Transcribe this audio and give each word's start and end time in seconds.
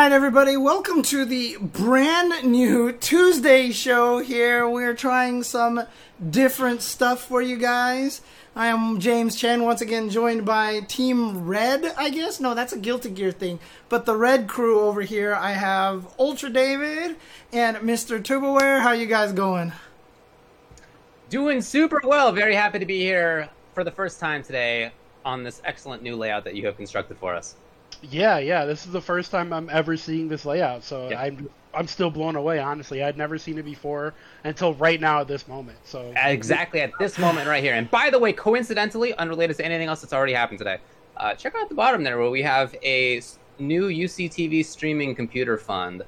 Right, 0.00 0.12
everybody, 0.12 0.56
welcome 0.56 1.02
to 1.02 1.26
the 1.26 1.58
brand 1.58 2.50
new 2.50 2.90
Tuesday 2.90 3.70
show 3.70 4.20
here. 4.20 4.66
We're 4.66 4.94
trying 4.94 5.42
some 5.42 5.82
different 6.30 6.80
stuff 6.80 7.22
for 7.22 7.42
you 7.42 7.58
guys. 7.58 8.22
I 8.56 8.68
am 8.68 8.98
James 8.98 9.36
Chen, 9.36 9.62
once 9.62 9.82
again 9.82 10.08
joined 10.08 10.46
by 10.46 10.80
Team 10.88 11.46
Red, 11.46 11.84
I 11.98 12.08
guess. 12.08 12.40
No, 12.40 12.54
that's 12.54 12.72
a 12.72 12.78
Guilty 12.78 13.10
Gear 13.10 13.30
thing. 13.30 13.58
But 13.90 14.06
the 14.06 14.16
Red 14.16 14.48
crew 14.48 14.80
over 14.80 15.02
here, 15.02 15.34
I 15.34 15.52
have 15.52 16.06
Ultra 16.18 16.48
David 16.48 17.16
and 17.52 17.76
Mr. 17.76 18.22
TuboWare. 18.22 18.80
How 18.80 18.92
you 18.92 19.04
guys 19.04 19.32
going? 19.32 19.70
Doing 21.28 21.60
super 21.60 22.00
well. 22.02 22.32
Very 22.32 22.54
happy 22.54 22.78
to 22.78 22.86
be 22.86 23.00
here 23.00 23.50
for 23.74 23.84
the 23.84 23.92
first 23.92 24.18
time 24.18 24.42
today 24.42 24.92
on 25.26 25.44
this 25.44 25.60
excellent 25.62 26.02
new 26.02 26.16
layout 26.16 26.44
that 26.44 26.54
you 26.54 26.64
have 26.64 26.78
constructed 26.78 27.18
for 27.18 27.34
us. 27.34 27.54
Yeah, 28.02 28.38
yeah. 28.38 28.64
This 28.64 28.86
is 28.86 28.92
the 28.92 29.00
first 29.00 29.30
time 29.30 29.52
I'm 29.52 29.68
ever 29.70 29.96
seeing 29.96 30.28
this 30.28 30.44
layout, 30.44 30.82
so 30.84 31.08
Yeah. 31.08 31.20
I'm 31.20 31.50
I'm 31.72 31.86
still 31.86 32.10
blown 32.10 32.34
away. 32.34 32.58
Honestly, 32.58 33.02
I'd 33.02 33.16
never 33.16 33.38
seen 33.38 33.56
it 33.58 33.64
before 33.64 34.12
until 34.42 34.74
right 34.74 35.00
now 35.00 35.20
at 35.20 35.28
this 35.28 35.46
moment. 35.46 35.78
So 35.84 36.12
Exactly 36.16 36.80
at 36.80 36.90
this 36.98 37.16
moment 37.16 37.46
right 37.46 37.62
here. 37.62 37.74
And 37.74 37.88
by 37.90 38.10
the 38.10 38.18
way, 38.18 38.32
coincidentally, 38.32 39.14
unrelated 39.14 39.56
to 39.58 39.64
anything 39.64 39.86
else 39.86 40.00
that's 40.00 40.12
already 40.12 40.32
happened 40.32 40.58
today, 40.58 40.78
uh, 41.16 41.34
check 41.34 41.54
out 41.54 41.68
the 41.68 41.76
bottom 41.76 42.02
there 42.02 42.18
where 42.18 42.30
we 42.30 42.42
have 42.42 42.74
a 42.82 43.20
new 43.60 43.88
UCTV 43.88 44.64
streaming 44.64 45.14
computer 45.14 45.56
fund. 45.56 46.02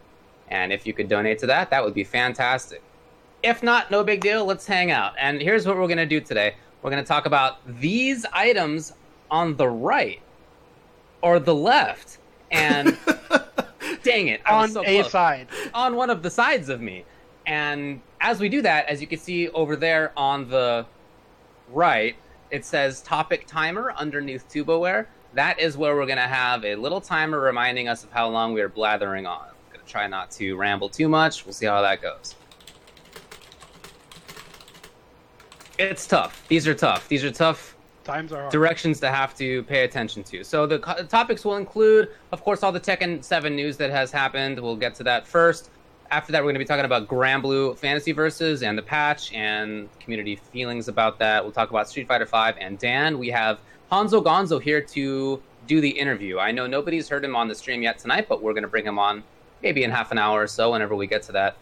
And 0.48 0.72
if 0.72 0.86
you 0.86 0.92
could 0.92 1.08
donate 1.08 1.38
to 1.40 1.46
that, 1.46 1.70
that 1.70 1.84
would 1.84 1.94
be 1.94 2.04
fantastic. 2.04 2.82
If 3.42 3.62
not, 3.62 3.90
no 3.90 4.02
big 4.02 4.20
deal. 4.20 4.44
Let's 4.44 4.66
hang 4.66 4.90
out. 4.90 5.14
And 5.18 5.40
here's 5.40 5.66
what 5.66 5.76
we're 5.76 5.86
going 5.86 5.98
to 5.98 6.06
do 6.06 6.20
today 6.20 6.54
we're 6.82 6.90
going 6.90 7.02
to 7.02 7.08
talk 7.08 7.26
about 7.26 7.58
these 7.80 8.26
items 8.32 8.92
on 9.30 9.56
the 9.56 9.68
right 9.68 10.20
or 11.22 11.38
the 11.38 11.54
left. 11.54 12.18
And 12.50 12.98
dang 14.02 14.28
it. 14.28 14.40
I 14.44 14.56
was 14.56 14.76
on 14.76 14.84
so 14.84 14.90
a 14.90 15.00
close 15.00 15.12
side, 15.12 15.48
on 15.72 15.96
one 15.96 16.10
of 16.10 16.22
the 16.22 16.30
sides 16.30 16.68
of 16.68 16.80
me. 16.80 17.04
And 17.46 18.00
as 18.20 18.40
we 18.40 18.48
do 18.48 18.62
that, 18.62 18.86
as 18.86 19.00
you 19.00 19.06
can 19.06 19.18
see 19.18 19.48
over 19.50 19.76
there 19.76 20.12
on 20.16 20.48
the 20.48 20.86
right, 21.70 22.14
it 22.50 22.64
says 22.64 23.00
topic 23.00 23.46
timer 23.46 23.92
underneath 23.96 24.48
TuboWare. 24.48 25.06
That 25.34 25.58
is 25.58 25.76
where 25.76 25.96
we're 25.96 26.06
going 26.06 26.18
to 26.18 26.22
have 26.22 26.64
a 26.64 26.74
little 26.74 27.00
timer 27.00 27.40
reminding 27.40 27.88
us 27.88 28.04
of 28.04 28.12
how 28.12 28.28
long 28.28 28.52
we 28.52 28.60
are 28.60 28.68
blathering 28.68 29.26
on. 29.26 29.40
I'm 29.40 29.72
going 29.72 29.84
to 29.84 29.90
try 29.90 30.06
not 30.06 30.30
to 30.32 30.54
ramble 30.56 30.90
too 30.90 31.08
much. 31.08 31.46
We'll 31.46 31.54
see 31.54 31.66
how 31.66 31.80
that 31.80 32.02
goes. 32.02 32.34
It's 35.78 36.06
tough. 36.06 36.46
These 36.48 36.68
are 36.68 36.74
tough. 36.74 37.08
These 37.08 37.24
are 37.24 37.30
tough 37.32 37.74
times 38.04 38.32
are 38.32 38.42
hard. 38.42 38.52
directions 38.52 39.00
to 39.00 39.10
have 39.10 39.34
to 39.36 39.62
pay 39.64 39.84
attention 39.84 40.22
to. 40.24 40.44
So 40.44 40.66
the 40.66 40.78
co- 40.78 41.04
topics 41.04 41.44
will 41.44 41.56
include, 41.56 42.10
of 42.32 42.42
course, 42.42 42.62
all 42.62 42.72
the 42.72 42.80
Tekken 42.80 43.22
7 43.22 43.54
news 43.54 43.76
that 43.78 43.90
has 43.90 44.10
happened. 44.10 44.58
We'll 44.60 44.76
get 44.76 44.94
to 44.96 45.04
that 45.04 45.26
first. 45.26 45.70
After 46.10 46.30
that, 46.32 46.40
we're 46.40 46.52
going 46.52 46.56
to 46.56 46.58
be 46.58 46.64
talking 46.66 46.84
about 46.84 47.08
Granblue 47.08 47.78
Fantasy 47.78 48.12
Versus 48.12 48.62
and 48.62 48.76
the 48.76 48.82
patch 48.82 49.32
and 49.32 49.88
community 49.98 50.36
feelings 50.36 50.88
about 50.88 51.18
that. 51.20 51.42
We'll 51.42 51.52
talk 51.52 51.70
about 51.70 51.88
Street 51.88 52.06
Fighter 52.06 52.26
5 52.26 52.56
and 52.60 52.78
Dan. 52.78 53.18
We 53.18 53.28
have 53.28 53.60
Hanzo 53.90 54.22
Gonzo 54.22 54.60
here 54.60 54.80
to 54.82 55.42
do 55.66 55.80
the 55.80 55.88
interview. 55.88 56.38
I 56.38 56.50
know 56.50 56.66
nobody's 56.66 57.08
heard 57.08 57.24
him 57.24 57.34
on 57.34 57.48
the 57.48 57.54
stream 57.54 57.82
yet 57.82 57.98
tonight, 57.98 58.26
but 58.28 58.42
we're 58.42 58.52
going 58.52 58.64
to 58.64 58.68
bring 58.68 58.84
him 58.84 58.98
on 58.98 59.22
maybe 59.62 59.84
in 59.84 59.90
half 59.90 60.10
an 60.12 60.18
hour 60.18 60.42
or 60.42 60.46
so 60.46 60.72
whenever 60.72 60.94
we 60.94 61.06
get 61.06 61.22
to 61.22 61.32
that. 61.32 61.56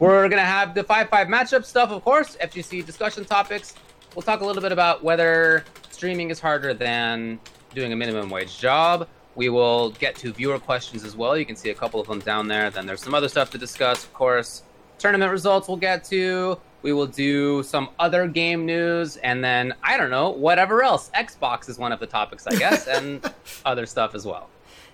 We're 0.00 0.28
going 0.28 0.42
to 0.42 0.46
have 0.46 0.74
the 0.74 0.82
5 0.82 1.08
5 1.08 1.28
matchup 1.28 1.64
stuff, 1.64 1.90
of 1.90 2.02
course, 2.04 2.36
FGC 2.42 2.84
discussion 2.84 3.24
topics. 3.24 3.74
We'll 4.14 4.22
talk 4.22 4.40
a 4.40 4.44
little 4.44 4.62
bit 4.62 4.72
about 4.72 5.02
whether 5.02 5.64
streaming 6.04 6.28
is 6.28 6.38
harder 6.38 6.74
than 6.74 7.40
doing 7.74 7.90
a 7.94 7.96
minimum 7.96 8.28
wage 8.28 8.58
job. 8.58 9.08
We 9.36 9.48
will 9.48 9.88
get 9.92 10.14
to 10.16 10.34
viewer 10.34 10.58
questions 10.58 11.02
as 11.02 11.16
well. 11.16 11.34
You 11.34 11.46
can 11.46 11.56
see 11.56 11.70
a 11.70 11.74
couple 11.74 11.98
of 11.98 12.06
them 12.06 12.20
down 12.20 12.46
there. 12.46 12.68
Then 12.68 12.84
there's 12.84 13.02
some 13.02 13.14
other 13.14 13.26
stuff 13.26 13.50
to 13.52 13.58
discuss, 13.58 14.04
of 14.04 14.12
course. 14.12 14.64
Tournament 14.98 15.32
results 15.32 15.66
we'll 15.66 15.78
get 15.78 16.04
to. 16.04 16.60
We 16.82 16.92
will 16.92 17.06
do 17.06 17.62
some 17.62 17.88
other 17.98 18.28
game 18.28 18.66
news, 18.66 19.16
and 19.16 19.42
then 19.42 19.72
I 19.82 19.96
don't 19.96 20.10
know, 20.10 20.28
whatever 20.28 20.82
else. 20.82 21.10
Xbox 21.14 21.70
is 21.70 21.78
one 21.78 21.90
of 21.90 22.00
the 22.00 22.06
topics, 22.06 22.46
I 22.46 22.56
guess, 22.56 22.86
and 22.86 23.24
other 23.64 23.86
stuff 23.86 24.14
as 24.14 24.26
well. 24.26 24.50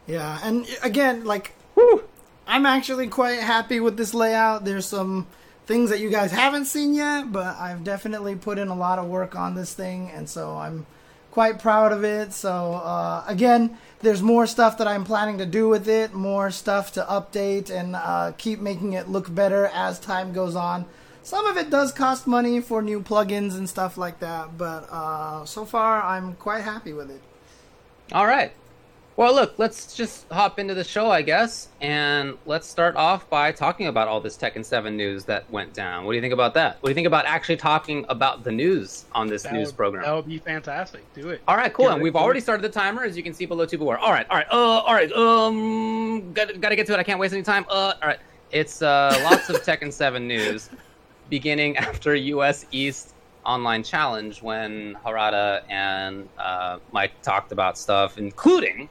Yeah, 0.07 0.39
and 0.45 0.65
again, 0.85 1.25
like, 1.25 1.57
Whew. 1.75 2.05
I'm 2.47 2.67
actually 2.67 3.09
quite 3.09 3.41
happy 3.41 3.81
with 3.81 3.97
this 3.97 4.15
layout. 4.15 4.65
There's 4.65 4.87
some 4.87 5.27
things 5.67 5.91
that 5.91 5.99
you 5.99 6.11
guys 6.11 6.31
haven't 6.31 6.67
seen 6.67 6.95
yet, 6.95 7.33
but 7.33 7.57
I've 7.57 7.83
definitely 7.83 8.37
put 8.37 8.59
in 8.59 8.69
a 8.69 8.77
lot 8.77 9.01
of 9.01 9.07
work 9.07 9.35
on 9.35 9.57
this 9.57 9.75
thing, 9.75 10.09
and 10.15 10.29
so 10.29 10.57
I'm 10.57 10.87
quite 11.31 11.59
proud 11.59 11.93
of 11.93 12.05
it. 12.05 12.33
So, 12.33 12.75
uh, 12.75 13.25
again, 13.27 13.79
there's 14.01 14.23
more 14.23 14.47
stuff 14.47 14.79
that 14.79 14.89
I'm 14.89 15.05
planning 15.05 15.39
to 15.39 15.47
do 15.47 15.69
with 15.69 15.89
it, 15.89 16.15
more 16.15 16.51
stuff 16.51 16.93
to 16.95 17.03
update 17.03 17.71
and 17.71 17.95
uh, 17.95 18.33
keep 18.39 18.61
making 18.61 18.95
it 18.95 19.09
look 19.09 19.33
better 19.35 19.67
as 19.67 19.99
time 19.99 20.33
goes 20.33 20.57
on. 20.57 20.87
Some 21.23 21.47
of 21.47 21.57
it 21.57 21.71
does 21.71 21.93
cost 21.93 22.27
money 22.27 22.61
for 22.61 22.81
new 22.81 23.01
plugins 23.01 23.57
and 23.57 23.69
stuff 23.69 23.99
like 23.99 24.21
that, 24.21 24.57
but 24.57 24.89
uh, 24.91 25.45
so 25.45 25.65
far 25.65 26.03
I'm 26.03 26.35
quite 26.35 26.65
happy 26.65 26.93
with 26.93 27.11
it. 27.11 27.21
All 28.13 28.27
right. 28.27 28.53
Well, 29.21 29.35
look, 29.35 29.59
let's 29.59 29.95
just 29.95 30.27
hop 30.31 30.59
into 30.59 30.73
the 30.73 30.83
show, 30.83 31.11
I 31.11 31.21
guess, 31.21 31.69
and 31.83 32.39
let's 32.47 32.67
start 32.67 32.97
off 32.97 33.29
by 33.29 33.53
talking 33.53 33.87
about 33.89 34.09
all 34.09 34.19
this 34.19 34.35
Tekken 34.35 34.65
7 34.65 34.97
news 34.97 35.27
that 35.27 35.45
went 35.51 35.75
down. 35.75 36.07
What 36.07 36.13
do 36.13 36.17
you 36.17 36.23
think 36.23 36.33
about 36.33 36.55
that? 36.55 36.79
What 36.81 36.87
do 36.87 36.91
you 36.93 36.95
think 36.95 37.07
about 37.07 37.27
actually 37.27 37.59
talking 37.59 38.07
about 38.09 38.45
the 38.45 38.51
news 38.51 39.05
on 39.13 39.27
this 39.27 39.43
That 39.43 39.53
news 39.53 39.67
would- 39.69 39.77
program? 39.77 40.05
That 40.05 40.15
would 40.15 40.27
be 40.27 40.39
fantastic. 40.39 41.03
Do 41.13 41.29
it. 41.29 41.43
All 41.47 41.59
right, 41.59 41.71
cool. 41.71 41.85
Get 41.89 41.93
And 41.93 42.01
it, 42.01 42.05
we've 42.05 42.17
already 42.17 42.39
it. 42.39 42.45
started 42.45 42.63
the 42.63 42.71
timer, 42.71 43.05
as 43.05 43.15
you 43.15 43.23
can 43.23 43.35
see 43.35 43.45
below 43.45 43.67
TuboWare. 43.67 43.99
All 44.01 44.11
right, 44.11 44.25
all 44.31 44.39
right, 44.39 44.47
uh, 44.51 44.57
all 44.57 44.95
right. 44.95 45.13
Um, 45.13 46.33
gotta, 46.33 46.57
gotta 46.57 46.75
get 46.77 46.87
to 46.87 46.95
it. 46.95 46.99
I 46.99 47.03
can't 47.03 47.21
waste 47.21 47.35
any 47.35 47.43
time. 47.43 47.67
Uh, 47.69 47.93
all 48.01 48.09
right. 48.09 48.21
It's 48.53 48.81
uh, 48.81 49.21
lots 49.23 49.51
of 49.51 49.57
Tekken 49.57 49.93
7 49.93 50.27
news, 50.27 50.71
beginning 51.29 51.77
after 51.77 52.15
US 52.15 52.65
East 52.73 53.13
Online 53.45 53.83
Challenge 53.83 54.41
when 54.41 54.97
Harada 55.05 55.61
and 55.69 56.27
uh, 56.39 56.79
Mike 56.93 57.21
talked 57.21 57.53
about 57.53 57.77
stuff, 57.77 58.17
including 58.17 58.89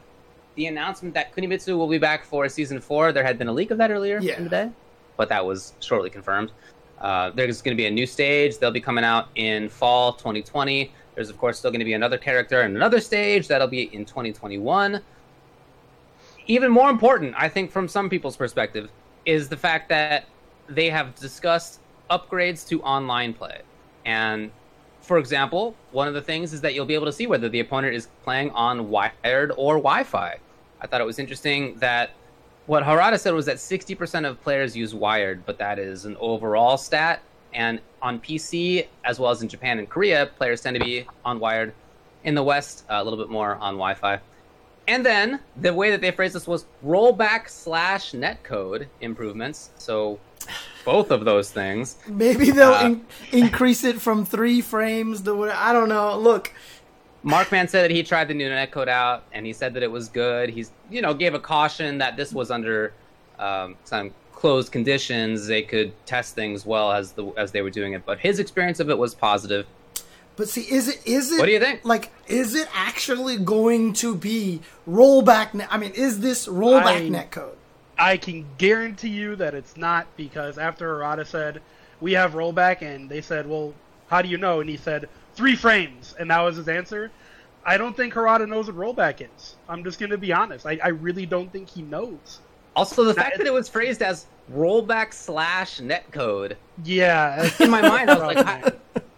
the 0.60 0.68
announcement 0.68 1.14
that 1.14 1.34
Kunimitsu 1.34 1.78
will 1.78 1.88
be 1.88 1.98
back 1.98 2.26
for 2.26 2.50
season 2.50 2.82
four. 2.82 3.14
There 3.14 3.24
had 3.24 3.38
been 3.38 3.48
a 3.48 3.54
leak 3.54 3.72
of 3.72 3.78
that 3.78 3.92
earlier 3.92 4.20
Yeah. 4.22 4.36
in 4.38 4.44
the 4.44 4.50
day, 4.50 4.70
but 5.16 5.30
that 5.30 5.46
was 5.46 5.72
shortly 5.80 6.10
confirmed. 6.10 6.52
Uh, 7.00 7.30
there's 7.30 7.62
going 7.62 7.76
to 7.76 7.82
be 7.82 7.86
a 7.86 7.92
new 7.92 8.06
stage. 8.06 8.58
They'll 8.58 8.70
be 8.70 8.82
coming 8.82 9.06
out 9.06 9.30
in 9.36 9.70
fall 9.70 10.12
2020. 10.14 10.92
There's, 11.16 11.30
of 11.30 11.38
course, 11.38 11.58
still 11.60 11.72
going 11.72 11.80
to 11.80 11.86
be 11.86 11.94
another 11.94 12.18
character 12.18 12.60
and 12.60 12.76
another 12.76 13.00
stage. 13.00 13.48
That'll 13.48 13.70
be 13.70 13.84
in 13.96 14.04
2021. 14.04 15.00
Even 16.48 16.72
more 16.72 16.90
important, 16.90 17.36
I 17.38 17.48
think, 17.48 17.72
from 17.72 17.88
some 17.88 18.10
people's 18.10 18.36
perspective, 18.36 18.90
is 19.26 19.48
the 19.48 19.56
fact 19.58 19.88
that 19.90 20.26
they 20.68 20.90
have 20.90 21.16
discussed 21.16 21.80
upgrades 22.12 22.68
to 22.68 22.82
online 22.84 23.34
play. 23.34 23.62
And 24.04 24.52
for 25.00 25.20
example, 25.20 25.74
one 25.92 26.10
of 26.10 26.14
the 26.14 26.22
things 26.22 26.52
is 26.52 26.60
that 26.62 26.74
you'll 26.74 26.86
be 26.86 26.96
able 26.96 27.06
to 27.06 27.14
see 27.14 27.28
whether 27.28 27.48
the 27.48 27.62
opponent 27.62 27.96
is 27.96 28.10
playing 28.26 28.50
on 28.52 28.90
wired 28.90 29.54
or 29.56 29.76
Wi 29.76 30.04
Fi. 30.04 30.38
I 30.82 30.88
thought 30.88 31.02
it 31.02 31.06
was 31.06 31.20
interesting 31.20 31.76
that 31.80 32.12
what 32.66 32.84
Harada 32.84 33.20
said 33.20 33.34
was 33.34 33.46
that 33.48 33.58
60% 33.58 34.28
of 34.28 34.42
players 34.42 34.76
use 34.76 34.94
wired, 34.94 35.46
but 35.46 35.58
that 35.58 35.80
is 35.80 36.06
an 36.06 36.16
overall 36.20 36.78
stat. 36.78 37.22
And 37.54 37.80
on 38.02 38.20
PC, 38.20 38.88
as 39.04 39.20
well 39.20 39.32
as 39.32 39.42
in 39.42 39.50
Japan 39.50 39.80
and 39.80 39.90
Korea, 39.90 40.28
players 40.38 40.62
tend 40.62 40.76
to 40.78 40.84
be 40.84 41.06
on 41.26 41.40
wired. 41.40 41.74
In 42.24 42.36
the 42.36 42.44
West, 42.44 42.86
uh, 42.90 42.96
a 42.96 43.04
little 43.04 43.18
bit 43.18 43.30
more 43.30 43.56
on 43.56 43.74
Wi 43.76 43.94
Fi. 43.96 44.20
And 44.88 45.06
then 45.06 45.40
the 45.56 45.74
way 45.74 45.90
that 45.92 46.02
they 46.02 46.12
phrased 46.12 46.36
this 46.36 46.48
was 46.48 46.66
rollback 46.86 47.48
slash 47.50 48.12
netcode 48.12 48.88
improvements. 49.02 49.70
So 49.78 50.20
both 50.86 51.12
of 51.12 51.26
those 51.26 51.52
things. 51.52 51.98
Maybe 52.08 52.52
they'll 52.52 52.74
Uh, 52.74 52.86
in- 52.86 53.06
increase 53.32 53.84
it 53.84 54.02
from 54.02 54.26
three 54.26 54.62
frames 54.62 55.22
to 55.22 55.34
what 55.36 55.50
I 55.52 55.72
don't 55.74 55.90
know. 55.90 56.18
Look, 56.18 56.52
Markman 57.24 57.68
said 57.70 57.84
that 57.84 57.92
he 57.92 58.04
tried 58.04 58.28
the 58.30 58.34
new 58.34 58.50
netcode 58.50 58.88
out, 58.88 59.24
and 59.34 59.46
he 59.46 59.54
said 59.54 59.74
that 59.74 59.84
it 59.84 59.92
was 59.92 60.08
good. 60.10 60.50
He's, 60.50 60.72
you 60.90 61.02
know, 61.02 61.14
gave 61.14 61.34
a 61.34 61.40
caution 61.40 61.98
that 61.98 62.16
this 62.16 62.32
was 62.34 62.50
under 62.50 62.94
um, 63.38 63.76
some 63.84 64.12
closed 64.34 64.72
conditions. 64.72 65.48
They 65.48 65.62
could 65.64 65.92
test 66.06 66.36
things 66.36 66.66
well 66.66 66.92
as 66.92 67.12
the 67.12 67.26
as 67.38 67.52
they 67.52 67.62
were 67.62 67.70
doing 67.70 67.94
it, 67.94 68.06
but 68.06 68.20
his 68.20 68.40
experience 68.40 68.80
of 68.80 68.90
it 68.90 68.98
was 68.98 69.14
positive. 69.14 69.66
but 70.38 70.48
see, 70.48 70.62
is 70.62 70.88
it 70.88 71.02
is 71.06 71.32
it? 71.34 71.40
What 71.40 71.48
do 71.48 71.52
you 71.52 71.60
think? 71.60 71.84
Like, 71.84 72.12
is 72.28 72.56
it 72.56 72.70
actually 72.74 73.36
going 73.38 73.92
to 73.94 74.16
be 74.16 74.62
rollback? 74.88 75.54
Net- 75.54 75.68
I 75.70 75.78
mean, 75.78 75.92
is 75.92 76.22
this 76.22 76.48
rollback 76.48 76.86
I- 76.86 77.10
netcode? 77.10 77.56
I 77.98 78.16
can 78.16 78.46
guarantee 78.58 79.10
you 79.10 79.36
that 79.36 79.54
it's 79.54 79.76
not 79.76 80.08
because 80.16 80.58
after 80.58 80.96
Harada 80.96 81.28
said 81.28 81.62
we 82.00 82.14
have 82.14 82.32
rollback, 82.32 82.82
and 82.82 83.10
they 83.10 83.20
said, 83.20 83.46
"Well, 83.46 83.74
how 84.08 84.22
do 84.22 84.30
you 84.30 84.38
know?" 84.38 84.62
and 84.62 84.70
he 84.70 84.78
said 84.78 85.10
three 85.40 85.56
frames, 85.56 86.14
and 86.20 86.30
that 86.30 86.42
was 86.42 86.58
his 86.58 86.68
answer. 86.68 87.10
I 87.66 87.78
don't 87.78 87.96
think 87.96 88.14
Harada 88.14 88.46
knows 88.46 88.70
what 88.70 88.76
rollback 88.76 89.22
is. 89.26 89.56
I'm 89.70 89.86
just 89.86 89.98
going 89.98 90.10
to 90.10 90.18
be 90.18 90.34
honest. 90.34 90.66
I, 90.66 90.78
I 90.84 90.90
really 90.90 91.26
don't 91.26 91.50
think 91.50 91.70
he 91.70 91.82
knows. 91.82 92.42
Also, 92.76 93.06
the 93.06 93.14
fact 93.14 93.38
that 93.38 93.48
it 93.48 93.54
was 93.54 93.70
phrased 93.70 94.02
as 94.02 94.26
rollback 94.54 95.14
slash 95.14 95.80
netcode 95.80 96.58
Yeah, 96.84 97.50
in 97.62 97.70
my 97.70 97.82
mind, 97.82 98.10
I 98.10 98.16
was 98.16 98.36
like, 98.36 98.46
how, 98.46 98.72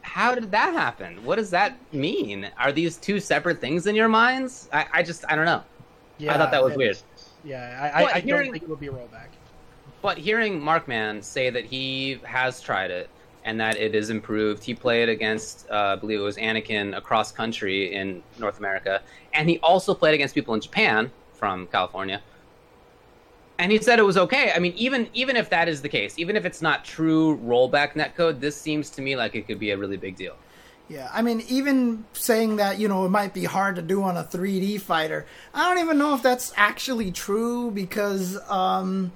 how 0.04 0.36
did 0.36 0.52
that 0.52 0.74
happen? 0.74 1.24
What 1.26 1.38
does 1.38 1.50
that 1.50 1.76
mean? 1.92 2.52
Are 2.60 2.72
these 2.72 2.98
two 2.98 3.20
separate 3.20 3.60
things 3.60 3.88
in 3.88 3.96
your 3.96 4.08
minds? 4.08 4.70
I, 4.72 4.86
I 4.94 5.02
just, 5.04 5.26
I 5.28 5.36
don't 5.36 5.46
know. 5.46 5.64
yeah, 6.20 6.36
I 6.36 6.38
thought 6.38 6.52
that 6.52 6.64
was 6.64 6.78
weird. 6.78 7.00
Yeah, 7.44 7.92
I, 7.96 8.04
Well, 8.04 8.12
I, 8.14 8.18
I 8.18 8.20
hearing- 8.20 8.44
don't 8.46 8.52
think 8.54 8.64
it 8.64 8.70
would 8.70 8.80
be 8.80 8.88
a 8.90 8.92
rollback. 8.92 9.30
But 10.04 10.20
hearing 10.20 10.62
Markman 10.62 11.24
say 11.24 11.50
that 11.50 11.66
he 11.66 12.20
has 12.24 12.62
tried 12.62 12.92
it 12.92 13.10
and 13.44 13.60
that 13.60 13.78
it 13.78 13.96
is 13.96 14.10
improved, 14.10 14.64
he 14.64 14.74
played 14.74 15.10
against, 15.10 15.70
uh, 15.70 15.76
I 15.76 15.96
believe 15.96 16.20
it 16.20 16.24
was 16.24 16.38
Anakin 16.38 16.96
across 16.96 17.32
country 17.32 17.94
in 17.94 18.22
North 18.38 18.60
America, 18.60 19.02
and 19.34 19.50
he 19.50 19.60
also 19.60 19.94
played 19.94 20.14
against 20.14 20.36
people 20.36 20.54
in 20.54 20.62
Japan 20.62 21.12
from 21.34 21.68
California. 21.68 22.22
And 23.58 23.72
he 23.72 23.80
said 23.80 24.00
it 24.00 24.04
was 24.04 24.18
okay. 24.18 24.52
I 24.56 24.60
mean, 24.60 24.74
even 24.76 25.08
even 25.14 25.36
if 25.36 25.50
that 25.52 25.70
is 25.70 25.84
the 25.84 25.90
case, 25.90 26.18
even 26.18 26.36
if 26.36 26.46
it's 26.46 26.64
not 26.64 26.84
true 26.84 27.38
rollback 27.38 27.94
netcode, 27.94 28.40
this 28.40 28.60
seems 28.60 28.90
to 28.92 29.02
me 29.02 29.16
like 29.16 29.36
it 29.36 29.46
could 29.48 29.60
be 29.60 29.70
a 29.70 29.78
really 29.78 29.98
big 29.98 30.16
deal. 30.16 30.36
Yeah, 30.92 31.10
I 31.14 31.22
mean, 31.22 31.42
even 31.48 32.04
saying 32.12 32.58
that, 32.58 32.78
you 32.78 32.90
know, 32.90 33.06
it 33.06 33.10
might 33.10 33.34
be 33.34 33.46
hard 33.46 33.78
to 33.78 33.82
do 33.82 34.04
on 34.04 34.18
a 34.18 34.26
3D 34.26 34.82
fighter, 34.82 35.26
I 35.54 35.70
don't 35.70 35.82
even 35.82 35.98
know 35.98 36.16
if 36.16 36.22
that's 36.22 36.52
actually 36.58 37.12
true 37.12 37.72
because 37.72 38.38
um, 38.50 39.14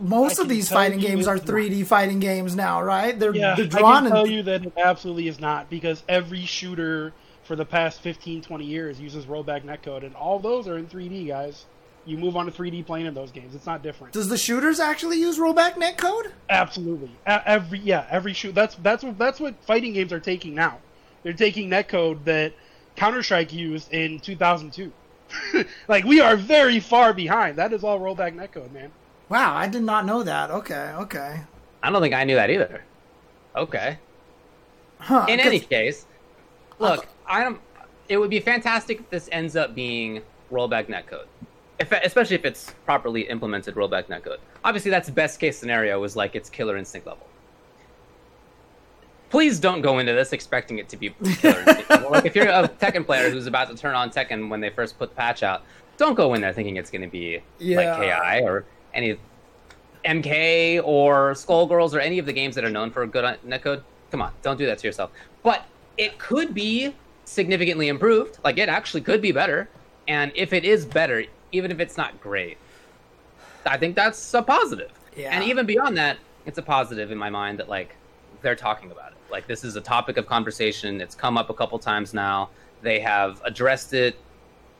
most 0.00 0.38
of 0.38 0.48
these 0.48 0.68
fighting 0.68 0.98
games 0.98 1.26
are 1.26 1.38
3D 1.38 1.86
fighting 1.86 2.20
games 2.20 2.54
now, 2.56 2.82
right? 2.82 3.18
They're, 3.18 3.34
Yeah, 3.34 3.54
they're 3.54 3.66
I 3.66 3.68
drawn 3.68 4.02
can 4.04 4.12
tell 4.12 4.24
in. 4.24 4.32
you 4.32 4.42
that 4.44 4.64
it 4.66 4.72
absolutely 4.76 5.28
is 5.28 5.40
not 5.40 5.68
because 5.70 6.02
every 6.08 6.44
shooter 6.46 7.12
for 7.44 7.56
the 7.56 7.64
past 7.64 8.00
15, 8.00 8.42
20 8.42 8.64
years 8.64 9.00
uses 9.00 9.26
rollback 9.26 9.64
netcode, 9.64 10.04
and 10.04 10.14
all 10.14 10.38
those 10.38 10.68
are 10.68 10.78
in 10.78 10.86
3D, 10.86 11.26
guys. 11.28 11.66
You 12.06 12.16
move 12.16 12.34
on 12.36 12.46
to 12.46 12.52
3D 12.52 12.86
plane 12.86 13.04
in 13.06 13.12
those 13.12 13.30
games. 13.30 13.54
It's 13.54 13.66
not 13.66 13.82
different. 13.82 14.14
Does 14.14 14.28
the 14.28 14.38
shooters 14.38 14.80
actually 14.80 15.18
use 15.20 15.38
rollback 15.38 15.74
netcode? 15.74 16.32
Absolutely. 16.48 17.10
A- 17.26 17.42
Every 17.46 17.78
yeah, 17.80 18.06
every 18.10 18.32
shoot. 18.32 18.54
That's 18.54 18.74
that's 18.76 19.04
what 19.04 19.18
that's 19.18 19.38
what 19.38 19.54
fighting 19.64 19.92
games 19.92 20.10
are 20.12 20.18
taking 20.20 20.54
now. 20.54 20.78
They're 21.22 21.34
taking 21.34 21.68
netcode 21.68 22.24
that 22.24 22.54
Counter 22.96 23.22
Strike 23.22 23.52
used 23.52 23.92
in 23.92 24.18
2002. 24.18 24.90
like 25.88 26.04
we 26.04 26.20
are 26.20 26.36
very 26.36 26.80
far 26.80 27.12
behind. 27.12 27.56
That 27.58 27.72
is 27.74 27.84
all 27.84 28.00
rollback 28.00 28.34
netcode, 28.34 28.72
man. 28.72 28.90
Wow, 29.30 29.54
I 29.56 29.68
did 29.68 29.82
not 29.82 30.04
know 30.04 30.22
that. 30.24 30.50
Okay, 30.50 30.92
okay. 30.98 31.40
I 31.82 31.90
don't 31.90 32.02
think 32.02 32.14
I 32.14 32.24
knew 32.24 32.34
that 32.34 32.50
either. 32.50 32.82
Okay. 33.56 33.96
Huh. 34.98 35.24
In 35.28 35.40
any 35.40 35.60
case, 35.60 36.04
look, 36.78 37.06
I 37.26 37.44
am. 37.44 37.60
It 38.08 38.18
would 38.18 38.28
be 38.28 38.40
fantastic 38.40 38.98
if 39.00 39.08
this 39.08 39.28
ends 39.32 39.54
up 39.56 39.74
being 39.74 40.20
rollback 40.52 40.86
netcode, 40.88 41.26
if, 41.78 41.92
especially 41.92 42.34
if 42.36 42.44
it's 42.44 42.74
properly 42.84 43.22
implemented 43.22 43.76
rollback 43.76 44.06
netcode. 44.06 44.38
Obviously, 44.64 44.90
that's 44.90 45.08
best 45.08 45.38
case 45.40 45.56
scenario 45.56 46.02
is 46.02 46.16
like 46.16 46.34
it's 46.34 46.50
killer 46.50 46.76
instinct 46.76 47.06
level. 47.06 47.26
Please 49.30 49.60
don't 49.60 49.80
go 49.80 50.00
into 50.00 50.12
this 50.12 50.32
expecting 50.32 50.78
it 50.78 50.88
to 50.88 50.96
be 50.96 51.10
killer 51.36 51.60
instinct 51.60 51.88
level. 51.88 52.10
Like 52.10 52.26
if 52.26 52.34
you're 52.34 52.48
a 52.48 52.68
Tekken 52.68 53.06
player 53.06 53.30
who's 53.30 53.46
about 53.46 53.68
to 53.70 53.76
turn 53.76 53.94
on 53.94 54.10
Tekken 54.10 54.48
when 54.48 54.60
they 54.60 54.70
first 54.70 54.98
put 54.98 55.10
the 55.10 55.14
patch 55.14 55.44
out, 55.44 55.62
don't 55.98 56.14
go 56.16 56.34
in 56.34 56.40
there 56.40 56.52
thinking 56.52 56.76
it's 56.76 56.90
going 56.90 57.02
to 57.02 57.08
be 57.08 57.40
Yeah. 57.60 57.76
like 57.96 58.40
KI 58.40 58.44
or 58.44 58.64
any 58.94 59.18
MK 60.04 60.82
or 60.84 61.32
Skullgirls 61.32 61.94
or 61.94 62.00
any 62.00 62.18
of 62.18 62.26
the 62.26 62.32
games 62.32 62.54
that 62.54 62.64
are 62.64 62.70
known 62.70 62.90
for 62.90 63.06
good 63.06 63.24
uh, 63.24 63.36
netcode. 63.46 63.82
Come 64.10 64.22
on, 64.22 64.32
don't 64.42 64.56
do 64.56 64.66
that 64.66 64.78
to 64.78 64.86
yourself. 64.86 65.10
But 65.42 65.64
it 65.96 66.18
could 66.18 66.54
be 66.54 66.94
significantly 67.24 67.88
improved. 67.88 68.38
Like 68.42 68.58
it 68.58 68.68
actually 68.68 69.02
could 69.02 69.20
be 69.20 69.32
better. 69.32 69.68
And 70.08 70.32
if 70.34 70.52
it 70.52 70.64
is 70.64 70.84
better, 70.84 71.24
even 71.52 71.70
if 71.70 71.80
it's 71.80 71.96
not 71.96 72.20
great, 72.20 72.58
I 73.66 73.76
think 73.76 73.94
that's 73.94 74.34
a 74.34 74.42
positive. 74.42 74.90
Yeah. 75.16 75.30
And 75.34 75.44
even 75.44 75.66
beyond 75.66 75.96
that, 75.98 76.18
it's 76.46 76.58
a 76.58 76.62
positive 76.62 77.12
in 77.12 77.18
my 77.18 77.30
mind 77.30 77.58
that 77.58 77.68
like 77.68 77.94
they're 78.42 78.56
talking 78.56 78.90
about 78.90 79.12
it. 79.12 79.18
Like 79.30 79.46
this 79.46 79.64
is 79.64 79.76
a 79.76 79.80
topic 79.80 80.16
of 80.16 80.26
conversation. 80.26 81.00
It's 81.00 81.14
come 81.14 81.36
up 81.36 81.50
a 81.50 81.54
couple 81.54 81.78
times 81.78 82.14
now. 82.14 82.50
They 82.82 82.98
have 83.00 83.40
addressed 83.44 83.92
it. 83.92 84.16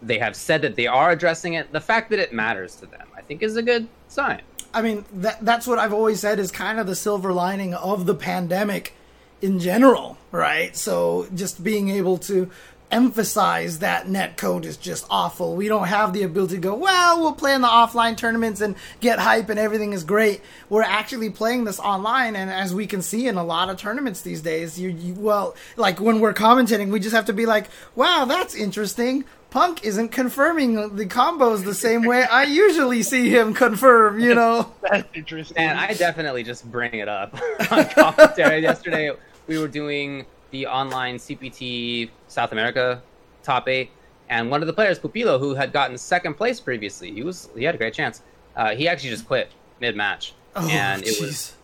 They 0.02 0.18
have 0.18 0.34
said 0.34 0.62
that 0.62 0.76
they 0.76 0.86
are 0.86 1.10
addressing 1.10 1.54
it. 1.54 1.70
The 1.72 1.80
fact 1.80 2.10
that 2.10 2.18
it 2.18 2.32
matters 2.32 2.74
to 2.76 2.86
them, 2.86 3.06
I 3.14 3.20
think, 3.20 3.42
is 3.42 3.56
a 3.56 3.62
good 3.62 3.86
sign. 4.10 4.42
I 4.72 4.82
mean, 4.82 5.04
that 5.14 5.44
that's 5.44 5.66
what 5.66 5.78
I've 5.78 5.92
always 5.92 6.20
said 6.20 6.38
is 6.38 6.50
kind 6.50 6.78
of 6.78 6.86
the 6.86 6.94
silver 6.94 7.32
lining 7.32 7.74
of 7.74 8.06
the 8.06 8.14
pandemic 8.14 8.94
in 9.42 9.58
general, 9.58 10.18
right? 10.30 10.76
So 10.76 11.26
just 11.34 11.64
being 11.64 11.88
able 11.88 12.18
to 12.18 12.50
emphasize 12.90 13.78
that 13.78 14.08
net 14.08 14.36
code 14.36 14.64
is 14.64 14.76
just 14.76 15.06
awful. 15.10 15.54
We 15.54 15.68
don't 15.68 15.86
have 15.86 16.12
the 16.12 16.24
ability 16.24 16.56
to 16.56 16.60
go, 16.60 16.74
well, 16.74 17.20
we'll 17.20 17.34
play 17.34 17.54
in 17.54 17.60
the 17.60 17.68
offline 17.68 18.16
tournaments 18.16 18.60
and 18.60 18.74
get 19.00 19.20
hype 19.20 19.48
and 19.48 19.60
everything 19.60 19.92
is 19.92 20.02
great. 20.02 20.40
We're 20.68 20.82
actually 20.82 21.30
playing 21.30 21.64
this 21.64 21.78
online 21.78 22.34
and 22.34 22.50
as 22.50 22.74
we 22.74 22.86
can 22.86 23.00
see 23.00 23.28
in 23.28 23.36
a 23.36 23.44
lot 23.44 23.70
of 23.70 23.76
tournaments 23.76 24.22
these 24.22 24.42
days, 24.42 24.78
you, 24.78 24.88
you 24.88 25.14
well, 25.14 25.54
like 25.76 26.00
when 26.00 26.20
we're 26.20 26.34
commentating, 26.34 26.90
we 26.90 26.98
just 26.98 27.14
have 27.14 27.26
to 27.26 27.32
be 27.32 27.46
like, 27.46 27.66
wow, 27.94 28.24
that's 28.24 28.54
interesting. 28.54 29.24
Punk 29.50 29.84
isn't 29.84 30.10
confirming 30.10 30.94
the 30.96 31.06
combos 31.06 31.64
the 31.64 31.74
same 31.74 32.04
way 32.04 32.22
I 32.22 32.44
usually 32.44 33.02
see 33.02 33.30
him 33.30 33.52
confirm, 33.52 34.20
you 34.20 34.34
know? 34.34 34.72
That's 34.82 35.08
interesting. 35.12 35.56
And 35.56 35.78
I 35.78 35.92
definitely 35.94 36.44
just 36.44 36.70
bring 36.70 36.94
it 36.94 37.08
up 37.08 37.34
on 37.72 37.84
commentary. 37.86 38.60
Yesterday, 38.60 39.10
we 39.48 39.58
were 39.58 39.66
doing 39.66 40.24
the 40.52 40.66
online 40.68 41.16
CPT 41.16 42.10
South 42.28 42.52
America 42.52 43.02
top 43.42 43.68
eight, 43.68 43.90
and 44.28 44.50
one 44.50 44.60
of 44.62 44.68
the 44.68 44.72
players, 44.72 44.98
Pupilo, 45.00 45.40
who 45.40 45.54
had 45.54 45.72
gotten 45.72 45.98
second 45.98 46.34
place 46.34 46.60
previously, 46.60 47.10
he 47.12 47.22
was 47.24 47.48
he 47.56 47.64
had 47.64 47.74
a 47.74 47.78
great 47.78 47.94
chance. 47.94 48.22
Uh, 48.54 48.74
he 48.76 48.86
actually 48.86 49.10
just 49.10 49.26
quit 49.26 49.50
mid 49.80 49.96
match, 49.96 50.34
Oh, 50.54 50.68
and 50.68 51.02
it 51.02 51.08
jeez. 51.16 51.20
was 51.20 51.54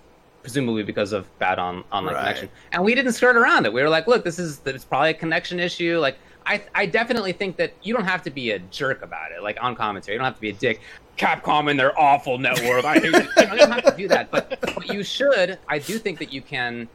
presumably 0.43 0.83
because 0.83 1.13
of 1.13 1.27
bad 1.39 1.59
on 1.61 1.85
online 1.93 2.15
Right. 2.15 2.23
connection. 2.23 2.49
And 2.73 2.83
we 2.85 2.95
didn't 2.97 3.13
skirt 3.13 3.37
around 3.37 3.67
it. 3.67 3.73
We 3.73 3.83
were 3.83 3.89
like, 3.89 4.07
look, 4.09 4.25
this 4.25 4.39
is 4.41 4.61
it's 4.65 4.85
probably 4.85 5.11
a 5.11 5.15
connection 5.15 5.61
issue. 5.61 5.99
Like 5.99 6.17
I 6.47 6.63
I 6.75 6.87
definitely 6.87 7.33
think 7.33 7.57
that 7.57 7.73
you 7.83 7.93
don't 7.93 8.05
have 8.05 8.23
to 8.23 8.31
be 8.31 8.53
a 8.53 8.59
jerk 8.59 9.03
about 9.03 9.33
it. 9.33 9.43
Like 9.43 9.59
on 9.63 9.75
commentary, 9.75 10.15
you 10.15 10.19
don't 10.19 10.25
have 10.27 10.37
to 10.37 10.41
be 10.41 10.51
a 10.51 10.55
dick. 10.55 10.81
Capcom 11.19 11.71
and 11.71 11.79
their 11.81 11.99
awful 11.99 12.39
network. 12.39 12.85
I 12.85 12.95
hate 12.95 13.05
it. 13.07 13.27
You, 13.37 13.47
know, 13.47 13.53
you 13.55 13.59
don't 13.61 13.71
have 13.73 13.85
to 13.85 13.97
do 13.97 14.09
that, 14.09 14.31
but 14.31 14.59
but 14.61 14.87
you 14.93 15.03
should. 15.03 15.59
I 15.69 15.79
do 15.79 15.99
think 15.99 16.19
that 16.21 16.33
you 16.33 16.41
can 16.43 16.89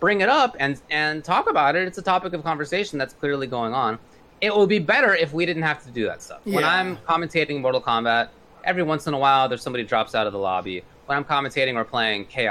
bring 0.00 0.20
it 0.20 0.28
up 0.28 0.56
and 0.60 0.80
and 0.90 1.24
talk 1.24 1.48
about 1.50 1.74
it. 1.76 1.86
It's 1.88 1.98
a 1.98 2.02
topic 2.02 2.32
of 2.34 2.42
conversation 2.44 2.98
that's 2.98 3.14
clearly 3.14 3.46
going 3.46 3.74
on. 3.74 3.98
It 4.40 4.54
would 4.54 4.68
be 4.68 4.78
better 4.78 5.14
if 5.14 5.32
we 5.32 5.46
didn't 5.46 5.62
have 5.62 5.84
to 5.84 5.90
do 5.90 6.04
that 6.06 6.22
stuff. 6.22 6.40
When 6.44 6.64
I'm 6.64 6.96
commentating 6.98 7.60
Mortal 7.60 7.80
Kombat, 7.80 8.28
every 8.64 8.82
once 8.82 9.06
in 9.06 9.14
a 9.14 9.18
while 9.18 9.48
there's 9.48 9.62
somebody 9.62 9.84
drops 9.84 10.14
out 10.14 10.26
of 10.26 10.32
the 10.32 10.38
lobby. 10.38 10.82
When 11.06 11.16
I'm 11.18 11.24
commentating 11.24 11.74
or 11.76 11.84
playing 11.84 12.26
KI, 12.26 12.46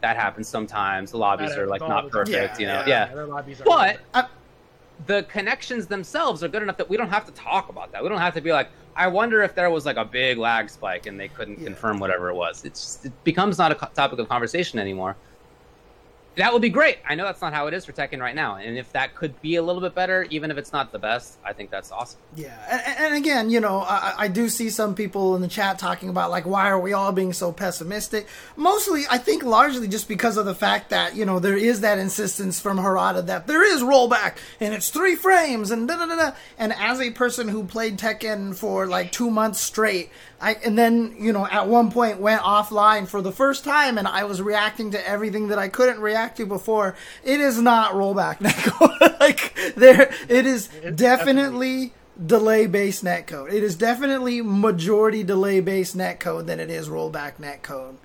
that 0.00 0.16
happens 0.16 0.48
sometimes. 0.48 1.10
The 1.12 1.18
lobbies 1.18 1.50
That 1.50 1.58
are 1.60 1.66
like 1.66 1.80
not 1.80 2.10
perfect, 2.10 2.60
you 2.60 2.66
know. 2.66 2.82
Yeah, 2.86 3.06
Yeah. 3.08 3.14
their 3.14 3.26
lobbies 3.26 3.60
are 3.60 3.64
But 3.64 4.00
I- 4.14 4.26
the 5.06 5.24
connections 5.24 5.86
themselves 5.86 6.42
are 6.42 6.48
good 6.48 6.62
enough 6.62 6.78
that 6.78 6.88
we 6.88 6.96
don't 6.96 7.10
have 7.10 7.26
to 7.26 7.32
talk 7.32 7.68
about 7.68 7.92
that. 7.92 8.02
We 8.02 8.08
don't 8.08 8.18
have 8.18 8.34
to 8.34 8.40
be 8.40 8.52
like, 8.52 8.70
I 8.96 9.06
wonder 9.08 9.42
if 9.42 9.54
there 9.54 9.70
was 9.70 9.84
like 9.84 9.96
a 9.98 10.04
big 10.04 10.38
lag 10.38 10.70
spike 10.70 11.04
and 11.06 11.20
they 11.20 11.28
couldn't 11.28 11.58
Yeah. 11.58 11.66
confirm 11.66 11.98
whatever 11.98 12.30
it 12.30 12.34
was. 12.34 12.64
It's 12.64 13.04
it 13.04 13.12
becomes 13.24 13.58
not 13.58 13.72
a 13.72 13.74
co- 13.74 13.88
topic 13.94 14.18
of 14.18 14.28
conversation 14.28 14.78
anymore. 14.78 15.16
That 16.36 16.52
would 16.52 16.62
be 16.62 16.68
great. 16.68 16.98
I 17.08 17.14
know 17.14 17.24
that's 17.24 17.40
not 17.40 17.54
how 17.54 17.66
it 17.66 17.74
is 17.74 17.86
for 17.86 17.92
Tekken 17.92 18.20
right 18.20 18.34
now, 18.34 18.56
and 18.56 18.76
if 18.76 18.92
that 18.92 19.14
could 19.14 19.40
be 19.40 19.56
a 19.56 19.62
little 19.62 19.80
bit 19.80 19.94
better, 19.94 20.26
even 20.28 20.50
if 20.50 20.58
it's 20.58 20.72
not 20.72 20.92
the 20.92 20.98
best, 20.98 21.38
I 21.44 21.54
think 21.54 21.70
that's 21.70 21.90
awesome. 21.90 22.20
Yeah, 22.34 22.54
and, 22.70 23.06
and 23.06 23.14
again, 23.14 23.48
you 23.48 23.60
know, 23.60 23.78
I, 23.80 24.14
I 24.18 24.28
do 24.28 24.50
see 24.50 24.68
some 24.68 24.94
people 24.94 25.34
in 25.34 25.40
the 25.40 25.48
chat 25.48 25.78
talking 25.78 26.10
about 26.10 26.30
like, 26.30 26.44
why 26.44 26.68
are 26.68 26.78
we 26.78 26.92
all 26.92 27.10
being 27.10 27.32
so 27.32 27.52
pessimistic? 27.52 28.28
Mostly, 28.54 29.04
I 29.10 29.16
think, 29.16 29.44
largely 29.44 29.88
just 29.88 30.08
because 30.08 30.36
of 30.36 30.44
the 30.44 30.54
fact 30.54 30.90
that 30.90 31.16
you 31.16 31.24
know 31.24 31.38
there 31.38 31.56
is 31.56 31.80
that 31.80 31.98
insistence 31.98 32.60
from 32.60 32.78
Harada 32.78 33.24
that 33.26 33.46
there 33.46 33.64
is 33.64 33.82
rollback 33.82 34.36
and 34.60 34.74
it's 34.74 34.90
three 34.90 35.16
frames 35.16 35.70
and 35.70 35.88
da 35.88 35.96
da 35.96 36.06
da 36.06 36.16
da. 36.16 36.32
And 36.58 36.74
as 36.74 37.00
a 37.00 37.10
person 37.10 37.48
who 37.48 37.64
played 37.64 37.98
Tekken 37.98 38.54
for 38.54 38.86
like 38.86 39.10
two 39.10 39.30
months 39.30 39.60
straight, 39.60 40.10
I 40.40 40.54
and 40.64 40.76
then 40.78 41.14
you 41.18 41.32
know 41.32 41.46
at 41.46 41.66
one 41.68 41.90
point 41.90 42.20
went 42.20 42.42
offline 42.42 43.08
for 43.08 43.22
the 43.22 43.32
first 43.32 43.64
time 43.64 43.96
and 43.98 44.06
I 44.06 44.24
was 44.24 44.42
reacting 44.42 44.90
to 44.90 45.08
everything 45.08 45.48
that 45.48 45.58
I 45.58 45.68
couldn't 45.68 46.00
react 46.00 46.36
to 46.38 46.46
before. 46.46 46.94
It 47.24 47.40
is 47.40 47.60
not 47.60 47.92
rollback 47.92 48.38
netcode. 48.40 49.18
like 49.20 49.54
there, 49.76 50.12
it 50.28 50.46
is 50.46 50.68
definitely 50.94 51.92
delay 52.26 52.66
based 52.66 53.04
netcode. 53.04 53.52
It 53.52 53.62
is 53.62 53.76
definitely 53.76 54.42
majority 54.42 55.22
delay 55.22 55.60
based 55.60 55.96
netcode 55.96 56.46
than 56.46 56.60
it 56.60 56.70
is 56.70 56.88
rollback 56.88 57.36
netcode. 57.36 57.96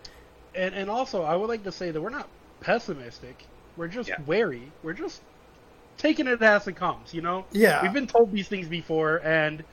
And 0.56 0.74
and 0.74 0.90
also, 0.90 1.24
I 1.24 1.36
would 1.36 1.48
like 1.50 1.64
to 1.66 1.72
say 1.72 1.92
that 1.92 2.00
we're 2.02 2.10
not 2.10 2.28
pessimistic. 2.62 3.46
We're 3.78 3.88
just 3.88 4.10
Yeah. 4.10 4.18
wary. 4.26 4.72
We're 4.84 4.94
just 4.94 5.22
taking 5.98 6.28
it 6.28 6.42
as 6.42 6.68
it 6.68 6.76
comes. 6.76 7.14
You 7.14 7.22
know. 7.22 7.46
Yeah. 7.52 7.82
We've 7.82 7.94
been 7.94 8.08
told 8.08 8.32
these 8.32 8.48
things 8.48 8.68
before, 8.68 9.18
and 9.24 9.64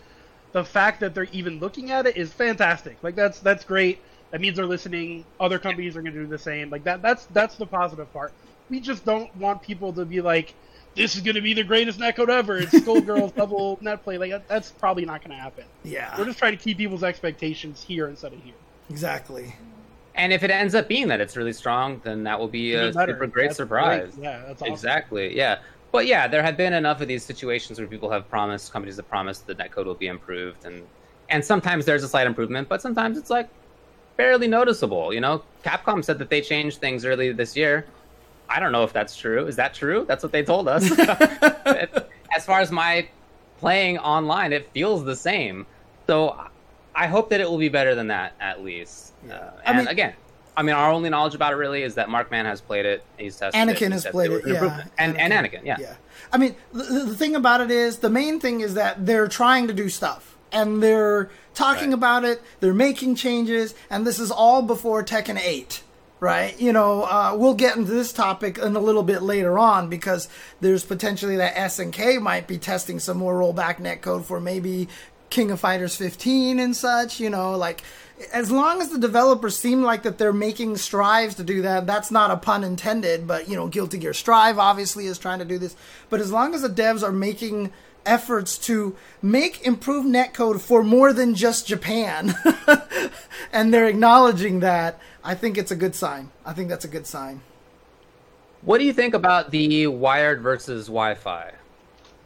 the 0.52 0.64
fact 0.64 1.00
that 1.00 1.14
they're 1.14 1.28
even 1.32 1.58
looking 1.60 1.90
at 1.90 2.06
it 2.06 2.16
is 2.16 2.32
fantastic. 2.32 2.96
Like 3.02 3.14
that's 3.14 3.40
that's 3.40 3.64
great. 3.64 4.00
That 4.30 4.40
means 4.40 4.56
they're 4.56 4.66
listening. 4.66 5.24
Other 5.40 5.58
companies 5.58 5.96
are 5.96 6.02
going 6.02 6.14
to 6.14 6.20
do 6.20 6.26
the 6.26 6.38
same. 6.38 6.70
Like 6.70 6.84
that. 6.84 7.02
That's 7.02 7.26
that's 7.26 7.56
the 7.56 7.66
positive 7.66 8.12
part. 8.12 8.32
We 8.70 8.80
just 8.80 9.04
don't 9.04 9.34
want 9.36 9.62
people 9.62 9.92
to 9.94 10.04
be 10.04 10.20
like, 10.20 10.54
"This 10.94 11.14
is 11.16 11.22
going 11.22 11.36
to 11.36 11.40
be 11.40 11.54
the 11.54 11.64
greatest 11.64 11.98
netcode 11.98 12.28
ever." 12.28 12.58
It's 12.58 12.72
Skullgirls 12.72 13.36
level 13.38 13.78
net 13.80 14.02
play. 14.04 14.18
Like 14.18 14.30
that, 14.30 14.48
that's 14.48 14.70
probably 14.72 15.04
not 15.06 15.20
going 15.22 15.30
to 15.36 15.42
happen. 15.42 15.64
Yeah, 15.84 16.14
We're 16.18 16.26
just 16.26 16.38
trying 16.38 16.52
to 16.56 16.62
keep 16.62 16.76
people's 16.76 17.02
expectations 17.04 17.82
here 17.82 18.08
instead 18.08 18.32
of 18.34 18.42
here. 18.42 18.54
exactly. 18.90 19.54
And 20.14 20.32
if 20.32 20.42
it 20.42 20.50
ends 20.50 20.74
up 20.74 20.88
being 20.88 21.06
that 21.08 21.20
it's 21.20 21.36
really 21.36 21.52
strong, 21.52 22.00
then 22.02 22.24
that 22.24 22.40
will 22.40 22.48
be 22.48 22.74
a 22.74 22.90
better. 22.92 23.12
super 23.12 23.26
great 23.28 23.46
That's 23.46 23.56
surprise. 23.56 24.10
great. 24.16 24.24
Yeah, 24.24 24.42
that's 24.48 24.60
awesome. 24.62 24.72
Exactly. 24.74 25.36
Yeah. 25.36 25.60
But 25.90 26.06
yeah, 26.06 26.28
there 26.28 26.42
have 26.42 26.56
been 26.56 26.72
enough 26.74 27.00
of 27.00 27.08
these 27.08 27.24
situations 27.24 27.78
where 27.78 27.88
people 27.88 28.10
have 28.10 28.28
promised, 28.28 28.72
companies 28.72 28.96
have 28.96 29.08
promised 29.08 29.46
the 29.46 29.54
netcode 29.54 29.86
will 29.86 29.94
be 29.94 30.06
improved, 30.08 30.64
and 30.64 30.86
and 31.30 31.44
sometimes 31.44 31.84
there's 31.84 32.02
a 32.02 32.08
slight 32.08 32.26
improvement, 32.26 32.68
but 32.68 32.80
sometimes 32.82 33.18
it's 33.18 33.30
like 33.30 33.48
barely 34.16 34.48
noticeable. 34.48 35.12
You 35.12 35.20
know, 35.20 35.42
Capcom 35.64 36.04
said 36.04 36.18
that 36.18 36.30
they 36.30 36.40
changed 36.40 36.78
things 36.78 37.04
early 37.04 37.32
this 37.32 37.56
year. 37.56 37.86
I 38.48 38.60
don't 38.60 38.72
know 38.72 38.84
if 38.84 38.92
that's 38.92 39.16
true. 39.16 39.46
Is 39.46 39.56
that 39.56 39.74
true? 39.74 40.04
That's 40.08 40.22
what 40.22 40.32
they 40.32 40.42
told 40.42 40.68
us. 40.68 40.90
as 42.36 42.44
far 42.46 42.60
as 42.60 42.70
my 42.72 43.08
playing 43.58 43.98
online, 43.98 44.52
it 44.52 44.70
feels 44.72 45.04
the 45.04 45.16
same. 45.16 45.66
So 46.06 46.38
I 46.94 47.06
hope 47.06 47.28
that 47.30 47.40
it 47.40 47.48
will 47.48 47.58
be 47.58 47.68
better 47.68 47.94
than 47.94 48.08
that 48.08 48.32
at 48.40 48.62
least. 48.64 49.12
Uh, 49.30 49.50
and 49.64 49.76
I 49.76 49.78
mean- 49.78 49.88
again, 49.88 50.14
I 50.58 50.62
mean, 50.62 50.74
our 50.74 50.90
only 50.90 51.08
knowledge 51.08 51.34
about 51.36 51.52
it 51.52 51.56
really 51.56 51.82
is 51.84 51.94
that 51.94 52.08
Markman 52.08 52.44
has 52.44 52.60
played 52.60 52.84
it. 52.84 53.04
He's 53.16 53.36
tested 53.36 53.60
it. 53.60 53.68
Anakin 53.68 53.86
he 53.86 53.92
has 53.92 54.02
said 54.02 54.12
played 54.12 54.30
there 54.32 54.38
it, 54.40 54.46
yeah. 54.48 54.84
And, 54.98 55.16
and 55.18 55.32
Anakin, 55.32 55.64
yeah. 55.64 55.76
Yeah. 55.78 55.94
I 56.32 56.36
mean, 56.36 56.56
the, 56.72 56.82
the 56.82 57.14
thing 57.14 57.36
about 57.36 57.60
it 57.60 57.70
is, 57.70 57.98
the 57.98 58.10
main 58.10 58.40
thing 58.40 58.60
is 58.60 58.74
that 58.74 59.06
they're 59.06 59.28
trying 59.28 59.68
to 59.68 59.72
do 59.72 59.88
stuff. 59.88 60.36
And 60.50 60.82
they're 60.82 61.30
talking 61.54 61.90
Right. 61.90 61.94
about 61.94 62.24
it, 62.24 62.42
they're 62.60 62.74
making 62.74 63.14
changes, 63.14 63.74
and 63.88 64.06
this 64.06 64.18
is 64.18 64.30
all 64.30 64.62
before 64.62 65.04
Tekken 65.04 65.38
8, 65.40 65.82
right? 66.20 66.58
You 66.60 66.72
know, 66.72 67.02
uh, 67.04 67.34
we'll 67.36 67.54
get 67.54 67.76
into 67.76 67.92
this 67.92 68.12
topic 68.12 68.58
in 68.58 68.74
a 68.74 68.80
little 68.80 69.02
bit 69.04 69.22
later 69.22 69.58
on 69.58 69.88
because 69.88 70.28
there's 70.60 70.84
potentially 70.84 71.36
that 71.36 71.54
SNK 71.54 72.20
might 72.20 72.48
be 72.48 72.58
testing 72.58 72.98
some 72.98 73.18
more 73.18 73.34
rollback 73.34 73.76
netcode 73.76 74.24
for 74.24 74.40
maybe 74.40 74.88
King 75.30 75.50
of 75.50 75.60
Fighters 75.60 75.94
15 75.96 76.58
and 76.58 76.74
such, 76.74 77.20
you 77.20 77.28
know, 77.30 77.54
like 77.56 77.82
as 78.32 78.50
long 78.50 78.80
as 78.80 78.90
the 78.90 78.98
developers 78.98 79.56
seem 79.56 79.82
like 79.82 80.02
that 80.02 80.18
they're 80.18 80.32
making 80.32 80.76
strives 80.76 81.34
to 81.36 81.44
do 81.44 81.62
that, 81.62 81.86
that's 81.86 82.10
not 82.10 82.30
a 82.30 82.36
pun 82.36 82.64
intended, 82.64 83.26
but 83.26 83.48
you 83.48 83.56
know, 83.56 83.68
Guilty 83.68 83.98
Gear 83.98 84.14
Strive 84.14 84.58
obviously 84.58 85.06
is 85.06 85.18
trying 85.18 85.38
to 85.38 85.44
do 85.44 85.58
this. 85.58 85.76
But 86.10 86.20
as 86.20 86.32
long 86.32 86.54
as 86.54 86.62
the 86.62 86.68
devs 86.68 87.02
are 87.02 87.12
making 87.12 87.72
efforts 88.04 88.56
to 88.58 88.96
make 89.20 89.66
improved 89.66 90.08
netcode 90.08 90.60
for 90.60 90.82
more 90.82 91.12
than 91.12 91.34
just 91.34 91.66
Japan 91.66 92.34
and 93.52 93.72
they're 93.72 93.86
acknowledging 93.86 94.60
that, 94.60 94.98
I 95.22 95.34
think 95.34 95.58
it's 95.58 95.70
a 95.70 95.76
good 95.76 95.94
sign. 95.94 96.30
I 96.44 96.52
think 96.52 96.68
that's 96.68 96.84
a 96.84 96.88
good 96.88 97.06
sign. 97.06 97.42
What 98.62 98.78
do 98.78 98.84
you 98.84 98.92
think 98.92 99.14
about 99.14 99.50
the 99.50 99.86
wired 99.86 100.40
versus 100.40 100.86
Wi-Fi? 100.86 101.52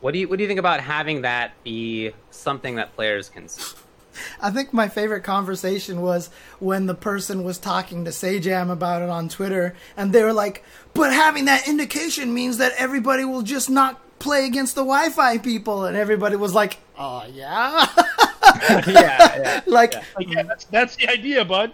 What 0.00 0.12
do 0.12 0.18
you 0.18 0.28
What 0.28 0.38
do 0.38 0.42
you 0.42 0.48
think 0.48 0.60
about 0.60 0.80
having 0.80 1.22
that 1.22 1.52
be 1.62 2.12
something 2.30 2.76
that 2.76 2.94
players 2.94 3.28
can 3.28 3.48
see? 3.48 3.76
I 4.40 4.50
think 4.50 4.72
my 4.72 4.88
favorite 4.88 5.22
conversation 5.22 6.00
was 6.00 6.30
when 6.58 6.86
the 6.86 6.94
person 6.94 7.44
was 7.44 7.58
talking 7.58 8.04
to 8.04 8.10
Sajam 8.10 8.70
about 8.70 9.02
it 9.02 9.08
on 9.08 9.28
Twitter, 9.28 9.74
and 9.96 10.12
they 10.12 10.22
were 10.22 10.32
like, 10.32 10.64
"But 10.94 11.12
having 11.12 11.46
that 11.46 11.68
indication 11.68 12.32
means 12.34 12.58
that 12.58 12.72
everybody 12.78 13.24
will 13.24 13.42
just 13.42 13.70
not 13.70 14.00
play 14.18 14.46
against 14.46 14.74
the 14.74 14.82
Wi-Fi 14.82 15.38
people," 15.38 15.84
and 15.84 15.96
everybody 15.96 16.36
was 16.36 16.54
like, 16.54 16.78
"Oh 16.98 17.24
yeah." 17.32 17.86
yeah, 18.68 18.82
yeah. 18.86 19.60
like 19.66 19.94
Like, 19.94 20.28
yeah, 20.28 20.42
that's, 20.42 20.64
that's 20.66 20.96
the 20.96 21.08
idea, 21.08 21.44
bud. 21.44 21.72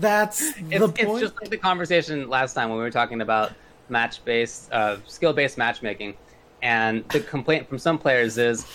that's 0.00 0.40
It's, 0.40 0.56
the 0.68 0.92
it's 0.96 1.20
just 1.20 1.40
like 1.40 1.50
the 1.50 1.56
conversation 1.56 2.28
last 2.28 2.54
time 2.54 2.68
when 2.70 2.78
we 2.78 2.84
were 2.84 2.90
talking 2.90 3.20
about 3.20 3.52
match 3.88 4.24
based, 4.24 4.70
uh, 4.72 4.96
skill 5.06 5.32
based 5.32 5.58
matchmaking, 5.58 6.16
and 6.62 7.04
the 7.08 7.20
complaint 7.20 7.68
from 7.68 7.78
some 7.78 7.98
players 7.98 8.38
is, 8.38 8.66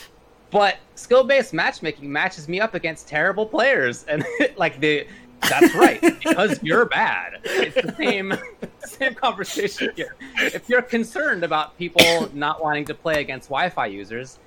but 0.53 0.77
skill 0.95 1.23
based 1.25 1.53
matchmaking 1.53 2.09
matches 2.09 2.47
me 2.47 2.61
up 2.61 2.75
against 2.75 3.07
terrible 3.09 3.45
players, 3.45 4.05
and 4.05 4.23
like 4.55 4.79
the. 4.79 5.05
That's 5.49 5.75
right, 5.75 5.99
because 5.99 6.63
you're 6.63 6.85
bad. 6.85 7.41
It's 7.43 7.75
the 7.75 7.93
same 7.97 8.33
same 8.85 9.13
conversation 9.13 9.89
here. 9.93 10.15
If 10.37 10.69
you're 10.69 10.81
concerned 10.81 11.43
about 11.43 11.77
people 11.77 12.29
not 12.33 12.63
wanting 12.63 12.85
to 12.85 12.93
play 12.93 13.19
against 13.19 13.49
Wi-Fi 13.49 13.87
users, 13.87 14.39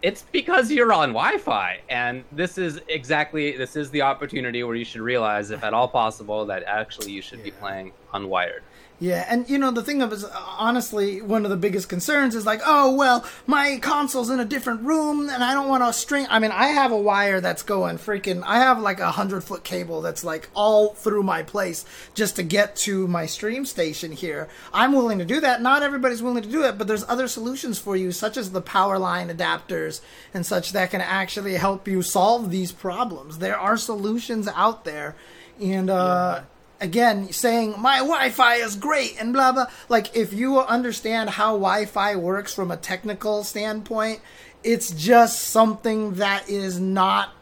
it's 0.00 0.22
because 0.30 0.70
you're 0.70 0.92
on 0.92 1.08
Wi-Fi, 1.08 1.80
and 1.88 2.22
this 2.30 2.56
is 2.56 2.80
exactly 2.86 3.56
this 3.56 3.74
is 3.74 3.90
the 3.90 4.02
opportunity 4.02 4.62
where 4.62 4.76
you 4.76 4.84
should 4.84 5.00
realize, 5.00 5.50
if 5.50 5.64
at 5.64 5.74
all 5.74 5.88
possible, 5.88 6.46
that 6.46 6.62
actually 6.62 7.10
you 7.10 7.22
should 7.22 7.42
be 7.42 7.48
Yeah. 7.48 7.54
playing 7.58 7.92
unwired. 8.14 8.60
Yeah, 9.02 9.26
and 9.28 9.50
you 9.50 9.58
know 9.58 9.72
the 9.72 9.82
thing 9.82 10.00
of 10.00 10.12
is 10.12 10.24
honestly 10.24 11.20
one 11.20 11.44
of 11.44 11.50
the 11.50 11.56
biggest 11.56 11.88
concerns 11.88 12.36
is 12.36 12.46
like, 12.46 12.60
oh 12.64 12.94
well, 12.94 13.26
my 13.48 13.80
console's 13.82 14.30
in 14.30 14.38
a 14.38 14.44
different 14.44 14.82
room 14.82 15.28
and 15.28 15.42
I 15.42 15.54
don't 15.54 15.66
want 15.66 15.82
to 15.82 15.92
string. 15.92 16.24
I 16.30 16.38
mean, 16.38 16.52
I 16.52 16.68
have 16.68 16.92
a 16.92 16.96
wire 16.96 17.40
that's 17.40 17.64
going 17.64 17.98
freaking. 17.98 18.44
I 18.46 18.58
have 18.58 18.78
like 18.78 19.00
a 19.00 19.10
hundred 19.10 19.42
foot 19.42 19.64
cable 19.64 20.02
that's 20.02 20.22
like 20.22 20.50
all 20.54 20.94
through 20.94 21.24
my 21.24 21.42
place 21.42 21.84
just 22.14 22.36
to 22.36 22.44
get 22.44 22.76
to 22.76 23.08
my 23.08 23.26
stream 23.26 23.66
station 23.66 24.12
here. 24.12 24.48
I'm 24.72 24.92
willing 24.92 25.18
to 25.18 25.24
do 25.24 25.40
that. 25.40 25.60
Not 25.60 25.82
everybody's 25.82 26.22
willing 26.22 26.44
to 26.44 26.48
do 26.48 26.62
it, 26.62 26.78
but 26.78 26.86
there's 26.86 27.02
other 27.08 27.26
solutions 27.26 27.80
for 27.80 27.96
you, 27.96 28.12
such 28.12 28.36
as 28.36 28.52
the 28.52 28.62
power 28.62 29.00
line 29.00 29.36
adapters 29.36 30.00
and 30.32 30.46
such 30.46 30.70
that 30.70 30.92
can 30.92 31.00
actually 31.00 31.54
help 31.54 31.88
you 31.88 32.02
solve 32.02 32.52
these 32.52 32.70
problems. 32.70 33.38
There 33.38 33.58
are 33.58 33.76
solutions 33.76 34.46
out 34.46 34.84
there, 34.84 35.16
and 35.60 35.90
uh, 35.90 36.42
again 36.82 37.32
saying 37.32 37.74
my 37.78 37.98
Wi-Fi 37.98 38.56
is 38.56 38.76
great 38.76 39.16
and 39.18 39.32
blah 39.32 39.52
blah. 39.52 39.66
Like 39.88 40.14
if 40.14 40.34
you 40.34 40.58
understand 40.58 41.30
how 41.30 41.52
Wi-Fi 41.52 42.16
works 42.16 42.52
from 42.52 42.70
a 42.70 42.76
technical 42.76 43.44
standpoint, 43.44 44.20
it's 44.62 44.90
just 44.90 45.40
something 45.40 46.14
that 46.14 46.48
is 46.50 46.78
not 46.78 47.32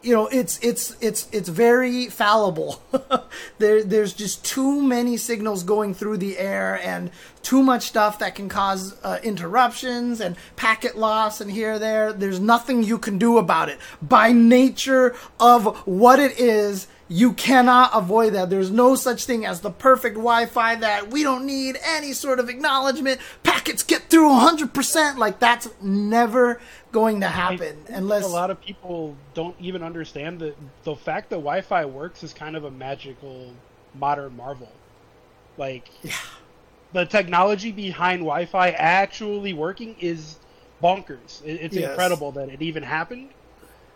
you 0.00 0.14
know 0.14 0.28
it's 0.28 0.58
it's 0.62 0.96
it's 1.00 1.28
it's 1.32 1.48
very 1.48 2.06
fallible. 2.06 2.82
There 3.58 3.82
there's 3.82 4.12
just 4.12 4.44
too 4.44 4.80
many 4.80 5.16
signals 5.16 5.64
going 5.64 5.92
through 5.92 6.18
the 6.18 6.38
air 6.38 6.80
and 6.82 7.10
too 7.42 7.62
much 7.62 7.82
stuff 7.82 8.20
that 8.20 8.36
can 8.36 8.48
cause 8.48 8.94
uh, 9.02 9.18
interruptions 9.22 10.20
and 10.20 10.36
packet 10.54 10.96
loss 10.96 11.40
and 11.40 11.50
here 11.50 11.78
there. 11.78 12.12
There's 12.12 12.38
nothing 12.38 12.84
you 12.84 12.98
can 12.98 13.18
do 13.18 13.36
about 13.36 13.68
it. 13.68 13.78
By 14.00 14.30
nature 14.32 15.16
of 15.40 15.76
what 15.86 16.20
it 16.20 16.38
is 16.38 16.86
you 17.08 17.32
cannot 17.32 17.90
avoid 17.94 18.34
that 18.34 18.50
there's 18.50 18.70
no 18.70 18.94
such 18.94 19.24
thing 19.24 19.46
as 19.46 19.60
the 19.60 19.70
perfect 19.70 20.14
wi-fi 20.16 20.74
that 20.74 21.08
we 21.10 21.22
don't 21.22 21.46
need 21.46 21.78
any 21.82 22.12
sort 22.12 22.38
of 22.38 22.48
acknowledgement 22.50 23.18
packets 23.42 23.82
get 23.82 24.02
through 24.10 24.28
100% 24.28 25.16
like 25.16 25.38
that's 25.38 25.68
never 25.80 26.60
going 26.92 27.20
to 27.20 27.28
happen 27.28 27.76
unless 27.88 28.24
a 28.24 28.28
lot 28.28 28.50
of 28.50 28.60
people 28.60 29.16
don't 29.34 29.56
even 29.60 29.82
understand 29.82 30.38
that 30.40 30.56
the 30.84 30.94
fact 30.96 31.30
that 31.30 31.36
Wi-Fi 31.36 31.84
works 31.86 32.22
is 32.22 32.32
kind 32.32 32.56
of 32.56 32.64
a 32.64 32.70
magical 32.70 33.52
modern 33.94 34.36
marvel. 34.36 34.70
Like, 35.56 35.88
yeah. 36.02 36.12
the 36.92 37.04
technology 37.04 37.72
behind 37.72 38.20
Wi-Fi 38.20 38.70
actually 38.70 39.52
working 39.52 39.96
is 40.00 40.38
bonkers. 40.82 41.44
It's 41.44 41.74
Yes. 41.76 41.90
incredible 41.90 42.32
that 42.32 42.48
it 42.48 42.62
even 42.62 42.82
happened, 42.82 43.30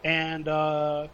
and 0.05 0.49
uh, 0.49 1.09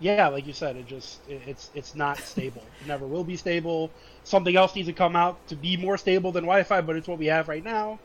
yeah, 0.00 0.28
like 0.28 0.46
you 0.46 0.52
said, 0.52 0.76
it 0.76 0.86
just 0.86 1.20
it, 1.28 1.40
it's 1.46 1.70
it's 1.74 1.94
not 1.94 2.18
stable. 2.18 2.62
It 2.80 2.88
never 2.88 3.06
will 3.06 3.24
be 3.24 3.36
stable. 3.36 3.90
Something 4.24 4.56
else 4.56 4.74
needs 4.74 4.88
to 4.88 4.92
come 4.94 5.14
out 5.16 5.46
to 5.48 5.56
be 5.56 5.76
more 5.76 5.96
stable 5.98 6.32
than 6.32 6.44
Wi-Fi, 6.44 6.80
but 6.82 6.96
it's 6.96 7.06
what 7.08 7.18
we 7.18 7.26
have 7.26 7.48
right 7.48 7.64
now. 7.64 7.98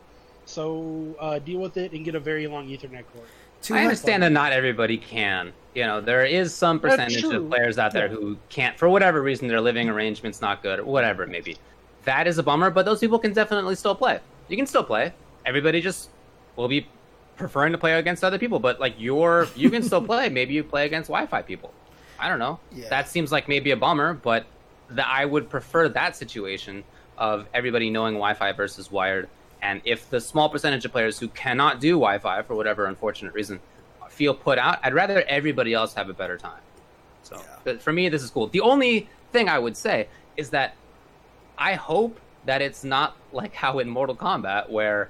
So 0.45 1.15
uh, 1.19 1.39
deal 1.39 1.59
with 1.59 1.77
it 1.77 1.91
and 1.93 2.05
get 2.05 2.15
a 2.15 2.19
very 2.19 2.47
long 2.47 2.67
Ethernet 2.67 3.03
cord. 3.13 3.27
too 3.61 3.73
I 3.75 3.83
understand 3.83 4.21
that 4.23 4.31
not 4.31 4.51
everybody 4.53 4.97
can. 4.97 5.53
You 5.73 5.83
know, 5.83 5.99
there 6.01 6.23
is 6.23 6.53
some 6.53 6.79
percentage 6.79 7.23
of 7.23 7.49
players 7.49 7.77
out 7.77 7.91
there 7.93 8.07
Yeah. 8.07 8.13
who 8.15 8.37
can't, 8.49 8.77
for 8.77 8.87
whatever 8.87 9.21
reason, 9.21 9.47
their 9.47 9.59
living 9.59 9.89
arrangement's 9.89 10.41
not 10.41 10.61
good, 10.61 10.79
or 10.79 10.85
whatever 10.85 11.23
it 11.23 11.29
may 11.29 11.41
be. 11.41 11.57
That 12.03 12.27
is 12.27 12.37
a 12.37 12.43
bummer, 12.43 12.69
but 12.69 12.85
those 12.85 12.99
people 12.99 13.17
can 13.19 13.33
definitely 13.33 13.75
still 13.75 13.95
play. 13.95 14.19
You 14.47 14.55
can 14.55 14.67
still 14.67 14.83
play. 14.83 15.13
Everybody 15.45 15.81
just 15.81 16.09
will 16.55 16.67
be 16.67 16.87
preferring 17.35 17.71
to 17.71 17.77
play 17.77 17.93
against 17.93 18.23
other 18.23 18.37
people, 18.37 18.59
but 18.59 18.79
like 18.79 18.93
you're, 18.97 19.47
you 19.55 19.69
can 19.71 19.81
still 19.81 20.01
play. 20.11 20.29
Maybe 20.29 20.53
you 20.53 20.63
play 20.63 20.85
against 20.85 21.07
Wi-Fi 21.09 21.41
people. 21.41 21.73
I 22.19 22.29
don't 22.29 22.39
know. 22.39 22.59
Yeah. 22.73 22.89
That 22.89 23.09
seems 23.09 23.31
like 23.31 23.47
maybe 23.47 23.71
a 23.71 23.77
bummer, 23.77 24.13
but 24.13 24.45
the, 24.89 25.07
I 25.07 25.25
would 25.25 25.49
prefer 25.49 25.89
that 25.89 26.15
situation 26.15 26.83
of 27.17 27.47
everybody 27.53 27.89
knowing 27.89 28.15
Wi-Fi 28.15 28.51
versus 28.53 28.91
wired. 28.91 29.29
And 29.61 29.81
if 29.85 30.09
the 30.09 30.21
small 30.21 30.49
percentage 30.49 30.85
of 30.85 30.91
players 30.91 31.17
who 31.19 31.27
cannot 31.29 31.79
do 31.79 31.91
Wi-Fi 31.91 32.43
for 32.43 32.55
whatever 32.55 32.85
unfortunate 32.85 33.33
reason 33.33 33.59
feel 34.09 34.33
put 34.33 34.57
out, 34.57 34.79
I'd 34.83 34.93
rather 34.93 35.23
everybody 35.23 35.73
else 35.73 35.93
have 35.93 36.09
a 36.09 36.13
better 36.13 36.37
time. 36.37 36.61
So 37.23 37.41
but 37.63 37.81
for 37.81 37.91
me, 37.91 38.09
this 38.09 38.21
is 38.21 38.29
cool. 38.29 38.47
The 38.47 38.61
only 38.61 39.09
thing 39.31 39.49
I 39.49 39.59
would 39.59 39.75
say 39.75 40.07
is 40.37 40.49
that 40.51 40.75
I 41.57 41.73
hope 41.73 42.19
that 42.45 42.61
it's 42.61 42.83
not 42.83 43.15
like 43.33 43.53
how 43.63 43.79
in 43.79 43.89
Mortal 43.89 44.15
Kombat 44.15 44.69
where 44.69 45.09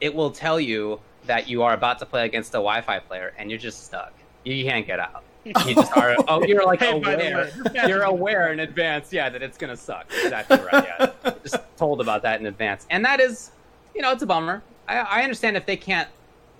it 0.00 0.14
will 0.14 0.30
tell 0.30 0.60
you 0.60 1.00
that 1.26 1.48
you 1.48 1.62
are 1.62 1.74
about 1.74 1.98
to 1.98 2.06
play 2.06 2.24
against 2.24 2.50
a 2.50 2.62
Wi-Fi 2.62 3.00
player 3.00 3.34
and 3.38 3.50
you're 3.50 3.58
just 3.58 3.84
stuck. 3.84 4.12
You 4.44 4.64
can't 4.64 4.86
get 4.86 5.00
out. 5.00 5.24
You 5.66 5.74
just 5.74 5.96
are. 5.96 6.16
Oh, 6.28 6.42
you're 6.44 6.64
like 6.64 6.80
Hey, 6.80 6.92
aware. 6.92 7.16
way, 7.16 7.50
this 7.62 7.72
match 7.72 7.88
You're 7.88 8.02
aware 8.02 8.52
in 8.52 8.60
advance, 8.60 9.12
yeah, 9.12 9.28
that 9.28 9.42
it's 9.42 9.56
gonna 9.58 9.76
suck. 9.76 10.06
Exactly 10.22 10.58
right. 10.72 10.84
Yeah, 10.84 11.32
just 11.42 11.56
told 11.76 12.00
about 12.00 12.22
that 12.22 12.40
in 12.40 12.46
advance, 12.46 12.86
and 12.90 13.04
that 13.04 13.20
is, 13.20 13.50
you 13.94 14.02
know, 14.02 14.12
it's 14.12 14.22
a 14.22 14.26
bummer. 14.26 14.62
I, 14.88 14.98
I 14.98 15.22
understand 15.22 15.56
if 15.56 15.66
they 15.66 15.76
can't, 15.76 16.08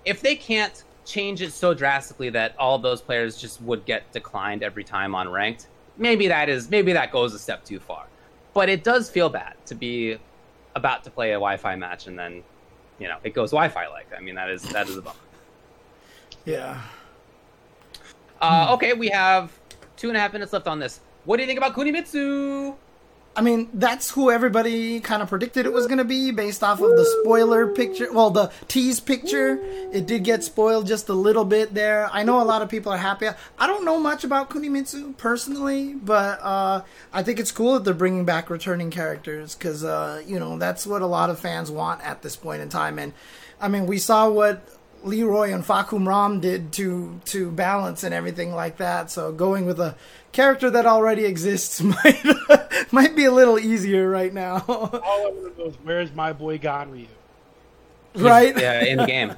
if 0.05 0.21
they 0.21 0.35
can't 0.37 0.85
change 1.05 1.41
it 1.43 1.53
so 1.53 1.73
drastically 1.75 2.29
that 2.31 2.55
all 2.59 2.77
of 2.77 2.83
those 2.83 3.01
players 3.01 3.37
just 3.41 3.61
would 3.63 3.85
get 3.87 4.11
declined 4.13 4.63
every 4.63 4.85
time 4.85 5.15
on 5.15 5.29
ranked. 5.29 5.67
Maybe 5.97 6.29
that 6.29 6.49
is 6.49 6.71
maybe 6.71 6.93
that 6.93 7.11
goes 7.11 7.35
a 7.35 7.39
step 7.39 7.65
too 7.65 7.81
far, 7.81 8.07
but 8.55 8.69
it 8.69 8.85
does 8.85 9.11
feel 9.11 9.29
bad 9.29 9.55
to 9.67 9.75
be 9.75 10.19
about 10.77 11.03
to 11.05 11.11
play 11.11 11.31
a 11.31 11.35
Wi-Fi 11.35 11.75
match 11.77 12.07
and 12.07 12.17
then, 12.19 12.43
you 12.99 13.09
know, 13.09 13.17
it 13.25 13.35
goes 13.35 13.51
Wi-Fi 13.51 13.89
like. 13.89 14.07
I 14.17 14.21
mean, 14.21 14.35
that 14.37 14.49
is 14.51 14.63
that 14.63 14.89
is 14.89 14.97
a 14.97 15.03
bummer. 15.03 15.17
Yeah. 16.45 16.81
Uh, 18.41 18.75
okay, 18.75 18.93
we 18.93 19.09
have 19.09 19.53
two 19.97 20.09
and 20.09 20.17
a 20.17 20.21
half 20.21 20.33
minutes 20.33 20.53
left 20.53 20.67
on 20.67 20.79
this. 20.79 21.01
What 21.25 21.37
do 21.37 21.43
you 21.43 21.47
think 21.47 21.59
about 21.59 21.75
Kunimitsu? 21.75 22.77
I 23.37 23.41
mean, 23.41 23.69
that's 23.73 24.11
who 24.11 24.33
everybody 24.33 24.99
kind 24.99 25.23
of 25.23 25.29
predicted 25.29 25.65
it 25.65 25.73
was 25.73 25.87
going 25.87 25.99
to 25.99 26.05
be 26.05 26.33
based 26.33 26.65
off 26.65 26.81
of 26.81 26.91
the 26.91 27.05
spoiler 27.21 27.69
picture. 27.69 28.13
Well, 28.13 28.31
the 28.31 28.51
tease 28.67 28.99
picture. 28.99 29.61
It 29.93 30.07
did 30.07 30.25
get 30.25 30.43
spoiled 30.43 30.89
just 30.89 31.09
a 31.09 31.15
little 31.15 31.45
bit 31.45 31.73
there. 31.73 32.11
I 32.13 32.25
know 32.25 32.43
a 32.43 32.43
lot 32.43 32.63
of 32.63 32.69
people 32.69 32.91
are 32.91 32.99
happy. 32.99 33.29
I 33.57 33.67
don't 33.69 33.85
know 33.85 34.01
much 34.01 34.25
about 34.25 34.51
Kunimitsu 34.51 35.17
personally, 35.19 35.95
but 35.95 36.41
uh, 36.43 36.83
I 37.13 37.23
think 37.23 37.39
it's 37.39 37.53
cool 37.53 37.75
that 37.75 37.85
they're 37.85 37.95
bringing 37.95 38.25
back 38.25 38.51
returning 38.51 38.91
characters 38.91 39.55
because, 39.55 39.85
uh, 39.85 40.21
you 40.27 40.41
know, 40.41 40.59
that's 40.59 40.85
what 40.85 41.03
a 41.03 41.07
lot 41.07 41.31
of 41.31 41.39
fans 41.39 41.71
want 41.71 42.05
at 42.05 42.23
this 42.23 42.35
point 42.35 42.61
in 42.61 42.69
time. 42.69 42.99
And, 42.99 43.13
I 43.61 43.69
mean, 43.69 43.87
we 43.87 43.99
saw 43.99 44.29
what 44.29 44.69
Leroy 45.05 45.53
and 45.53 45.65
Fahkumram 45.65 46.07
Ram 46.07 46.41
did 46.41 46.73
to 46.75 47.21
to 47.27 47.51
balance 47.51 48.03
and 48.03 48.15
everything 48.15 48.55
like 48.55 48.79
that. 48.79 49.11
So 49.11 49.33
going 49.33 49.67
with 49.67 49.79
a 49.81 49.95
character 50.33 50.71
that 50.71 50.87
already 50.87 51.25
exists 51.25 51.81
might 51.83 52.25
might 52.93 53.15
be 53.17 53.25
a 53.25 53.31
little 53.33 53.59
easier 53.59 54.09
right 54.09 54.33
now. 54.33 54.65
All 54.69 54.91
I 54.93 54.99
want 54.99 55.57
to 55.57 55.63
know 55.63 55.69
is 55.69 55.75
where's 55.83 56.13
my 56.13 56.33
boy 56.33 56.59
Ganryu? 56.59 57.07
Right? 58.15 58.59
yeah, 58.59 58.85
in 58.85 58.99
the 58.99 59.07
game. 59.07 59.35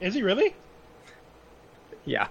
Is 0.00 0.14
he 0.14 0.22
really? 0.22 0.54
Yeah. 2.04 2.28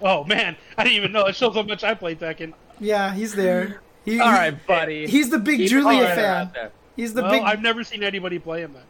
Oh 0.00 0.24
man, 0.24 0.56
I 0.76 0.84
didn't 0.84 0.96
even 0.96 1.12
know. 1.12 1.26
It 1.26 1.36
shows 1.36 1.54
how 1.54 1.62
much 1.62 1.84
I 1.84 1.94
play 1.94 2.14
Tekken. 2.14 2.54
Yeah, 2.80 3.14
he's 3.14 3.34
there. 3.34 3.80
He, 4.04 4.18
All 4.18 4.28
he- 4.28 4.34
right, 4.34 4.66
buddy. 4.66 5.06
He's 5.06 5.30
the 5.30 5.38
big 5.38 5.58
Keep 5.58 5.70
Julia 5.70 6.02
it 6.02 6.14
fan. 6.16 6.50
He's 6.96 7.14
the 7.14 7.22
well, 7.22 7.30
big. 7.30 7.42
I've 7.42 7.62
never 7.62 7.84
seen 7.84 8.02
anybody 8.02 8.38
play 8.38 8.62
him 8.62 8.72
then. 8.72 8.82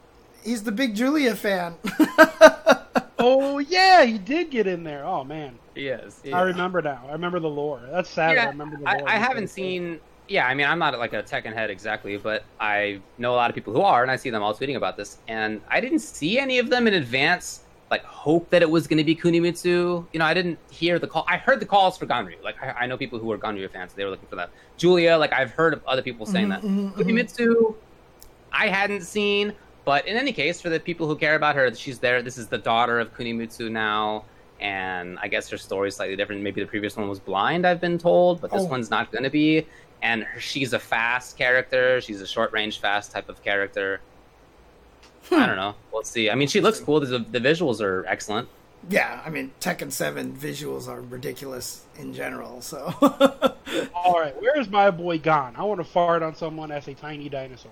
He's 0.42 0.62
the 0.64 0.72
big 0.72 0.94
Julia 0.96 1.36
fan. 1.36 1.76
Oh 3.22 3.58
yeah, 3.58 4.04
he 4.04 4.18
did 4.18 4.50
get 4.50 4.66
in 4.66 4.82
there. 4.82 5.04
Oh 5.04 5.22
man, 5.24 5.58
is. 5.76 6.20
he 6.22 6.32
I 6.32 6.42
remember 6.42 6.82
now. 6.82 7.04
I 7.08 7.12
remember 7.12 7.38
the 7.40 7.48
lore. 7.48 7.80
That's 7.90 8.10
sad. 8.10 8.36
I 8.36 8.46
remember 8.46 8.76
the 8.76 8.84
lore. 8.84 9.08
I 9.08 9.16
haven't 9.16 9.48
seen. 9.48 10.00
Yeah, 10.28 10.46
I 10.46 10.54
mean, 10.54 10.66
I'm 10.66 10.78
not 10.78 10.98
like 10.98 11.12
a 11.12 11.22
Tekken 11.22 11.52
head 11.52 11.68
exactly, 11.68 12.16
but 12.16 12.44
I 12.58 13.00
know 13.18 13.34
a 13.34 13.36
lot 13.36 13.50
of 13.50 13.54
people 13.54 13.72
who 13.72 13.82
are, 13.82 14.02
and 14.02 14.10
I 14.10 14.16
see 14.16 14.30
them 14.30 14.42
all 14.42 14.54
tweeting 14.54 14.76
about 14.76 14.96
this. 14.96 15.18
And 15.28 15.60
I 15.68 15.80
didn't 15.80 15.98
see 15.98 16.38
any 16.38 16.58
of 16.58 16.70
them 16.70 16.86
in 16.86 16.94
advance, 16.94 17.60
like 17.90 18.04
hope 18.04 18.48
that 18.50 18.62
it 18.62 18.70
was 18.70 18.86
going 18.86 18.98
to 18.98 19.04
be 19.04 19.14
Kunimitsu. 19.14 20.06
You 20.12 20.18
know, 20.18 20.24
I 20.24 20.32
didn't 20.32 20.58
hear 20.70 20.98
the 20.98 21.06
call. 21.08 21.24
I 21.28 21.36
heard 21.36 21.60
the 21.60 21.66
calls 21.66 21.98
for 21.98 22.06
Ganryu. 22.06 22.42
Like, 22.42 22.62
I, 22.62 22.70
I 22.70 22.86
know 22.86 22.96
people 22.96 23.18
who 23.18 23.30
are 23.32 23.38
Ganryu 23.38 23.70
fans. 23.70 23.92
They 23.92 24.04
were 24.04 24.10
looking 24.10 24.28
for 24.28 24.36
that. 24.36 24.50
Julia, 24.78 25.16
like 25.16 25.32
I've 25.32 25.50
heard 25.50 25.74
of 25.74 25.84
other 25.86 26.02
people 26.02 26.24
saying 26.24 26.48
that. 26.48 26.62
Mhm, 26.62 26.92
mhm, 26.92 26.94
mhm. 26.94 26.96
Kunimitsu, 26.96 27.74
I 28.52 28.68
hadn't 28.68 29.02
seen, 29.02 29.52
but 29.84 30.06
in 30.06 30.16
any 30.16 30.32
case, 30.32 30.60
for 30.60 30.68
the 30.68 30.78
people 30.80 31.06
who 31.06 31.16
care 31.16 31.34
about 31.34 31.56
her, 31.56 31.74
she's 31.74 31.98
there. 31.98 32.22
This 32.22 32.38
is 32.38 32.46
the 32.48 32.58
daughter 32.58 33.00
of 33.00 33.14
Kunimitsu 33.16 33.70
now, 33.70 34.24
and 34.60 35.18
I 35.20 35.28
guess 35.28 35.48
her 35.50 35.56
story 35.58 35.88
is 35.88 35.96
slightly 35.96 36.16
different. 36.16 36.42
Maybe 36.42 36.60
the 36.60 36.66
previous 36.68 36.96
one 36.96 37.08
was 37.08 37.18
blind, 37.20 37.66
I've 37.66 37.80
been 37.80 37.98
told, 37.98 38.40
but 38.40 38.50
this 38.50 38.62
Oh. 38.62 38.66
one's 38.66 38.90
not 38.90 39.10
going 39.12 39.24
to 39.24 39.30
be. 39.30 39.66
And 40.02 40.24
her- 40.24 40.40
she's 40.40 40.72
a 40.72 40.78
fast 40.78 41.36
character. 41.38 42.00
She's 42.00 42.20
a 42.20 42.26
short 42.26 42.52
range 42.52 42.80
fast 42.80 43.12
type 43.12 43.28
of 43.28 43.42
character. 43.44 44.00
Hmm. 45.28 45.34
I 45.36 45.46
don't 45.46 45.56
know. 45.56 45.74
We'll 45.92 46.02
see. 46.02 46.28
I 46.30 46.34
mean, 46.34 46.48
she 46.48 46.60
looks 46.60 46.80
cool. 46.80 46.98
The, 47.00 47.18
the 47.18 47.38
visuals 47.38 47.80
are 47.80 48.04
excellent. 48.06 48.48
yeah, 48.90 49.22
I 49.24 49.30
mean, 49.30 49.52
Tekken 49.60 49.92
Seven 49.92 50.32
visuals 50.36 50.88
are 50.88 51.00
ridiculous 51.00 51.84
in 51.96 52.12
general. 52.12 52.60
So 52.60 52.92
All 53.94 54.18
right, 54.20 54.34
where's 54.42 54.68
my 54.68 54.90
boy 54.90 55.18
gone? 55.18 55.54
I 55.56 55.62
want 55.62 55.78
to 55.78 55.84
fart 55.84 56.22
on 56.24 56.34
someone 56.34 56.72
as 56.72 56.88
a 56.88 56.94
tiny 56.94 57.28
dinosaur. 57.28 57.70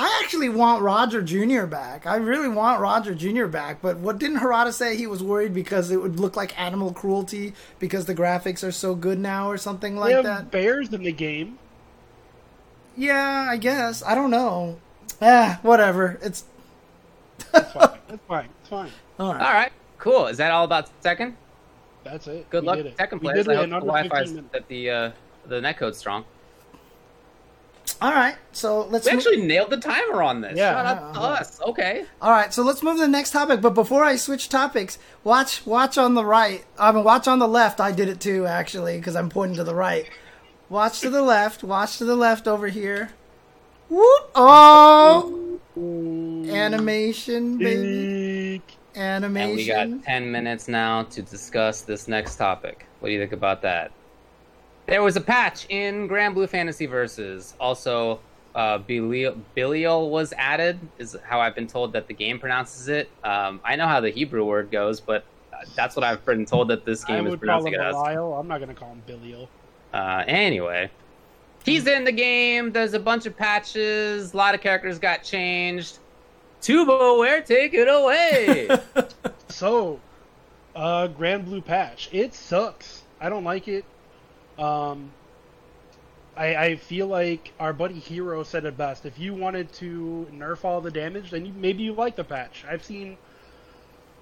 I 0.00 0.20
actually 0.22 0.48
want 0.48 0.82
Roger 0.82 1.20
Jr. 1.22 1.66
back. 1.66 2.06
I 2.06 2.16
really 2.16 2.48
want 2.48 2.80
Roger 2.80 3.16
Jr. 3.16 3.46
back. 3.46 3.82
But 3.82 3.98
what 3.98 4.18
didn't 4.18 4.38
Harada 4.38 4.72
say? 4.72 4.96
He 4.96 5.08
was 5.08 5.24
worried 5.24 5.52
because 5.52 5.90
it 5.90 6.00
would 6.00 6.20
look 6.20 6.36
like 6.36 6.58
animal 6.60 6.92
cruelty 6.92 7.52
because 7.80 8.04
the 8.06 8.14
graphics 8.14 8.62
are 8.66 8.70
so 8.70 8.94
good 8.94 9.18
now 9.18 9.50
or 9.50 9.56
something 9.58 9.94
They 9.94 10.00
like 10.00 10.14
have 10.14 10.24
that. 10.24 10.50
bears 10.52 10.92
in 10.92 11.02
the 11.02 11.10
game. 11.10 11.58
Yeah, 12.96 13.48
I 13.50 13.56
guess. 13.56 14.02
I 14.04 14.14
don't 14.14 14.30
know. 14.30 14.78
Ah, 15.20 15.58
whatever. 15.62 16.18
It's 16.22 16.44
It's 17.52 17.72
fine. 17.72 17.98
It's 18.08 18.22
fine. 18.26 18.48
It's 18.60 18.68
fine. 18.68 18.90
all 19.18 19.32
right. 19.34 19.42
All 19.42 19.52
right, 19.52 19.72
cool. 19.98 20.26
Is 20.28 20.36
that 20.38 20.50
all 20.52 20.64
about 20.64 20.88
Tekken? 21.02 21.34
That's 22.04 22.26
it. 22.28 22.48
Good 22.50 22.62
We 22.62 22.66
luck, 22.68 22.76
did 22.76 22.86
it. 22.86 22.96
Tekken 22.96 23.12
We 23.14 23.18
players. 23.18 23.46
did 23.46 23.56
I 23.56 23.62
it 23.64 23.70
hope 23.70 23.80
the 23.80 23.86
Wi-Fi 23.86 24.18
15 24.20 24.48
that 24.52 24.68
the 24.68 24.90
uh, 24.90 25.10
the 25.46 25.60
netcode's 25.60 25.98
strong. 25.98 26.24
All 28.00 28.12
right. 28.12 28.36
So 28.52 28.86
let's 28.90 29.06
We 29.06 29.12
mo- 29.12 29.18
actually 29.18 29.42
nailed 29.42 29.70
the 29.70 29.76
timer 29.78 30.22
on 30.22 30.40
this. 30.40 30.56
Yeah. 30.56 30.72
Shout 30.72 30.86
out 30.86 31.14
to 31.14 31.20
Yeah. 31.20 31.26
us. 31.26 31.60
Okay. 31.62 32.04
All 32.20 32.30
right, 32.30 32.52
so 32.52 32.62
let's 32.62 32.82
move 32.82 32.96
to 32.96 33.02
the 33.02 33.08
next 33.08 33.30
topic. 33.30 33.60
But 33.60 33.74
before 33.74 34.04
I 34.04 34.16
switch 34.16 34.48
topics, 34.48 34.98
watch 35.24 35.64
watch 35.66 35.96
on 35.98 36.14
the 36.14 36.24
right. 36.24 36.64
I 36.78 36.92
mean, 36.92 37.04
watch 37.04 37.28
on 37.28 37.38
the 37.38 37.48
left. 37.48 37.80
I 37.80 37.92
did 37.92 38.08
it 38.08 38.20
too, 38.20 38.46
actually, 38.46 38.96
because 38.98 39.16
I'm 39.16 39.28
pointing 39.28 39.56
to 39.56 39.64
the 39.64 39.74
right. 39.74 40.06
Watch 40.68 41.00
to 41.00 41.10
the 41.10 41.22
left. 41.22 41.62
Watch 41.64 41.98
to 41.98 42.04
the 42.04 42.16
left 42.16 42.46
over 42.46 42.68
here. 42.68 43.10
Whoop! 43.88 44.30
Oh, 44.34 45.58
animation, 46.48 47.58
baby, 47.58 48.56
Eek. 48.56 48.76
And 48.94 49.32
we 49.54 49.66
got 49.66 50.02
10 50.04 50.30
minutes 50.30 50.66
now 50.68 51.04
to 51.04 51.22
discuss 51.22 51.82
this 51.82 52.08
next 52.08 52.36
topic. 52.36 52.86
What 53.00 53.08
do 53.08 53.12
you 53.14 53.20
think 53.20 53.32
about 53.32 53.62
that? 53.62 53.92
There 54.88 55.02
was 55.02 55.16
a 55.16 55.20
patch 55.20 55.66
in 55.68 56.08
Granblue 56.08 56.48
Fantasy 56.48 56.86
Versus. 56.86 57.54
Also, 57.60 58.20
uh, 58.54 58.78
Belial, 58.78 59.36
Belial 59.54 60.08
was 60.08 60.32
added, 60.38 60.80
is 60.98 61.14
how 61.24 61.40
I've 61.40 61.54
been 61.54 61.66
told 61.66 61.92
that 61.92 62.08
the 62.08 62.14
game 62.14 62.38
pronounces 62.38 62.88
it. 62.88 63.10
Um, 63.22 63.60
I 63.64 63.76
know 63.76 63.86
how 63.86 64.00
the 64.00 64.08
Hebrew 64.08 64.46
word 64.46 64.70
goes, 64.70 64.98
but 64.98 65.24
uh, 65.52 65.58
that's 65.76 65.94
what 65.94 66.04
I've 66.06 66.24
been 66.24 66.46
told 66.46 66.68
that 66.68 66.86
this 66.86 67.04
I 67.04 67.08
game 67.08 67.26
is 67.26 67.32
would 67.32 67.40
call 67.40 67.60
pronouncing 67.60 67.74
him 67.74 67.80
it 67.82 67.84
as. 67.84 67.94
Belial. 67.96 68.32
I'm 68.32 68.48
not 68.48 68.60
gonna 68.60 68.72
call 68.74 68.92
him 68.92 69.02
Belial. 69.06 69.46
Uh, 69.92 70.24
anyway, 70.26 70.90
he's 71.66 71.86
in 71.86 72.04
the 72.04 72.12
game. 72.12 72.72
There's 72.72 72.94
a 72.94 72.98
bunch 72.98 73.26
of 73.26 73.36
patches. 73.36 74.32
A 74.32 74.36
lot 74.38 74.54
of 74.54 74.62
characters 74.62 74.98
got 74.98 75.22
changed. 75.22 75.98
TuboWare, 76.62 77.44
take 77.44 77.74
it 77.74 77.88
away? 77.88 78.68
So, 79.50 79.98
uh, 80.76 81.08
Granblue 81.08 81.64
Patch. 81.64 82.10
It 82.12 82.34
sucks. 82.34 83.02
I 83.20 83.28
don't 83.28 83.44
like 83.44 83.66
it. 83.66 83.84
Um, 84.58 85.12
I, 86.36 86.54
I 86.56 86.76
feel 86.76 87.06
like 87.06 87.52
our 87.58 87.72
buddy 87.72 87.98
Hero 87.98 88.42
said 88.44 88.64
it 88.64 88.76
best. 88.76 89.06
If 89.06 89.18
you 89.18 89.34
wanted 89.34 89.72
to 89.74 90.26
nerf 90.32 90.64
all 90.64 90.80
the 90.80 90.90
damage, 90.90 91.30
then 91.30 91.46
you, 91.46 91.52
maybe 91.52 91.82
you 91.82 91.92
like 91.94 92.16
the 92.16 92.24
patch. 92.24 92.64
I've 92.68 92.84
seen 92.84 93.16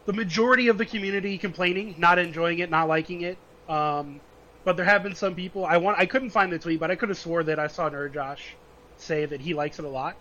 the 0.07 0.13
majority 0.13 0.69
of 0.69 0.79
the 0.79 0.87
community 0.87 1.37
complaining, 1.37 1.95
not 1.99 2.19
enjoying 2.19 2.61
it, 2.61 2.71
not 2.71 2.89
liking 2.89 3.23
it. 3.23 3.37
Um, 3.69 4.21
but 4.65 4.77
there 4.77 4.85
have 4.87 5.03
been 5.03 5.15
some 5.15 5.35
people. 5.35 5.65
I 5.65 5.77
want. 5.77 5.99
I 5.99 6.07
couldn't 6.07 6.31
find 6.31 6.51
the 6.53 6.59
tweet, 6.59 6.81
but 6.81 6.91
I 6.91 6.97
could 6.97 7.09
have 7.09 7.19
swore 7.19 7.43
that 7.45 7.59
I 7.59 7.67
saw 7.67 7.89
Nerd 7.91 8.15
Josh 8.15 8.55
say 8.97 9.27
that 9.27 9.41
he 9.41 9.55
likes 9.55 9.79
it 9.79 9.85
a 9.85 9.89
lot. 9.89 10.17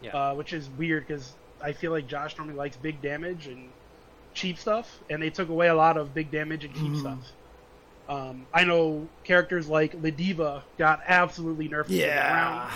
Yeah. 0.00 0.10
Uh, 0.16 0.34
which 0.34 0.52
is 0.52 0.68
weird 0.78 1.06
because 1.06 1.34
I 1.62 1.72
feel 1.72 1.90
like 1.92 2.06
Josh 2.06 2.36
normally 2.36 2.56
likes 2.56 2.76
big 2.76 3.02
damage 3.02 3.46
and 3.48 3.68
cheap 4.34 4.58
stuff, 4.58 5.00
and 5.10 5.22
they 5.22 5.30
took 5.30 5.48
away 5.48 5.68
a 5.68 5.74
lot 5.74 5.96
of 5.96 6.14
big 6.14 6.30
damage 6.30 6.64
and 6.64 6.74
cheap 6.74 6.92
Mhm. 6.92 7.00
stuff. 7.00 7.18
Um, 8.08 8.46
I 8.52 8.64
know 8.64 9.06
characters 9.24 9.68
like 9.68 10.00
Ladiva 10.02 10.62
got 10.78 11.00
absolutely 11.06 11.68
nerfed. 11.68 11.86
in 11.86 11.92
the 11.92 11.98
Yeah. 11.98 12.32
round. 12.32 12.72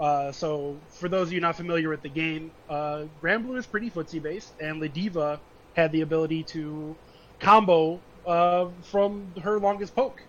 Uh, 0.00 0.32
so 0.32 0.76
for 0.90 1.08
those 1.08 1.28
of 1.28 1.32
you 1.32 1.40
not 1.40 1.56
familiar 1.56 1.88
with 1.88 2.02
the 2.02 2.08
game, 2.08 2.50
uh, 2.68 3.04
Granblue 3.22 3.56
is 3.56 3.66
pretty 3.66 3.88
footsie 3.90 4.20
based, 4.22 4.52
and 4.60 4.82
Ladiva 4.82 5.38
had 5.74 5.92
the 5.92 6.00
ability 6.00 6.42
to 6.44 6.94
combo 7.40 8.00
uh, 8.26 8.66
from 8.82 9.32
her 9.42 9.58
longest 9.58 9.94
poke, 9.94 10.20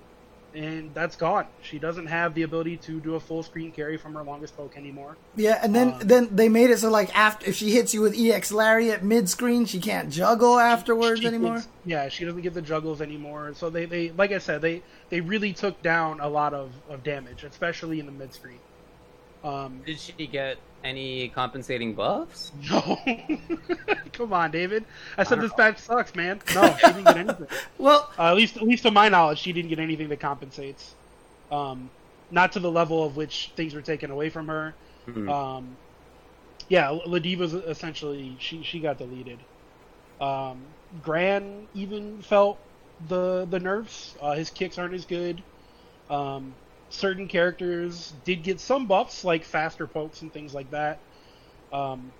and 0.55 0.93
that's 0.93 1.15
gone. 1.15 1.47
She 1.61 1.79
doesn't 1.79 2.05
have 2.07 2.33
the 2.35 2.43
ability 2.43 2.77
to 2.77 2.99
do 2.99 3.15
a 3.15 3.19
full 3.19 3.41
screen 3.43 3.71
carry 3.71 3.97
from 3.97 4.13
her 4.13 4.23
longest 4.23 4.55
poke 4.55 4.77
anymore. 4.77 5.17
Yeah, 5.35 5.59
and 5.63 5.73
then 5.75 5.89
Uh, 5.93 5.99
then 6.03 6.29
they 6.35 6.47
made 6.49 6.69
it 6.69 6.79
so 6.79 6.89
like 6.91 7.15
after 7.17 7.47
if 7.49 7.55
she 7.55 7.71
hits 7.71 7.93
you 7.93 8.01
with 8.01 8.15
EX 8.17 8.51
Lariat 8.51 9.03
mid 9.03 9.29
screen, 9.29 9.65
she 9.65 9.79
can't 9.79 10.09
juggle 10.11 10.59
afterwards 10.59 11.21
She 11.21 11.27
anymore. 11.27 11.55
gets- 11.55 11.67
yeah, 11.85 12.07
she 12.09 12.25
doesn't 12.25 12.41
get 12.41 12.53
the 12.53 12.61
juggles 12.61 13.01
anymore. 13.01 13.53
So 13.55 13.69
they, 13.69 13.85
they 13.85 14.09
like 14.11 14.31
I 14.31 14.37
said, 14.37 14.61
they 14.61 14.83
they 15.09 15.21
really 15.21 15.53
took 15.53 15.81
down 15.81 16.19
a 16.19 16.27
lot 16.29 16.53
of, 16.53 16.71
of 16.89 17.03
damage, 17.03 17.43
especially 17.43 17.99
in 17.99 18.05
the 18.05 18.11
mid 18.11 18.33
screen. 18.33 18.59
Um, 19.43 19.81
Did 19.85 19.99
she 19.99 20.27
get 20.27 20.57
any 20.83 21.29
compensating 21.29 21.93
buffs? 21.93 22.51
no, 22.69 22.99
come 24.13 24.33
on, 24.33 24.51
David. 24.51 24.85
I 25.17 25.23
said 25.23 25.39
I 25.39 25.41
this 25.41 25.51
don't 25.51 25.57
patch 25.57 25.79
sucks, 25.79 26.15
man. 26.15 26.41
No, 26.53 26.75
she 26.77 26.87
didn't 26.87 27.03
get 27.05 27.17
anything. 27.17 27.47
Well, 27.77 28.09
Uh, 28.17 28.29
at 28.31 28.35
least, 28.35 28.57
at 28.57 28.63
least 28.63 28.83
to 28.83 28.91
my 28.91 29.09
knowledge, 29.09 29.39
she 29.39 29.53
didn't 29.53 29.69
get 29.69 29.79
anything 29.79 30.09
that 30.09 30.19
compensates. 30.19 30.93
Um, 31.51 31.89
not 32.31 32.51
to 32.53 32.59
the 32.59 32.71
level 32.71 33.03
of 33.03 33.15
which 33.15 33.51
things 33.55 33.73
were 33.73 33.81
taken 33.81 34.11
away 34.11 34.29
from 34.29 34.47
her. 34.47 34.73
Hmm. 35.05 35.29
Um, 35.29 35.77
yeah, 36.69 36.89
Ladiva's 37.05 37.53
essentially 37.53 38.35
she 38.39 38.63
she 38.63 38.79
got 38.79 38.97
deleted. 38.97 39.39
Um, 40.21 40.61
Gran 41.03 41.67
even 41.73 42.21
felt 42.21 42.57
the 43.07 43.45
the 43.49 43.59
nerfs. 43.59 44.15
Uh, 44.21 44.33
his 44.33 44.49
kicks 44.49 44.77
aren't 44.77 44.93
as 44.93 45.05
good. 45.05 45.43
Um, 46.09 46.53
certain 46.93 47.27
characters 47.27 48.13
did 48.23 48.43
get 48.43 48.59
some 48.59 48.85
buffs, 48.85 49.23
like 49.23 49.43
faster 49.43 49.87
pokes 49.87 50.21
and 50.21 50.31
things 50.31 50.53
like 50.53 50.69
that. 50.71 50.99
Um, 51.71 52.11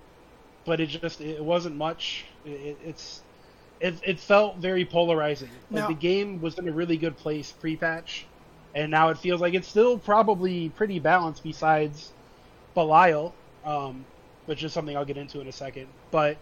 but 0.64 0.80
it 0.80 0.86
just 0.86 1.20
it 1.20 1.42
wasn't 1.42 1.76
much. 1.76 2.24
It, 2.44 2.76
it's 2.84 3.22
it, 3.80 3.94
it 4.04 4.18
felt 4.20 4.56
very 4.56 4.84
polarizing. 4.84 5.50
Like 5.70 5.82
Now- 5.82 5.88
the 5.88 5.94
game 5.94 6.40
was 6.40 6.58
in 6.58 6.68
a 6.68 6.72
really 6.72 6.96
good 6.96 7.16
place 7.16 7.52
pre-patch, 7.52 8.26
and 8.74 8.90
now 8.90 9.10
it 9.10 9.18
feels 9.18 9.40
like 9.40 9.54
it's 9.54 9.68
still 9.68 9.98
probably 9.98 10.70
pretty 10.70 10.98
balanced. 10.98 11.42
Besides 11.42 12.12
Belial, 12.74 13.32
um, 13.64 14.04
which 14.46 14.64
is 14.64 14.72
something 14.72 14.96
I'll 14.96 15.04
get 15.04 15.16
into 15.16 15.40
in 15.40 15.46
a 15.48 15.52
second, 15.52 15.86
but 16.10 16.36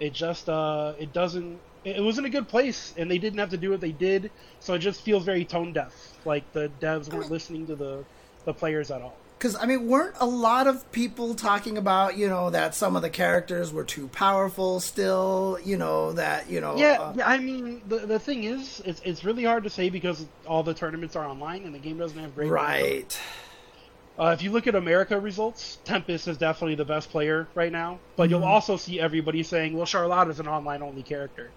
it 0.00 0.12
just 0.14 0.48
uh, 0.48 0.94
it 0.98 1.12
doesn't. 1.12 1.58
It 1.96 2.02
was 2.02 2.18
in 2.18 2.24
a 2.24 2.30
good 2.30 2.48
place, 2.48 2.94
and 2.96 3.10
they 3.10 3.18
didn't 3.18 3.38
have 3.38 3.50
to 3.50 3.56
do 3.56 3.70
what 3.70 3.80
they 3.80 3.92
did, 3.92 4.30
so 4.60 4.74
it 4.74 4.78
just 4.80 5.00
feels 5.02 5.24
very 5.24 5.44
tone 5.44 5.72
deaf. 5.72 5.92
Like 6.24 6.50
the 6.52 6.70
devs 6.80 7.12
weren't 7.12 7.30
listening 7.30 7.66
to 7.68 7.76
the 7.76 8.04
the 8.44 8.52
players 8.54 8.90
at 8.90 9.02
all. 9.02 9.16
Because 9.38 9.54
I 9.54 9.66
mean, 9.66 9.86
weren't 9.86 10.16
a 10.18 10.26
lot 10.26 10.66
of 10.66 10.90
people 10.90 11.34
talking 11.34 11.78
about 11.78 12.16
you 12.18 12.28
know 12.28 12.50
that 12.50 12.74
some 12.74 12.96
of 12.96 13.02
the 13.02 13.10
characters 13.10 13.72
were 13.72 13.84
too 13.84 14.08
powerful 14.08 14.80
still? 14.80 15.58
You 15.64 15.76
know 15.76 16.12
that 16.12 16.50
you 16.50 16.60
know. 16.60 16.76
Yeah, 16.76 16.96
uh, 17.00 17.12
yeah. 17.16 17.28
I 17.28 17.38
mean, 17.38 17.80
the 17.88 17.98
the 17.98 18.18
thing 18.18 18.44
is, 18.44 18.82
it's 18.84 19.00
it's 19.04 19.24
really 19.24 19.44
hard 19.44 19.62
to 19.64 19.70
say 19.70 19.90
because 19.90 20.26
all 20.46 20.62
the 20.64 20.74
tournaments 20.74 21.14
are 21.14 21.24
online 21.26 21.64
and 21.64 21.74
the 21.74 21.78
game 21.78 21.98
doesn't 21.98 22.18
have 22.18 22.34
great. 22.34 22.50
right. 22.50 23.20
Uh, 24.18 24.32
if 24.36 24.42
you 24.42 24.50
look 24.50 24.66
at 24.66 24.74
America 24.74 25.20
results, 25.20 25.78
Tempest 25.84 26.26
is 26.26 26.36
definitely 26.36 26.74
the 26.74 26.84
best 26.84 27.08
player 27.08 27.46
right 27.54 27.70
now. 27.70 28.00
But 28.16 28.30
you'll 28.30 28.40
Mhm. 28.40 28.46
also 28.48 28.76
see 28.76 28.98
everybody 28.98 29.44
saying, 29.44 29.76
"Well, 29.76 29.86
Charlotta 29.86 30.30
is 30.30 30.40
an 30.40 30.48
online-only 30.48 31.04
character." 31.04 31.50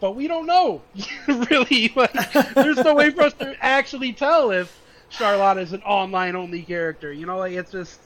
But 0.00 0.16
we 0.16 0.26
don't 0.28 0.46
know, 0.46 0.82
really. 1.28 1.92
Like, 1.94 2.12
there's 2.54 2.78
no 2.78 2.94
way 2.94 3.10
for 3.10 3.22
us 3.22 3.32
to 3.34 3.56
actually 3.64 4.12
tell 4.12 4.50
if 4.50 4.80
Charlotta 5.08 5.60
is 5.60 5.72
an 5.72 5.82
online-only 5.82 6.62
character. 6.62 7.12
You 7.12 7.26
know, 7.26 7.38
like 7.38 7.52
it's 7.52 7.70
just, 7.72 8.00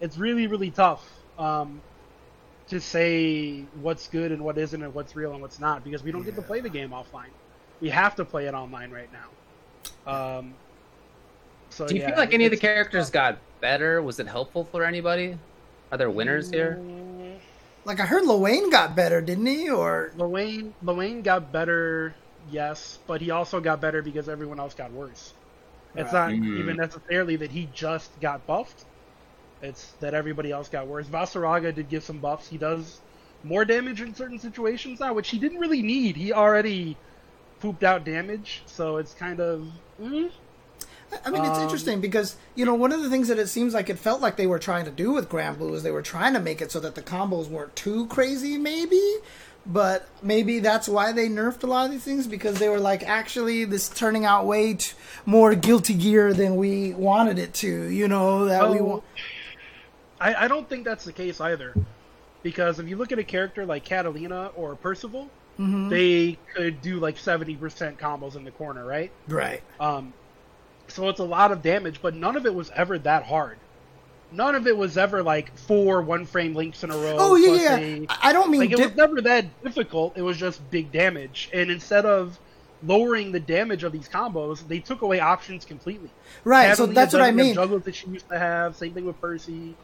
it's 0.00 0.18
really, 0.18 0.46
really 0.46 0.70
tough 0.70 1.08
um, 1.38 1.80
to 2.68 2.80
say 2.80 3.64
what's 3.80 4.08
good 4.08 4.32
and 4.32 4.42
what 4.44 4.58
isn't, 4.58 4.82
and 4.82 4.92
what's 4.92 5.16
real 5.16 5.32
and 5.32 5.40
what's 5.40 5.58
not, 5.60 5.82
because 5.84 6.02
we 6.02 6.12
don't 6.12 6.24
get 6.24 6.34
to 6.34 6.42
play 6.42 6.60
the 6.60 6.68
game 6.68 6.90
offline. 6.90 7.30
We 7.80 7.88
have 7.90 8.14
to 8.16 8.24
play 8.24 8.46
it 8.46 8.54
online 8.54 8.90
right 8.90 9.08
now. 9.12 10.38
Um, 10.38 10.54
so 11.70 11.86
Do 11.86 11.94
you 11.94 12.00
yeah, 12.02 12.08
feel 12.08 12.16
like 12.18 12.34
any 12.34 12.44
of 12.44 12.50
the 12.50 12.56
it's- 12.56 12.74
characters 12.74 13.08
got 13.10 13.38
better? 13.60 14.02
Was 14.02 14.18
it 14.20 14.26
helpful 14.26 14.64
for 14.64 14.84
anybody? 14.84 15.38
Are 15.92 15.96
there 15.98 16.10
winners 16.10 16.50
here? 16.50 16.78
Mm, 16.80 17.19
Like 17.84 18.00
I 18.00 18.06
heard 18.06 18.24
Lowain 18.24 18.70
got 18.70 18.96
better, 18.96 19.20
didn't 19.20 19.44
he? 19.46 19.68
Or 19.68 20.14
Lorraine, 20.14 20.74
Lorraine 20.80 21.22
got 21.22 21.52
better, 21.52 22.16
yes, 22.44 22.98
but 23.06 23.20
he 23.20 23.30
also 23.30 23.60
got 23.60 23.80
better 23.80 24.02
because 24.02 24.28
everyone 24.28 24.58
else 24.60 24.74
got 24.74 24.92
worse. 24.92 25.34
It's 25.96 26.12
Right. 26.12 26.12
not 26.12 26.34
Mhm. 26.34 26.48
even 26.54 26.76
necessarily 26.76 27.36
that 27.36 27.50
he 27.52 27.66
just 27.66 28.20
got 28.20 28.46
buffed. 28.46 28.84
It's 29.60 29.94
that 29.96 30.14
everybody 30.14 30.52
else 30.52 30.68
got 30.70 30.88
worse. 30.88 31.08
Vaseraga 31.08 31.74
did 31.74 31.88
give 31.90 32.04
some 32.04 32.20
buffs. 32.20 32.48
He 32.48 32.58
does 32.58 33.02
more 33.42 33.64
damage 33.64 34.00
in 34.02 34.14
certain 34.14 34.38
situations 34.38 35.00
now, 35.00 35.14
which 35.14 35.30
he 35.30 35.38
didn't 35.38 35.60
really 35.60 35.82
need. 35.82 36.16
He 36.16 36.32
already 36.32 37.00
pooped 37.60 37.84
out 37.84 38.04
damage, 38.04 38.64
so 38.66 38.98
it's 38.98 39.14
kind 39.14 39.40
of. 39.40 39.68
mm, 40.00 40.30
I 41.24 41.30
mean, 41.30 41.44
it's 41.44 41.58
Um, 41.58 41.62
interesting 41.64 42.00
because 42.00 42.36
you 42.54 42.64
know 42.64 42.74
one 42.74 42.92
of 42.92 43.02
the 43.02 43.10
things 43.10 43.28
that 43.28 43.38
it 43.38 43.48
seems 43.48 43.74
like 43.74 43.90
it 43.90 43.98
felt 43.98 44.20
like 44.20 44.36
they 44.36 44.46
were 44.46 44.58
trying 44.58 44.84
to 44.84 44.90
do 44.90 45.12
with 45.12 45.28
Granblue 45.28 45.74
is 45.74 45.82
they 45.82 45.90
were 45.90 46.02
trying 46.02 46.34
to 46.34 46.40
make 46.40 46.60
it 46.62 46.70
so 46.70 46.80
that 46.80 46.94
the 46.94 47.02
combos 47.02 47.48
weren't 47.48 47.74
too 47.76 48.06
crazy, 48.06 48.56
maybe. 48.58 49.02
But 49.66 50.08
maybe 50.22 50.58
that's 50.60 50.88
why 50.88 51.12
they 51.12 51.28
nerfed 51.28 51.62
a 51.64 51.66
lot 51.66 51.84
of 51.84 51.90
these 51.92 52.02
things 52.04 52.26
because 52.26 52.58
they 52.58 52.68
were 52.70 52.80
like, 52.80 53.02
actually, 53.02 53.66
this 53.66 53.88
turning 53.90 54.24
out 54.24 54.46
way 54.46 54.74
t- 54.74 54.92
more 55.26 55.54
guilty 55.54 55.92
gear 55.94 56.32
than 56.32 56.56
we 56.56 56.94
wanted 56.94 57.38
it 57.38 57.52
to. 57.54 57.68
You 57.90 58.08
know 58.08 58.46
that 58.46 58.70
we 58.70 58.78
Oh, 58.78 58.84
want. 58.84 59.04
I, 60.20 60.44
I 60.44 60.48
don't 60.48 60.68
think 60.68 60.84
that's 60.84 61.04
the 61.04 61.12
case 61.12 61.40
either. 61.40 61.74
Because 62.42 62.78
if 62.78 62.88
you 62.88 62.96
look 62.96 63.12
at 63.12 63.18
a 63.18 63.24
character 63.24 63.66
like 63.66 63.84
Catalina 63.84 64.46
or 64.56 64.76
Percival, 64.76 65.28
Mm-hmm. 65.58 65.90
they 65.90 66.38
could 66.54 66.80
do 66.80 66.98
like 67.00 67.16
70% 67.16 67.98
combos 67.98 68.34
in 68.34 68.44
the 68.44 68.50
corner, 68.50 68.82
right? 68.86 69.12
Right. 69.28 69.62
Um, 69.78 70.14
so 70.90 71.08
it's 71.08 71.20
a 71.20 71.24
lot 71.24 71.52
of 71.52 71.62
damage, 71.62 72.00
but 72.02 72.14
none 72.14 72.36
of 72.36 72.46
it 72.46 72.54
was 72.54 72.70
ever 72.74 72.98
that 73.00 73.24
hard. 73.24 73.58
None 74.32 74.54
of 74.54 74.66
it 74.66 74.76
was 74.76 74.96
ever 74.96 75.22
like 75.22 75.56
four 75.56 76.02
one 76.02 76.24
frame 76.24 76.54
links 76.54 76.84
in 76.84 76.90
a 76.90 76.96
row. 76.96 77.16
Oh 77.18 77.36
yeah, 77.36 77.78
yeah. 77.78 78.06
I 78.08 78.30
I 78.30 78.32
don't 78.32 78.50
mean 78.50 78.60
like 78.60 78.72
it 78.72 78.78
was 78.78 78.94
never 78.94 79.20
that 79.22 79.62
difficult. 79.64 80.16
It 80.16 80.22
was 80.22 80.36
just 80.36 80.68
big 80.70 80.92
damage, 80.92 81.50
and 81.52 81.70
instead 81.70 82.06
of 82.06 82.38
lowering 82.82 83.32
the 83.32 83.40
damage 83.40 83.82
of 83.82 83.92
these 83.92 84.08
combos, 84.08 84.66
they 84.66 84.78
took 84.78 85.02
away 85.02 85.20
options 85.20 85.64
completely. 85.64 86.10
right. 86.44 86.76
So 86.76 86.86
that's 86.86 87.12
what 87.12 87.22
I 87.22 87.30
mean. 87.32 87.54
Juggles 87.54 87.82
that 87.82 87.94
she 87.94 88.08
used 88.08 88.28
to 88.28 88.38
have. 88.38 88.76
Same 88.76 88.94
thing 88.94 89.04
with 89.04 89.20
Percy. 89.20 89.74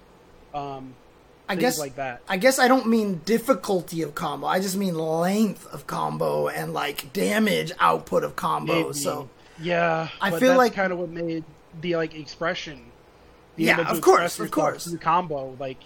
Um, 0.54 0.94
I 1.48 1.56
guess 1.56 1.78
like 1.78 1.96
that. 1.96 2.22
I 2.28 2.36
guess 2.36 2.58
I 2.58 2.68
don't 2.68 2.86
mean 2.86 3.20
difficulty 3.24 4.02
of 4.02 4.14
combo. 4.14 4.46
I 4.46 4.60
just 4.60 4.76
mean 4.76 4.94
length 4.96 5.66
of 5.72 5.86
combo 5.86 6.48
and 6.48 6.72
like 6.72 7.12
damage 7.12 7.72
output 7.78 8.24
of 8.24 8.36
combo. 8.36 8.82
Maybe. 8.84 8.92
So 8.94 9.28
yeah, 9.60 10.08
I 10.20 10.38
feel 10.38 10.56
like- 10.56 10.74
kind 10.74 10.92
of 10.92 10.98
what 10.98 11.10
made 11.10 11.44
the 11.80 11.96
like 11.96 12.14
expression. 12.14 12.80
Yeah, 13.56 13.90
of 13.90 14.00
course, 14.02 14.38
of 14.38 14.50
course. 14.50 14.84
through 14.86 14.98
combo 14.98 15.56
like 15.58 15.78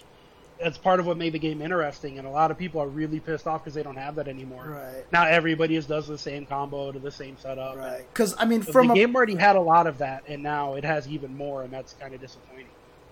that's 0.61 0.77
part 0.77 0.99
of 0.99 1.07
what 1.07 1.17
made 1.17 1.33
the 1.33 1.39
game 1.39 1.59
interesting, 1.61 2.19
and 2.19 2.27
a 2.27 2.29
lot 2.29 2.51
of 2.51 2.57
people 2.57 2.81
are 2.81 2.87
really 2.87 3.19
pissed 3.19 3.47
off 3.47 3.63
because 3.63 3.73
they 3.73 3.81
don't 3.81 3.95
have 3.95 4.15
that 4.15 4.27
anymore. 4.27 4.63
right, 4.67 5.05
Now 5.11 5.25
everybody 5.25 5.75
just 5.75 5.87
does 5.89 6.07
the 6.07 6.17
same 6.19 6.45
combo 6.45 6.91
to 6.91 6.99
the 6.99 7.09
same 7.09 7.35
setup. 7.37 7.77
right. 7.77 8.05
Because 8.13 8.35
I 8.37 8.45
mean, 8.45 8.61
from 8.61 8.87
the 8.87 8.93
a 8.93 8.95
game 8.97 9.15
already 9.15 9.33
had 9.35 9.55
a 9.55 9.61
lot 9.61 9.87
of 9.87 9.97
that, 9.99 10.23
and 10.27 10.43
now 10.43 10.75
it 10.75 10.83
has 10.83 11.07
even 11.07 11.35
more, 11.35 11.63
and 11.63 11.73
that's 11.73 11.93
kind 11.93 12.13
of 12.13 12.21
disappointing. 12.21 12.67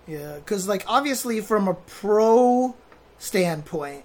Yeah, 0.06 0.36
because 0.36 0.68
like 0.68 0.84
obviously 0.86 1.40
from 1.40 1.66
a 1.68 1.74
pro 1.74 2.76
standpoint, 3.18 4.04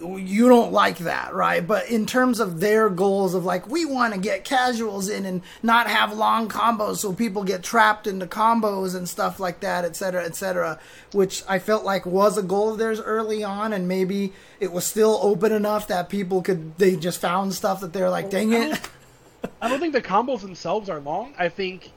you 0.00 0.48
don't 0.48 0.72
like 0.72 0.98
that, 0.98 1.34
right? 1.34 1.66
But 1.66 1.88
in 1.88 2.06
terms 2.06 2.40
of 2.40 2.60
their 2.60 2.88
goals 2.88 3.34
of 3.34 3.44
like 3.44 3.68
we 3.68 3.84
want 3.84 4.14
to 4.14 4.20
get 4.20 4.44
casuals 4.44 5.08
in 5.08 5.24
and 5.26 5.42
not 5.62 5.88
have 5.88 6.12
long 6.12 6.48
combos 6.48 6.98
so 6.98 7.12
people 7.12 7.42
get 7.44 7.62
trapped 7.62 8.06
into 8.06 8.26
combos 8.26 8.94
and 8.94 9.08
stuff 9.08 9.40
like 9.40 9.60
that, 9.60 9.84
et 9.84 9.96
cetera, 9.96 10.24
et 10.24 10.36
cetera, 10.36 10.78
which 11.12 11.42
I 11.48 11.58
felt 11.58 11.84
like 11.84 12.06
was 12.06 12.38
a 12.38 12.42
goal 12.42 12.70
of 12.70 12.78
theirs 12.78 13.00
early 13.00 13.42
on, 13.42 13.72
and 13.72 13.88
maybe 13.88 14.32
it 14.60 14.72
was 14.72 14.84
still 14.84 15.18
open 15.22 15.52
enough 15.52 15.88
that 15.88 16.08
people 16.08 16.42
could 16.42 16.76
they 16.78 16.96
just 16.96 17.20
found 17.20 17.54
stuff 17.54 17.80
that 17.80 17.92
they're 17.92 18.10
like, 18.10 18.30
dang 18.30 18.52
it. 18.52 18.80
I 19.62 19.68
don't 19.68 19.80
think 19.80 19.92
the 19.92 20.02
combos 20.02 20.40
themselves 20.40 20.88
are 20.88 21.00
long. 21.00 21.34
I 21.38 21.48
think 21.48 21.92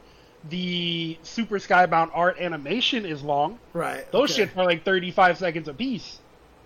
the 0.48 1.18
Super 1.22 1.58
Skybound 1.58 2.10
art 2.14 2.40
animation 2.40 3.06
is 3.06 3.22
long. 3.22 3.58
right. 3.72 4.10
Those 4.10 4.32
okay. 4.32 4.46
shits 4.46 4.56
are 4.56 4.64
like 4.64 4.84
35 4.84 5.38
seconds 5.38 5.68
a 5.68 5.74
piece. 5.74 6.18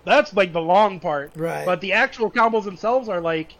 That's 0.07 0.33
like 0.33 0.53
the 0.53 0.61
long 0.61 0.99
part. 1.01 1.33
Right. 1.35 1.65
But 1.65 1.81
the 1.81 1.93
actual 1.93 2.31
combos 2.31 2.65
themselves 2.65 3.09
are 3.09 3.21
like 3.21 3.59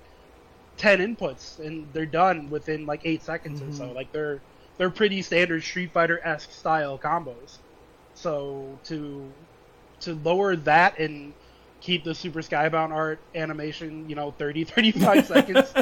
10 0.78 1.00
inputs 1.00 1.60
and 1.60 1.94
they're 1.94 2.06
done 2.08 2.50
within 2.50 2.86
like 2.86 3.02
8 3.06 3.24
seconds 3.24 3.62
or 3.62 3.68
Mm-hmm. 3.68 3.72
so. 3.72 3.92
Like 3.94 4.12
they're 4.14 4.44
they're 4.78 4.92
pretty 4.92 5.22
standard 5.24 5.64
Street 5.64 5.92
Fighter-esque 5.94 6.52
style 6.52 7.00
combos. 7.00 7.60
So 8.14 8.80
to 8.86 9.36
to 10.02 10.16
lower 10.16 10.56
that 10.58 11.00
and 11.00 11.36
keep 11.82 12.04
the 12.06 12.16
Super 12.16 12.42
Skybound 12.42 12.92
art 12.92 13.24
animation, 13.36 14.10
you 14.10 14.16
know, 14.16 14.32
30 14.32 14.66
35 14.66 15.26
seconds, 15.28 15.74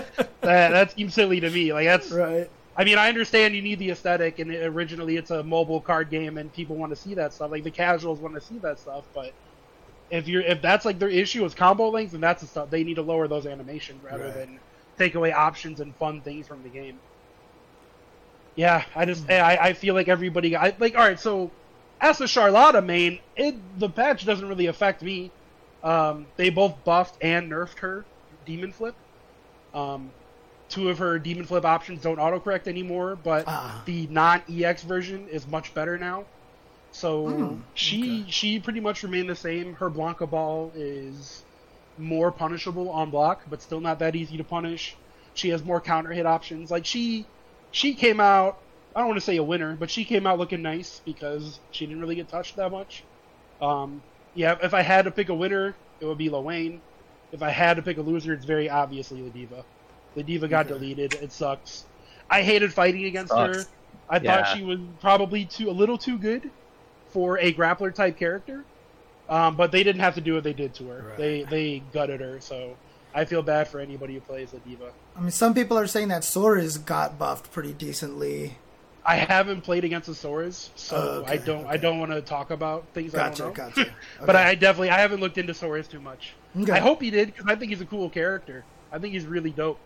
that 0.44 0.70
that 0.72 0.92
seems 0.94 1.14
silly 1.16 1.42
to 1.42 1.50
me. 1.52 1.74
Like 1.74 1.86
that's 1.88 2.20
Right. 2.20 2.52
I 2.78 2.84
mean, 2.86 2.98
I 2.98 3.10
understand 3.10 3.56
you 3.56 3.62
need 3.62 3.80
the 3.80 3.92
aesthetic, 3.92 4.40
and 4.40 4.52
originally 4.52 5.18
it's 5.18 5.32
a 5.32 5.44
mobile 5.44 5.82
card 5.82 6.10
game, 6.10 6.38
and 6.38 6.52
people 6.54 6.78
want 6.78 6.92
to 6.92 6.96
see 6.98 7.16
that 7.16 7.34
stuff. 7.34 7.52
Like 7.52 7.64
the 7.64 7.72
casuals 7.72 8.22
want 8.22 8.36
to 8.36 8.42
see 8.42 8.60
that 8.60 8.80
stuff, 8.80 9.08
but 9.14 9.34
if 10.10 10.28
you're 10.28 10.42
if 10.42 10.62
that's 10.62 10.86
like 10.86 11.00
their 11.00 11.10
issue 11.10 11.44
is 11.46 11.54
combo 11.54 11.90
length, 11.90 12.14
and 12.14 12.24
that's 12.24 12.42
the 12.42 12.48
stuff 12.48 12.70
they 12.70 12.84
need 12.84 12.96
to 12.96 13.02
lower 13.02 13.28
those 13.28 13.46
animations 13.46 14.04
rather 14.04 14.26
Right. 14.26 14.34
than 14.34 14.60
take 14.98 15.16
away 15.16 15.32
options 15.34 15.80
and 15.80 15.96
fun 15.96 16.22
things 16.22 16.48
from 16.48 16.64
the 16.64 16.70
game. 16.70 17.00
Yeah, 18.56 18.86
I 18.96 19.06
just 19.06 19.30
I, 19.30 19.58
I 19.58 19.74
feel 19.74 19.94
like 19.96 20.08
everybody 20.08 20.52
got 20.52 20.80
like 20.80 20.96
all 20.96 21.02
right. 21.02 21.20
So 21.20 21.52
as 22.00 22.22
a 22.22 22.28
Charlotta 22.28 22.82
main, 22.82 23.20
it 23.36 23.56
the 23.80 23.90
patch 23.90 24.26
doesn't 24.26 24.48
really 24.48 24.68
affect 24.68 25.02
me. 25.02 25.32
Um, 25.84 26.28
they 26.38 26.50
both 26.50 26.84
buffed 26.84 27.18
and 27.22 27.52
nerfed 27.52 27.80
her 27.80 28.06
Demon 28.46 28.72
Flip. 28.72 28.96
Um, 29.74 30.10
two 30.70 30.90
of 30.90 31.00
her 31.00 31.20
Demon 31.20 31.46
Flip 31.46 31.66
options 31.66 32.02
don't 32.02 32.18
autocorrect 32.18 32.68
anymore, 32.68 33.16
but 33.18 33.44
Ah. 33.48 33.84
the 33.86 34.08
non 34.08 34.42
EX 34.50 34.84
version 34.84 35.28
is 35.28 35.46
much 35.48 35.74
better 35.74 35.98
now. 35.98 36.26
So 36.96 37.20
Hmm, 37.26 37.62
she 37.74 37.92
okay. 37.94 38.32
she 38.32 38.60
pretty 38.60 38.80
much 38.80 39.04
remained 39.04 39.30
the 39.30 39.36
same. 39.36 39.74
Her 39.76 39.90
Blanca 39.90 40.28
Ball 40.28 40.72
is 40.76 41.46
more 41.98 42.32
punishable 42.32 42.90
on 42.90 43.12
block, 43.12 43.44
but 43.48 43.62
still 43.62 43.82
not 43.82 44.00
that 44.00 44.16
easy 44.16 44.38
to 44.38 44.44
punish. 44.46 44.98
She 45.34 45.50
has 45.50 45.64
more 45.64 45.82
counter 45.82 46.12
hit 46.12 46.26
options. 46.26 46.72
Like 46.72 46.86
she 46.86 47.32
she 47.72 47.96
came 47.96 48.20
out 48.20 48.56
I 48.96 49.00
don't 49.00 49.10
want 49.10 49.18
to 49.20 49.26
say 49.26 49.38
a 49.38 49.44
winner, 49.44 49.76
but 49.76 49.92
she 49.92 50.06
came 50.06 50.26
out 50.26 50.40
looking 50.40 50.62
nice 50.62 51.02
because 51.06 51.62
she 51.72 51.86
didn't 51.86 52.02
really 52.02 52.16
get 52.16 52.30
touched 52.30 52.56
that 52.56 52.72
much. 52.72 53.08
Um, 53.60 54.04
yeah, 54.34 54.58
if 54.64 54.74
I 54.74 54.82
had 54.82 55.04
to 55.06 55.12
pick 55.12 55.30
a 55.30 55.36
winner, 55.36 55.78
it 56.00 56.06
would 56.06 56.18
be 56.18 56.30
Lowain. 56.30 56.84
If 57.32 57.42
I 57.42 57.50
had 57.52 57.76
to 57.76 57.84
pick 57.84 57.98
a 57.98 58.02
loser, 58.02 58.34
it's 58.34 58.46
very 58.46 58.70
obviously 58.70 59.22
Ladiva. 59.22 59.66
The 60.16 60.24
Diva 60.24 60.48
got 60.48 60.68
Okay. 60.68 60.70
deleted. 60.70 61.14
It 61.14 61.34
sucks. 61.34 61.88
I 62.30 62.42
hated 62.44 62.74
fighting 62.74 63.06
against 63.06 63.38
her. 63.38 63.70
I 64.10 64.20
Yeah. 64.20 64.36
thought 64.36 64.48
she 64.48 64.64
was 64.64 64.80
probably 65.02 65.46
too 65.46 65.70
a 65.70 65.72
little 65.72 65.98
too 65.98 66.18
good 66.20 66.52
for 67.16 67.40
a 67.40 67.54
grappler 67.54 67.96
type 67.96 68.20
character. 68.20 68.66
Um, 69.30 69.56
but 69.56 69.72
they 69.72 69.84
didn't 69.84 70.02
have 70.02 70.16
to 70.16 70.22
do 70.22 70.34
what 70.34 70.44
they 70.44 70.52
did 70.52 70.74
to 70.76 70.88
her. 70.90 71.06
Right. 71.08 71.18
They 71.18 71.44
they 71.44 71.84
gutted 71.94 72.20
her, 72.20 72.42
so 72.42 72.76
I 73.16 73.24
feel 73.24 73.42
bad 73.42 73.70
for 73.70 73.80
anybody 73.80 74.16
who 74.16 74.20
plays 74.20 74.52
Ladiva. 74.52 74.92
I 75.16 75.22
mean, 75.22 75.32
some 75.32 75.54
people 75.54 75.80
are 75.80 75.88
saying 75.88 76.10
that 76.10 76.24
Soriz 76.24 76.86
got 76.86 77.18
buffed 77.18 77.52
pretty 77.52 77.72
decently. 77.74 78.58
I 79.06 79.16
haven't 79.16 79.62
played 79.62 79.86
against 79.86 80.08
the 80.08 80.14
Soriz, 80.14 80.70
so 80.76 80.98
okay, 80.98 81.34
I 81.34 81.38
don't 81.38 81.66
I 81.66 81.78
don't 81.78 82.00
want 82.00 82.12
to 82.12 82.22
talk 82.22 82.52
about 82.52 82.86
things 82.94 83.14
Gotcha, 83.14 83.46
I 83.46 83.48
don't 83.48 83.58
know. 83.58 83.84
gotcha. 83.84 83.96
but 84.26 84.36
I 84.36 84.54
definitely 84.54 84.90
I 84.90 85.00
haven't 85.00 85.22
looked 85.22 85.38
into 85.38 85.54
Soriz 85.54 85.90
too 85.90 86.02
much. 86.02 86.34
Okay. 86.60 86.74
I 86.74 86.80
hope 86.80 87.02
he 87.02 87.10
did 87.10 87.28
because 87.28 87.46
I 87.48 87.56
think 87.56 87.72
he's 87.72 87.82
a 87.82 87.86
cool 87.86 88.10
character. 88.10 88.66
I 88.92 89.00
think 89.00 89.14
he's 89.14 89.26
really 89.26 89.52
dope. 89.52 89.80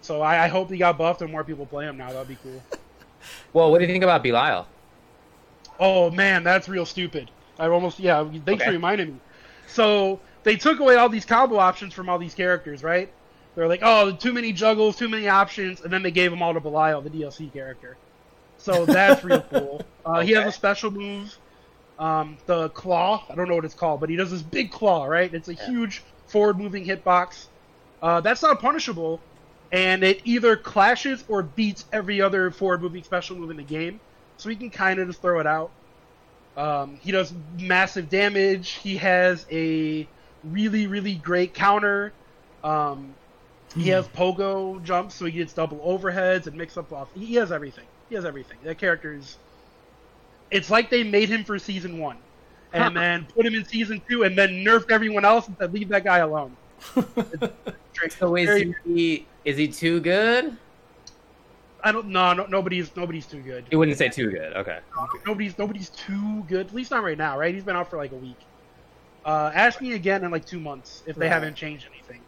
So 0.00 0.22
I, 0.22 0.46
I 0.46 0.48
hope 0.48 0.70
he 0.70 0.78
got 0.78 0.96
buffed 0.96 1.20
and 1.20 1.30
more 1.30 1.44
people 1.44 1.66
play 1.66 1.84
him 1.84 1.98
now. 1.98 2.10
That'd 2.10 2.28
be 2.28 2.38
cool. 2.42 2.62
Well, 3.52 3.70
what 3.70 3.80
do 3.80 3.84
you 3.84 3.92
think 3.92 4.02
about 4.02 4.22
Belial? 4.22 4.66
Oh 5.80 6.10
man, 6.10 6.44
that's 6.44 6.68
real 6.68 6.86
stupid. 6.86 7.32
I 7.58 7.68
almost 7.68 7.98
yeah. 8.00 8.24
Thanks 8.46 8.64
for 8.64 8.70
reminding 8.72 9.14
me. 9.14 9.20
So 9.66 10.20
they 10.44 10.56
took 10.56 10.80
away 10.80 10.96
all 10.96 11.08
these 11.08 11.26
combo 11.26 11.56
options 11.58 11.94
from 11.94 12.08
all 12.08 12.18
these 12.18 12.34
characters, 12.34 12.84
right? 12.84 13.12
They're 13.56 13.68
like, 13.68 13.80
oh, 13.82 14.12
too 14.16 14.32
many 14.32 14.52
juggles, 14.52 14.96
too 14.96 15.08
many 15.08 15.28
options, 15.28 15.80
and 15.82 15.92
then 15.92 16.02
they 16.02 16.12
gave 16.12 16.30
them 16.30 16.42
all 16.42 16.54
to 16.54 16.60
Belial, 16.60 17.02
the 17.02 17.10
DLC 17.10 17.52
character. 17.52 17.98
So 18.58 18.86
that's 18.86 19.24
real 19.24 19.42
cool. 19.50 19.82
Uh, 20.04 20.20
He 20.20 20.32
has 20.32 20.46
a 20.46 20.52
special 20.52 20.90
move, 20.92 21.36
um, 21.98 22.38
the 22.46 22.70
claw. 22.70 23.26
I 23.30 23.34
don't 23.34 23.48
know 23.48 23.56
what 23.56 23.64
it's 23.64 23.74
called, 23.74 24.00
but 24.00 24.10
he 24.10 24.16
does 24.16 24.30
this 24.30 24.42
big 24.42 24.70
claw, 24.70 25.04
right? 25.06 25.32
It's 25.34 25.48
a 25.48 25.54
huge 25.54 26.06
forward-moving 26.26 26.86
hitbox. 26.86 27.48
Uh, 28.02 28.20
that's 28.20 28.42
not 28.42 28.60
punishable, 28.60 29.26
and 29.72 30.04
it 30.04 30.22
either 30.24 30.56
clashes 30.56 31.24
or 31.28 31.42
beats 31.42 31.86
every 31.92 32.20
other 32.20 32.50
forward-moving 32.50 33.04
special 33.04 33.36
move 33.36 33.50
in 33.50 33.56
the 33.56 33.64
game. 33.64 34.00
So 34.40 34.48
he 34.48 34.56
can 34.56 34.70
kind 34.70 34.98
of 34.98 35.08
just 35.08 35.20
throw 35.20 35.40
it 35.40 35.46
out. 35.46 35.70
Um, 36.56 36.98
he 37.02 37.12
does 37.12 37.32
massive 37.58 38.08
damage. 38.08 38.70
He 38.72 38.96
has 38.96 39.46
a 39.50 40.06
really, 40.44 40.86
really 40.86 41.14
great 41.14 41.54
counter. 41.54 42.12
Um, 42.64 43.14
he 43.76 43.88
has 43.90 44.08
pogo 44.08 44.82
jumps, 44.82 45.14
so 45.14 45.26
he 45.26 45.32
gets 45.32 45.52
double 45.52 45.78
overheads 45.78 46.46
and 46.46 46.56
mix 46.56 46.76
up 46.76 46.92
off. 46.92 47.08
He 47.14 47.34
has 47.34 47.52
everything. 47.52 47.84
He 48.08 48.16
has 48.16 48.24
everything. 48.24 48.58
That 48.64 48.78
character 48.78 49.14
is. 49.14 49.36
It's 50.50 50.70
like 50.70 50.90
they 50.90 51.04
made 51.04 51.28
him 51.28 51.44
for 51.44 51.58
season 51.58 51.98
one, 51.98 52.16
and 52.72 52.96
then 52.96 53.26
put 53.26 53.46
him 53.46 53.54
in 53.54 53.64
season 53.64 54.02
two, 54.08 54.24
and 54.24 54.36
then 54.36 54.64
nerfed 54.64 54.90
everyone 54.90 55.24
else 55.24 55.46
and 55.46 55.56
said, 55.60 55.72
"Leave 55.72 55.88
that 55.90 56.02
guy 56.02 56.18
alone." 56.18 56.56
So 58.18 58.34
is 58.36 58.74
he 58.86 59.26
is 59.44 59.56
he 59.58 59.68
too 59.68 60.00
good? 60.00 60.56
I 61.82 61.92
don't. 61.92 62.08
No, 62.08 62.32
no, 62.32 62.46
nobody's 62.46 62.94
nobody's 62.96 63.26
too 63.26 63.40
good. 63.40 63.64
You 63.70 63.78
wouldn't 63.78 63.96
say 63.98 64.08
too 64.08 64.30
good. 64.30 64.52
Okay. 64.54 64.78
Nobody's 65.26 65.56
nobody's 65.58 65.88
too 65.90 66.44
good. 66.48 66.66
At 66.68 66.74
least 66.74 66.90
not 66.90 67.02
right 67.02 67.18
now, 67.18 67.38
right? 67.38 67.54
He's 67.54 67.64
been 67.64 67.76
out 67.76 67.88
for 67.90 67.96
like 67.96 68.12
a 68.12 68.16
week. 68.16 68.38
Uh, 69.24 69.50
ask 69.54 69.80
me 69.80 69.92
again 69.92 70.24
in 70.24 70.30
like 70.30 70.44
two 70.46 70.60
months 70.60 71.02
if 71.06 71.16
they 71.16 71.26
Right. 71.26 71.32
haven't 71.32 71.54
changed 71.54 71.86
anything. 71.92 72.20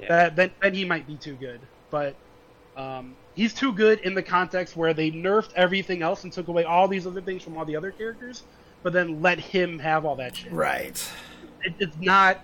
Yeah. 0.00 0.08
That 0.08 0.36
then 0.36 0.50
then 0.62 0.74
he 0.74 0.84
might 0.84 1.06
be 1.06 1.16
too 1.16 1.34
good, 1.34 1.60
but 1.90 2.14
um, 2.76 3.14
he's 3.34 3.52
too 3.52 3.72
good 3.72 4.00
in 4.00 4.14
the 4.14 4.22
context 4.22 4.76
where 4.76 4.94
they 4.94 5.10
nerfed 5.10 5.52
everything 5.54 6.02
else 6.02 6.24
and 6.24 6.32
took 6.32 6.48
away 6.48 6.64
all 6.64 6.88
these 6.88 7.06
other 7.06 7.20
things 7.20 7.42
from 7.42 7.58
all 7.58 7.64
the 7.66 7.76
other 7.76 7.90
characters, 7.90 8.42
but 8.82 8.92
then 8.92 9.20
let 9.20 9.38
him 9.38 9.78
have 9.78 10.04
all 10.06 10.16
that 10.16 10.36
shit. 10.36 10.52
Right. 10.52 11.06
It, 11.62 11.74
it's 11.78 11.96
not. 12.00 12.40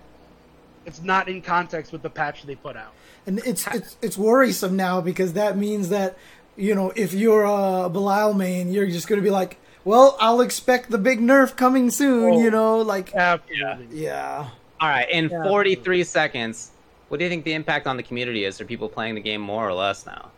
It's 0.85 1.01
not 1.01 1.27
in 1.27 1.41
context 1.41 1.91
with 1.91 2.01
the 2.01 2.09
patch 2.09 2.43
they 2.43 2.55
put 2.55 2.77
out. 2.77 2.93
And 3.25 3.39
it's 3.39 3.67
it's 3.67 3.97
it's 4.01 4.17
worrisome 4.17 4.77
now 4.77 5.01
because 5.01 5.33
that 5.33 5.57
means 5.57 5.89
that 5.89 6.17
you 6.57 6.75
know 6.75 6.91
if 6.95 7.13
you're 7.13 7.43
a 7.43 7.89
Belial 7.89 8.33
main, 8.33 8.71
you're 8.71 8.87
just 8.87 9.07
going 9.07 9.21
to 9.21 9.23
be 9.23 9.29
like, 9.31 9.57
well, 9.85 10.17
I'll 10.19 10.41
expect 10.41 10.89
the 10.89 10.97
big 10.97 11.19
nerf 11.21 11.55
coming 11.55 11.89
soon. 11.91 12.33
Oh. 12.33 12.43
You 12.43 12.51
know, 12.51 12.79
like 12.79 13.15
Absolutely. 13.15 13.87
yeah. 14.03 14.49
All 14.79 14.89
right. 14.89 15.09
In 15.09 15.29
Yeah. 15.29 15.43
43 15.43 16.03
seconds, 16.03 16.71
what 17.07 17.17
do 17.19 17.23
you 17.23 17.29
think 17.29 17.45
the 17.45 17.53
impact 17.53 17.87
on 17.87 17.95
the 17.97 18.03
community 18.03 18.43
is? 18.43 18.59
Are 18.59 18.65
people 18.65 18.89
playing 18.89 19.15
the 19.15 19.21
game 19.21 19.41
more 19.41 19.67
or 19.67 19.73
less 19.73 20.05
now? 20.05 20.31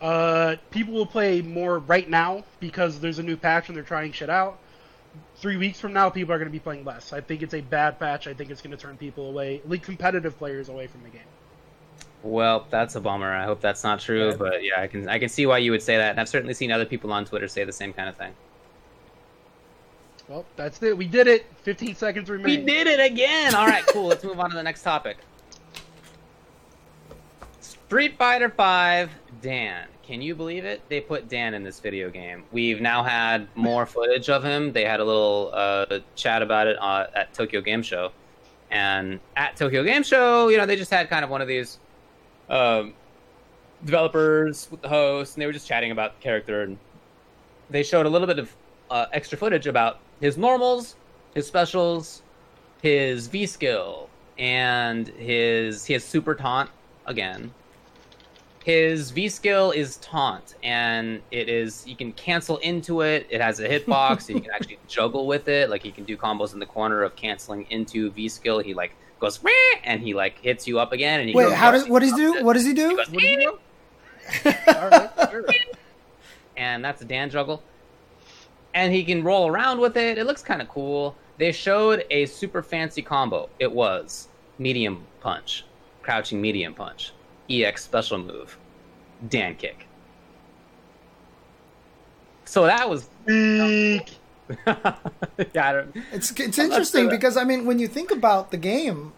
Uh, 0.00 0.56
people 0.70 0.94
will 0.94 1.06
play 1.06 1.40
more 1.42 1.78
right 1.78 2.08
now 2.08 2.44
because 2.60 3.00
there's 3.00 3.18
a 3.18 3.22
new 3.22 3.36
patch 3.36 3.68
and 3.68 3.76
they're 3.76 3.84
trying 3.84 4.12
shit 4.12 4.30
out. 4.30 4.58
Three 5.36 5.56
weeks 5.56 5.80
from 5.80 5.92
now, 5.92 6.10
people 6.10 6.34
are 6.34 6.38
going 6.38 6.48
to 6.48 6.52
be 6.52 6.58
playing 6.58 6.84
less. 6.84 7.12
I 7.12 7.20
think 7.20 7.42
it's 7.42 7.54
a 7.54 7.60
bad 7.60 7.98
patch. 7.98 8.26
I 8.26 8.34
think 8.34 8.50
it's 8.50 8.60
going 8.60 8.76
to 8.76 8.82
turn 8.82 8.96
people 8.96 9.28
away, 9.28 9.62
like 9.66 9.82
competitive 9.82 10.36
players, 10.38 10.68
away 10.68 10.86
from 10.86 11.02
the 11.02 11.08
game. 11.10 11.22
Well, 12.22 12.66
that's 12.70 12.96
a 12.96 13.00
bummer. 13.00 13.32
I 13.32 13.44
hope 13.44 13.60
that's 13.60 13.84
not 13.84 14.00
true, 14.00 14.30
Yeah. 14.30 14.36
but 14.36 14.64
yeah, 14.64 14.80
I 14.80 14.86
can 14.86 15.08
I 15.08 15.18
can 15.18 15.28
see 15.28 15.46
why 15.46 15.58
you 15.58 15.70
would 15.70 15.82
say 15.82 15.96
that. 15.96 16.10
And 16.10 16.20
I've 16.20 16.28
certainly 16.28 16.54
seen 16.54 16.72
other 16.72 16.84
people 16.86 17.12
on 17.12 17.24
Twitter 17.24 17.46
say 17.48 17.64
the 17.64 17.72
same 17.72 17.92
kind 17.92 18.08
of 18.08 18.16
thing. 18.16 18.32
Well, 20.28 20.44
that's 20.56 20.82
it. 20.82 20.96
We 20.98 21.06
did 21.06 21.28
it. 21.28 21.46
15 21.62 21.94
seconds 21.94 22.28
remaining. 22.28 22.64
We 22.64 22.72
did 22.72 22.88
it 22.88 22.98
again. 23.12 23.54
All 23.54 23.66
right, 23.66 23.86
cool. 23.86 24.06
Let's 24.06 24.24
move 24.24 24.40
on 24.40 24.50
to 24.50 24.56
the 24.56 24.62
next 24.62 24.82
topic. 24.82 25.18
Street 27.60 28.16
Fighter 28.18 28.48
Five, 28.50 29.10
Dan. 29.40 29.86
Can 30.02 30.20
you 30.22 30.34
believe 30.34 30.64
it? 30.64 30.82
They 30.88 31.00
put 31.00 31.28
Dan 31.28 31.54
in 31.54 31.62
this 31.64 31.80
video 31.80 32.10
game. 32.10 32.44
We've 32.52 32.80
now 32.80 33.02
had 33.02 33.46
more 33.54 33.86
footage 33.94 34.28
of 34.28 34.42
him. 34.44 34.72
They 34.72 34.84
had 34.84 35.00
a 35.00 35.04
little 35.04 35.50
uh, 35.52 36.00
chat 36.16 36.42
about 36.42 36.66
it 36.66 36.76
uh, 36.80 37.06
at 37.14 37.32
Tokyo 37.34 37.60
Game 37.60 37.82
Show, 37.82 38.10
and 38.70 39.20
at 39.36 39.56
Tokyo 39.56 39.82
Game 39.84 40.02
Show, 40.02 40.48
you 40.48 40.56
know, 40.58 40.66
they 40.66 40.76
just 40.76 40.90
had 40.90 41.08
kind 41.08 41.24
of 41.24 41.30
one 41.30 41.40
of 41.40 41.48
these 41.48 41.78
um, 42.48 42.94
developers 43.84 44.68
with 44.70 44.82
the 44.82 44.88
host, 44.88 45.34
and 45.34 45.42
they 45.42 45.46
were 45.46 45.52
just 45.52 45.66
chatting 45.66 45.90
about 45.90 46.18
the 46.18 46.22
character, 46.22 46.62
and 46.62 46.78
they 47.70 47.82
showed 47.82 48.06
a 48.06 48.08
little 48.08 48.26
bit 48.26 48.38
of 48.38 48.54
uh, 48.90 49.06
extra 49.12 49.36
footage 49.36 49.66
about 49.66 49.98
his 50.20 50.36
normals, 50.36 50.96
his 51.34 51.46
specials, 51.46 52.22
his 52.82 53.26
V 53.26 53.46
skill, 53.46 54.08
and 54.38 55.08
his 55.08 55.84
he 55.84 55.92
has 55.92 56.04
super 56.04 56.34
taunt 56.34 56.70
again. 57.06 57.52
His 58.64 59.12
V 59.12 59.28
skill 59.28 59.70
is 59.70 59.96
taunt, 59.98 60.56
and 60.62 61.22
it 61.30 61.48
is 61.48 61.86
you 61.86 61.96
can 61.96 62.12
cancel 62.12 62.56
into 62.58 63.02
it. 63.02 63.26
It 63.30 63.40
has 63.40 63.60
a 63.60 63.68
hitbox, 63.68 64.22
so 64.22 64.32
you 64.32 64.40
can 64.40 64.50
actually 64.54 64.78
juggle 64.88 65.26
with 65.26 65.48
it. 65.48 65.70
Like 65.70 65.82
he 65.82 65.92
can 65.92 66.04
do 66.04 66.16
combos 66.16 66.52
in 66.52 66.58
the 66.58 66.66
corner 66.66 67.02
of 67.02 67.14
canceling 67.16 67.66
into 67.70 68.10
V 68.10 68.28
skill. 68.28 68.58
He 68.58 68.74
like 68.74 68.92
goes 69.20 69.42
"Meh," 69.42 69.50
and 69.84 70.00
he 70.00 70.14
like 70.14 70.38
hits 70.40 70.66
you 70.66 70.78
up 70.78 70.92
again. 70.92 71.20
And 71.20 71.28
he 71.28 71.34
Wait, 71.34 71.44
goes, 71.44 71.54
how 71.54 71.70
does 71.70 71.88
what 71.88 72.00
does 72.00 72.10
he 72.10 72.16
do? 72.16 72.44
What 72.44 72.54
does 72.54 72.64
he 72.64 72.74
do? 72.74 72.96
goes, 72.96 73.10
What 73.10 73.20
do 73.20 73.26
you 73.26 73.38
know? 73.38 73.58
"Meh," 74.44 75.30
sure. 75.30 75.46
and 76.56 76.84
that's 76.84 77.02
a 77.02 77.04
Dan 77.04 77.30
juggle. 77.30 77.62
And 78.74 78.92
he 78.92 79.04
can 79.04 79.24
roll 79.24 79.46
around 79.48 79.80
with 79.80 79.96
it. 79.96 80.18
It 80.18 80.24
looks 80.26 80.42
kind 80.42 80.60
of 80.60 80.68
cool. 80.68 81.16
They 81.38 81.52
showed 81.52 82.04
a 82.10 82.26
super 82.26 82.62
fancy 82.62 83.02
combo. 83.02 83.48
It 83.58 83.70
was 83.70 84.28
medium 84.58 85.04
punch, 85.20 85.64
crouching 86.02 86.40
medium 86.40 86.74
punch, 86.74 87.12
EX 87.48 87.84
special 87.84 88.18
move, 88.18 88.58
Dan 89.28 89.54
kick. 89.54 89.86
So 92.44 92.64
that 92.64 92.88
was. 92.88 93.08
Eek. 93.28 94.18
yeah, 94.66 94.94
I 95.54 95.72
don't, 95.72 95.96
It's 96.12 96.30
it's 96.32 96.58
interesting 96.58 97.08
because 97.08 97.36
I 97.36 97.44
mean 97.44 97.66
when 97.66 97.78
you 97.78 97.88
think 97.88 98.10
about 98.10 98.50
the 98.50 98.56
game, 98.56 99.12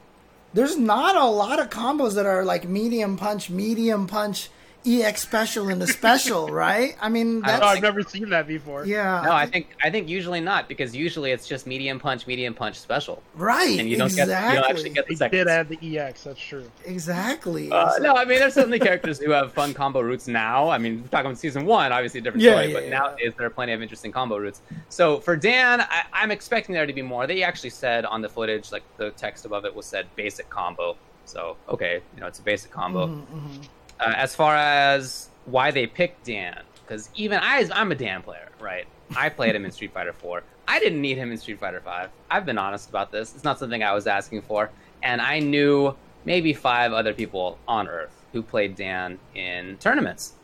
there's 0.55 0.77
not 0.77 1.17
a 1.17 1.27
lot 1.27 1.61
of 1.61 1.71
combos 1.71 2.15
that 2.15 2.27
are 2.27 2.45
like 2.45 2.69
medium 2.69 3.17
punch, 3.17 3.51
medium 3.51 4.07
punch, 4.07 4.51
EX 4.89 5.23
special 5.23 5.69
in 5.69 5.79
the 5.79 5.87
special, 5.87 6.49
right? 6.67 6.97
I 7.01 7.09
mean 7.09 7.43
I 7.45 7.49
that's 7.53 7.63
I've 7.63 7.83
never 7.83 8.03
seen 8.03 8.29
that 8.31 8.47
before. 8.47 8.87
yeah. 8.87 9.23
no, 9.25 9.33
I 9.33 9.47
think 9.47 9.69
I 9.83 9.91
think 9.91 10.09
usually 10.09 10.41
not 10.41 10.69
because 10.69 10.97
usually 10.97 11.31
it's 11.33 11.47
just 11.47 11.67
medium 11.67 11.99
punch, 12.01 12.27
medium 12.27 12.55
punch 12.55 12.77
special, 12.79 13.23
right. 13.35 13.79
and 13.79 13.89
you 13.91 13.97
don't 13.97 14.07
exactly. 14.07 14.35
get 14.35 14.49
you 14.55 14.61
don't 14.61 14.71
actually 14.71 14.91
get 14.91 15.07
the 15.07 15.15
They 15.15 15.19
second. 15.19 15.39
did 15.39 15.49
add 15.49 15.69
the 15.69 15.99
EX. 15.99 16.25
That's 16.25 16.41
true. 16.41 16.71
exactly. 16.85 17.71
Uh, 17.71 17.91
So- 17.91 18.03
no, 18.03 18.15
I 18.17 18.25
mean, 18.25 18.39
there's 18.39 18.55
certainly 18.55 18.79
characters 18.79 19.19
who 19.19 19.31
have 19.33 19.53
fun 19.53 19.75
combo 19.75 20.01
routes 20.01 20.29
now. 20.29 20.69
I 20.69 20.79
mean, 20.79 21.03
we're 21.03 21.09
talking 21.09 21.27
about 21.27 21.39
season 21.39 21.67
one, 21.67 21.93
obviously 21.93 22.21
a 22.21 22.23
different 22.23 22.43
Yeah, 22.43 22.53
story, 22.53 22.67
yeah, 22.69 22.75
but 22.75 22.83
yeah. 22.85 22.91
nowadays 22.99 23.33
there 23.37 23.47
are 23.47 23.51
plenty 23.51 23.73
of 23.73 23.83
interesting 23.83 24.13
combo 24.13 24.39
routes. 24.39 24.61
So 24.89 25.21
for 25.21 25.37
Dan, 25.37 25.81
I, 25.81 26.05
I'm 26.13 26.31
expecting 26.31 26.75
there 26.75 26.87
to 26.87 26.93
be 26.93 27.03
more. 27.03 27.27
They 27.27 27.43
actually 27.43 27.71
said 27.71 28.05
on 28.05 28.23
the 28.23 28.29
footage, 28.29 28.73
like 28.73 28.83
the 28.97 29.11
text 29.13 29.45
above 29.45 29.65
it 29.65 29.75
was 29.75 29.87
said 29.87 30.07
basic 30.17 30.49
combo. 30.51 30.97
So 31.25 31.57
okay, 31.69 32.01
you 32.15 32.21
know, 32.21 32.27
it's 32.27 32.39
a 32.39 32.43
basic 32.43 32.71
combo. 32.71 33.07
Mhm, 33.07 33.27
mhm. 33.27 33.69
Uh, 34.01 34.15
as 34.17 34.35
far 34.35 34.55
as 34.57 35.29
why 35.47 35.71
they 35.71 35.87
picked 35.87 36.25
Dan, 36.25 36.63
because 36.83 37.11
even 37.15 37.41
I, 37.43 37.69
I'm 37.73 37.91
a 37.93 37.95
Dan 37.95 38.23
player, 38.23 38.49
right? 38.61 38.87
I 39.17 39.29
played 39.29 39.55
him 39.55 39.65
in 39.65 39.71
Street 39.71 39.93
Fighter 39.93 40.13
4. 40.13 40.43
I 40.67 40.79
didn't 40.79 41.01
need 41.01 41.17
him 41.17 41.33
in 41.33 41.39
Street 41.39 41.59
Fighter 41.59 41.81
5. 41.81 42.11
I've 42.31 42.47
been 42.47 42.59
honest 42.59 42.89
about 42.89 43.11
this. 43.11 43.35
It's 43.35 43.45
not 43.45 43.59
something 43.59 43.83
I 43.83 43.95
was 43.95 44.07
asking 44.07 44.43
for, 44.43 44.71
and 45.03 45.21
I 45.21 45.39
knew 45.39 45.95
maybe 46.25 46.53
five 46.53 46.93
other 46.93 47.15
people 47.15 47.59
on 47.67 47.89
Earth 47.89 48.13
who 48.33 48.43
played 48.43 48.77
Dan 48.77 49.19
in 49.35 49.77
tournaments. 49.79 50.35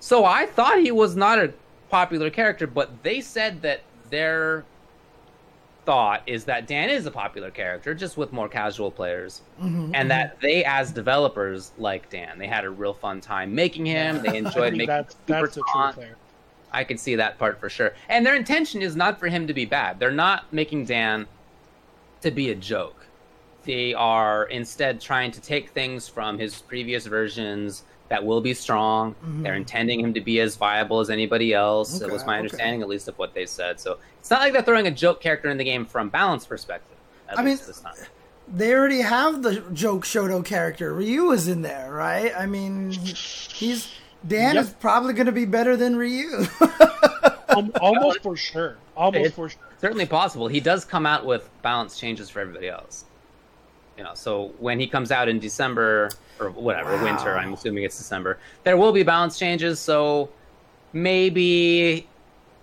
So 0.00 0.24
I 0.24 0.46
thought 0.46 0.78
he 0.78 0.92
was 0.92 1.16
not 1.16 1.38
a 1.38 1.52
popular 1.88 2.30
character, 2.30 2.66
but 2.66 3.02
they 3.02 3.20
said 3.20 3.62
that 3.62 3.80
their 4.10 4.64
thought 5.86 6.22
is 6.26 6.44
that 6.44 6.66
Dan 6.66 6.90
is 6.90 7.06
a 7.06 7.10
popular 7.10 7.50
character, 7.50 7.94
just 7.94 8.16
with 8.18 8.32
more 8.32 8.48
casual 8.48 8.90
players 8.90 9.40
Mhm, 9.62 9.92
and 9.94 10.06
mhm. 10.06 10.08
that 10.08 10.40
they 10.40 10.64
as 10.64 10.92
developers 10.92 11.72
like 11.78 12.10
Dan. 12.10 12.38
They 12.38 12.48
had 12.48 12.64
a 12.64 12.70
real 12.70 12.92
fun 12.92 13.20
time 13.22 13.54
making 13.54 13.86
him. 13.86 14.20
They 14.22 14.36
enjoyed 14.44 14.72
making 14.72 14.88
that's 14.88 15.14
super 15.26 15.40
that's 15.42 15.54
truth 15.54 15.66
taunt. 15.72 15.98
I 16.72 16.84
can 16.84 16.98
see 16.98 17.14
that 17.16 17.38
part 17.38 17.58
for 17.60 17.70
sure. 17.70 17.94
And 18.08 18.26
their 18.26 18.34
intention 18.34 18.82
is 18.82 18.96
not 18.96 19.18
for 19.18 19.28
him 19.28 19.46
to 19.46 19.54
be 19.54 19.64
bad. 19.64 19.98
They're 20.00 20.10
not 20.10 20.52
making 20.52 20.84
Dan 20.86 21.26
to 22.20 22.30
be 22.30 22.50
a 22.50 22.54
joke. 22.54 23.06
they 23.64 23.94
are 23.94 24.44
instead 24.44 25.00
trying 25.00 25.30
to 25.32 25.40
take 25.40 25.70
things 25.70 26.06
from 26.08 26.38
his 26.38 26.62
previous 26.62 27.06
versions 27.06 27.82
that 28.08 28.24
will 28.24 28.40
be 28.40 28.54
strong. 28.54 29.12
Mm-hmm. 29.14 29.42
They're 29.42 29.54
intending 29.54 30.00
him 30.00 30.14
to 30.14 30.20
be 30.20 30.40
as 30.40 30.56
viable 30.56 31.00
as 31.00 31.10
anybody 31.10 31.52
else. 31.52 31.96
Okay, 32.00 32.06
it 32.10 32.12
was 32.12 32.24
my 32.24 32.34
okay. 32.34 32.38
understanding, 32.40 32.82
at 32.82 32.88
least, 32.88 33.08
of 33.08 33.18
what 33.18 33.34
they 33.34 33.46
said. 33.46 33.80
So 33.80 33.98
it's 34.20 34.30
not 34.30 34.40
like 34.40 34.52
they're 34.52 34.62
throwing 34.62 34.86
a 34.86 34.90
joke 34.90 35.20
character 35.20 35.50
in 35.50 35.56
the 35.58 35.64
game 35.64 35.84
from 35.84 36.08
balance 36.08 36.46
perspective. 36.46 36.96
At 37.28 37.38
I 37.38 37.42
mean, 37.42 37.56
this 37.56 37.80
time. 37.80 37.94
They 38.48 38.72
already 38.74 39.00
have 39.00 39.42
the 39.42 39.60
joke 39.72 40.04
Shoto 40.04 40.44
character. 40.44 40.94
Ryu 40.94 41.32
is 41.32 41.48
in 41.48 41.62
there, 41.62 41.92
right? 41.92 42.32
I 42.38 42.46
mean, 42.46 42.92
he's 42.92 43.88
Dan 44.26 44.54
Yep. 44.54 44.64
is 44.64 44.70
probably 44.74 45.14
going 45.14 45.26
to 45.26 45.32
be 45.32 45.44
better 45.46 45.76
than 45.76 45.96
Ryu. 45.96 46.46
Almost 47.80 48.22
for 48.22 48.36
sure. 48.36 48.76
Almost 48.96 49.18
It's- 49.20 49.34
for 49.34 49.48
sure. 49.48 49.60
certainly 49.80 50.06
possible. 50.06 50.48
He 50.48 50.60
does 50.60 50.84
come 50.84 51.06
out 51.06 51.24
with 51.26 51.48
balance 51.62 51.98
changes 51.98 52.28
for 52.30 52.40
everybody 52.40 52.68
else. 52.68 53.04
You 53.96 54.04
know, 54.04 54.14
so 54.14 54.52
when 54.58 54.78
he 54.78 54.86
comes 54.86 55.10
out 55.10 55.28
in 55.28 55.38
December 55.38 56.10
or 56.38 56.50
whatever 56.50 56.96
Wow. 56.96 57.04
winter, 57.04 57.36
I'm 57.38 57.54
assuming 57.54 57.84
it's 57.84 57.96
December. 57.96 58.38
There 58.64 58.76
will 58.76 58.92
be 58.92 59.02
balance 59.02 59.38
changes, 59.38 59.80
so 59.80 60.28
maybe 60.92 62.06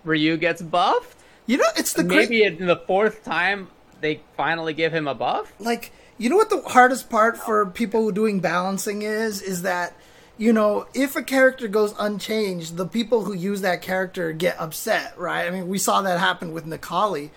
Ryu 0.04 0.36
gets 0.36 0.62
buffed. 0.62 1.16
you 1.46 1.56
know, 1.58 1.64
it's 1.76 1.92
the 1.92 2.02
great. 2.04 2.30
maybe 2.30 2.44
in 2.44 2.66
the 2.66 2.76
fourth 2.76 3.24
time 3.24 3.68
they 4.00 4.20
finally 4.36 4.74
give 4.74 4.92
him 4.92 5.08
a 5.08 5.14
buff. 5.14 5.52
like 5.58 5.90
you 6.18 6.28
know 6.30 6.36
what 6.36 6.50
the 6.50 6.60
hardest 6.68 7.08
part 7.10 7.36
for 7.36 7.64
people 7.66 8.10
doing 8.12 8.38
balancing 8.40 9.02
is 9.02 9.40
is 9.42 9.62
that 9.62 9.94
you 10.38 10.52
know 10.52 10.86
if 10.94 11.16
a 11.16 11.22
character 11.22 11.66
goes 11.68 11.94
unchanged 11.98 12.76
the 12.76 12.86
people 12.86 13.24
who 13.24 13.32
use 13.32 13.60
that 13.62 13.80
character 13.82 14.32
get 14.32 14.56
upset 14.60 15.18
right 15.18 15.46
i 15.46 15.50
mean 15.50 15.68
we 15.68 15.78
saw 15.78 16.02
that 16.02 16.18
happen 16.18 16.52
with 16.52 16.66
Necalli 16.66 17.30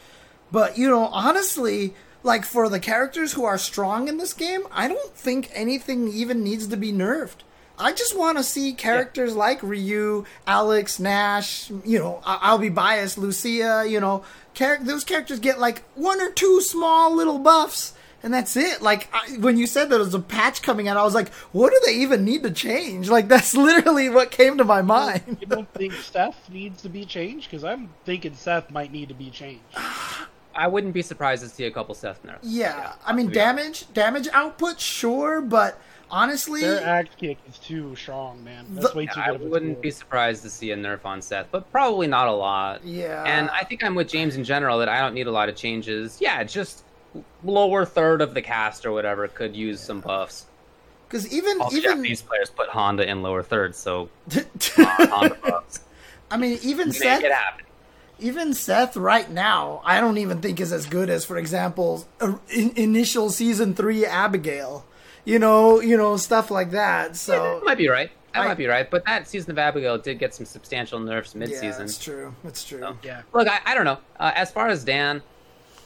but 0.51 0.77
you 0.77 0.89
know 0.89 1.05
honestly 1.07 1.93
like 2.28 2.46
for 2.46 2.70
the 2.70 2.80
characters 2.80 3.34
who 3.34 3.44
are 3.44 3.58
strong 3.58 4.08
in 4.08 4.18
this 4.18 4.34
game 4.34 4.62
i 4.72 4.88
don't 4.88 5.16
think 5.16 5.50
anything 5.54 6.08
even 6.10 6.44
needs 6.44 6.68
to 6.68 6.78
be 6.78 6.92
nerfed 6.94 7.38
I 7.80 7.94
just 7.94 8.18
want 8.18 8.40
to 8.40 8.44
see 8.44 8.74
characters 8.74 9.36
like 9.36 9.62
Ryu, 9.62 10.26
Alex, 10.48 11.00
Nash. 11.00 11.70
You 11.86 12.00
know, 12.00 12.22
I- 12.26 12.40
I'll 12.42 12.58
be 12.58 12.70
biased. 12.70 13.20
Lucia. 13.20 13.86
You 13.88 14.00
know, 14.00 14.24
char- 14.56 14.80
those 14.82 15.04
characters 15.04 15.38
get 15.40 15.60
like 15.60 15.84
one 15.94 16.20
or 16.20 16.32
two 16.32 16.60
small 16.62 17.13
little 17.16 17.38
buffs, 17.38 17.94
and 18.24 18.34
that's 18.34 18.58
it. 18.58 18.82
Like 18.82 19.10
I, 19.13 19.38
when 19.38 19.58
you 19.58 19.68
said 19.68 19.92
there 19.92 20.00
was 20.00 20.16
a 20.16 20.20
patch 20.20 20.63
coming 20.63 20.88
out, 20.88 20.98
I 20.98 21.04
was 21.04 21.13
like, 21.13 21.30
what 21.52 21.72
do 21.72 21.80
they 21.86 21.98
even 21.98 22.26
need 22.26 22.42
to 22.44 22.50
change? 22.52 23.12
Like 23.12 23.28
that's 23.28 23.54
literally 23.68 24.10
what 24.10 24.32
came 24.32 24.58
to 24.58 24.63
my 24.63 24.82
mind. 24.82 25.38
You 25.40 25.46
don't 25.46 25.72
think 25.76 25.94
Seth 25.94 26.50
needs 26.50 26.82
to 26.82 26.90
be 26.90 27.06
changed? 27.06 27.48
Because 27.48 27.63
I'm 27.63 27.94
thinking 28.06 28.34
Seth 28.34 28.72
might 28.72 28.92
need 28.92 29.10
to 29.10 29.13
be 29.13 29.30
changed. 29.30 29.62
I 30.58 30.67
wouldn't 30.67 30.93
be 30.93 31.02
surprised 31.02 31.43
to 31.43 31.50
see 31.50 31.65
a 31.65 31.72
couple 31.72 31.93
Seth 31.96 32.24
nerfs. 32.24 32.39
Yeah, 32.46 32.93
I 33.06 33.13
mean 33.13 33.28
to 33.28 33.32
be 33.34 33.39
honest. 33.39 33.93
damage, 33.93 33.93
damage 33.93 34.28
output, 34.34 34.80
sure, 34.80 35.39
but 35.41 35.80
honestly, 36.10 36.62
Their 36.62 36.84
act 36.86 37.17
kick 37.17 37.38
is 37.48 37.58
too 37.58 37.96
strong, 37.96 38.43
man. 38.43 38.65
That's 38.72 38.91
The- 38.91 38.98
way 38.98 39.06
too 39.06 39.20
I 39.20 39.28
good 39.32 39.41
of 39.41 39.41
wouldn't 39.43 39.76
tool. 39.76 39.82
be 39.82 39.91
surprised 39.91 40.43
to 40.43 40.50
see 40.50 40.72
a 40.72 40.76
nerf 40.76 41.06
on 41.06 41.22
Seth, 41.22 41.48
but 41.52 41.72
probably 41.72 42.08
not 42.08 42.28
a 42.28 42.32
lot. 42.32 42.84
yeah. 42.84 43.24
And 43.26 43.50
I 43.52 43.63
think 43.63 43.84
I'm 43.84 43.93
with 43.96 44.08
James 44.10 44.36
in 44.36 44.43
general 44.43 44.80
that 44.80 44.89
I 44.89 45.00
don't 45.00 45.13
need 45.13 45.28
a 45.28 45.32
lot 45.32 45.48
of 45.50 45.56
changes. 45.56 46.17
Yeah, 46.20 46.43
just 46.43 46.84
lower 47.43 47.86
third 47.86 48.22
of 48.22 48.34
the 48.34 48.41
cast 48.41 48.86
or 48.86 48.91
whatever 48.91 49.28
could 49.28 49.56
use 49.56 49.80
some 49.80 50.00
buffs. 50.02 50.46
because 51.08 51.32
even 51.34 51.62
All 51.62 51.74
even 51.74 52.02
these 52.02 52.22
players 52.22 52.50
put 52.50 52.67
Honda 52.70 53.08
in 53.10 53.22
lower 53.22 53.41
third, 53.43 53.76
so 53.76 54.10
Honda 54.76 55.36
buffs. 55.43 55.82
I 56.30 56.38
mean 56.38 56.60
even 56.62 56.89
Make 56.89 56.98
Seth 56.98 57.24
it 57.24 57.32
happen. 57.32 57.65
Even 58.19 58.53
Seth 58.53 58.97
right 58.97 59.30
now, 59.30 59.82
I 59.86 59.99
don't 60.01 60.17
even 60.17 60.41
think 60.41 60.60
is 60.60 60.71
as 60.73 60.86
good 60.86 61.10
as, 61.10 61.25
for 61.25 61.38
example, 61.38 62.06
uh, 62.19 62.36
in, 62.49 62.71
initial 62.75 63.30
season 63.30 63.73
three 63.75 64.06
Abigail. 64.06 64.86
You 65.25 65.39
know, 65.39 65.82
you 65.82 65.97
know 65.97 66.15
stuff 66.17 66.49
like 66.49 66.71
that. 66.71 67.10
That 67.10 67.15
So 67.17 67.62
might 67.65 67.77
be 67.77 67.89
right. 67.89 68.10
That 68.34 68.41
I- 68.43 68.47
might 68.47 68.58
be 68.58 68.67
right. 68.67 68.89
But 68.89 69.06
that 69.06 69.27
season 69.27 69.51
of 69.51 69.58
Abigail 69.60 69.97
did 69.97 70.19
get 70.19 70.34
some 70.34 70.45
substantial 70.45 70.99
nerfs 70.99 71.36
mid-season. 71.36 71.84
it's 71.86 71.97
true. 71.97 72.34
It's 72.45 72.63
true. 72.63 72.80
So- 72.80 72.97
Yeah. 73.03 73.21
Look, 73.34 73.47
I, 73.47 73.60
I 73.65 73.75
don't 73.75 73.86
know. 73.86 73.97
Uh, 74.19 74.32
as 74.36 74.51
far 74.51 74.67
as 74.69 74.84
Dan, 74.84 75.21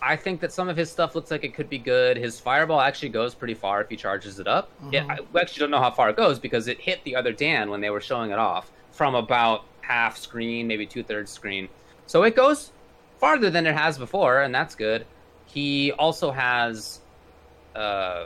I 0.01 0.15
think 0.15 0.41
that 0.41 0.51
some 0.51 0.67
of 0.69 0.77
his 0.77 0.89
stuff 0.91 1.15
looks 1.15 1.31
like 1.31 1.43
it 1.43 1.53
could 1.53 1.69
be 1.69 1.77
good. 1.77 2.17
His 2.17 2.39
fireball 2.39 2.81
actually 2.81 3.09
goes 3.09 3.33
pretty 3.35 3.53
far 3.53 3.81
if 3.81 3.89
he 3.89 3.95
charges 3.95 4.39
it 4.39 4.47
up. 4.47 4.69
It, 4.91 5.03
I 5.07 5.19
we 5.31 5.39
actually 5.41 5.59
don't 5.61 5.71
know 5.71 5.79
how 5.79 5.91
far 5.91 6.09
it 6.09 6.17
goes 6.17 6.39
because 6.39 6.67
it 6.67 6.79
hit 6.79 7.03
the 7.03 7.15
other 7.15 7.31
Dan 7.31 7.69
when 7.69 7.81
they 7.81 7.89
were 7.91 8.01
showing 8.01 8.31
it 8.31 8.39
off 8.39 8.71
from 8.91 9.13
about 9.15 9.63
half 9.81 10.17
screen, 10.17 10.67
maybe 10.67 10.85
two 10.87 11.03
thirds 11.03 11.31
screen. 11.31 11.67
So 12.11 12.23
it 12.23 12.35
goes 12.35 12.73
farther 13.21 13.49
than 13.49 13.65
it 13.65 13.73
has 13.73 13.97
before, 13.97 14.41
and 14.41 14.53
that's 14.53 14.75
good. 14.75 15.05
He 15.45 15.93
also 15.93 16.29
has. 16.29 16.99
Uh, 17.73 18.25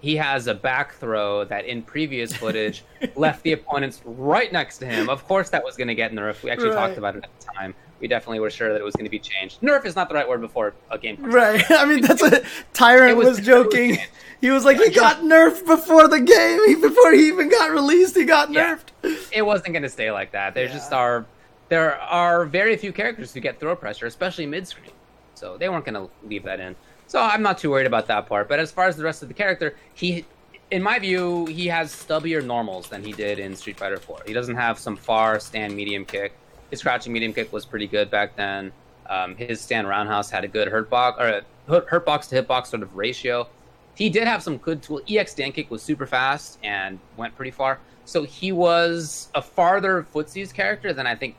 he 0.00 0.14
has 0.14 0.46
a 0.46 0.54
back 0.54 0.94
throw 0.94 1.42
that 1.46 1.64
in 1.64 1.82
previous 1.82 2.32
footage 2.32 2.84
left 3.16 3.42
the 3.42 3.50
opponents 3.54 4.02
right 4.04 4.52
next 4.52 4.78
to 4.78 4.86
him. 4.86 5.08
Of 5.08 5.26
course, 5.26 5.50
that 5.50 5.64
was 5.64 5.76
going 5.76 5.88
to 5.88 5.96
get 5.96 6.12
nerfed. 6.12 6.44
We 6.44 6.50
actually 6.52 6.68
Right. 6.68 6.74
talked 6.76 6.96
about 6.98 7.16
it 7.16 7.24
at 7.24 7.40
the 7.40 7.46
time. 7.52 7.74
We 7.98 8.06
definitely 8.06 8.38
were 8.38 8.50
sure 8.50 8.68
that 8.72 8.78
it 8.80 8.84
was 8.84 8.94
going 8.94 9.06
to 9.06 9.10
be 9.10 9.18
changed. 9.18 9.62
Nerf 9.62 9.84
is 9.84 9.96
not 9.96 10.08
the 10.08 10.14
right 10.14 10.28
word 10.28 10.40
before 10.42 10.74
a 10.92 10.98
game. 10.98 11.16
Right. 11.20 11.64
I 11.70 11.86
mean, 11.86 12.02
that's 12.02 12.22
what 12.22 12.44
Tyrant 12.72 13.16
was- 13.16 13.26
was, 13.38 13.40
joking. 13.44 13.90
was- 13.92 13.98
he 14.40 14.50
was 14.50 14.64
like, 14.64 14.76
he 14.76 14.90
got 14.90 15.22
nerfed 15.22 15.66
before 15.66 16.06
the 16.06 16.20
game. 16.20 16.80
Before 16.80 17.12
he 17.12 17.26
even 17.26 17.48
got 17.48 17.72
released, 17.72 18.14
he 18.16 18.26
got 18.26 18.52
Yeah. 18.52 18.76
nerfed. 19.02 19.30
It 19.32 19.42
wasn't 19.42 19.72
going 19.72 19.82
to 19.82 19.88
stay 19.88 20.12
like 20.12 20.30
that. 20.32 20.54
There 20.54 20.66
Yeah. 20.66 20.72
just 20.72 20.92
are 20.92 21.26
there 21.68 21.96
are 22.00 22.44
very 22.44 22.76
few 22.76 22.92
characters 22.92 23.32
who 23.34 23.40
get 23.40 23.58
throw 23.58 23.74
pressure, 23.74 24.06
especially 24.06 24.46
mid 24.46 24.66
screen. 24.66 24.90
So 25.34 25.56
they 25.56 25.68
weren't 25.68 25.84
going 25.84 25.94
to 25.94 26.10
leave 26.26 26.44
that 26.44 26.60
in. 26.60 26.74
So 27.06 27.20
I'm 27.20 27.42
not 27.42 27.58
too 27.58 27.70
worried 27.70 27.86
about 27.86 28.06
that 28.06 28.26
part. 28.26 28.48
But 28.48 28.58
as 28.58 28.70
far 28.70 28.86
as 28.86 28.96
the 28.96 29.04
rest 29.04 29.22
of 29.22 29.28
the 29.28 29.34
character, 29.34 29.76
he, 29.94 30.24
in 30.70 30.82
my 30.82 30.98
view, 30.98 31.46
he 31.46 31.66
has 31.66 31.92
stubbier 31.92 32.44
normals 32.44 32.88
than 32.88 33.02
he 33.02 33.12
did 33.12 33.38
in 33.38 33.54
Street 33.54 33.78
Fighter 33.78 33.98
4. 33.98 34.22
He 34.26 34.32
doesn't 34.32 34.56
have 34.56 34.78
some 34.78 34.96
far 34.96 35.38
stand 35.38 35.74
medium 35.74 36.04
kick. 36.04 36.32
His 36.70 36.82
crouching 36.82 37.12
medium 37.12 37.32
kick 37.32 37.52
was 37.52 37.64
pretty 37.64 37.86
good 37.86 38.10
back 38.10 38.34
then. 38.36 38.72
Um, 39.08 39.36
his 39.36 39.60
stand 39.60 39.86
roundhouse 39.86 40.30
had 40.30 40.42
a 40.42 40.48
good 40.48 40.68
hurt 40.68 40.90
box 40.90 41.20
or 41.20 41.42
hurt, 41.68 42.04
box 42.04 42.26
to 42.28 42.36
hit 42.36 42.48
box 42.48 42.70
sort 42.70 42.82
of 42.82 42.96
ratio. 42.96 43.46
He 43.94 44.10
did 44.10 44.26
have 44.26 44.42
some 44.42 44.56
good 44.58 44.82
tool. 44.82 45.00
EX 45.08 45.32
stand 45.32 45.54
kick 45.54 45.70
was 45.70 45.82
super 45.82 46.06
fast 46.06 46.58
and 46.62 46.98
went 47.16 47.36
pretty 47.36 47.52
far. 47.52 47.78
So 48.04 48.24
he 48.24 48.52
was 48.52 49.28
a 49.34 49.42
farther 49.42 50.06
footsies 50.14 50.52
character 50.52 50.92
than 50.92 51.06
I 51.06 51.14
think 51.14 51.36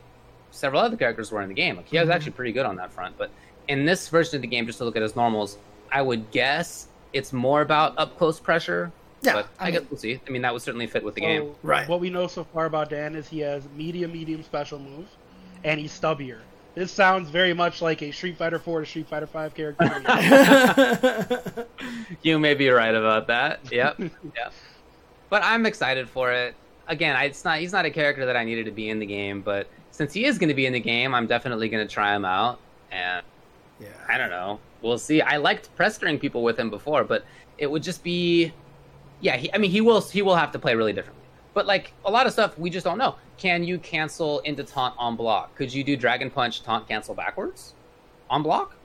several 0.50 0.80
other 0.82 0.96
characters 0.96 1.30
were 1.30 1.42
in 1.42 1.48
the 1.48 1.54
game. 1.54 1.76
Like 1.76 1.88
he 1.88 1.98
was 1.98 2.08
Mhm. 2.08 2.14
actually 2.14 2.32
pretty 2.32 2.52
good 2.52 2.66
on 2.66 2.76
that 2.76 2.90
front. 2.92 3.16
But 3.18 3.30
in 3.68 3.84
this 3.84 4.08
version 4.08 4.36
of 4.36 4.42
the 4.42 4.48
game, 4.48 4.66
just 4.66 4.78
to 4.78 4.84
look 4.84 4.96
at 4.96 5.02
his 5.02 5.14
normals, 5.16 5.58
I 5.92 6.02
would 6.02 6.30
guess 6.30 6.88
it's 7.12 7.32
more 7.32 7.60
about 7.62 7.94
up 7.98 8.16
close 8.18 8.38
pressure. 8.40 8.90
Yeah, 9.22 9.32
but 9.34 9.48
I, 9.58 9.68
I 9.68 9.70
guess 9.72 9.80
mean- 9.80 9.88
we'll 9.90 9.98
see. 9.98 10.20
I 10.26 10.30
mean, 10.30 10.42
that 10.42 10.52
would 10.52 10.62
certainly 10.62 10.86
fit 10.86 11.02
with 11.02 11.14
the 11.16 11.20
So, 11.22 11.26
game. 11.26 11.50
Right. 11.62 11.88
What 11.88 12.00
we 12.00 12.08
know 12.10 12.26
so 12.28 12.44
far 12.44 12.66
about 12.66 12.88
Dan 12.90 13.14
is 13.16 13.28
he 13.28 13.40
has 13.40 13.64
medium, 13.76 14.12
medium 14.12 14.42
special 14.42 14.78
moves, 14.78 15.10
and 15.64 15.80
he's 15.80 15.98
stubbier. 15.98 16.38
This 16.76 16.92
sounds 16.92 17.28
very 17.28 17.52
much 17.52 17.82
like 17.82 18.00
a 18.02 18.12
Street 18.12 18.36
Fighter 18.36 18.60
4 18.60 18.80
to 18.80 18.86
Street 18.86 19.08
Fighter 19.08 19.26
5 19.26 19.54
character. 19.54 19.84
you 22.22 22.38
may 22.38 22.54
be 22.54 22.68
right 22.68 22.94
about 22.94 23.26
that. 23.26 23.60
Yep. 23.72 23.98
yep. 24.36 24.52
But 25.30 25.42
I'm 25.42 25.66
excited 25.66 26.08
for 26.08 26.32
it. 26.32 26.54
Again, 26.86 27.16
I, 27.16 27.24
it's 27.24 27.44
not 27.44 27.58
he's 27.58 27.72
not 27.72 27.84
a 27.84 27.90
character 27.90 28.24
that 28.26 28.36
I 28.36 28.44
needed 28.44 28.64
to 28.66 28.70
be 28.70 28.88
in 28.88 28.98
the 28.98 29.06
game, 29.06 29.42
but 29.42 29.66
since 29.98 30.12
he 30.12 30.24
is 30.26 30.38
going 30.38 30.48
to 30.48 30.54
be 30.54 30.64
in 30.64 30.72
the 30.72 30.80
game, 30.80 31.12
I'm 31.12 31.26
definitely 31.26 31.68
going 31.68 31.84
to 31.84 31.92
try 31.92 32.14
him 32.14 32.24
out. 32.24 32.60
And 32.92 33.26
yeah. 33.80 33.88
I 34.08 34.16
don't 34.16 34.30
know. 34.30 34.60
We'll 34.80 34.96
see. 34.96 35.20
I 35.20 35.38
liked 35.38 35.74
pestering 35.76 36.20
people 36.20 36.44
with 36.44 36.56
him 36.56 36.70
before, 36.70 37.02
but 37.02 37.24
it 37.58 37.68
would 37.68 37.82
just 37.82 38.04
be, 38.04 38.52
yeah. 39.20 39.36
He, 39.36 39.52
I 39.52 39.58
mean, 39.58 39.72
he 39.72 39.80
will 39.80 40.00
he 40.00 40.22
will 40.22 40.36
have 40.36 40.52
to 40.52 40.58
play 40.60 40.76
really 40.76 40.92
differently. 40.92 41.24
But 41.52 41.66
like 41.66 41.92
a 42.04 42.12
lot 42.12 42.28
of 42.28 42.32
stuff, 42.32 42.56
we 42.56 42.70
just 42.70 42.84
don't 42.84 42.96
know. 42.96 43.16
Can 43.38 43.64
you 43.64 43.76
cancel 43.78 44.38
into 44.40 44.62
taunt 44.62 44.94
on 44.98 45.16
block? 45.16 45.56
Could 45.56 45.74
you 45.74 45.82
do 45.82 45.96
dragon 45.96 46.30
punch 46.30 46.62
taunt 46.62 46.86
cancel 46.86 47.16
backwards 47.16 47.74
on 48.30 48.44
block? 48.44 48.76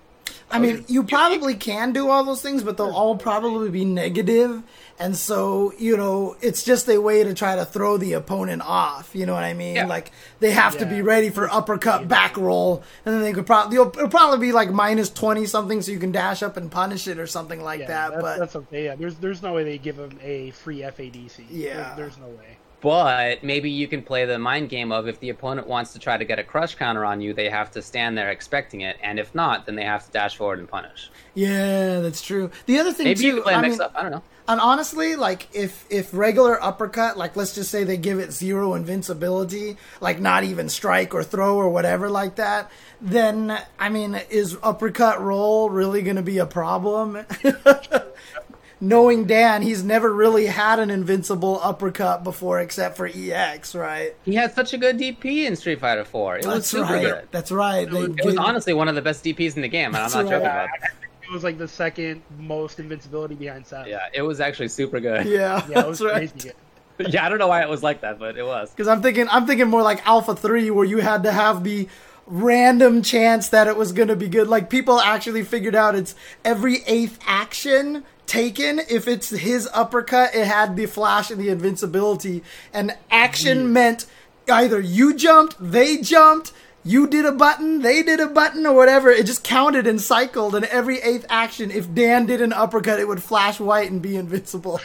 I 0.49 0.57
mean, 0.57 0.79
oh, 0.79 0.85
you 0.87 1.03
probably 1.03 1.53
can 1.53 1.93
do 1.93 2.09
all 2.09 2.23
those 2.23 2.41
things, 2.41 2.63
but 2.63 2.77
they'll 2.77 2.89
all 2.89 3.17
probably 3.17 3.69
be 3.69 3.85
negative, 3.85 4.63
and 4.99 5.15
so 5.15 5.73
you 5.77 5.97
know 5.97 6.35
it's 6.41 6.63
just 6.63 6.87
a 6.87 6.99
way 6.99 7.23
to 7.23 7.33
try 7.33 7.55
to 7.55 7.65
throw 7.65 7.97
the 7.97 8.13
opponent 8.13 8.61
off. 8.63 9.11
You 9.13 9.25
know 9.25 9.33
what 9.33 9.43
I 9.43 9.53
mean? 9.53 9.75
Yeah. 9.75 9.87
Like 9.87 10.11
they 10.39 10.51
have 10.51 10.77
to 10.77 10.85
be 10.85 11.01
ready 11.01 11.29
for 11.29 11.49
uppercut, 11.51 12.07
back 12.07 12.37
roll, 12.37 12.83
and 13.05 13.15
then 13.15 13.21
they 13.21 13.33
could 13.33 13.45
probably 13.45 13.77
it'll, 13.77 13.87
it'll 13.89 14.09
probably 14.09 14.47
be 14.47 14.51
like 14.51 14.71
minus 14.71 15.09
twenty 15.09 15.45
something, 15.45 15.81
so 15.81 15.91
you 15.91 15.99
can 15.99 16.11
dash 16.11 16.43
up 16.43 16.57
and 16.57 16.71
punish 16.71 17.07
it 17.07 17.19
or 17.19 17.27
something 17.27 17.61
like 17.61 17.81
yeah, 17.81 17.87
that. 17.87 18.11
that's, 18.11 18.21
but 18.21 18.39
that's 18.39 18.55
okay. 18.55 18.85
Yeah, 18.85 18.95
there's 18.95 19.15
there's 19.15 19.41
no 19.41 19.53
way 19.53 19.63
they 19.63 19.77
give 19.77 19.97
them 19.97 20.17
a 20.21 20.51
free 20.51 20.79
FADC. 20.79 21.45
Yeah. 21.49 21.95
There's, 21.95 22.15
there's 22.15 22.17
no 22.19 22.27
way. 22.27 22.57
But 22.81 23.45
maybe 23.45 23.69
you 23.69 23.87
can 23.87 24.01
play 24.01 24.25
the 24.25 24.37
mind 24.37 24.67
game 24.67 24.91
of 24.91 25.07
if 25.07 25.17
the 25.21 25.29
opponent 25.29 25.67
wants 25.67 25.93
to 25.93 25.99
try 25.99 26.17
to 26.17 26.25
get 26.25 26.37
a 26.37 26.43
crush 26.43 26.75
counter 26.75 27.05
on 27.05 27.21
you, 27.21 27.33
they 27.33 27.49
have 27.49 27.71
to 27.71 27.81
stand 27.81 28.17
there 28.17 28.29
expecting 28.29 28.81
it, 28.81 28.97
and 29.01 29.19
if 29.19 29.33
not, 29.33 29.65
then 29.65 29.75
they 29.75 29.85
have 29.85 30.05
to 30.05 30.11
dash 30.11 30.35
forward 30.35 30.59
and 30.59 30.67
punish. 30.67 31.09
yeah, 31.33 32.01
that's 32.01 32.21
true. 32.21 32.51
The 32.65 32.79
other 32.79 32.91
thing 32.91 33.05
Maybe 33.05 33.21
too, 33.21 33.27
you 33.27 33.33
can 33.35 33.43
play 33.43 33.53
a 33.53 33.57
I 33.57 33.61
mix 33.61 33.75
mean, 33.75 33.81
up. 33.83 33.93
I 33.95 34.01
don't 34.01 34.11
know. 34.11 34.23
And 34.47 34.59
honestly, 34.59 35.15
like 35.15 35.47
if 35.53 35.85
if 35.89 36.13
regular 36.13 36.61
uppercut, 36.61 37.17
like 37.17 37.35
let's 37.37 37.55
just 37.55 37.71
say 37.71 37.85
they 37.85 37.95
give 37.95 38.19
it 38.19 38.33
zero 38.33 38.73
invincibility, 38.73 39.77
like 40.01 40.19
not 40.19 40.43
even 40.43 40.67
strike 40.67 41.13
or 41.13 41.23
throw 41.23 41.55
or 41.55 41.69
whatever 41.69 42.09
like 42.09 42.35
that, 42.35 42.69
then 42.99 43.57
I 43.79 43.87
mean, 43.89 44.19
is 44.29 44.57
uppercut 44.61 45.21
roll 45.21 45.69
really 45.69 46.01
going 46.01 46.17
to 46.17 46.21
be 46.21 46.39
a 46.39 46.45
problem? 46.45 47.25
Knowing 48.81 49.23
Dan, 49.25 49.61
he's 49.61 49.81
never 49.81 50.11
really 50.11 50.45
had 50.47 50.77
an 50.77 50.89
invincible 50.91 51.57
uppercut 51.63 52.25
before 52.25 52.59
except 52.59 52.97
for 52.97 53.05
EX, 53.07 53.73
right? 53.75 54.13
He 54.25 54.35
had 54.35 54.53
such 54.53 54.73
a 54.73 54.77
good 54.77 54.97
DP 54.97 55.45
in 55.45 55.55
Street 55.55 55.79
Fighter 55.79 56.03
4. 56.03 56.35
It 56.39 56.45
was 56.45 56.53
That's 56.55 56.67
super 56.67 56.83
right. 56.93 57.01
good. 57.05 57.27
That's 57.31 57.49
right. 57.49 57.89
They 57.89 58.01
It 58.01 58.25
was 58.25 58.33
did- 58.35 58.37
honestly 58.39 58.73
one 58.73 58.89
of 58.89 58.95
the 58.95 59.01
best 59.01 59.23
DPs 59.23 59.55
in 59.55 59.61
the 59.61 59.69
game, 59.69 59.87
and 59.95 59.97
I'm 59.97 60.01
That's 60.03 60.15
not 60.15 60.23
joking 60.25 60.47
right. 60.47 60.65
about 60.65 60.67
it. 60.83 60.89
It 61.33 61.37
was 61.37 61.43
like 61.43 61.57
the 61.57 61.67
second 61.67 62.21
most 62.37 62.79
invincibility 62.79 63.33
behind 63.33 63.65
Seth. 63.65 63.87
Yeah, 63.87 64.05
it 64.13 64.21
was 64.21 64.39
actually 64.39 64.67
super 64.67 64.99
good. 64.99 65.25
yeah, 65.25 65.65
yeah, 65.67 65.79
it 65.79 65.87
was 65.87 65.97
that's 65.97 66.13
right. 66.13 66.31
crazy. 66.31 66.51
good. 66.99 67.11
yeah, 67.11 67.25
I 67.25 67.29
don't 67.29 67.39
know 67.39 67.47
why 67.47 67.63
it 67.63 67.69
was 67.69 67.81
like 67.81 68.01
that, 68.01 68.19
but 68.19 68.37
it 68.37 68.45
was. 68.45 68.69
Because 68.69 68.87
I'm 68.87 69.01
thinking, 69.01 69.27
I'm 69.29 69.47
thinking 69.47 69.67
more 69.67 69.81
like 69.81 70.05
Alpha 70.05 70.35
Three, 70.35 70.69
where 70.69 70.85
you 70.85 70.99
had 70.99 71.23
to 71.23 71.31
have 71.31 71.63
the 71.63 71.87
random 72.27 73.01
chance 73.01 73.49
that 73.49 73.67
it 73.67 73.75
was 73.75 73.93
going 73.93 74.09
to 74.09 74.15
be 74.15 74.27
good. 74.27 74.47
Like 74.47 74.69
people 74.69 74.99
actually 74.99 75.41
figured 75.41 75.73
out 75.73 75.95
it's 75.95 76.13
every 76.45 76.83
eighth 76.85 77.17
action 77.25 78.03
taken. 78.27 78.77
If 78.87 79.07
it's 79.07 79.31
his 79.31 79.67
uppercut, 79.73 80.35
it 80.35 80.45
had 80.45 80.75
the 80.75 80.85
flash 80.85 81.31
and 81.31 81.41
the 81.41 81.49
invincibility, 81.49 82.43
and 82.71 82.95
action 83.09 83.73
meant 83.73 84.05
either 84.47 84.79
you 84.79 85.15
jumped, 85.15 85.55
they 85.59 85.97
jumped. 85.97 86.53
You 86.85 87.07
did 87.07 87.25
a 87.25 87.31
button, 87.31 87.81
they 87.81 88.03
did 88.03 88.19
a 88.19 88.27
button, 88.27 88.65
or 88.65 88.73
whatever. 88.75 89.09
It 89.09 89.25
just 89.25 89.43
counted 89.43 89.87
and 89.87 90.01
cycled, 90.01 90.53
and 90.53 90.65
every 90.65 90.99
eighth 90.99 91.25
action, 91.29 91.71
if 91.71 91.93
Dan 91.93 92.25
did 92.25 92.41
an 92.41 92.51
uppercut, 92.51 92.99
it 92.99 93.07
would 93.07 93.23
flash 93.23 93.59
white 93.59 93.89
and 93.89 94.01
be 94.01 94.17
invincible. 94.17 94.81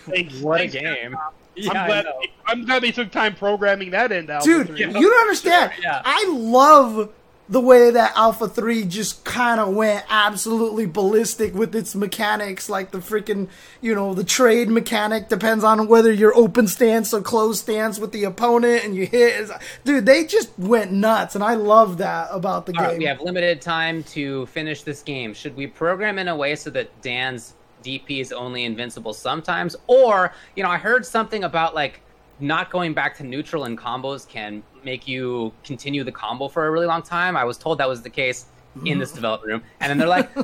Thanks, 0.00 0.34
What 0.40 0.60
a 0.60 0.68
thanks, 0.68 0.74
game. 0.74 1.16
I'm 1.56 1.86
glad. 1.86 2.04
know. 2.04 2.20
I'm 2.46 2.64
glad 2.66 2.82
they 2.82 2.92
took 2.92 3.10
time 3.10 3.34
programming 3.34 3.90
that 3.92 4.12
into 4.12 4.32
Alpha 4.34 4.46
Dude, 4.46 4.78
you 4.78 4.90
don't 4.92 5.20
understand. 5.22 5.72
Sure, 5.74 5.84
yeah. 5.84 6.02
I 6.04 6.26
love 6.28 7.10
the 7.48 7.60
way 7.60 7.90
that 7.90 8.12
Alpha 8.16 8.48
3 8.48 8.84
just 8.84 9.24
kind 9.24 9.60
of 9.60 9.74
went 9.74 10.04
absolutely 10.08 10.86
ballistic 10.86 11.54
with 11.54 11.74
its 11.74 11.94
mechanics. 11.94 12.68
Like 12.68 12.92
the 12.92 12.98
freaking, 12.98 13.48
you 13.80 13.94
know, 13.94 14.14
the 14.14 14.24
trade 14.24 14.68
mechanic 14.68 15.28
depends 15.28 15.64
on 15.64 15.88
whether 15.88 16.12
you're 16.12 16.34
open 16.36 16.68
stance 16.68 17.12
or 17.12 17.20
closed 17.20 17.60
stance 17.60 17.98
with 17.98 18.12
the 18.12 18.24
opponent 18.24 18.84
and 18.84 18.94
you 18.94 19.06
hit. 19.06 19.50
Dude, 19.84 20.06
they 20.06 20.24
just 20.24 20.56
went 20.58 20.92
nuts, 20.92 21.34
and 21.34 21.42
I 21.42 21.54
love 21.54 21.98
that 21.98 22.28
about 22.30 22.66
the 22.66 22.76
All 22.76 22.84
right, 22.84 22.90
game. 22.92 22.98
we 22.98 23.04
have 23.06 23.20
limited 23.20 23.60
time 23.60 24.02
to 24.04 24.46
finish 24.46 24.82
this 24.82 25.02
game. 25.02 25.34
Should 25.34 25.56
we 25.56 25.66
program 25.66 26.18
in 26.18 26.28
a 26.28 26.36
way 26.36 26.54
so 26.54 26.70
that 26.70 27.02
Dan's 27.02 27.54
DP 27.82 28.20
is 28.20 28.32
only 28.32 28.64
invincible 28.64 29.12
sometimes? 29.12 29.76
Or, 29.88 30.32
you 30.54 30.62
know, 30.62 30.70
I 30.70 30.78
heard 30.78 31.04
something 31.04 31.44
about 31.44 31.74
like 31.74 32.00
not 32.40 32.70
going 32.70 32.94
back 32.94 33.16
to 33.18 33.24
neutral 33.24 33.64
in 33.64 33.76
combos 33.76 34.26
can 34.28 34.62
make 34.84 35.06
you 35.08 35.52
continue 35.64 36.04
the 36.04 36.12
combo 36.12 36.48
for 36.48 36.66
a 36.66 36.70
really 36.70 36.86
long 36.86 37.02
time. 37.02 37.36
I 37.36 37.44
was 37.44 37.56
told 37.58 37.78
that 37.78 37.88
was 37.88 38.02
the 38.02 38.10
case 38.10 38.46
in 38.84 38.98
this 38.98 39.12
development 39.18 39.50
room. 39.52 39.62
And 39.80 39.90
then 39.90 39.98
they're 39.98 40.08
like, 40.08 40.34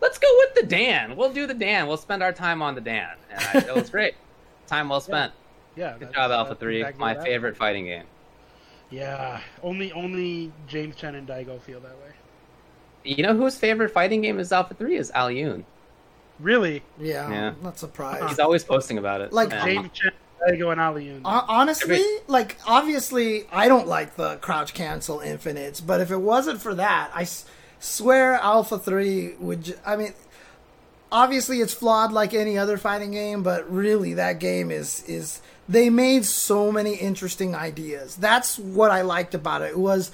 let's 0.00 0.18
go 0.18 0.28
with 0.38 0.54
the 0.54 0.66
Dan. 0.66 1.16
We'll 1.16 1.32
do 1.32 1.46
the 1.46 1.54
Dan. 1.54 1.86
We'll 1.86 1.96
spend 1.96 2.22
our 2.22 2.32
time 2.32 2.62
on 2.62 2.74
the 2.74 2.80
Dan. 2.80 3.08
And 3.30 3.40
I, 3.64 3.68
it 3.68 3.74
was 3.74 3.90
great. 3.96 4.14
Time 4.66 4.88
well 4.88 5.00
spent. 5.00 5.32
yeah, 5.76 5.96
Good 5.98 6.12
job, 6.14 6.30
Alpha 6.30 6.54
3. 6.54 6.78
exactly 6.80 7.00
My 7.00 7.06
what 7.08 7.16
happened. 7.16 7.26
favorite 7.32 7.56
fighting 7.56 7.84
game. 7.86 8.04
Yeah, 8.90 9.40
only 9.62 9.90
only 9.92 10.52
James 10.68 10.96
Chen 10.96 11.14
and 11.14 11.26
Daigo 11.26 11.60
feel 11.62 11.80
that 11.80 11.92
way. 11.98 12.12
You 13.04 13.22
know 13.22 13.34
whose 13.34 13.56
favorite 13.56 13.88
fighting 13.90 14.20
game 14.20 14.38
is 14.38 14.52
Alpha 14.52 14.74
3 14.74 14.96
is 14.96 15.10
Al 15.12 15.28
Yoon. 15.28 15.64
Really, 16.38 16.82
yeah, 16.98 17.30
Yeah. 17.30 17.54
not 17.62 17.78
surprised. 17.78 18.28
He's 18.28 18.38
always 18.38 18.64
posting 18.64 18.98
about 18.98 19.20
it. 19.22 19.32
Like, 19.32 19.50
Yeah. 19.50 19.60
Um, 19.62 19.66
James 19.66 19.90
Chen, 19.92 20.12
Daigo, 20.48 20.72
and 20.72 20.80
Aliyun. 20.80 21.22
Hon- 21.24 21.44
Honestly, 21.48 21.94
Every- 21.96 22.18
like 22.28 22.56
obviously, 22.66 23.46
I 23.52 23.68
don't 23.68 23.86
like 23.88 24.16
the 24.16 24.36
crouch 24.36 24.74
cancel 24.74 25.20
infinites, 25.20 25.80
but 25.80 26.00
if 26.00 26.10
it 26.10 26.20
wasn't 26.20 26.60
for 26.60 26.74
that, 26.74 27.10
I 27.14 27.22
s- 27.22 27.44
swear 27.80 28.34
Alpha 28.34 28.78
Three 28.78 29.34
would. 29.38 29.64
J- 29.64 29.74
I 29.86 29.96
mean, 29.96 30.14
obviously 31.10 31.60
it's 31.60 31.74
flawed 31.74 32.12
like 32.12 32.34
any 32.34 32.56
other 32.58 32.76
fighting 32.76 33.12
game, 33.12 33.42
but 33.42 33.70
really 33.70 34.14
that 34.14 34.38
game 34.38 34.70
is 34.70 35.02
is 35.06 35.40
they 35.68 35.90
made 35.90 36.24
so 36.24 36.72
many 36.72 36.94
interesting 36.94 37.54
ideas. 37.54 38.16
That's 38.16 38.58
what 38.58 38.90
I 38.90 39.02
liked 39.02 39.34
about 39.34 39.62
it. 39.62 39.70
It 39.70 39.78
was 39.78 40.10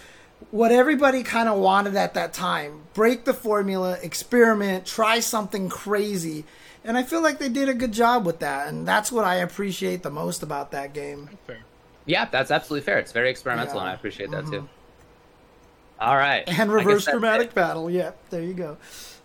what 0.51 0.71
everybody 0.71 1.23
kind 1.23 1.49
of 1.49 1.59
wanted 1.59 1.97
at 1.97 2.15
that 2.15 2.33
time. 2.33 2.83
Break 2.95 3.25
the 3.25 3.35
formula, 3.35 3.97
experiment, 4.03 4.87
try 4.87 5.21
something 5.21 5.69
crazy. 5.69 6.45
And 6.85 6.97
I 6.97 7.03
feel 7.03 7.23
like 7.23 7.39
they 7.39 7.49
did 7.49 7.69
a 7.69 7.75
good 7.75 7.93
job 7.93 8.25
with 8.25 8.39
that, 8.41 8.69
and 8.69 8.87
that's 8.87 9.13
what 9.13 9.25
I 9.25 9.37
appreciate 9.37 10.03
the 10.03 10.11
most 10.11 10.43
about 10.43 10.71
that 10.71 10.95
game. 10.95 11.29
Fair. 11.47 11.59
Yeah, 12.07 12.25
that's 12.25 12.51
absolutely 12.51 12.85
fair. 12.85 12.99
It's 12.99 13.13
very 13.13 13.31
experimental, 13.31 13.75
Yeah. 13.75 13.81
and 13.83 13.91
I 13.91 13.95
appreciate 13.95 14.31
that 14.31 14.45
mm-hmm. 14.45 14.53
too. 14.53 14.69
All 16.01 16.17
right. 16.17 16.45
And 16.47 16.73
reverse 16.73 17.05
dramatic 17.05 17.49
it. 17.49 17.55
battle. 17.55 17.91
Yeah, 17.91 18.13
there 18.31 18.43
you 18.43 18.55
go. 18.55 18.77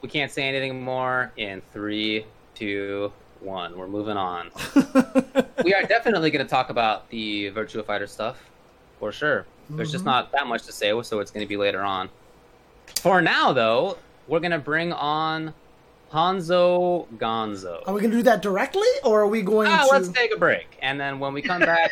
We 0.02 0.10
can't 0.10 0.32
say 0.32 0.44
anything 0.44 0.82
more 0.82 1.32
in 1.38 1.62
three, 1.72 2.26
two, 2.56 3.14
one. 3.40 3.78
We're 3.78 3.88
moving 3.88 4.18
on. 4.18 4.50
we 5.64 5.74
are 5.74 5.84
definitely 5.84 6.32
going 6.32 6.46
to 6.46 6.50
talk 6.50 6.70
about 6.70 7.10
the 7.10 7.52
Virtua 7.52 7.86
Fighter 7.86 8.08
stuff, 8.08 8.38
for 9.00 9.12
sure. 9.12 9.46
There's 9.70 9.92
just 9.92 10.02
mm-hmm. 10.02 10.12
not 10.12 10.32
that 10.34 10.48
much 10.48 10.64
to 10.64 10.72
say, 10.72 10.90
so 11.04 11.20
it's 11.20 11.32
going 11.32 11.46
to 11.46 11.50
be 11.50 11.58
later 11.58 11.82
on. 11.82 12.10
For 13.02 13.22
now, 13.22 13.54
though, 13.54 13.98
we're 14.28 14.40
going 14.40 14.52
to 14.52 14.60
bring 14.60 14.92
on 14.92 15.54
Hanzo 16.14 17.08
Gonzo. 17.18 17.82
Are 17.88 17.94
we 17.94 18.02
gonna 18.02 18.14
do 18.14 18.22
that 18.24 18.42
directly, 18.44 18.88
or 19.04 19.22
are 19.22 19.28
we 19.28 19.42
going 19.42 19.68
Ah, 19.72 19.86
to? 19.86 19.92
let's 19.92 20.10
take 20.10 20.34
a 20.34 20.38
break, 20.38 20.78
and 20.82 21.00
then 21.00 21.20
when 21.20 21.34
we 21.34 21.42
come 21.42 21.60
back, 21.60 21.90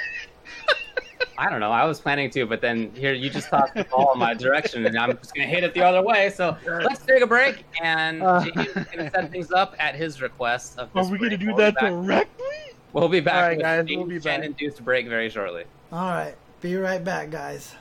I 1.40 1.50
don't 1.50 1.60
know. 1.60 1.72
I 1.72 1.86
was 1.86 2.00
planning 2.00 2.30
to, 2.32 2.46
but 2.46 2.62
then 2.62 2.92
here 2.94 3.14
you 3.14 3.32
just 3.32 3.50
talked 3.50 3.74
the 3.76 3.84
ball 3.86 4.14
in 4.14 4.20
my 4.20 4.36
direction, 4.36 4.86
and 4.86 4.96
I'm 4.98 5.18
just 5.18 5.34
gonna 5.34 5.48
hit 5.48 5.64
it 5.64 5.74
the 5.74 5.82
other 5.82 6.04
way. 6.04 6.30
So 6.30 6.56
let's 6.68 7.04
take 7.04 7.24
a 7.24 7.28
break, 7.28 7.66
and 7.82 8.22
Uh. 8.22 8.44
James 8.46 8.68
is 8.68 8.86
gonna 8.86 9.10
set 9.10 9.32
things 9.32 9.52
up 9.52 9.76
at 9.80 9.96
his 9.96 10.22
request. 10.22 10.78
Of 10.78 10.90
Are 10.96 11.02
this 11.04 11.12
we 11.12 11.18
gonna 11.18 11.30
break. 11.30 11.40
do 11.40 11.46
We'll 11.48 11.56
be 11.58 11.64
that 11.64 11.76
back- 11.76 11.90
directly? 11.90 12.46
We'll 12.94 13.10
be 13.10 13.20
back 13.22 13.36
All 13.36 13.42
right, 13.42 13.58
with 13.58 13.66
guys, 13.66 13.86
James 13.88 13.98
we'll 13.98 14.08
be 14.08 14.20
Chen 14.20 14.42
back. 14.42 14.50
induced 14.50 14.86
break 14.86 15.08
very 15.08 15.30
shortly. 15.30 15.64
All 15.92 16.10
right, 16.12 16.36
be 16.62 16.76
right 16.76 17.04
back, 17.04 17.32
guys. 17.32 17.74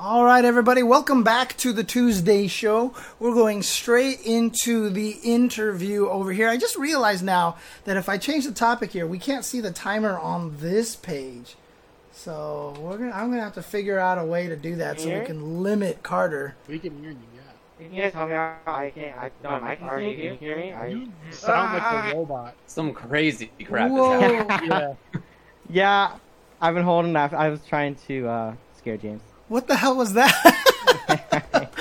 All 0.00 0.24
right, 0.24 0.44
everybody, 0.44 0.84
welcome 0.84 1.24
back 1.24 1.56
to 1.56 1.72
the 1.72 1.82
Tuesday 1.82 2.46
show. 2.46 2.94
We're 3.18 3.34
going 3.34 3.64
straight 3.64 4.20
into 4.24 4.90
the 4.90 5.18
interview 5.24 6.08
over 6.08 6.30
here. 6.30 6.48
I 6.48 6.56
just 6.56 6.76
realized 6.76 7.24
now 7.24 7.56
that 7.82 7.96
if 7.96 8.08
I 8.08 8.16
change 8.16 8.44
the 8.44 8.52
topic 8.52 8.92
here, 8.92 9.08
we 9.08 9.18
can't 9.18 9.44
see 9.44 9.60
the 9.60 9.72
timer 9.72 10.16
on 10.16 10.58
this 10.60 10.94
page. 10.94 11.56
So 12.12 12.76
we're 12.78 12.96
gonna, 12.96 13.10
I'm 13.10 13.30
gonna 13.30 13.42
have 13.42 13.54
to 13.54 13.62
figure 13.62 13.98
out 13.98 14.18
a 14.18 14.24
way 14.24 14.46
to 14.46 14.54
do 14.54 14.76
that 14.76 15.00
so 15.00 15.18
we 15.18 15.24
can 15.26 15.64
limit 15.64 16.04
Carter. 16.04 16.54
We 16.68 16.78
can 16.78 16.96
hear 17.02 17.10
you. 17.10 17.18
Yeah. 17.34 17.84
Can 17.84 17.92
you 17.92 18.10
tell 18.12 18.28
me 18.28 18.34
how 18.34 18.56
I 18.68 18.90
can't? 18.90 19.18
I 19.18 19.30
don't. 19.42 19.64
I 19.64 19.74
can 19.74 19.88
hear 19.88 19.98
you. 19.98 20.14
Can 20.14 20.24
you 20.24 20.34
hear 20.38 20.56
me? 20.58 20.72
I, 20.72 20.86
You 20.86 21.12
sound 21.32 21.76
like 21.76 22.12
a 22.14 22.16
robot. 22.16 22.54
Some 22.68 22.94
crazy 22.94 23.50
crap 23.64 23.90
Whoa! 23.90 24.20
happening. 24.20 24.68
Yeah. 24.70 25.20
yeah, 25.68 26.16
I've 26.60 26.74
been 26.74 26.84
holding 26.84 27.14
that. 27.14 27.34
I 27.34 27.48
was 27.48 27.64
trying 27.68 27.96
to 28.06 28.28
uh, 28.28 28.54
scare 28.76 28.96
James. 28.96 29.22
What 29.48 29.66
the 29.66 29.76
hell 29.76 29.96
was 29.96 30.12
that? 30.14 30.34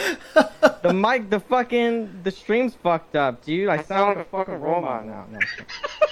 The 0.84 0.94
mic, 0.94 1.30
the 1.30 1.40
fucking, 1.42 2.22
the 2.24 2.32
stream's 2.32 2.74
fucked 2.76 3.16
up, 3.18 3.44
dude. 3.44 3.68
I 3.68 3.82
sound 3.82 4.18
like 4.18 4.26
a 4.28 4.30
fucking 4.30 4.54
robot 4.62 5.06
now. 5.06 5.26
No. 5.30 5.40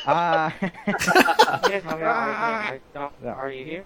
Uh, 0.06 0.50
can 0.52 0.72
you 0.86 0.94
guys 0.94 1.04
tell 1.04 1.18
me 1.98 2.04
how 2.04 2.12
I 2.12 2.68
can't? 2.70 2.82
I 2.94 3.00
don't. 3.24 3.26
Are 3.26 3.50
you 3.52 3.64
here? 3.66 3.86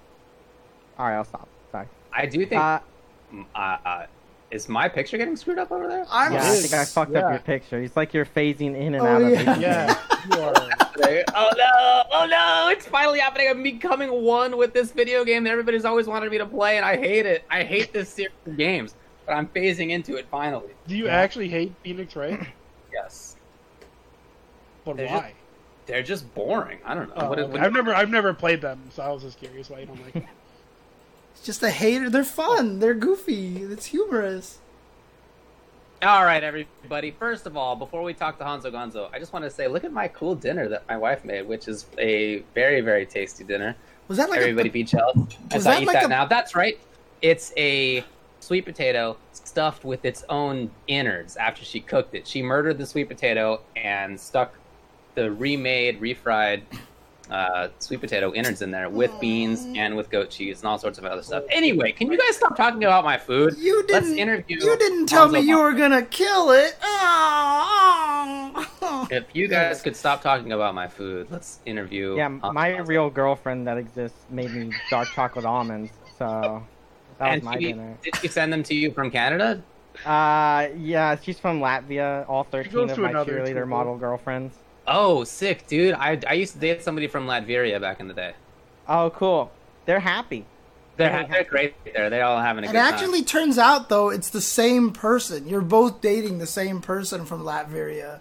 All 0.97 1.05
right, 1.07 1.15
I'll 1.15 1.23
stop. 1.23 1.47
Sorry. 1.71 1.87
I 2.11 2.25
do 2.25 2.45
think. 2.45 2.59
Uh, 2.61 2.79
Uh, 3.55 3.57
uh, 3.85 4.05
is 4.51 4.67
my 4.69 4.87
picture 4.89 5.17
getting 5.17 5.35
screwed 5.35 5.59
up 5.59 5.71
over 5.71 5.87
there? 5.87 6.05
I'm 6.09 6.33
yeah, 6.33 6.43
I 6.43 6.55
think 6.55 6.73
I 6.73 6.85
fucked 6.85 7.11
Yeah. 7.11 7.19
up 7.19 7.31
your 7.31 7.39
picture. 7.39 7.81
It's 7.81 7.95
like 7.95 8.13
you're 8.13 8.25
phasing 8.25 8.75
in 8.75 8.95
and 8.95 9.01
Oh, 9.03 9.05
out 9.05 9.21
of 9.21 9.29
yeah. 9.31 9.55
it. 9.55 9.59
Yeah. 9.59 9.95
Oh 11.01 11.49
no! 11.57 12.03
Oh 12.11 12.27
no! 12.29 12.69
It's 12.71 12.85
finally 12.85 13.19
happening. 13.19 13.47
I'm 13.49 13.63
becoming 13.63 14.11
one 14.11 14.57
with 14.57 14.73
this 14.73 14.91
video 14.91 15.23
game 15.23 15.43
that 15.45 15.49
everybody's 15.51 15.85
always 15.85 16.07
wanted 16.07 16.29
me 16.29 16.37
to 16.39 16.45
play, 16.45 16.75
and 16.77 16.85
I 16.85 16.97
hate 16.97 17.25
it. 17.25 17.45
I 17.49 17.63
hate 17.63 17.93
this 17.93 18.09
series 18.09 18.33
of 18.45 18.57
games, 18.57 18.95
but 19.25 19.31
I'm 19.33 19.47
phasing 19.47 19.91
into 19.91 20.17
it 20.17 20.27
finally. 20.29 20.73
Do 20.87 20.97
you 20.97 21.05
Yeah. 21.05 21.15
actually 21.15 21.47
hate 21.47 21.73
Phoenix 21.83 22.15
Wright? 22.15 22.39
Yes, 22.93 23.37
But 24.83 24.97
They're 24.97 25.07
why? 25.07 25.33
they're 25.85 26.03
just 26.03 26.31
boring. 26.35 26.79
I 26.83 26.95
don't 26.95 27.07
know. 27.09 27.13
Oh, 27.17 27.29
what, 27.29 27.39
okay. 27.39 27.51
what- 27.53 27.61
I've 27.61 27.71
never, 27.73 27.95
I've 27.95 28.09
never 28.09 28.33
played 28.33 28.61
them, 28.61 28.81
so 28.89 29.01
I 29.03 29.09
was 29.09 29.23
just 29.23 29.39
curious 29.39 29.69
why 29.69 29.79
you 29.79 29.85
don't 29.85 30.15
like. 30.15 30.27
Just 31.43 31.63
a 31.63 31.69
hater. 31.69 32.09
They're 32.09 32.23
fun. 32.23 32.79
They're 32.79 32.93
goofy. 32.93 33.57
It's 33.63 33.87
humorous. 33.87 34.59
All 36.01 36.23
right, 36.23 36.43
everybody. 36.43 37.11
First 37.11 37.45
of 37.45 37.57
all, 37.57 37.75
before 37.75 38.03
we 38.03 38.13
talk 38.13 38.37
to 38.37 38.43
Hanzo 38.45 38.71
Gonzo, 38.71 39.09
I 39.13 39.19
just 39.19 39.33
want 39.33 39.43
to 39.43 39.51
say, 39.51 39.67
look 39.67 39.83
at 39.83 39.91
my 39.91 40.07
cool 40.07 40.33
dinner 40.33 40.69
that 40.69 40.87
my 40.87 40.95
wife 40.95 41.25
made, 41.25 41.45
which 41.47 41.67
is 41.67 41.87
a 41.97 42.39
very, 42.55 42.79
very 42.81 43.05
tasty 43.05 43.43
dinner. 43.43 43.75
Was 44.07 44.17
that 44.17 44.29
like 44.29 44.39
Everybody 44.39 44.69
a, 44.69 44.71
be 44.71 44.83
jealous. 44.83 45.17
As 45.51 45.67
I 45.67 45.81
eat 45.81 45.87
like 45.87 45.95
that 45.95 46.05
a- 46.05 46.07
now. 46.07 46.25
That's 46.25 46.55
right. 46.55 46.79
It's 47.21 47.51
a 47.57 48.03
sweet 48.39 48.63
potato 48.63 49.17
stuffed 49.33 49.83
with 49.83 50.05
its 50.05 50.23
own 50.29 50.71
innards 50.87 51.35
after 51.35 51.65
she 51.65 51.81
cooked 51.81 52.15
it. 52.15 52.25
She 52.25 52.41
murdered 52.41 52.77
the 52.77 52.85
sweet 52.85 53.09
potato 53.09 53.61
and 53.75 54.17
stuck 54.17 54.53
the 55.15 55.31
remade, 55.31 55.99
refried 55.99 56.61
uh, 57.29 57.67
sweet 57.79 57.99
potato 58.01 58.33
innards 58.33 58.61
in 58.61 58.71
there 58.71 58.89
with 58.89 59.11
beans 59.19 59.65
and 59.75 59.95
with 59.95 60.09
goat 60.09 60.29
cheese 60.29 60.59
and 60.61 60.67
all 60.67 60.77
sorts 60.79 60.97
of 60.97 61.05
other 61.05 61.21
stuff. 61.21 61.43
Anyway, 61.49 61.91
can 61.91 62.11
you 62.11 62.17
guys 62.17 62.35
stop 62.37 62.55
talking 62.57 62.83
about 62.83 63.03
my 63.03 63.17
food? 63.17 63.55
You 63.57 63.85
Let's 63.89 64.07
didn't. 64.07 64.19
interview 64.19 64.57
You 64.59 64.77
didn't 64.77 65.05
tell 65.07 65.29
me 65.29 65.39
you 65.41 65.57
Gonzo. 65.57 65.63
were 65.63 65.73
gonna 65.73 66.01
kill 66.03 66.51
it. 66.51 66.75
Oh, 66.81 69.07
If 69.11 69.25
you 69.33 69.47
guys 69.47 69.81
could 69.81 69.95
stop 69.95 70.21
talking 70.21 70.51
about 70.53 70.73
my 70.75 70.87
food, 70.87 71.27
let's 71.29 71.59
interview. 71.65 72.15
Yeah, 72.17 72.29
Hanzo 72.29 72.53
my 72.53 72.71
Gonzo. 72.71 72.87
real 72.87 73.09
girlfriend 73.09 73.67
that 73.67 73.77
exists 73.77 74.17
made 74.29 74.51
me 74.51 74.71
dark 74.89 75.07
chocolate 75.09 75.45
almonds, 75.45 75.91
so 76.17 76.63
that 77.19 77.35
was 77.35 77.43
my 77.43 77.57
she, 77.59 77.65
dinner. 77.67 77.97
did 78.03 78.15
she 78.17 78.27
send 78.27 78.51
them 78.53 78.63
to 78.63 78.75
you 78.75 78.91
from 78.91 79.11
Canada? 79.11 79.61
Uh, 80.05 80.67
yeah, 80.77 81.15
she's 81.21 81.39
from 81.39 81.59
Latvia. 81.59 82.27
All 82.29 82.43
thirteen 82.43 82.89
of 82.89 82.97
my 82.97 83.09
another 83.09 83.39
cheerleader 83.39 83.67
model 83.67 83.97
girlfriends. 83.97 84.55
Oh, 84.91 85.23
sick, 85.23 85.67
dude! 85.67 85.93
I, 85.93 86.19
I 86.27 86.33
used 86.33 86.53
to 86.53 86.59
date 86.59 86.81
somebody 86.83 87.07
from 87.07 87.27
Latveria 87.27 87.79
back 87.79 87.99
in 87.99 88.07
the 88.07 88.13
day. 88.13 88.33
Oh, 88.87 89.11
cool. 89.11 89.51
They're 89.85 89.99
happy. 89.99 90.45
They're, 90.97 91.13
Really 91.19 91.29
they're 91.31 91.43
great 91.45 91.75
there. 91.93 92.09
They're 92.09 92.25
all 92.25 92.41
having 92.41 92.63
a 92.65 92.67
It 92.67 92.71
good 92.73 92.77
time. 92.79 92.93
actually 92.93 93.23
turns 93.23 93.57
out 93.57 93.87
though 93.87 94.09
it's 94.09 94.29
the 94.31 94.41
same 94.41 94.91
person. 94.91 95.47
You're 95.47 95.61
both 95.61 96.01
dating 96.01 96.39
the 96.39 96.45
same 96.47 96.81
person 96.81 97.23
from 97.25 97.43
Latveria. 97.43 98.19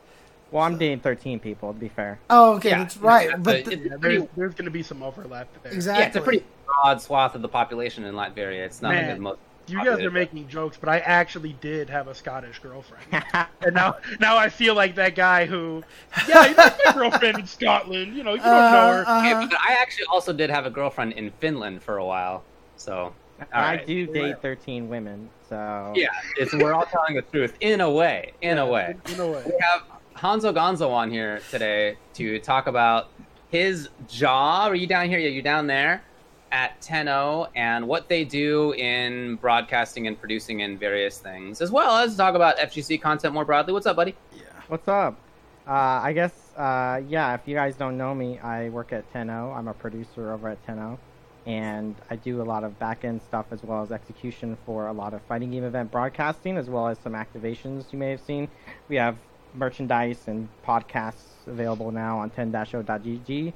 Well, 0.52 0.62
I'm 0.62 0.78
dating 0.78 1.00
thirteen 1.00 1.40
people. 1.40 1.72
To 1.72 1.78
be 1.78 1.88
fair. 1.88 2.20
Oh, 2.30 2.54
okay, 2.56 2.70
Yeah, 2.70 2.78
that's 2.78 2.96
right. 2.98 3.30
yeah, 3.30 3.36
but 3.36 3.44
but 3.44 3.64
the- 3.64 3.72
it's 3.72 3.82
Yeah, 3.84 3.96
pretty- 3.98 4.18
there's, 4.18 4.28
there's 4.36 4.54
going 4.54 4.66
to 4.66 4.70
be 4.70 4.82
some 4.84 5.02
overlap 5.02 5.48
there. 5.64 5.72
exactly. 5.72 6.02
Yeah, 6.02 6.06
it's 6.06 6.16
a 6.16 6.20
pretty 6.20 6.44
broad 6.66 7.00
swath 7.02 7.34
of 7.34 7.42
the 7.42 7.48
population 7.48 8.04
in 8.04 8.14
Latveria. 8.14 8.64
It's 8.66 8.80
not 8.80 8.94
like 8.94 9.06
Man, 9.06 9.16
the 9.16 9.22
most. 9.22 9.38
You 9.68 9.84
guys 9.84 10.00
are 10.00 10.10
making 10.10 10.48
jokes, 10.48 10.76
but 10.78 10.88
I 10.88 10.98
actually 11.00 11.52
did 11.60 11.90
have 11.90 12.08
a 12.08 12.14
Scottish 12.14 12.58
girlfriend, 12.58 13.04
and 13.62 13.74
now 13.74 13.96
now 14.20 14.36
I 14.36 14.48
feel 14.48 14.74
like 14.74 14.94
that 14.94 15.14
guy 15.14 15.46
who, 15.46 15.82
yeah, 16.26 16.46
you 16.46 16.54
know, 16.56 16.70
my 16.84 16.92
girlfriend 16.92 17.38
in 17.40 17.46
Scotland. 17.46 18.16
You 18.16 18.24
know, 18.24 18.32
you 18.34 18.40
don't 18.40 18.72
know 18.72 18.92
her. 18.92 19.04
Uh, 19.06 19.18
Okay, 19.18 19.46
but 19.46 19.58
I 19.60 19.74
actually 19.80 20.06
also 20.10 20.32
did 20.32 20.50
have 20.50 20.64
a 20.66 20.70
girlfriend 20.70 21.12
in 21.12 21.30
Finland 21.32 21.82
for 21.82 21.98
a 21.98 22.04
while. 22.04 22.44
So, 22.76 22.96
all 23.40 23.46
I 23.52 23.76
right. 23.76 23.86
do 23.86 24.06
date 24.06 24.40
thirteen 24.40 24.88
women, 24.88 25.28
so 25.48 25.92
Yeah, 25.94 26.08
it's 26.36 26.54
we're 26.54 26.72
all 26.72 26.86
telling 26.86 27.14
the 27.16 27.22
truth 27.22 27.54
in 27.60 27.80
a 27.80 27.90
way. 27.90 28.32
In 28.40 28.58
a 28.58 28.66
way. 28.66 28.96
In 29.12 29.20
a 29.20 29.26
way. 29.26 29.42
We 29.44 29.52
have 29.60 29.82
Hanzo 30.16 30.52
Gonzo 30.54 30.90
on 30.90 31.10
here 31.10 31.40
today 31.50 31.96
to 32.14 32.38
talk 32.40 32.66
about 32.66 33.08
his 33.50 33.88
job. 34.08 34.72
Are 34.72 34.76
you 34.76 34.86
down 34.86 35.08
here? 35.08 35.18
Yeah, 35.18 35.28
you're 35.28 35.42
down 35.42 35.66
there 35.66 36.02
at 36.50 36.80
10.0 36.80 37.48
and 37.54 37.86
what 37.86 38.08
they 38.08 38.24
do 38.24 38.72
in 38.72 39.36
broadcasting 39.36 40.06
and 40.06 40.18
producing 40.18 40.62
and 40.62 40.78
various 40.78 41.18
things, 41.18 41.60
as 41.60 41.70
well 41.70 41.96
as 41.96 42.16
talk 42.16 42.34
about 42.34 42.56
FGC 42.58 43.00
content 43.00 43.34
more 43.34 43.44
broadly. 43.44 43.72
What's 43.72 43.86
up, 43.86 43.96
buddy? 43.96 44.14
Yeah. 44.34 44.42
What's 44.68 44.88
up? 44.88 45.18
Uh, 45.66 46.00
I 46.02 46.12
guess, 46.14 46.32
uh, 46.56 47.02
yeah, 47.08 47.34
if 47.34 47.42
you 47.46 47.54
guys 47.54 47.76
don't 47.76 47.98
know 47.98 48.14
me, 48.14 48.38
I 48.38 48.70
work 48.70 48.92
at 48.92 49.12
10.0. 49.12 49.54
I'm 49.54 49.68
a 49.68 49.74
producer 49.74 50.32
over 50.32 50.48
at 50.48 50.66
10.0. 50.66 50.98
And 51.46 51.94
I 52.10 52.16
do 52.16 52.42
a 52.42 52.44
lot 52.44 52.64
of 52.64 52.78
back 52.78 53.04
end 53.04 53.22
stuff 53.22 53.46
as 53.52 53.62
well 53.62 53.82
as 53.82 53.90
execution 53.90 54.56
for 54.66 54.86
a 54.86 54.92
lot 54.92 55.14
of 55.14 55.22
fighting 55.22 55.50
game 55.50 55.64
event 55.64 55.90
broadcasting, 55.90 56.58
as 56.58 56.68
well 56.68 56.88
as 56.88 56.98
some 56.98 57.12
activations 57.12 57.92
you 57.92 57.98
may 57.98 58.10
have 58.10 58.20
seen. 58.20 58.48
We 58.88 58.96
have 58.96 59.16
merchandise 59.54 60.24
and 60.26 60.48
podcasts 60.66 61.46
available 61.46 61.90
now 61.90 62.18
on 62.18 62.30
10-0.gg. 62.30 63.52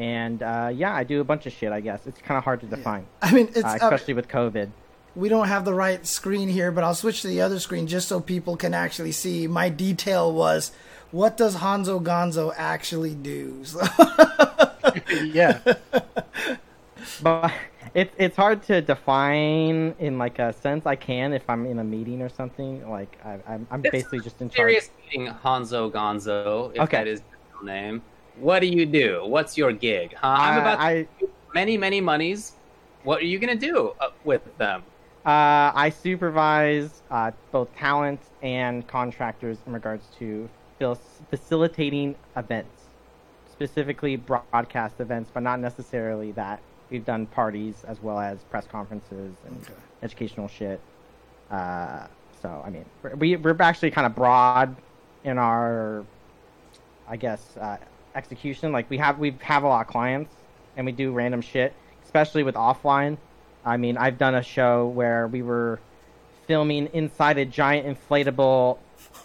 And 0.00 0.42
uh, 0.42 0.70
yeah, 0.74 0.94
I 0.94 1.04
do 1.04 1.20
a 1.20 1.24
bunch 1.24 1.44
of 1.44 1.52
shit, 1.52 1.72
I 1.72 1.80
guess. 1.80 2.06
It's 2.06 2.20
kind 2.22 2.38
of 2.38 2.44
hard 2.44 2.60
to 2.60 2.66
define, 2.66 3.04
I 3.20 3.32
mean, 3.32 3.48
it's 3.48 3.64
uh, 3.64 3.68
uh, 3.68 3.74
especially 3.82 4.14
with 4.14 4.28
COVID. 4.28 4.70
we 5.14 5.28
don't 5.28 5.48
have 5.48 5.66
the 5.66 5.74
right 5.74 6.06
screen 6.06 6.48
here, 6.48 6.72
but 6.72 6.82
I'll 6.84 6.94
switch 6.94 7.20
to 7.22 7.28
the 7.28 7.42
other 7.42 7.58
screen 7.60 7.86
just 7.86 8.08
so 8.08 8.18
people 8.18 8.56
can 8.56 8.72
actually 8.72 9.12
see. 9.12 9.46
My 9.46 9.68
detail 9.68 10.32
was, 10.32 10.72
what 11.10 11.36
does 11.36 11.56
Hanzo 11.56 12.02
Gonzo 12.02 12.54
actually 12.56 13.14
do? 13.14 13.62
So- 13.64 13.82
yeah. 15.22 15.60
but 17.22 17.52
it's 17.92 18.14
it's 18.18 18.36
hard 18.36 18.62
to 18.64 18.80
define 18.80 19.94
in 19.98 20.16
like 20.18 20.38
a 20.38 20.52
sense. 20.52 20.86
I 20.86 20.96
can 20.96 21.32
if 21.32 21.42
I'm 21.48 21.66
in 21.66 21.78
a 21.78 21.84
meeting 21.84 22.22
or 22.22 22.28
something. 22.28 22.88
Like 22.88 23.18
I, 23.24 23.38
I'm 23.46 23.66
I'm 23.70 23.80
It's 23.84 23.90
basically 23.92 24.20
just 24.20 24.40
in 24.40 24.48
charge. 24.48 24.56
Serious 24.56 24.90
meeting 25.04 25.34
Hanzo 25.44 25.90
Gonzo, 25.90 26.70
if 26.74 26.80
Okay. 26.82 26.98
that 26.98 27.06
is 27.08 27.20
your 27.20 27.60
real 27.62 27.66
name. 27.66 28.02
What 28.40 28.60
do 28.60 28.66
you 28.66 28.86
do? 28.86 29.22
What's 29.26 29.56
your 29.58 29.72
gig? 29.72 30.14
Huh? 30.14 30.26
I'm 30.38 30.54
I- 30.54 30.60
about 30.60 30.76
to 30.76 30.82
I 30.82 31.06
many, 31.54 31.76
many 31.76 32.00
monies. 32.00 32.52
What 33.02 33.20
are 33.20 33.24
you 33.26 33.38
gonna 33.38 33.54
do 33.54 33.92
uh, 34.00 34.08
with 34.24 34.42
them? 34.58 34.82
uh, 35.26 35.70
I 35.74 35.90
supervise 35.90 37.02
uh, 37.10 37.30
both 37.52 37.74
talent 37.76 38.20
and 38.42 38.86
contractors 38.86 39.58
in 39.66 39.72
regards 39.74 40.06
to 40.18 40.48
facilitating 41.30 42.14
events, 42.36 42.84
specifically 43.52 44.16
broadcast 44.16 44.98
events, 45.00 45.30
but 45.32 45.42
not 45.42 45.60
necessarily 45.60 46.32
that. 46.32 46.58
We've 46.90 47.04
done 47.04 47.26
parties 47.26 47.84
as 47.86 48.02
well 48.02 48.18
as 48.18 48.38
press 48.44 48.66
conferences 48.66 49.34
and 49.46 49.56
Okay. 49.62 49.72
educational 50.02 50.48
shit. 50.48 50.80
Uh, 51.50 52.06
so 52.40 52.62
I 52.64 52.70
mean, 52.70 52.86
we're- 53.02 53.14
we 53.16 53.36
we're 53.36 53.56
actually 53.60 53.90
kind 53.90 54.06
of 54.06 54.14
broad 54.14 54.74
in 55.24 55.36
our, 55.36 56.02
I 57.06 57.16
guess, 57.16 57.56
uh, 57.58 57.76
execution. 58.14 58.72
Like 58.72 58.88
we 58.90 58.98
have 58.98 59.18
we 59.18 59.36
have 59.42 59.62
a 59.62 59.68
lot 59.68 59.82
of 59.82 59.86
clients, 59.86 60.34
and 60.76 60.86
we 60.86 60.92
do 60.92 61.12
random 61.12 61.40
shit, 61.40 61.74
especially 62.04 62.42
with 62.42 62.54
offline. 62.54 63.18
I 63.64 63.76
mean, 63.76 63.96
I've 63.96 64.18
done 64.18 64.34
a 64.34 64.42
show 64.42 64.86
where 64.88 65.26
we 65.26 65.42
were 65.42 65.80
filming 66.46 66.86
inside 66.92 67.38
a 67.38 67.44
giant 67.44 67.86
inflatable 67.86 68.78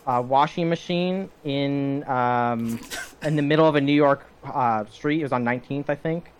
uh, 0.06 0.24
washing 0.26 0.70
machine 0.70 1.30
in 1.44 2.08
um, 2.08 2.80
in 3.24 3.36
the 3.36 3.42
middle 3.42 3.68
of 3.68 3.76
a 3.76 3.82
New 3.82 3.94
York 3.94 4.26
uh, 4.44 4.86
street. 4.86 5.20
It 5.20 5.24
was 5.24 5.34
on 5.34 5.44
19th, 5.44 5.90
I 5.90 5.96
think, 5.96 6.32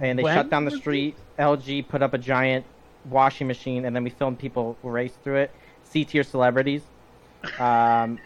and 0.00 0.18
they 0.18 0.22
When 0.22 0.34
shut 0.34 0.50
down 0.50 0.64
the 0.64 0.70
street. 0.70 1.16
LG 1.38 1.88
put 1.88 2.02
up 2.02 2.14
a 2.14 2.18
giant 2.18 2.64
washing 3.06 3.46
machine, 3.46 3.84
and 3.84 3.94
then 3.94 4.04
we 4.04 4.10
filmed 4.10 4.38
people 4.38 4.76
race 4.82 5.14
through 5.24 5.36
it. 5.36 5.50
C 5.84 6.04
tier 6.04 6.22
celebrities. 6.22 6.82
Um, 7.58 8.18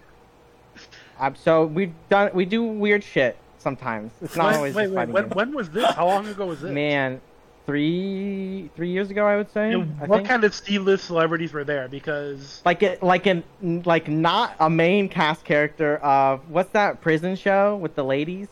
um, 1.19 1.35
so 1.35 1.65
we've 1.67 1.95
done 2.09 2.31
we 2.35 2.45
do 2.45 2.63
weird 2.63 3.03
shit 3.03 3.37
sometimes. 3.67 4.13
It's 4.23 4.37
not 4.37 4.53
Wait, 4.53 4.57
always 4.57 4.75
wait, 4.77 4.83
just 4.85 4.95
wait. 4.95 4.97
fighting 5.01 5.15
When, 5.15 5.23
games. 5.25 5.35
when 5.35 5.53
was 5.55 5.71
this? 5.71 5.91
How 5.95 6.07
long 6.07 6.27
ago 6.29 6.47
was 6.47 6.61
this? 6.61 6.71
Man, 6.71 7.21
three 7.67 8.71
three 8.77 8.91
years 8.91 9.11
ago, 9.11 9.27
I 9.27 9.37
would 9.37 9.51
say. 9.53 9.73
And 9.73 9.97
I 10.01 10.07
what 10.07 10.19
think. 10.19 10.29
kind 10.29 10.45
of 10.45 10.55
C-list 10.55 11.05
celebrities 11.05 11.53
were 11.53 11.65
there? 11.65 11.89
Because 11.89 12.63
like 12.65 12.83
it, 12.85 13.03
like 13.03 13.27
an 13.27 13.43
like 13.85 14.07
not 14.09 14.55
a 14.61 14.71
main 14.71 15.09
cast 15.09 15.45
character 15.45 15.97
of 15.97 16.49
what's 16.49 16.71
that 16.71 17.01
prison 17.01 17.35
show 17.35 17.75
with 17.77 17.97
the 17.97 18.05
ladies? 18.05 18.47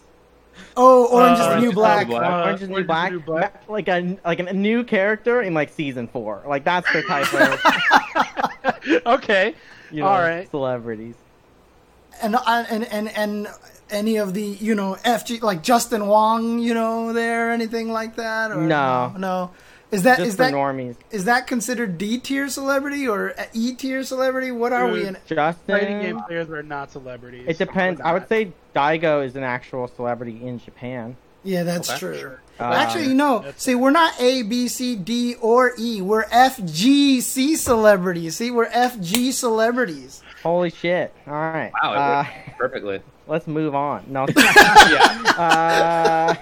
oh, 0.77 1.07
Orange 1.07 1.39
is 1.39 1.45
Uh, 1.47 1.49
the 1.49 1.51
Orange 1.51 1.63
New 1.63 1.69
is 1.69 1.75
the 1.75 1.81
Black. 1.81 2.09
New 2.09 2.15
Black. 2.15 2.31
Uh, 2.33 2.45
Orange 2.45 2.55
is 2.55 2.61
the 2.61 2.67
New 2.67 2.75
Orange 2.75 2.81
is 2.81 2.87
the 2.87 2.87
Black, 2.87 3.13
New 3.13 3.21
Black? 3.21 3.69
Like 3.69 3.89
a 3.89 4.19
like 4.25 4.41
a 4.41 4.53
new 4.53 4.85
character 4.85 5.43
in 5.43 5.55
like 5.55 5.71
season 5.71 6.09
four. 6.09 6.43
Like 6.47 6.65
that's 6.65 6.93
the 6.93 7.03
type 7.03 7.33
of 7.35 9.03
okay, 9.07 9.55
you 9.93 10.01
know 10.01 10.07
All 10.09 10.19
right. 10.21 10.51
celebrities. 10.51 11.15
and 12.23 12.37
and 12.47 12.85
and 12.93 13.09
and 13.11 13.49
any 13.91 14.17
of 14.17 14.35
the 14.35 14.43
you 14.43 14.75
know 14.75 14.97
FG 15.05 15.43
like 15.43 15.63
Justin 15.63 16.07
Wong, 16.07 16.59
you 16.59 16.75
know, 16.75 17.13
there 17.13 17.51
anything 17.51 17.91
like 17.93 18.17
that? 18.17 18.51
Or, 18.51 18.57
No. 18.63 19.13
no. 19.19 19.51
Is 19.91 20.03
that 20.03 20.17
Just 20.19 20.29
is 20.31 20.35
for 20.37 20.43
that 20.45 20.53
normies. 20.55 20.97
is 21.13 21.27
that 21.27 21.47
considered 21.47 21.99
D 21.99 22.19
tier 22.19 22.49
celebrity 22.49 23.07
or 23.07 23.33
E 23.53 23.75
tier 23.75 24.03
celebrity? 24.03 24.51
What 24.51 24.73
are 24.73 24.89
we 24.89 25.07
in? 25.07 25.15
fighting 25.15 26.01
game 26.01 26.17
Justin. 26.17 26.19
players 26.27 26.51
are 26.51 26.63
not 26.65 26.91
celebrities. 26.91 27.45
It 27.47 27.59
depends. 27.59 28.01
I 28.01 28.13
would 28.13 28.27
say 28.29 28.53
Daigo 28.75 29.25
is 29.25 29.37
an 29.37 29.45
actual 29.45 29.87
celebrity 29.87 30.41
in 30.45 30.59
Japan. 30.59 31.17
Yeah, 31.45 31.63
that's 31.63 31.91
Okay. 31.91 31.99
true. 32.01 32.19
Sure. 32.19 32.41
Actually, 32.59 33.11
Um, 33.11 33.17
no. 33.19 33.45
See, 33.57 33.75
we're 33.77 33.91
not 33.91 34.19
A, 34.19 34.43
B, 34.43 34.67
C, 34.67 34.97
D, 34.97 35.37
or 35.41 35.73
E. 35.79 36.01
We're 36.01 36.25
F, 36.31 36.59
G, 36.65 37.21
C 37.21 37.55
celebrities. 37.55 38.37
See, 38.37 38.51
we're 38.51 38.69
F, 38.73 38.99
G 39.01 39.31
celebrities. 39.31 40.23
Holy 40.45 40.71
shit! 40.71 41.13
All 41.27 41.33
right. 41.33 41.73
Wow, 41.83 41.93
it 41.93 41.97
Uh, 41.97 42.25
perfectly. 42.59 43.01
let's 43.27 43.47
move 43.47 43.75
on. 43.75 44.05
No. 44.07 44.27
yeah. 44.37 46.37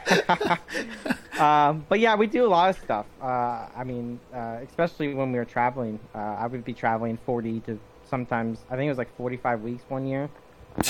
uh, 1.39 1.43
um, 1.43 1.87
but 1.89 2.01
yeah, 2.01 2.17
we 2.17 2.27
do 2.27 2.45
a 2.45 2.49
lot 2.49 2.71
of 2.71 2.77
stuff. 2.83 3.07
Uh, 3.23 3.67
I 3.77 3.85
mean, 3.85 4.19
uh, 4.35 4.59
especially 4.69 5.15
when 5.15 5.31
we 5.33 5.39
were 5.39 5.45
traveling. 5.45 5.99
Uh, 6.15 6.19
I 6.19 6.47
would 6.49 6.65
be 6.65 6.75
traveling 6.75 7.17
40 7.25 7.61
to 7.61 7.79
sometimes, 8.05 8.59
I 8.71 8.77
think 8.77 8.87
it 8.87 8.91
was 8.91 8.99
like 8.99 9.15
45 9.17 9.63
weeks 9.63 9.85
one 9.89 10.05
year, 10.07 10.29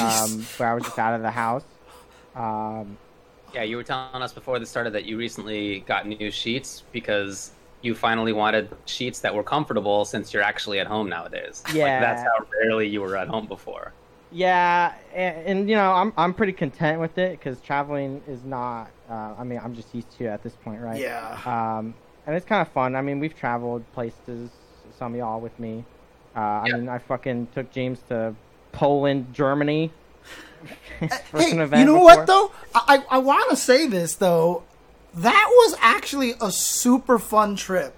um, 0.00 0.44
where 0.56 0.70
I 0.70 0.74
was 0.74 0.82
just 0.84 0.98
out 0.98 1.14
of 1.14 1.22
the 1.22 1.30
house. 1.30 1.64
Um, 2.34 2.96
Yeah, 3.54 3.62
you 3.62 3.76
were 3.76 3.84
telling 3.84 4.22
us 4.22 4.32
before 4.32 4.58
this 4.58 4.70
started 4.70 4.94
that 4.94 5.04
you 5.04 5.18
recently 5.18 5.80
got 5.80 6.06
new 6.08 6.30
sheets 6.30 6.82
because 6.92 7.52
you 7.82 7.94
finally 7.94 8.32
wanted 8.32 8.70
sheets 8.86 9.20
that 9.20 9.34
were 9.34 9.42
comfortable 9.42 10.04
since 10.04 10.32
you're 10.32 10.42
actually 10.42 10.78
at 10.80 10.86
home 10.86 11.08
nowadays. 11.08 11.62
Like, 11.66 11.74
Yeah. 11.76 12.00
that's 12.00 12.22
how 12.22 12.46
rarely 12.60 12.88
you 12.88 13.00
were 13.00 13.16
at 13.16 13.28
home 13.28 13.46
before. 13.46 13.92
yeah, 14.30 14.94
and, 15.14 15.46
and 15.46 15.68
you 15.70 15.76
know, 15.76 15.92
I'm 15.92 16.12
I'm 16.16 16.32
pretty 16.32 16.52
content 16.54 17.00
with 17.00 17.18
it 17.18 17.38
because 17.38 17.60
traveling 17.60 18.22
is 18.26 18.42
not. 18.44 18.90
Uh, 19.10 19.34
I 19.38 19.44
mean, 19.44 19.60
I'm 19.62 19.74
just 19.74 19.94
used 19.94 20.10
to 20.18 20.24
it 20.24 20.28
at 20.28 20.42
this 20.42 20.54
point, 20.64 20.80
right? 20.80 20.98
Yeah. 20.98 21.38
Um, 21.44 21.94
and 22.26 22.34
it's 22.36 22.46
kind 22.46 22.62
of 22.62 22.72
fun. 22.72 22.94
I 22.96 23.02
mean, 23.02 23.18
we've 23.20 23.36
traveled 23.36 23.82
places 23.92 24.48
some 24.98 25.12
of 25.12 25.18
y'all 25.18 25.40
with 25.40 25.58
me. 25.58 25.84
Uh, 26.34 26.40
I 26.40 26.72
mean, 26.72 26.88
I 26.88 26.98
fucking 26.98 27.48
took 27.54 27.70
James 27.72 27.98
to 28.08 28.34
Poland, 28.72 29.34
Germany. 29.34 29.92
for 31.30 31.40
hey, 31.40 31.50
an 31.50 31.60
event 31.60 31.80
you 31.80 31.86
know 31.86 31.94
before. 31.94 32.04
what 32.18 32.26
though? 32.26 32.52
I 32.74 32.98
I, 33.10 33.16
I 33.16 33.18
want 33.18 33.50
to 33.50 33.56
say 33.56 33.86
this 33.88 34.14
though. 34.14 34.62
That 35.14 35.46
was 35.50 35.76
actually 35.80 36.34
a 36.40 36.50
super 36.50 37.18
fun 37.18 37.56
trip. 37.56 37.94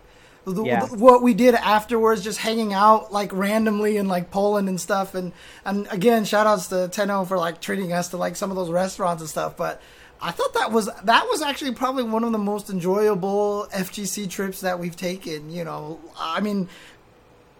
The- 0.46 0.62
Yeah. 0.62 0.84
the- 0.84 0.96
what 0.96 1.22
we 1.22 1.32
did 1.32 1.54
afterwards, 1.54 2.22
just 2.22 2.38
hanging 2.40 2.72
out 2.74 3.12
like 3.12 3.32
randomly 3.32 3.96
in 3.96 4.08
like 4.08 4.30
Poland 4.30 4.68
and 4.68 4.80
stuff, 4.80 5.14
and 5.14 5.32
and 5.64 5.86
again, 5.90 6.24
shout 6.24 6.46
outs 6.46 6.66
to 6.68 6.88
Tenno 6.88 7.24
for 7.24 7.38
like 7.38 7.60
treating 7.60 7.92
us 7.92 8.08
to 8.08 8.16
like 8.18 8.36
some 8.36 8.50
of 8.50 8.56
those 8.56 8.70
restaurants 8.70 9.22
and 9.22 9.30
stuff. 9.30 9.56
But 9.56 9.80
I 10.20 10.32
thought 10.32 10.52
that 10.54 10.70
was 10.70 10.90
that 11.04 11.26
was 11.30 11.40
actually 11.40 11.72
probably 11.72 12.02
one 12.02 12.24
of 12.24 12.32
the 12.32 12.38
most 12.38 12.68
enjoyable 12.68 13.68
FGC 13.72 14.26
trips 14.28 14.60
that 14.60 14.78
we've 14.78 14.96
taken. 14.96 15.50
You 15.50 15.64
know, 15.64 15.98
I 16.18 16.40
mean, 16.40 16.68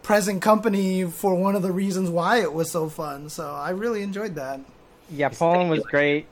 present 0.03 0.41
company 0.43 1.05
for 1.05 1.33
one 1.33 1.55
of 1.55 1.63
the 1.63 1.71
reasons 1.71 2.09
why 2.11 2.41
it 2.41 2.53
was 2.53 2.69
so 2.69 2.87
fun. 2.89 3.29
So 3.29 3.51
I 3.51 3.71
really 3.71 4.03
enjoyed 4.03 4.35
that. 4.35 4.59
Yeah, 5.09 5.29
Poland 5.29 5.69
was 5.71 5.81
great 5.83 6.27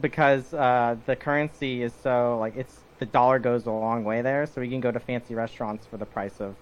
because 0.00 0.52
uh, 0.54 0.96
the 1.06 1.16
currency 1.16 1.82
is 1.82 1.92
so 2.02 2.38
like 2.38 2.56
it's 2.56 2.80
the 2.98 3.06
dollar 3.06 3.38
goes 3.38 3.66
a 3.66 3.70
long 3.70 4.04
way 4.04 4.22
there, 4.22 4.46
so 4.46 4.60
we 4.60 4.68
can 4.68 4.80
go 4.80 4.90
to 4.90 5.00
fancy 5.00 5.34
restaurants 5.34 5.86
for 5.86 5.96
the 5.96 6.06
price 6.06 6.40
of 6.40 6.54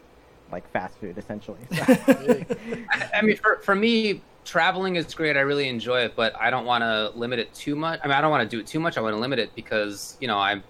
like 0.50 0.68
fast 0.70 0.98
food 0.98 1.18
essentially. 1.18 1.58
So, 1.70 3.14
I 3.14 3.22
mean, 3.22 3.36
for, 3.36 3.58
for 3.62 3.74
me, 3.74 4.22
traveling 4.44 4.96
is 4.96 5.12
great. 5.14 5.36
I 5.36 5.40
really 5.40 5.68
enjoy 5.68 6.00
it, 6.02 6.14
but 6.16 6.34
I 6.40 6.50
don't 6.50 6.64
want 6.64 6.82
to 6.82 7.10
limit 7.18 7.38
it 7.38 7.52
too 7.54 7.76
much. 7.76 8.00
I 8.02 8.06
mean, 8.06 8.16
I 8.16 8.20
don't 8.20 8.30
want 8.30 8.48
to 8.48 8.56
do 8.56 8.60
it 8.60 8.66
too 8.66 8.80
much. 8.80 8.96
I 8.96 9.00
want 9.00 9.14
to 9.14 9.20
limit 9.20 9.38
it 9.38 9.54
because, 9.54 10.16
you 10.20 10.28
know, 10.28 10.38
I'm 10.38 10.62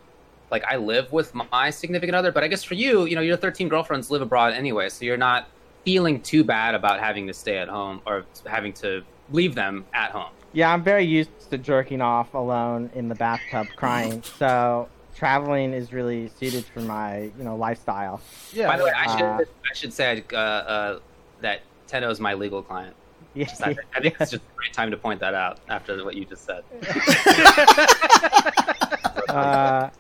like, 0.51 0.65
I 0.65 0.77
live 0.77 1.13
with 1.13 1.35
my 1.35 1.71
significant 1.71 2.17
other, 2.17 2.33
but 2.33 2.43
I 2.43 2.49
guess 2.49 2.65
for 2.65 2.75
you, 2.75 3.05
you 3.05 3.15
know, 3.15 3.21
your 3.21 3.37
13 3.37 3.69
girlfriends 3.69 4.11
live 4.11 4.23
abroad 4.23 4.53
anyway, 4.55 4.89
so 4.89 5.05
you're 5.05 5.17
not 5.17 5.47
feeling 5.85 6.21
too 6.21 6.43
bad 6.43 6.75
about 6.75 6.99
having 6.99 7.27
to 7.27 7.35
stay 7.35 7.59
at 7.59 7.69
home 7.69 8.01
or 8.07 8.25
having 8.47 8.73
to 8.75 9.03
leave 9.31 9.55
them 9.55 9.85
at 9.95 10.11
home. 10.11 10.33
Yeah, 10.53 10.73
I'm 10.73 10.83
very 10.83 11.05
used 11.05 11.31
to 11.51 11.59
jerking 11.59 12.01
off 12.01 12.35
alone 12.35 12.91
in 12.95 13.09
the 13.09 13.15
bathtub 13.15 13.67
crying, 13.77 14.23
so 14.39 14.89
traveling 15.17 15.73
is 15.73 15.93
really 15.93 16.31
suited 16.39 16.65
for 16.65 16.81
my 16.81 17.23
you 17.39 17.45
know 17.45 17.57
lifestyle. 17.57 18.21
Yeah. 18.53 18.69
By 18.69 18.79
the 18.79 18.85
way, 18.85 18.93
I 18.97 19.17
should, 19.17 19.25
Uh, 19.25 19.39
I 19.71 19.75
should 19.75 19.93
say 19.93 20.25
uh, 20.33 20.37
uh, 20.37 20.99
that 21.41 21.61
Tenno 21.87 22.11
is 22.11 22.21
my 22.21 22.35
legal 22.35 22.63
client. 22.63 22.95
Yeah, 23.35 23.45
Just- 23.47 23.63
I, 23.63 23.77
I 23.95 24.01
think 24.01 24.17
it's 24.21 24.31
just 24.31 24.43
a 24.43 24.57
great 24.57 24.73
time 24.73 24.91
to 24.91 24.97
point 24.97 25.21
that 25.21 25.35
out 25.35 25.59
after 25.69 26.03
what 26.05 26.15
you 26.17 26.25
just 26.25 26.45
said. 26.45 26.65
uh, 29.29 29.91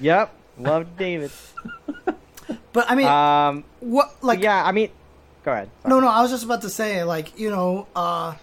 yep, 0.00 0.32
love 0.58 0.96
David. 0.96 1.30
But 2.72 2.90
I 2.90 2.94
mean, 2.94 3.06
Um, 3.06 3.64
what 3.80 4.14
like 4.22 4.40
yeah, 4.42 4.62
I 4.64 4.72
mean, 4.72 4.90
go 5.44 5.52
ahead. 5.52 5.70
Sorry. 5.82 5.90
No, 5.90 6.00
no, 6.00 6.08
I 6.08 6.22
was 6.22 6.30
just 6.30 6.44
about 6.44 6.62
to 6.62 6.70
say, 6.70 7.02
like, 7.04 7.38
you 7.38 7.50
know, 7.50 7.86
uh, 7.96 8.34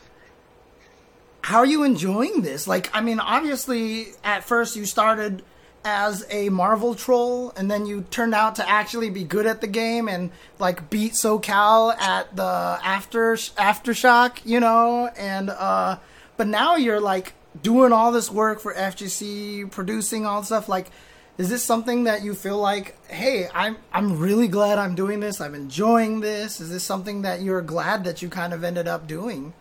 how 1.44 1.58
are 1.58 1.66
you 1.66 1.84
enjoying 1.84 2.42
this? 2.42 2.68
Like, 2.68 2.90
I 2.94 3.02
mean, 3.02 3.20
obviously, 3.20 4.08
at 4.24 4.46
first 4.46 4.78
you 4.78 4.86
started 4.86 5.44
as 5.84 6.26
a 6.30 6.48
Marvel 6.48 6.96
troll, 6.96 7.52
and 7.58 7.70
then 7.70 7.86
you 7.86 8.06
turned 8.10 8.34
out 8.34 8.56
to 8.56 8.70
actually 8.70 9.10
be 9.10 9.26
good 9.26 9.46
at 9.46 9.60
the 9.60 9.68
game 9.68 10.08
and 10.08 10.32
like 10.58 10.90
beat 10.90 11.12
SoCal 11.12 11.96
at 11.98 12.34
the 12.38 12.44
after 12.44 13.36
aftershock, 13.36 14.40
you 14.46 14.62
know, 14.62 15.08
and 15.18 15.50
uh, 15.50 15.98
but 16.38 16.48
now 16.48 16.78
you're 16.78 17.02
like 17.02 17.34
doing 17.62 17.92
all 17.92 18.14
this 18.14 18.32
work 18.32 18.62
for 18.62 18.74
FGC, 18.74 19.70
producing 19.70 20.26
all 20.26 20.44
stuff, 20.44 20.68
like. 20.68 20.88
Is 21.36 21.50
this 21.50 21.64
something 21.64 22.04
that 22.04 22.22
you 22.22 22.36
feel 22.36 22.60
like, 22.60 22.96
hey, 23.08 23.48
I'm 23.56 23.78
I'm 23.92 24.20
really 24.20 24.48
glad 24.48 24.78
I'm 24.78 24.94
doing 24.94 25.20
this. 25.20 25.42
I'm 25.42 25.56
enjoying 25.56 26.20
this. 26.20 26.62
Is 26.62 26.70
this 26.70 26.84
something 26.84 27.24
that 27.24 27.42
you're 27.42 27.64
glad 27.64 28.04
that 28.04 28.22
you 28.22 28.30
kind 28.30 28.54
of 28.54 28.64
ended 28.64 28.88
up 28.88 29.08
doing? 29.08 29.54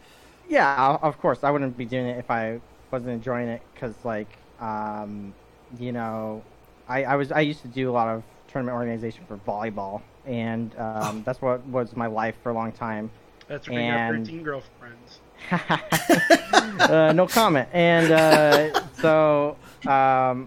Yeah, 0.52 0.98
of 1.00 1.18
course. 1.18 1.44
I 1.44 1.50
wouldn't 1.50 1.78
be 1.78 1.86
doing 1.86 2.04
it 2.04 2.18
if 2.18 2.30
I 2.30 2.60
wasn't 2.90 3.12
enjoying 3.12 3.48
it 3.48 3.62
because, 3.72 3.94
like, 4.04 4.28
um, 4.60 5.32
you 5.78 5.92
know, 5.92 6.42
I, 6.86 7.04
I 7.04 7.16
was 7.16 7.32
I 7.32 7.40
used 7.40 7.62
to 7.62 7.68
do 7.68 7.88
a 7.90 7.92
lot 7.92 8.08
of 8.08 8.22
tournament 8.48 8.76
organization 8.76 9.24
for 9.26 9.38
volleyball, 9.38 10.02
and 10.26 10.78
um, 10.78 11.22
that's 11.24 11.40
what 11.40 11.66
was 11.66 11.96
my 11.96 12.06
life 12.06 12.34
for 12.42 12.50
a 12.50 12.52
long 12.52 12.70
time. 12.70 13.10
That's 13.48 13.66
when 13.66 13.82
you 13.82 13.90
have 13.90 14.14
and- 14.14 14.26
13 14.26 14.42
girlfriends. 14.42 15.20
uh, 16.80 17.12
no 17.16 17.26
comment. 17.26 17.68
And 17.72 18.12
uh, 18.12 18.82
so, 19.00 19.56
um, 19.86 20.46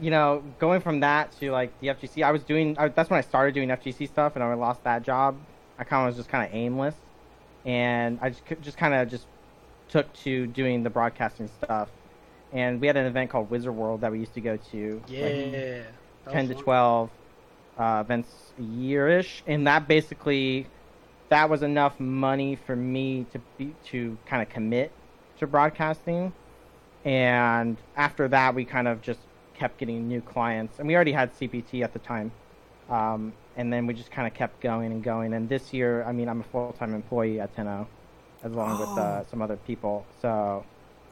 you 0.00 0.10
know, 0.10 0.42
going 0.58 0.80
from 0.80 1.00
that 1.00 1.38
to 1.40 1.50
like 1.52 1.78
the 1.80 1.88
FGC, 1.88 2.22
I 2.24 2.32
was 2.32 2.44
doing. 2.44 2.78
I, 2.78 2.88
that's 2.88 3.10
when 3.10 3.18
I 3.18 3.22
started 3.22 3.52
doing 3.54 3.68
FGC 3.68 4.08
stuff, 4.08 4.36
and 4.36 4.42
I 4.42 4.54
lost 4.54 4.84
that 4.84 5.02
job. 5.02 5.36
I 5.78 5.84
kind 5.84 6.08
of 6.08 6.14
was 6.14 6.16
just 6.16 6.30
kind 6.30 6.48
of 6.48 6.54
aimless, 6.54 6.94
and 7.64 8.18
I 8.22 8.30
just 8.30 8.42
just 8.60 8.76
kind 8.76 8.94
of 8.94 9.08
just 9.08 9.26
took 9.88 10.12
to 10.24 10.46
doing 10.46 10.82
the 10.82 10.90
broadcasting 10.90 11.48
stuff. 11.62 11.88
And 12.52 12.80
we 12.80 12.86
had 12.86 12.96
an 12.96 13.06
event 13.06 13.30
called 13.30 13.50
Wizard 13.50 13.74
World 13.74 14.00
that 14.00 14.10
we 14.10 14.20
used 14.20 14.34
to 14.34 14.40
go 14.40 14.56
to. 14.70 15.02
Yeah. 15.08 15.28
That 15.28 15.86
10 16.30 16.48
to 16.48 16.54
12 16.54 17.10
uh, 17.78 18.02
events 18.04 18.28
a 18.58 18.62
year-ish 18.62 19.42
and 19.46 19.66
that 19.66 19.86
basically 19.86 20.66
that 21.28 21.48
was 21.48 21.62
enough 21.62 21.98
money 22.00 22.56
for 22.56 22.74
me 22.74 23.26
to 23.32 23.40
be 23.56 23.74
to 23.86 24.16
kind 24.26 24.42
of 24.42 24.48
commit 24.48 24.90
to 25.38 25.46
broadcasting 25.46 26.32
and 27.04 27.76
after 27.96 28.26
that 28.28 28.54
we 28.54 28.64
kind 28.64 28.88
of 28.88 29.00
just 29.00 29.20
kept 29.54 29.78
getting 29.78 30.08
new 30.08 30.20
clients 30.20 30.78
and 30.78 30.88
we 30.88 30.94
already 30.94 31.12
had 31.12 31.32
cpt 31.38 31.82
at 31.82 31.92
the 31.92 31.98
time 32.00 32.32
um, 32.90 33.32
and 33.58 33.70
then 33.72 33.86
we 33.86 33.92
just 33.92 34.10
kind 34.10 34.26
of 34.26 34.32
kept 34.32 34.60
going 34.60 34.92
and 34.92 35.02
going 35.02 35.34
and 35.34 35.48
this 35.48 35.72
year 35.74 36.02
i 36.04 36.12
mean 36.12 36.28
i'm 36.28 36.40
a 36.40 36.44
full-time 36.44 36.94
employee 36.94 37.40
at 37.40 37.54
Tenno, 37.54 37.86
as 38.42 38.52
along 38.52 38.78
with 38.80 38.88
uh, 38.96 39.20
Oh. 39.20 39.26
some 39.30 39.42
other 39.42 39.56
people 39.56 40.06
so 40.22 40.64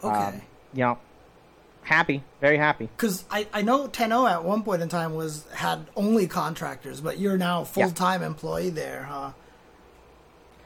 Okay. 0.02 0.14
um, 0.16 0.40
you 0.72 0.80
know 0.84 0.98
happy 1.82 2.22
very 2.40 2.56
happy 2.56 2.88
Because 2.96 3.24
I, 3.30 3.46
I 3.52 3.62
know 3.62 3.86
Tenno 3.88 4.26
at 4.26 4.42
one 4.44 4.62
point 4.62 4.80
in 4.82 4.88
time 4.88 5.14
was 5.14 5.44
had 5.52 5.86
only 5.96 6.26
contractors, 6.26 7.00
but 7.00 7.18
you're 7.18 7.36
now 7.38 7.62
full 7.64 7.90
time 7.92 8.22
employee 8.22 8.70
there, 8.70 9.04
huh? 9.04 9.30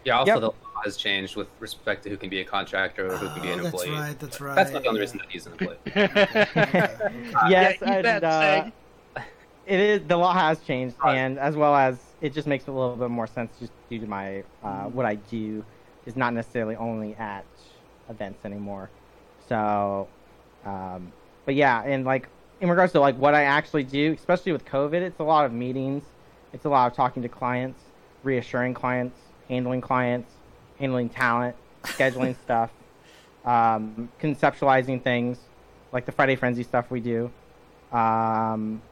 Yeah, 0.05 0.19
also 0.19 0.33
Yep. 0.33 0.41
the 0.41 0.47
law 0.47 0.55
has 0.85 0.97
changed 0.97 1.37
with 1.37 1.49
respect 1.61 2.05
to 2.05 2.09
who 2.11 2.17
can 2.17 2.31
be 2.31 2.41
a 2.41 2.45
contractor 2.45 3.13
or 3.13 3.17
who 3.19 3.29
can 3.29 3.43
be 3.43 3.51
an 3.51 3.61
Oh, 3.61 3.63
that's 3.65 3.75
employee. 3.83 3.91
right, 4.01 4.19
that's 4.19 4.41
right. 4.41 4.57
That's 4.57 4.73
not 4.73 4.83
the 4.83 4.89
only 4.89 5.01
yeah. 5.01 5.03
reason 5.03 5.19
that 5.19 5.27
he's 5.31 5.45
an 5.47 5.53
employee. 5.53 5.77
yes, 7.51 7.77
yeah, 7.83 7.99
eat 7.99 8.07
and, 8.07 8.25
uh, 8.25 8.31
Seg. 8.43 8.73
It 9.71 9.81
is 9.81 10.01
the 10.09 10.17
law 10.17 10.35
has 10.35 10.59
changed, 10.61 10.97
Right. 11.03 11.17
and 11.17 11.39
as 11.39 11.55
well 11.57 11.75
as 11.75 11.99
it 12.21 12.35
just 12.35 12.49
makes 12.49 12.67
a 12.67 12.73
little 12.73 12.97
bit 12.97 13.09
more 13.09 13.27
sense 13.27 13.51
just 13.61 13.73
due 13.89 14.01
to 14.01 14.07
my 14.07 14.43
uh, 14.65 14.85
what 14.87 15.07
I 15.07 15.15
do 15.15 15.65
is 16.07 16.17
not 16.17 16.35
necessarily 16.35 16.77
only 16.77 17.15
at 17.15 17.45
events 18.09 18.45
anymore. 18.45 18.91
So, 19.49 20.09
um, 20.67 21.13
but 21.47 21.55
yeah, 21.55 21.83
and 21.85 22.05
like 22.05 22.29
in 22.61 22.69
regards 22.69 22.93
to 22.95 23.01
like 23.01 23.17
what 23.17 23.35
I 23.35 23.45
actually 23.45 23.85
do, 23.85 24.13
especially 24.13 24.53
with 24.53 24.65
COVID, 24.65 25.01
it's 25.01 25.21
a 25.21 25.25
lot 25.25 25.47
of 25.47 25.53
meetings, 25.53 26.03
it's 26.53 26.65
a 26.65 26.69
lot 26.69 26.91
of 26.91 26.97
talking 26.97 27.23
to 27.23 27.29
clients, 27.29 27.81
reassuring 28.25 28.75
clients, 28.75 29.19
handling 29.49 29.81
clients, 29.81 30.33
handling 30.81 31.09
talent, 31.09 31.55
scheduling 31.85 32.35
stuff, 32.45 32.71
um, 33.45 34.09
conceptualizing 34.21 35.01
things 35.03 35.39
like 35.93 36.07
the 36.07 36.13
Friday 36.13 36.35
Frenzy 36.37 36.65
stuff 36.65 36.91
we 36.91 37.01
do. 37.01 37.31
Um, 37.93 38.83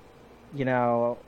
you 0.54 0.64
know, 0.64 1.18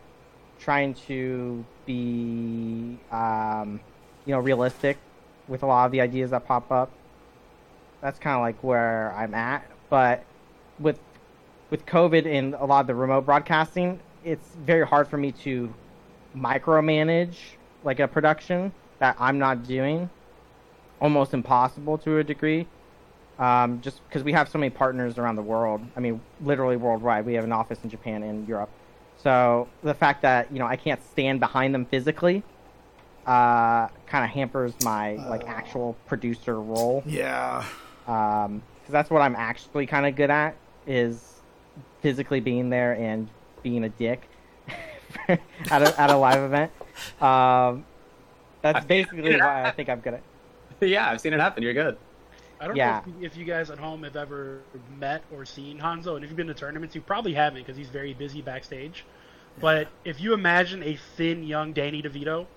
trying 0.58 0.94
to 0.94 1.64
be, 1.86 2.98
um, 3.10 3.80
you 4.26 4.32
know, 4.32 4.40
realistic 4.40 4.98
with 5.48 5.62
a 5.62 5.66
lot 5.66 5.86
of 5.86 5.92
the 5.92 6.00
ideas 6.00 6.30
that 6.30 6.46
pop 6.46 6.70
up. 6.70 6.90
That's 8.00 8.18
kind 8.18 8.36
of 8.36 8.42
like 8.42 8.62
where 8.62 9.12
I'm 9.14 9.34
at. 9.34 9.64
But 9.88 10.24
with 10.78 10.98
with 11.70 11.86
COVID 11.86 12.26
and 12.26 12.54
a 12.54 12.64
lot 12.64 12.80
of 12.80 12.86
the 12.86 12.94
remote 12.94 13.26
broadcasting, 13.26 14.00
it's 14.24 14.48
very 14.64 14.86
hard 14.86 15.08
for 15.08 15.16
me 15.16 15.32
to 15.32 15.72
micromanage 16.36 17.36
like 17.84 18.00
a 18.00 18.08
production 18.08 18.72
that 18.98 19.16
I'm 19.18 19.38
not 19.38 19.66
doing. 19.66 20.10
Almost 21.00 21.34
impossible 21.34 21.98
to 21.98 22.18
a 22.18 22.24
degree. 22.24 22.66
Um, 23.38 23.80
just 23.80 24.06
because 24.06 24.22
we 24.22 24.32
have 24.32 24.50
so 24.50 24.58
many 24.58 24.68
partners 24.68 25.16
around 25.16 25.36
the 25.36 25.42
world. 25.42 25.80
I 25.96 26.00
mean, 26.00 26.20
literally 26.42 26.76
worldwide. 26.76 27.24
We 27.24 27.34
have 27.34 27.44
an 27.44 27.52
office 27.52 27.78
in 27.82 27.88
Japan 27.88 28.22
and 28.22 28.46
Europe. 28.46 28.68
So 29.22 29.68
the 29.82 29.94
fact 29.94 30.22
that 30.22 30.50
you 30.52 30.58
know 30.58 30.66
I 30.66 30.76
can't 30.76 31.02
stand 31.10 31.40
behind 31.40 31.74
them 31.74 31.84
physically, 31.84 32.42
uh, 33.26 33.88
kind 34.06 34.24
of 34.24 34.30
hampers 34.30 34.72
my 34.82 35.14
like 35.28 35.46
actual 35.46 35.96
producer 36.06 36.60
role. 36.60 37.02
Yeah. 37.06 37.64
Um, 38.06 38.62
because 38.80 38.92
that's 38.92 39.10
what 39.10 39.22
I'm 39.22 39.36
actually 39.36 39.86
kind 39.86 40.06
of 40.06 40.16
good 40.16 40.30
at 40.30 40.56
is 40.86 41.40
physically 42.00 42.40
being 42.40 42.70
there 42.70 42.94
and 42.94 43.28
being 43.62 43.84
a 43.84 43.88
dick 43.90 44.22
at 45.28 45.38
a 45.70 46.00
at 46.00 46.10
a 46.10 46.16
live 46.16 46.42
event. 46.42 46.72
Um, 47.20 47.84
that's 48.62 48.84
basically 48.86 49.36
why 49.36 49.64
I 49.64 49.70
think 49.70 49.88
I'm 49.88 50.00
good 50.00 50.14
at. 50.14 50.22
yeah, 50.80 51.10
I've 51.10 51.20
seen 51.20 51.32
it 51.32 51.40
happen. 51.40 51.62
You're 51.62 51.74
good. 51.74 51.98
I 52.60 52.68
don't 52.68 52.76
Yeah. 52.76 53.00
know 53.02 53.02
if, 53.06 53.32
if 53.32 53.36
you 53.36 53.44
guys 53.46 53.70
at 53.70 53.78
home 53.78 54.04
have 54.04 54.16
ever 54.16 54.66
met 54.88 55.24
or 55.30 55.46
seen 55.46 55.78
Hanzo, 55.80 56.16
and 56.16 56.24
if 56.24 56.30
you've 56.30 56.36
been 56.36 56.46
to 56.48 56.54
tournaments, 56.54 56.94
you 56.94 57.00
probably 57.02 57.34
haven't 57.34 57.60
because 57.60 57.76
he's 57.76 57.90
very 57.90 58.14
busy 58.14 58.42
backstage. 58.42 59.08
But 59.58 59.88
if 60.04 60.20
you 60.20 60.34
imagine 60.34 60.82
a 60.82 60.96
thin, 60.96 61.42
young 61.42 61.72
Danny 61.72 62.02
DeVito, 62.02 62.48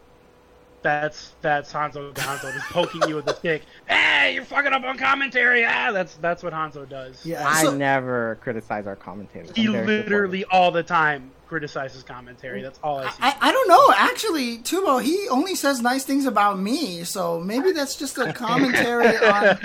that's 0.83 1.33
that's 1.41 1.71
Hanzo 1.71 2.13
Hanzo 2.13 2.53
just 2.53 2.65
poking 2.67 3.01
you 3.07 3.15
with 3.15 3.27
a 3.27 3.35
stick. 3.35 3.63
Hey, 3.87 4.33
you're 4.35 4.45
fucking 4.45 4.73
up 4.73 4.83
on 4.83 4.97
commentary. 4.97 5.65
Ah, 5.65 5.91
that's 5.91 6.15
that's 6.15 6.43
what 6.43 6.53
Hanzo 6.53 6.87
does. 6.87 7.25
Yeah. 7.25 7.47
I 7.47 7.63
so- 7.63 7.75
never 7.75 8.37
criticize 8.41 8.85
our 8.85 8.95
commentators. 8.95 9.51
He 9.55 9.65
I'm 9.65 9.73
very 9.73 9.85
literally 9.85 10.45
all 10.45 10.71
the 10.71 10.83
time 10.83 11.31
criticizes 11.47 12.01
commentary. 12.03 12.61
That's 12.63 12.79
all 12.83 12.99
I 12.99 13.09
see. 13.11 13.17
I, 13.21 13.35
I 13.39 13.51
don't 13.51 13.67
know. 13.67 13.93
Actually, 13.95 14.57
Tubo, 14.59 15.01
he 15.01 15.27
only 15.29 15.53
says 15.55 15.81
nice 15.81 16.03
things 16.03 16.25
about 16.25 16.59
me, 16.59 17.03
so 17.03 17.39
maybe 17.39 17.71
that's 17.71 17.95
just 17.95 18.17
a 18.17 18.33
commentary 18.33 19.15
on. 19.17 19.57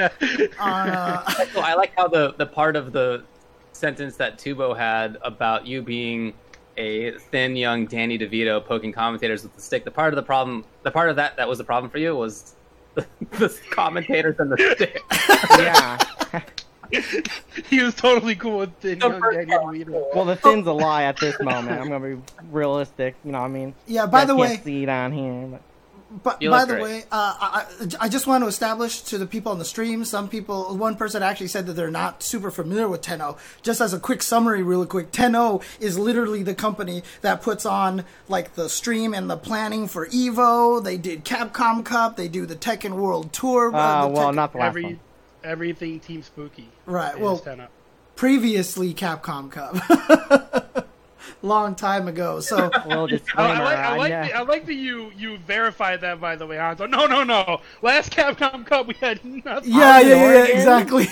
on 0.59 0.89
uh, 0.91 1.23
I 1.57 1.75
like 1.75 1.93
how 1.97 2.09
the 2.09 2.35
the 2.35 2.47
part 2.47 2.77
of 2.77 2.93
the 2.93 3.25
sentence 3.73 4.17
that 4.17 4.39
Tubo 4.39 4.77
had 4.77 5.17
about 5.23 5.67
you 5.67 5.83
being 5.83 6.35
a 6.79 7.11
thin 7.19 7.57
young 7.57 7.87
Danny 7.87 8.19
DeVito 8.19 8.65
poking 8.65 8.93
commentators 8.93 9.43
with 9.43 9.55
the 9.55 9.61
stick. 9.61 9.85
The 9.85 9.91
part 9.91 10.13
of 10.13 10.17
the 10.17 10.23
problem, 10.23 10.65
the 10.85 10.91
part 10.91 11.11
of 11.11 11.17
that 11.17 11.37
that 11.37 11.49
was 11.49 11.59
the 11.59 11.65
problem 11.65 11.91
for 11.91 11.99
you 11.99 12.17
was 12.17 12.55
the, 12.95 13.07
the 13.33 13.55
commentators 13.71 14.37
and 14.39 14.51
the 14.53 14.75
stick. 14.77 15.03
yeah. 15.59 15.99
he 17.69 17.83
was 17.83 17.95
totally 17.95 18.35
cool 18.35 18.59
with 18.59 18.75
thin 18.77 18.99
The 18.99 19.09
young 19.09 19.21
Danny. 19.21 19.85
DeVito. 19.85 20.15
Well, 20.15 20.25
the 20.25 20.37
thin's 20.37 20.67
a 20.67 20.73
lie 20.73 21.03
at 21.03 21.19
this 21.19 21.39
moment. 21.41 21.81
I'm 21.81 21.89
gonna 21.89 22.17
be 22.17 22.23
realistic. 22.51 23.15
You 23.25 23.33
know 23.33 23.41
what 23.41 23.47
I 23.47 23.49
mean? 23.49 23.75
yeah. 23.87 24.07
By 24.07 24.23
You 24.23 24.29
the 24.29 24.37
way, 24.37 24.49
can't 24.49 24.65
see 24.65 24.83
it 24.85 24.89
on 24.89 25.13
here. 25.13 25.47
But... 25.49 25.61
But 26.11 26.41
by 26.41 26.47
look 26.47 26.69
the 26.69 26.75
great. 26.77 26.83
way, 26.83 27.03
uh, 27.13 27.35
I, 27.39 27.67
I 27.81 27.87
I 28.07 28.09
just 28.09 28.27
want 28.27 28.43
to 28.43 28.49
establish 28.49 29.03
to 29.03 29.19
the 29.19 29.27
people 29.27 29.53
on 29.53 29.59
the 29.59 29.65
stream. 29.67 30.07
Some 30.07 30.29
people, 30.31 30.75
one 30.75 30.97
person 30.97 31.23
actually 31.23 31.49
said 31.49 31.67
that 31.67 31.75
they're 31.75 31.91
not 31.91 32.23
super 32.23 32.51
familiar 32.51 32.89
with 32.89 33.03
Tenno. 33.03 33.37
Just 33.61 33.83
as 33.83 33.93
a 33.93 34.01
quick 34.01 34.23
summary, 34.23 34.63
really 34.63 34.87
quick, 34.87 35.13
Tenno 35.13 35.61
is 35.81 35.99
literally 35.99 36.43
the 36.43 36.55
company 36.55 37.03
that 37.21 37.43
puts 37.43 37.67
on 37.67 38.05
like 38.27 38.55
the 38.55 38.71
stream 38.71 39.13
and 39.13 39.29
the 39.29 39.37
planning 39.37 39.87
for 39.87 40.07
Evo. 40.07 40.83
They 40.83 40.97
did 40.97 41.27
Capcom 41.27 41.85
Cup. 41.85 42.17
They 42.17 42.29
do 42.29 42.47
the 42.47 42.57
Tekken 42.57 42.93
World 42.93 43.31
Tour. 43.35 43.67
Uh, 43.75 44.07
the 44.07 44.13
well, 44.15 44.31
Tekken- 44.31 44.35
not 44.35 44.53
the 44.53 44.59
last 44.59 44.67
Every 44.69 44.85
one. 44.85 45.01
everything 45.45 46.01
Team 46.01 46.23
Spooky. 46.23 46.71
Right, 46.87 47.17
is 47.17 47.21
well- 47.21 47.39
10 47.39 47.61
up. 47.61 47.71
previously 48.17 48.95
Capcom 48.95 49.51
Cup. 49.51 50.88
Long 51.43 51.75
time 51.75 52.09
ago. 52.09 52.41
So 52.41 52.57
Little 52.87 53.09
I. 53.37 53.43
I 53.43 53.59
like, 53.59 53.79
I, 53.79 53.83
I 53.83 53.97
like, 53.97 54.11
know- 54.11 54.25
the, 54.25 54.33
I 54.35 54.41
like 54.43 54.67
that 54.67 54.75
you 54.75 55.13
you 55.17 55.39
verified 55.39 56.01
that 56.03 56.21
by 56.21 56.37
the 56.37 56.47
way, 56.47 56.57
Hanzo. 56.57 56.89
No, 56.89 57.07
no, 57.07 57.25
no. 57.25 57.61
Last 57.83 58.13
Capcom 58.13 58.65
Cup 58.67 58.87
we 58.87 58.95
had 58.95 59.25
nothing. 59.25 59.73
yeah, 59.73 60.01
yeah, 60.01 60.09
yeah, 60.09 60.33
yeah, 60.33 60.45
exactly. 60.45 61.07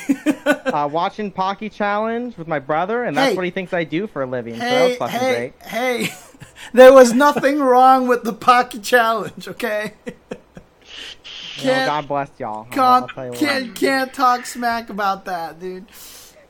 uh, 0.47 0.89
watching 0.91 1.31
Pocky 1.31 1.69
Challenge 1.69 2.37
with 2.37 2.49
my 2.49 2.59
brother, 2.59 3.05
and 3.05 3.17
that's 3.17 3.31
Hey. 3.31 3.37
what 3.37 3.45
he 3.45 3.51
thinks 3.51 3.73
I 3.73 3.85
do 3.85 4.07
for 4.07 4.23
a 4.23 4.27
living. 4.27 4.55
so 4.55 4.61
that 4.61 4.71
hey, 4.71 4.89
was 4.89 4.97
fucking 4.99 5.19
hey, 5.21 5.53
great. 5.61 5.71
hey. 5.71 6.09
There 6.73 6.93
was 6.93 7.13
nothing 7.13 7.59
wrong 7.61 8.09
with 8.09 8.25
the 8.25 8.33
Pocky 8.33 8.79
Challenge, 8.81 9.47
okay? 9.49 9.93
Can't, 11.57 11.87
God 11.87 12.09
bless 12.09 12.31
y'all. 12.39 12.67
I'll, 12.73 12.81
I'll 12.81 13.01
can't, 13.07 13.11
tell 13.11 13.25
you 13.25 13.31
what. 13.31 13.39
can't, 13.39 13.75
can't 13.75 14.13
talk 14.15 14.47
smack 14.47 14.91
about 14.91 15.25
that, 15.25 15.59
dude. 15.59 15.87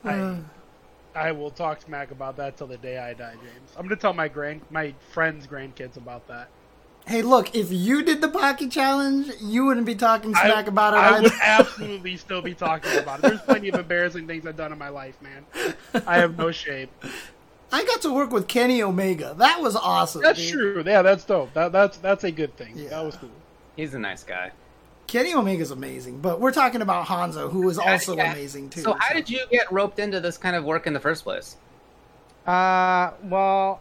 Uh, 0.03 0.35
I 1.17 1.31
will 1.31 1.51
talk 1.51 1.81
smack 1.81 2.11
about 2.11 2.37
that 2.37 2.57
till 2.57 2.67
the 2.67 2.77
day 2.77 2.97
I 2.99 3.13
die, 3.13 3.33
James. 3.33 3.71
I'm 3.75 3.83
gonna 3.85 3.95
tell 3.95 4.13
my 4.13 4.27
grand 4.27 4.61
my 4.69 4.93
friends' 5.11 5.47
grandkids 5.47 5.97
about 5.97 6.27
that. 6.27 6.47
hey, 7.07 7.21
look, 7.21 7.55
if 7.55 7.71
you 7.71 8.03
did 8.03 8.21
the 8.21 8.27
Pocky 8.27 8.67
Challenge, 8.67 9.27
you 9.41 9.65
wouldn't 9.65 9.85
be 9.85 9.95
talking 9.95 10.33
smack 10.35 10.65
I, 10.65 10.67
about 10.67 10.93
it 10.93 10.97
I 10.97 11.09
either. 11.09 11.23
would 11.23 11.33
absolutely 11.41 12.17
still 12.17 12.41
be 12.41 12.53
talking 12.53 12.97
about 12.99 13.19
it. 13.19 13.21
There's 13.23 13.41
plenty 13.41 13.69
of 13.69 13.75
embarrassing 13.79 14.27
things 14.27 14.45
I've 14.45 14.57
done 14.57 14.71
in 14.73 14.77
my 14.77 14.89
life, 14.89 15.15
man. 15.21 15.45
I 16.05 16.17
have 16.17 16.37
no 16.37 16.51
shame. 16.51 16.89
I 17.71 17.83
got 17.85 18.01
to 18.03 18.13
work 18.13 18.31
with 18.31 18.47
Kenny 18.47 18.81
Omega. 18.83 19.35
That 19.37 19.61
was 19.61 19.75
awesome. 19.75 20.21
That's 20.21 20.39
dude. 20.39 20.51
true. 20.53 20.83
Yeah, 20.85 21.01
that's 21.01 21.23
dope. 21.25 21.53
That, 21.53 21.71
that's 21.71 21.97
that's 21.97 22.23
a 22.25 22.31
good 22.31 22.55
thing. 22.57 22.73
Yeah. 22.77 22.89
That 22.89 23.05
was 23.05 23.15
cool. 23.15 23.29
He's 23.75 23.93
a 23.93 23.99
nice 23.99 24.23
guy. 24.23 24.51
Kenny 25.07 25.33
Omega's 25.33 25.71
amazing, 25.71 26.19
but 26.19 26.39
we're 26.41 26.51
talking 26.51 26.81
about 26.81 27.07
Hanzo, 27.07 27.49
who 27.49 27.67
is 27.69 27.77
also 27.79 28.15
Yeah. 28.15 28.31
amazing 28.33 28.69
too. 28.69 28.81
So 28.81 28.93
how 28.93 29.13
did 29.13 29.29
you 29.29 29.39
get 29.49 29.71
roped 29.71 29.99
into 29.99 30.19
this 30.19 30.37
kind 30.37 30.55
of 30.55 30.65
work 30.65 30.85
in 30.85 30.93
the 30.93 30.99
first 30.99 31.23
place? 31.23 31.55
Uh, 32.45 33.11
well, 33.23 33.79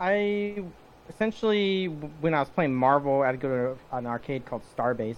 I 0.00 0.62
essentially 1.08 1.86
when 1.86 2.32
I 2.32 2.40
was 2.40 2.48
playing 2.48 2.74
Marvel, 2.74 3.22
I'd 3.22 3.40
go 3.40 3.48
to 3.48 3.96
an 3.96 4.06
arcade 4.06 4.46
called 4.46 4.62
Starbase 4.76 5.16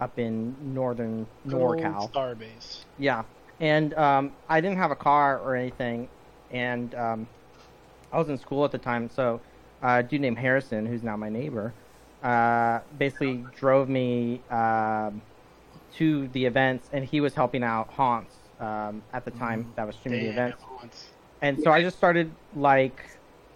up 0.00 0.18
in 0.18 0.56
northern 0.74 1.26
NorCal. 1.46 2.10
Starbase. 2.10 2.84
Yeah, 2.98 3.24
and 3.60 3.92
um, 3.94 4.32
I 4.48 4.62
didn't 4.62 4.78
have 4.78 4.90
a 4.90 4.96
car 4.96 5.38
or 5.40 5.54
anything, 5.56 6.08
and 6.50 6.94
um, 6.94 7.26
I 8.12 8.18
was 8.18 8.30
in 8.30 8.38
school 8.38 8.64
at 8.64 8.72
the 8.72 8.78
time. 8.78 9.10
So 9.10 9.40
uh, 9.82 9.96
a 9.98 10.02
dude 10.02 10.22
named 10.22 10.38
Harrison, 10.38 10.86
who's 10.86 11.02
now 11.02 11.16
my 11.18 11.28
neighbor, 11.28 11.74
uh, 12.22 12.80
basically 12.98 13.44
drove 13.56 13.88
me 13.88 14.40
um, 14.50 15.20
to 15.96 16.28
the 16.28 16.44
events, 16.44 16.88
and 16.92 17.04
he 17.04 17.20
was 17.20 17.34
helping 17.34 17.62
out 17.62 17.88
Haunts 17.90 18.34
um, 18.60 19.02
at 19.12 19.24
the 19.24 19.30
time 19.32 19.72
that 19.76 19.86
was 19.86 19.96
streaming 19.96 20.24
the 20.24 20.30
events. 20.30 20.62
once. 20.80 21.08
And 21.42 21.58
so 21.62 21.70
I 21.72 21.82
just 21.82 21.96
started 21.96 22.30
like 22.54 23.02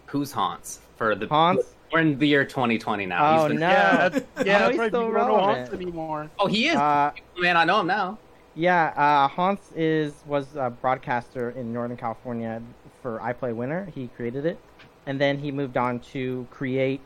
Who's 0.07 0.31
Haunts 0.31 0.79
for 0.97 1.15
the 1.15 1.27
Haunts. 1.27 1.65
We're 1.93 1.99
in 2.01 2.17
the 2.17 2.27
year 2.27 2.43
2020 2.43 3.05
now. 3.05 3.41
Oh, 3.41 3.43
He's 3.47 3.53
the- 3.53 3.59
no. 3.59 3.69
Yeah, 3.69 4.09
that's, 4.09 4.15
No, 4.15 4.21
yeah, 4.43 4.59
that's 4.59 4.71
he's 4.71 4.79
right. 4.79 4.89
still 4.89 5.01
People 5.05 5.13
don't 5.19 5.27
know 5.29 5.35
relevant. 5.37 5.57
Haunts 5.69 5.73
anymore. 5.73 6.31
Oh, 6.39 6.47
he 6.47 6.67
is. 6.69 6.75
Uh, 6.75 7.11
Man, 7.39 7.55
I 7.57 7.63
know 7.63 7.79
him 7.81 7.87
now. 7.87 8.17
Yeah, 8.55 8.85
uh, 8.95 9.27
Haunts 9.27 9.71
is 9.75 10.13
was 10.25 10.55
a 10.55 10.69
broadcaster 10.71 11.51
in 11.51 11.71
Northern 11.73 11.97
California 11.97 12.61
for 13.01 13.21
I 13.21 13.33
Play 13.33 13.53
Winner. 13.53 13.85
He 13.93 14.07
created 14.15 14.45
it, 14.45 14.57
and 15.05 15.19
then 15.21 15.37
he 15.37 15.51
moved 15.51 15.77
on 15.77 15.99
to 16.13 16.47
create, 16.51 17.01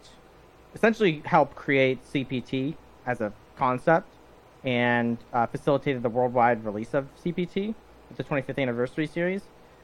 essentially 0.76 1.22
helped 1.26 1.56
create 1.56 2.00
CPT 2.12 2.76
as 3.06 3.22
a 3.22 3.32
concept, 3.58 4.08
and 4.64 5.18
uh, 5.34 5.46
facilitated 5.48 6.04
the 6.04 6.10
worldwide 6.10 6.64
release 6.66 6.94
of 6.94 7.08
CPT, 7.24 7.74
the 8.16 8.24
25th 8.24 8.58
anniversary 8.60 9.08
series, 9.08 9.42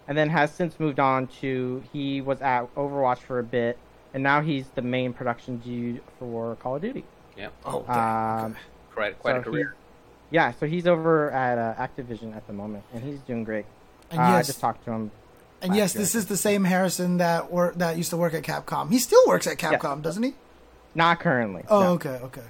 and 0.08 0.18
then 0.18 0.30
has 0.30 0.52
since 0.54 0.80
moved 0.80 1.00
on 1.00 1.28
to 1.28 1.84
he 1.94 2.22
was 2.22 2.42
at 2.42 2.74
Overwatch 2.76 3.20
for 3.20 3.40
a 3.40 3.44
bit, 3.44 3.78
and 4.14 4.22
now 4.22 4.42
he's 4.42 4.68
the 4.76 4.82
main 4.82 5.14
production 5.14 5.58
dude 5.58 6.02
for 6.20 6.56
Call 6.58 6.76
of 6.76 6.82
Duty. 6.82 7.04
Yeah. 7.38 7.50
Oh. 7.66 7.86
Um, 7.92 8.56
Quite, 8.94 9.20
quite 9.20 9.36
a 9.38 9.42
career. 9.42 9.64
he's- 9.66 9.76
Yeah, 10.32 10.52
so 10.54 10.66
he's 10.68 10.88
over 10.88 11.32
at 11.32 11.58
uh, 11.58 11.76
Activision 11.88 12.36
at 12.36 12.48
the 12.48 12.54
moment, 12.54 12.84
and 12.94 13.04
he's 13.04 13.20
doing 13.20 13.44
great. 13.44 13.66
and 14.12 14.20
Uh, 14.20 14.24
I 14.24 14.42
just 14.44 14.60
talked 14.60 14.86
to 14.86 14.92
him. 14.92 15.12
and 15.62 15.76
yes, 15.76 15.94
year, 15.96 16.02
this 16.02 16.16
is 16.16 16.28
the 16.28 16.38
same 16.38 16.64
Harrison 16.66 17.18
that 17.18 17.52
wor- 17.52 17.74
that 17.78 17.98
used 17.98 18.10
to 18.12 18.18
work 18.18 18.34
at 18.34 18.44
Capcom. 18.44 18.90
He 18.92 19.00
still 19.00 19.22
works 19.28 19.48
at 19.48 19.62
Yes. 19.62 19.74
Capcom, 19.82 20.02
doesn't 20.02 20.24
he? 20.24 20.34
Not 20.96 21.20
currently. 21.20 21.64
Oh, 21.70 21.82
no. 21.82 21.92
okay, 21.92 22.20
okay. 22.24 22.42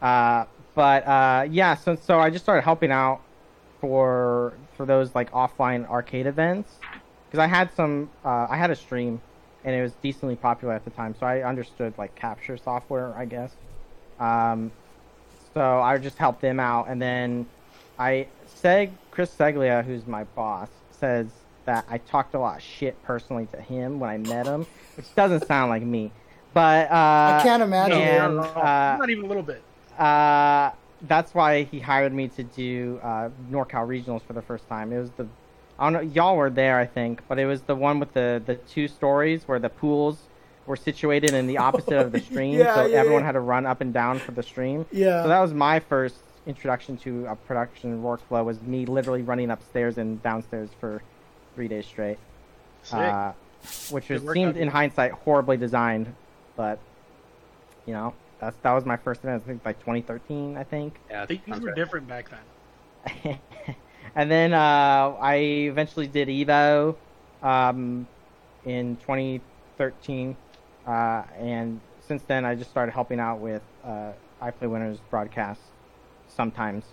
Uh, 0.00 0.46
but 0.74 1.06
uh, 1.06 1.46
yeah, 1.50 1.74
so 1.74 1.96
so 1.96 2.18
I 2.18 2.30
just 2.30 2.44
started 2.44 2.62
helping 2.62 2.90
out 2.90 3.20
for 3.80 4.54
for 4.76 4.86
those 4.86 5.14
like 5.14 5.30
offline 5.32 5.88
arcade 5.88 6.26
events 6.26 6.72
because 7.26 7.38
I 7.38 7.46
had 7.46 7.72
some 7.74 8.10
uh, 8.24 8.46
I 8.48 8.56
had 8.56 8.70
a 8.70 8.76
stream 8.76 9.20
and 9.64 9.74
it 9.74 9.82
was 9.82 9.92
decently 10.02 10.36
popular 10.36 10.74
at 10.74 10.84
the 10.84 10.90
time, 10.90 11.14
so 11.18 11.26
I 11.26 11.42
understood 11.42 11.94
like 11.98 12.14
capture 12.14 12.56
software, 12.56 13.14
I 13.16 13.24
guess. 13.24 13.52
Um, 14.20 14.70
so 15.54 15.80
I 15.80 15.98
just 15.98 16.18
helped 16.18 16.40
them 16.40 16.60
out, 16.60 16.88
and 16.88 17.00
then 17.00 17.46
I 17.98 18.28
Seg 18.46 18.90
Chris 19.10 19.34
Seglia, 19.34 19.84
who's 19.84 20.06
my 20.06 20.24
boss, 20.24 20.68
says 20.90 21.26
that 21.64 21.84
I 21.90 21.98
talked 21.98 22.34
a 22.34 22.38
lot 22.38 22.58
of 22.58 22.62
shit 22.62 23.02
personally 23.02 23.46
to 23.52 23.60
him 23.60 23.98
when 23.98 24.08
I 24.08 24.18
met 24.18 24.46
him, 24.46 24.66
which 24.96 25.12
doesn't 25.14 25.46
sound 25.46 25.70
like 25.70 25.82
me. 25.82 26.12
But 26.56 26.90
uh, 26.90 27.38
I 27.38 27.40
can't 27.42 27.62
imagine. 27.62 27.98
and, 27.98 28.36
not, 28.36 28.56
uh, 28.56 28.96
not 28.98 29.10
even 29.10 29.26
a 29.26 29.28
little 29.28 29.42
bit. 29.42 29.62
uh, 29.98 30.70
that's 31.02 31.34
why 31.34 31.64
he 31.64 31.78
hired 31.80 32.14
me 32.14 32.28
to 32.28 32.42
do 32.44 32.98
uh, 33.02 33.28
NorCal 33.50 33.86
Regionals 33.86 34.22
for 34.22 34.32
the 34.32 34.40
first 34.40 34.66
time. 34.66 34.90
It 34.90 34.98
was 34.98 35.10
the, 35.18 35.26
I 35.78 35.84
don't 35.84 35.92
know, 35.92 36.12
y'all 36.14 36.34
were 36.34 36.48
there, 36.48 36.78
I 36.78 36.86
think, 36.86 37.20
but 37.28 37.38
it 37.38 37.44
was 37.44 37.60
the 37.60 37.74
one 37.74 38.00
with 38.00 38.14
the 38.14 38.42
the 38.46 38.54
two 38.54 38.88
stories 38.88 39.46
where 39.46 39.58
the 39.58 39.68
pools 39.68 40.16
were 40.64 40.76
situated 40.76 41.34
in 41.34 41.46
the 41.46 41.58
opposite 41.68 41.98
of 41.98 42.10
the 42.10 42.20
stream, 42.20 42.58
Yeah, 42.58 42.74
so 42.74 42.86
yeah, 42.86 42.96
everyone 43.00 43.20
yeah. 43.20 43.26
had 43.26 43.32
to 43.32 43.40
run 43.40 43.66
up 43.66 43.82
and 43.82 43.92
down 43.92 44.18
for 44.18 44.32
the 44.32 44.42
stream. 44.42 44.86
Yeah. 44.90 45.22
So 45.24 45.28
that 45.28 45.40
was 45.40 45.52
my 45.52 45.78
first 45.78 46.16
introduction 46.46 46.96
to 46.96 47.26
a 47.26 47.36
production 47.36 48.02
workflow. 48.02 48.42
Was 48.46 48.62
me 48.62 48.86
literally 48.86 49.20
running 49.20 49.50
upstairs 49.50 49.98
and 49.98 50.22
downstairs 50.22 50.70
for 50.80 51.02
three 51.54 51.68
days 51.68 51.84
straight, 51.84 52.16
Sick. 52.82 52.98
uh, 52.98 53.32
which 53.90 54.08
was 54.08 54.22
seemed 54.32 54.56
in 54.56 54.68
hindsight 54.68 55.12
horribly 55.12 55.58
designed, 55.58 56.14
but 56.56 56.80
you 57.86 57.92
know 57.94 58.14
that's 58.40 58.56
that 58.62 58.72
was 58.72 58.84
my 58.84 58.96
first 58.96 59.22
event. 59.24 59.42
I 59.44 59.46
think 59.46 59.64
like 59.64 59.78
2013, 59.80 60.56
I 60.56 60.64
think. 60.64 60.98
Yeah, 61.10 61.26
Things 61.26 61.42
sounds 61.48 61.62
were 61.62 61.68
right. 61.68 61.76
different 61.76 62.08
back 62.08 62.30
then. 62.30 63.40
and 64.14 64.30
then 64.30 64.52
uh, 64.52 65.16
I 65.20 65.36
eventually 65.36 66.06
did 66.06 66.28
Evo 66.28 66.96
um, 67.42 68.08
in 68.64 68.96
2013, 68.98 70.36
uh, 70.86 71.22
and 71.38 71.80
since 72.00 72.22
then 72.24 72.44
I 72.44 72.54
just 72.54 72.70
started 72.70 72.92
helping 72.92 73.20
out 73.20 73.40
with 73.40 73.62
uh, 73.84 74.12
I 74.40 74.50
Play 74.50 74.68
Winners 74.68 75.00
broadcasts 75.10 75.72
sometimes, 76.26 76.84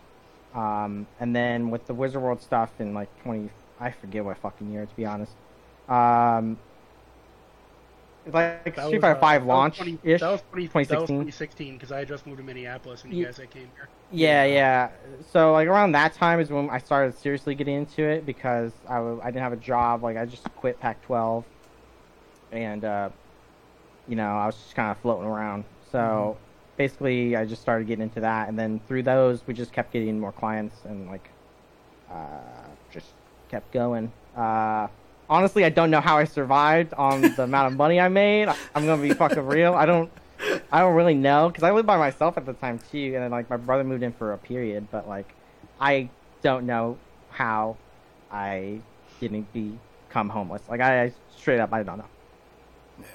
um, 0.53 1.07
and 1.19 1.35
then 1.35 1.69
with 1.69 1.87
the 1.87 1.93
Wizard 1.93 2.21
World 2.21 2.41
stuff 2.41 2.79
in 2.79 2.93
like 2.93 3.09
20, 3.23 3.49
I 3.79 3.91
forget 3.91 4.23
what 4.23 4.37
fucking 4.37 4.69
year 4.71 4.85
to 4.85 4.95
be 4.95 5.05
honest. 5.05 5.35
Um, 5.87 6.59
like 8.25 8.75
That 8.75 8.87
Street 8.87 9.01
Fighter 9.01 9.15
uh, 9.15 9.19
Five 9.19 9.45
launch 9.45 9.77
20 9.77 9.99
ish. 10.03 10.21
That 10.21 10.29
was 10.31 10.41
20, 10.51 10.67
that 10.67 11.01
was 11.01 11.09
2016. 11.09 11.17
2016 11.17 11.73
because 11.73 11.91
I 11.91 11.99
had 11.99 12.07
just 12.07 12.25
moved 12.25 12.37
to 12.37 12.43
Minneapolis 12.43 13.03
and 13.03 13.13
you 13.13 13.25
guys 13.25 13.39
I 13.39 13.45
came 13.47 13.71
here. 13.75 13.89
Yeah, 14.09 14.45
yeah. 14.45 14.89
So 15.21 15.51
like 15.53 15.67
around 15.67 15.91
that 15.93 16.13
time 16.13 16.39
is 16.39 16.49
when 16.49 16.69
I 16.69 16.77
started 16.77 17.15
seriously 17.15 17.55
getting 17.55 17.75
into 17.75 18.03
it 18.03 18.25
because 18.25 18.73
I 18.87 18.95
w- 18.95 19.19
I 19.21 19.27
didn't 19.27 19.43
have 19.43 19.53
a 19.53 19.57
job. 19.57 20.03
Like 20.03 20.17
I 20.17 20.25
just 20.25 20.43
quit 20.55 20.79
Pac-12, 20.79 21.45
and 22.51 22.85
uh, 22.85 23.09
you 24.07 24.15
know 24.15 24.29
I 24.37 24.45
was 24.45 24.55
just 24.57 24.75
kind 24.75 24.91
of 24.91 24.97
floating 24.99 25.25
around. 25.27 25.65
So 25.91 26.37
basically, 26.77 27.35
I 27.35 27.45
just 27.45 27.61
started 27.61 27.87
getting 27.87 28.03
into 28.03 28.21
that, 28.21 28.49
and 28.49 28.57
then 28.57 28.79
through 28.87 29.03
those, 29.03 29.45
we 29.47 29.53
just 29.53 29.71
kept 29.73 29.91
getting 29.91 30.19
more 30.19 30.31
clients 30.31 30.85
and 30.85 31.07
like 31.07 31.31
uh, 32.09 32.75
just 32.89 33.15
kept 33.49 33.71
going. 33.71 34.11
Uh, 34.35 34.87
honestly, 35.33 35.65
I 35.65 35.69
don't 35.69 35.89
know 35.89 35.99
how 35.99 36.17
I 36.17 36.25
survived 36.25 36.93
on 36.93 37.21
the 37.21 37.43
amount 37.49 37.73
of 37.73 37.77
money 37.77 37.99
I 37.99 38.07
made. 38.07 38.47
I'm 38.75 38.85
gonna 38.85 39.01
be 39.01 39.13
fucking 39.13 39.45
real. 39.45 39.73
I 39.73 39.85
don't. 39.85 40.09
I 40.71 40.79
don't 40.81 40.93
really 40.95 41.15
know 41.15 41.49
because 41.49 41.63
I 41.63 41.71
lived 41.71 41.87
by 41.87 41.97
myself 41.97 42.37
at 42.37 42.45
the 42.45 42.53
time 42.53 42.79
too, 42.91 43.13
and 43.15 43.23
then 43.23 43.31
like 43.31 43.49
my 43.49 43.57
brother 43.57 43.83
moved 43.83 44.03
in 44.03 44.13
for 44.13 44.33
a 44.33 44.37
period. 44.37 44.87
But 44.91 45.07
like, 45.07 45.33
I 45.81 46.09
don't 46.41 46.65
know 46.65 46.97
how 47.31 47.77
I 48.31 48.79
didn't 49.19 49.47
become 49.53 50.29
homeless. 50.29 50.61
Like 50.69 50.81
I, 50.81 51.03
I 51.05 51.13
straight 51.35 51.59
up, 51.59 51.73
I 51.73 51.81
don't 51.83 51.97
know. 51.97 52.05
Yeah. 52.99 53.05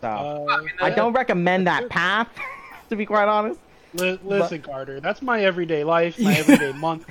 So 0.00 0.08
Uh, 0.08 0.62
I 0.80 0.90
don't 0.90 1.12
recommend 1.12 1.66
that 1.66 1.88
path, 1.88 2.28
to 2.90 2.96
be 2.96 3.06
quite 3.06 3.28
honest. 3.28 3.60
Li- 3.94 4.18
listen, 4.22 4.60
Carter, 4.60 5.00
that's 5.00 5.22
my 5.22 5.42
everyday 5.42 5.82
life, 5.82 6.18
my 6.18 6.34
everyday 6.38 6.72
month. 6.72 7.06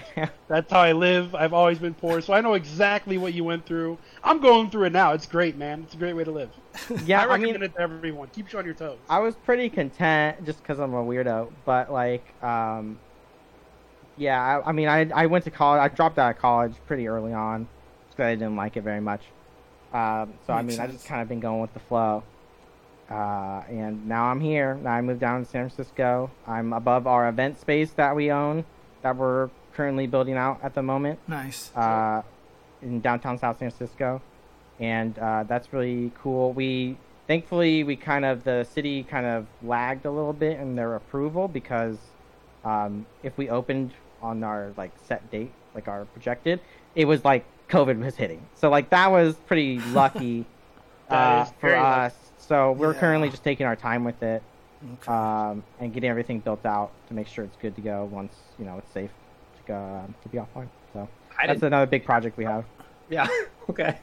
That's 0.48 0.72
how 0.72 0.80
I 0.80 0.92
live. 0.92 1.34
I've 1.36 1.54
always 1.54 1.80
been 1.80 1.94
poor, 1.94 2.22
so 2.22 2.34
I 2.34 2.42
know 2.42 2.54
exactly 2.54 3.18
what 3.18 3.34
you 3.34 3.44
went 3.44 3.66
through. 3.66 3.98
I'm 4.28 4.40
going 4.40 4.70
through 4.70 4.86
it 4.86 4.92
now. 4.94 5.14
It's 5.14 5.26
great, 5.26 5.58
man. 5.58 5.84
It's 5.84 5.94
a 5.94 5.98
great 5.98 6.14
way 6.14 6.24
to 6.24 6.32
live. 6.32 6.50
Yeah, 7.06 7.22
I 7.22 7.24
I, 7.24 7.28
recommend 7.28 7.54
mean, 7.54 7.64
it 7.64 7.74
to 7.76 7.80
everyone. 7.82 8.28
Keep 8.30 8.52
you 8.54 8.60
on 8.60 8.66
your 8.66 8.74
toes. 8.74 8.98
I 9.10 9.20
was 9.20 9.36
pretty 9.36 9.70
content 9.70 10.46
just 10.46 10.62
because 10.62 10.80
I'm 10.80 10.94
a 10.94 11.04
weirdo. 11.04 11.52
But 11.66 11.92
like, 11.92 12.24
um, 12.44 13.00
yeah, 14.18 14.62
I, 14.64 14.70
I 14.70 14.72
mean, 14.74 14.88
I 14.88 15.10
I 15.14 15.26
went 15.28 15.44
to 15.46 15.52
college. 15.52 15.80
I 15.80 15.88
dropped 15.94 16.20
out 16.20 16.32
of 16.36 16.42
college 16.42 16.74
pretty 16.88 17.08
early 17.08 17.34
on 17.34 17.68
because 18.10 18.26
I 18.26 18.36
didn't 18.36 18.56
like 18.56 18.78
it 18.78 18.82
very 18.84 19.02
much. 19.02 19.22
Um, 19.94 20.34
so 20.46 20.54
I 20.54 20.62
Makes 20.62 20.74
mean, 20.78 20.80
I 20.82 20.88
sense. 20.88 20.94
just 20.98 21.06
kind 21.08 21.22
of 21.22 21.28
been 21.30 21.40
going 21.40 21.62
with 21.62 21.74
the 21.74 21.80
flow. 21.80 22.24
Uh, 23.10 23.64
and 23.70 24.06
now 24.08 24.26
I'm 24.26 24.42
here. 24.42 24.76
Now 24.76 24.92
I 24.92 25.02
moved 25.02 25.22
down 25.22 25.44
to 25.46 25.50
San 25.50 25.70
Francisco. 25.70 26.30
I'm 26.46 26.74
above 26.74 27.08
our 27.08 27.30
event 27.30 27.58
space 27.60 27.92
that 27.92 28.14
we 28.16 28.32
own, 28.32 28.66
that 29.02 29.16
we're 29.16 29.50
currently 29.74 30.08
building 30.08 30.36
out 30.36 30.60
at 30.62 30.74
the 30.76 30.82
moment 30.84 31.20
Nice. 31.28 31.72
uh, 31.76 32.22
in 32.82 33.02
downtown 33.02 33.38
South 33.38 33.58
San 33.60 33.70
Francisco, 33.72 34.22
and 34.80 35.18
uh, 35.20 35.44
that's 35.48 35.74
really 35.74 36.12
cool. 36.16 36.54
We 36.54 36.98
thankfully 37.28 37.84
we 37.84 37.96
kind 37.96 38.26
of 38.26 38.44
the 38.44 38.64
city 38.64 39.04
kind 39.04 39.26
of 39.26 39.48
lagged 39.62 40.06
a 40.06 40.12
little 40.12 40.34
bit 40.34 40.60
in 40.60 40.76
their 40.76 40.96
approval 40.96 41.48
because 41.48 41.98
um, 42.64 43.06
if 43.24 43.38
we 43.38 43.50
opened 43.50 43.94
on 44.22 44.44
our 44.44 44.74
like 44.78 44.94
set 44.98 45.30
date, 45.30 45.54
like 45.74 45.88
our 45.88 46.06
projected, 46.06 46.62
it 46.96 47.06
was 47.06 47.24
like 47.26 47.46
COVID 47.70 48.00
was 48.04 48.16
hitting. 48.16 48.50
So 48.54 48.70
like 48.70 48.90
that 48.92 49.12
was 49.12 49.36
pretty 49.40 49.82
lucky 49.86 50.46
uh, 51.10 51.46
for 51.60 51.76
lucky. 51.76 51.78
us. 51.78 52.32
So 52.38 52.72
we're 52.74 52.94
Yeah. 52.94 53.00
currently 53.00 53.30
just 53.30 53.44
taking 53.44 53.66
our 53.66 53.76
time 53.76 54.04
with 54.04 54.22
it 54.24 54.44
Okay. 54.94 55.12
um, 55.12 55.64
and 55.80 55.94
getting 55.94 56.10
everything 56.10 56.40
built 56.42 56.66
out 56.66 56.94
to 57.08 57.14
make 57.14 57.28
sure 57.28 57.46
it's 57.46 57.58
good 57.58 57.76
to 57.76 57.82
go 57.82 58.06
once 58.06 58.54
you 58.58 58.66
know 58.66 58.78
it's 58.78 58.92
safe 58.92 59.12
to 59.58 59.64
go 59.64 60.14
to 60.22 60.30
be 60.30 60.38
offline. 60.38 60.70
So 60.94 61.10
I 61.38 61.48
that's 61.48 61.58
didn't. 61.62 61.74
another 61.74 61.86
big 61.86 62.06
project 62.06 62.38
we 62.38 62.46
have. 62.46 62.66
Yeah. 63.10 63.28
okay. 63.70 64.00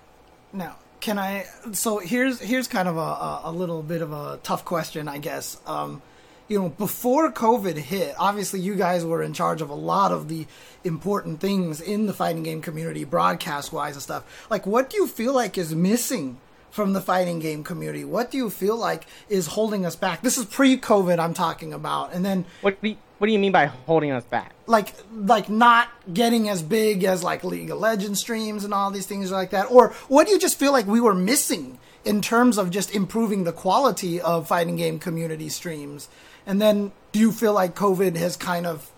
Now, 0.53 0.77
can 1.01 1.19
I? 1.19 1.47
So 1.73 1.99
here's 1.99 2.41
here's 2.41 2.69
kind 2.69 2.89
of 2.89 2.97
a, 2.97 3.01
a, 3.01 3.41
a 3.45 3.53
little 3.53 3.83
bit 3.83 4.03
of 4.03 4.13
a 4.13 4.39
tough 4.43 4.65
question, 4.65 5.09
I 5.09 5.19
guess. 5.19 5.61
Um, 5.67 6.01
you 6.47 6.59
know, 6.61 6.69
before 6.69 7.33
COVID 7.33 7.77
hit, 7.77 8.15
obviously 8.19 8.61
you 8.61 8.75
guys 8.75 9.05
were 9.05 9.23
in 9.23 9.33
charge 9.33 9.63
of 9.63 9.71
a 9.71 9.75
lot 9.75 10.13
of 10.13 10.29
the 10.29 10.47
important 10.85 11.41
things 11.41 11.81
in 11.81 12.07
the 12.07 12.13
fighting 12.13 12.43
game 12.43 12.61
community, 12.61 13.05
broadcast 13.05 13.73
wise 13.73 13.95
and 13.95 14.03
stuff. 14.03 14.47
Like, 14.51 14.67
what 14.67 14.91
do 14.91 14.99
you 14.99 15.07
feel 15.07 15.33
like 15.33 15.57
is 15.57 15.75
missing 15.75 16.39
from 16.71 16.93
the 16.93 17.01
fighting 17.01 17.39
game 17.39 17.65
community? 17.65 18.05
What 18.05 18.31
do 18.31 18.37
you 18.37 18.51
feel 18.51 18.77
like 18.77 19.07
is 19.31 19.47
holding 19.47 19.87
us 19.87 19.97
back? 19.97 20.21
This 20.21 20.37
is 20.37 20.45
pre-COVID 20.45 21.19
I'm 21.19 21.33
talking 21.33 21.73
about, 21.73 22.13
and 22.13 22.25
then 22.25 22.45
What 22.61 22.81
do 22.83 22.91
you, 22.91 22.97
what 23.19 23.27
do 23.27 23.33
you 23.33 23.39
mean 23.39 23.53
by 23.53 23.67
holding 23.67 24.11
us 24.11 24.25
back? 24.25 24.55
like 24.67 24.95
like 25.13 25.49
not 25.49 25.89
getting 26.13 26.49
as 26.49 26.63
big 26.63 27.05
as 27.05 27.23
like 27.23 27.45
League 27.45 27.71
of 27.71 27.79
Legends 27.79 28.21
streams 28.21 28.65
and 28.65 28.73
all 28.73 28.91
these 28.91 29.07
things 29.07 29.31
like 29.31 29.51
that? 29.51 29.71
Or 29.71 29.93
what 30.09 30.27
do 30.27 30.33
you 30.33 30.39
just 30.39 30.59
feel 30.59 30.73
like 30.73 30.87
we 30.87 31.01
were 31.01 31.15
missing 31.15 31.79
in 32.05 32.21
terms 32.23 32.59
of 32.59 32.71
just 32.71 32.95
improving 32.95 33.45
the 33.45 33.53
quality 33.53 34.21
of 34.21 34.49
fighting 34.49 34.77
game 34.77 34.99
community 34.99 35.49
streams? 35.49 36.09
And 36.47 36.61
then 36.61 36.93
do 37.13 37.19
you 37.19 37.33
feel 37.33 37.53
like 37.53 37.75
COVID 37.75 38.17
has 38.17 38.37
kind 38.37 38.67
of 38.67 38.91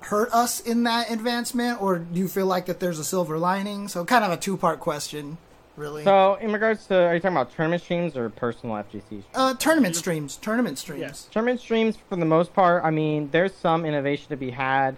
hurt 0.00 0.32
us 0.32 0.60
in 0.60 0.82
that 0.82 1.10
advancement 1.10 1.80
or 1.80 1.98
do 1.98 2.18
you 2.18 2.28
feel 2.28 2.46
like 2.46 2.66
that 2.66 2.80
there's 2.80 2.98
a 2.98 3.04
silver 3.04 3.38
lining? 3.38 3.88
So 3.88 4.04
kind 4.04 4.24
of 4.24 4.32
a 4.32 4.36
two-part 4.36 4.80
question, 4.80 5.38
really. 5.76 6.04
So 6.04 6.34
in 6.36 6.52
regards 6.52 6.86
to, 6.86 6.94
are 6.96 7.14
you 7.14 7.20
talking 7.20 7.36
about 7.36 7.52
tournament 7.54 7.82
streams 7.82 8.16
or 8.16 8.28
personal 8.30 8.76
FGC 8.76 9.02
streams? 9.02 9.24
uh 9.34 9.54
tournament 9.54 9.96
streams, 9.96 10.36
tournament 10.36 10.78
streams. 10.78 11.00
Yes. 11.00 11.28
Tournament 11.32 11.60
streams, 11.60 11.96
for 12.08 12.16
the 12.16 12.24
most 12.24 12.52
part, 12.52 12.84
I 12.84 12.90
mean, 12.90 13.28
there's 13.32 13.54
some 13.54 13.84
innovation 13.84 14.28
to 14.30 14.36
be 14.36 14.50
had. 14.50 14.96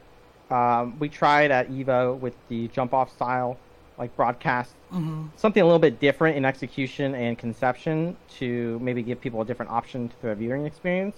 Um, 0.51 0.99
we 0.99 1.09
tried 1.09 1.51
at 1.51 1.71
Evo 1.71 2.19
with 2.19 2.35
the 2.49 2.69
jump 2.69 2.93
off 2.93 3.13
style, 3.13 3.57
like 3.99 4.15
broadcast, 4.17 4.73
Mhm. 4.93 5.29
something 5.37 5.63
a 5.63 5.65
little 5.65 5.79
bit 5.79 5.99
different 6.01 6.37
in 6.37 6.45
execution 6.45 7.15
and 7.15 7.39
conception 7.39 8.17
to 8.39 8.79
maybe 8.81 9.03
give 9.03 9.21
people 9.21 9.41
a 9.41 9.45
different 9.45 9.71
option 9.73 10.09
to 10.09 10.15
their 10.23 10.35
viewing 10.35 10.67
experience. 10.67 11.17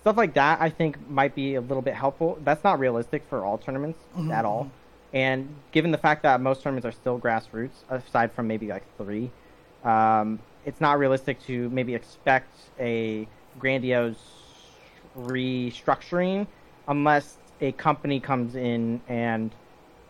Stuff 0.00 0.16
like 0.16 0.32
that, 0.34 0.60
I 0.62 0.70
think, 0.70 0.96
might 1.10 1.34
be 1.34 1.56
a 1.56 1.60
little 1.60 1.82
bit 1.82 1.94
helpful. 1.94 2.38
That's 2.44 2.64
not 2.64 2.78
realistic 2.78 3.22
for 3.28 3.44
all 3.44 3.58
tournaments 3.58 3.98
at 4.32 4.44
all. 4.46 4.70
And 5.12 5.48
given 5.72 5.90
the 5.90 5.98
fact 5.98 6.22
that 6.22 6.40
most 6.40 6.62
tournaments 6.62 6.86
are 6.86 6.92
still 6.92 7.18
grassroots, 7.18 7.82
aside 7.88 8.32
from 8.32 8.46
maybe 8.46 8.68
like 8.68 8.84
three, 8.96 9.30
um, 9.84 10.38
it's 10.64 10.80
not 10.80 10.98
realistic 10.98 11.40
to 11.46 11.68
maybe 11.70 11.94
expect 11.94 12.52
a 12.78 13.26
grandiose 13.58 14.16
restructuring 15.16 16.46
unless 16.86 17.38
a 17.60 17.72
company 17.72 18.20
comes 18.20 18.54
in 18.54 19.00
and 19.08 19.54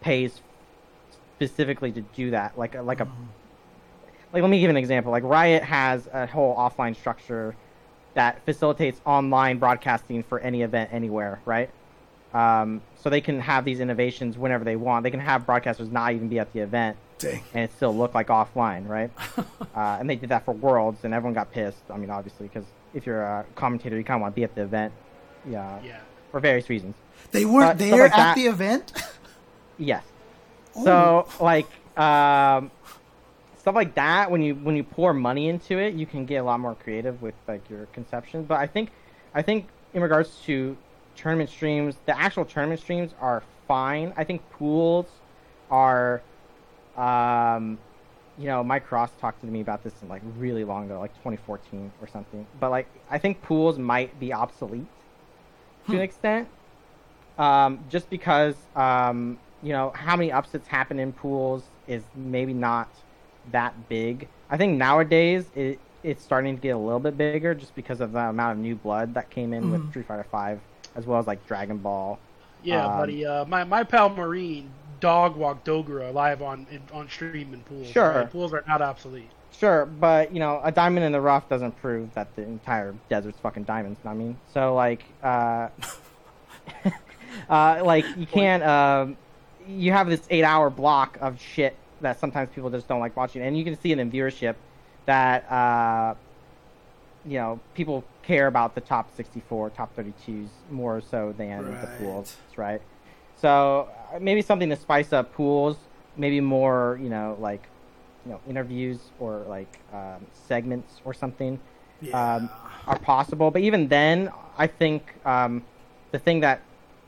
pays 0.01 0.41
specifically 1.37 1.93
to 1.93 2.03
do 2.03 2.31
that, 2.31 2.59
like 2.59 2.75
a, 2.75 2.83
like 2.83 3.01
a 3.01 3.09
like 4.33 4.43
let 4.43 4.51
me 4.51 4.61
give 4.61 4.71
an 4.71 4.77
example. 4.77 5.11
Like 5.11 5.25
Riot 5.25 5.63
has 5.63 6.09
a 6.13 6.27
whole 6.27 6.55
offline 6.57 6.95
structure 6.95 7.55
that 8.15 8.45
facilitates 8.45 9.01
online 9.05 9.59
broadcasting 9.59 10.23
for 10.23 10.41
any 10.41 10.63
event 10.63 10.91
anywhere, 10.93 11.41
right? 11.45 11.71
Um, 12.33 12.81
so 13.03 13.11
they 13.11 13.21
can 13.21 13.41
have 13.41 13.65
these 13.65 13.81
innovations 13.81 14.39
whenever 14.39 14.65
they 14.65 14.77
want. 14.77 15.03
They 15.03 15.11
can 15.11 15.21
have 15.21 15.47
broadcasters 15.47 15.91
not 15.91 16.13
even 16.13 16.29
be 16.29 16.39
at 16.39 16.53
the 16.53 16.61
event 16.61 16.97
Dang. 17.19 17.43
and 17.55 17.65
it 17.65 17.73
still 17.75 17.95
look 17.97 18.15
like 18.15 18.29
offline, 18.29 18.87
right? 18.89 19.11
uh, 19.75 19.97
and 19.99 20.09
they 20.09 20.15
did 20.17 20.29
that 20.29 20.45
for 20.45 20.53
Worlds, 20.53 21.05
and 21.05 21.13
everyone 21.13 21.35
got 21.35 21.51
pissed. 21.51 21.83
I 21.91 21.97
mean, 21.97 22.11
obviously, 22.11 22.47
because 22.47 22.65
if 22.95 23.05
you're 23.07 23.23
a 23.23 23.45
commentator, 23.57 23.97
you 23.97 24.05
kind 24.05 24.17
of 24.19 24.23
want 24.23 24.35
to 24.35 24.37
be 24.37 24.45
at 24.45 24.55
the 24.55 24.63
event, 24.63 24.93
yeah, 25.49 25.81
Yeah. 25.83 25.99
for 26.31 26.39
various 26.41 26.69
reasons. 26.71 26.95
They 27.33 27.45
weren't 27.45 27.71
Uh, 27.71 27.75
there 27.75 28.03
like 28.05 28.13
at 28.13 28.17
that. 28.17 28.35
the 28.37 28.47
event? 28.47 28.93
Yes. 29.79 30.05
Oh. 30.77 30.85
So 30.85 31.29
like 31.43 31.67
um, 31.99 32.71
stuff 33.59 33.75
like 33.75 33.95
that, 33.95 34.31
when 34.31 34.43
you 34.43 34.55
when 34.57 34.77
you 34.77 34.85
pour 34.85 35.15
money 35.15 35.49
into 35.49 35.79
it, 35.79 35.95
you 35.95 36.05
can 36.07 36.27
get 36.27 36.37
a 36.37 36.43
lot 36.43 36.61
more 36.61 36.75
creative 36.75 37.23
with 37.23 37.35
like 37.49 37.69
your 37.71 37.87
conception. 37.87 38.45
But 38.45 38.59
I 38.61 38.67
think 38.67 38.91
I 39.35 39.41
think 39.43 39.69
in 39.95 40.03
regards 40.03 40.39
to 40.45 40.77
tournament 41.15 41.51
streams, 41.51 42.01
the 42.07 42.19
actual 42.19 42.45
tournament 42.45 42.81
streams 42.81 43.15
are 43.19 43.43
fine. 43.69 44.13
I 44.17 44.25
think 44.25 44.49
pools 44.51 45.23
are, 45.71 46.25
um, 46.97 47.81
you 48.37 48.47
know, 48.47 48.65
Mike 48.65 48.85
Cross 48.85 49.17
talked 49.17 49.41
to 49.43 49.47
me 49.47 49.61
about 49.61 49.83
this 49.83 50.03
in 50.03 50.09
like 50.09 50.23
really 50.25 50.65
long 50.65 50.87
ago, 50.87 50.99
like 51.01 51.15
2014 51.15 51.95
or 52.01 52.07
something. 52.07 52.49
But 52.55 52.71
like 52.71 53.03
I 53.09 53.19
think 53.19 53.43
pools 53.43 53.79
might 53.79 54.19
be 54.19 54.33
obsolete 54.33 55.07
to 55.89 55.97
an 55.97 56.03
extent 56.03 56.49
um, 57.39 57.85
just 57.89 58.11
because 58.11 58.69
um, 58.75 59.41
you 59.61 59.73
know 59.73 59.93
how 59.95 60.17
many 60.17 60.33
upsets 60.33 60.69
happen 60.69 60.99
in 60.99 61.13
pools 61.13 61.71
is 61.87 62.11
maybe 62.15 62.55
not 62.55 63.05
that 63.47 63.89
big. 63.89 64.31
I 64.49 64.57
think 64.57 64.79
nowadays 64.79 65.51
it 65.55 65.83
it's 66.03 66.25
starting 66.25 66.57
to 66.57 66.61
get 66.61 66.71
a 66.71 66.79
little 66.79 67.01
bit 67.01 67.17
bigger 67.19 67.55
just 67.55 67.75
because 67.75 68.01
of 68.01 68.13
the 68.13 68.21
amount 68.21 68.53
of 68.53 68.59
new 68.59 68.75
blood 68.77 69.15
that 69.15 69.31
came 69.31 69.53
in 69.53 69.71
with 69.71 69.83
Mhm. 69.83 69.89
Street 69.89 70.07
Fighter 70.07 70.25
Five, 70.25 70.63
as 70.95 71.07
well 71.07 71.19
as 71.19 71.27
like 71.27 71.47
Dragon 71.47 71.79
Ball. 71.79 72.19
Yeah, 72.63 72.87
Um, 72.87 72.99
buddy. 72.99 73.25
Uh, 73.27 73.45
my 73.47 73.65
my 73.65 73.85
pal 73.85 74.09
Marine 74.11 74.71
dog 75.01 75.37
walked 75.37 75.67
Dogura 75.67 76.13
live 76.13 76.43
on 76.43 76.67
in, 76.71 76.83
on 76.93 77.09
stream 77.09 77.55
in 77.55 77.61
pools. 77.63 77.89
Sure. 77.89 78.11
right? 78.11 78.31
Pools 78.31 78.53
are 78.53 78.63
not 78.69 78.83
obsolete. 78.83 79.31
Sure, 79.53 79.85
but 79.87 80.33
you 80.33 80.39
know, 80.41 80.61
a 80.63 80.71
diamond 80.73 81.05
in 81.05 81.13
the 81.13 81.21
rough 81.21 81.49
doesn't 81.49 81.77
prove 81.81 82.13
that 82.15 82.35
the 82.37 82.43
entire 82.43 82.95
desert's 83.09 83.39
fucking 83.41 83.65
diamonds. 83.65 83.99
You 84.05 84.11
know 84.11 84.17
what 84.17 84.23
I 84.23 84.25
mean, 84.27 84.37
so 84.55 84.75
like, 84.75 85.05
uh, 85.23 85.69
uh, 87.49 87.83
like 87.85 88.05
you 88.17 88.27
can't. 88.27 88.63
Um, 88.63 89.17
you 89.69 89.93
have 89.93 90.09
this 90.09 90.23
eight-hour 90.31 90.71
block 90.71 91.19
of 91.21 91.41
shit 91.41 91.77
that 92.01 92.19
sometimes 92.19 92.49
people 92.55 92.71
just 92.71 92.89
don't 92.89 93.01
like 93.01 93.17
watching, 93.17 93.43
and 93.43 93.57
you 93.57 93.65
can 93.65 93.79
see 93.81 93.93
it 93.93 93.99
in 93.99 94.11
viewership 94.11 94.55
that 95.07 95.51
uh, 95.51 96.15
you 97.25 97.39
know, 97.39 97.61
people 97.75 98.05
care 98.31 98.47
about 98.47 98.77
the 98.77 98.81
top 98.81 99.11
64, 99.17 99.71
top 99.71 99.91
32s 99.97 100.47
more 100.71 101.01
so 101.01 101.35
than 101.37 101.77
the 101.81 101.89
pools, 101.99 102.37
right? 102.57 102.81
So 103.35 103.89
uh, 104.15 104.21
maybe 104.21 104.41
something 104.41 104.69
to 104.69 104.77
spice 104.77 105.13
up 105.13 105.35
pools, 105.35 105.77
maybe 106.17 106.41
more, 106.41 106.97
you 107.03 107.09
know, 107.11 107.37
like, 107.41 107.67
you 108.25 108.31
know, 108.31 108.41
interviews 108.49 109.01
or 109.19 109.45
like 109.49 109.81
um, 109.93 110.25
segments 110.47 111.01
or 111.05 111.13
something 111.13 111.59
Yeah. 112.01 112.37
um, 112.37 112.49
are 112.87 112.99
possible. 113.01 113.51
But 113.51 113.63
even 113.63 113.89
then, 113.89 114.31
I 114.57 114.69
think 114.69 115.13
um, 115.27 115.65
the 116.13 116.19
thing 116.21 116.39
that 116.41 116.61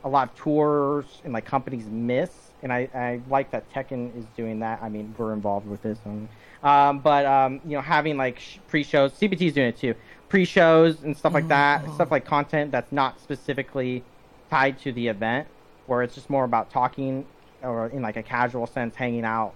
a 0.03 0.09
lot 0.09 0.31
of 0.31 0.35
tours 0.35 1.05
and 1.23 1.33
like 1.33 1.45
companies 1.45 1.87
miss, 1.87 2.31
and 2.65 2.73
I, 2.73 2.89
I 2.95 3.21
like 3.31 3.53
that 3.53 3.71
Tekken 3.73 4.17
is 4.19 4.25
doing 4.37 4.59
that. 4.61 4.83
I 4.83 4.89
mean, 4.89 5.15
we're 5.17 5.33
involved 5.33 5.69
with 5.69 5.83
this, 5.83 5.99
um, 6.05 6.29
um, 6.69 6.99
but 6.99 7.27
um, 7.27 7.61
you 7.65 7.73
know, 7.77 7.81
having 7.81 8.17
like 8.17 8.39
sh- 8.41 8.59
pre-shows, 8.69 9.13
CPT 9.13 9.43
is 9.49 9.55
doing 9.55 9.69
it 9.69 9.77
too, 9.77 9.95
pre-shows 10.33 11.03
and 11.03 11.15
stuff 11.15 11.35
like 11.35 11.47
that, 11.49 11.85
stuff 11.93 12.11
like 12.11 12.25
content 12.25 12.73
that's 12.73 12.91
not 12.91 13.21
specifically 13.21 14.03
tied 14.49 14.79
to 14.79 14.91
the 14.91 15.09
event, 15.09 15.47
where 15.85 16.03
it's 16.03 16.15
just 16.15 16.31
more 16.31 16.45
about 16.45 16.71
talking 16.71 17.27
or 17.63 17.89
in 17.89 18.01
like 18.01 18.17
a 18.17 18.23
casual 18.23 18.67
sense, 18.67 18.95
hanging 18.97 19.27
out 19.27 19.53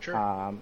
Sure. 0.00 0.16
um, 0.16 0.60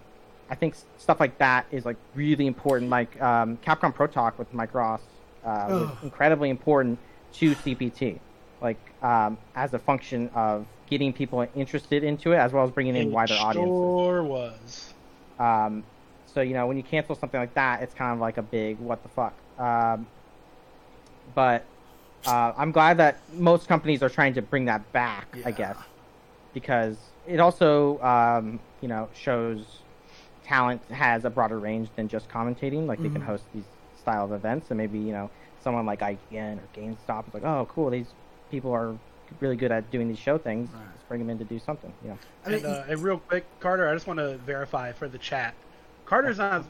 I 0.51 0.55
think 0.55 0.75
stuff 0.99 1.19
like 1.19 1.39
that 1.39 1.65
is 1.71 1.87
like 1.87 1.97
really 2.15 2.47
important. 2.47 2.91
Like 2.91 3.19
um, 3.23 3.57
Capcom 3.57 3.95
Pro 3.95 4.07
Talk 4.07 4.39
with 4.39 4.53
Mike 4.53 4.75
Ross 4.75 5.01
uh, 5.43 5.65
was 5.71 5.91
incredibly 6.03 6.51
important 6.51 6.99
to 7.33 7.55
CPT, 7.55 8.21
like 8.61 8.77
um, 9.03 9.39
as 9.55 9.73
a 9.73 9.79
function 9.79 10.29
of 10.35 10.67
getting 10.91 11.11
people 11.15 11.47
interested 11.57 12.05
into 12.05 12.33
it 12.33 12.37
as 12.37 12.53
well 12.53 12.65
as 12.65 12.71
bringing 12.71 12.97
in 12.97 13.09
It 13.09 13.13
wider 13.13 13.33
audiences. 13.35 13.71
Sure 13.71 14.23
was. 14.23 14.93
Um, 15.39 15.85
so 16.27 16.43
you 16.43 16.53
know 16.53 16.67
when 16.67 16.77
you 16.77 16.83
cancel 16.83 17.15
something 17.15 17.41
like 17.41 17.55
that, 17.55 17.83
it's 17.83 17.95
kind 17.95 18.13
of 18.13 18.21
like 18.21 18.37
a 18.37 18.43
big 18.43 18.79
what 18.79 19.03
the 19.03 19.09
fuck. 19.09 19.33
Um, 19.59 20.07
but 21.35 21.65
uh, 22.27 22.53
I'm 22.57 22.73
glad 22.73 22.97
that 22.99 23.19
most 23.35 23.69
companies 23.69 24.03
are 24.03 24.09
trying 24.09 24.35
to 24.35 24.43
bring 24.43 24.65
that 24.67 24.91
back. 24.93 25.27
Yeah. 25.37 25.43
I 25.47 25.51
guess 25.51 25.77
because 26.53 26.97
it 27.27 27.41
also 27.41 28.01
um, 28.03 28.61
you 28.81 28.89
know 28.89 29.09
shows 29.15 29.65
talent 30.45 30.81
has 30.91 31.25
a 31.25 31.31
broader 31.31 31.59
range 31.59 31.89
than 31.97 32.09
just 32.09 32.29
commentating. 32.29 32.87
Like 32.87 33.01
they 33.03 33.09
can 33.09 33.23
Mhm. 33.23 33.27
host 33.27 33.45
these 33.55 33.65
style 33.99 34.25
of 34.25 34.33
events, 34.33 34.71
and 34.71 34.79
maybe 34.79 34.99
you 34.99 35.13
know 35.13 35.31
someone 35.63 35.87
like 35.87 36.01
IGN 36.01 36.59
or 36.59 36.69
GameStop 36.79 37.27
is 37.29 37.35
like, 37.35 37.45
oh 37.45 37.67
cool, 37.71 37.91
these 37.91 38.09
people 38.51 38.73
are 38.73 38.95
really 39.41 39.57
good 39.57 39.73
at 39.73 39.91
doing 39.91 40.09
these 40.09 40.19
show 40.19 40.37
things. 40.39 40.71
Right. 40.71 40.83
Let's 40.85 41.03
bring 41.09 41.21
them 41.21 41.31
in 41.31 41.39
to 41.39 41.45
do 41.45 41.59
something. 41.59 41.93
You 42.03 42.11
know. 42.11 42.19
And, 42.45 42.65
uh, 42.67 42.83
and 42.89 43.03
real 43.03 43.19
quick, 43.19 43.47
Carter, 43.61 43.89
I 43.89 43.95
just 43.95 44.07
want 44.07 44.19
to 44.19 44.37
verify 44.39 44.93
for 44.93 45.09
the 45.09 45.19
chat. 45.19 45.55
Carter's 46.07 46.39
not 46.39 46.65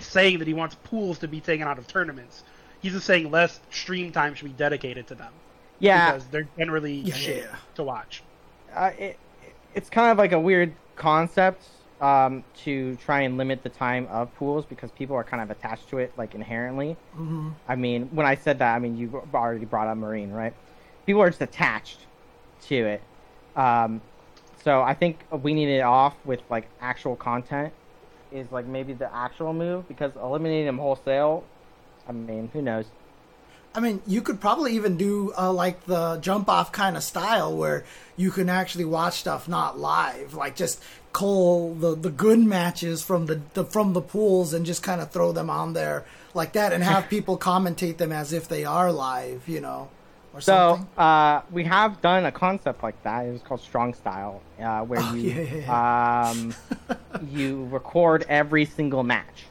saying 0.00 0.38
that 0.38 0.48
he 0.48 0.54
wants 0.54 0.76
pools 0.84 1.18
to 1.20 1.28
be 1.28 1.40
taken 1.40 1.66
out 1.66 1.78
of 1.78 1.86
tournaments. 1.86 2.42
He's 2.80 2.92
just 2.92 3.06
saying 3.06 3.30
less 3.30 3.60
stream 3.70 4.12
time 4.12 4.34
should 4.34 4.44
be 4.46 4.52
dedicated 4.52 5.06
to 5.08 5.14
them 5.14 5.32
Yeah, 5.78 6.12
because 6.12 6.26
they're 6.28 6.48
generally 6.58 6.94
Yeah, 6.94 7.14
shit 7.14 7.50
to 7.76 7.82
watch. 7.84 8.22
uh, 8.74 8.90
it, 8.98 9.18
it's 9.74 9.88
kind 9.90 10.10
of 10.12 10.18
like 10.18 10.32
a 10.32 10.40
weird 10.40 10.74
concept 10.96 11.64
um, 12.00 12.44
to 12.64 12.96
try 12.96 13.20
and 13.22 13.36
limit 13.38 13.62
the 13.62 13.68
time 13.70 14.06
of 14.10 14.34
pools 14.34 14.66
because 14.66 14.90
people 14.92 15.16
are 15.16 15.24
kind 15.24 15.42
of 15.42 15.50
attached 15.50 15.88
to 15.88 15.98
it 15.98 16.12
like 16.16 16.34
inherently. 16.34 16.96
mhm. 17.16 17.54
I 17.68 17.76
mean, 17.76 18.06
when 18.12 18.26
I 18.26 18.34
said 18.34 18.58
that, 18.58 18.74
I 18.74 18.78
mean 18.78 18.96
you 18.96 19.22
already 19.32 19.64
brought 19.64 19.86
up 19.86 19.96
Marine, 19.96 20.30
right? 20.30 20.52
People 21.06 21.22
are 21.22 21.30
just 21.30 21.40
attached 21.42 22.06
to 22.62 22.74
it. 22.74 23.02
Um, 23.56 24.00
so 24.62 24.82
I 24.82 24.94
think 24.94 25.24
we 25.30 25.54
need 25.54 25.68
it 25.68 25.80
off 25.82 26.14
with 26.24 26.40
like 26.50 26.68
actual 26.80 27.16
content 27.16 27.72
is 28.34 28.50
like 28.50 28.66
maybe 28.66 28.92
the 28.92 29.14
actual 29.14 29.52
move 29.52 29.86
because 29.88 30.12
eliminating 30.16 30.66
them 30.66 30.78
wholesale. 30.78 31.44
I 32.08 32.12
mean, 32.12 32.50
who 32.52 32.60
knows? 32.60 32.86
I 33.76 33.80
mean, 33.80 34.02
you 34.06 34.22
could 34.22 34.40
probably 34.40 34.74
even 34.74 34.96
do 34.96 35.32
uh, 35.36 35.52
like 35.52 35.84
the 35.86 36.18
jump 36.18 36.48
off 36.48 36.70
kind 36.70 36.96
of 36.96 37.02
style 37.02 37.56
where 37.56 37.84
you 38.16 38.30
can 38.30 38.48
actually 38.48 38.84
watch 38.84 39.14
stuff 39.14 39.48
not 39.48 39.78
live, 39.78 40.34
like 40.34 40.54
just 40.54 40.80
call 41.12 41.74
the, 41.74 41.96
the 41.96 42.10
good 42.10 42.38
matches 42.38 43.02
from 43.02 43.26
the, 43.26 43.40
the 43.54 43.64
from 43.64 43.92
the 43.92 44.00
pools 44.00 44.52
and 44.52 44.64
just 44.64 44.82
kind 44.82 45.00
of 45.00 45.10
throw 45.10 45.32
them 45.32 45.50
on 45.50 45.72
there 45.72 46.04
like 46.34 46.52
that, 46.52 46.72
and 46.72 46.84
have 46.84 47.08
people 47.10 47.36
commentate 47.36 47.96
them 47.96 48.12
as 48.12 48.32
if 48.32 48.46
they 48.46 48.64
are 48.64 48.92
live, 48.92 49.48
you 49.48 49.60
know, 49.60 49.88
or 50.34 50.40
So 50.40 50.76
something. 50.76 50.88
uh, 50.98 51.42
we 51.52 51.64
have 51.64 52.00
done 52.02 52.24
a 52.26 52.32
concept 52.32 52.82
like 52.82 53.00
that. 53.04 53.26
It 53.26 53.32
was 53.32 53.42
called 53.42 53.60
Strong 53.60 53.94
Style, 53.94 54.42
uh, 54.60 54.80
where 54.82 55.00
Oh, 55.02 55.14
you 55.14 55.30
yeah, 55.66 56.26
um, 56.30 56.54
you 57.30 57.66
record 57.70 58.26
every 58.28 58.64
single 58.64 59.02
match 59.04 59.44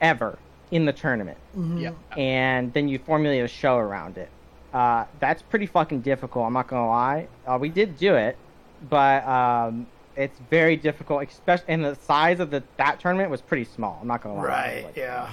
ever 0.00 0.38
in 0.70 0.84
the 0.84 0.92
tournament, 0.92 1.38
Mhm. 1.56 1.80
Yeah. 1.80 1.90
and 2.16 2.72
then 2.72 2.88
you 2.88 2.98
formulate 2.98 3.44
a 3.44 3.48
show 3.48 3.76
around 3.76 4.18
it. 4.18 4.28
Uh, 4.72 5.04
that's 5.18 5.42
pretty 5.42 5.66
fucking 5.66 6.00
difficult. 6.00 6.46
I'm 6.46 6.52
not 6.52 6.68
gonna 6.68 6.86
lie. 6.88 7.26
Uh, 7.46 7.58
we 7.60 7.68
did 7.68 7.96
do 7.98 8.14
it, 8.14 8.36
but 8.88 9.26
um, 9.26 9.86
it's 10.16 10.38
very 10.48 10.76
difficult. 10.76 11.24
Especially, 11.28 11.64
and 11.68 11.84
the 11.84 11.96
size 11.96 12.38
of 12.40 12.50
the 12.50 12.62
that 12.76 13.00
tournament 13.00 13.30
was 13.30 13.40
pretty 13.40 13.64
small. 13.64 13.98
I'm 14.00 14.06
not 14.08 14.22
gonna 14.22 14.36
lie. 14.36 14.44
Right? 14.44 14.84
like, 14.84 14.96
Yeah. 14.96 15.30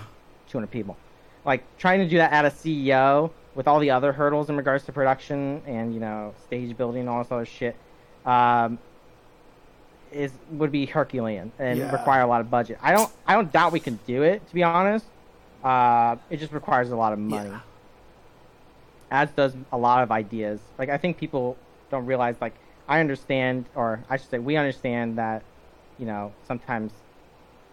200 0.50 0.68
people. 0.72 0.98
Like 1.46 1.64
trying 1.78 2.00
to 2.00 2.08
do 2.10 2.18
that 2.18 2.34
at 2.34 2.46
a 2.46 2.50
CEO 2.50 3.30
with 3.58 3.68
all 3.68 3.80
the 3.80 3.90
other 3.90 4.14
hurdles 4.14 4.50
in 4.52 4.56
regards 4.56 4.86
to 4.86 4.92
production 4.94 5.64
and 5.66 5.92
you 5.94 6.00
know 6.00 6.34
stage 6.46 6.78
building 6.78 7.02
and 7.02 7.10
all 7.10 7.24
this 7.24 7.32
other 7.32 7.44
shit, 7.46 7.76
um, 8.24 8.78
is 10.12 10.32
would 10.52 10.72
be 10.72 10.86
Herculean 10.86 11.52
and 11.58 11.80
Yeah. 11.80 11.92
require 11.92 12.22
a 12.22 12.28
lot 12.28 12.40
of 12.40 12.50
budget. 12.52 12.78
I 12.82 12.92
don't 12.92 13.12
I 13.26 13.34
don't 13.34 13.52
doubt 13.52 13.72
we 13.74 13.80
can 13.80 13.96
do 14.06 14.22
it 14.22 14.48
to 14.48 14.54
be 14.54 14.64
honest. 14.64 15.08
Uh, 15.64 16.18
it 16.30 16.38
just 16.38 16.54
requires 16.54 16.92
a 16.92 16.96
lot 16.96 17.14
of 17.14 17.20
money, 17.20 17.50
Yeah. 17.50 17.60
as 19.10 19.32
does 19.32 19.58
a 19.72 19.78
lot 19.78 20.04
of 20.04 20.12
ideas. 20.12 20.62
Like 20.78 20.90
I 20.90 20.98
think 20.98 21.18
people 21.18 21.58
don't 21.90 22.06
realize 22.06 22.40
like 22.40 22.54
I 22.88 23.00
understand 23.00 23.70
or 23.74 24.06
I 24.08 24.18
should 24.18 24.30
say 24.30 24.38
we 24.40 24.56
understand 24.56 25.18
that 25.18 25.42
you 25.98 26.06
know 26.06 26.32
sometimes 26.48 26.94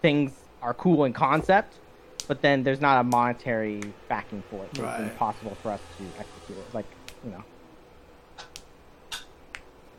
things 0.01 0.33
are 0.63 0.73
cool 0.73 1.05
in 1.05 1.13
concept, 1.13 1.79
but 2.27 2.43
then 2.43 2.63
there's 2.63 2.81
not 2.81 3.01
a 3.01 3.05
monetary 3.05 3.95
backing 4.09 4.43
for 4.49 4.67
it. 4.67 4.75
So 4.77 4.83
It's 4.83 4.99
Right. 4.99 5.13
impossible 5.13 5.59
for 5.63 5.73
us 5.73 5.83
to 5.99 6.13
execute 6.17 6.59
it. 6.59 6.73
Like, 6.73 6.97
you 7.23 7.31
know, 7.31 7.45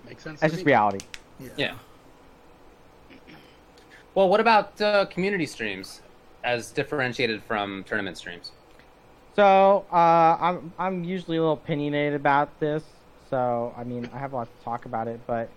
Makes 0.04 0.24
sense. 0.24 0.42
that's 0.42 0.52
to 0.52 0.58
just 0.58 0.66
me. 0.66 0.72
reality. 0.72 1.00
Yeah. 1.58 1.78
Well, 4.14 4.30
what 4.30 4.40
about 4.40 4.80
uh, 4.82 5.06
community 5.08 5.46
streams 5.46 6.02
as 6.44 6.72
differentiated 6.72 7.44
from 7.44 7.84
tournament 7.86 8.18
streams? 8.18 8.52
So, 9.36 9.88
uh, 9.92 10.38
I'm 10.40 10.74
I'm 10.78 11.04
usually 11.04 11.38
a 11.38 11.42
little 11.42 11.56
opinionated 11.58 12.14
about 12.16 12.60
this. 12.60 12.84
So, 13.30 13.74
I 13.78 13.84
mean, 13.84 14.10
I 14.14 14.20
have 14.20 14.34
a 14.34 14.36
lot 14.38 14.58
to 14.58 14.64
talk 14.64 14.86
about 14.86 15.08
it, 15.08 15.26
but 15.26 15.54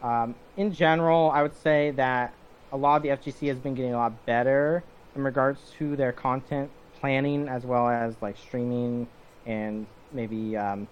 um, 0.00 0.36
in 0.56 0.72
general, 0.72 1.30
I 1.30 1.42
would 1.42 1.54
say 1.54 1.92
that 1.92 2.34
a 2.70 2.76
lot 2.76 2.96
of 2.96 3.02
the 3.02 3.10
FGC 3.10 3.48
has 3.48 3.58
been 3.58 3.74
getting 3.74 3.94
a 3.94 3.96
lot 3.98 4.24
better 4.26 4.86
in 5.16 5.22
regards 5.22 5.72
to 5.78 5.96
their 5.96 6.12
content 6.12 6.70
planning 7.00 7.48
as 7.48 7.64
well 7.64 7.88
as 7.88 8.14
like 8.20 8.36
streaming 8.36 9.06
and 9.46 9.86
maybe 10.12 10.56
um, 10.56 10.86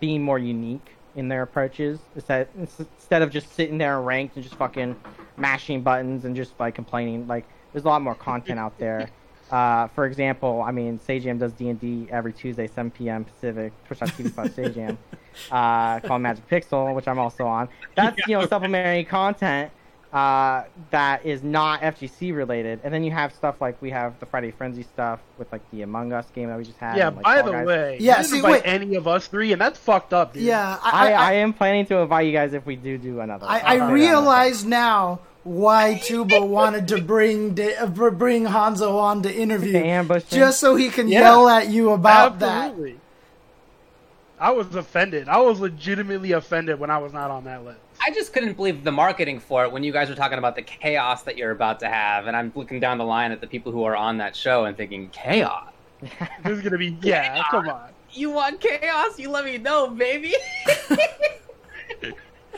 being 0.00 0.22
more 0.22 0.38
unique 0.38 0.86
in 1.16 1.28
their 1.28 1.42
approaches. 1.42 2.00
Instead 2.14 2.48
instead 2.58 3.22
of 3.22 3.30
just 3.30 3.52
sitting 3.54 3.78
there 3.78 3.98
and 3.98 4.06
ranked 4.06 4.34
and 4.36 4.42
just 4.42 4.56
fucking 4.56 4.96
mashing 5.36 5.82
buttons 5.82 6.24
and 6.24 6.34
just 6.34 6.52
like 6.58 6.74
complaining 6.74 7.26
like 7.26 7.44
there's 7.72 7.84
a 7.84 7.88
lot 7.88 8.02
more 8.02 8.14
content 8.14 8.58
out 8.58 8.76
there. 8.78 9.08
Uh, 9.50 9.86
for 9.88 10.06
example 10.06 10.62
i 10.62 10.70
mean 10.70 10.98
sajam 10.98 11.38
does 11.38 11.52
d&d 11.52 12.08
every 12.10 12.32
tuesday 12.32 12.66
7 12.66 12.90
p.m 12.90 13.24
pacific 13.24 13.74
twitch.tv 13.84 14.34
slash 14.34 14.48
sajam 14.48 14.96
uh, 15.52 16.00
called 16.00 16.22
magic 16.22 16.48
pixel 16.48 16.94
which 16.94 17.06
i'm 17.06 17.18
also 17.18 17.46
on. 17.46 17.68
That's 17.94 18.26
you 18.26 18.38
know 18.38 18.46
supplementary 18.48 19.04
content 19.04 19.70
uh, 20.14 20.62
that 20.92 21.26
is 21.26 21.42
not 21.42 21.80
FGC 21.80 22.34
related, 22.34 22.78
and 22.84 22.94
then 22.94 23.02
you 23.02 23.10
have 23.10 23.34
stuff 23.34 23.60
like 23.60 23.82
we 23.82 23.90
have 23.90 24.18
the 24.20 24.26
Friday 24.26 24.52
Frenzy 24.52 24.84
stuff 24.84 25.18
with 25.38 25.50
like 25.50 25.68
the 25.72 25.82
Among 25.82 26.12
Us 26.12 26.24
game 26.34 26.48
that 26.48 26.56
we 26.56 26.62
just 26.64 26.78
had. 26.78 26.96
Yeah. 26.96 27.08
and, 27.08 27.16
like, 27.16 27.24
by 27.24 27.36
Fall 27.42 27.46
the 27.46 27.52
Guys. 27.52 27.66
way, 27.66 27.96
Yeah, 28.00 28.12
you 28.12 28.16
didn't 28.18 28.26
see, 28.30 28.36
invite 28.36 28.52
wait. 28.52 28.62
any 28.64 28.94
of 28.94 29.08
us 29.08 29.26
three, 29.26 29.50
and 29.52 29.60
that's 29.60 29.76
fucked 29.78 30.12
up, 30.14 30.32
dude. 30.34 30.44
Yeah, 30.44 30.78
I, 30.82 30.90
I, 31.08 31.12
I, 31.12 31.12
I, 31.12 31.32
am 31.34 31.52
planning 31.52 31.84
to 31.86 31.96
invite 31.98 32.26
you 32.26 32.32
guys 32.32 32.52
if 32.52 32.64
we 32.64 32.76
do 32.76 32.96
do 32.96 33.18
another. 33.18 33.44
I, 33.46 33.58
I'll 33.58 33.66
I 33.66 33.66
tell 33.66 33.74
you 33.74 33.80
that. 33.80 33.92
realize 33.92 34.64
now 34.64 35.18
why 35.42 36.00
Tubo 36.04 36.46
wanted 36.46 36.86
to 36.88 37.02
bring 37.02 37.54
Da- 37.54 37.74
uh, 37.76 37.86
bring 38.10 38.44
Hanzo 38.44 38.96
on 38.96 39.22
to 39.24 39.34
interview, 39.34 39.72
To 39.72 39.84
ambush 39.84 40.22
him. 40.22 40.38
just 40.38 40.60
so 40.60 40.76
he 40.76 40.90
can 40.90 41.08
Yeah. 41.08 41.22
yell 41.22 41.48
at 41.48 41.68
you 41.70 41.90
about 41.90 42.40
Absolutely. 42.40 43.00
I 44.38 44.52
was 44.52 44.74
offended. 44.74 45.28
I 45.28 45.38
was 45.38 45.58
legitimately 45.60 46.32
offended 46.32 46.78
when 46.78 46.90
I 46.90 46.98
was 46.98 47.12
not 47.12 47.30
on 47.30 47.44
that 47.44 47.64
list. 47.64 47.78
I 48.06 48.10
just 48.10 48.34
couldn't 48.34 48.54
believe 48.54 48.84
the 48.84 48.92
marketing 48.92 49.40
for 49.40 49.64
it 49.64 49.72
when 49.72 49.82
you 49.82 49.92
guys 49.92 50.10
were 50.10 50.14
talking 50.14 50.36
about 50.36 50.56
the 50.56 50.62
chaos 50.62 51.22
that 51.22 51.38
you're 51.38 51.52
about 51.52 51.80
to 51.80 51.88
have, 51.88 52.26
and 52.26 52.36
I'm 52.36 52.52
looking 52.54 52.78
down 52.78 52.98
the 52.98 53.04
line 53.04 53.32
at 53.32 53.40
the 53.40 53.46
people 53.46 53.72
who 53.72 53.84
are 53.84 53.96
on 53.96 54.18
that 54.18 54.36
show 54.36 54.66
and 54.66 54.76
thinking, 54.76 55.08
chaos? 55.10 55.70
This 56.44 56.58
is 56.58 56.60
gonna 56.60 56.76
be 56.76 56.98
yeah. 57.00 57.42
Come 57.50 57.68
on. 57.68 57.88
You 58.12 58.30
want 58.30 58.60
chaos? 58.60 59.18
You 59.18 59.30
let 59.30 59.44
me 59.44 59.58
know, 59.58 59.88
baby. 59.88 60.34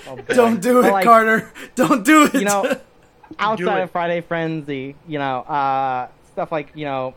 Oh, 0.09 0.17
Don't 0.29 0.61
do 0.61 0.81
it, 0.81 0.93
like, 0.93 1.05
Carter. 1.05 1.51
Don't 1.75 2.05
do 2.05 2.27
it. 2.27 2.35
You 2.35 2.45
know, 2.45 2.79
outside 3.39 3.81
of 3.81 3.91
Friday 3.91 4.21
Frenzy, 4.21 4.95
you 5.09 5.19
know, 5.19 5.41
uh, 5.41 6.09
stuff 6.33 6.53
like 6.53 6.71
you 6.75 6.85
know, 6.85 7.15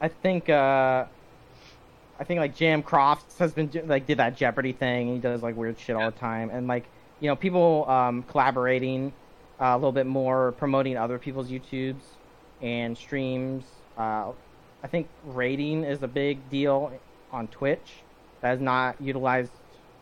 I 0.00 0.08
think 0.08 0.50
uh, 0.50 1.06
I 2.18 2.24
think 2.24 2.38
like 2.38 2.54
Jam 2.54 2.82
Crofts 2.82 3.38
has 3.38 3.52
been 3.52 3.70
like 3.86 4.06
did 4.06 4.18
that 4.18 4.36
Jeopardy 4.36 4.72
thing. 4.72 5.14
He 5.14 5.20
does 5.20 5.42
like 5.42 5.56
weird 5.56 5.78
shit 5.78 5.96
all 5.96 6.10
the 6.10 6.18
time, 6.18 6.50
and 6.50 6.66
like 6.66 6.84
you 7.22 7.28
know 7.28 7.36
people 7.36 7.88
um, 7.88 8.24
collaborating 8.24 9.12
uh, 9.60 9.66
a 9.66 9.76
little 9.76 9.92
bit 9.92 10.06
more, 10.06 10.52
promoting 10.58 10.96
other 10.96 11.18
people's 11.18 11.48
YouTubes 11.48 12.02
and 12.60 12.98
streams. 12.98 13.64
Uh, 13.96 14.32
I 14.82 14.88
think 14.88 15.06
rating 15.24 15.84
is 15.84 16.02
a 16.02 16.08
big 16.08 16.50
deal 16.50 16.92
on 17.30 17.46
Twitch 17.46 18.02
that 18.40 18.54
is 18.54 18.60
not 18.60 19.00
utilized 19.00 19.52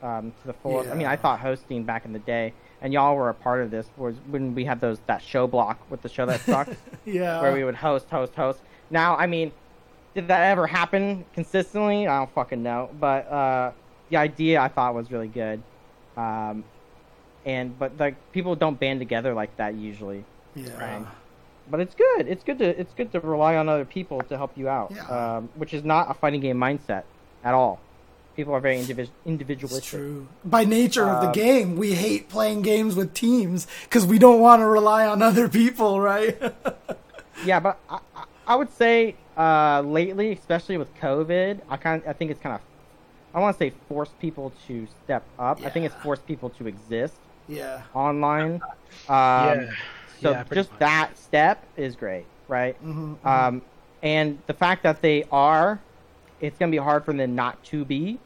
um, 0.02 0.32
to 0.40 0.46
the 0.46 0.54
fullest. 0.54 0.88
I 0.90 0.94
mean, 0.94 1.06
I 1.06 1.16
thought 1.16 1.38
hosting 1.40 1.84
back 1.84 2.06
in 2.06 2.14
the 2.14 2.18
day, 2.20 2.54
and 2.80 2.90
y'all 2.90 3.14
were 3.14 3.28
a 3.28 3.34
part 3.34 3.60
of 3.60 3.70
this, 3.70 3.86
was 3.98 4.14
when 4.30 4.54
we 4.54 4.64
had 4.64 4.80
those 4.80 4.98
that 5.06 5.22
show 5.22 5.46
block 5.46 5.78
with 5.90 6.00
the 6.00 6.08
show 6.08 6.24
that 6.24 6.40
sucked 6.40 6.74
Yeah. 7.04 7.42
where 7.42 7.52
we 7.52 7.64
would 7.64 7.74
host, 7.74 8.08
host, 8.08 8.34
host. 8.34 8.60
Now, 8.88 9.14
I 9.16 9.26
mean, 9.26 9.52
did 10.14 10.28
that 10.28 10.40
ever 10.50 10.66
happen 10.66 11.26
consistently? 11.34 12.08
I 12.08 12.16
don't 12.18 12.32
fucking 12.32 12.62
know. 12.62 12.88
But 12.98 13.30
uh, 13.30 13.72
the 14.08 14.16
idea 14.16 14.58
I 14.62 14.68
thought 14.68 14.94
was 14.94 15.10
really 15.12 15.28
good. 15.28 15.62
Um, 16.16 16.64
and 17.44 17.78
but 17.78 17.92
like 17.98 18.14
people 18.32 18.54
don't 18.56 18.78
band 18.78 19.00
together 19.00 19.34
like 19.34 19.56
that 19.56 19.74
usually. 19.74 20.24
yeah. 20.54 20.96
Um, 20.96 21.06
but 21.70 21.78
it's 21.80 21.94
good. 21.94 22.26
It's 22.28 22.42
good 22.42 22.58
to 22.58 22.80
it's 22.80 22.92
good 22.94 23.12
to 23.12 23.20
rely 23.20 23.56
on 23.56 23.68
other 23.68 23.84
people 23.84 24.20
to 24.22 24.36
help 24.36 24.56
you 24.58 24.68
out. 24.68 24.92
Yeah. 24.94 25.06
Um, 25.36 25.48
which 25.54 25.72
is 25.72 25.84
not 25.84 26.10
a 26.10 26.14
fighting 26.14 26.40
game 26.40 26.56
mindset 26.58 27.04
at 27.44 27.54
all. 27.54 27.80
People 28.36 28.54
are 28.54 28.60
very 28.60 28.76
individ- 28.78 29.10
individualistic. 29.26 29.78
It's 29.82 29.90
true. 29.90 30.26
By 30.44 30.64
nature 30.64 31.04
of 31.08 31.20
the 31.20 31.26
Um, 31.28 31.32
game, 31.32 31.76
we 31.76 31.92
hate 31.94 32.28
playing 32.28 32.62
games 32.62 32.94
with 32.96 33.12
teams 33.12 33.66
because 33.84 34.06
we 34.06 34.18
don't 34.18 34.40
want 34.40 34.60
to 34.60 34.66
rely 34.66 35.04
on 35.06 35.20
other 35.22 35.48
people, 35.48 36.00
right? 36.00 36.36
Yeah, 37.44 37.58
but 37.60 37.78
I, 37.88 37.98
I- 38.46 38.56
would 38.56 38.70
say 38.74 39.14
uh, 39.36 39.80
lately, 39.80 40.32
especially 40.32 40.76
with 40.76 40.94
COVID, 40.96 41.60
I 41.70 41.76
kind 41.78 42.02
I 42.06 42.12
think 42.12 42.30
it's 42.30 42.40
kind 42.40 42.54
of 42.56 42.60
I 43.32 43.40
want 43.40 43.56
to 43.56 43.58
say 43.64 43.72
forced 43.88 44.18
people 44.20 44.52
to 44.66 44.86
step 45.04 45.22
up. 45.38 45.60
I 45.64 45.70
think 45.70 45.86
it's 45.86 45.94
Yeah. 45.94 46.02
forced 46.02 46.26
people 46.26 46.50
to 46.50 46.66
exist 46.66 47.14
yeah. 47.50 47.86
online. 47.94 48.62
Um, 49.08 49.68
yeah. 49.68 49.74
So 50.06 50.34
Yeah, 50.34 50.44
just 50.52 50.72
much. 50.72 50.78
that 50.78 51.16
step 51.18 51.70
is 51.76 51.96
great, 51.96 52.28
right? 52.48 52.76
hmm 52.80 53.14
Um, 53.24 53.62
and 54.02 54.42
the 54.46 54.54
fact 54.54 54.82
that 54.84 55.02
they 55.02 55.24
are, 55.30 55.86
it's 56.40 56.58
gonna 56.58 56.70
be 56.72 56.78
hard 56.78 57.04
for 57.04 57.14
them 57.14 57.34
not 57.34 57.62
to 57.64 57.84
be. 57.84 58.22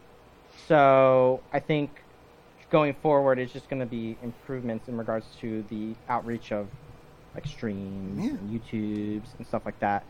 So 0.55 1.45
I 1.53 1.61
think 1.61 2.01
going 2.70 2.95
forward, 2.95 3.39
it's 3.39 3.53
just 3.53 3.68
gonna 3.68 3.87
be 3.87 4.18
improvements 4.22 4.89
in 4.89 4.97
regards 4.97 5.37
to 5.41 5.62
the 5.64 5.99
outreach 6.09 6.53
of 6.53 6.70
like 7.35 7.47
streams 7.47 8.33
Yeah. 8.33 8.39
and 8.39 8.49
YouTubes 8.51 9.35
and 9.37 9.47
stuff 9.47 9.62
like 9.66 9.81
that. 9.81 10.09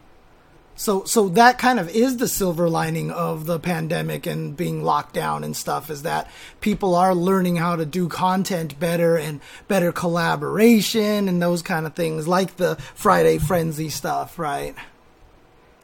So, 0.77 1.05
so 1.05 1.29
that 1.31 1.59
kind 1.59 1.79
of 1.79 1.89
is 1.89 2.17
the 2.17 2.27
silver 2.27 2.69
lining 2.69 3.11
of 3.13 3.47
the 3.47 3.61
pandemic 3.61 4.27
and 4.27 4.57
being 4.57 4.83
locked 4.83 5.15
down 5.15 5.45
and 5.45 5.57
stuff 5.57 5.89
is 5.89 6.03
that 6.03 6.29
people 6.61 6.97
are 6.97 7.15
learning 7.15 7.57
how 7.57 7.77
to 7.77 7.87
do 7.87 8.09
content 8.09 8.81
better 8.81 9.17
and 9.17 9.41
better 9.69 9.93
collaboration 9.93 11.29
and 11.29 11.41
those 11.41 11.63
kind 11.63 11.87
of 11.87 11.95
things, 11.95 12.27
like 12.27 12.57
the 12.57 12.75
Friday 12.95 13.39
Frenzy 13.39 13.89
stuff, 13.89 14.37
right? 14.39 14.75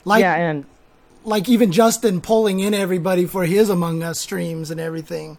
Like, 0.05 0.23
yeah, 0.23 0.35
and 0.35 0.65
like 1.25 1.49
even 1.49 1.71
Justin 1.71 2.21
pulling 2.21 2.59
in 2.61 2.75
everybody 2.75 3.27
for 3.27 3.45
his 3.45 3.69
Among 3.69 4.03
Us 4.03 4.19
streams 4.19 4.71
and 4.71 4.81
everything. 4.81 5.39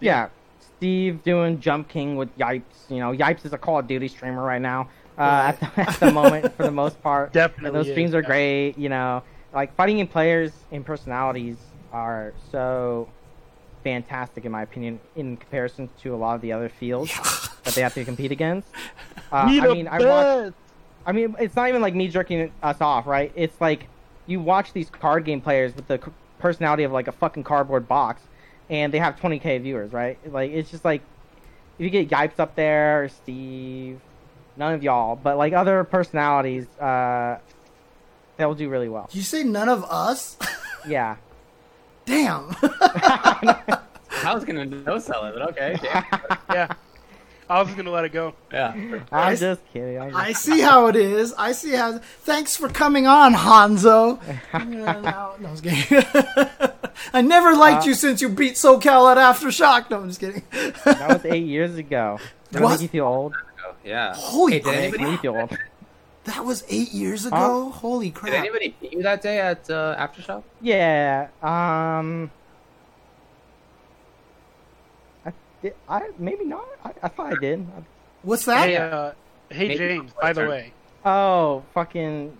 yeah, 0.00 0.28
Steve 0.76 1.22
doing 1.22 1.60
Jump 1.60 1.88
King 1.88 2.16
with 2.16 2.36
Yipes. 2.36 2.62
You 2.88 2.98
know, 2.98 3.12
Yipes 3.12 3.44
is 3.46 3.52
a 3.52 3.58
Call 3.58 3.78
of 3.78 3.86
Duty 3.86 4.08
streamer 4.08 4.42
right 4.42 4.60
now. 4.60 4.88
Uh, 5.16 5.52
at, 5.54 5.60
the, 5.60 5.80
at 5.80 6.00
the 6.00 6.10
moment, 6.10 6.56
for 6.56 6.64
the 6.64 6.70
most 6.82 7.00
part, 7.02 7.32
Definitely 7.32 7.78
those 7.78 7.86
is, 7.86 7.92
streams 7.92 8.14
are 8.14 8.20
yeah. 8.20 8.26
great. 8.26 8.78
You 8.78 8.88
know, 8.88 9.22
like 9.52 9.74
fighting 9.76 9.98
game 9.98 10.08
players 10.08 10.52
and 10.72 10.84
personalities 10.84 11.56
are 11.92 12.34
so 12.50 13.08
fantastic 13.84 14.44
in 14.44 14.50
my 14.50 14.62
opinion 14.62 14.98
in 15.14 15.36
comparison 15.36 15.88
to 16.02 16.14
a 16.14 16.16
lot 16.16 16.34
of 16.34 16.40
the 16.40 16.52
other 16.52 16.68
fields 16.68 17.12
that 17.62 17.74
they 17.74 17.82
have 17.82 17.94
to 17.94 18.04
compete 18.04 18.32
against. 18.32 18.68
Uh, 19.32 19.36
I 19.38 19.74
mean, 19.74 19.88
I 19.88 20.04
watch. 20.04 20.52
I 21.06 21.10
mean, 21.10 21.34
it's 21.40 21.56
not 21.56 21.68
even 21.68 21.82
like 21.82 21.94
me 21.94 22.06
jerking 22.06 22.52
us 22.62 22.80
off, 22.80 23.04
right? 23.04 23.32
It's 23.34 23.60
like 23.60 23.88
you 24.26 24.38
watch 24.38 24.72
these 24.72 24.88
card 24.88 25.24
game 25.24 25.40
players 25.40 25.74
with 25.74 25.88
the 25.88 25.98
personality 26.38 26.84
of 26.84 26.92
like 26.92 27.08
a 27.08 27.12
fucking 27.12 27.42
cardboard 27.42 27.88
box, 27.88 28.22
and 28.70 28.92
they 28.92 28.98
have 28.98 29.18
20k 29.18 29.60
viewers, 29.60 29.92
right? 29.92 30.18
Like 30.30 30.52
it's 30.52 30.70
just 30.70 30.84
like 30.84 31.02
if 31.78 31.84
you 31.84 31.90
get 31.90 32.08
Yipes 32.10 32.38
up 32.38 32.54
there, 32.54 33.08
Steve, 33.08 34.00
none 34.56 34.74
of 34.74 34.82
y'all, 34.82 35.16
but 35.16 35.36
like 35.36 35.52
other 35.52 35.84
personalities, 35.84 36.66
uh, 36.78 37.38
they'll 38.36 38.54
do 38.54 38.68
really 38.68 38.88
well. 38.88 39.06
Did 39.10 39.16
you 39.16 39.22
say 39.22 39.42
none 39.44 39.68
of 39.68 39.84
us? 39.84 40.36
Yeah. 40.86 41.16
Damn. 42.06 42.54
I 42.62 44.32
was 44.34 44.44
gonna 44.44 44.64
no 44.66 44.98
sell 44.98 45.24
it, 45.26 45.34
but 45.34 45.50
okay. 45.50 45.78
damn. 45.82 46.04
Yeah. 46.52 46.68
I 47.48 47.58
was 47.58 47.68
just 47.68 47.76
gonna 47.76 47.90
let 47.90 48.04
it 48.06 48.12
go. 48.12 48.34
Yeah. 48.52 48.72
I'm 48.72 49.04
I- 49.12 49.34
just 49.34 49.60
kidding. 49.72 50.00
I'm 50.00 50.10
just 50.10 50.22
I 50.22 50.32
see 50.32 50.60
how 50.60 50.86
it 50.86 50.96
is. 50.96 51.34
I 51.36 51.52
see 51.52 51.72
how. 51.72 51.98
Thanks 52.20 52.56
for 52.56 52.68
coming 52.70 53.06
on, 53.06 53.34
Hanzo. 53.34 54.18
Yeah, 54.52 54.64
no, 54.64 55.34
no, 55.38 55.48
I'm 55.48 55.56
kidding. 55.58 56.04
I 57.12 57.20
never 57.22 57.54
liked 57.54 57.84
Uh, 57.84 57.88
you 57.88 57.94
since 57.94 58.22
you 58.22 58.28
beat 58.30 58.54
SoCal 58.54 59.10
at 59.14 59.18
AfterShock. 59.18 59.90
No, 59.90 60.00
I'm 60.00 60.08
just 60.08 60.20
kidding. 60.20 60.42
that 60.84 61.06
was 61.08 61.24
eight 61.26 61.44
years 61.46 61.76
ago. 61.76 62.18
Does 62.18 62.52
that 62.52 62.62
What? 62.62 62.70
make 62.72 62.80
you 62.82 62.88
feel 62.88 63.04
old? 63.06 63.34
Yeah. 63.84 64.14
Holy 64.14 64.52
Hey, 64.54 64.58
did 64.58 64.64
crap. 64.64 64.76
anybody, 64.76 65.04
Makes 65.04 65.10
me 65.12 65.16
feel. 65.18 65.48
That 66.24 66.44
was 66.44 66.64
eight 66.70 66.92
years 66.92 67.26
ago. 67.26 67.70
Holy 67.70 68.10
crap! 68.10 68.24
did 68.24 68.30
crap! 68.32 68.44
anybody 68.44 68.74
beat 68.80 68.92
you 68.94 69.02
that 69.02 69.20
day 69.20 69.40
at 69.40 69.68
uh, 69.68 69.94
AfterShock? 69.98 70.42
Yeah. 70.62 71.28
Um. 71.42 72.30
I 75.26 75.32
did. 75.62 75.74
I 75.88 76.10
maybe 76.18 76.44
not. 76.44 76.64
I, 76.84 76.92
I 77.02 77.08
thought 77.08 77.32
I 77.32 77.36
did. 77.40 77.66
What's 78.22 78.46
that? 78.46 78.68
Hey, 78.68 78.76
uh, 78.76 79.12
hey 79.50 79.68
Maybe 79.68 79.78
James. 79.78 80.12
By 80.20 80.32
the 80.32 80.46
way, 80.48 80.72
Oh, 81.04 81.62
fucking 81.74 82.34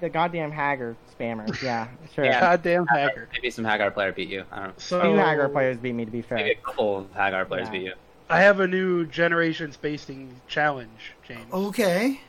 the 0.00 0.10
goddamn 0.10 0.52
Haggar 0.52 0.94
spammers. 1.18 1.62
Yeah, 1.62 1.88
sure. 2.14 2.26
Yeah. 2.26 2.40
goddamn 2.40 2.86
hacker. 2.86 3.28
Maybe 3.32 3.50
some 3.50 3.64
Haggar 3.64 3.90
player 3.90 4.12
beat 4.12 4.28
you. 4.28 4.44
I 4.52 4.56
don't 4.56 4.66
know. 4.68 4.74
So 4.76 5.00
Two 5.00 5.08
Haggar 5.16 5.48
players 5.50 5.78
beat 5.78 5.94
me, 5.94 6.04
to 6.04 6.10
be 6.10 6.18
Maybe 6.18 6.28
fair. 6.28 6.38
a 6.50 6.54
couple 6.56 6.98
of 6.98 7.12
Haggar 7.14 7.46
players 7.46 7.68
Yeah. 7.68 7.72
beat 7.72 7.82
you. 7.84 7.92
I 8.30 8.40
have 8.42 8.60
a 8.60 8.66
new 8.68 9.06
generation 9.06 9.72
spacing 9.72 10.40
challenge, 10.46 11.12
James. 11.26 11.52
Okay. 11.52 12.20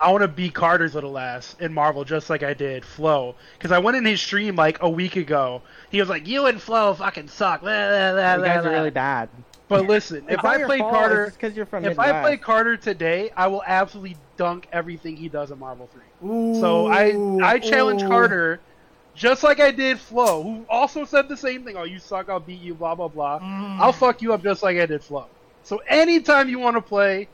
I 0.00 0.10
want 0.12 0.22
to 0.22 0.28
be 0.28 0.48
Carter's 0.48 0.94
little 0.94 1.18
ass 1.18 1.56
in 1.60 1.74
Marvel 1.74 2.04
just 2.04 2.30
like 2.30 2.42
I 2.42 2.54
did 2.54 2.84
Flo. 2.84 3.34
Because 3.58 3.72
I 3.72 3.78
went 3.80 3.96
in 3.96 4.04
his 4.04 4.20
stream 4.20 4.56
like 4.56 4.80
a 4.80 4.88
week 4.88 5.16
ago. 5.16 5.60
He 5.90 6.00
was 6.00 6.08
like, 6.08 6.26
"You 6.26 6.46
and 6.46 6.62
Flo 6.62 6.94
fucking 6.94 7.28
suck." 7.28 7.60
Blah, 7.60 7.88
blah, 7.88 8.12
blah, 8.12 8.34
You 8.36 8.44
guys 8.44 8.62
blah, 8.62 8.70
are 8.70 8.74
really 8.74 8.90
blah." 8.90 9.02
bad. 9.02 9.28
But 9.68 9.86
listen, 9.86 10.24
if 10.28 10.44
I 10.44 10.62
play 10.64 10.78
fault, 10.78 10.92
Carter, 10.92 11.32
because 11.32 11.56
you're 11.56 11.66
from 11.66 11.84
if 11.84 11.90
Midwest. 11.90 12.14
I 12.14 12.20
play 12.22 12.36
Carter 12.38 12.76
today, 12.76 13.30
I 13.36 13.46
will 13.48 13.62
absolutely 13.66 14.16
dunk 14.36 14.66
everything 14.72 15.16
he 15.16 15.28
does 15.28 15.50
in 15.50 15.58
Marvel 15.58 15.88
Three. 15.92 16.28
Ooh, 16.28 16.58
So 16.60 16.86
I 16.86 17.14
I 17.44 17.58
challenge 17.58 18.02
ooh. 18.02 18.08
Carter, 18.08 18.60
just 19.14 19.42
like 19.44 19.60
I 19.60 19.70
did 19.70 19.98
Flo, 19.98 20.42
who 20.42 20.64
also 20.68 21.04
said 21.04 21.28
the 21.28 21.36
same 21.36 21.64
thing. 21.64 21.76
Oh, 21.76 21.84
you 21.84 21.98
suck! 21.98 22.28
I'll 22.28 22.40
beat 22.40 22.60
you. 22.60 22.74
Blah 22.74 22.94
blah 22.94 23.08
blah. 23.08 23.38
Mm. 23.40 23.78
I'll 23.80 23.92
fuck 23.92 24.22
you 24.22 24.32
up 24.32 24.42
just 24.42 24.62
like 24.62 24.78
I 24.78 24.86
did 24.86 25.02
Flo. 25.04 25.26
So 25.62 25.78
anytime 25.88 26.48
you 26.48 26.58
want 26.58 26.76
to 26.76 26.82
play, 26.82 27.28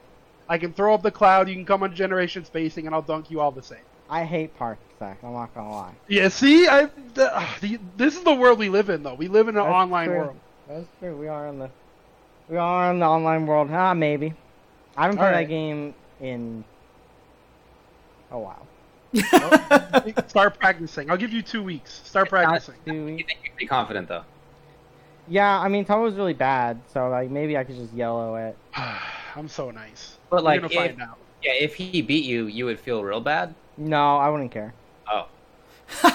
I 0.48 0.58
can 0.58 0.72
throw 0.72 0.94
up 0.94 1.02
the 1.02 1.10
cloud. 1.10 1.48
You 1.48 1.54
can 1.54 1.64
come 1.64 1.82
on 1.82 1.94
Generation 1.94 2.44
Spacing, 2.44 2.86
and 2.86 2.94
I'll 2.94 3.02
dunk 3.02 3.30
you 3.30 3.40
all 3.40 3.50
the 3.50 3.62
same. 3.62 3.78
I 4.08 4.24
hate 4.24 4.56
Parsec. 4.58 4.78
I'm 5.22 5.32
not 5.32 5.54
gonna 5.54 5.70
lie. 5.70 5.94
Yeah, 6.08 6.28
see, 6.28 6.68
I 6.68 6.88
the, 7.14 7.30
ah, 7.32 7.56
the, 7.60 7.78
this 7.96 8.16
is 8.16 8.22
the 8.22 8.34
world 8.34 8.58
we 8.58 8.68
live 8.68 8.88
in, 8.88 9.02
though. 9.02 9.14
We 9.14 9.28
live 9.28 9.48
in 9.48 9.56
an 9.56 9.64
That's 9.64 9.74
online 9.74 10.08
true. 10.08 10.18
world. 10.18 10.36
That's 10.68 10.86
true. 11.00 11.16
We 11.16 11.28
are 11.28 11.48
in 11.48 11.58
the 11.58 11.70
we 12.48 12.56
are 12.56 12.92
in 12.92 13.00
the 13.00 13.06
online 13.06 13.46
world. 13.46 13.68
Ah, 13.72 13.94
maybe. 13.94 14.34
I 14.96 15.02
haven't 15.02 15.18
played 15.18 15.26
Alright. 15.26 15.48
that 15.48 15.52
game 15.52 15.94
in 16.20 16.64
a 18.30 18.38
while. 18.38 18.66
Start 20.28 20.58
practicing. 20.58 21.10
I'll 21.10 21.16
give 21.16 21.32
you 21.32 21.42
two 21.42 21.62
weeks. 21.62 22.02
Start 22.04 22.28
practicing. 22.28 22.74
Two 22.86 22.92
You 22.92 23.24
think 23.24 23.40
you'd 23.44 23.56
be 23.56 23.66
confident 23.66 24.08
though? 24.08 24.24
Yeah, 25.28 25.58
I 25.58 25.68
mean, 25.68 25.84
Tom 25.84 26.02
was 26.02 26.14
really 26.14 26.34
bad, 26.34 26.80
so 26.92 27.08
like 27.08 27.30
maybe 27.30 27.56
I 27.56 27.64
could 27.64 27.76
just 27.76 27.92
yellow 27.92 28.36
it. 28.36 28.56
I'm 29.36 29.48
so 29.48 29.70
nice. 29.70 30.18
But 30.30 30.44
like, 30.44 30.62
if, 30.62 30.72
find 30.72 31.00
out. 31.02 31.18
yeah, 31.42 31.52
if 31.52 31.74
he 31.74 32.00
beat 32.02 32.24
you, 32.24 32.46
you 32.46 32.64
would 32.66 32.78
feel 32.80 33.02
real 33.02 33.20
bad. 33.20 33.54
No, 33.76 34.16
I 34.16 34.28
wouldn't 34.28 34.50
care. 34.52 34.72
Oh, 35.12 35.26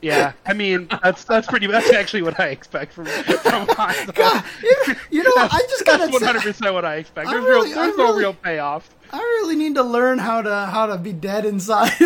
Yeah, 0.00 0.32
I 0.44 0.52
mean 0.52 0.88
that's 1.00 1.22
that's 1.22 1.46
pretty. 1.46 1.68
That's 1.68 1.92
actually 1.92 2.22
what 2.22 2.40
I 2.40 2.48
expect 2.48 2.92
from 2.92 3.04
from 3.04 3.66
Hanzo. 3.68 4.12
God, 4.16 4.44
you, 4.60 4.76
you 5.10 5.22
know, 5.22 5.30
I 5.36 5.60
just 5.70 5.84
gotta 5.84 6.10
That's 6.10 6.24
hundred 6.24 6.42
percent 6.42 6.74
what 6.74 6.84
I 6.84 6.96
expect. 6.96 7.28
I 7.28 7.32
There's 7.34 7.44
really- 7.44 7.70
real, 7.70 7.78
I 7.78 7.84
there's 7.86 7.96
no 7.96 8.04
really- 8.06 8.18
real 8.18 8.34
payoff. 8.34 8.90
I 9.12 9.18
really 9.18 9.54
need 9.54 9.76
to 9.76 9.84
learn 9.84 10.18
how 10.18 10.42
to 10.42 10.66
how 10.66 10.86
to 10.86 10.98
be 10.98 11.12
dead 11.12 11.44
inside. 11.44 11.92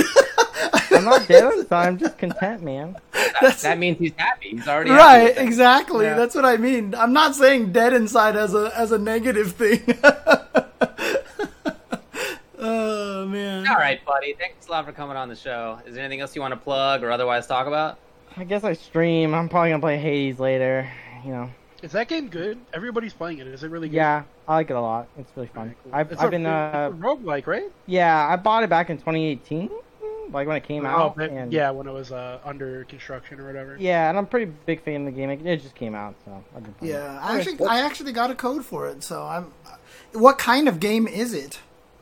I'm 0.90 1.04
not 1.04 1.26
dead, 1.28 1.68
so 1.68 1.76
I'm 1.76 1.98
just 1.98 2.18
content, 2.18 2.62
man. 2.62 2.96
That's 3.40 3.62
that 3.62 3.78
means 3.78 3.98
he's 3.98 4.12
happy. 4.16 4.50
He's 4.50 4.66
already 4.66 4.90
right, 4.90 5.24
with 5.34 5.38
exactly. 5.38 6.06
Yeah. 6.06 6.14
That's 6.14 6.34
what 6.34 6.44
I 6.44 6.56
mean. 6.56 6.94
I'm 6.94 7.12
not 7.12 7.34
saying 7.34 7.72
dead 7.72 7.92
inside 7.92 8.36
as 8.36 8.54
a 8.54 8.72
as 8.76 8.92
a 8.92 8.98
negative 8.98 9.52
thing. 9.52 9.82
oh 12.58 13.26
man. 13.26 13.66
All 13.68 13.76
right, 13.76 14.04
buddy. 14.04 14.34
Thanks 14.38 14.66
a 14.68 14.70
lot 14.70 14.84
for 14.86 14.92
coming 14.92 15.16
on 15.16 15.28
the 15.28 15.36
show. 15.36 15.78
Is 15.86 15.94
there 15.94 16.04
anything 16.04 16.20
else 16.20 16.34
you 16.34 16.42
want 16.42 16.52
to 16.52 16.56
plug 16.60 17.02
or 17.02 17.10
otherwise 17.10 17.46
talk 17.46 17.66
about? 17.66 17.98
I 18.36 18.44
guess 18.44 18.64
I 18.64 18.72
stream. 18.74 19.34
I'm 19.34 19.48
probably 19.48 19.70
gonna 19.70 19.80
play 19.80 19.98
Hades 19.98 20.38
later. 20.38 20.88
You 21.24 21.32
know. 21.32 21.50
Is 21.82 21.92
that 21.92 22.08
game 22.08 22.28
good? 22.28 22.58
Everybody's 22.72 23.12
playing 23.12 23.38
it. 23.38 23.46
Is 23.46 23.62
it 23.62 23.70
really 23.70 23.88
good? 23.88 23.96
Yeah, 23.96 24.22
I 24.48 24.54
like 24.54 24.70
it 24.70 24.76
a 24.76 24.80
lot. 24.80 25.08
It's 25.18 25.30
really 25.36 25.48
fun. 25.48 25.62
Alright, 25.62 25.76
cool. 25.84 25.94
I've, 25.94 26.12
It's 26.12 26.20
I've 26.22 26.28
a- 26.28 26.30
been 26.30 26.46
uh 26.46 26.90
it's 26.92 26.98
a 26.98 27.02
roguelike, 27.06 27.46
right? 27.46 27.70
yeah 27.86 28.26
I 28.28 28.36
bought 28.36 28.62
it 28.62 28.70
back 28.70 28.90
in 28.90 28.96
2018, 28.96 29.70
like 30.30 30.46
when 30.46 30.56
it 30.56 30.64
came 30.64 30.84
Oh, 30.86 30.88
out. 30.88 31.16
but- 31.16 31.30
and 31.30 31.52
yeah, 31.52 31.70
when 31.70 31.86
it 31.86 31.92
was 31.92 32.12
uh, 32.12 32.38
under 32.44 32.84
construction 32.84 33.40
or 33.40 33.46
whatever. 33.46 33.76
Yeah, 33.78 34.08
and 34.08 34.18
I'm 34.18 34.24
a 34.24 34.26
pretty 34.26 34.50
big 34.66 34.82
fan 34.82 35.00
of 35.06 35.14
the 35.14 35.18
game. 35.20 35.30
It, 35.30 35.44
it 35.46 35.62
just 35.62 35.74
came 35.74 35.94
out, 35.94 36.14
so 36.24 36.42
I've 36.56 36.62
been 36.62 36.72
playing. 36.74 36.94
Yeah, 36.94 37.16
it. 37.16 37.20
I 37.22 37.38
actually 37.38 37.66
I 37.66 37.80
actually 37.80 38.12
got 38.12 38.30
a 38.30 38.34
code 38.34 38.64
for 38.64 38.88
it. 38.88 39.02
So 39.02 39.22
I'm. 39.24 39.52
What 40.12 40.38
kind 40.38 40.68
of 40.68 40.80
game 40.80 41.06
is 41.06 41.32
it? 41.32 41.60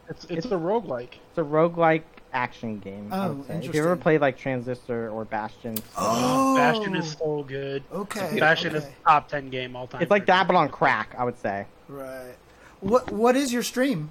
It's 0.09 0.24
it's 0.26 0.46
a 0.46 0.51
roguelike. 0.51 1.14
It's 1.30 1.38
a 1.38 1.42
roguelike 1.42 2.02
action 2.32 2.78
game. 2.80 3.12
I 3.12 3.26
Oh, 3.26 3.32
would 3.32 3.46
say. 3.46 3.56
If 3.68 3.74
you 3.74 3.80
ever 3.80 3.96
played 3.96 4.20
like 4.20 4.36
Transistor 4.36 5.09
or 5.10 5.24
Bastion, 5.24 5.76
Oh, 5.96 6.56
Bastion 6.56 6.94
is 6.96 7.12
so 7.12 7.42
good. 7.44 7.82
okay. 7.92 8.38
Bastion 8.38 8.74
okay. 8.76 8.84
is 8.86 8.92
top 9.06 9.28
ten 9.28 9.48
game 9.51 9.74
all 9.76 9.86
time. 9.86 10.02
it's 10.02 10.10
like 10.10 10.22
for 10.22 10.26
that 10.26 10.46
but 10.46 10.56
on 10.56 10.68
crack. 10.68 11.14
I 11.16 11.24
would 11.24 11.38
say. 11.38 11.66
Right. 11.88 12.34
What 12.80 13.10
What 13.12 13.36
is 13.36 13.52
your 13.52 13.62
stream? 13.62 14.10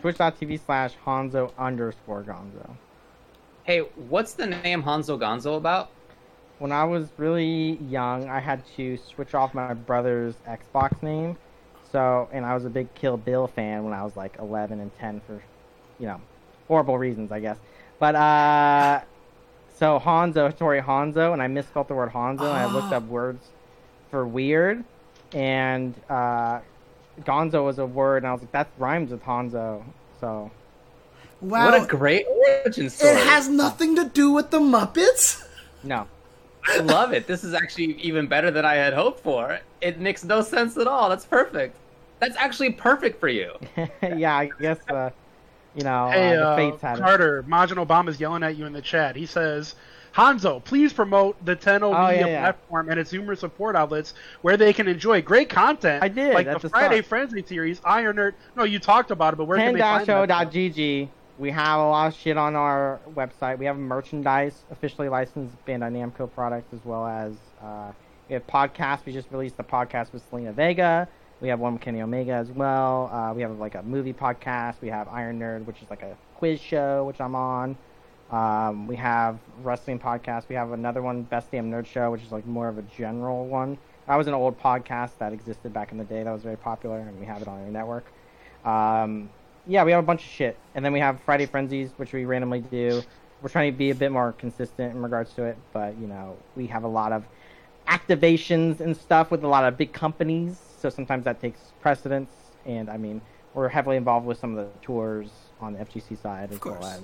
Twitch.tv 0.00 0.60
slash 0.66 0.92
Hanzo 1.06 1.52
underscore 1.58 2.22
Gonzo. 2.22 2.70
Hey, 3.66 3.80
what's 3.80 4.34
the 4.34 4.46
name 4.46 4.84
Hanzo 4.84 5.18
Gonzo 5.18 5.56
about? 5.56 5.90
When 6.60 6.70
I 6.70 6.84
was 6.84 7.08
really 7.16 7.78
young, 7.90 8.28
I 8.28 8.38
had 8.38 8.62
to 8.76 8.96
switch 8.96 9.34
off 9.34 9.54
my 9.54 9.74
brother's 9.74 10.36
Xbox 10.46 11.02
name. 11.02 11.36
So, 11.90 12.28
and 12.30 12.46
I 12.46 12.54
was 12.54 12.64
a 12.64 12.70
big 12.70 12.94
Kill 12.94 13.16
Bill 13.16 13.48
fan 13.48 13.82
when 13.82 13.92
I 13.92 14.04
was 14.04 14.14
like 14.14 14.36
11 14.38 14.78
and 14.78 14.96
10 14.98 15.20
for, 15.26 15.42
you 15.98 16.06
know, 16.06 16.20
horrible 16.68 16.96
reasons, 16.96 17.32
I 17.32 17.40
guess. 17.40 17.58
But, 17.98 18.14
uh, 18.14 19.00
so 19.74 19.98
Hanzo, 19.98 20.56
Tori 20.56 20.80
Hanzo, 20.80 21.32
and 21.32 21.42
I 21.42 21.48
misspelled 21.48 21.88
the 21.88 21.94
word 21.94 22.12
Hanzo, 22.12 22.42
and 22.42 22.56
I 22.56 22.66
looked 22.66 22.92
up 22.92 23.02
words 23.08 23.48
for 24.12 24.28
weird, 24.28 24.84
and, 25.32 25.92
uh, 26.08 26.60
Gonzo 27.22 27.64
was 27.64 27.80
a 27.80 27.86
word, 27.86 28.18
and 28.18 28.28
I 28.28 28.32
was 28.32 28.42
like, 28.42 28.52
that 28.52 28.68
rhymes 28.78 29.10
with 29.10 29.24
Hanzo. 29.24 29.82
So, 30.20 30.52
Wow. 31.48 31.70
What 31.70 31.82
a 31.82 31.86
great 31.86 32.26
origin 32.26 32.90
story. 32.90 33.12
it 33.12 33.18
has 33.26 33.48
nothing 33.48 33.96
to 33.96 34.04
do 34.06 34.32
with 34.32 34.50
the 34.50 34.58
Muppets. 34.60 35.46
no. 35.82 36.06
I 36.68 36.78
love 36.78 37.12
it. 37.12 37.28
This 37.28 37.44
is 37.44 37.54
actually 37.54 37.92
even 38.00 38.26
better 38.26 38.50
than 38.50 38.64
I 38.64 38.74
had 38.74 38.92
hoped 38.92 39.20
for. 39.20 39.60
It 39.80 40.00
makes 40.00 40.24
no 40.24 40.42
sense 40.42 40.76
at 40.76 40.88
all. 40.88 41.08
That's 41.08 41.24
perfect. 41.24 41.76
That's 42.18 42.36
actually 42.36 42.72
perfect 42.72 43.20
for 43.20 43.28
you. 43.28 43.52
yeah, 44.02 44.36
I 44.36 44.50
guess, 44.58 44.78
uh, 44.88 45.10
you 45.76 45.84
know, 45.84 46.08
Hey, 46.10 46.30
uh, 46.34 46.40
the 46.40 46.46
uh, 46.48 46.56
fates 46.56 46.82
had 46.82 46.98
it. 46.98 47.02
Carter, 47.02 47.44
Majin 47.44 47.86
Obama's 47.86 48.18
yelling 48.18 48.42
at 48.42 48.56
you 48.56 48.66
in 48.66 48.72
the 48.72 48.82
chat. 48.82 49.14
He 49.14 49.26
says, 49.26 49.76
Hanzo, 50.12 50.64
please 50.64 50.92
promote 50.92 51.36
the 51.44 51.54
Tenno 51.54 51.94
Oh, 51.94 52.08
Media 52.08 52.20
yeah, 52.22 52.26
yeah. 52.32 52.40
platform 52.40 52.88
and 52.88 52.98
its 52.98 53.12
numerous 53.12 53.38
support 53.38 53.76
outlets 53.76 54.14
where 54.42 54.56
they 54.56 54.72
can 54.72 54.88
enjoy 54.88 55.22
great 55.22 55.48
content. 55.48 56.02
I 56.02 56.08
did, 56.08 56.34
Like 56.34 56.48
at 56.48 56.54
the 56.54 56.60
the 56.66 56.70
Friday 56.70 56.96
start. 57.02 57.30
Frenzy 57.30 57.44
series, 57.46 57.80
Iron 57.84 58.16
Nerd. 58.16 58.32
No, 58.56 58.64
you 58.64 58.80
talked 58.80 59.12
about 59.12 59.34
it, 59.34 59.36
but 59.36 59.44
where 59.44 59.58
can 59.58 59.74
they 59.74 59.80
find 59.80 60.00
that? 60.00 60.04
stuff? 60.04 60.28
10-o.gg. 61.36 61.40
We 61.40 61.50
have 61.50 61.80
a 61.80 61.88
lot 61.88 62.06
of 62.08 62.14
shit 62.14 62.36
on 62.36 62.56
our 62.56 63.00
website. 63.14 63.58
We 63.58 63.66
have 63.66 63.76
merchandise, 63.76 64.64
officially 64.70 65.08
licensed 65.08 65.56
Bandai 65.66 65.92
Namco 65.92 66.32
products, 66.32 66.72
as 66.72 66.84
well 66.84 67.06
as 67.06 67.34
uh, 67.62 67.92
we 68.28 68.34
have 68.34 68.46
podcasts. 68.46 69.04
We 69.06 69.12
just 69.12 69.30
released 69.30 69.56
a 69.58 69.64
podcast 69.64 70.12
with 70.12 70.28
Zelina 70.30 70.54
Vega. 70.54 71.08
We 71.40 71.48
have 71.48 71.60
one 71.60 71.74
with 71.74 71.82
Kenny 71.82 72.00
Omega 72.00 72.32
as 72.32 72.50
well. 72.50 73.10
Uh, 73.12 73.34
we 73.34 73.42
have 73.42 73.58
like 73.58 73.74
a 73.74 73.82
movie 73.82 74.14
podcast. 74.14 74.80
We 74.80 74.88
have 74.88 75.08
Iron 75.08 75.38
Nerd, 75.38 75.66
which 75.66 75.82
is 75.82 75.90
like 75.90 76.02
a 76.02 76.16
quiz 76.34 76.60
show, 76.60 77.04
which 77.04 77.20
I'm 77.20 77.34
on. 77.34 77.76
Um, 78.30 78.86
we 78.86 78.96
have 78.96 79.38
wrestling 79.62 79.98
podcast. 79.98 80.48
We 80.48 80.56
have 80.56 80.72
another 80.72 81.02
one, 81.02 81.22
Best 81.22 81.50
Damn 81.52 81.70
Nerd 81.70 81.86
Show, 81.86 82.10
which 82.10 82.22
is 82.22 82.32
like 82.32 82.46
more 82.46 82.68
of 82.68 82.78
a 82.78 82.82
general 82.82 83.46
one. 83.46 83.78
That 84.08 84.16
was 84.16 84.26
an 84.26 84.34
old 84.34 84.58
podcast 84.58 85.18
that 85.18 85.32
existed 85.32 85.72
back 85.72 85.92
in 85.92 85.98
the 85.98 86.04
day 86.04 86.22
that 86.22 86.32
was 86.32 86.42
very 86.42 86.56
popular, 86.56 86.98
and 86.98 87.18
we 87.20 87.26
have 87.26 87.42
it 87.42 87.48
on 87.48 87.60
our 87.60 87.70
network. 87.70 88.12
Um, 88.64 89.30
yeah, 89.66 89.84
we 89.84 89.90
have 89.92 90.02
a 90.02 90.06
bunch 90.06 90.22
of 90.22 90.30
shit, 90.30 90.56
and 90.74 90.84
then 90.84 90.92
we 90.92 91.00
have 91.00 91.20
Friday 91.22 91.46
Frenzies, 91.46 91.90
which 91.96 92.12
we 92.12 92.24
randomly 92.24 92.60
do. 92.60 93.02
We're 93.42 93.48
trying 93.48 93.72
to 93.72 93.76
be 93.76 93.90
a 93.90 93.94
bit 93.94 94.12
more 94.12 94.32
consistent 94.32 94.94
in 94.94 95.02
regards 95.02 95.32
to 95.34 95.44
it, 95.44 95.56
but 95.72 95.96
you 95.98 96.06
know, 96.06 96.36
we 96.54 96.66
have 96.68 96.84
a 96.84 96.88
lot 96.88 97.12
of 97.12 97.24
activations 97.88 98.80
and 98.80 98.96
stuff 98.96 99.30
with 99.30 99.44
a 99.44 99.48
lot 99.48 99.64
of 99.64 99.76
big 99.76 99.92
companies, 99.92 100.58
so 100.78 100.88
sometimes 100.88 101.24
that 101.24 101.40
takes 101.40 101.60
precedence. 101.80 102.30
And 102.64 102.90
I 102.90 102.96
mean, 102.96 103.20
we're 103.54 103.68
heavily 103.68 103.96
involved 103.96 104.26
with 104.26 104.38
some 104.38 104.56
of 104.56 104.66
the 104.66 104.70
tours 104.84 105.30
on 105.60 105.72
the 105.72 105.78
FGC 105.80 106.20
side 106.20 106.52
as 106.52 106.60
well 106.62 106.84
as 106.84 107.02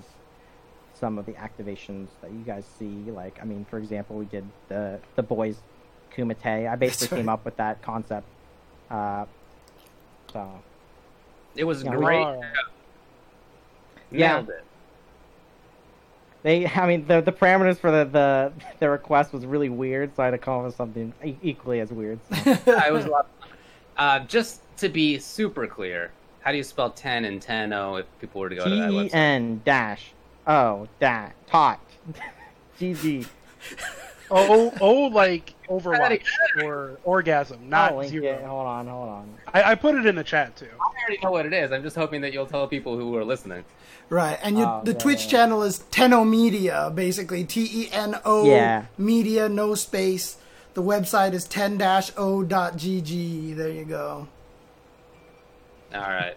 some 0.94 1.18
of 1.18 1.26
the 1.26 1.32
activations 1.32 2.08
that 2.20 2.30
you 2.30 2.42
guys 2.44 2.64
see. 2.78 3.10
Like, 3.10 3.38
I 3.40 3.44
mean, 3.44 3.64
for 3.68 3.78
example, 3.78 4.16
we 4.16 4.26
did 4.26 4.44
the 4.68 5.00
the 5.16 5.22
boys 5.22 5.56
Kumite. 6.14 6.70
I 6.70 6.76
basically 6.76 7.16
right. 7.16 7.20
came 7.22 7.28
up 7.28 7.44
with 7.44 7.56
that 7.56 7.82
concept. 7.82 8.26
Uh, 8.90 9.24
so 10.32 10.62
It 11.56 11.64
was 11.64 11.82
Yeah. 11.82 11.90
great. 11.96 12.18
Alright. 12.24 12.50
Yeah. 14.10 14.32
Nailed 14.36 14.48
it. 14.50 14.64
They, 16.42 16.66
I 16.74 16.86
mean, 16.86 17.06
the 17.06 17.20
the 17.20 17.32
parameters 17.32 17.78
for 17.78 17.90
the 17.90 18.04
the, 18.04 18.52
the 18.80 18.90
request 18.90 19.32
was 19.32 19.46
really 19.46 19.68
weird, 19.68 20.14
so 20.16 20.22
I 20.22 20.26
had 20.26 20.30
to 20.32 20.38
come 20.38 20.58
up 20.60 20.64
with 20.66 20.74
something 20.76 21.12
e- 21.24 21.36
equally 21.42 21.80
as 21.80 21.90
weird. 21.90 22.18
so. 22.28 22.36
Yeah, 22.66 22.86
it 22.88 22.92
was 22.92 23.04
a 23.06 23.08
lot. 23.10 23.28
Uh, 23.96 24.20
just 24.20 24.60
to 24.78 24.88
be 24.88 25.18
super 25.18 25.66
clear, 25.66 26.10
how 26.40 26.50
do 26.50 26.56
you 26.56 26.64
spell 26.64 26.90
10 26.90 27.24
and 27.26 27.40
10 27.40 27.72
O 27.72 27.96
if 27.96 28.06
people 28.20 28.40
were 28.40 28.48
to 28.48 28.54
go 28.56 28.64
to 28.64 28.70
that 28.70 28.88
T 28.90 28.96
E 28.98 29.08
website? 29.08 29.14
N 29.14 29.60
dash 29.64 30.12
O 30.46 30.88
dash 30.98 31.32
tot 31.46 31.78
G 32.78 32.94
G. 32.94 33.26
Oh, 34.34 34.72
oh, 34.80 34.94
like 35.08 35.54
Overwatch 35.68 36.26
or 36.64 36.98
Orgasm, 37.04 37.68
not 37.68 37.92
I'll 37.92 37.98
link 37.98 38.10
zero. 38.10 38.38
it. 38.38 38.44
Hold 38.44 38.66
on, 38.66 38.86
hold 38.86 39.08
on. 39.08 39.34
I, 39.52 39.72
I 39.72 39.74
put 39.74 39.94
it 39.94 40.06
in 40.06 40.14
the 40.16 40.24
chat 40.24 40.56
too. 40.56 40.68
I 40.80 41.02
already 41.02 41.18
know 41.22 41.30
what 41.30 41.46
it 41.46 41.52
is. 41.52 41.70
I'm 41.70 41.82
just 41.82 41.96
hoping 41.96 42.22
that 42.22 42.32
you'll 42.32 42.46
tell 42.46 42.66
people 42.66 42.96
who 42.96 43.14
are 43.16 43.24
listening. 43.24 43.64
Right, 44.08 44.38
and 44.42 44.58
you, 44.58 44.64
Oh, 44.64 44.80
the 44.84 44.92
yeah, 44.92 44.98
Twitch 44.98 45.24
yeah. 45.24 45.30
channel 45.30 45.62
is 45.62 45.78
Tenno 45.90 46.24
Media, 46.24 46.90
basically 46.94 47.44
T 47.44 47.68
E 47.72 47.88
N 47.92 48.16
O 48.24 48.46
Yeah. 48.46 48.86
Media, 48.96 49.48
no 49.48 49.74
space. 49.74 50.36
The 50.74 50.82
website 50.82 51.34
is 51.34 51.46
10-o.gg. 51.48 53.56
There 53.56 53.68
you 53.70 53.84
go. 53.84 54.28
All 55.94 56.00
right. 56.00 56.36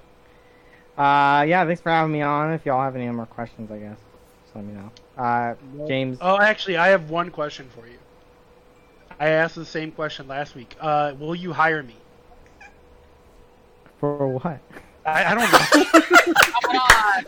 Uh, 0.98 1.44
yeah, 1.44 1.66
thanks 1.66 1.82
for 1.82 1.90
having 1.90 2.12
me 2.12 2.22
on. 2.22 2.52
If 2.54 2.66
y'all 2.66 2.82
have 2.82 2.96
any 2.98 3.10
more 3.10 3.26
questions, 3.26 3.72
I 3.72 3.78
guess, 3.80 3.98
just 4.44 4.56
let 4.56 4.66
me 4.66 4.74
know. 4.74 4.92
Uh, 5.18 5.56
James, 5.88 6.18
Oh, 6.22 6.40
actually, 6.40 6.78
I 6.78 6.90
have 6.90 7.10
one 7.10 7.32
question 7.32 7.68
for 7.74 7.88
you. 7.88 7.98
I 9.20 9.30
asked 9.30 9.56
the 9.56 9.66
same 9.66 9.92
question 9.92 10.28
last 10.28 10.56
week. 10.56 10.76
Uh, 10.80 11.14
will 11.18 11.36
you 11.36 11.54
hire 11.54 11.84
me? 11.84 11.96
for 14.00 14.28
what? 14.28 14.60
I, 15.06 15.32
I 15.32 15.36
don't 15.36 15.52
know. 15.52 16.34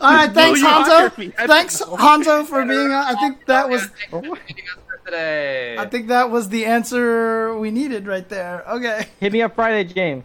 All 0.00 0.12
right, 0.14 0.30
thanks 0.32 0.60
you 0.60 0.66
Hanzo. 0.66 1.16
me? 1.18 1.32
I 1.38 1.46
don't 1.46 1.48
Thanks 1.48 1.80
know. 1.80 1.96
Hanzo 1.96 2.44
for 2.46 2.62
being 2.64 2.90
on. 2.92 3.16
I 3.16 3.18
think 3.18 3.46
that 3.46 3.68
was 3.70 3.86
Thanks 3.86 4.04
for 4.10 4.20
joining 4.20 4.36
us 4.38 4.78
for 4.86 5.04
today. 5.06 5.78
I 5.78 5.86
think 5.86 6.08
that 6.08 6.30
was 6.30 6.50
the 6.50 6.66
answer 6.66 7.56
we 7.58 7.70
needed 7.70 8.06
right 8.06 8.28
there. 8.28 8.64
Okay. 8.68 9.06
Hit 9.18 9.32
me 9.32 9.40
up 9.42 9.54
Friday, 9.54 9.84
James. 9.90 10.24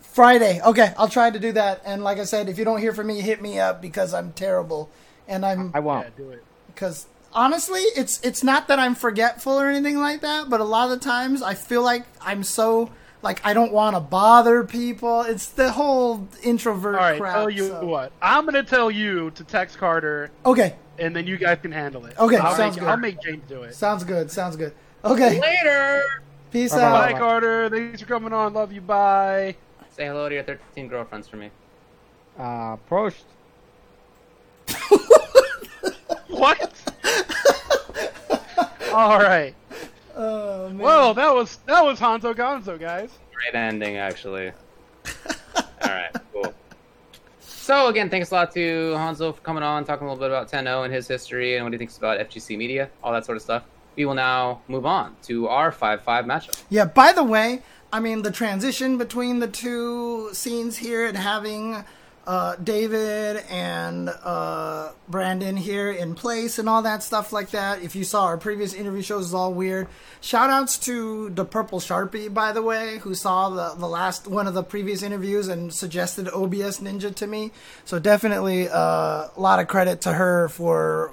Friday. 0.00 0.60
Okay, 0.64 0.92
I'll 0.98 1.08
try 1.08 1.30
to 1.30 1.38
do 1.38 1.52
that. 1.52 1.82
And 1.86 2.02
like 2.02 2.18
I 2.18 2.24
said, 2.24 2.48
if 2.48 2.58
you 2.58 2.64
don't 2.64 2.80
hear 2.80 2.92
from 2.92 3.06
me, 3.06 3.20
hit 3.20 3.40
me 3.40 3.60
up 3.60 3.80
because 3.80 4.12
I'm 4.14 4.32
terrible. 4.32 4.90
And 5.28 5.44
I'm 5.46 5.70
I 5.74 5.80
won't. 5.80 6.06
yeah, 6.06 6.10
do 6.16 6.30
it. 6.30 6.44
Because 6.76 7.06
honestly, 7.32 7.80
it's 7.80 8.20
it's 8.22 8.44
not 8.44 8.68
that 8.68 8.78
I'm 8.78 8.94
forgetful 8.94 9.54
or 9.60 9.68
anything 9.68 9.98
like 9.98 10.20
that, 10.20 10.48
but 10.48 10.60
a 10.60 10.64
lot 10.64 10.84
of 10.92 11.00
the 11.00 11.04
times 11.04 11.42
I 11.42 11.54
feel 11.54 11.82
like 11.82 12.04
I'm 12.20 12.44
so 12.44 12.90
like 13.22 13.44
I 13.44 13.54
don't 13.54 13.72
want 13.72 13.96
to 13.96 14.00
bother 14.00 14.62
people. 14.62 15.22
It's 15.22 15.48
the 15.48 15.72
whole 15.72 16.28
introvert 16.44 16.94
All 16.96 17.00
right, 17.00 17.20
crap. 17.20 17.34
tell 17.34 17.50
you 17.50 17.68
so- 17.68 17.84
what. 17.84 18.12
I'm 18.22 18.44
gonna 18.44 18.62
tell 18.62 18.90
you 18.90 19.30
to 19.32 19.42
text 19.44 19.78
Carter, 19.78 20.30
Okay, 20.44 20.76
and 20.98 21.16
then 21.16 21.26
you 21.26 21.36
guys 21.38 21.58
can 21.62 21.72
handle 21.72 22.06
it. 22.06 22.16
Okay, 22.18 22.36
I'll 22.36 22.54
sounds 22.54 22.76
make, 22.76 22.80
good. 22.84 22.88
I'll 22.90 22.96
make 22.98 23.20
James 23.22 23.42
do 23.48 23.62
it. 23.62 23.74
sounds 23.74 24.04
good. 24.04 24.30
Sounds 24.30 24.54
good. 24.56 24.72
Okay, 25.04 25.40
Later. 25.40 26.02
peace 26.50 26.72
Bye-bye. 26.72 26.82
out. 27.08 27.12
Bye, 27.12 27.18
Carter. 27.18 27.70
Thanks 27.70 28.00
for 28.02 28.06
coming 28.06 28.32
on. 28.32 28.52
Love 28.54 28.72
you. 28.72 28.80
Bye. 28.80 29.56
Say 29.94 30.06
hello 30.06 30.28
to 30.28 30.34
your 30.34 30.44
13 30.44 30.88
girlfriends 30.88 31.26
for 31.28 31.36
me. 31.36 31.50
Uh, 32.38 32.76
Prost. 32.90 33.22
What? 36.36 36.72
All 38.92 39.18
right. 39.18 39.54
Oh, 40.16 40.68
man. 40.68 40.78
Well, 40.78 41.14
that 41.14 41.32
was 41.32 41.58
that 41.66 41.84
was 41.84 42.00
Hanzo 42.00 42.34
Gonzo, 42.34 42.78
guys. 42.78 43.10
Great 43.32 43.54
ending, 43.54 43.96
actually. 43.96 44.50
All 45.56 45.90
right, 45.90 46.10
cool. 46.32 46.54
So 47.40 47.88
again, 47.88 48.08
thanks 48.08 48.30
a 48.30 48.34
lot 48.34 48.52
to 48.54 48.94
Hanzo 48.96 49.34
for 49.34 49.40
coming 49.42 49.62
on, 49.62 49.84
talking 49.84 50.06
a 50.06 50.12
little 50.12 50.28
bit 50.28 50.30
about 50.30 50.50
10-0 50.50 50.84
and 50.84 50.94
his 50.94 51.06
history 51.06 51.56
and 51.56 51.64
what 51.64 51.72
he 51.72 51.78
thinks 51.78 51.98
about 51.98 52.18
FGC 52.18 52.56
Media, 52.56 52.88
all 53.04 53.12
that 53.12 53.26
sort 53.26 53.36
of 53.36 53.42
stuff. 53.42 53.64
We 53.96 54.04
will 54.04 54.14
now 54.14 54.62
move 54.68 54.86
on 54.86 55.16
to 55.22 55.48
our 55.48 55.70
5-5 55.70 56.00
matchup. 56.26 56.62
Yeah, 56.70 56.86
by 56.86 57.12
the 57.12 57.24
way, 57.24 57.62
I 57.92 58.00
mean 58.00 58.22
the 58.22 58.30
transition 58.30 58.98
between 58.98 59.40
the 59.40 59.48
two 59.48 60.30
scenes 60.32 60.78
here 60.78 61.06
and 61.06 61.16
having 61.16 61.84
uh, 62.26 62.56
David 62.56 63.44
and 63.48 64.08
uh, 64.08 64.90
Brandon 65.08 65.56
here 65.56 65.90
in 65.90 66.14
place 66.14 66.58
and 66.58 66.68
all 66.68 66.82
that 66.82 67.02
stuff 67.02 67.32
like 67.32 67.50
that. 67.50 67.82
If 67.82 67.94
you 67.94 68.02
saw 68.02 68.24
our 68.24 68.36
previous 68.36 68.74
interview 68.74 69.02
shows, 69.02 69.26
is 69.26 69.34
all 69.34 69.54
weird. 69.54 69.86
Shout 70.20 70.50
outs 70.50 70.76
to 70.80 71.30
the 71.30 71.44
Purple 71.44 71.78
Sharpie, 71.78 72.32
by 72.32 72.52
the 72.52 72.62
way, 72.62 72.98
who 72.98 73.14
saw 73.14 73.50
the, 73.50 73.78
the 73.78 73.86
last 73.86 74.26
one 74.26 74.46
of 74.46 74.54
the 74.54 74.64
previous 74.64 75.02
interviews 75.02 75.46
and 75.48 75.72
suggested 75.72 76.28
OBS 76.28 76.80
Ninja 76.80 77.14
to 77.14 77.26
me. 77.26 77.52
So 77.84 77.98
definitely 77.98 78.68
uh, 78.68 78.74
a 78.74 79.30
lot 79.36 79.60
of 79.60 79.68
credit 79.68 80.00
to 80.02 80.12
her 80.12 80.48
for 80.48 81.12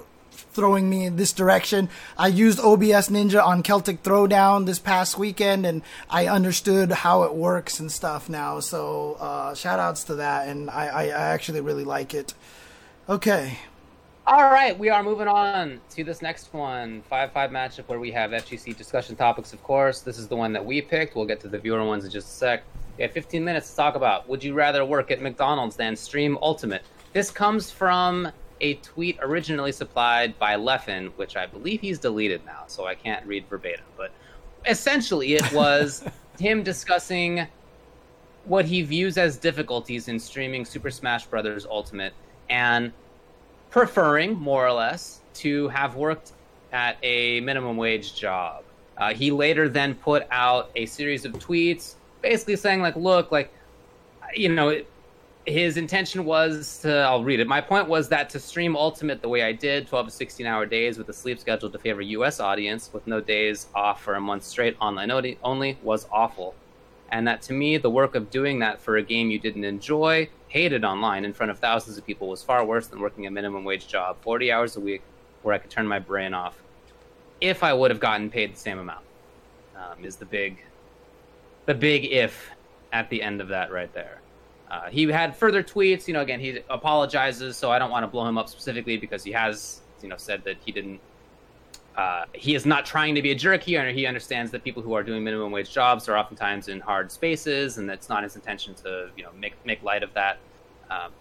throwing 0.53 0.89
me 0.89 1.05
in 1.05 1.15
this 1.15 1.33
direction. 1.33 1.89
I 2.17 2.27
used 2.27 2.59
OBS 2.59 3.09
Ninja 3.09 3.45
on 3.45 3.63
Celtic 3.63 4.03
Throwdown 4.03 4.65
this 4.65 4.79
past 4.79 5.17
weekend, 5.17 5.65
and 5.65 5.81
I 6.09 6.27
understood 6.27 6.91
how 6.91 7.23
it 7.23 7.33
works 7.33 7.79
and 7.79 7.91
stuff 7.91 8.29
now. 8.29 8.59
So 8.59 9.17
uh, 9.19 9.55
shout 9.55 9.79
outs 9.79 10.03
to 10.05 10.15
that, 10.15 10.47
and 10.47 10.69
I, 10.69 10.87
I, 10.87 11.03
I 11.05 11.33
actually 11.33 11.61
really 11.61 11.83
like 11.83 12.13
it. 12.13 12.33
Okay. 13.09 13.57
All 14.25 14.49
right, 14.49 14.79
we 14.79 14.89
are 14.89 15.03
moving 15.03 15.27
on 15.27 15.81
to 15.89 16.03
this 16.05 16.21
next 16.21 16.53
one, 16.53 17.01
five-five 17.09 17.51
matchup 17.51 17.89
where 17.89 17.99
we 17.99 18.09
have 18.11 18.31
FGC 18.31 18.77
discussion 18.77 19.17
topics. 19.17 19.51
Of 19.51 19.61
course, 19.63 19.99
this 19.99 20.17
is 20.17 20.29
the 20.29 20.35
one 20.37 20.53
that 20.53 20.63
we 20.63 20.81
picked. 20.81 21.13
We'll 21.13 21.25
get 21.25 21.41
to 21.41 21.49
the 21.49 21.59
viewer 21.59 21.83
ones 21.83 22.05
in 22.05 22.11
just 22.11 22.29
a 22.29 22.31
sec. 22.31 22.63
We 22.97 23.01
have 23.01 23.11
15 23.11 23.43
minutes 23.43 23.71
to 23.71 23.75
talk 23.75 23.95
about. 23.95 24.29
Would 24.29 24.41
you 24.41 24.53
rather 24.53 24.85
work 24.85 25.11
at 25.11 25.21
McDonald's 25.21 25.75
than 25.75 25.97
stream 25.97 26.37
Ultimate? 26.41 26.83
This 27.11 27.31
comes 27.31 27.69
from 27.69 28.31
a 28.63 28.75
tweet 28.75 29.19
originally 29.21 29.73
supplied 29.73 30.39
by 30.39 30.55
Leffen, 30.55 31.11
which 31.17 31.35
I 31.35 31.45
believe 31.45 31.81
he's 31.81 31.99
deleted 31.99 32.45
now, 32.45 32.63
so 32.67 32.87
I 32.87 32.95
can't 32.95 33.25
read 33.27 33.45
verbatim. 33.49 33.83
But 33.97 34.11
essentially, 34.65 35.33
it 35.33 35.51
was 35.51 36.05
him 36.39 36.63
discussing 36.63 37.45
what 38.45 38.63
he 38.63 38.81
views 38.81 39.17
as 39.17 39.35
difficulties 39.35 40.07
in 40.07 40.17
streaming 40.17 40.63
Super 40.63 40.89
Smash 40.89 41.25
Bros. 41.25 41.67
Ultimate 41.69 42.13
and 42.49 42.93
preferring, 43.69 44.33
more 44.35 44.65
or 44.65 44.71
less, 44.71 45.19
to 45.35 45.67
have 45.67 45.95
worked 45.95 46.31
at 46.71 46.97
a 47.03 47.41
minimum 47.41 47.75
wage 47.75 48.15
job. 48.15 48.63
Uh, 48.97 49.13
he 49.13 49.29
later 49.29 49.67
then 49.67 49.93
put 49.93 50.25
out 50.31 50.71
a 50.77 50.85
series 50.85 51.25
of 51.25 51.33
tweets 51.33 51.95
basically 52.21 52.55
saying, 52.55 52.79
like, 52.79 52.95
look, 52.95 53.29
like, 53.29 53.53
you 54.35 54.47
know, 54.47 54.81
his 55.45 55.75
intention 55.75 56.23
was 56.23 56.79
to 56.79 56.99
i'll 56.99 57.23
read 57.23 57.39
it. 57.39 57.47
My 57.47 57.59
point 57.59 57.89
was 57.89 58.07
that 58.09 58.29
to 58.29 58.39
stream 58.39 58.77
ultimate 58.77 59.21
the 59.21 59.27
way 59.27 59.43
i 59.43 59.51
did 59.51 59.87
12 59.87 60.07
to 60.07 60.11
16 60.11 60.45
hour 60.45 60.65
days 60.65 60.97
with 60.97 61.09
a 61.09 61.13
sleep 61.13 61.39
schedule 61.39 61.69
to 61.69 61.79
favor 61.79 62.01
us 62.01 62.39
audience 62.39 62.89
with 62.93 63.05
no 63.07 63.19
days 63.19 63.67
off 63.75 64.01
for 64.01 64.15
a 64.15 64.21
month 64.21 64.43
straight 64.43 64.77
online 64.79 65.11
only 65.11 65.77
was 65.83 66.07
awful. 66.11 66.55
And 67.11 67.27
that 67.27 67.41
to 67.43 67.53
me 67.53 67.77
the 67.77 67.89
work 67.89 68.15
of 68.15 68.29
doing 68.31 68.59
that 68.59 68.79
for 68.79 68.95
a 68.97 69.03
game 69.03 69.29
you 69.29 69.39
didn't 69.39 69.65
enjoy 69.65 70.29
hated 70.47 70.85
online 70.85 71.25
in 71.25 71.33
front 71.33 71.51
of 71.51 71.59
thousands 71.59 71.97
of 71.97 72.05
people 72.05 72.29
was 72.29 72.41
far 72.41 72.63
worse 72.63 72.87
than 72.87 73.01
working 73.01 73.27
a 73.27 73.31
minimum 73.31 73.65
wage 73.65 73.87
job 73.87 74.17
40 74.21 74.51
hours 74.51 74.77
a 74.77 74.79
week 74.79 75.01
where 75.41 75.53
i 75.53 75.57
could 75.57 75.69
turn 75.69 75.87
my 75.87 75.99
brain 75.99 76.33
off 76.33 76.55
if 77.41 77.63
i 77.63 77.73
would 77.73 77.91
have 77.91 77.99
gotten 77.99 78.29
paid 78.29 78.53
the 78.53 78.59
same 78.59 78.79
amount. 78.79 79.03
Um, 79.75 80.05
is 80.05 80.15
the 80.15 80.25
big 80.25 80.63
the 81.65 81.73
big 81.73 82.05
if 82.05 82.49
at 82.93 83.09
the 83.09 83.21
end 83.21 83.41
of 83.41 83.49
that 83.49 83.71
right 83.71 83.93
there 83.93 84.22
uh, 84.73 84.89
he 84.89 85.03
had 85.05 85.35
further 85.35 85.61
tweets. 85.61 86.07
You 86.07 86.15
know, 86.15 86.21
again, 86.21 86.39
he 86.39 86.59
apologizes, 86.67 87.55
so 87.55 87.71
I 87.71 87.77
don't 87.77 87.91
want 87.91 88.03
to 88.03 88.07
blow 88.07 88.27
him 88.27 88.39
up 88.39 88.49
specifically 88.49 88.97
because 88.97 89.23
he 89.23 89.31
has, 89.31 89.81
you 90.01 90.09
know, 90.09 90.17
said 90.17 90.43
that 90.45 90.57
he 90.65 90.71
didn't. 90.71 90.99
Uh, 91.95 92.25
he 92.33 92.55
is 92.55 92.65
not 92.65 92.83
trying 92.87 93.13
to 93.13 93.21
be 93.21 93.29
a 93.29 93.35
jerk 93.35 93.61
here, 93.61 93.85
and 93.85 93.95
he 93.95 94.07
understands 94.07 94.49
that 94.51 94.63
people 94.63 94.81
who 94.81 94.93
are 94.93 95.03
doing 95.03 95.23
minimum 95.23 95.51
wage 95.51 95.71
jobs 95.71 96.09
are 96.09 96.17
oftentimes 96.17 96.69
in 96.69 96.79
hard 96.79 97.11
spaces, 97.11 97.77
and 97.77 97.87
that's 97.87 98.09
not 98.09 98.23
his 98.23 98.35
intention 98.35 98.73
to, 98.73 99.11
you 99.15 99.21
know, 99.21 99.29
make 99.37 99.53
make 99.63 99.83
light 99.83 100.01
of 100.01 100.11
that. 100.15 100.39
Um, 100.89 101.11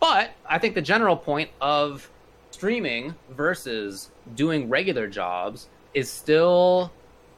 but 0.00 0.30
I 0.48 0.58
think 0.58 0.74
the 0.74 0.80
general 0.80 1.16
point 1.16 1.50
of 1.60 2.10
streaming 2.50 3.14
versus 3.30 4.10
doing 4.36 4.70
regular 4.70 5.06
jobs 5.06 5.68
is 5.92 6.10
still 6.10 6.90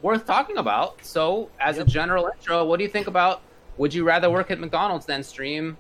worth 0.03 0.25
talking 0.25 0.59
about. 0.59 1.05
So, 1.05 1.51
as 1.59 1.79
yep. 1.79 1.89
a 1.89 1.91
general 1.91 2.31
intro, 2.33 2.65
what 2.65 2.79
do 2.79 2.85
you 2.85 2.91
think 2.91 3.09
about 3.09 3.43
would 3.77 3.93
you 3.93 4.05
rather 4.05 4.31
work 4.31 4.51
at 4.51 4.61
McDonald's 4.61 5.07
than 5.07 5.23
stream 5.23 5.77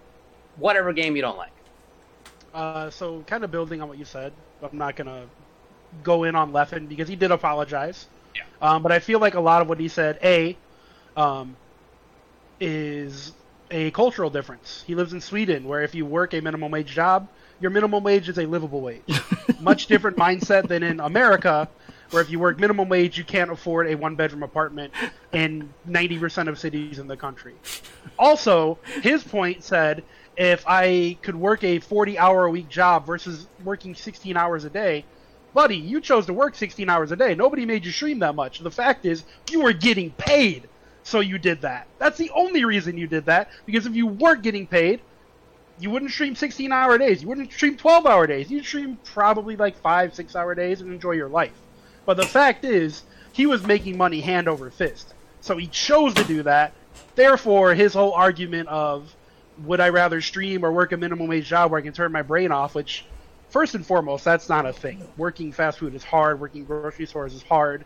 whatever 0.56 0.92
game 0.92 1.16
you 1.16 1.22
don't 1.22 1.36
like? 1.36 1.52
Uh, 2.52 2.90
so, 2.90 3.22
kind 3.26 3.44
of 3.44 3.50
building 3.50 3.82
on 3.82 3.88
what 3.88 3.98
you 3.98 4.04
said, 4.04 4.32
I'm 4.62 4.78
not 4.78 4.96
gonna 4.96 5.24
go 6.02 6.24
in 6.24 6.34
on 6.34 6.52
Leffen 6.52 6.88
because 6.88 7.08
he 7.08 7.16
did 7.16 7.30
apologize. 7.30 8.06
Yeah. 8.34 8.42
Um, 8.62 8.82
but 8.82 8.92
I 8.92 8.98
feel 8.98 9.18
like 9.18 9.34
a 9.34 9.40
lot 9.40 9.62
of 9.62 9.68
what 9.68 9.78
he 9.78 9.88
said, 9.88 10.18
a, 10.22 10.56
um, 11.16 11.56
is 12.60 13.32
a 13.70 13.90
cultural 13.90 14.30
difference. 14.30 14.84
He 14.86 14.94
lives 14.94 15.12
in 15.12 15.20
Sweden, 15.20 15.64
where 15.64 15.82
if 15.82 15.94
you 15.94 16.06
work 16.06 16.34
a 16.34 16.40
minimum 16.40 16.70
wage 16.70 16.92
job, 16.92 17.28
your 17.60 17.70
minimum 17.70 18.02
wage 18.04 18.28
is 18.28 18.38
a 18.38 18.46
livable 18.46 18.80
wage. 18.80 19.02
Much 19.60 19.86
different 19.86 20.16
mindset 20.16 20.68
than 20.68 20.82
in 20.82 21.00
America, 21.00 21.68
where 22.10 22.22
if 22.22 22.31
you 22.31 22.39
work 22.39 22.59
minimum 22.59 22.89
wage, 22.89 23.18
you 23.18 23.24
can't 23.24 23.51
afford 23.51 23.89
a 23.89 23.94
one 23.94 24.14
bedroom 24.14 24.43
apartment 24.43 24.93
in 25.32 25.72
90% 25.89 26.48
of 26.48 26.59
cities 26.59 26.98
in 26.98 27.06
the 27.06 27.16
country. 27.16 27.55
Also, 28.18 28.78
his 29.02 29.24
point 29.24 29.62
said 29.62 30.05
if 30.36 30.64
I 30.66 31.16
could 31.22 31.36
work 31.36 31.62
a 31.64 31.78
40 31.78 32.18
hour 32.18 32.44
a 32.44 32.51
week 32.51 32.68
job 32.68 33.06
versus 33.06 33.47
working 33.62 33.94
16 33.94 34.36
hours 34.36 34.64
a 34.64 34.70
day, 34.70 35.05
buddy, 35.52 35.76
you 35.76 36.01
chose 36.01 36.26
to 36.26 36.32
work 36.32 36.55
16 36.55 36.89
hours 36.90 37.12
a 37.12 37.16
day. 37.16 37.35
Nobody 37.35 37.64
made 37.64 37.85
you 37.85 37.93
stream 37.93 38.18
that 38.20 38.35
much. 38.35 38.59
The 38.59 38.70
fact 38.70 39.06
is, 39.06 39.24
you 39.51 39.62
were 39.62 39.72
getting 39.72 40.10
paid, 40.10 40.68
so 41.02 41.20
you 41.20 41.39
did 41.39 41.62
that. 41.62 41.86
That's 41.98 42.18
the 42.18 42.31
only 42.31 42.64
reason 42.64 42.98
you 42.98 43.06
did 43.06 43.26
that, 43.26 43.48
because 43.64 43.86
if 43.86 43.94
you 43.94 44.06
weren't 44.06 44.43
getting 44.43 44.66
paid, 44.66 45.01
you 45.78 45.90
wouldn't 45.90 46.10
stream 46.12 46.35
16 46.36 46.72
hour 46.72 46.98
days. 46.98 47.22
You 47.22 47.28
wouldn't 47.28 47.52
stream 47.52 47.76
12 47.76 48.06
hour 48.06 48.26
days. 48.26 48.51
You'd 48.51 48.64
stream 48.64 48.98
probably 49.05 49.56
like 49.56 49.76
5, 49.76 50.14
6 50.14 50.36
hour 50.36 50.55
days 50.55 50.81
and 50.81 50.93
enjoy 50.93 51.12
your 51.12 51.28
life. 51.28 51.52
But 52.06 52.16
the 52.16 52.26
fact 52.26 52.64
is, 52.64 53.02
he 53.32 53.47
was 53.47 53.66
making 53.66 53.97
money 53.97 54.20
hand 54.20 54.48
over 54.48 54.70
fist. 54.70 55.12
So 55.40 55.56
he 55.56 55.66
chose 55.66 56.14
to 56.14 56.24
do 56.24 56.43
that. 56.44 56.72
Therefore, 57.14 57.74
his 57.74 57.94
whole 57.94 58.12
argument 58.12 58.68
of 58.68 59.14
would 59.64 59.81
I 59.81 59.90
rather 59.90 60.20
stream 60.20 60.64
or 60.64 60.72
work 60.72 60.93
a 60.93 60.97
minimum 60.97 61.28
wage 61.28 61.47
job 61.47 61.70
where 61.70 61.78
I 61.78 61.82
can 61.82 61.93
turn 61.93 62.10
my 62.10 62.22
brain 62.22 62.51
off, 62.51 62.74
which 62.74 63.05
first 63.51 63.74
and 63.74 63.86
foremost, 63.86 64.24
that's 64.24 64.48
not 64.48 64.66
a 64.66 64.72
thing. 64.72 65.06
Working 65.16 65.52
fast 65.52 65.78
food 65.78 65.94
is 65.94 66.02
hard, 66.02 66.40
working 66.40 66.64
grocery 66.64 67.06
stores 67.06 67.35
is 67.35 67.43
hard, 67.43 67.85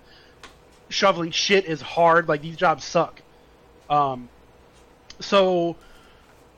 shoveling 0.88 1.30
shit 1.30 1.66
is 1.66 1.82
hard, 1.82 2.28
like 2.28 2.40
these 2.40 2.56
jobs 2.56 2.84
suck. 2.84 3.20
Um 3.90 4.28
so 5.20 5.76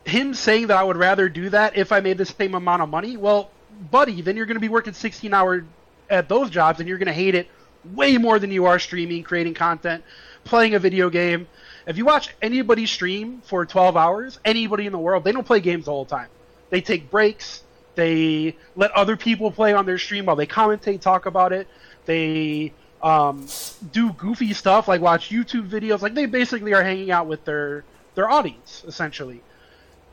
him 0.04 0.34
saying 0.34 0.68
that 0.68 0.76
I 0.76 0.82
would 0.82 0.96
rather 0.96 1.28
do 1.28 1.50
that 1.50 1.76
if 1.76 1.92
I 1.92 2.00
made 2.00 2.18
the 2.18 2.26
same 2.26 2.54
amount 2.54 2.82
of 2.82 2.88
money, 2.88 3.16
well, 3.16 3.50
buddy, 3.90 4.22
then 4.22 4.36
you're 4.36 4.46
going 4.46 4.56
to 4.56 4.60
be 4.60 4.68
working 4.68 4.92
16 4.92 5.32
hour 5.32 5.64
at 6.10 6.28
those 6.28 6.50
jobs 6.50 6.80
and 6.80 6.88
you're 6.88 6.98
going 6.98 7.06
to 7.06 7.12
hate 7.12 7.34
it 7.34 7.48
way 7.94 8.18
more 8.18 8.38
than 8.38 8.50
you 8.50 8.66
are 8.66 8.78
streaming, 8.78 9.22
creating 9.22 9.54
content, 9.54 10.04
playing 10.44 10.74
a 10.74 10.78
video 10.78 11.08
game. 11.08 11.46
If 11.86 11.96
you 11.96 12.04
watch 12.04 12.34
anybody 12.42 12.86
stream 12.86 13.40
for 13.44 13.64
12 13.64 13.96
hours, 13.96 14.38
anybody 14.44 14.86
in 14.86 14.92
the 14.92 14.98
world, 14.98 15.24
they 15.24 15.32
don't 15.32 15.46
play 15.46 15.60
games 15.60 15.86
the 15.86 15.92
whole 15.92 16.04
time. 16.04 16.28
They 16.68 16.80
take 16.80 17.10
breaks. 17.10 17.62
They 17.94 18.56
let 18.76 18.90
other 18.92 19.16
people 19.16 19.50
play 19.50 19.72
on 19.72 19.86
their 19.86 19.98
stream 19.98 20.26
while 20.26 20.36
they 20.36 20.46
commentate, 20.46 21.00
talk 21.00 21.26
about 21.26 21.52
it. 21.52 21.66
They 22.04 22.72
um, 23.02 23.46
do 23.92 24.12
goofy 24.12 24.52
stuff 24.52 24.88
like 24.88 25.00
watch 25.00 25.30
YouTube 25.30 25.68
videos. 25.68 26.02
Like 26.02 26.14
they 26.14 26.26
basically 26.26 26.74
are 26.74 26.82
hanging 26.82 27.10
out 27.10 27.26
with 27.26 27.44
their 27.44 27.84
their 28.14 28.28
audience 28.28 28.84
essentially 28.86 29.40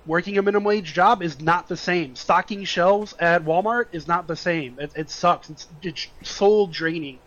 working 0.08 0.38
a 0.38 0.42
minimum 0.42 0.64
wage 0.64 0.94
job 0.94 1.22
is 1.22 1.42
not 1.42 1.68
the 1.68 1.78
same. 1.78 2.16
Stocking 2.16 2.64
shelves 2.64 3.14
at 3.20 3.44
Walmart 3.44 3.88
is 3.92 4.08
not 4.08 4.26
the 4.26 4.36
same. 4.36 4.80
It, 4.80 4.92
it 4.96 5.10
sucks. 5.10 5.50
It's, 5.50 5.68
it's 5.84 6.08
soul 6.24 6.68
draining. 6.68 7.20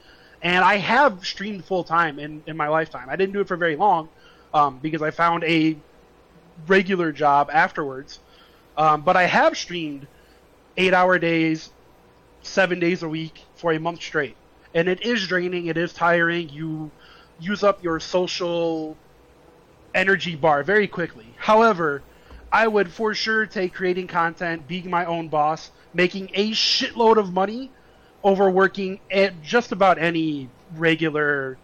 And 0.42 0.64
I 0.64 0.76
have 0.76 1.24
streamed 1.26 1.66
full 1.66 1.84
time 1.84 2.18
in, 2.18 2.42
in 2.46 2.56
my 2.56 2.68
lifetime. 2.68 3.08
I 3.10 3.16
didn't 3.16 3.34
do 3.34 3.40
it 3.40 3.48
for 3.48 3.56
very 3.56 3.76
long 3.76 4.08
um, 4.54 4.78
because 4.78 5.02
I 5.02 5.10
found 5.10 5.44
a 5.44 5.76
regular 6.66 7.12
job 7.12 7.50
afterwards. 7.52 8.18
Um, 8.78 9.02
but 9.02 9.16
I 9.16 9.24
have 9.24 9.58
streamed 9.58 10.06
eight 10.78 10.94
hour 10.94 11.18
days, 11.18 11.70
seven 12.42 12.80
days 12.80 13.02
a 13.02 13.08
week 13.08 13.44
for 13.56 13.72
a 13.72 13.78
month 13.78 14.00
straight. 14.00 14.36
And 14.74 14.88
it 14.88 15.02
is 15.02 15.26
draining. 15.26 15.66
It 15.66 15.76
is 15.76 15.92
tiring. 15.92 16.48
You 16.48 16.90
use 17.38 17.62
up 17.62 17.84
your 17.84 18.00
social 18.00 18.96
energy 19.94 20.36
bar 20.36 20.62
very 20.62 20.88
quickly. 20.88 21.26
However, 21.36 22.02
I 22.52 22.66
would 22.66 22.90
for 22.90 23.14
sure 23.14 23.46
take 23.46 23.74
creating 23.74 24.08
content, 24.08 24.66
being 24.66 24.90
my 24.90 25.04
own 25.04 25.28
boss, 25.28 25.70
making 25.94 26.30
a 26.34 26.50
shitload 26.50 27.16
of 27.16 27.32
money 27.32 27.70
over 28.22 28.50
working 28.50 29.00
at 29.10 29.42
just 29.42 29.72
about 29.72 29.98
any 29.98 30.48
regular 30.76 31.58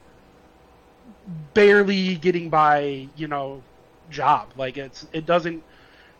barely 1.54 2.14
getting 2.16 2.50
by, 2.50 3.08
you 3.16 3.26
know, 3.26 3.62
job. 4.10 4.48
Like 4.56 4.76
it's 4.76 5.06
it 5.12 5.26
doesn't 5.26 5.62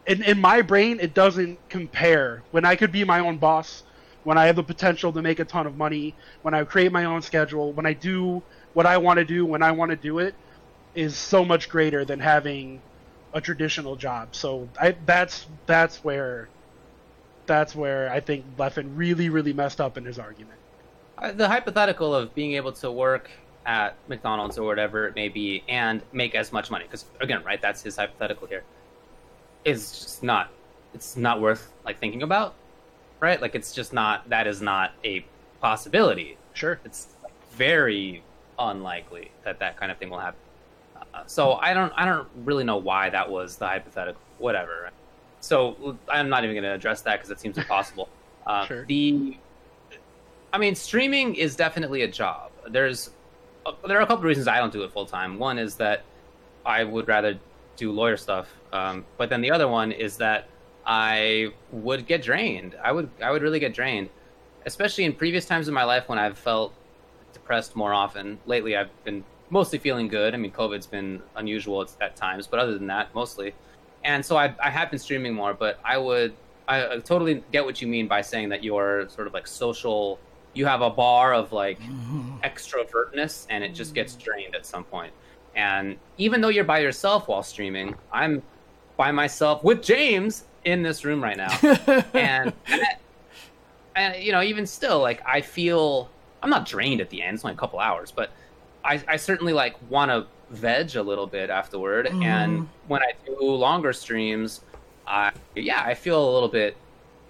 in, 0.06 0.22
in 0.22 0.40
my 0.40 0.62
brain 0.62 0.98
it 1.00 1.14
doesn't 1.14 1.58
compare. 1.68 2.42
When 2.50 2.64
I 2.64 2.76
could 2.76 2.92
be 2.92 3.04
my 3.04 3.20
own 3.20 3.38
boss, 3.38 3.84
when 4.24 4.36
I 4.36 4.46
have 4.46 4.56
the 4.56 4.64
potential 4.64 5.12
to 5.12 5.22
make 5.22 5.38
a 5.38 5.44
ton 5.44 5.66
of 5.66 5.76
money, 5.76 6.14
when 6.42 6.54
I 6.54 6.64
create 6.64 6.90
my 6.90 7.04
own 7.04 7.22
schedule, 7.22 7.72
when 7.72 7.86
I 7.86 7.92
do 7.92 8.42
what 8.76 8.84
I 8.84 8.98
want 8.98 9.18
to 9.18 9.24
do 9.24 9.46
when 9.46 9.62
I 9.62 9.72
want 9.72 9.90
to 9.90 9.96
do 9.96 10.18
it 10.18 10.34
is 10.94 11.16
so 11.16 11.44
much 11.44 11.68
greater 11.70 12.04
than 12.04 12.20
having 12.20 12.82
a 13.32 13.40
traditional 13.40 13.96
job. 13.96 14.34
So 14.34 14.68
I, 14.80 14.96
that's 15.04 15.46
that's 15.66 16.02
where 16.04 16.48
that's 17.46 17.74
where 17.74 18.10
I 18.10 18.20
think 18.20 18.44
Leffen 18.56 18.92
really, 18.96 19.28
really 19.28 19.52
messed 19.52 19.80
up 19.80 19.96
in 19.96 20.04
his 20.04 20.18
argument. 20.18 20.58
Uh, 21.18 21.32
the 21.32 21.48
hypothetical 21.48 22.14
of 22.14 22.34
being 22.34 22.54
able 22.54 22.72
to 22.72 22.90
work 22.90 23.30
at 23.64 23.96
McDonald's 24.08 24.58
or 24.58 24.66
whatever 24.66 25.06
it 25.06 25.14
may 25.14 25.28
be 25.28 25.64
and 25.68 26.02
make 26.12 26.34
as 26.34 26.52
much 26.52 26.70
money, 26.70 26.84
because 26.84 27.04
again, 27.20 27.42
right, 27.44 27.60
that's 27.60 27.82
his 27.82 27.96
hypothetical 27.96 28.46
here, 28.46 28.64
is 29.64 29.90
just 29.92 30.22
not. 30.22 30.50
It's 30.94 31.16
not 31.16 31.40
worth 31.40 31.72
like 31.84 31.98
thinking 31.98 32.22
about, 32.22 32.54
right? 33.20 33.40
Like 33.40 33.54
it's 33.54 33.72
just 33.72 33.92
not. 33.92 34.28
That 34.28 34.46
is 34.46 34.62
not 34.62 34.92
a 35.04 35.24
possibility. 35.60 36.38
Sure. 36.54 36.80
It's 36.84 37.08
very 37.52 38.22
unlikely 38.58 39.30
that 39.44 39.58
that 39.58 39.76
kind 39.76 39.92
of 39.92 39.98
thing 39.98 40.10
will 40.10 40.18
happen. 40.18 40.40
So 41.26 41.54
I 41.54 41.72
don't. 41.74 41.92
I 41.96 42.04
don't 42.04 42.28
really 42.44 42.64
know 42.64 42.76
why 42.76 43.10
that 43.10 43.30
was 43.30 43.56
the 43.56 43.66
hypothetical. 43.66 44.20
Whatever. 44.38 44.90
So 45.40 45.96
I'm 46.08 46.28
not 46.28 46.44
even 46.44 46.54
going 46.54 46.64
to 46.64 46.72
address 46.74 47.02
that 47.02 47.16
because 47.16 47.30
it 47.30 47.40
seems 47.40 47.58
impossible. 47.58 48.08
Uh, 48.46 48.64
Sure. 48.64 48.84
The, 48.86 49.36
I 50.52 50.58
mean, 50.58 50.76
streaming 50.76 51.34
is 51.34 51.56
definitely 51.56 52.02
a 52.02 52.08
job. 52.08 52.52
There's, 52.70 53.10
uh, 53.66 53.72
there 53.88 53.98
are 53.98 54.02
a 54.02 54.06
couple 54.06 54.18
of 54.18 54.22
reasons 54.24 54.46
I 54.46 54.58
don't 54.58 54.72
do 54.72 54.84
it 54.84 54.92
full 54.92 55.04
time. 55.04 55.36
One 55.40 55.58
is 55.58 55.74
that 55.78 56.04
I 56.64 56.84
would 56.84 57.08
rather 57.08 57.40
do 57.76 57.90
lawyer 57.90 58.16
stuff, 58.16 58.48
um, 58.72 59.04
but 59.16 59.30
then 59.30 59.40
the 59.40 59.50
other 59.50 59.66
one 59.66 59.90
is 59.90 60.16
that 60.18 60.46
I 60.86 61.48
would 61.72 62.06
get 62.06 62.22
drained. 62.22 62.76
I 62.80 62.92
would, 62.92 63.10
I 63.20 63.32
would 63.32 63.42
really 63.42 63.58
get 63.58 63.74
drained, 63.74 64.10
especially 64.64 65.02
in 65.02 65.12
previous 65.12 65.44
times 65.44 65.66
in 65.66 65.74
my 65.74 65.82
life 65.82 66.08
when 66.08 66.20
I've 66.20 66.38
felt 66.38 66.72
depressed 67.32 67.74
more 67.74 67.92
often. 67.92 68.38
Lately, 68.46 68.76
I've 68.76 68.90
been 69.02 69.24
mostly 69.50 69.78
feeling 69.78 70.08
good. 70.08 70.34
I 70.34 70.36
mean, 70.36 70.52
COVID's 70.52 70.86
been 70.86 71.22
unusual 71.36 71.82
at, 71.82 71.90
at 72.00 72.16
times, 72.16 72.46
but 72.46 72.58
other 72.58 72.74
than 72.74 72.86
that, 72.88 73.14
mostly 73.14 73.54
and 74.06 74.24
so 74.24 74.36
I, 74.36 74.54
I 74.62 74.70
have 74.70 74.90
been 74.90 75.00
streaming 75.00 75.34
more, 75.34 75.52
but 75.52 75.78
I 75.84 75.98
would 75.98 76.32
I 76.68 76.98
totally 76.98 77.44
get 77.52 77.64
what 77.64 77.82
you 77.82 77.86
mean 77.88 78.08
by 78.08 78.22
saying 78.22 78.48
that 78.48 78.64
you're 78.64 79.08
sort 79.08 79.26
of 79.26 79.34
like 79.34 79.46
social. 79.46 80.18
You 80.54 80.64
have 80.64 80.80
a 80.80 80.90
bar 80.90 81.34
of 81.34 81.52
like 81.52 81.78
extrovertness, 82.44 83.46
and 83.50 83.62
it 83.62 83.74
just 83.74 83.94
gets 83.94 84.14
drained 84.14 84.54
at 84.54 84.64
some 84.64 84.84
point. 84.84 85.12
And 85.54 85.96
even 86.18 86.40
though 86.40 86.48
you're 86.48 86.64
by 86.64 86.78
yourself 86.78 87.28
while 87.28 87.42
streaming, 87.42 87.94
I'm 88.12 88.42
by 88.96 89.10
myself 89.10 89.62
with 89.62 89.82
James 89.82 90.44
in 90.64 90.82
this 90.82 91.04
room 91.04 91.22
right 91.22 91.36
now, 91.36 91.52
and, 92.14 92.52
and 93.94 94.22
you 94.22 94.32
know, 94.32 94.42
even 94.42 94.66
still, 94.66 95.00
like 95.00 95.20
I 95.26 95.40
feel 95.40 96.08
I'm 96.42 96.50
not 96.50 96.66
drained 96.66 97.00
at 97.00 97.10
the 97.10 97.22
end. 97.22 97.34
It's 97.34 97.44
only 97.44 97.54
a 97.54 97.58
couple 97.58 97.80
hours, 97.80 98.12
but 98.12 98.30
I, 98.86 99.02
I 99.08 99.16
certainly 99.16 99.52
like 99.52 99.74
want 99.90 100.10
to 100.10 100.26
veg 100.50 100.96
a 100.96 101.02
little 101.02 101.26
bit 101.26 101.50
afterward. 101.50 102.06
Mhm. 102.06 102.24
And 102.24 102.68
when 102.86 103.02
I 103.02 103.12
do 103.26 103.38
longer 103.40 103.92
streams, 103.92 104.60
I 105.06 105.32
yeah, 105.54 105.82
I 105.84 105.94
feel 105.94 106.22
a 106.22 106.32
little 106.32 106.48
bit 106.48 106.76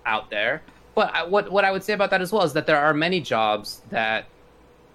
out 0.04 0.30
there. 0.30 0.62
But 0.94 1.14
I, 1.14 1.24
what 1.24 1.50
what 1.50 1.64
I 1.64 1.72
would 1.72 1.82
say 1.82 1.94
about 1.94 2.10
that 2.10 2.20
as 2.20 2.32
well 2.32 2.42
is 2.42 2.52
that 2.52 2.66
there 2.66 2.78
are 2.78 2.94
many 2.94 3.20
jobs 3.20 3.82
that 3.90 4.26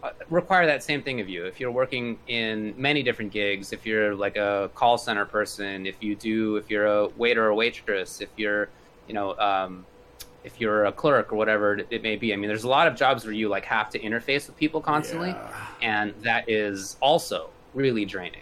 uh, 0.04 0.12
require 0.30 0.66
that 0.66 0.84
same 0.84 1.02
thing 1.04 1.20
of 1.20 1.30
you. 1.30 1.46
If 1.46 1.60
you're 1.60 1.72
working 1.72 2.18
in 2.28 2.74
many 2.78 3.04
different 3.04 3.32
gigs, 3.32 3.72
if 3.72 3.86
you're 3.86 4.16
like 4.16 4.36
a 4.36 4.72
call 4.74 4.98
center 4.98 5.26
person, 5.26 5.86
if 5.86 6.02
you 6.02 6.16
do, 6.16 6.56
if 6.56 6.70
you're 6.72 6.88
a 6.88 7.08
waiter 7.18 7.46
or 7.46 7.54
waitress, 7.54 8.20
if 8.22 8.30
you're, 8.36 8.70
you 9.08 9.14
know, 9.14 9.38
um, 9.38 9.86
if 10.44 10.60
you're 10.60 10.86
a 10.86 10.92
clerk 10.92 11.32
or 11.32 11.36
whatever 11.36 11.76
it, 11.76 11.88
it 11.92 12.02
may 12.04 12.16
be. 12.16 12.34
I 12.34 12.36
mean, 12.36 12.48
there's 12.48 12.64
a 12.64 12.70
lot 12.70 12.88
of 12.88 12.96
jobs 12.96 13.26
where 13.26 13.34
you 13.34 13.48
like 13.50 13.66
have 13.66 13.90
to 13.92 14.00
interface 14.00 14.48
with 14.48 14.58
people 14.58 14.82
constantly, 14.82 15.30
Yeah. 15.30 15.66
and 15.82 16.14
that 16.24 16.50
is 16.50 16.98
also 17.00 17.50
really 17.74 18.06
draining. 18.06 18.42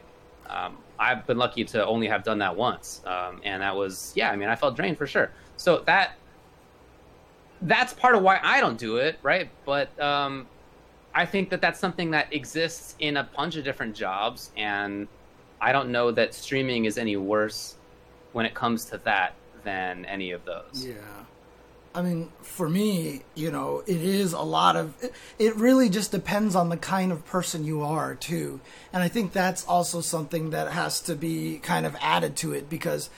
Um, 0.50 0.78
I've 0.98 1.26
been 1.28 1.38
lucky 1.38 1.64
to 1.66 1.86
only 1.86 2.08
have 2.08 2.24
done 2.24 2.40
that 2.40 2.56
once, 2.56 3.02
um, 3.06 3.42
and 3.44 3.62
that 3.62 3.76
was 3.76 4.12
yeah. 4.16 4.32
I 4.32 4.36
mean, 4.36 4.50
I 4.50 4.56
felt 4.56 4.76
drained 4.76 4.98
for 4.98 5.08
sure. 5.08 5.32
So 5.58 5.80
that 5.86 6.12
that's 7.62 7.94
part 7.94 8.16
of 8.16 8.22
why 8.24 8.40
I 8.42 8.60
don't 8.62 8.78
do 8.78 8.98
it, 8.98 9.20
right? 9.22 9.50
But 9.66 9.98
um, 10.00 10.48
I 11.14 11.26
think 11.26 11.50
that 11.50 11.62
that's 11.62 11.80
something 11.80 12.12
that 12.12 12.34
exists 12.34 12.96
in 13.00 13.18
a 13.18 13.24
bunch 13.36 13.56
of 13.58 13.64
different 13.64 13.96
jobs, 13.96 14.52
and 14.56 15.08
I 15.62 15.72
don't 15.74 15.90
know 15.92 16.12
that 16.12 16.34
streaming 16.34 16.86
is 16.86 16.98
any 16.98 17.18
worse 17.18 17.76
when 18.32 18.46
it 18.46 18.54
comes 18.54 18.86
to 18.86 18.98
that 19.00 19.34
than 19.64 20.06
any 20.06 20.32
of 20.32 20.46
those. 20.46 20.86
Yeah. 20.88 20.94
I 21.94 22.04
mean, 22.04 22.30
for 22.42 22.70
me, 22.70 23.24
you 23.34 23.50
know, 23.50 23.84
it 23.88 24.02
is 24.02 24.34
a 24.34 24.42
lot 24.42 24.76
of. 24.76 24.94
It, 25.02 25.14
it 25.40 25.56
really 25.56 25.90
just 25.90 26.12
depends 26.12 26.56
on 26.56 26.70
the 26.70 26.78
kind 26.78 27.12
of 27.12 27.26
person 27.26 27.64
you 27.64 27.82
are, 27.82 28.14
too. 28.16 28.60
And 28.94 29.02
I 29.02 29.08
think 29.08 29.34
that's 29.34 29.66
also 29.66 30.02
something 30.02 30.52
that 30.52 30.72
has 30.72 31.02
to 31.02 31.16
be 31.16 31.60
kind 31.64 31.86
of 31.86 31.96
added 32.00 32.36
to 32.38 32.54
it 32.54 32.70
because, 32.70 33.10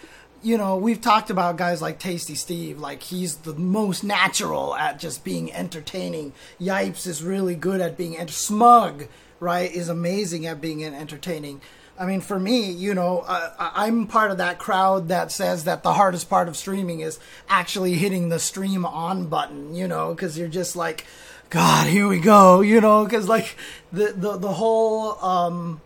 you 0.41 0.57
know, 0.57 0.77
we've 0.77 1.01
talked 1.01 1.29
about 1.29 1.57
guys 1.57 1.81
like 1.81 1.99
Tasty 1.99 2.35
Steve. 2.35 2.79
Like, 2.79 3.03
he's 3.03 3.37
the 3.37 3.53
most 3.53 4.03
natural 4.03 4.73
at 4.75 4.99
just 4.99 5.23
being 5.25 5.51
entertaining. 5.51 6.31
Yipes 6.59 7.05
is 7.05 7.23
really 7.23 7.55
good 7.55 7.81
at 7.81 7.97
being. 7.97 8.25
Smug, 8.29 9.07
right, 9.41 9.71
is 9.71 9.89
amazing 9.89 10.45
at 10.45 10.61
being 10.61 10.83
entertaining. 10.85 11.59
I 12.01 12.07
mean, 12.07 12.21
for 12.21 12.39
me, 12.39 12.71
you 12.71 12.95
know, 12.95 13.19
uh, 13.19 13.51
I'm 13.59 14.07
part 14.07 14.31
of 14.31 14.39
that 14.39 14.57
crowd 14.57 15.09
that 15.09 15.31
says 15.31 15.65
that 15.65 15.83
the 15.83 15.93
hardest 15.93 16.31
part 16.31 16.47
of 16.47 16.57
streaming 16.57 17.01
is 17.01 17.19
actually 17.47 17.93
hitting 17.93 18.29
the 18.29 18.39
stream 18.39 18.87
on 18.87 19.27
button, 19.27 19.75
you 19.75 19.87
know, 19.87 20.11
because 20.11 20.35
you're 20.35 20.47
just 20.47 20.75
like, 20.75 21.05
God, 21.51 21.85
here 21.85 22.07
we 22.07 22.19
go, 22.19 22.61
you 22.61 22.81
know, 22.81 23.03
because 23.03 23.29
like 23.29 23.55
the 23.91 24.13
the 24.13 24.35
the 24.37 24.51
whole 24.51 25.23
um, 25.23 25.79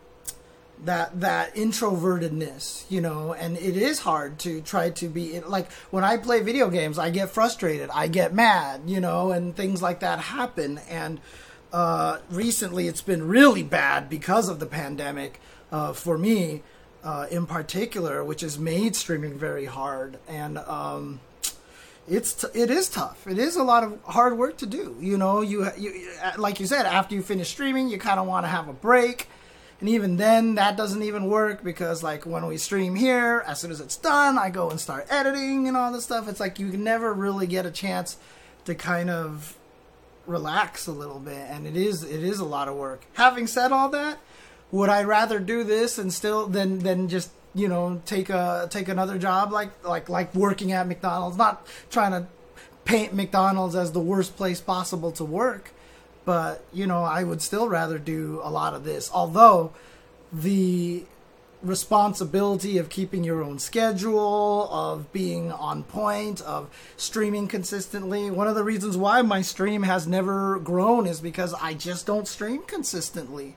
that 0.86 1.20
that 1.20 1.54
introvertedness, 1.56 2.90
you 2.90 3.02
know, 3.02 3.34
and 3.34 3.58
it 3.58 3.76
is 3.76 4.00
hard 4.00 4.40
to 4.40 4.62
try 4.62 4.92
to 4.92 5.10
be 5.10 5.42
like 5.42 5.70
when 5.92 6.06
I 6.06 6.16
play 6.16 6.42
video 6.42 6.70
games, 6.70 6.98
I 6.98 7.10
get 7.10 7.30
frustrated, 7.30 7.90
I 7.94 8.08
get 8.08 8.34
mad, 8.34 8.84
you 8.86 9.02
know, 9.02 9.34
and 9.34 9.54
things 9.54 9.82
like 9.82 10.00
that 10.00 10.20
happen. 10.20 10.78
And 10.90 11.20
uh, 11.74 12.20
recently, 12.30 12.88
it's 12.88 13.02
been 13.02 13.28
really 13.28 13.64
bad 13.64 14.08
because 14.08 14.48
of 14.48 14.60
the 14.62 14.66
pandemic 14.66 15.42
uh, 15.72 15.94
for 15.94 16.18
me, 16.18 16.64
uh, 17.04 17.28
in 17.30 17.46
particular, 17.46 18.24
which 18.24 18.42
has 18.42 18.58
made 18.58 18.96
streaming 18.96 19.38
very 19.38 19.66
hard 19.66 20.18
and. 20.28 20.58
Um, 20.58 21.20
it's 22.08 22.34
t- 22.34 22.48
it 22.54 22.70
is 22.70 22.88
tough. 22.88 23.26
It 23.26 23.40
is 23.40 23.56
a 23.56 23.64
lot 23.64 23.84
of 23.84 24.00
hard 24.04 24.38
work 24.38 24.58
to 24.58 24.66
do. 24.66 24.96
You 25.00 25.18
know, 25.18 25.42
you 25.42 25.68
you 25.78 26.12
like 26.38 26.60
you 26.60 26.68
said 26.68 26.86
after 26.86 27.16
you 27.16 27.24
finish 27.24 27.50
streaming, 27.50 27.90
you 27.90 27.98
kind 27.98 28.20
of 28.20 28.28
want 28.28 28.46
to 28.46 28.48
have 28.48 28.68
a 28.68 28.74
break, 28.74 29.28
and 29.80 29.90
even 29.90 30.18
then 30.18 30.56
that 30.56 30.78
doesn't 30.78 31.02
even 31.02 31.26
work 31.30 31.64
because 31.64 32.04
like 32.04 32.26
when 32.26 32.46
we 32.46 32.58
stream 32.58 32.96
here, 32.96 33.44
as 33.48 33.60
soon 33.60 33.72
as 33.72 33.82
it's 33.82 33.98
done, 33.98 34.38
I 34.38 34.52
go 34.52 34.70
and 34.70 34.80
start 34.80 35.08
editing 35.10 35.68
and 35.68 35.76
all 35.76 35.92
this 35.92 36.04
stuff. 36.04 36.28
It's 36.28 36.40
like 36.40 36.60
you 36.60 36.68
never 36.68 37.12
really 37.12 37.48
get 37.48 37.66
a 37.66 37.72
chance 37.72 38.18
to 38.66 38.76
kind 38.76 39.10
of 39.10 39.58
relax 40.28 40.86
a 40.86 40.92
little 40.92 41.20
bit, 41.20 41.48
and 41.50 41.66
it 41.66 41.76
is 41.76 42.04
it 42.04 42.24
is 42.24 42.40
a 42.40 42.46
lot 42.46 42.68
of 42.68 42.76
work. 42.76 43.06
Having 43.14 43.48
said 43.48 43.72
all 43.72 43.90
that, 43.90 44.20
would 44.76 44.90
I 44.90 45.04
rather 45.04 45.40
do 45.40 45.64
this 45.64 45.98
and 45.98 46.12
still 46.12 46.48
than 46.48 46.80
than 46.80 47.08
just 47.08 47.32
you 47.54 47.70
know 47.70 48.02
take 48.06 48.30
a 48.30 48.68
take 48.70 48.90
another 48.90 49.18
job 49.18 49.54
like 49.54 49.72
like 49.86 50.10
like 50.10 50.36
working 50.36 50.74
at 50.74 50.86
McDonald's? 50.86 51.38
Not 51.38 51.66
trying 51.90 52.12
to 52.12 52.28
paint 52.84 53.14
McDonald's 53.14 53.76
as 53.76 53.94
the 53.94 54.02
worst 54.02 54.36
place 54.36 54.60
possible 54.60 55.14
to 55.14 55.24
work, 55.24 55.72
but 56.26 56.66
you 56.74 56.86
know 56.88 57.04
I 57.04 57.24
would 57.24 57.42
still 57.42 57.70
rather 57.70 57.98
do 57.98 58.42
a 58.44 58.52
lot 58.52 58.74
of 58.74 58.84
this. 58.84 59.10
Although 59.14 59.72
the 60.34 61.06
responsibility 61.64 62.78
of 62.78 62.90
keeping 62.90 63.24
your 63.24 63.42
own 63.42 63.60
schedule, 63.60 64.70
of 64.72 65.12
being 65.14 65.54
on 65.54 65.84
point, 65.84 66.42
of 66.42 66.70
streaming 66.98 67.48
consistently. 67.48 68.30
One 68.30 68.48
of 68.48 68.56
the 68.56 68.64
reasons 68.64 68.98
why 68.98 69.22
my 69.22 69.42
stream 69.42 69.84
has 69.84 70.06
never 70.06 70.60
grown 70.60 71.08
is 71.08 71.22
because 71.22 71.54
I 71.54 71.74
just 71.74 72.06
don't 72.06 72.28
stream 72.28 72.64
consistently. 72.64 73.56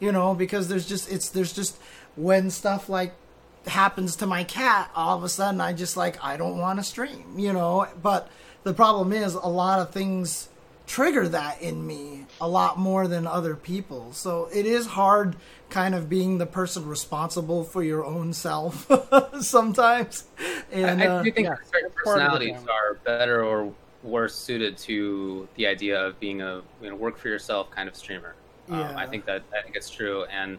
You 0.00 0.12
know, 0.12 0.34
because 0.34 0.68
there's 0.68 0.86
just 0.86 1.10
it's 1.10 1.30
there's 1.30 1.52
just 1.52 1.78
when 2.16 2.50
stuff 2.50 2.88
like 2.88 3.14
happens 3.66 4.16
to 4.16 4.26
my 4.26 4.44
cat, 4.44 4.90
all 4.94 5.16
of 5.16 5.24
a 5.24 5.28
sudden 5.28 5.60
I 5.60 5.72
just 5.72 5.96
like 5.96 6.22
I 6.22 6.36
don't 6.36 6.58
want 6.58 6.78
to 6.78 6.82
stream, 6.82 7.38
you 7.38 7.52
know, 7.52 7.86
but 8.02 8.30
the 8.64 8.74
problem 8.74 9.12
is 9.12 9.34
a 9.34 9.48
lot 9.48 9.80
of 9.80 9.90
things 9.90 10.48
trigger 10.86 11.28
that 11.28 11.60
in 11.60 11.86
me 11.86 12.24
a 12.40 12.48
lot 12.48 12.78
more 12.78 13.06
than 13.06 13.26
other 13.26 13.54
people. 13.54 14.12
So 14.12 14.48
it 14.52 14.66
is 14.66 14.86
hard 14.86 15.36
kind 15.68 15.94
of 15.94 16.08
being 16.08 16.38
the 16.38 16.46
person 16.46 16.88
responsible 16.88 17.62
for 17.62 17.82
your 17.82 18.04
own 18.04 18.32
self 18.32 18.90
sometimes. 19.40 20.24
And 20.72 21.02
I, 21.02 21.04
I 21.04 21.08
uh, 21.08 21.22
do 21.22 21.32
think 21.32 21.46
yeah, 21.46 21.56
certain 21.70 21.90
it's 21.90 22.02
part 22.02 22.22
of 22.22 22.32
the 22.32 22.38
personalities 22.38 22.68
are 22.68 22.94
better 23.04 23.44
or 23.44 23.72
worse 24.02 24.34
suited 24.34 24.78
to 24.78 25.46
the 25.56 25.66
idea 25.66 26.00
of 26.00 26.18
being 26.20 26.40
a 26.40 26.62
you 26.80 26.88
know 26.88 26.96
work 26.96 27.18
for 27.18 27.28
yourself 27.28 27.70
kind 27.70 27.88
of 27.88 27.94
streamer. 27.94 28.34
Um, 28.70 28.96
I 28.96 29.06
think 29.06 29.24
that 29.26 29.42
I 29.56 29.62
think 29.62 29.76
it's 29.76 29.90
true, 29.90 30.24
and 30.24 30.58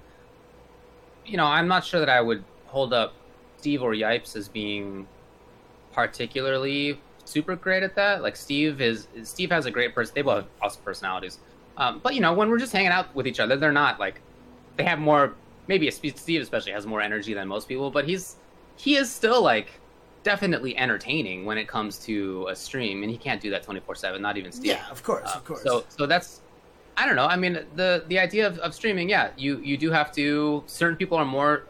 you 1.25 1.37
know 1.37 1.45
I'm 1.45 1.67
not 1.67 1.85
sure 1.85 1.99
that 1.99 2.09
I 2.09 2.21
would 2.21 2.43
hold 2.67 2.93
up 2.93 3.13
Steve 3.57 3.81
or 3.81 3.93
Yipes 3.93 4.35
as 4.35 4.47
being 4.47 5.07
particularly 5.91 6.99
super 7.25 7.55
great 7.55 7.83
at 7.83 7.95
that. 7.95 8.21
Like 8.21 8.35
Steve 8.35 8.81
is 8.81 9.07
Steve 9.23 9.51
has 9.51 9.65
a 9.65 9.71
great 9.71 9.93
person. 9.93 10.13
They 10.15 10.21
both 10.21 10.37
have 10.43 10.47
awesome 10.61 10.81
personalities, 10.83 11.39
um, 11.77 11.99
but 12.03 12.15
you 12.15 12.21
know 12.21 12.33
when 12.33 12.49
we're 12.49 12.59
just 12.59 12.73
hanging 12.73 12.91
out 12.91 13.13
with 13.15 13.27
each 13.27 13.39
other, 13.39 13.55
they're 13.57 13.71
not 13.71 13.99
like 13.99 14.21
they 14.77 14.83
have 14.83 14.99
more. 14.99 15.33
Maybe 15.67 15.89
Steve 15.91 16.41
especially 16.41 16.71
has 16.71 16.87
more 16.87 17.01
energy 17.01 17.33
than 17.33 17.47
most 17.47 17.67
people, 17.67 17.91
but 17.91 18.05
he's 18.05 18.37
he 18.75 18.95
is 18.95 19.11
still 19.11 19.41
like 19.43 19.67
definitely 20.23 20.75
entertaining 20.77 21.45
when 21.45 21.57
it 21.57 21.67
comes 21.67 21.97
to 21.99 22.47
a 22.49 22.55
stream, 22.55 23.03
and 23.03 23.11
he 23.11 23.17
can't 23.17 23.39
do 23.39 23.51
that 23.51 23.63
twenty 23.63 23.79
four 23.79 23.93
seven. 23.95 24.21
Not 24.21 24.37
even 24.37 24.51
Steve. 24.51 24.71
Yeah, 24.71 24.89
of 24.89 25.03
course, 25.03 25.27
Uh, 25.27 25.37
of 25.37 25.45
course. 25.45 25.61
So 25.63 25.85
so 25.89 26.05
that's 26.07 26.41
I 26.99 27.05
don't 27.05 27.15
know. 27.15 27.25
I 27.25 27.37
mean 27.37 27.65
the 27.75 28.03
the 28.09 28.19
idea 28.19 28.45
of, 28.45 28.59
of 28.59 28.75
streaming, 28.75 29.09
yeah, 29.09 29.29
you 29.37 29.59
you 29.59 29.77
do 29.77 29.89
have 29.89 30.11
to. 30.13 30.63
Certain 30.67 30.97
people 30.97 31.17
are 31.17 31.25
more 31.25 31.63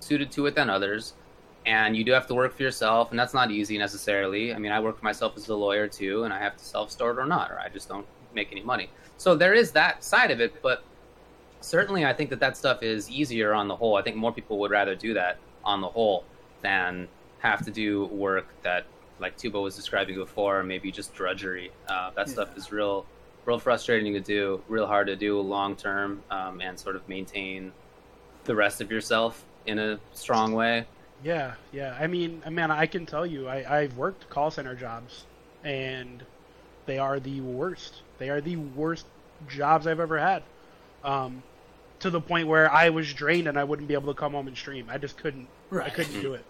suited 0.00 0.30
to 0.32 0.44
it 0.44 0.54
than 0.54 0.68
others, 0.68 1.14
and 1.64 1.96
you 1.96 2.04
do 2.04 2.12
have 2.12 2.26
to 2.26 2.34
work 2.34 2.54
for 2.54 2.62
yourself, 2.62 3.10
and 3.10 3.18
that's 3.18 3.32
not 3.32 3.50
easy 3.50 3.78
necessarily. 3.78 4.52
I 4.54 4.58
mean, 4.58 4.72
I 4.72 4.80
work 4.80 4.98
for 4.98 5.04
myself 5.04 5.32
as 5.38 5.48
a 5.48 5.54
lawyer 5.54 5.88
too, 5.88 6.24
and 6.24 6.34
I 6.34 6.38
have 6.38 6.58
to 6.58 6.64
self 6.64 6.90
store 6.90 7.12
it 7.12 7.18
or 7.18 7.24
not, 7.24 7.50
or 7.50 7.58
I 7.58 7.70
just 7.70 7.88
don't 7.88 8.06
make 8.34 8.52
any 8.52 8.62
money. 8.62 8.90
So 9.16 9.34
there 9.34 9.54
is 9.54 9.70
that 9.72 10.04
side 10.04 10.30
of 10.30 10.40
it, 10.40 10.60
but 10.60 10.84
certainly 11.62 12.04
I 12.04 12.12
think 12.12 12.28
that 12.30 12.40
that 12.40 12.56
stuff 12.56 12.82
is 12.82 13.08
easier 13.10 13.54
on 13.54 13.68
the 13.68 13.76
whole. 13.76 13.96
I 13.96 14.02
think 14.02 14.16
more 14.16 14.32
people 14.32 14.58
would 14.58 14.70
rather 14.70 14.94
do 14.94 15.14
that 15.14 15.38
on 15.64 15.80
the 15.80 15.88
whole 15.88 16.24
than 16.60 17.08
have 17.38 17.64
to 17.64 17.70
do 17.70 18.04
work 18.06 18.48
that, 18.62 18.84
like 19.18 19.38
Tubo 19.38 19.62
was 19.62 19.76
describing 19.76 20.16
before, 20.16 20.62
maybe 20.62 20.90
just 20.92 21.14
drudgery. 21.14 21.70
Uh, 21.88 22.10
that 22.16 22.28
stuff 22.28 22.56
is 22.56 22.70
real, 22.70 23.06
real 23.44 23.58
frustrating 23.58 24.12
to 24.14 24.20
do, 24.20 24.62
real 24.68 24.86
hard 24.86 25.06
to 25.08 25.16
do 25.16 25.40
long 25.40 25.76
term, 25.76 26.22
um, 26.30 26.60
and 26.60 26.78
sort 26.78 26.96
of 26.96 27.08
maintain 27.08 27.72
the 28.44 28.54
rest 28.54 28.80
of 28.80 28.90
yourself 28.90 29.44
in 29.66 29.78
a 29.78 29.98
strong 30.12 30.52
way. 30.52 30.86
Yeah, 31.22 31.54
yeah. 31.72 31.96
I 31.98 32.06
mean, 32.06 32.42
man, 32.50 32.70
I 32.70 32.86
can 32.86 33.06
tell 33.06 33.24
you, 33.24 33.48
I, 33.48 33.80
I've 33.80 33.96
worked 33.96 34.28
call 34.28 34.50
center 34.50 34.74
jobs, 34.74 35.24
and 35.62 36.22
they 36.86 36.98
are 36.98 37.18
the 37.20 37.40
worst. 37.40 38.02
They 38.18 38.28
are 38.28 38.40
the 38.40 38.56
worst 38.56 39.06
jobs 39.48 39.86
I've 39.86 40.00
ever 40.00 40.18
had. 40.18 40.42
Um, 41.02 41.42
to 42.00 42.10
the 42.10 42.20
point 42.20 42.48
where 42.48 42.70
I 42.70 42.90
was 42.90 43.12
drained 43.14 43.46
and 43.46 43.58
I 43.58 43.64
wouldn't 43.64 43.88
be 43.88 43.94
able 43.94 44.12
to 44.12 44.18
come 44.18 44.32
home 44.32 44.46
and 44.46 44.56
stream. 44.56 44.88
I 44.90 44.98
just 44.98 45.16
couldn't. 45.16 45.48
I 45.72 45.88
couldn't 45.90 46.20
do 46.20 46.34
it. 46.34 46.44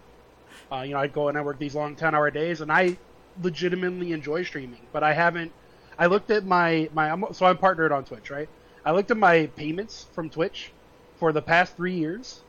Uh, 0.71 0.81
you 0.81 0.93
know, 0.93 0.99
I'd 0.99 1.13
go 1.13 1.29
and 1.29 1.37
I 1.37 1.41
work 1.41 1.59
these 1.59 1.75
long 1.75 1.95
ten-hour 1.95 2.31
days, 2.31 2.61
and 2.61 2.71
I 2.71 2.97
legitimately 3.41 4.11
enjoy 4.11 4.43
streaming. 4.43 4.81
But 4.91 5.03
I 5.03 5.13
haven't. 5.13 5.51
I 5.97 6.07
looked 6.07 6.31
at 6.31 6.45
my 6.45 6.89
my. 6.93 7.11
I'm, 7.11 7.25
so 7.33 7.45
I'm 7.45 7.57
partnered 7.57 7.91
on 7.91 8.05
Twitch, 8.05 8.29
right? 8.29 8.49
I 8.85 8.91
looked 8.91 9.11
at 9.11 9.17
my 9.17 9.47
payments 9.55 10.07
from 10.13 10.29
Twitch 10.29 10.75
for 11.15 11.31
the 11.33 11.41
past 11.41 11.75
three 11.75 11.95
years, 11.95 12.43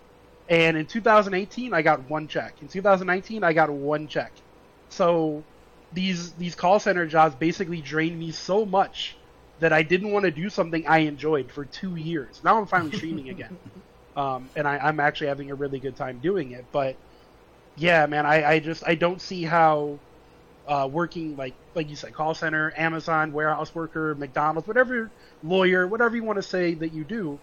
and 0.48 0.76
in 0.76 0.86
2018 0.86 1.72
I 1.72 1.82
got 1.82 2.08
one 2.10 2.28
check. 2.28 2.62
In 2.62 2.68
2019 2.68 3.44
I 3.44 3.52
got 3.52 3.70
one 3.70 4.08
check. 4.08 4.32
So 4.90 5.46
these 5.92 6.34
these 6.34 6.54
call 6.54 6.80
center 6.80 7.06
jobs 7.06 7.36
basically 7.36 7.80
drained 7.82 8.18
me 8.18 8.32
so 8.32 8.66
much 8.66 9.20
that 9.58 9.72
I 9.72 9.82
didn't 9.82 10.12
want 10.12 10.24
to 10.24 10.30
do 10.30 10.50
something 10.50 10.86
I 10.86 10.98
enjoyed 11.00 11.50
for 11.52 11.64
two 11.64 11.96
years. 11.96 12.40
Now 12.44 12.58
I'm 12.58 12.66
finally 12.66 12.92
streaming 12.92 13.30
again, 13.30 13.52
um, 14.16 14.50
and 14.56 14.68
I, 14.68 14.78
I'm 14.78 15.00
actually 15.00 15.28
having 15.28 15.50
a 15.50 15.54
really 15.54 15.80
good 15.80 15.96
time 15.96 16.20
doing 16.20 16.52
it. 16.52 16.68
But 16.72 16.98
yeah, 17.74 18.06
man, 18.06 18.26
I, 18.26 18.44
I 18.44 18.60
just 18.60 18.84
I 18.86 18.94
don't 18.96 19.20
see 19.20 19.44
how 19.44 20.02
uh, 20.66 20.88
working 20.90 21.36
like 21.36 21.56
like 21.74 21.88
you 21.90 21.96
said, 21.96 22.14
call 22.14 22.34
center, 22.34 22.72
Amazon, 22.76 23.32
warehouse 23.32 23.74
worker, 23.74 24.14
McDonald's, 24.16 24.66
whatever 24.68 25.12
lawyer, 25.42 25.86
whatever 25.86 26.16
you 26.16 26.24
want 26.24 26.38
to 26.38 26.42
say 26.42 26.74
that 26.74 26.92
you 26.92 27.04
do, 27.04 27.40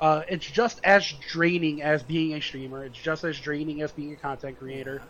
uh, 0.00 0.22
it's 0.28 0.46
just 0.46 0.80
as 0.84 1.06
draining 1.32 1.82
as 1.82 2.02
being 2.02 2.34
a 2.34 2.40
streamer. 2.40 2.84
It's 2.84 2.98
just 2.98 3.24
as 3.24 3.38
draining 3.38 3.82
as 3.82 3.92
being 3.92 4.12
a 4.12 4.16
content 4.16 4.58
creator. 4.58 5.02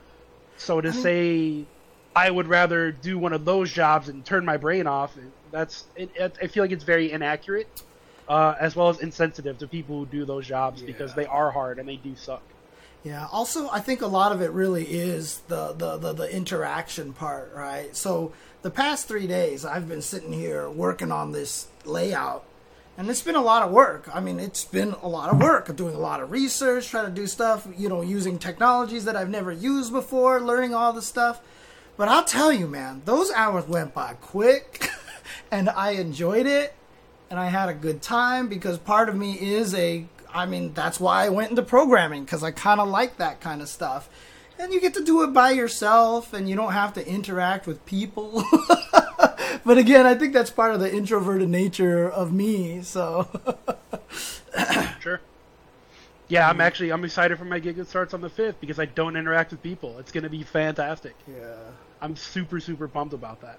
So 0.56 0.80
to 0.80 0.89
I 0.89 0.93
mean- 0.93 1.02
say 1.02 1.68
I 2.14 2.30
would 2.30 2.48
rather 2.48 2.93
do 2.93 3.18
one 3.18 3.32
of 3.32 3.44
those 3.44 3.72
jobs 3.72 4.09
and 4.09 4.24
turn 4.26 4.44
my 4.44 4.59
brain 4.59 4.86
off, 4.86 5.16
that's 5.51 5.89
it, 5.97 6.10
it, 6.14 6.39
I 6.43 6.47
feel 6.48 6.62
like 6.64 6.72
it's 6.72 6.84
very 6.84 7.10
inaccurate, 7.10 7.68
uh, 8.28 8.55
as 8.60 8.76
well 8.76 8.89
as 8.90 9.01
insensitive 9.01 9.59
to 9.59 9.68
people 9.68 9.98
who 10.01 10.06
do 10.06 10.24
those 10.26 10.47
jobs 10.47 10.82
because 10.82 11.14
they 11.14 11.26
are 11.26 11.51
hard 11.51 11.78
and 11.78 11.89
they 11.89 11.97
do 11.97 12.14
suck. 12.16 12.44
Yeah. 13.05 13.27
Also, 13.33 13.69
I 13.70 13.81
think 13.81 14.01
a 14.01 14.07
lot 14.07 14.33
of 14.33 14.41
it 14.41 14.53
really 14.53 14.85
is 14.85 15.39
the, 15.49 15.73
the, 15.73 15.97
the, 15.97 16.12
the 16.12 16.35
interaction 16.35 17.12
part, 17.12 17.53
right? 17.55 17.95
So 17.97 18.33
the 18.62 18.70
past 18.70 19.09
three 19.09 19.27
days, 19.27 19.65
I've 19.65 19.89
been 19.89 20.03
sitting 20.03 20.33
here 20.33 20.70
working 20.70 21.11
on 21.11 21.33
this 21.33 21.66
layout, 21.85 22.45
and 22.97 23.11
it's 23.11 23.23
been 23.23 23.35
a 23.35 23.43
lot 23.43 23.62
of 23.62 23.73
work. 23.73 24.09
I 24.15 24.20
mean, 24.20 24.39
it's 24.39 24.65
been 24.65 24.95
a 25.03 25.09
lot 25.09 25.33
of 25.33 25.41
work. 25.41 25.74
Doing 25.74 25.97
a 25.97 25.99
lot 25.99 26.20
of 26.20 26.31
research, 26.31 26.89
trying 26.89 27.07
to 27.07 27.11
do 27.11 27.27
stuff, 27.27 27.66
you 27.77 27.89
know, 27.89 28.03
using 28.03 28.39
technologies 28.39 29.05
that 29.07 29.16
I've 29.16 29.31
never 29.31 29.51
used 29.51 29.93
before, 29.93 30.41
learning 30.41 30.74
all 30.74 30.93
this 30.93 31.07
stuff. 31.07 31.41
But 31.97 32.09
I'll 32.09 32.24
tell 32.24 32.53
you, 32.53 32.69
man, 32.69 33.03
those 33.05 33.33
hours 33.33 33.66
went 33.66 33.95
by 33.95 34.15
quick, 34.15 34.91
and 35.51 35.69
I 35.69 35.93
enjoyed 35.93 36.47
it 36.47 36.74
and 37.33 37.41
I 37.41 37.47
had 37.47 37.70
a 37.70 37.74
good 37.74 38.03
time 38.03 38.49
because 38.49 38.77
part 38.77 39.09
of 39.09 39.16
me 39.16 39.33
is 39.41 39.74
a 39.74 40.05
I 40.32 40.46
mean 40.46 40.72
that's 40.74 40.98
why 41.00 41.24
I 41.24 41.28
went 41.28 41.50
into 41.50 41.62
programming 41.62 42.24
because 42.24 42.42
I 42.42 42.50
kind 42.50 42.80
of 42.80 42.88
like 42.88 43.16
that 43.18 43.40
kind 43.40 43.62
of 43.62 43.68
stuff. 43.68 44.09
And 44.59 44.72
you 44.72 44.80
get 44.80 44.94
to 44.94 45.04
do 45.04 45.22
it 45.22 45.32
by 45.32 45.50
yourself 45.50 46.32
and 46.32 46.48
you 46.48 46.54
don't 46.54 46.72
have 46.72 46.92
to 46.94 47.06
interact 47.06 47.66
with 47.66 47.84
people. 47.86 48.44
but 49.64 49.78
again, 49.78 50.06
I 50.06 50.14
think 50.14 50.32
that's 50.32 50.50
part 50.50 50.74
of 50.74 50.80
the 50.80 50.94
introverted 50.94 51.48
nature 51.48 52.09
of 52.09 52.32
me, 52.32 52.82
so 52.82 53.28
Sure. 55.00 55.20
Yeah, 56.28 56.48
I'm 56.48 56.60
actually 56.60 56.92
I'm 56.92 57.04
excited 57.04 57.38
for 57.38 57.44
my 57.44 57.59
gig 57.59 57.76
that 57.76 57.88
starts 57.88 58.14
on 58.14 58.20
the 58.20 58.30
fifth 58.30 58.60
because 58.60 58.78
I 58.78 58.86
don't 58.86 59.16
interact 59.16 59.50
with 59.50 59.62
people. 59.62 59.98
It's 59.98 60.12
gonna 60.12 60.30
be 60.30 60.42
fantastic. 60.42 61.14
yeah. 61.28 61.56
I'm 62.00 62.16
super 62.16 62.60
super 62.60 62.88
pumped 62.88 63.14
about 63.14 63.40
that. 63.42 63.59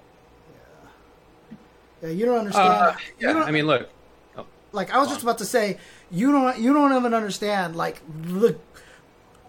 Yeah, 2.02 2.10
you 2.10 2.26
don't 2.26 2.40
understand. 2.40 2.70
Uh, 2.70 2.94
you 3.20 3.28
yeah, 3.28 3.34
don't, 3.34 3.44
I 3.44 3.52
mean, 3.52 3.66
look, 3.66 3.90
like 4.74 4.92
I 4.92 4.98
was 5.00 5.08
just 5.08 5.24
about 5.24 5.38
to 5.38 5.46
say, 5.46 5.78
you 6.12 6.32
don't 6.32 6.60
you 6.60 6.74
don't 6.74 6.96
even 6.98 7.14
understand. 7.14 7.76
Like, 7.76 8.02
look, 8.26 8.60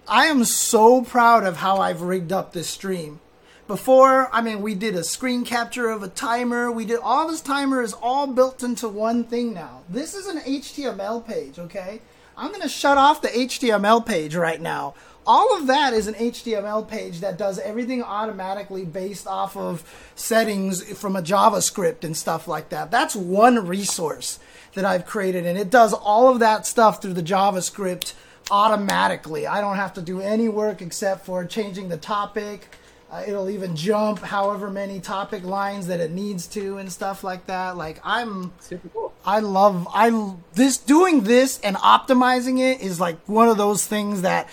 I 0.06 0.26
am 0.26 0.44
so 0.44 1.02
proud 1.02 1.44
of 1.44 1.56
how 1.56 1.78
I've 1.78 2.02
rigged 2.02 2.32
up 2.32 2.52
this 2.52 2.68
stream. 2.68 3.20
Before, 3.66 4.28
I 4.30 4.42
mean, 4.42 4.60
we 4.60 4.74
did 4.74 4.94
a 4.94 5.02
screen 5.02 5.42
capture 5.42 5.88
of 5.88 6.02
a 6.02 6.09
timer. 6.09 6.70
We 6.70 6.84
did 6.84 7.01
all 7.02 7.26
this 7.26 7.40
timer 7.40 7.80
is 7.80 7.94
all 7.94 8.26
built 8.26 8.62
into 8.62 8.88
one 8.88 9.24
thing 9.24 9.55
now. 9.55 9.80
This 9.88 10.14
is 10.14 10.26
an 10.26 10.40
HTML 10.40 11.26
page, 11.26 11.59
okay? 11.59 12.02
I'm 12.36 12.48
going 12.48 12.60
to 12.60 12.68
shut 12.68 12.98
off 12.98 13.22
the 13.22 13.28
HTML 13.28 14.05
page 14.05 14.36
right 14.36 14.60
now. 14.60 14.92
All 15.26 15.56
of 15.56 15.66
that 15.68 15.94
is 15.94 16.06
an 16.06 16.14
HTML 16.14 16.86
page 16.86 17.20
that 17.20 17.38
does 17.38 17.59
everything 17.59 18.02
automatically 18.02 18.84
based 18.84 19.26
off 19.26 19.56
of 19.56 19.82
settings 20.14 20.82
from 20.98 21.16
a 21.16 21.22
JavaScript 21.22 22.05
and 22.05 22.14
stuff 22.14 22.46
like 22.46 22.68
that. 22.68 22.90
That's 22.90 23.16
one 23.16 23.66
resource 23.66 24.38
that 24.74 24.84
I've 24.84 25.06
created, 25.06 25.46
and 25.46 25.59
it 25.59 25.70
does 25.70 25.92
all 25.92 26.28
of 26.28 26.40
that 26.40 26.66
stuff 26.66 27.01
through 27.01 27.14
the 27.14 27.22
JavaScript 27.22 28.14
automatically. 28.51 29.46
I 29.46 29.60
don't 29.60 29.76
have 29.76 29.94
to 29.94 30.02
do 30.02 30.20
any 30.20 30.48
work 30.48 30.82
except 30.82 31.24
for 31.24 31.44
changing 31.44 31.88
the 31.88 31.96
topic. 31.96 32.68
Uh, 33.10 33.22
it'll 33.26 33.48
even 33.48 33.76
jump 33.76 34.18
however 34.18 34.70
many 34.70 34.98
topic 34.98 35.44
lines 35.44 35.86
that 35.86 36.01
it 36.01 36.10
needs 36.10 36.48
to 36.48 36.78
and 36.78 36.90
stuff 36.90 37.22
like 37.22 37.46
that. 37.46 37.76
Like 37.76 38.01
I'm 38.02 38.52
super 38.59 38.88
cool. 38.88 39.12
I 39.24 39.38
love 39.38 39.86
I 39.94 40.34
this 40.55 40.78
doing 40.78 41.22
this 41.22 41.60
and 41.60 41.76
optimizing 41.76 42.59
it 42.59 42.80
is 42.80 42.98
like 42.98 43.16
one 43.28 43.48
of 43.48 43.56
those 43.56 43.86
things 43.86 44.22
that 44.22 44.48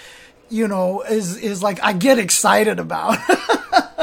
you 0.52 0.68
know 0.68 1.02
is 1.02 1.38
is 1.38 1.64
like 1.64 1.82
I 1.84 1.94
get 1.94 2.20
excited 2.20 2.80
about. 2.80 3.18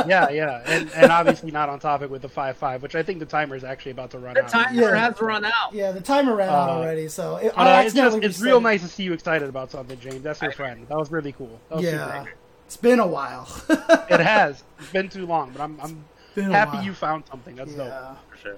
yeah, 0.06 0.30
yeah, 0.30 0.62
and 0.66 0.90
and 0.94 1.12
obviously 1.12 1.50
not 1.50 1.68
on 1.68 1.78
topic 1.78 2.10
with 2.10 2.22
the 2.22 2.28
five 2.28 2.56
five, 2.56 2.82
which 2.82 2.94
I 2.94 3.02
think 3.02 3.18
the 3.18 3.26
timer 3.26 3.54
is 3.56 3.64
actually 3.64 3.92
about 3.92 4.10
to 4.12 4.18
run 4.18 4.34
The 4.34 4.44
out. 4.44 4.48
timer 4.48 4.80
Yeah. 4.80 4.96
has 5.10 5.20
run 5.20 5.44
out. 5.44 5.72
yeah, 5.72 5.92
the 5.92 6.00
timer 6.00 6.34
ran 6.36 6.48
out 6.48 6.68
Uh, 6.68 6.72
already, 6.72 7.08
so 7.08 7.36
it, 7.36 7.52
uh, 7.56 7.82
it's 7.84 7.94
just, 7.94 8.18
it's 8.22 8.40
real 8.40 8.60
nice 8.60 8.82
to 8.82 8.88
see 8.88 9.02
you 9.02 9.12
excited 9.12 9.48
about 9.48 9.70
something, 9.70 9.98
James. 10.00 10.22
That's 10.22 10.40
your 10.40 10.52
friend. 10.52 10.86
That 10.88 10.96
was 10.98 11.10
really 11.10 11.32
cool. 11.32 11.60
That 11.68 11.76
was 11.76 11.84
Yeah, 11.84 12.24
it's 12.66 12.76
been 12.76 13.00
a 13.00 13.06
while. 13.06 13.46
It 14.10 14.20
has. 14.20 14.62
It's 14.78 14.90
been 14.90 15.08
too 15.08 15.26
long, 15.26 15.50
but 15.50 15.60
I'm 15.60 15.78
I'm 15.82 16.04
happy 16.52 16.84
you 16.84 16.94
found 16.94 17.24
something. 17.30 17.56
That's 17.56 17.74
dope. 17.74 17.88
yeah. 17.88 18.14
For 18.30 18.36
sure. 18.38 18.56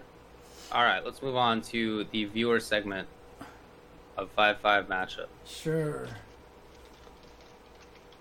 All 0.72 0.84
right, 0.84 1.04
let's 1.04 1.20
move 1.22 1.34
on 1.36 1.60
to 1.72 2.04
the 2.12 2.26
viewer 2.26 2.60
segment 2.60 3.08
of 4.16 4.30
5 4.36 4.58
5 4.58 4.86
matchup. 4.86 5.26
Sure. 5.44 6.06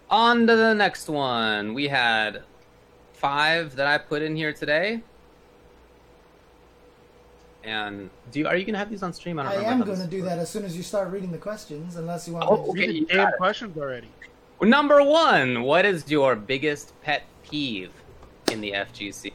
On 0.09 0.47
to 0.47 0.55
the 0.55 0.73
next 0.73 1.07
one. 1.07 1.73
We 1.73 1.87
had 1.87 2.43
five 3.13 3.75
that 3.75 3.87
I 3.87 3.97
put 3.97 4.21
in 4.21 4.35
here 4.35 4.53
today. 4.53 5.01
And 7.63 8.09
do 8.31 8.39
you, 8.39 8.47
are 8.47 8.55
you 8.55 8.65
gonna 8.65 8.77
have 8.77 8.89
these 8.89 9.03
on 9.03 9.13
stream? 9.13 9.37
I 9.37 9.43
don't 9.43 9.51
I 9.51 9.55
remember 9.57 9.91
am 9.91 9.97
gonna 9.97 10.09
do 10.09 10.17
works. 10.21 10.29
that 10.29 10.39
as 10.39 10.49
soon 10.49 10.63
as 10.65 10.75
you 10.77 10.81
start 10.83 11.11
reading 11.11 11.31
the 11.31 11.37
questions, 11.37 11.97
unless 11.97 12.27
you 12.27 12.33
want 12.33 12.45
Oh, 12.49 12.55
to. 12.55 12.61
okay. 12.71 12.87
Read 12.87 12.95
you 12.95 13.05
the 13.05 13.13
damn 13.15 13.31
questions 13.33 13.77
already. 13.77 14.07
Number 14.61 15.03
one, 15.03 15.63
what 15.63 15.85
is 15.85 16.09
your 16.09 16.35
biggest 16.35 16.93
pet 17.01 17.23
peeve 17.43 17.91
in 18.51 18.61
the 18.61 18.71
FGC? 18.71 19.33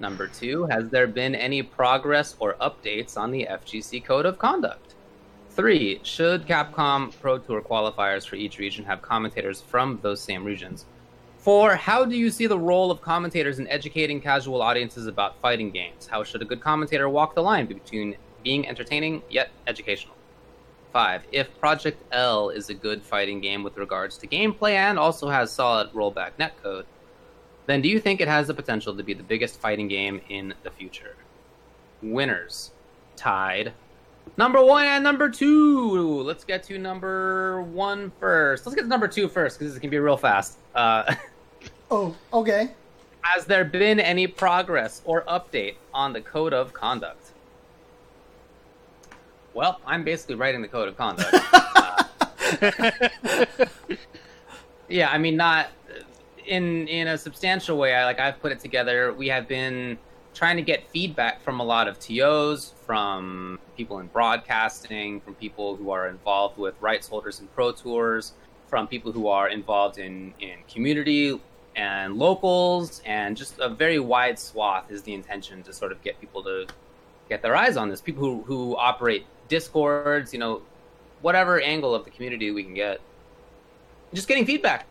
Number 0.00 0.26
two, 0.26 0.64
has 0.66 0.88
there 0.90 1.06
been 1.06 1.34
any 1.34 1.62
progress 1.62 2.34
or 2.40 2.54
updates 2.54 3.16
on 3.16 3.30
the 3.30 3.46
FGC 3.48 4.04
Code 4.04 4.26
of 4.26 4.38
Conduct? 4.38 4.93
Three, 5.54 6.00
should 6.02 6.48
Capcom 6.48 7.12
Pro 7.20 7.38
Tour 7.38 7.62
qualifiers 7.62 8.26
for 8.26 8.34
each 8.34 8.58
region 8.58 8.84
have 8.86 9.02
commentators 9.02 9.60
from 9.60 10.00
those 10.02 10.20
same 10.20 10.42
regions? 10.44 10.84
Four, 11.38 11.76
how 11.76 12.04
do 12.04 12.16
you 12.16 12.28
see 12.30 12.48
the 12.48 12.58
role 12.58 12.90
of 12.90 13.00
commentators 13.00 13.60
in 13.60 13.68
educating 13.68 14.20
casual 14.20 14.62
audiences 14.62 15.06
about 15.06 15.40
fighting 15.40 15.70
games? 15.70 16.08
How 16.08 16.24
should 16.24 16.42
a 16.42 16.44
good 16.44 16.60
commentator 16.60 17.08
walk 17.08 17.36
the 17.36 17.42
line 17.42 17.66
between 17.66 18.16
being 18.42 18.66
entertaining 18.66 19.22
yet 19.30 19.50
educational? 19.68 20.16
Five, 20.92 21.22
if 21.30 21.56
Project 21.60 22.02
L 22.10 22.50
is 22.50 22.68
a 22.68 22.74
good 22.74 23.00
fighting 23.00 23.40
game 23.40 23.62
with 23.62 23.76
regards 23.76 24.18
to 24.18 24.26
gameplay 24.26 24.72
and 24.72 24.98
also 24.98 25.28
has 25.28 25.52
solid 25.52 25.92
rollback 25.92 26.32
netcode, 26.36 26.84
then 27.66 27.80
do 27.80 27.88
you 27.88 28.00
think 28.00 28.20
it 28.20 28.26
has 28.26 28.48
the 28.48 28.54
potential 28.54 28.96
to 28.96 29.04
be 29.04 29.14
the 29.14 29.22
biggest 29.22 29.60
fighting 29.60 29.86
game 29.86 30.20
in 30.28 30.52
the 30.64 30.70
future? 30.70 31.14
Winners 32.02 32.72
tied. 33.14 33.72
Number 34.36 34.64
one 34.64 34.84
and 34.86 35.04
number 35.04 35.28
two. 35.28 36.22
Let's 36.22 36.44
get 36.44 36.62
to 36.64 36.78
number 36.78 37.62
one 37.62 38.10
first. 38.18 38.66
Let's 38.66 38.74
get 38.74 38.82
to 38.82 38.88
number 38.88 39.06
two 39.08 39.28
first 39.28 39.58
because 39.58 39.72
this 39.74 39.80
can 39.80 39.90
be 39.90 39.98
real 39.98 40.16
fast. 40.16 40.58
Uh, 40.74 41.14
Oh, 41.90 42.16
okay. 42.32 42.70
has 43.20 43.44
there 43.44 43.64
been 43.64 44.00
any 44.00 44.26
progress 44.26 45.02
or 45.04 45.22
update 45.24 45.74
on 45.92 46.12
the 46.12 46.20
code 46.20 46.52
of 46.52 46.72
conduct? 46.72 47.30
Well, 49.52 49.80
I'm 49.86 50.02
basically 50.02 50.34
writing 50.34 50.62
the 50.62 50.68
code 50.68 50.88
of 50.88 50.96
conduct. 50.96 51.32
Uh, 52.60 52.90
yeah, 54.88 55.10
I 55.10 55.18
mean, 55.18 55.36
not 55.36 55.68
in 56.46 56.86
in 56.88 57.08
a 57.08 57.16
substantial 57.18 57.78
way. 57.78 57.94
I 57.94 58.04
like 58.04 58.20
I've 58.20 58.40
put 58.40 58.52
it 58.52 58.60
together. 58.60 59.12
We 59.12 59.28
have 59.28 59.48
been 59.48 59.98
trying 60.34 60.56
to 60.56 60.62
get 60.62 60.88
feedback 60.90 61.42
from 61.42 61.58
a 61.60 61.64
lot 61.64 61.88
of 61.88 61.98
TOs, 61.98 62.73
from 62.86 63.58
people 63.76 63.98
in 63.98 64.06
broadcasting, 64.08 65.20
from 65.20 65.34
people 65.34 65.76
who 65.76 65.90
are 65.90 66.08
involved 66.08 66.58
with 66.58 66.74
rights 66.80 67.08
holders 67.08 67.40
and 67.40 67.52
pro 67.54 67.72
tours, 67.72 68.32
from 68.68 68.86
people 68.86 69.12
who 69.12 69.28
are 69.28 69.48
involved 69.48 69.98
in 69.98 70.34
in 70.40 70.58
community 70.68 71.40
and 71.76 72.16
locals, 72.16 73.02
and 73.04 73.36
just 73.36 73.58
a 73.58 73.68
very 73.68 73.98
wide 73.98 74.38
swath 74.38 74.90
is 74.90 75.02
the 75.02 75.14
intention 75.14 75.62
to 75.62 75.72
sort 75.72 75.92
of 75.92 76.02
get 76.02 76.20
people 76.20 76.42
to 76.42 76.66
get 77.28 77.42
their 77.42 77.56
eyes 77.56 77.76
on 77.76 77.88
this. 77.88 78.00
People 78.00 78.22
who 78.22 78.42
who 78.42 78.76
operate 78.76 79.26
discords, 79.48 80.32
you 80.32 80.38
know, 80.38 80.62
whatever 81.22 81.60
angle 81.60 81.94
of 81.94 82.04
the 82.04 82.10
community 82.10 82.50
we 82.50 82.62
can 82.62 82.74
get. 82.74 83.00
Just 84.12 84.28
getting 84.28 84.46
feedback 84.46 84.86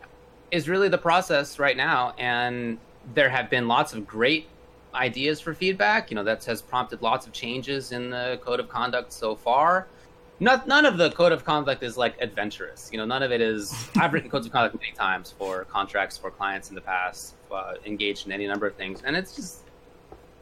is 0.50 0.68
really 0.68 0.88
the 0.88 0.98
process 0.98 1.58
right 1.58 1.76
now, 1.76 2.14
and 2.18 2.78
there 3.14 3.28
have 3.28 3.50
been 3.50 3.68
lots 3.68 3.92
of 3.92 4.06
great 4.06 4.46
ideas 4.94 5.40
for 5.40 5.54
feedback. 5.54 6.10
You 6.10 6.14
know, 6.16 6.24
that 6.24 6.44
has 6.44 6.62
prompted 6.62 7.02
lots 7.02 7.26
of 7.26 7.32
changes 7.32 7.92
in 7.92 8.10
the 8.10 8.38
code 8.42 8.60
of 8.60 8.68
conduct 8.68 9.12
so 9.12 9.34
far. 9.34 9.86
Not, 10.40 10.66
none 10.66 10.84
of 10.84 10.98
the 10.98 11.10
code 11.12 11.32
of 11.32 11.44
conduct 11.44 11.82
is 11.82 11.96
like 11.96 12.16
adventurous. 12.20 12.88
You 12.92 12.98
know, 12.98 13.04
none 13.04 13.22
of 13.22 13.30
it 13.32 13.40
is. 13.40 13.72
I've 13.96 14.12
written 14.12 14.30
codes 14.30 14.46
of 14.46 14.52
conduct 14.52 14.74
many 14.80 14.92
times 14.92 15.32
for 15.38 15.64
contracts 15.64 16.18
for 16.18 16.30
clients 16.30 16.68
in 16.70 16.74
the 16.74 16.80
past, 16.80 17.34
uh, 17.52 17.74
engaged 17.86 18.26
in 18.26 18.32
any 18.32 18.46
number 18.46 18.66
of 18.66 18.74
things, 18.74 19.02
and 19.04 19.16
it's 19.16 19.36
just, 19.36 19.60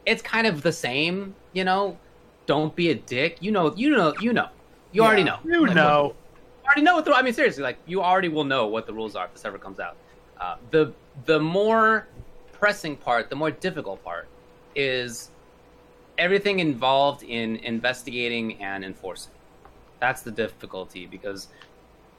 it's 0.07 0.23
kind 0.23 0.47
of 0.47 0.63
the 0.63 0.73
same. 0.73 1.35
You 1.53 1.65
know, 1.65 1.99
don't 2.47 2.75
be 2.75 2.91
a 2.91 2.95
dick. 2.95 3.39
You 3.41 3.53
know, 3.53 3.75
you 3.75 3.91
know, 3.91 4.15
you 4.21 4.33
know, 4.33 4.49
you 4.93 5.03
Yeah. 5.03 5.07
already 5.09 5.25
know. 5.25 5.39
You 5.45 5.67
Like, 5.67 5.75
know. 5.77 6.15
you 6.63 6.67
already 6.67 6.83
know 6.83 6.95
what 6.97 7.05
the. 7.05 7.15
I 7.15 7.23
mean, 7.23 7.35
seriously, 7.35 7.63
like 7.63 7.79
you 7.87 8.03
already 8.03 8.29
will 8.29 8.45
know 8.45 8.67
what 8.67 8.87
the 8.87 8.93
rules 8.95 9.15
are 9.15 9.27
if 9.27 9.35
this 9.35 9.45
ever 9.45 9.59
comes 9.59 9.79
out. 9.79 9.97
Uh, 10.41 10.57
the 10.71 10.93
the 11.27 11.39
more 11.39 12.09
pressing 12.53 12.97
part, 12.97 13.29
the 13.29 13.37
more 13.37 13.51
difficult 13.51 14.03
part, 14.03 14.27
is 14.75 15.31
everything 16.19 16.61
involved 16.61 17.23
in 17.23 17.57
investigating 17.57 18.63
and 18.63 18.85
enforcing. 18.85 19.33
That's 20.01 20.23
the 20.23 20.31
difficulty 20.31 21.07
because 21.07 21.49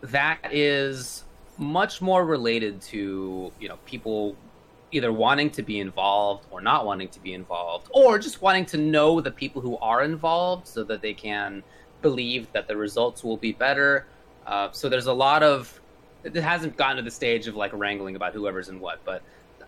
that 0.01 0.39
is 0.51 1.23
much 1.57 2.01
more 2.01 2.25
related 2.25 2.81
to 2.81 3.51
you 3.59 3.69
know 3.69 3.77
people 3.85 4.35
either 4.91 5.11
wanting 5.11 5.49
to 5.49 5.63
be 5.63 5.79
involved 5.79 6.45
or 6.51 6.61
not 6.61 6.85
wanting 6.85 7.07
to 7.09 7.19
be 7.19 7.33
involved 7.33 7.87
or 7.91 8.19
just 8.19 8.41
wanting 8.41 8.65
to 8.65 8.77
know 8.77 9.21
the 9.21 9.31
people 9.31 9.61
who 9.61 9.77
are 9.77 10.03
involved 10.03 10.67
so 10.67 10.83
that 10.83 11.01
they 11.01 11.13
can 11.13 11.63
believe 12.01 12.51
that 12.53 12.67
the 12.67 12.75
results 12.75 13.23
will 13.23 13.37
be 13.37 13.51
better 13.53 14.05
uh, 14.45 14.69
so 14.71 14.89
there's 14.89 15.07
a 15.07 15.13
lot 15.13 15.41
of 15.41 15.79
it 16.23 16.35
hasn't 16.35 16.75
gotten 16.77 16.97
to 16.97 17.03
the 17.03 17.11
stage 17.11 17.47
of 17.47 17.55
like 17.55 17.71
wrangling 17.73 18.15
about 18.15 18.33
whoever's 18.33 18.69
in 18.69 18.79
what 18.79 18.99
but 19.05 19.21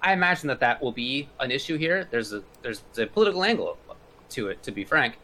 i 0.05 0.13
imagine 0.13 0.47
that 0.47 0.59
that 0.59 0.81
will 0.81 0.91
be 0.91 1.27
an 1.39 1.51
issue 1.51 1.77
here. 1.77 2.07
There's 2.11 2.31
a 2.31 2.43
there's 2.61 2.83
a 2.97 3.07
political 3.07 3.43
angle 3.43 3.77
to 4.29 4.47
it 4.47 4.61
to 4.63 4.71
be 4.71 4.85
frank. 4.85 5.17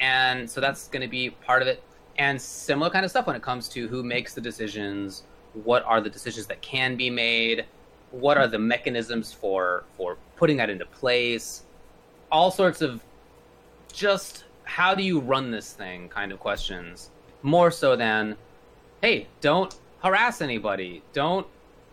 And 0.00 0.48
so 0.48 0.60
that's 0.60 0.86
going 0.88 1.02
to 1.02 1.08
be 1.08 1.30
part 1.30 1.62
of 1.62 1.66
it. 1.66 1.82
And 2.18 2.40
similar 2.40 2.90
kind 2.90 3.04
of 3.04 3.10
stuff 3.10 3.26
when 3.26 3.34
it 3.34 3.42
comes 3.42 3.68
to 3.70 3.88
who 3.88 4.04
makes 4.04 4.34
the 4.34 4.40
decisions 4.40 5.24
what 5.64 5.82
are 5.84 6.00
the 6.00 6.10
decisions 6.10 6.46
that 6.46 6.60
can 6.60 6.94
be 6.94 7.10
made 7.10 7.64
what 8.10 8.36
are 8.38 8.46
the 8.46 8.58
mechanisms 8.58 9.32
for 9.32 9.84
for 9.96 10.16
putting 10.36 10.58
that 10.58 10.70
into 10.70 10.84
place. 10.86 11.64
All 12.30 12.50
sorts 12.50 12.82
of 12.82 13.02
just 13.92 14.44
how 14.64 14.94
do 14.94 15.02
you 15.02 15.20
run 15.20 15.50
this 15.50 15.72
thing 15.72 16.08
kind 16.10 16.32
of 16.32 16.38
questions. 16.38 17.10
More 17.42 17.70
so 17.70 17.96
than 17.96 18.36
hey 19.00 19.26
don't 19.40 19.74
harass 20.02 20.42
anybody. 20.42 21.02
Don't 21.14 21.46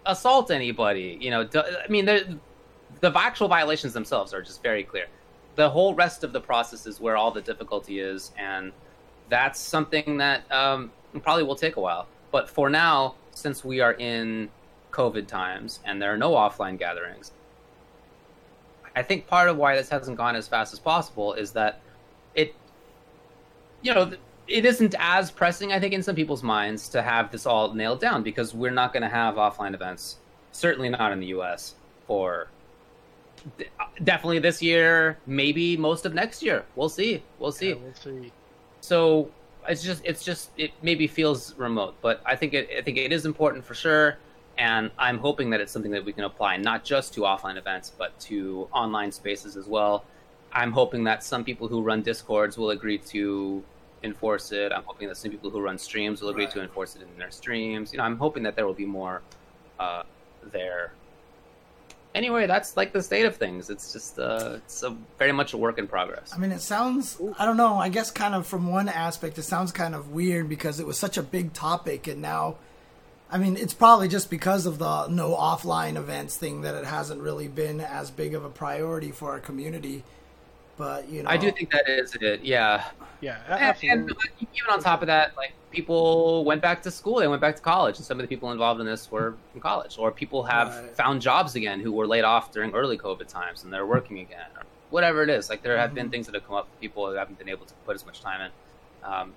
assault 0.05 0.51
anybody 0.51 1.17
you 1.19 1.31
know 1.31 1.47
i 1.55 1.87
mean 1.89 2.05
the 3.01 3.11
actual 3.15 3.47
violations 3.47 3.93
themselves 3.93 4.33
are 4.33 4.41
just 4.41 4.63
very 4.63 4.83
clear. 4.83 5.07
The 5.55 5.69
whole 5.69 5.93
rest 5.93 6.23
of 6.23 6.33
the 6.33 6.41
process 6.41 6.85
is 6.85 6.99
where 6.99 7.15
all 7.15 7.31
the 7.31 7.41
difficulty 7.41 7.99
is 7.99 8.31
and 8.37 8.71
that's 9.29 9.59
something 9.59 10.17
that 10.17 10.49
um, 10.51 10.91
probably 11.23 11.43
will 11.43 11.55
take 11.55 11.77
a 11.77 11.81
while. 11.81 12.07
But 12.31 12.49
for 12.49 12.69
now 12.69 13.15
since 13.31 13.63
we 13.63 13.81
are 13.81 13.93
in 13.93 14.49
covid 14.91 15.27
times 15.27 15.79
and 15.85 16.01
there 16.01 16.13
are 16.13 16.17
no 16.17 16.31
offline 16.31 16.79
gatherings 16.79 17.33
i 18.95 19.03
think 19.03 19.27
part 19.27 19.49
of 19.49 19.57
why 19.57 19.75
this 19.75 19.89
hasn't 19.89 20.15
gone 20.15 20.37
as 20.37 20.47
fast 20.47 20.71
as 20.71 20.79
possible 20.79 21.33
is 21.33 21.51
that 21.51 21.81
it 22.33 22.55
you 23.81 23.93
know 23.93 24.09
it 24.47 24.65
isn't 24.65 24.95
as 24.99 25.31
pressing 25.31 25.71
i 25.71 25.79
think 25.79 25.93
in 25.93 26.03
some 26.03 26.15
people's 26.15 26.43
minds 26.43 26.87
to 26.89 27.01
have 27.01 27.31
this 27.31 27.45
all 27.45 27.73
nailed 27.73 27.99
down 27.99 28.21
because 28.23 28.53
we're 28.53 28.71
not 28.71 28.93
going 28.93 29.03
to 29.03 29.09
have 29.09 29.35
offline 29.35 29.73
events 29.73 30.17
certainly 30.51 30.89
not 30.89 31.11
in 31.11 31.19
the 31.19 31.27
us 31.27 31.75
for 32.07 32.47
d- 33.57 33.65
definitely 34.03 34.39
this 34.39 34.61
year 34.61 35.17
maybe 35.25 35.75
most 35.77 36.05
of 36.05 36.13
next 36.13 36.41
year. 36.43 36.63
We'll 36.75 36.89
see. 36.89 37.23
We'll 37.39 37.51
see. 37.51 37.69
Yeah, 37.69 37.75
we'll 37.75 37.93
see. 37.93 38.31
so 38.81 39.29
it's 39.67 39.81
just 39.83 40.05
it's 40.05 40.23
just 40.23 40.51
it 40.57 40.71
maybe 40.83 41.07
feels 41.07 41.55
remote 41.57 41.95
but 42.01 42.21
i 42.25 42.35
think 42.35 42.53
it 42.53 42.69
i 42.77 42.81
think 42.83 42.97
it 42.97 43.11
is 43.11 43.25
important 43.25 43.65
for 43.65 43.73
sure 43.73 44.17
and 44.59 44.91
i'm 44.99 45.17
hoping 45.17 45.49
that 45.49 45.59
it's 45.59 45.71
something 45.71 45.91
that 45.91 46.05
we 46.05 46.13
can 46.13 46.23
apply 46.23 46.55
not 46.55 46.83
just 46.85 47.13
to 47.15 47.21
offline 47.21 47.57
events 47.57 47.91
but 47.97 48.17
to 48.19 48.67
online 48.71 49.11
spaces 49.11 49.57
as 49.57 49.65
well. 49.67 50.05
I'm 50.53 50.71
hoping 50.71 51.03
that 51.03 51.21
some 51.21 51.43
people 51.43 51.67
who 51.67 51.81
run 51.81 52.01
discords 52.01 52.57
will 52.57 52.69
agree 52.69 52.97
to 52.99 53.61
enforce 54.05 54.51
it. 54.51 54.71
I'm 54.71 54.83
hoping 54.83 55.07
that 55.09 55.17
some 55.17 55.31
people 55.31 55.49
who 55.49 55.59
run 55.59 55.77
streams 55.77 56.21
will 56.21 56.29
agree 56.29 56.47
to 56.47 56.61
enforce 56.61 56.95
it 56.95 57.01
in 57.01 57.07
their 57.17 57.31
streams. 57.31 57.91
You 57.91 57.97
know 57.97 58.05
i'm 58.05 58.17
hoping 58.17 58.43
that 58.43 58.55
there 58.55 58.65
will 58.65 58.73
be 58.73 58.85
more 58.85 59.21
uh, 59.79 60.03
there. 60.51 60.93
Anyway 62.13 62.47
that's 62.47 62.77
like 62.77 62.93
the 62.93 63.03
state 63.03 63.25
of 63.25 63.35
things. 63.35 63.69
It's 63.69 63.91
just 63.91 64.17
uh, 64.19 64.57
it's 64.57 64.83
a, 64.83 64.95
very 65.19 65.33
much 65.33 65.53
a 65.53 65.57
work 65.57 65.77
in 65.77 65.87
progress. 65.87 66.31
I 66.33 66.37
mean, 66.37 66.51
it 66.51 66.61
sounds, 66.61 67.19
I 67.37 67.45
don't 67.45 67.57
know, 67.57 67.75
I 67.75 67.89
guess 67.89 68.09
kind 68.11 68.33
of 68.33 68.47
from 68.47 68.71
one 68.71 68.87
aspect, 68.87 69.37
it 69.37 69.43
sounds 69.43 69.71
kind 69.73 69.93
of 69.93 70.11
weird 70.11 70.47
because 70.47 70.79
it 70.79 70.87
was 70.87 70.97
such 70.97 71.17
a 71.17 71.23
big 71.23 71.51
topic 71.51 72.07
and 72.07 72.21
now, 72.21 72.55
I 73.29 73.37
mean, 73.37 73.57
it's 73.57 73.73
probably 73.73 74.07
just 74.07 74.29
because 74.29 74.65
of 74.65 74.77
the 74.77 75.07
no 75.07 75.35
offline 75.35 75.97
events 75.97 76.37
thing 76.37 76.61
that 76.61 76.75
it 76.75 76.85
hasn't 76.85 77.21
really 77.21 77.47
been 77.47 77.81
as 77.81 78.11
big 78.11 78.33
of 78.33 78.45
a 78.45 78.49
priority 78.49 79.11
for 79.11 79.31
our 79.31 79.39
community. 79.39 80.03
But, 80.77 81.07
you 81.09 81.23
know. 81.23 81.29
i 81.29 81.37
do 81.37 81.51
think 81.51 81.71
that 81.71 81.87
is 81.87 82.15
it 82.19 82.41
yeah 82.43 82.83
Yeah, 83.21 83.37
a- 83.47 83.59
And, 83.91 84.01
and 84.09 84.11
even 84.39 84.69
on 84.69 84.81
top 84.81 85.01
of 85.01 85.07
that, 85.07 85.35
like 85.37 85.53
people 85.71 86.43
went 86.45 86.61
back 86.61 86.81
to 86.83 86.91
school, 86.91 87.15
they 87.19 87.27
went 87.27 87.41
back 87.41 87.55
to 87.55 87.61
college, 87.61 87.95
and 87.97 88.05
some 88.05 88.19
of 88.19 88.23
the 88.23 88.27
people 88.27 88.51
involved 88.51 88.79
in 88.81 88.85
this 88.85 89.09
were 89.09 89.35
in 89.55 89.61
college, 89.61 89.97
or 89.97 90.11
people 90.11 90.43
have 90.43 90.67
Right. 90.67 90.95
found 90.95 91.21
jobs 91.21 91.55
again 91.55 91.79
who 91.79 91.91
were 91.93 92.05
laid 92.07 92.23
off 92.23 92.51
during 92.51 92.73
early 92.73 92.97
COVID 92.97 93.27
times 93.27 93.63
and 93.63 93.71
they're 93.73 93.85
working 93.85 94.19
again, 94.19 94.49
or 94.57 94.63
whatever 94.89 95.23
it 95.23 95.29
is. 95.29 95.49
Like 95.49 95.61
there 95.63 95.77
have 95.77 95.93
been 95.93 96.07
Mhm. 96.07 96.11
things 96.11 96.25
that 96.27 96.35
have 96.35 96.45
come 96.45 96.55
up 96.55 96.67
for 96.69 96.77
people 96.85 97.07
who 97.09 97.13
haven't 97.15 97.39
been 97.39 97.49
able 97.49 97.65
to 97.65 97.73
put 97.85 97.95
as 97.95 98.05
much 98.05 98.19
time 98.21 98.41
in. 98.41 98.51
Um, 99.11 99.33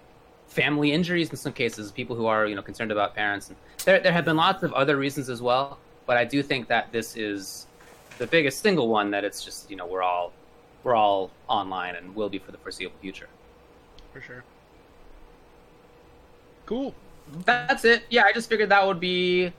family 0.48 0.92
injuries 0.92 1.30
in 1.30 1.36
some 1.36 1.52
cases, 1.52 1.92
people 1.92 2.16
who 2.16 2.26
are 2.26 2.46
you 2.46 2.56
know 2.56 2.62
concerned 2.62 2.90
about 2.92 3.14
parents, 3.14 3.48
and 3.48 3.56
there 3.84 4.00
there 4.00 4.12
have 4.12 4.24
been 4.24 4.36
lots 4.36 4.62
of 4.64 4.72
other 4.72 4.96
reasons 4.96 5.28
as 5.30 5.40
well. 5.40 5.78
But 6.06 6.16
I 6.16 6.24
do 6.24 6.42
think 6.42 6.68
that 6.68 6.90
this 6.92 7.16
is 7.16 7.66
the 8.18 8.26
biggest 8.26 8.60
single 8.60 8.88
one 8.88 9.10
that 9.12 9.22
it's 9.24 9.44
just 9.44 9.70
you 9.70 9.76
know 9.76 9.86
we're 9.86 10.02
all 10.02 10.32
we're 10.84 10.94
all 10.94 11.30
online 11.48 11.96
and 11.96 12.14
will 12.14 12.28
be 12.28 12.38
for 12.38 12.52
the 12.52 12.58
foreseeable 12.58 12.96
future. 13.00 13.28
for 14.12 14.20
sure. 14.20 14.44
Cool. 16.66 16.94
That's 17.44 17.84
it. 17.84 18.04
Yeah, 18.10 18.24
I 18.24 18.32
just 18.32 18.48
figured 18.48 18.68
that 18.70 18.86
would 18.86 19.00
be 19.00 19.52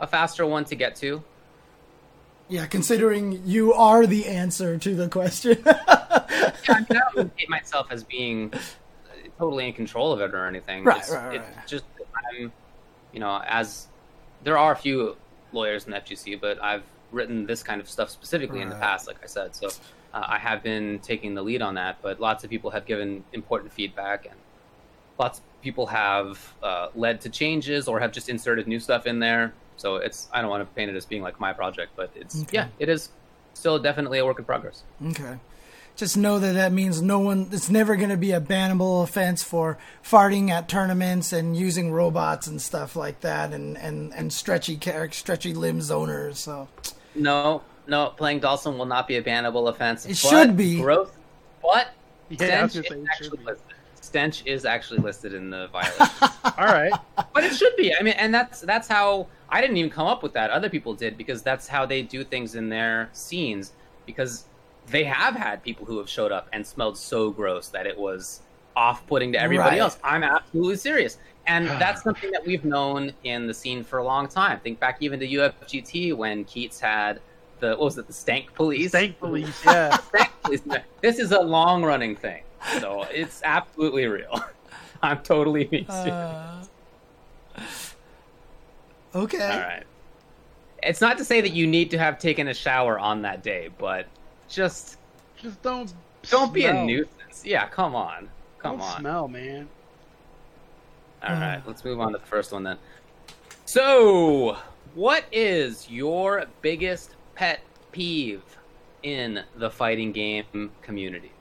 a 0.00 0.06
faster 0.06 0.46
one 0.46 0.64
to 0.66 0.74
get 0.74 0.96
to. 0.96 1.22
Yeah, 2.48 2.66
considering 2.66 3.42
you 3.46 3.72
are 3.72 4.06
the 4.06 4.26
answer 4.26 4.76
to 4.78 4.94
the 4.94 5.08
question. 5.08 5.62
Yeah, 6.68 6.76
I 6.76 6.78
mean, 6.78 6.86
I 6.90 7.14
don't 7.14 7.32
hate 7.36 7.50
myself 7.50 7.88
as 7.90 8.04
being 8.04 8.52
totally 9.38 9.66
in 9.66 9.72
control 9.72 10.12
of 10.12 10.20
it 10.20 10.32
or 10.32 10.46
anything. 10.46 10.84
Right, 10.84 10.98
it's, 10.98 11.10
right, 11.10 11.34
it's 11.36 11.56
right. 11.56 11.66
just 11.66 11.84
I'm, 12.32 12.52
you 13.12 13.18
know, 13.18 13.42
as 13.46 13.88
there 14.44 14.56
are 14.56 14.72
a 14.72 14.76
few 14.76 15.16
lawyers 15.52 15.86
in 15.86 15.90
the 15.90 15.98
FGC, 15.98 16.40
but 16.40 16.62
I've 16.62 16.84
written 17.10 17.46
this 17.46 17.62
kind 17.62 17.80
of 17.80 17.88
stuff 17.88 18.10
specifically 18.10 18.60
in 18.60 18.68
the 18.68 18.76
past, 18.76 19.06
like 19.06 19.16
I 19.22 19.26
said. 19.26 19.56
So 19.56 19.70
uh, 20.12 20.24
I 20.28 20.38
have 20.38 20.62
been 20.62 20.98
taking 21.00 21.34
the 21.34 21.42
lead 21.42 21.62
on 21.62 21.74
that, 21.74 21.98
but 22.02 22.20
lots 22.20 22.44
of 22.44 22.50
people 22.50 22.70
have 22.70 22.86
given 22.86 23.24
important 23.32 23.72
feedback, 23.72 24.26
and 24.26 24.34
lots 25.18 25.38
of 25.38 25.44
people 25.62 25.86
have 25.86 26.54
uh, 26.62 26.88
led 26.94 27.20
to 27.22 27.30
changes 27.30 27.88
or 27.88 28.00
have 28.00 28.12
just 28.12 28.28
inserted 28.28 28.66
new 28.66 28.80
stuff 28.80 29.06
in 29.06 29.18
there. 29.18 29.52
So 29.76 29.96
it's 29.96 30.28
I 30.32 30.40
don't 30.40 30.50
want 30.50 30.68
to 30.68 30.74
paint 30.74 30.90
it 30.90 30.96
as 30.96 31.06
being 31.06 31.22
like 31.22 31.40
my 31.40 31.52
project, 31.52 31.92
but 31.96 32.10
it's 32.14 32.42
Okay. 32.42 32.50
yeah, 32.58 32.68
it 32.78 32.88
is 32.88 33.08
still 33.54 33.78
definitely 33.78 34.18
a 34.18 34.24
work 34.26 34.38
in 34.38 34.44
progress. 34.44 34.82
Okay. 35.08 35.38
Just 35.94 36.16
know 36.16 36.38
that 36.38 36.52
that 36.54 36.72
means 36.72 37.02
no 37.02 37.18
one. 37.18 37.48
It's 37.52 37.68
never 37.68 37.96
going 37.96 38.08
to 38.08 38.16
be 38.16 38.32
a 38.32 38.40
bannable 38.40 39.02
offense 39.02 39.42
for 39.42 39.76
farting 40.02 40.48
at 40.48 40.66
tournaments 40.66 41.34
and 41.34 41.54
using 41.54 41.90
robots 41.92 42.46
and 42.46 42.62
stuff 42.62 42.96
like 42.96 43.20
that, 43.20 43.52
and 43.52 43.76
and 43.76 44.12
and 44.14 44.32
stretchy 44.32 44.78
stretchy 45.10 45.52
limb 45.52 45.80
zoners. 45.80 46.36
So 46.36 46.68
No, 47.14 47.62
no, 47.86 48.08
playing 48.16 48.40
Dawson 48.40 48.78
will 48.78 48.86
not 48.86 49.06
be 49.08 49.16
a 49.16 49.22
bannable 49.22 49.68
offense. 49.68 50.04
It 50.06 50.10
but 50.10 50.16
should 50.16 50.56
be. 50.56 50.80
growth. 50.80 51.16
What? 51.60 51.88
Yeah, 52.28 52.66
Stench 52.66 52.76
is 52.86 52.92
actually 53.10 53.44
listed. 53.44 53.66
Stench 54.00 54.42
is 54.46 54.64
actually 54.64 54.98
listed 55.00 55.32
in 55.34 55.50
the 55.50 55.68
violation. 55.68 56.06
All 56.58 56.66
right. 56.66 56.92
but 57.34 57.44
it 57.44 57.54
should 57.54 57.74
be. 57.76 57.94
I 57.94 58.02
mean, 58.02 58.14
and 58.14 58.32
that's 58.34 58.60
that's 58.60 58.88
how 58.88 59.28
I 59.48 59.60
didn't 59.60 59.76
even 59.76 59.90
come 59.90 60.06
up 60.06 60.22
with 60.22 60.32
that. 60.34 60.50
Other 60.50 60.68
people 60.68 60.94
did 60.94 61.16
because 61.16 61.42
that's 61.42 61.68
how 61.68 61.86
they 61.86 62.02
do 62.02 62.24
things 62.24 62.54
in 62.54 62.68
their 62.68 63.08
scenes. 63.12 63.72
Because 64.06 64.44
they 64.88 65.04
have 65.04 65.34
had 65.36 65.62
people 65.62 65.86
who 65.86 65.98
have 65.98 66.08
showed 66.08 66.32
up 66.32 66.48
and 66.52 66.66
smelled 66.66 66.98
so 66.98 67.30
gross 67.30 67.68
that 67.68 67.86
it 67.86 67.96
was 67.96 68.40
off-putting 68.74 69.32
to 69.32 69.40
everybody 69.40 69.76
Right. 69.76 69.80
else. 69.80 69.98
I'm 70.02 70.24
absolutely 70.24 70.76
serious, 70.76 71.18
and 71.46 71.66
that's 71.80 72.02
something 72.02 72.30
that 72.32 72.44
we've 72.44 72.64
known 72.64 73.12
in 73.22 73.46
the 73.46 73.54
scene 73.54 73.84
for 73.84 73.98
a 73.98 74.04
long 74.04 74.26
time. 74.26 74.58
Think 74.60 74.80
back 74.80 74.96
even 75.00 75.20
to 75.20 75.26
UFGT 75.28 76.16
when 76.16 76.44
Keits 76.44 76.80
had 76.80 77.20
the 77.62 77.70
what 77.70 77.80
was 77.80 77.96
it, 77.98 78.06
the 78.06 78.12
stank 78.12 78.52
police? 78.54 78.90
Stank 78.90 79.18
police. 79.20 79.64
Yeah. 79.64 79.96
Stank 80.08 80.30
police. 80.42 80.60
This 81.00 81.18
is 81.18 81.32
a 81.32 81.40
long-running 81.40 82.16
thing, 82.16 82.42
so 82.80 83.06
it's 83.10 83.40
absolutely 83.44 84.06
real. 84.06 84.38
I'm 85.02 85.20
totally 85.22 85.64
being 85.64 85.86
serious. 85.86 86.12
uh, 86.12 86.64
okay. 89.14 89.42
All 89.50 89.60
right. 89.60 89.84
It's 90.82 91.00
not 91.00 91.16
to 91.18 91.24
say 91.24 91.40
that 91.40 91.52
you 91.52 91.66
need 91.66 91.90
to 91.92 91.98
have 91.98 92.18
taken 92.18 92.48
a 92.48 92.54
shower 92.54 92.98
on 92.98 93.22
that 93.22 93.42
day, 93.42 93.70
but 93.78 94.06
just 94.48 94.98
Just 95.40 95.62
don't. 95.62 95.92
don't 96.28 96.52
be 96.52 96.64
a 96.66 96.84
nuisance. 96.84 97.44
Yeah, 97.44 97.68
come 97.68 97.94
on. 97.94 98.28
Come 98.58 98.78
Don't 98.78 98.88
on. 98.88 99.00
smell, 99.00 99.28
man. 99.28 99.68
All 101.22 101.34
right, 101.34 101.62
let's 101.66 101.84
move 101.84 102.00
on 102.00 102.12
to 102.12 102.18
the 102.18 102.26
first 102.26 102.52
one 102.52 102.64
then. 102.64 102.78
So, 103.64 104.56
what 104.94 105.24
is 105.32 105.88
your 105.88 106.46
biggest 106.62 107.14
pet 107.42 107.60
peeve 107.90 108.40
in 109.02 109.42
the 109.56 109.68
fighting 109.68 110.12
game 110.12 110.70
community? 110.80 111.32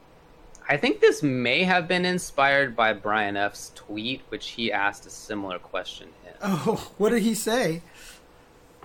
I 0.68 0.76
think 0.76 1.00
this 1.00 1.22
may 1.22 1.64
have 1.64 1.88
been 1.88 2.06
inspired 2.06 2.76
by 2.76 2.94
Brian 2.94 3.38
F's 3.38 3.72
tweet, 3.76 4.22
which 4.30 4.50
he 4.50 4.72
asked 4.72 5.06
a 5.06 5.12
similar 5.12 5.60
question 5.60 6.08
in. 6.26 6.34
Oh, 6.42 6.92
what 6.98 7.10
did 7.10 7.22
he 7.22 7.36
say? 7.36 7.84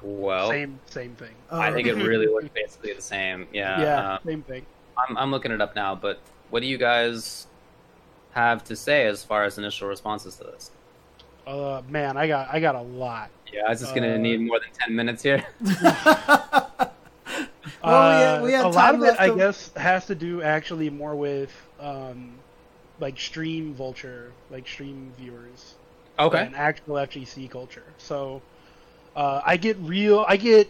Well, 0.02 0.50
Same, 0.50 0.78
same 0.84 1.14
thing. 1.14 1.34
I 1.50 1.70
Oh. 1.70 1.74
think 1.74 1.88
it 1.88 1.94
really 1.94 2.28
was 2.36 2.44
basically 2.54 2.92
the 2.92 3.00
same. 3.00 3.46
Yeah. 3.50 3.80
yeah, 3.80 4.12
uh, 4.12 4.18
same 4.26 4.42
thing. 4.42 4.66
I'm, 4.98 5.16
I'm 5.16 5.30
looking 5.30 5.52
it 5.52 5.62
up 5.62 5.74
now, 5.74 5.94
but 5.94 6.20
what 6.50 6.60
do 6.60 6.66
you 6.66 6.76
guys 6.76 7.46
have 8.32 8.62
to 8.64 8.76
say 8.76 9.06
as 9.06 9.24
far 9.24 9.44
as 9.44 9.56
initial 9.56 9.88
responses 9.88 10.36
to 10.36 10.44
this? 10.44 10.70
Uh, 11.46 11.80
man, 11.88 12.18
I 12.18 12.26
got, 12.28 12.52
I 12.52 12.60
got 12.60 12.74
a 12.74 12.82
lot. 12.82 13.30
Yeah, 13.50 13.70
is 13.70 13.80
just 13.80 13.94
going 13.94 14.02
to 14.06 14.16
Uh, 14.16 14.18
need 14.18 14.40
more 14.42 14.60
than 14.60 14.68
10 14.86 14.94
minutes 14.94 15.22
here? 15.22 15.46
Well, 17.86 18.18
we 18.18 18.24
had- 18.24 18.42
we 18.42 18.52
had 18.52 18.64
Uh, 18.64 18.68
a 18.68 18.70
lot 18.70 18.94
of 18.94 19.02
it, 19.02 19.14
I 19.18 19.28
to- 19.28 19.36
guess, 19.36 19.72
has 19.76 20.06
to 20.06 20.14
do 20.14 20.42
actually 20.42 20.90
more 20.90 21.14
with 21.14 21.52
um, 21.80 22.32
like 23.00 23.18
stream 23.18 23.74
vulture, 23.74 24.32
like 24.50 24.66
stream 24.66 25.12
viewers, 25.18 25.74
Okay. 26.18 26.40
and 26.46 26.56
actual 26.56 26.96
FGC 26.98 27.48
culture. 27.50 27.84
So 27.98 28.42
uh, 29.14 29.40
I 29.44 29.56
get 29.56 29.76
real, 29.78 30.24
I 30.26 30.36
get, 30.36 30.68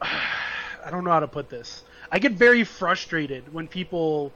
I 0.02 0.90
don't 0.90 1.04
know 1.04 1.10
how 1.10 1.20
to 1.20 1.28
put 1.28 1.48
this. 1.50 1.82
I 2.10 2.18
get 2.18 2.32
very 2.32 2.64
frustrated 2.64 3.52
when 3.52 3.68
people 3.68 4.32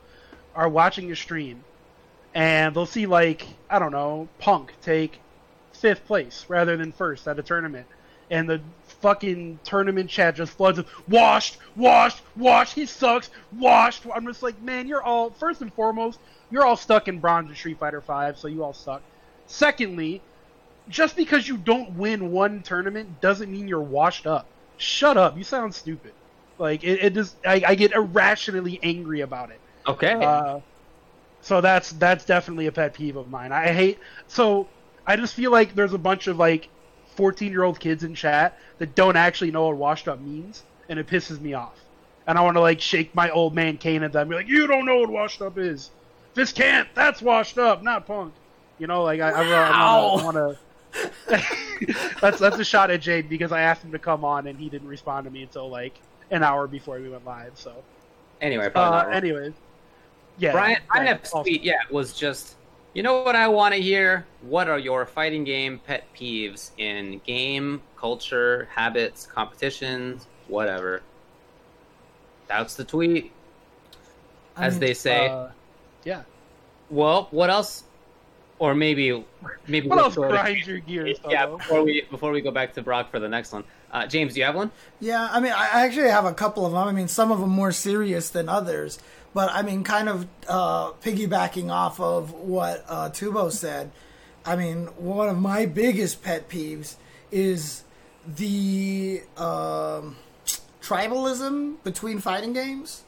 are 0.55 0.69
watching 0.69 1.11
a 1.11 1.17
stream 1.17 1.65
and 2.35 2.75
they'll 2.75 2.85
see 2.87 3.07
like 3.07 3.47
I 3.71 3.79
don't 3.79 3.93
know 3.93 4.29
Punk 4.39 4.73
take 4.83 5.21
fifth 5.73 6.05
place 6.07 6.45
rather 6.49 6.77
than 6.77 6.93
first 6.93 7.27
at 7.29 7.39
a 7.39 7.43
tournament, 7.43 7.87
and 8.31 8.49
the 8.49 8.61
fucking 9.03 9.59
tournament 9.65 10.09
chat 10.09 10.37
just 10.37 10.53
floods 10.53 10.79
with 10.79 10.87
washed, 11.09 11.59
washed, 11.77 12.23
washed. 12.37 12.75
He 12.75 12.87
sucks, 12.87 13.31
washed. 13.59 14.07
I'm 14.15 14.27
just 14.27 14.43
like, 14.43 14.61
man, 14.63 14.89
you're 14.89 15.03
all 15.03 15.31
first 15.31 15.61
and 15.61 15.73
foremost, 15.75 16.19
you're 16.51 16.65
all 16.65 16.77
stuck 16.77 17.09
in 17.09 17.19
bronze 17.19 17.51
in 17.51 17.57
Street 17.57 17.79
Fighter 17.79 18.01
Five, 18.01 18.39
so 18.39 18.49
you 18.49 18.65
all 18.65 18.73
suck. 18.73 19.03
Secondly, 19.47 20.23
just 20.89 21.17
because 21.17 21.47
you 21.47 21.57
don't 21.57 21.93
win 21.97 22.31
one 22.33 22.63
tournament 22.63 23.21
doesn't 23.21 23.51
mean 23.51 23.69
you're 23.69 23.81
washed 23.81 24.27
up. 24.27 24.47
Shut 24.79 25.17
up. 25.17 25.37
You 25.37 25.45
sound 25.45 25.75
stupid. 25.75 26.13
Like 26.59 26.85
it, 26.85 27.03
it 27.03 27.15
just 27.15 27.37
I, 27.45 27.63
I 27.67 27.75
get 27.75 27.93
irrationally 27.93 28.79
angry 28.83 29.21
about 29.21 29.51
it. 29.51 29.61
Okay. 29.87 30.13
Uh, 30.13 30.61
so 31.41 31.61
that's 31.61 31.93
that's 31.93 32.25
definitely 32.25 32.67
a 32.67 32.73
pet 32.73 32.95
peeve 32.95 33.17
of 33.17 33.29
mine. 33.31 33.53
I 33.53 33.73
hate 33.73 33.99
so 34.29 34.69
I 35.07 35.17
just 35.17 35.35
feel 35.35 35.51
like 35.51 35.75
there's 35.75 35.93
a 35.93 35.99
bunch 35.99 36.29
of 36.29 36.39
like 36.39 36.69
14 37.17 37.53
year 37.53 37.63
old 37.63 37.79
kids 37.81 38.05
in 38.05 38.15
chat 38.15 38.59
that 38.79 38.95
don't 38.95 39.17
actually 39.17 39.51
know 39.51 39.67
what 39.67 39.77
washed 39.77 40.09
up 40.09 40.21
means, 40.21 40.63
and 40.89 40.99
it 40.99 41.07
pisses 41.07 41.41
me 41.41 41.55
off. 41.55 41.79
And 42.27 42.39
I 42.39 42.43
want 42.43 42.57
to 42.57 42.61
like 42.61 42.81
shake 42.81 43.15
my 43.15 43.31
old 43.31 43.55
man 43.55 43.79
cane 43.79 44.03
at 44.03 44.13
them, 44.13 44.29
be 44.29 44.37
like, 44.37 44.49
"You 44.49 44.67
don't 44.67 44.87
know 44.87 45.01
what 45.01 45.11
washed 45.11 45.43
up 45.43 45.59
is. 45.59 45.91
This 46.35 46.53
can't. 46.53 46.89
That's 46.95 47.21
washed 47.21 47.59
up, 47.59 47.83
not 47.83 48.07
punk." 48.07 48.33
You 48.79 48.87
know, 48.87 49.03
like 49.03 49.21
I, 49.21 49.31
I, 49.31 49.43
I 49.43 50.23
want 50.23 50.37
to. 50.37 50.59
that's 52.21 52.39
that's 52.39 52.59
a 52.59 52.65
shot 52.65 52.91
at 52.91 53.01
Jade 53.01 53.29
because 53.29 53.51
I 53.51 53.63
asked 53.63 53.83
him 53.83 53.93
to 53.93 53.99
come 53.99 54.25
on 54.25 54.47
and 54.47 54.59
he 54.59 54.69
didn't 54.69 54.89
respond 54.89 55.25
to 55.25 55.31
me 55.31 55.43
until 55.43 55.69
like 55.71 55.99
an 56.31 56.43
hour 56.43 56.67
before 56.67 57.01
we 57.01 57.09
went 57.09 57.25
live. 57.25 57.53
So, 57.55 57.75
anyway, 58.41 58.71
uh, 58.75 58.91
not 58.91 59.13
anyways, 59.13 59.55
yeah. 60.39 60.53
Brian, 60.53 60.81
Brian 60.89 61.07
yeah, 61.07 61.13
F's 61.15 61.33
also- 61.33 61.45
tweet, 61.45 61.63
yeah, 61.63 61.79
was 61.91 62.13
just, 62.13 62.57
you 62.95 63.03
know 63.03 63.23
what 63.23 63.37
I 63.37 63.49
want 63.49 63.75
to 63.75 63.81
hear? 63.81 64.27
What 64.43 64.69
are 64.69 64.79
your 64.79 65.07
fighting 65.07 65.45
game 65.45 65.79
pet 65.79 66.05
peeves 66.15 66.71
in 66.77 67.21
game, 67.27 67.83
culture, 67.97 68.69
habits, 68.71 69.27
competitions, 69.27 70.27
whatever? 70.49 71.03
That's 72.49 72.75
the 72.75 72.85
tweet, 72.85 73.33
I 74.57 74.67
as 74.67 74.75
mean, 74.75 74.81
they 74.81 74.95
say. 74.95 75.29
Uh, 75.29 75.49
yeah. 76.05 76.23
well, 76.91 77.29
what 77.31 77.49
else? 77.49 77.85
Or 78.59 78.75
maybe, 78.75 79.25
maybe 79.67 79.89
What 79.89 79.99
else 79.99 80.15
throw 80.15 80.29
grinds 80.29 80.67
your 80.69 80.79
gears? 80.79 81.19
Yeah, 81.29 81.47
Tholo? 81.47 81.59
before 81.59 81.83
we 81.83 82.03
before 82.11 82.31
we 82.31 82.41
go 82.41 82.53
back 82.53 82.75
to 82.75 82.83
Brock 82.83 83.11
for 83.11 83.19
the 83.19 83.29
next 83.29 83.53
one, 83.53 83.65
uh, 83.91 84.07
James, 84.07 84.35
do 84.35 84.41
you 84.41 84.47
have 84.47 84.55
one? 84.55 84.71
Yeah, 85.01 85.29
I 85.33 85.41
mean, 85.41 85.51
I 85.53 85.69
I 85.73 85.87
actually 85.87 86.11
have 86.11 86.27
a 86.27 86.35
couple 86.35 86.65
of 86.65 86.73
them. 86.73 86.87
I 86.87 86.93
mean, 86.93 87.09
some 87.09 87.33
of 87.33 87.41
them 87.41 87.51
more 87.51 87.73
serious 87.73 88.31
than 88.31 88.49
others. 88.49 89.01
But 89.35 89.51
I 89.53 89.63
mean, 89.63 89.83
kind 89.85 90.09
of 90.09 90.27
uh, 90.49 90.93
piggybacking 90.93 91.71
off 91.71 92.01
of 92.01 92.33
what 92.33 92.85
uh, 92.89 93.11
Tubo 93.11 93.51
said. 93.51 93.91
I 94.45 94.57
mean, 94.57 94.87
one 94.97 95.29
of 95.29 95.39
my 95.39 95.67
biggest 95.67 96.23
pet 96.23 96.49
peeves 96.49 96.97
is 97.31 97.85
the 98.27 99.23
um, 99.37 100.17
tribalism 100.83 101.83
between 101.85 102.19
fighting 102.19 102.53
games. 102.53 103.05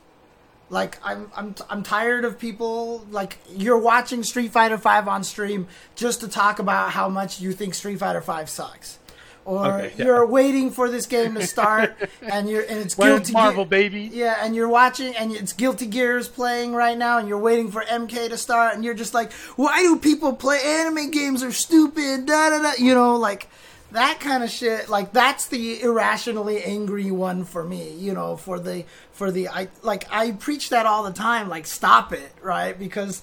Like 0.71 0.99
I'm, 1.05 1.31
I'm, 1.37 1.55
I'm 1.69 1.83
tired 1.83 2.25
of 2.25 2.39
people 2.39 3.07
like 3.11 3.39
you're 3.55 3.79
watching 3.79 4.23
Street 4.23 4.51
Fighter 4.51 4.79
Five 4.79 5.07
on 5.07 5.23
stream 5.23 5.69
just 5.95 6.21
to 6.21 6.29
talk 6.29 6.59
about 6.59 6.91
how 6.91 7.09
much 7.09 7.41
you 7.41 7.53
think 7.53 7.75
Street 7.75 7.99
Fighter 7.99 8.23
Five 8.23 8.49
sucks, 8.49 8.99
or 9.45 9.66
Okay, 9.66 9.93
yeah. 9.99 10.05
you're 10.07 10.27
waiting 10.27 10.71
for 10.71 10.89
this 10.89 11.07
game 11.07 11.35
to 11.35 11.47
start 11.47 11.95
and 12.23 12.49
you're 12.49 12.62
and 12.62 12.79
it's 12.79 12.97
Where's 12.97 13.19
guilty. 13.21 13.33
Marvel, 13.33 13.65
Gear- 13.65 13.71
baby? 13.71 14.11
yeah, 14.12 14.37
and 14.41 14.55
you're 14.57 14.69
watching, 14.69 15.15
and 15.16 15.33
it's 15.33 15.53
Guilty 15.53 15.87
Gears 15.87 16.29
playing 16.29 16.73
right 16.75 16.97
now, 16.97 17.19
and 17.19 17.29
you're 17.29 17.39
waiting 17.39 17.71
for 17.71 17.83
MK 17.83 18.29
to 18.31 18.39
start, 18.39 18.75
and 18.75 18.85
you're 18.85 18.95
just 18.95 19.12
like, 19.15 19.33
why 19.57 19.83
do 19.83 19.97
people 19.97 20.33
play 20.35 20.61
anime 20.65 21.11
games? 21.11 21.43
Are 21.43 21.53
stupid, 21.53 22.27
da 22.27 22.51
da 22.51 22.62
da. 22.62 22.73
You 22.79 22.95
know, 22.95 23.16
like 23.16 23.49
that 23.93 24.19
kind 24.19 24.43
of 24.43 24.51
shit. 24.51 24.89
Like 24.89 25.12
that's 25.12 25.47
the 25.47 25.83
irrationally 25.83 26.62
angry 26.65 27.11
one 27.11 27.45
for 27.45 27.62
me. 27.65 27.93
You 27.99 28.15
know, 28.15 28.37
for 28.37 28.59
the 28.59 28.85
for 29.12 29.31
the 29.31 29.49
I 29.49 29.69
like 29.83 30.07
I 30.11 30.33
preach 30.33 30.71
that 30.71 30.87
all 30.87 31.03
the 31.05 31.12
time. 31.12 31.49
Like 31.49 31.66
stop 31.66 32.12
it, 32.12 32.33
right? 32.43 32.79
Because 32.79 33.23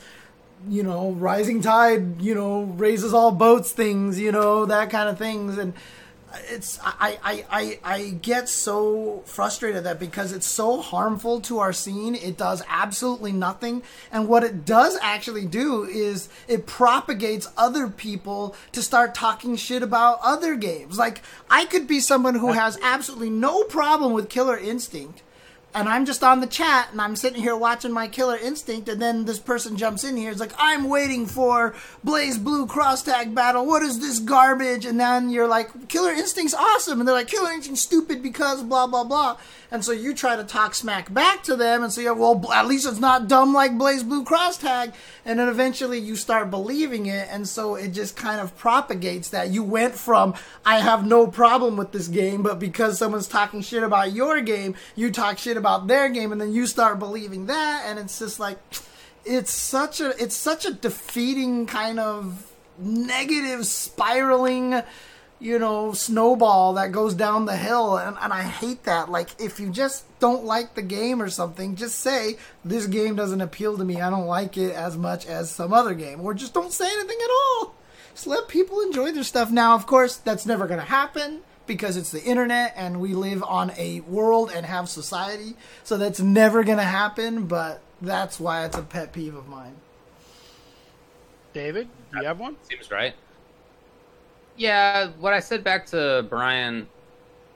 you 0.69 0.83
know, 0.83 1.11
rising 1.13 1.59
tide, 1.59 2.21
you 2.21 2.35
know, 2.35 2.61
raises 2.61 3.15
all 3.15 3.31
boats 3.31 3.71
things, 3.71 4.19
you 4.19 4.31
know, 4.31 4.65
that 4.67 4.91
kind 4.91 5.09
of 5.09 5.17
things. 5.17 5.57
And 5.57 5.73
it's, 6.49 6.79
I, 6.83 7.17
I, 7.23 7.45
I, 7.49 7.79
I 7.83 8.09
get 8.09 8.49
so 8.49 9.21
frustrated 9.25 9.83
that 9.83 9.99
because 9.99 10.31
it's 10.31 10.45
so 10.45 10.81
harmful 10.81 11.41
to 11.41 11.59
our 11.59 11.73
scene, 11.73 12.15
it 12.15 12.37
does 12.37 12.63
absolutely 12.69 13.31
nothing. 13.31 13.83
And 14.11 14.27
what 14.27 14.43
it 14.43 14.65
does 14.65 14.97
actually 15.01 15.45
do 15.45 15.83
is 15.83 16.29
it 16.47 16.65
propagates 16.65 17.47
other 17.57 17.87
people 17.87 18.55
to 18.71 18.81
start 18.81 19.15
talking 19.15 19.55
shit 19.55 19.83
about 19.83 20.19
other 20.23 20.55
games. 20.55 20.97
Like, 20.97 21.21
I 21.49 21.65
could 21.65 21.87
be 21.87 21.99
someone 21.99 22.35
who 22.35 22.49
uh, 22.49 22.53
has 22.53 22.77
absolutely 22.81 23.29
no 23.29 23.63
problem 23.63 24.13
with 24.13 24.29
Killer 24.29 24.57
Instinct 24.57 25.21
and 25.73 25.87
I'm 25.87 26.05
just 26.05 26.23
on 26.23 26.41
the 26.41 26.47
chat 26.47 26.89
and 26.91 27.01
I'm 27.01 27.15
sitting 27.15 27.41
here 27.41 27.55
watching 27.55 27.91
my 27.91 28.07
Killer 28.07 28.37
Instinct, 28.37 28.89
and 28.89 29.01
then 29.01 29.25
this 29.25 29.39
person 29.39 29.77
jumps 29.77 30.03
in 30.03 30.17
here. 30.17 30.31
It's 30.31 30.39
like 30.39 30.53
I'm 30.57 30.89
waiting 30.89 31.25
for 31.25 31.75
BlazBlue 32.05 32.67
cross 32.67 33.03
tag 33.03 33.33
battle. 33.33 33.65
What 33.65 33.81
is 33.81 33.99
this 33.99 34.19
garbage? 34.19 34.85
And 34.85 34.99
then 34.99 35.29
you're 35.29 35.47
like, 35.47 35.87
Killer 35.87 36.11
Instinct's 36.11 36.53
awesome, 36.53 36.99
and 36.99 37.07
they're 37.07 37.15
like, 37.15 37.27
Killer 37.27 37.51
Instinct's 37.51 37.81
stupid 37.81 38.21
because 38.21 38.63
blah 38.63 38.87
blah 38.87 39.03
blah. 39.03 39.37
And 39.73 39.85
so 39.85 39.93
you 39.93 40.13
try 40.13 40.35
to 40.35 40.43
talk 40.43 40.75
smack 40.75 41.13
back 41.13 41.43
to 41.43 41.55
them 41.55 41.81
and 41.81 41.93
say, 41.93 42.03
well, 42.09 42.51
at 42.53 42.67
least 42.67 42.85
it's 42.85 42.99
not 42.99 43.29
dumb 43.29 43.53
like 43.53 43.71
BlazBlue 43.71 44.25
cross 44.25 44.57
tag. 44.57 44.91
And 45.23 45.39
then 45.39 45.47
eventually 45.47 45.97
you 45.97 46.17
start 46.17 46.49
believing 46.49 47.05
it, 47.05 47.29
and 47.31 47.47
so 47.47 47.75
it 47.75 47.89
just 47.89 48.17
kind 48.17 48.41
of 48.41 48.57
propagates 48.57 49.29
that 49.29 49.51
you 49.51 49.63
went 49.63 49.95
from 49.95 50.33
I 50.65 50.79
have 50.79 51.05
no 51.05 51.27
problem 51.27 51.77
with 51.77 51.91
this 51.91 52.07
game, 52.07 52.41
but 52.43 52.59
because 52.59 52.97
someone's 52.97 53.27
talking 53.27 53.61
shit 53.61 53.83
about 53.83 54.13
your 54.13 54.41
game, 54.41 54.75
you 54.95 55.11
talk 55.11 55.37
shit 55.37 55.57
about 55.61 55.87
their 55.87 56.09
game, 56.09 56.31
and 56.31 56.41
then 56.41 56.51
you 56.51 56.67
start 56.67 56.99
believing 56.99 57.45
that, 57.45 57.85
and 57.87 57.97
it's 57.97 58.19
just 58.19 58.39
like 58.39 58.57
it's 59.25 59.51
such 59.51 60.01
a 60.01 60.09
it's 60.21 60.35
such 60.35 60.65
a 60.65 60.73
defeating 60.73 61.65
kind 61.65 61.99
of 61.99 62.51
negative 62.77 63.65
spiraling 63.65 64.81
you 65.39 65.59
know 65.59 65.91
snowball 65.91 66.73
that 66.73 66.91
goes 66.91 67.13
down 67.13 67.45
the 67.45 67.57
hill 67.57 67.97
and, 67.97 68.17
and 68.21 68.31
i 68.31 68.43
hate 68.43 68.83
that. 68.83 69.09
Like 69.09 69.29
if 69.39 69.59
you 69.59 69.69
just 69.69 70.05
don't 70.19 70.45
like 70.45 70.75
the 70.75 70.81
game 70.81 71.21
or 71.21 71.29
something 71.29 71.75
just 71.75 71.99
say 71.99 72.37
this 72.63 72.87
game 72.87 73.15
doesn't 73.15 73.41
appeal 73.41 73.77
to 73.77 73.83
me. 73.83 74.01
I 74.01 74.09
don't 74.09 74.27
like 74.27 74.57
it 74.57 74.73
as 74.73 74.97
much 74.97 75.25
as 75.25 75.49
some 75.49 75.73
other 75.73 75.93
game. 75.93 76.21
Or 76.21 76.33
just 76.33 76.53
don't 76.53 76.71
say 76.71 76.85
anything 76.85 77.17
at 77.23 77.29
all. 77.29 77.75
Just 78.13 78.27
let 78.27 78.47
people 78.47 78.81
enjoy 78.81 79.11
their 79.11 79.23
stuff. 79.23 79.51
Now 79.51 79.75
of 79.75 79.85
course 79.87 80.17
that's 80.17 80.45
never 80.45 80.67
going 80.67 80.79
to 80.79 80.85
happen 80.85 81.41
because 81.71 81.95
it's 81.95 82.11
the 82.11 82.21
internet 82.21 82.73
and 82.75 82.99
we 82.99 83.13
live 83.13 83.41
on 83.43 83.71
a 83.77 84.01
world 84.01 84.51
and 84.53 84.65
have 84.65 84.89
society. 84.89 85.55
So 85.85 85.97
that's 85.97 86.19
never 86.19 86.65
going 86.65 86.79
to 86.79 86.83
happen, 86.83 87.45
but 87.45 87.79
that's 88.01 88.41
why 88.41 88.65
it's 88.65 88.77
a 88.77 88.81
pet 88.81 89.13
peeve 89.13 89.35
of 89.35 89.47
mine. 89.47 89.75
David, 91.53 91.87
do 92.11 92.19
you 92.19 92.25
have 92.25 92.39
one? 92.39 92.57
Seems 92.63 92.91
right. 92.91 93.13
Yeah, 94.57 95.11
what 95.21 95.31
I 95.31 95.39
said 95.39 95.63
back 95.63 95.85
to 95.87 96.25
Brian 96.29 96.89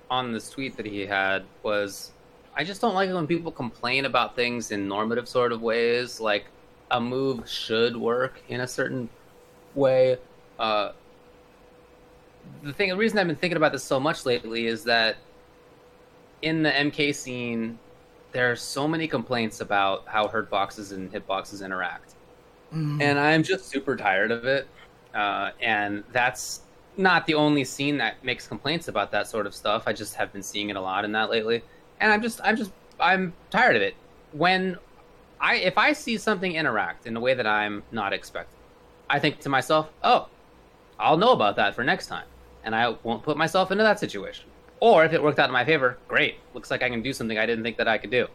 on 0.09 0.31
this 0.31 0.49
tweet 0.49 0.77
that 0.77 0.85
he 0.85 1.05
had 1.05 1.43
was 1.61 2.11
I 2.55 2.63
just 2.63 2.79
don't 2.79 2.93
like 2.93 3.09
it 3.09 3.13
when 3.13 3.27
people 3.27 3.51
complain 3.51 4.05
about 4.05 4.33
things 4.33 4.71
in 4.71 4.87
normative 4.87 5.27
sort 5.27 5.51
of 5.51 5.61
ways, 5.61 6.21
like 6.21 6.45
a 6.89 7.01
move 7.01 7.49
should 7.49 7.97
work 7.97 8.41
in 8.47 8.61
a 8.61 8.67
certain 8.67 9.09
way. 9.73 10.17
Uh, 10.57 10.93
the 12.63 12.73
thing, 12.73 12.89
the 12.89 12.97
reason 12.97 13.17
I've 13.19 13.27
been 13.27 13.35
thinking 13.35 13.57
about 13.57 13.71
this 13.71 13.83
so 13.83 13.99
much 13.99 14.25
lately 14.25 14.67
is 14.67 14.83
that 14.85 15.17
in 16.41 16.63
the 16.63 16.71
MK 16.71 17.13
scene, 17.15 17.77
there 18.31 18.51
are 18.51 18.55
so 18.55 18.87
many 18.87 19.07
complaints 19.07 19.61
about 19.61 20.03
how 20.07 20.27
hurt 20.27 20.49
boxes 20.49 20.91
and 20.91 21.11
hitboxes 21.11 21.63
interact, 21.63 22.13
Mm. 22.73 23.01
and 23.01 23.19
I'm 23.19 23.43
just 23.43 23.69
super 23.69 23.95
tired 23.95 24.31
of 24.31 24.45
it. 24.45 24.67
Uh, 25.13 25.51
and 25.61 26.03
that's 26.11 26.61
not 26.97 27.25
the 27.25 27.33
only 27.35 27.63
scene 27.63 27.97
that 27.97 28.21
makes 28.23 28.47
complaints 28.47 28.87
about 28.89 29.11
that 29.11 29.27
sort 29.27 29.45
of 29.45 29.55
stuff. 29.55 29.83
I 29.87 29.93
just 29.93 30.15
have 30.15 30.33
been 30.33 30.43
seeing 30.43 30.69
it 30.69 30.75
a 30.75 30.81
lot 30.81 31.05
in 31.05 31.11
that 31.13 31.29
lately, 31.29 31.63
and 32.01 32.11
I'm 32.11 32.21
just, 32.21 32.41
I'm 32.43 32.57
just, 32.57 32.71
I'm 32.99 33.31
tired 33.49 33.75
of 33.77 33.81
it. 33.81 33.95
When 34.33 34.77
I, 35.39 35.55
if 35.57 35.77
I 35.77 35.93
see 35.93 36.17
something 36.17 36.53
interact 36.53 37.07
in 37.07 37.15
a 37.15 37.19
way 37.19 37.33
that 37.33 37.47
I'm 37.47 37.83
not 37.91 38.11
expecting, 38.11 38.59
I 39.09 39.19
think 39.19 39.39
to 39.41 39.49
myself, 39.49 39.89
oh, 40.03 40.27
I'll 40.99 41.17
know 41.17 41.31
about 41.31 41.55
that 41.57 41.75
for 41.75 41.83
next 41.83 42.07
time, 42.07 42.25
and 42.65 42.75
I 42.75 42.95
won't 43.03 43.23
put 43.23 43.37
myself 43.37 43.71
into 43.71 43.83
that 43.83 43.99
situation. 43.99 44.45
Or 44.79 45.05
if 45.05 45.13
it 45.13 45.23
worked 45.23 45.39
out 45.39 45.47
in 45.47 45.53
my 45.53 45.63
favor, 45.63 45.97
great. 46.07 46.35
Looks 46.53 46.69
like 46.69 46.83
I 46.83 46.89
can 46.89 47.01
do 47.01 47.13
something 47.13 47.37
I 47.37 47.45
didn't 47.45 47.63
think 47.63 47.77
that 47.77 47.87
I 47.87 47.97
could 47.97 48.11
do. 48.11 48.27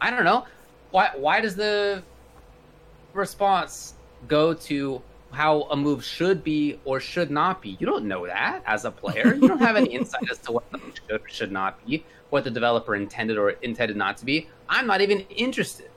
I 0.00 0.10
don't 0.10 0.24
know. 0.24 0.46
Why 0.90 1.10
why 1.16 1.40
does 1.40 1.54
the 1.54 2.02
response 3.12 3.94
go 4.26 4.54
to 4.54 5.00
how 5.30 5.62
a 5.62 5.76
move 5.76 6.04
should 6.04 6.42
be 6.42 6.80
or 6.84 6.98
should 6.98 7.30
not 7.30 7.62
be? 7.62 7.76
You 7.78 7.86
don't 7.86 8.06
know 8.06 8.26
that 8.26 8.62
as 8.66 8.84
a 8.84 8.90
player. 8.90 9.34
You 9.34 9.48
don't 9.48 9.60
have 9.60 9.76
any 9.76 9.94
insight 9.98 10.30
as 10.30 10.38
to 10.38 10.52
what 10.52 10.70
the 10.70 10.78
move 10.78 10.94
should 10.94 11.20
or 11.20 11.28
should 11.28 11.52
not 11.52 11.84
be, 11.86 12.04
what 12.30 12.44
the 12.44 12.50
developer 12.50 12.96
intended 12.96 13.38
or 13.38 13.50
intended 13.50 13.96
not 13.96 14.16
to 14.18 14.24
be. 14.24 14.48
I'm 14.68 14.86
not 14.86 15.00
even 15.00 15.20
interested 15.20 15.90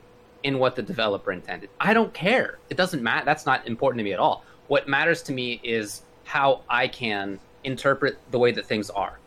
in 0.43 0.59
what 0.59 0.75
the 0.75 0.81
developer 0.81 1.31
intended. 1.31 1.69
I 1.79 1.93
don't 1.93 2.13
care. 2.13 2.59
It 2.69 2.77
doesn't 2.77 3.01
matter. 3.01 3.25
That's 3.25 3.45
not 3.45 3.67
important 3.67 3.99
to 3.99 4.03
me 4.03 4.13
at 4.13 4.19
all. 4.19 4.43
What 4.67 4.87
matters 4.87 5.21
to 5.23 5.33
me 5.33 5.59
is 5.63 6.03
how 6.27 6.61
I 6.69 6.89
can 6.89 7.39
interpret 7.63 8.17
the 8.31 8.37
way 8.37 8.51
that 8.51 8.65
things 8.65 8.89
are. 8.89 9.17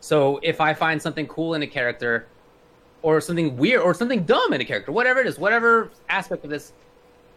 So 0.00 0.40
if 0.42 0.60
I 0.60 0.72
find 0.72 1.00
something 1.00 1.26
cool 1.26 1.54
in 1.54 1.62
a 1.62 1.66
character, 1.66 2.26
or 3.02 3.20
something 3.20 3.56
weird, 3.56 3.82
or 3.82 3.94
something 3.94 4.24
dumb 4.24 4.52
in 4.54 4.60
a 4.60 4.64
character, 4.64 4.92
whatever 4.92 5.20
it 5.20 5.26
is, 5.26 5.38
whatever 5.38 5.90
aspect 6.08 6.42
of 6.44 6.50
this, 6.50 6.72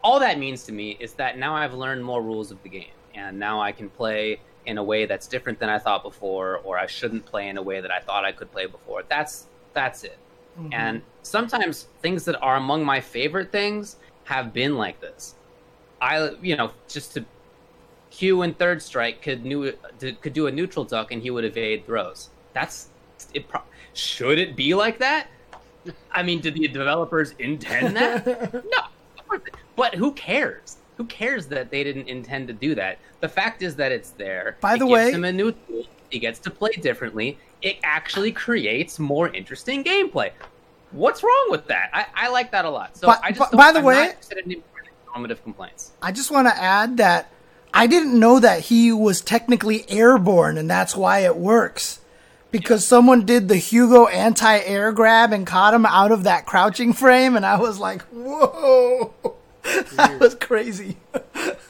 all 0.02 0.20
that 0.20 0.40
means 0.40 0.64
to 0.64 0.72
me 0.72 0.98
is 1.00 1.14
that 1.14 1.38
now 1.38 1.54
I've 1.56 1.74
learned 1.74 2.04
more 2.04 2.22
rules 2.22 2.52
of 2.52 2.64
the 2.64 2.70
game, 2.70 2.96
and 3.14 3.38
now 3.38 3.62
I 3.62 3.74
can 3.74 3.90
play 3.90 4.40
in 4.66 4.78
a 4.78 4.84
way 4.84 5.06
that's 5.06 5.28
different 5.28 5.60
than 5.60 5.70
I 5.70 5.78
thought 5.78 6.04
before, 6.04 6.58
or 6.64 6.78
I 6.78 6.88
shouldn't 6.88 7.26
play 7.26 7.50
in 7.50 7.58
a 7.58 7.62
way 7.62 7.82
that 7.82 7.92
I 7.92 8.00
thought 8.00 8.24
I 8.24 8.32
could 8.32 8.52
play 8.52 8.66
before. 8.66 9.04
That's 9.10 9.48
that's 9.74 10.06
it. 10.06 10.18
Mm-hmm. 10.58 10.74
And 10.74 11.02
sometimes 11.24 11.88
things 12.02 12.24
that 12.26 12.40
are 12.42 12.56
among 12.56 12.86
my 12.86 13.02
favorite 13.02 13.52
things 13.52 13.98
have 14.24 14.54
been 14.54 14.78
like 14.78 15.02
this. 15.02 15.36
I, 16.00 16.32
you 16.42 16.56
know, 16.56 16.72
just 16.88 17.14
to 17.16 17.26
Q 18.14 18.44
in 18.44 18.54
third 18.54 18.82
strike 18.82 19.22
could 19.24 19.44
new 19.44 19.74
could 20.22 20.34
do 20.34 20.46
a 20.48 20.52
neutral 20.52 20.86
duck 20.86 21.12
and 21.12 21.22
he 21.22 21.32
would 21.32 21.44
evade 21.44 21.86
throws. 21.86 22.30
That's 22.54 22.88
it. 23.34 23.48
Pro- 23.50 23.62
should 23.94 24.38
it 24.38 24.56
be 24.56 24.74
like 24.76 25.00
that? 25.00 25.28
I 26.12 26.22
mean, 26.24 26.40
did 26.40 26.54
the 26.54 26.68
developers 26.68 27.34
intend 27.40 27.96
that? 27.98 28.26
no, 28.54 28.60
of 29.18 29.28
course 29.28 29.42
not. 29.52 29.60
but 29.76 29.96
who 29.96 30.12
cares? 30.14 30.78
Who 30.98 31.06
cares 31.06 31.48
that 31.48 31.72
they 31.72 31.84
didn't 31.84 32.08
intend 32.08 32.48
to 32.50 32.54
do 32.54 32.76
that? 32.76 33.00
The 33.20 33.28
fact 33.28 33.64
is 33.64 33.76
that 33.78 33.92
it's 33.92 34.12
there. 34.12 34.58
By 34.62 34.76
It 34.76 34.80
the 34.80 34.86
gives 34.86 34.94
way- 34.94 35.12
him 35.12 35.26
a 35.26 35.32
new 35.32 35.52
tool. 35.52 35.86
He 36.12 36.20
gets 36.20 36.38
to 36.42 36.52
play 36.52 36.70
differently. 36.74 37.40
It 37.64 37.78
actually 37.84 38.32
creates 38.32 39.00
more 39.00 39.30
interesting 39.30 39.84
gameplay. 39.84 40.30
What's 40.92 41.24
wrong 41.24 41.48
with 41.50 41.66
that? 41.68 41.90
I, 41.92 42.06
I 42.14 42.28
like 42.30 42.52
that 42.52 42.66
a 42.66 42.70
lot. 42.70 42.96
So 42.96 43.08
But- 43.08 43.20
I 43.24 43.32
just 43.32 43.40
don't- 43.52 43.58
by 43.58 43.72
the 43.72 43.80
I'm 43.80 43.86
way- 43.86 43.96
not 43.96 44.10
interested 44.12 44.38
in 44.38 44.52
any 44.52 44.62
normative 45.08 45.44
complaints. 45.44 45.92
I 46.04 46.12
just 46.12 46.30
want 46.30 46.48
to 46.48 46.56
add 46.56 46.98
that 46.98 47.32
I 47.74 47.88
didn't 47.88 48.18
know 48.18 48.40
that 48.40 48.62
he 48.62 48.92
was 48.92 49.20
technically 49.20 49.90
airborne, 49.90 50.58
and 50.58 50.70
that's 50.70 50.96
why 50.96 51.20
it 51.20 51.36
works. 51.36 52.00
Because 52.52 52.86
someone 52.86 53.26
did 53.26 53.48
the 53.48 53.56
Hugo 53.58 54.06
anti 54.06 54.60
air 54.60 54.92
grab 54.92 55.34
and 55.34 55.48
caught 55.48 55.74
him 55.74 55.88
out 55.88 56.12
of 56.12 56.24
that 56.24 56.46
crouching 56.46 56.94
frame, 56.94 57.36
and 57.36 57.46
I 57.46 57.58
was 57.58 57.80
like, 57.80 58.04
whoa, 58.04 59.12
that 59.64 60.20
was 60.20 60.36
crazy. 60.36 60.98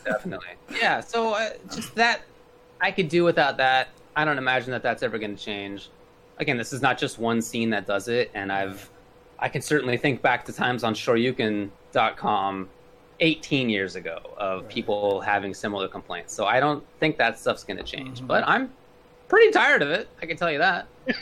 Definitely. 0.04 0.48
Yeah. 0.70 1.00
So 1.00 1.34
uh, 1.36 1.52
just 1.74 1.96
that, 1.96 2.22
I 2.82 2.92
could 2.92 3.08
do 3.08 3.24
without 3.24 3.56
that. 3.58 3.88
I 4.16 4.26
don't 4.26 4.38
imagine 4.38 4.72
that 4.72 4.84
that's 4.84 5.04
ever 5.04 5.18
going 5.18 5.36
to 5.36 5.42
change. 5.42 5.90
Again, 6.38 6.58
this 6.58 6.74
is 6.74 6.82
not 6.82 6.98
just 6.98 7.18
one 7.18 7.42
scene 7.42 7.70
that 7.70 7.88
does 7.88 8.10
it, 8.10 8.30
and 8.34 8.52
I've, 8.52 8.90
I 9.40 9.48
can 9.48 9.62
certainly 9.62 9.98
think 9.98 10.22
back 10.22 10.44
to 10.46 10.54
times 10.54 10.84
on 10.84 10.94
Shoryuken.com, 10.94 12.70
18 13.24 13.70
years 13.70 13.96
ago, 13.96 14.20
of 14.38 14.68
people 14.68 15.22
having 15.22 15.54
similar 15.54 15.88
complaints. 15.88 16.34
So 16.34 16.46
I 16.46 16.60
don't 16.60 16.84
think 17.00 17.18
that 17.18 17.40
stuff's 17.40 17.64
going 17.64 17.78
to 17.78 17.84
change. 17.84 18.26
But 18.28 18.44
I'm 18.46 18.70
pretty 19.30 19.52
tired 19.52 19.82
of 19.82 19.90
it. 19.90 20.10
I 20.22 20.26
can 20.26 20.38
tell 20.38 20.52
you 20.52 20.60
that. 20.60 20.88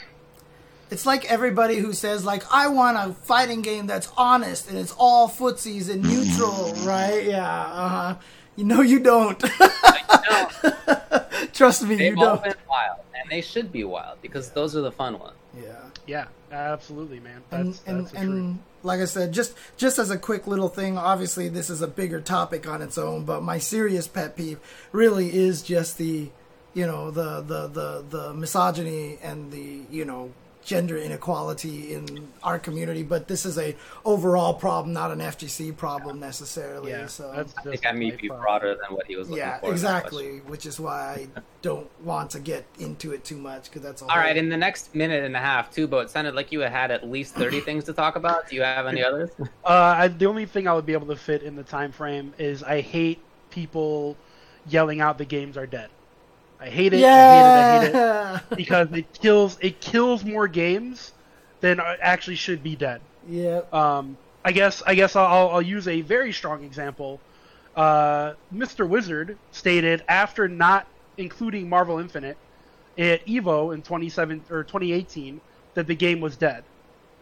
It's 0.90 1.06
like 1.06 1.24
everybody 1.32 1.78
who 1.78 1.94
says, 1.94 2.22
like, 2.22 2.42
I 2.52 2.68
want 2.68 2.98
a 2.98 3.14
fighting 3.14 3.62
game 3.62 3.86
that's 3.86 4.12
honest 4.14 4.68
and 4.68 4.76
it's 4.76 4.94
all 4.98 5.26
footsies 5.26 5.88
and 5.88 6.02
neutral, 6.02 6.70
right? 6.86 7.24
Yeah, 7.24 7.48
uh 7.48 7.88
huh. 7.88 8.14
You 8.56 8.64
know 8.64 8.82
you 8.82 8.98
don't. 8.98 9.42
No, 10.30 10.48
Trust 11.54 11.82
me, 11.84 11.92
you 11.92 11.96
they've 11.98 12.18
all 12.18 12.36
don't. 12.36 12.44
been 12.44 12.54
wild, 12.68 12.98
and 13.18 13.30
they 13.30 13.40
should 13.40 13.72
be 13.72 13.84
wild 13.84 14.20
because 14.20 14.50
those 14.50 14.76
are 14.76 14.82
the 14.82 14.92
fun 14.92 15.18
ones. 15.18 15.36
Yeah. 15.56 15.76
Yeah, 16.06 16.26
absolutely, 16.50 17.20
man. 17.20 17.42
That's, 17.50 17.62
and 17.62 17.78
and, 17.86 18.00
that's 18.00 18.12
the 18.12 18.18
truth. 18.18 18.28
and 18.28 18.58
like 18.82 19.00
I 19.00 19.04
said, 19.04 19.32
just 19.32 19.54
just 19.76 19.98
as 19.98 20.10
a 20.10 20.18
quick 20.18 20.46
little 20.46 20.68
thing, 20.68 20.98
obviously 20.98 21.48
this 21.48 21.70
is 21.70 21.82
a 21.82 21.88
bigger 21.88 22.20
topic 22.20 22.66
on 22.68 22.82
its 22.82 22.98
own, 22.98 23.24
but 23.24 23.42
my 23.42 23.58
serious 23.58 24.08
pet 24.08 24.36
peeve 24.36 24.58
really 24.92 25.32
is 25.34 25.62
just 25.62 25.98
the, 25.98 26.30
you 26.74 26.86
know, 26.86 27.10
the 27.10 27.40
the 27.40 27.68
the 27.68 28.04
the 28.08 28.34
misogyny 28.34 29.18
and 29.22 29.52
the 29.52 29.82
you 29.90 30.04
know 30.04 30.32
gender 30.64 30.96
inequality 30.96 31.94
in 31.94 32.28
our 32.42 32.58
community. 32.58 33.02
But 33.02 33.28
this 33.28 33.44
is 33.44 33.58
a 33.58 33.74
overall 34.04 34.54
problem, 34.54 34.92
not 34.92 35.10
an 35.10 35.18
FGC 35.18 35.76
problem 35.76 36.20
necessarily. 36.20 36.92
Yeah, 36.92 37.06
so 37.06 37.32
that's 37.34 37.54
I 37.58 37.62
think 37.62 37.86
I 37.86 37.92
may 37.92 38.10
my 38.10 38.16
be 38.16 38.28
problem. 38.28 38.44
broader 38.44 38.76
than 38.76 38.94
what 38.96 39.06
he 39.06 39.16
was 39.16 39.28
looking 39.28 39.44
yeah, 39.44 39.58
for. 39.58 39.72
in 39.72 39.80
that 39.80 40.02
question. 40.04 40.28
exactly. 40.28 40.38
Which 40.50 40.66
is 40.66 40.80
why 40.80 41.28
I 41.36 41.40
don't 41.62 41.88
want 42.04 42.30
to 42.30 42.40
get 42.40 42.64
into 42.78 43.12
it 43.12 43.24
too 43.24 43.36
much 43.36 43.64
because 43.64 43.82
that's 43.82 44.02
a 44.02 44.06
All 44.06 44.16
right, 44.16 44.36
in 44.36 44.48
the 44.48 44.56
next 44.56 44.94
minute 44.94 45.24
and 45.24 45.36
a 45.36 45.40
half, 45.40 45.72
too, 45.72 45.86
but 45.86 46.06
it 46.06 46.10
sounded 46.10 46.34
like 46.34 46.52
you 46.52 46.60
had 46.60 46.72
had 46.72 46.90
at 46.90 47.08
least 47.08 47.34
30 47.34 47.60
things 47.68 47.84
to 47.84 47.92
talk 47.92 48.16
about. 48.16 48.48
Do 48.48 48.56
you 48.56 48.62
have 48.62 48.86
any 48.86 49.02
others? 49.02 49.30
Uh, 49.64 49.94
I, 49.98 50.08
the 50.08 50.26
only 50.26 50.46
thing 50.46 50.66
I 50.68 50.74
would 50.74 50.86
be 50.86 50.92
able 50.92 51.08
to 51.08 51.16
fit 51.16 51.42
in 51.42 51.56
the 51.56 51.62
time 51.62 51.92
frame 51.92 52.34
is 52.38 52.62
I 52.62 52.80
hate 52.80 53.20
people 53.50 54.16
yelling 54.66 55.00
out 55.00 55.18
the 55.18 55.24
games 55.24 55.56
are 55.56 55.66
dead. 55.66 55.90
I 56.62 56.70
hate 56.70 56.92
it. 56.92 57.00
Yeah. 57.00 57.10
I 57.10 57.80
hate 57.80 57.88
it. 57.88 57.94
I 57.96 58.36
hate 58.36 58.42
it 58.52 58.56
because 58.56 58.92
it 58.92 59.12
kills 59.14 59.58
it 59.60 59.80
kills 59.80 60.24
more 60.24 60.46
games 60.46 61.12
than 61.60 61.80
actually 61.80 62.36
should 62.36 62.62
be 62.62 62.76
dead. 62.76 63.00
Yeah. 63.28 63.62
Um, 63.72 64.16
I 64.44 64.52
guess 64.52 64.82
I 64.86 64.94
guess 64.94 65.16
I'll, 65.16 65.48
I'll 65.50 65.62
use 65.62 65.88
a 65.88 66.02
very 66.02 66.32
strong 66.32 66.62
example. 66.62 67.20
Uh, 67.74 68.34
Mr. 68.54 68.88
Wizard 68.88 69.38
stated 69.50 70.04
after 70.08 70.46
not 70.46 70.86
including 71.16 71.68
Marvel 71.68 71.98
Infinite 71.98 72.36
at 72.96 73.26
Evo 73.26 73.74
in 73.74 73.82
27 73.82 74.44
or 74.50 74.62
2018 74.62 75.40
that 75.74 75.86
the 75.86 75.94
game 75.94 76.20
was 76.20 76.36
dead. 76.36 76.62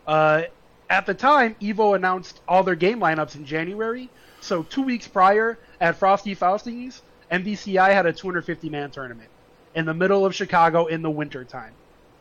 Uh, 0.07 0.43
at 0.91 1.07
the 1.07 1.15
time, 1.15 1.55
Evo 1.63 1.95
announced 1.95 2.41
all 2.49 2.63
their 2.63 2.75
game 2.75 2.99
lineups 2.99 3.37
in 3.37 3.47
January. 3.47 4.11
So 4.41 4.65
two 4.65 4.83
weeks 4.83 5.07
prior, 5.07 5.59
at 5.81 5.97
Frosty 5.97 6.35
Faustings, 6.35 7.03
MVCI 7.31 7.93
had 7.93 8.07
a 8.07 8.13
250 8.13 8.69
man 8.69 8.91
tournament 8.91 9.30
in 9.75 9.85
the 9.87 9.95
middle 9.95 10.27
of 10.27 10.35
Chicago 10.35 10.87
in 10.87 11.03
the 11.03 11.11
winter 11.11 11.45
time. 11.45 11.75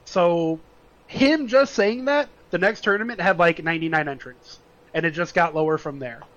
So 0.05 0.59
him 1.07 1.47
just 1.47 1.73
saying 1.73 2.05
that, 2.05 2.29
the 2.51 2.57
next 2.57 2.81
tournament 2.81 3.21
had 3.21 3.37
like 3.37 3.63
99 3.63 4.07
entrants, 4.07 4.59
and 4.93 5.05
it 5.05 5.11
just 5.11 5.33
got 5.33 5.55
lower 5.55 5.77
from 5.77 5.99
there. 5.99 6.27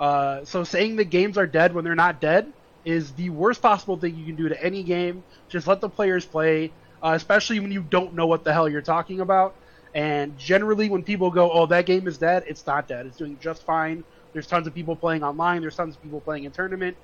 Uh, 0.00 0.44
so 0.44 0.64
saying 0.64 0.96
the 0.96 1.04
games 1.04 1.36
are 1.36 1.46
dead 1.46 1.74
when 1.74 1.84
they're 1.84 1.94
not 1.94 2.20
dead 2.20 2.52
is 2.84 3.12
the 3.14 3.30
worst 3.30 3.60
possible 3.60 3.96
thing 3.96 4.16
you 4.16 4.24
can 4.24 4.36
do 4.36 4.48
to 4.48 4.62
any 4.62 4.82
game. 4.82 5.24
Just 5.48 5.66
let 5.66 5.80
the 5.80 5.88
players 5.88 6.24
play, 6.24 6.72
uh, 7.02 7.12
especially 7.14 7.60
when 7.60 7.72
you 7.72 7.82
don't 7.82 8.14
know 8.14 8.26
what 8.26 8.44
the 8.44 8.52
hell 8.52 8.68
you're 8.68 8.80
talking 8.82 9.20
about. 9.20 9.56
And 9.94 10.38
generally, 10.38 10.88
when 10.88 11.02
people 11.02 11.30
go, 11.30 11.50
"Oh, 11.50 11.66
that 11.66 11.86
game 11.86 12.06
is 12.06 12.18
dead," 12.18 12.44
it's 12.46 12.66
not 12.66 12.86
dead. 12.88 13.06
It's 13.06 13.16
doing 13.16 13.38
just 13.40 13.64
fine. 13.64 14.04
There's 14.32 14.46
tons 14.46 14.66
of 14.66 14.74
people 14.74 14.94
playing 14.96 15.22
online. 15.24 15.62
There's 15.62 15.76
tons 15.76 15.96
of 15.96 16.02
people 16.02 16.20
playing 16.20 16.44
in 16.44 16.52
tournament. 16.52 16.96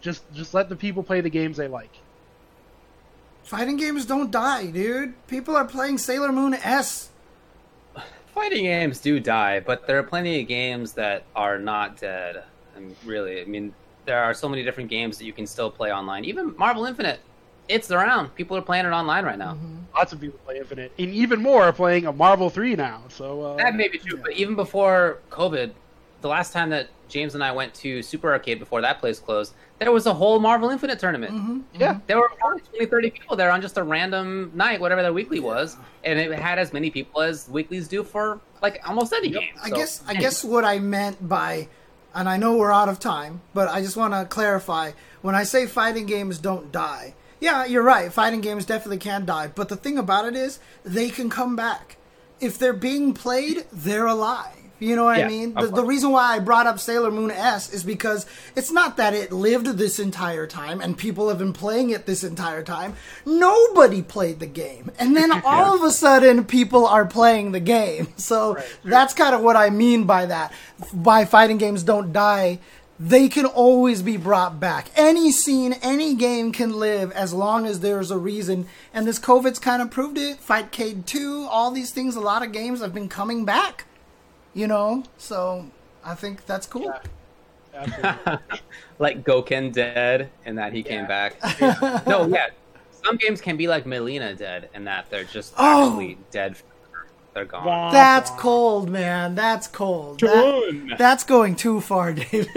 Just, 0.00 0.30
just 0.32 0.54
let 0.54 0.68
the 0.68 0.76
people 0.76 1.02
play 1.02 1.20
the 1.20 1.30
games 1.30 1.56
they 1.56 1.68
like. 1.68 1.90
Fighting 3.48 3.78
games 3.78 4.04
don't 4.04 4.30
die, 4.30 4.66
dude. 4.66 5.14
People 5.26 5.56
are 5.56 5.64
playing 5.64 5.96
Sailor 5.96 6.30
Moon 6.32 6.52
S. 6.52 7.08
Fighting 8.34 8.64
games 8.64 9.00
do 9.00 9.18
die, 9.18 9.58
but 9.58 9.86
there 9.86 9.98
are 9.98 10.02
plenty 10.02 10.42
of 10.42 10.46
games 10.46 10.92
that 10.92 11.24
are 11.34 11.58
not 11.58 11.96
dead. 11.98 12.44
And 12.76 12.94
really, 13.06 13.40
I 13.40 13.46
mean, 13.46 13.72
there 14.04 14.22
are 14.22 14.34
so 14.34 14.50
many 14.50 14.62
different 14.62 14.90
games 14.90 15.16
that 15.16 15.24
you 15.24 15.32
can 15.32 15.46
still 15.46 15.70
play 15.70 15.90
online. 15.90 16.26
Even 16.26 16.54
Marvel 16.58 16.84
Infinite, 16.84 17.20
it's 17.70 17.90
around. 17.90 18.34
People 18.34 18.54
are 18.54 18.60
playing 18.60 18.84
it 18.84 18.90
online 18.90 19.24
right 19.24 19.38
now. 19.38 19.56
Lots 19.94 20.12
of 20.12 20.20
people 20.20 20.38
play 20.44 20.58
Infinite, 20.58 20.92
and 20.98 21.08
even 21.08 21.40
more 21.40 21.62
are 21.62 21.72
playing 21.72 22.04
a 22.04 22.12
Marvel 22.12 22.50
Three 22.50 22.76
now. 22.76 23.04
So 23.08 23.40
uh, 23.40 23.56
That 23.56 23.76
may 23.76 23.88
be 23.88 23.96
true, 23.96 24.18
but 24.18 24.32
even 24.32 24.56
before 24.56 25.20
COVID, 25.30 25.70
the 26.20 26.28
last 26.28 26.52
time 26.52 26.68
that 26.68 26.88
James 27.08 27.34
and 27.34 27.42
I 27.42 27.52
went 27.52 27.72
to 27.76 28.02
Super 28.02 28.30
Arcade 28.30 28.58
before 28.58 28.82
that 28.82 28.98
place 29.00 29.18
closed, 29.18 29.54
there 29.78 29.92
was 29.92 30.06
a 30.06 30.14
whole 30.14 30.38
Marvel 30.40 30.70
Infinite 30.70 30.98
tournament. 30.98 31.32
Mm-hmm. 31.34 31.60
yeah, 31.80 31.94
mm-hmm. 31.94 32.00
There 32.06 32.18
were 32.18 32.30
probably 32.38 32.60
20, 32.62 32.86
30 32.86 33.10
people 33.10 33.36
there 33.36 33.50
on 33.50 33.60
just 33.60 33.76
a 33.78 33.82
random 33.82 34.50
night, 34.54 34.80
whatever 34.80 35.02
their 35.02 35.12
weekly 35.12 35.40
was, 35.40 35.76
and 36.04 36.18
it 36.18 36.32
had 36.38 36.58
as 36.58 36.72
many 36.72 36.90
people 36.90 37.20
as 37.22 37.48
weeklies 37.48 37.88
do 37.88 38.02
for 38.02 38.40
like 38.62 38.80
almost 38.86 39.12
any 39.12 39.28
game. 39.30 39.54
I 39.62 39.68
So- 39.70 39.76
guess 39.76 40.02
I 40.06 40.14
guess 40.14 40.44
what 40.44 40.64
I 40.64 40.78
meant 40.78 41.28
by, 41.28 41.68
and 42.14 42.28
I 42.28 42.36
know 42.36 42.56
we're 42.56 42.72
out 42.72 42.88
of 42.88 42.98
time, 42.98 43.40
but 43.54 43.68
I 43.68 43.80
just 43.80 43.96
want 43.96 44.14
to 44.14 44.24
clarify. 44.24 44.92
When 45.22 45.34
I 45.34 45.42
say 45.44 45.66
fighting 45.66 46.06
games 46.06 46.38
don't 46.38 46.70
die, 46.72 47.14
yeah, 47.40 47.64
you're 47.64 47.82
right. 47.82 48.12
Fighting 48.12 48.40
games 48.40 48.64
definitely 48.64 48.98
can 48.98 49.24
die, 49.24 49.48
but 49.54 49.68
the 49.68 49.76
thing 49.76 49.98
about 49.98 50.26
it 50.26 50.34
is 50.36 50.58
they 50.84 51.08
can 51.10 51.28
come 51.30 51.56
back. 51.56 51.96
If 52.40 52.58
they're 52.58 52.72
being 52.72 53.14
played, 53.14 53.64
they're 53.72 54.06
alive. 54.06 54.54
You 54.80 54.94
know 54.96 55.04
what 55.04 55.18
Yeah, 55.18 55.26
I 55.26 55.28
mean? 55.28 55.54
The, 55.54 55.66
the 55.66 55.84
reason 55.84 56.10
why 56.10 56.34
I 56.36 56.38
brought 56.38 56.66
up 56.66 56.78
Sailor 56.78 57.10
Moon 57.10 57.30
S 57.30 57.72
is 57.72 57.82
because 57.82 58.26
it's 58.54 58.70
not 58.70 58.96
that 58.96 59.14
it 59.14 59.32
lived 59.32 59.66
this 59.66 59.98
entire 59.98 60.46
time 60.46 60.80
and 60.80 60.96
people 60.96 61.28
have 61.28 61.38
been 61.38 61.52
playing 61.52 61.90
it 61.90 62.06
this 62.06 62.22
entire 62.22 62.62
time. 62.62 62.94
Nobody 63.26 64.02
played 64.02 64.38
the 64.38 64.46
game. 64.46 64.90
And 64.98 65.16
then 65.16 65.32
all 65.44 65.74
of 65.74 65.82
a 65.82 65.90
sudden 65.90 66.44
people 66.44 66.86
are 66.86 67.06
playing 67.06 67.52
the 67.52 67.60
game. 67.60 68.08
So 68.28 68.58
that's 68.84 69.14
kind 69.14 69.34
of 69.34 69.40
what 69.40 69.56
I 69.56 69.70
mean 69.70 70.04
by 70.04 70.26
that. 70.26 70.52
By 70.92 71.24
fighting 71.24 71.56
games 71.56 71.82
don't 71.82 72.12
die, 72.12 72.58
they 73.00 73.28
can 73.28 73.46
always 73.46 74.02
be 74.02 74.16
brought 74.16 74.60
back. 74.60 74.90
Any 74.96 75.30
scene, 75.32 75.72
any 75.82 76.14
game 76.14 76.52
can 76.52 76.78
live 76.78 77.10
as 77.12 77.32
long 77.32 77.64
as 77.64 77.80
there's 77.80 78.10
a 78.10 78.18
reason. 78.18 78.66
And 78.92 79.06
this 79.06 79.18
COVID's 79.18 79.58
kind 79.58 79.80
of 79.80 79.90
proved 79.90 80.18
it. 80.18 80.40
Fightcade 80.40 81.06
2, 81.06 81.46
all 81.50 81.70
these 81.70 81.90
things, 81.90 82.16
a 82.16 82.20
lot 82.20 82.44
of 82.44 82.52
games 82.52 82.80
have 82.80 82.92
been 82.92 83.08
coming 83.08 83.44
back 83.44 83.86
you 84.58 84.66
know 84.66 85.04
so 85.18 85.64
i 86.04 86.14
think 86.14 86.44
that's 86.46 86.66
cool 86.66 86.92
absolutely. 87.74 88.38
like 88.98 89.22
Gouken 89.24 89.72
dead 89.72 90.30
and 90.44 90.58
that 90.58 90.72
he 90.72 90.82
came 90.82 91.06
back. 91.06 91.36
no, 92.08 92.26
yeah. 92.26 92.46
Some 93.04 93.16
games 93.16 93.40
can 93.40 93.56
be 93.56 93.68
like 93.68 93.86
Melina 93.86 94.34
dead 94.34 94.68
and 94.74 94.84
that 94.88 95.08
they're 95.10 95.22
just 95.22 95.54
Oh. 95.56 95.86
actually 95.90 96.18
dead. 96.32 96.56
They're 97.34 97.44
gone. 97.44 97.64
Wah, 97.64 97.92
that's 97.92 98.30
wah. 98.32 98.36
cold 98.38 98.90
man 98.90 99.36
that's 99.36 99.68
cold 99.68 100.18
That- 100.20 100.96
that's 100.98 101.22
going 101.22 101.54
too 101.54 101.80
far 101.80 102.12
david 102.14 102.48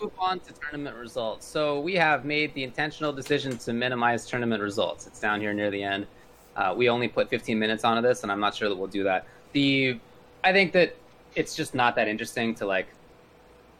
Move 0.00 0.12
on 0.20 0.38
to 0.40 0.52
tournament 0.52 0.94
results. 0.96 1.44
So 1.44 1.80
we 1.80 1.94
have 1.96 2.24
made 2.24 2.54
the 2.54 2.62
intentional 2.62 3.12
decision 3.12 3.58
to 3.58 3.72
minimize 3.72 4.26
tournament 4.26 4.62
results. 4.62 5.08
It's 5.08 5.18
down 5.18 5.40
here 5.40 5.52
near 5.52 5.72
the 5.72 5.82
end. 5.82 6.06
Uh, 6.54 6.72
we 6.76 6.88
only 6.88 7.08
put 7.08 7.28
15 7.28 7.58
minutes 7.58 7.82
onto 7.82 8.00
this, 8.06 8.22
and 8.22 8.30
I'm 8.30 8.38
not 8.38 8.54
sure 8.54 8.68
that 8.68 8.76
we'll 8.76 8.86
do 8.86 9.02
that. 9.04 9.26
The, 9.54 9.98
I 10.44 10.52
think 10.52 10.72
that 10.72 10.96
it's 11.34 11.54
just 11.54 11.74
not 11.74 11.94
that 11.96 12.08
interesting 12.08 12.54
to 12.56 12.66
like 12.66 12.88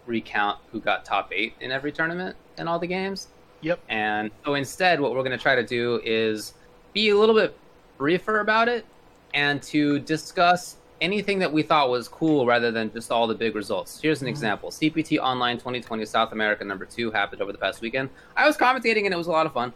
recount 0.07 0.59
who 0.73 0.81
got 0.81 1.05
top 1.05 1.33
eight 1.33 1.55
in 1.61 1.71
every 1.71 1.93
tournament 1.93 2.37
in 2.57 2.69
all 2.69 2.79
the 2.79 2.87
games. 2.87 3.29
Yep. 3.61 3.81
And 3.89 4.31
so 4.45 4.55
instead, 4.55 5.01
what 5.01 5.13
we're 5.13 5.23
going 5.23 5.37
to 5.37 5.43
try 5.43 5.55
to 5.55 5.67
do 5.67 6.01
is 6.05 6.55
be 6.93 7.11
a 7.11 7.17
little 7.17 7.35
bit 7.35 7.57
briefer 7.97 8.41
about 8.41 8.69
it 8.69 8.87
and 9.35 9.63
to 9.63 9.99
discuss 10.01 10.77
anything 11.01 11.39
that 11.39 11.53
we 11.53 11.63
thought 11.63 11.91
was 11.91 12.09
cool 12.09 12.47
rather 12.47 12.71
than 12.71 12.93
just 12.93 13.11
all 13.11 13.27
the 13.27 13.35
big 13.35 13.55
results. 13.55 14.01
Here's 14.01 14.21
an 14.21 14.27
mm-hmm. 14.27 14.31
example 14.31 14.71
CPT 14.71 15.19
Online 15.19 15.57
2020 15.57 16.05
South 16.05 16.33
America 16.33 16.65
number 16.65 16.85
two 16.85 17.11
happened 17.11 17.43
over 17.43 17.53
the 17.53 17.59
past 17.59 17.81
weekend. 17.81 18.11
I 18.37 18.47
was 18.47 18.57
commentating 18.57 19.05
and 19.05 19.13
it 19.13 19.17
was 19.17 19.27
a 19.27 19.33
lot 19.33 19.47
of 19.47 19.53
fun. 19.53 19.73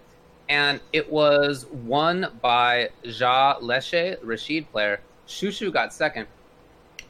And 0.48 0.80
it 0.92 1.10
was 1.10 1.66
won 1.66 2.26
by 2.40 2.90
Ja 3.04 3.56
Leche, 3.60 4.16
Rashid 4.22 4.70
player. 4.70 5.00
Shushu 5.28 5.72
got 5.72 5.94
second. 5.94 6.26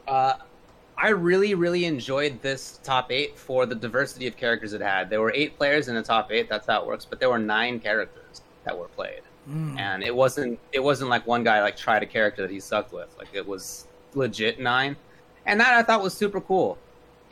Uh, 0.06 0.34
I 0.96 1.08
really, 1.08 1.54
really 1.54 1.84
enjoyed 1.84 2.40
this 2.42 2.78
top 2.84 3.10
eight 3.10 3.36
for 3.38 3.66
the 3.66 3.74
diversity 3.74 4.26
of 4.28 4.36
characters 4.36 4.72
it 4.72 4.80
had. 4.80 5.10
There 5.10 5.20
were 5.20 5.32
eight 5.34 5.56
players 5.56 5.88
in 5.88 5.94
the 5.94 6.02
top 6.02 6.30
eight. 6.30 6.48
That's 6.48 6.66
how 6.66 6.80
it 6.82 6.86
works. 6.86 7.04
But 7.04 7.18
there 7.18 7.28
were 7.30 7.38
nine 7.38 7.80
characters 7.80 8.42
that 8.64 8.78
were 8.78 8.88
played, 8.88 9.22
and 9.78 10.02
it 10.04 10.14
wasn't 10.14 10.58
it 10.72 10.80
wasn't 10.80 11.10
like 11.10 11.26
one 11.26 11.42
guy 11.42 11.60
like 11.60 11.76
tried 11.76 12.02
a 12.02 12.06
character 12.06 12.42
that 12.42 12.50
he 12.50 12.60
sucked 12.60 12.92
with. 12.92 13.08
Like 13.18 13.28
it 13.32 13.46
was 13.46 13.86
legit 14.14 14.60
nine, 14.60 14.96
and 15.46 15.58
that 15.60 15.72
I 15.74 15.82
thought 15.82 16.02
was 16.02 16.14
super 16.14 16.40
cool. 16.40 16.78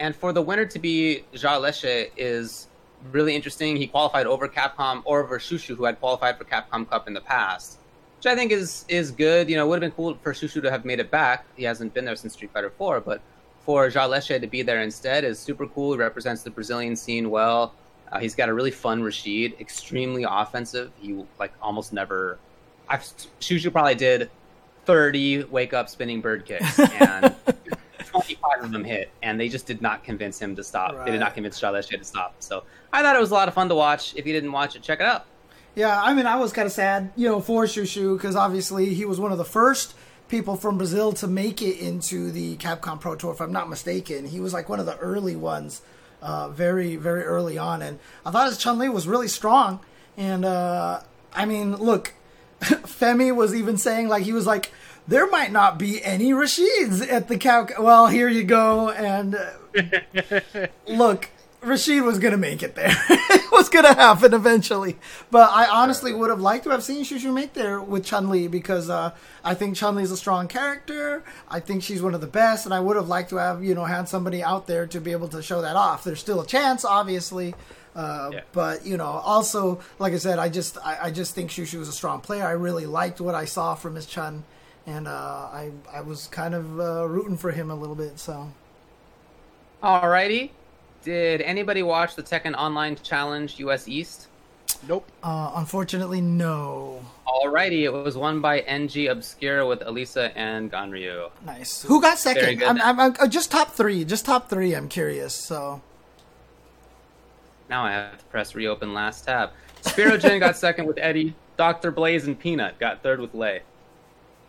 And 0.01 0.17
for 0.17 0.33
the 0.33 0.43
winner 0.43 0.65
to 0.65 0.79
be 0.79 1.25
Ja 1.33 1.59
Leche 1.59 2.11
is 2.17 2.67
really 3.13 3.37
interesting. 3.37 3.77
He 3.77 3.87
qualified 3.87 4.27
over 4.27 4.49
Capcom 4.49 5.03
or 5.05 5.23
over 5.23 5.39
Shushu, 5.39 5.77
who 5.77 5.85
had 5.85 6.01
qualified 6.01 6.39
for 6.39 6.45
Capcom 6.45 6.89
Cup 6.89 7.07
in 7.07 7.15
the 7.15 7.21
past, 7.21 7.79
which 8.21 8.27
I 8.27 8.35
think 8.35 8.53
is 8.53 8.85
is 8.89 9.11
good. 9.11 9.49
You 9.49 9.57
know, 9.57 9.65
it 9.65 9.69
would 9.71 9.83
have 9.83 9.91
been 9.91 9.97
cool 9.97 10.15
for 10.23 10.35
Shushu 10.35 10.61
to 10.61 10.71
have 10.71 10.85
made 10.85 11.01
it 11.01 11.11
back. 11.11 11.47
He 11.57 11.65
hasn't 11.65 11.95
been 11.95 12.05
there 12.05 12.15
since 12.17 12.35
Street 12.35 12.53
Fighter 12.53 12.69
4, 12.69 13.01
but 13.01 13.23
for 13.65 13.89
Ja 13.89 14.05
Leche 14.05 14.29
to 14.29 14.47
be 14.47 14.61
there 14.61 14.83
instead 14.83 15.25
is 15.25 15.39
super 15.39 15.67
cool. 15.67 15.93
He 15.95 15.99
represents 15.99 16.43
the 16.43 16.51
Brazilian 16.51 16.97
scene 16.97 17.31
well. 17.31 17.73
Uh, 18.13 18.19
he's 18.19 18.35
got 18.35 18.51
a 18.51 18.53
really 18.55 18.73
fun 18.73 19.03
Rashid, 19.03 19.59
extremely 19.59 20.27
offensive. 20.29 20.93
He 21.01 21.25
like 21.39 21.55
almost 21.63 21.95
never. 21.95 22.39
I've 22.91 23.01
Shushu 23.41 23.73
probably 23.73 23.95
did 23.95 24.31
thirty 24.85 25.45
wake 25.45 25.73
up 25.73 25.89
spinning 25.89 26.21
bird 26.21 26.45
kicks, 26.45 26.79
and 27.01 27.35
twenty 28.05 28.35
five 28.35 28.63
of 28.63 28.71
them 28.71 28.85
hit, 28.85 29.09
and 29.23 29.41
they 29.41 29.49
just 29.49 29.65
did 29.65 29.81
not 29.81 30.05
convince 30.05 30.39
him 30.39 30.55
to 30.57 30.63
stop. 30.63 31.07
They 31.07 31.13
did 31.13 31.21
not 31.21 31.33
convince 31.33 31.63
Ja 31.63 31.71
Leche 31.71 31.89
to 31.89 32.05
stop. 32.05 32.35
So 32.41 32.65
I 32.93 33.01
thought 33.01 33.17
it 33.17 33.21
was 33.21 33.31
a 33.31 33.35
lot 33.35 33.49
of 33.49 33.55
fun 33.55 33.71
to 33.71 33.75
watch. 33.75 34.15
If 34.15 34.27
you 34.27 34.35
didn't 34.35 34.53
watch 34.53 34.77
it, 34.77 34.83
check 34.83 35.01
it 35.01 35.07
out. 35.07 35.25
Yeah, 35.81 35.99
I 35.99 36.13
mean, 36.13 36.27
I 36.27 36.37
was 36.37 36.53
kind 36.53 36.67
of 36.67 36.73
sad, 36.73 37.11
you 37.17 37.27
know, 37.27 37.41
for 37.41 37.65
Shushu 37.65 38.15
because 38.15 38.37
obviously 38.37 38.93
he 38.93 39.07
was 39.07 39.19
one 39.19 39.33
of 39.33 39.39
the 39.39 39.47
first 39.47 39.95
people 40.29 40.57
from 40.57 40.77
Brazil 40.77 41.15
to 41.15 41.27
make 41.27 41.63
it 41.63 41.79
into 41.81 42.31
the 42.31 42.59
Capcom 42.59 43.01
Pro 43.01 43.17
Tour, 43.17 43.33
if 43.33 43.41
I'm 43.41 43.51
not 43.51 43.71
mistaken. 43.71 44.27
He 44.27 44.41
was 44.41 44.53
like 44.53 44.69
one 44.69 44.79
of 44.79 44.85
the 44.85 44.99
early 44.99 45.37
ones, 45.37 45.81
uh, 46.21 46.51
very, 46.51 46.97
very 46.97 47.23
early 47.23 47.57
on, 47.57 47.81
and 47.81 47.99
I 48.27 48.31
thought 48.31 48.49
his 48.49 48.59
Chun 48.59 48.79
Li 48.79 48.91
was 48.91 49.09
really 49.09 49.27
strong. 49.27 49.81
And 50.19 50.45
uh, 50.45 51.01
I 51.33 51.47
mean, 51.47 51.77
look, 51.77 52.13
Femi 52.61 53.35
was 53.35 53.55
even 53.55 53.79
saying 53.79 54.09
like 54.09 54.25
he 54.25 54.35
was 54.35 54.47
like. 54.47 54.73
There 55.09 55.27
might 55.29 55.51
not 55.51 55.77
be 55.77 56.05
any 56.05 56.31
Rashids 56.31 57.11
at 57.11 57.27
the 57.27 57.37
Cap. 57.37 57.71
Well, 57.81 58.07
here 58.07 58.29
you 58.29 58.45
go, 58.45 58.91
and 58.91 59.35
uh, 59.35 60.67
look, 60.87 61.31
Rashid 61.63 62.03
was 62.03 62.19
gonna 62.19 62.39
make 62.39 62.63
it 62.63 62.75
there. 62.75 62.95
it 63.11 63.53
was 63.53 63.69
gonna 63.69 63.95
happen 63.95 64.33
eventually. 64.33 64.97
But 65.31 65.51
I 65.51 65.67
honestly 65.67 66.13
would 66.13 66.31
have 66.31 66.41
liked 66.41 66.65
to 66.65 66.71
have 66.71 66.83
seen 66.83 67.05
Shushu 67.05 67.33
make 67.33 67.53
there 67.53 67.81
with 67.81 68.05
Chun 68.05 68.31
Li 68.31 68.49
because 68.49 68.89
uh, 68.89 69.13
I 69.45 69.55
think 69.55 69.77
Chun 69.77 69.97
Li 69.97 70.03
is 70.03 70.11
a 70.11 70.17
strong 70.17 70.49
character. 70.49 71.23
I 71.49 71.61
think 71.61 71.83
she's 71.83 72.01
one 72.03 72.15
of 72.15 72.21
the 72.23 72.27
best, 72.27 72.65
and 72.65 72.75
I 72.75 72.81
would 72.81 72.97
have 72.97 73.09
liked 73.09 73.31
to 73.31 73.37
have 73.37 73.63
you 73.63 73.75
know 73.75 73.85
had 73.85 74.09
somebody 74.09 74.43
out 74.43 74.67
there 74.67 74.87
to 74.87 75.01
be 75.01 75.13
able 75.13 75.29
to 75.29 75.43
show 75.43 75.61
that 75.61 75.77
off. 75.77 76.05
There's 76.05 76.21
still 76.21 76.41
a 76.41 76.47
chance, 76.47 76.85
obviously. 76.85 77.55
Uh, 77.95 78.31
Yeah. 78.33 78.41
But 78.53 78.87
you 78.87 78.97
know, 78.97 79.05
also 79.05 79.81
like 79.99 80.13
I 80.15 80.19
said, 80.19 80.39
I 80.39 80.49
just 80.49 80.79
I, 80.85 80.99
I 81.05 81.11
just 81.11 81.35
think 81.35 81.51
Shushu 81.51 81.79
was 81.79 81.89
a 81.89 81.93
strong 81.93 82.21
player. 82.21 82.45
I 82.45 82.53
really 82.53 82.87
liked 82.87 83.21
what 83.21 83.35
I 83.35 83.45
saw 83.45 83.75
from 83.75 83.97
his 83.97 84.07
Chun, 84.07 84.45
and 84.87 85.07
uh, 85.07 85.11
I 85.11 85.73
I 85.93 86.01
was 86.01 86.27
kind 86.29 86.55
of 86.55 86.81
uh, 86.81 87.07
rooting 87.07 87.37
for 87.37 87.51
him 87.51 87.71
a 87.71 87.75
little 87.75 87.97
bit. 87.97 88.19
So 88.19 88.51
Alrighty. 89.83 90.51
Did 91.03 91.41
anybody 91.43 91.83
watch 91.83 92.15
the 92.15 92.23
Tekken 92.23 92.55
Online 92.55 92.97
Challenge 92.97 93.59
US 93.61 93.89
East? 93.89 94.29
Nope. 94.89 95.07
uh, 95.23 95.53
unfortunately, 95.57 96.21
no. 96.21 97.05
Alrighty, 97.27 97.83
it 97.83 97.93
was 97.93 98.17
won 98.17 98.41
by 98.41 98.61
NG 98.61 99.09
Obscure 99.09 99.67
with 99.67 99.83
Elisa 99.87 100.37
and 100.39 100.71
Ganryu. 100.73 101.31
Nice. 101.45 101.83
Who 101.83 102.01
got 102.01 102.19
Very 102.19 102.35
second? 102.35 102.59
good. 102.61 102.69
I'm, 102.69 102.81
I'm, 102.81 103.01
I'm 103.01 103.17
uh, 103.21 103.27
just 103.27 103.51
top 103.51 103.73
three. 103.73 104.05
Just 104.05 104.25
top 104.25 104.49
three. 104.49 104.75
I'm 104.75 104.89
curious. 104.89 105.35
So 105.35 105.83
Now 107.69 107.85
I 107.85 107.93
have 107.93 108.19
to 108.19 108.25
press 108.27 108.55
reopen 108.55 108.95
last 108.95 109.25
tab. 109.27 109.51
Spirogen 109.83 110.41
got 110.41 110.57
second 110.67 110.87
with 110.87 110.99
Eddie. 110.99 111.35
Dr. 111.59 111.91
Blaze 111.91 112.27
and 112.27 112.39
Peanut 112.39 112.79
got 112.79 113.03
third 113.03 113.21
with 113.21 113.35
Lay. 113.35 113.61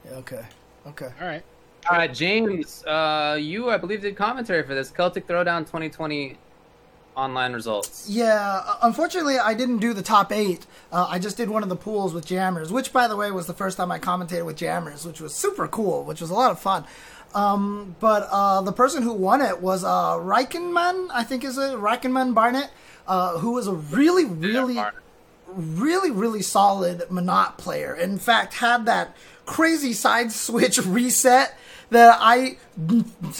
yeah, 0.05 0.11
okay, 0.17 0.45
okay. 0.87 1.09
All 1.19 1.27
right. 1.27 1.43
Uh, 1.89 2.07
James, 2.07 2.83
uh, 2.85 3.37
you 3.39 3.69
I 3.69 3.77
believe 3.77 4.01
did 4.01 4.15
commentary 4.15 4.63
for 4.63 4.75
this 4.75 4.89
Celtic 4.89 5.27
Throwdown 5.27 5.61
2020 5.61 6.37
online 7.15 7.53
results. 7.53 8.07
Yeah, 8.09 8.61
unfortunately, 8.81 9.37
I 9.37 9.53
didn't 9.53 9.79
do 9.79 9.93
the 9.93 10.01
top 10.01 10.31
eight. 10.31 10.65
Uh, 10.91 11.07
I 11.09 11.19
just 11.19 11.37
did 11.37 11.49
one 11.49 11.63
of 11.63 11.69
the 11.69 11.75
pools 11.75 12.13
with 12.13 12.25
Jammers, 12.25 12.71
which, 12.71 12.93
by 12.93 13.07
the 13.07 13.15
way, 13.15 13.31
was 13.31 13.47
the 13.47 13.53
first 13.53 13.77
time 13.77 13.91
I 13.91 13.99
commentated 13.99 14.45
with 14.45 14.57
Jammers, 14.57 15.05
which 15.05 15.19
was 15.19 15.33
super 15.33 15.67
cool, 15.67 16.03
which 16.03 16.21
was 16.21 16.29
a 16.29 16.33
lot 16.33 16.51
of 16.51 16.59
fun. 16.59 16.85
Um, 17.33 17.95
but 17.99 18.27
uh, 18.31 18.61
the 18.61 18.73
person 18.73 19.03
who 19.03 19.13
won 19.13 19.41
it 19.41 19.61
was 19.61 19.83
uh, 19.83 20.15
Reichenman, 20.15 21.09
I 21.13 21.23
think 21.23 21.43
is 21.43 21.57
it 21.57 21.77
Reichenman 21.77 22.33
Barnett, 22.33 22.71
uh, 23.07 23.37
who 23.39 23.53
was 23.53 23.67
a 23.67 23.73
really, 23.73 24.25
really, 24.25 24.79
really, 25.47 26.11
really 26.11 26.41
solid 26.41 27.01
Menat 27.09 27.57
player. 27.57 27.95
In 27.95 28.19
fact, 28.19 28.55
had 28.55 28.85
that 28.85 29.15
crazy 29.45 29.93
side 29.93 30.31
switch 30.31 30.77
reset 30.85 31.55
that 31.91 32.17
I 32.19 32.57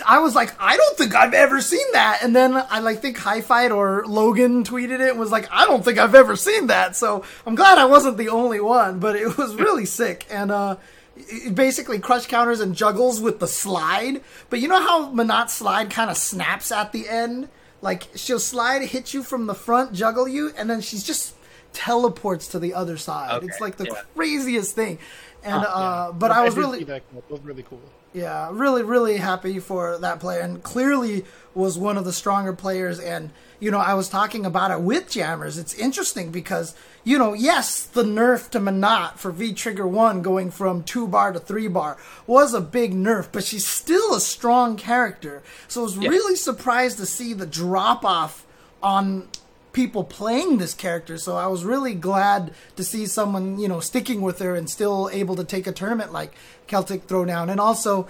I 0.05 0.19
was 0.19 0.35
like, 0.35 0.53
I 0.59 0.77
don't 0.77 0.97
think 0.97 1.15
I've 1.15 1.33
ever 1.33 1.61
seen 1.61 1.85
that. 1.93 2.19
And 2.21 2.35
then 2.35 2.53
I 2.55 2.79
like 2.79 3.01
think 3.01 3.17
Hi 3.17 3.41
Fight 3.41 3.71
or 3.71 4.05
Logan 4.05 4.63
tweeted 4.63 4.99
it 4.99 5.11
and 5.11 5.19
was 5.19 5.31
like, 5.31 5.47
I 5.51 5.65
don't 5.65 5.83
think 5.83 5.97
I've 5.97 6.15
ever 6.15 6.35
seen 6.35 6.67
that. 6.67 6.95
So 6.95 7.23
I'm 7.45 7.55
glad 7.55 7.77
I 7.77 7.85
wasn't 7.85 8.17
the 8.17 8.29
only 8.29 8.59
one, 8.59 8.99
but 8.99 9.15
it 9.15 9.37
was 9.37 9.55
really 9.55 9.85
sick. 9.85 10.27
And 10.29 10.51
uh 10.51 10.75
it 11.15 11.55
basically 11.55 11.99
crush 11.99 12.27
counters 12.27 12.59
and 12.59 12.75
juggles 12.75 13.21
with 13.21 13.39
the 13.39 13.47
slide. 13.47 14.21
But 14.49 14.59
you 14.59 14.67
know 14.67 14.81
how 14.81 15.11
Menat's 15.11 15.53
slide 15.53 15.89
kind 15.89 16.09
of 16.09 16.17
snaps 16.17 16.71
at 16.71 16.91
the 16.91 17.07
end? 17.07 17.47
Like 17.81 18.09
she'll 18.15 18.39
slide, 18.39 18.81
hit 18.83 19.13
you 19.13 19.23
from 19.23 19.47
the 19.47 19.55
front, 19.55 19.93
juggle 19.93 20.27
you, 20.27 20.51
and 20.57 20.69
then 20.69 20.81
she's 20.81 21.03
just 21.03 21.35
teleports 21.73 22.47
to 22.49 22.59
the 22.59 22.73
other 22.73 22.97
side. 22.97 23.37
Okay, 23.37 23.47
It's 23.47 23.61
like 23.61 23.77
the 23.77 23.85
yeah. 23.85 24.01
craziest 24.15 24.75
thing. 24.75 24.99
And 25.43 25.63
Oh, 25.65 25.69
uh, 25.69 26.11
but 26.11 26.31
I 26.31 26.43
was 26.43 26.55
really 26.55 26.83
that 26.83 27.03
was 27.29 27.41
really 27.41 27.63
cool. 27.63 27.81
yeah, 28.13 28.49
really, 28.51 28.83
really 28.83 29.17
happy 29.17 29.59
for 29.59 29.97
that 29.99 30.19
player, 30.19 30.41
and 30.41 30.61
clearly 30.61 31.25
was 31.55 31.77
one 31.77 31.97
of 31.97 32.05
the 32.05 32.13
stronger 32.13 32.53
players. 32.53 32.99
And 32.99 33.31
you 33.59 33.71
know, 33.71 33.79
I 33.79 33.93
was 33.95 34.07
talking 34.09 34.45
about 34.45 34.71
it 34.71 34.81
with 34.81 35.09
Jammers. 35.09 35.57
It's 35.57 35.73
interesting 35.73 36.31
because 36.31 36.75
you 37.03 37.17
know, 37.17 37.33
yes, 37.33 37.81
the 37.83 38.03
nerf 38.03 38.49
to 38.51 38.59
Menat 38.59 39.17
for 39.17 39.31
V 39.31 39.53
Trigger 39.53 39.87
One 39.87 40.21
going 40.21 40.51
from 40.51 40.83
two 40.83 41.07
bar 41.07 41.31
to 41.31 41.39
three 41.39 41.67
bar 41.67 41.97
was 42.27 42.53
a 42.53 42.61
big 42.61 42.93
nerf, 42.93 43.29
but 43.31 43.43
she's 43.43 43.65
still 43.67 44.13
a 44.13 44.21
strong 44.21 44.77
character. 44.77 45.41
So 45.67 45.81
I 45.81 45.83
was 45.83 45.97
really 45.97 46.35
surprised 46.35 46.97
to 46.99 47.07
see 47.07 47.33
the 47.33 47.47
drop 47.47 48.05
off 48.05 48.45
on 48.83 49.27
people 49.73 50.03
playing 50.03 50.57
this 50.57 50.73
character. 50.73 51.17
So 51.17 51.35
I 51.35 51.47
was 51.47 51.63
really 51.63 51.93
glad 51.93 52.53
to 52.75 52.83
see 52.83 53.05
someone, 53.05 53.59
you 53.59 53.67
know, 53.67 53.79
sticking 53.79 54.21
with 54.21 54.39
her 54.39 54.55
and 54.55 54.69
still 54.69 55.09
able 55.11 55.35
to 55.35 55.43
take 55.43 55.67
a 55.67 55.71
tournament 55.71 56.11
like 56.11 56.33
Celtic 56.67 57.07
Throwdown. 57.07 57.49
And 57.49 57.59
also, 57.59 58.07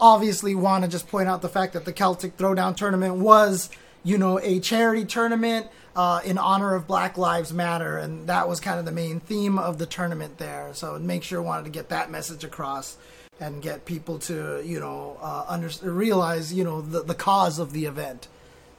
obviously, 0.00 0.54
want 0.54 0.84
to 0.84 0.90
just 0.90 1.08
point 1.08 1.28
out 1.28 1.42
the 1.42 1.48
fact 1.48 1.72
that 1.72 1.84
the 1.84 1.92
Celtic 1.92 2.36
Throwdown 2.36 2.76
tournament 2.76 3.16
was, 3.16 3.70
you 4.04 4.18
know, 4.18 4.38
a 4.40 4.60
charity 4.60 5.04
tournament 5.04 5.66
uh, 5.96 6.20
in 6.24 6.38
honor 6.38 6.74
of 6.74 6.86
Black 6.86 7.16
Lives 7.16 7.52
Matter. 7.52 7.98
And 7.98 8.26
that 8.28 8.48
was 8.48 8.60
kind 8.60 8.78
of 8.78 8.84
the 8.84 8.92
main 8.92 9.20
theme 9.20 9.58
of 9.58 9.78
the 9.78 9.86
tournament 9.86 10.38
there. 10.38 10.70
So 10.74 10.98
make 10.98 11.22
sure 11.22 11.40
wanted 11.40 11.64
to 11.64 11.70
get 11.70 11.88
that 11.88 12.10
message 12.10 12.44
across. 12.44 12.96
And 13.42 13.62
get 13.62 13.86
people 13.86 14.18
to, 14.18 14.62
you 14.62 14.78
know, 14.80 15.16
uh, 15.22 15.46
under, 15.48 15.70
realize, 15.80 16.52
you 16.52 16.62
know, 16.62 16.82
the, 16.82 17.02
the 17.02 17.14
cause 17.14 17.58
of 17.58 17.72
the 17.72 17.86
event. 17.86 18.28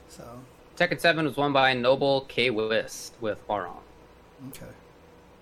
So, 0.10 0.24
Tekken 0.82 1.00
7 1.00 1.26
was 1.26 1.38
won 1.38 1.54
by 1.54 1.76
Noble 1.76 2.22
K. 2.22 2.50
Wist 2.50 3.14
with 3.22 3.38
Hwoarang. 3.48 3.76
okay. 4.50 4.66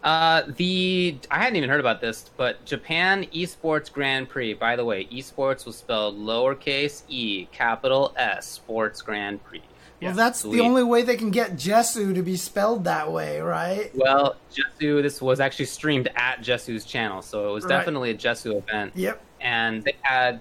Uh, 0.03 0.41
the 0.57 1.17
I 1.31 1.37
hadn't 1.39 1.55
even 1.55 1.69
heard 1.69 1.79
about 1.79 2.01
this, 2.01 2.29
but 2.35 2.63
Japan 2.65 3.25
Esports 3.33 3.89
Grand 3.91 4.27
Prix. 4.27 4.53
By 4.53 4.75
the 4.75 4.83
way, 4.83 5.05
esports 5.05 5.65
was 5.65 5.77
spelled 5.77 6.17
lowercase 6.17 7.03
e, 7.07 7.45
capital 7.53 8.13
S, 8.17 8.47
Sports 8.47 9.01
Grand 9.01 9.41
Prix. 9.45 9.61
Well, 10.01 10.13
that's 10.13 10.41
sweet. 10.41 10.57
the 10.57 10.61
only 10.61 10.83
way 10.83 11.03
they 11.03 11.15
can 11.17 11.31
get 11.31 11.53
JeSU 11.55 12.13
to 12.15 12.21
be 12.21 12.35
spelled 12.37 12.83
that 12.85 13.09
way, 13.11 13.39
right? 13.41 13.91
Well, 13.95 14.35
JeSU, 14.53 15.01
this 15.01 15.21
was 15.21 15.39
actually 15.41 15.65
streamed 15.65 16.09
at 16.15 16.41
JeSU's 16.41 16.83
channel, 16.85 17.21
so 17.21 17.49
it 17.49 17.53
was 17.53 17.63
Right. 17.65 17.77
definitely 17.77 18.11
a 18.11 18.15
JeSU 18.15 18.57
event. 18.57 18.93
Yep. 18.95 19.21
And 19.41 19.83
they 19.83 19.95
had 20.01 20.39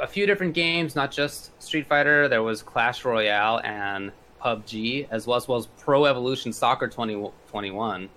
a 0.00 0.06
few 0.06 0.26
different 0.26 0.54
games, 0.54 0.94
not 0.96 1.10
just 1.10 1.50
Street 1.62 1.86
Fighter. 1.86 2.28
There 2.28 2.42
was 2.42 2.62
Clash 2.62 3.04
Royale 3.04 3.60
and 3.64 4.12
PUBG, 4.42 5.08
as 5.10 5.26
well 5.26 5.36
as, 5.36 5.48
well 5.48 5.58
as 5.58 5.66
Pro 5.66 6.04
Evolution 6.06 6.52
Soccer 6.52 6.86
2021, 6.88 8.08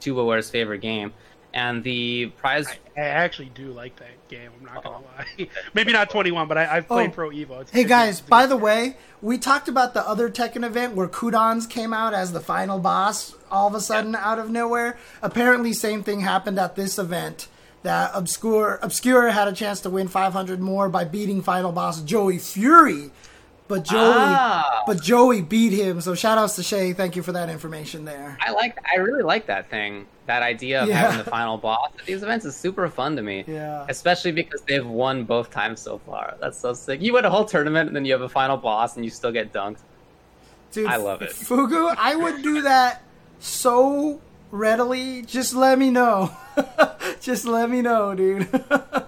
TuboWare's 0.00 0.50
favorite 0.50 0.80
game. 0.80 1.12
And 1.54 1.84
the 1.84 2.26
prize 2.38 2.66
I, 2.96 3.00
I 3.00 3.04
actually 3.04 3.50
do 3.54 3.72
like 3.72 3.94
that 3.96 4.08
game. 4.28 4.50
I'm 4.58 4.64
not 4.74 4.82
gonna 4.82 5.04
lie. 5.04 5.48
Maybe 5.74 5.92
not 5.92 6.08
21, 6.08 6.48
but 6.48 6.56
I, 6.56 6.76
I've 6.78 6.88
played 6.88 7.10
Oh. 7.10 7.12
Pro 7.12 7.28
Evo. 7.30 7.60
It's 7.60 7.70
Hey 7.70 7.84
guys, 7.84 8.20
it's- 8.20 8.28
by 8.28 8.46
the 8.46 8.56
way, 8.56 8.96
we 9.20 9.36
talked 9.36 9.68
about 9.68 9.92
the 9.92 10.00
other 10.08 10.30
Tekken 10.30 10.64
event 10.64 10.94
where 10.94 11.08
Kudans 11.08 11.68
came 11.68 11.92
out 11.92 12.14
as 12.14 12.32
the 12.32 12.40
final 12.40 12.78
boss 12.78 13.34
all 13.50 13.68
of 13.68 13.74
a 13.74 13.82
sudden 13.82 14.16
out 14.16 14.38
of 14.38 14.48
nowhere. 14.48 14.96
Apparently, 15.20 15.74
same 15.74 16.02
thing 16.02 16.20
happened 16.20 16.58
at 16.58 16.74
this 16.74 16.98
event. 16.98 17.48
That 17.82 18.12
Obscure 18.14 18.78
Obscure 18.82 19.30
had 19.30 19.48
a 19.48 19.52
chance 19.52 19.80
to 19.80 19.90
win 19.90 20.06
500 20.08 20.60
more 20.60 20.88
by 20.88 21.04
beating 21.04 21.42
final 21.42 21.72
boss 21.72 22.00
Joey 22.02 22.38
Fury, 22.38 23.10
but 23.66 23.82
Joey 23.84 23.98
Ah. 24.14 24.82
but 24.86 25.02
Joey 25.02 25.42
beat 25.42 25.72
him. 25.72 26.00
So 26.00 26.14
shout 26.14 26.38
outs 26.38 26.54
to 26.56 26.62
Shay. 26.62 26.92
Thank 26.92 27.16
you 27.16 27.22
for 27.24 27.32
that 27.32 27.48
information 27.50 28.04
there. 28.04 28.38
I 28.40 28.52
like, 28.52 28.78
I 28.88 28.98
really 29.00 29.24
like 29.24 29.46
that 29.46 29.68
thing. 29.68 30.06
That 30.26 30.42
idea 30.44 30.82
of 30.84 30.88
Yeah. 30.88 30.94
having 30.98 31.18
the 31.18 31.28
final 31.28 31.58
boss 31.58 31.90
at 31.98 32.06
these 32.06 32.22
events 32.22 32.44
is 32.44 32.54
super 32.54 32.88
fun 32.88 33.16
to 33.16 33.22
me. 33.22 33.42
Yeah. 33.48 33.84
Especially 33.88 34.30
because 34.30 34.60
they've 34.60 34.86
won 34.86 35.24
both 35.24 35.50
times 35.50 35.80
so 35.80 35.98
far. 36.06 36.34
That's 36.40 36.58
so 36.60 36.74
sick. 36.74 37.02
You 37.02 37.14
win 37.14 37.24
a 37.24 37.30
whole 37.30 37.44
tournament 37.44 37.88
and 37.88 37.96
then 37.96 38.04
you 38.04 38.12
have 38.12 38.22
a 38.22 38.28
final 38.28 38.56
boss 38.56 38.94
and 38.94 39.04
you 39.04 39.10
still 39.10 39.32
get 39.32 39.52
dunked. 39.52 39.78
Dude, 40.70 40.86
I 40.86 40.96
love 40.98 41.20
it. 41.22 41.30
Fugu, 41.30 41.92
I 41.98 42.14
would 42.14 42.42
do 42.42 42.62
that 42.62 43.02
so 43.40 44.20
readily. 44.52 45.22
Just 45.22 45.54
let 45.54 45.76
me 45.78 45.90
know. 45.90 46.30
Just 47.20 47.44
let 47.44 47.68
me 47.68 47.82
know, 47.82 48.14
dude. 48.14 48.48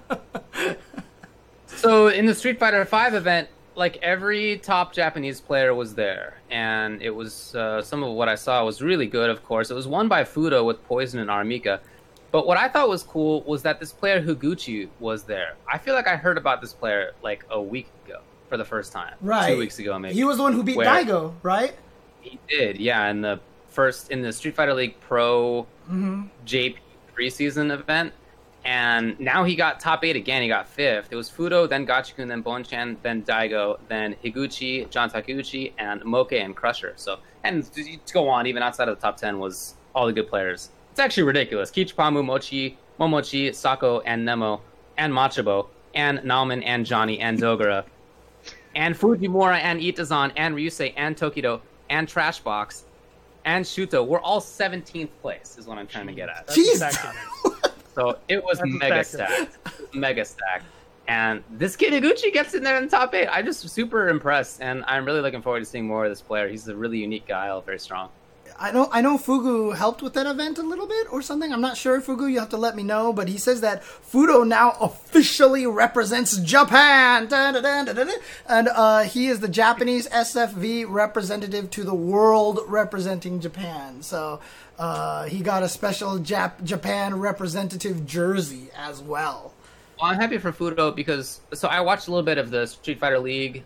So 1.84 2.06
in 2.06 2.24
the 2.24 2.34
Street 2.34 2.58
Fighter 2.58 2.82
V 2.82 3.14
event, 3.14 3.50
like 3.74 3.98
every 3.98 4.56
top 4.56 4.94
Japanese 4.94 5.38
player 5.38 5.74
was 5.74 5.94
there, 5.94 6.38
and 6.48 7.02
it 7.02 7.10
was 7.10 7.54
uh, 7.54 7.82
some 7.82 8.02
of 8.02 8.14
what 8.14 8.26
I 8.26 8.36
saw 8.36 8.64
was 8.64 8.80
really 8.80 9.06
good. 9.06 9.28
Of 9.28 9.44
course, 9.44 9.70
it 9.70 9.74
was 9.74 9.86
won 9.86 10.08
by 10.08 10.24
Fudo 10.24 10.64
with 10.64 10.82
Poison 10.86 11.20
and 11.20 11.28
Armika. 11.28 11.80
But 12.32 12.46
what 12.46 12.56
I 12.56 12.68
thought 12.68 12.88
was 12.88 13.02
cool 13.02 13.42
was 13.42 13.60
that 13.64 13.80
this 13.80 13.92
player 13.92 14.22
Higuchi 14.22 14.88
was 14.98 15.24
there. 15.24 15.56
I 15.70 15.76
feel 15.76 15.92
like 15.92 16.08
I 16.08 16.16
heard 16.16 16.38
about 16.38 16.62
this 16.62 16.72
player 16.72 17.12
like 17.22 17.44
a 17.50 17.60
week 17.60 17.88
ago 18.06 18.20
for 18.48 18.56
the 18.56 18.64
first 18.64 18.90
time, 18.90 19.16
right. 19.20 19.52
Two 19.52 19.58
weeks 19.58 19.78
ago, 19.78 19.98
maybe. 19.98 20.14
He 20.14 20.24
was 20.24 20.38
the 20.38 20.42
one 20.42 20.54
who 20.54 20.62
beat 20.62 20.78
Daigo, 20.78 21.34
right? 21.42 21.74
He 22.22 22.38
did, 22.48 22.78
yeah. 22.78 23.10
In 23.10 23.20
the 23.20 23.40
first 23.74 24.10
in 24.10 24.22
the 24.22 24.32
Street 24.32 24.54
Fighter 24.54 24.74
League 24.74 24.98
Pro 25.00 25.66
mm-hmm. 25.90 26.22
JP 26.46 26.76
preseason 27.16 27.72
event, 27.72 28.12
and 28.64 29.18
now 29.20 29.44
he 29.44 29.54
got 29.56 29.80
top 29.80 30.04
eight 30.04 30.16
again. 30.16 30.42
He 30.42 30.48
got 30.48 30.68
fifth. 30.68 31.08
It 31.10 31.16
was 31.16 31.30
Fudo, 31.30 31.68
then 31.68 31.86
Gachikun, 31.86 32.28
then 32.28 32.42
Bonchan, 32.42 32.96
then 33.02 33.22
Daigo, 33.22 33.78
then 33.88 34.16
Higuchi, 34.24 34.88
John 34.90 35.10
Takeuchi, 35.10 35.72
and 35.78 36.04
Moke 36.04 36.32
and 36.32 36.56
Crusher. 36.56 36.94
So 36.96 37.18
and 37.42 37.70
to 37.72 37.98
go 38.12 38.28
on, 38.28 38.46
even 38.46 38.62
outside 38.62 38.88
of 38.88 38.96
the 38.96 39.02
top 39.02 39.16
ten 39.16 39.38
was 39.38 39.74
all 39.94 40.06
the 40.06 40.12
good 40.12 40.28
players. 40.28 40.70
It's 40.90 41.00
actually 41.00 41.24
ridiculous. 41.24 41.70
Kichipamu, 41.70 42.24
Mochi, 42.24 42.78
Momochi, 43.00 43.54
Sako, 43.54 44.00
and 44.00 44.24
Nemo, 44.24 44.60
and 44.96 45.12
Machabo, 45.12 45.66
and 45.94 46.20
Nauman, 46.20 46.62
and 46.64 46.86
Johnny, 46.86 47.18
and 47.18 47.38
Dogura 47.38 47.84
and 48.74 48.94
Fujimura 48.94 49.58
and 49.58 49.80
Itazan 49.80 50.32
and 50.36 50.54
Ryusei 50.54 50.94
and 50.96 51.16
Tokido 51.16 51.60
and 51.90 52.08
Trashbox 52.08 52.83
and 53.44 53.64
Shuto 53.64 54.06
were 54.06 54.20
all 54.20 54.40
17th 54.40 55.08
place, 55.20 55.56
is 55.58 55.66
what 55.66 55.78
I'm 55.78 55.86
trying 55.86 56.06
to 56.06 56.12
get 56.12 56.28
at. 56.28 56.48
Jeez. 56.48 56.76
stacked 56.76 57.04
in 57.44 57.50
there. 57.62 57.72
So 57.94 58.18
it 58.28 58.42
was 58.42 58.58
That's 58.58 58.70
mega 58.72 59.04
stacked. 59.04 59.32
stacked. 59.32 59.56
It 59.66 59.80
was 59.80 59.94
mega 59.94 60.24
stacked. 60.24 60.64
And 61.06 61.44
this 61.50 61.76
kid 61.76 61.92
Iguchi 62.02 62.32
gets 62.32 62.54
in 62.54 62.62
there 62.62 62.76
in 62.78 62.84
the 62.84 62.90
top 62.90 63.14
eight. 63.14 63.28
I'm 63.30 63.44
just 63.44 63.68
super 63.68 64.08
impressed, 64.08 64.62
and 64.62 64.82
I'm 64.86 65.04
really 65.04 65.20
looking 65.20 65.42
forward 65.42 65.60
to 65.60 65.64
seeing 65.66 65.86
more 65.86 66.04
of 66.06 66.10
this 66.10 66.22
player. 66.22 66.48
He's 66.48 66.66
a 66.66 66.74
really 66.74 66.98
unique 66.98 67.26
guy, 67.26 67.48
all 67.50 67.60
very 67.60 67.78
strong. 67.78 68.08
I 68.58 68.70
know 68.70 68.88
I 68.92 69.00
know 69.00 69.18
Fugu 69.18 69.76
helped 69.76 70.02
with 70.02 70.14
that 70.14 70.26
event 70.26 70.58
a 70.58 70.62
little 70.62 70.86
bit 70.86 71.12
or 71.12 71.22
something. 71.22 71.52
I'm 71.52 71.60
not 71.60 71.76
sure, 71.76 72.00
Fugu. 72.00 72.30
You 72.30 72.38
have 72.40 72.50
to 72.50 72.56
let 72.56 72.76
me 72.76 72.82
know. 72.82 73.12
But 73.12 73.28
he 73.28 73.38
says 73.38 73.60
that 73.62 73.82
Fudo 73.82 74.46
now 74.46 74.76
officially 74.80 75.66
represents 75.66 76.36
Japan, 76.38 77.28
and 77.32 78.68
uh, 78.68 79.02
he 79.02 79.26
is 79.26 79.40
the 79.40 79.48
Japanese 79.48 80.08
SFV 80.08 80.86
representative 80.88 81.70
to 81.70 81.84
the 81.84 81.94
world 81.94 82.60
representing 82.66 83.40
Japan. 83.40 84.02
So 84.02 84.40
uh, 84.78 85.24
he 85.24 85.40
got 85.40 85.62
a 85.62 85.68
special 85.68 86.18
Jap- 86.18 86.62
Japan 86.64 87.18
representative 87.18 88.06
jersey 88.06 88.68
as 88.76 89.00
well. 89.00 89.52
Well, 90.00 90.10
I'm 90.10 90.18
happy 90.18 90.38
for 90.38 90.52
Fudo 90.52 90.94
because 90.94 91.40
so 91.52 91.68
I 91.68 91.80
watched 91.80 92.08
a 92.08 92.10
little 92.10 92.24
bit 92.24 92.38
of 92.38 92.50
the 92.50 92.66
Street 92.66 92.98
Fighter 92.98 93.18
League, 93.18 93.64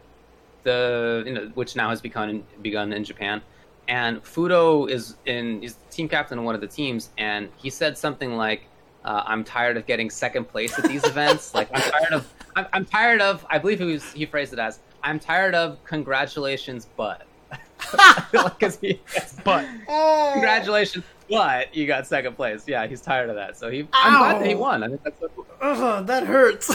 the 0.63 1.23
you 1.27 1.33
know 1.33 1.51
which 1.55 1.77
now 1.77 1.91
has 1.91 2.01
begun 2.01 2.45
begun 2.61 2.93
in 2.93 3.05
Japan, 3.05 3.43
and 3.89 4.23
Fudo 4.23 4.89
is 4.89 5.17
in 5.27 5.63
he's 5.63 5.77
team 5.91 6.09
captain 6.09 6.39
of 6.39 6.45
one 6.45 6.55
of 6.55 6.61
the 6.61 6.67
teams, 6.67 7.11
and 7.19 7.49
he 7.57 7.71
said 7.71 7.97
something 7.99 8.37
like, 8.37 8.63
uh, 9.05 9.23
"I'm 9.27 9.43
tired 9.43 9.77
of 9.77 9.87
getting 9.87 10.11
second 10.11 10.45
place 10.45 10.79
at 10.79 10.85
these 10.85 11.05
events. 11.05 11.55
Like 11.59 11.69
I'm 11.75 11.81
tired 11.91 12.13
of 12.13 12.35
I'm, 12.55 12.67
I'm 12.73 12.85
tired 12.85 13.21
of 13.21 13.45
I 13.51 13.59
believe 13.59 13.81
he 13.81 13.87
was 13.87 14.13
he 14.13 14.27
phrased 14.27 14.53
it 14.53 14.59
as 14.59 14.81
I'm 15.03 15.19
tired 15.19 15.55
of 15.55 15.83
congratulations, 15.85 16.87
but." 16.97 17.27
Because 18.33 18.77
he, 18.81 19.01
But 19.45 19.65
congratulations, 20.33 21.05
but 21.31 21.75
you 21.75 21.87
got 21.87 22.07
second 22.07 22.35
place. 22.35 22.65
Yeah, 22.67 22.87
he's 22.87 23.01
tired 23.01 23.31
of 23.31 23.37
that. 23.37 23.57
So 23.57 23.71
he, 23.71 23.89
I'm 23.93 24.19
glad 24.19 24.43
that 24.43 24.49
he 24.49 24.55
won. 24.57 24.83
I 24.83 24.89
think 24.89 25.03
that's 25.05 25.21
so 25.21 25.29
cool. 25.29 25.47
Ugh, 25.63 26.07
that 26.07 26.27
hurts. 26.27 26.69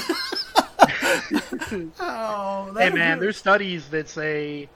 oh, 1.99 2.71
that 2.73 2.83
hey 2.83 2.89
man, 2.89 2.93
hurts. 2.95 3.21
there's 3.21 3.37
studies 3.37 3.89
that 3.89 4.07
say 4.09 4.69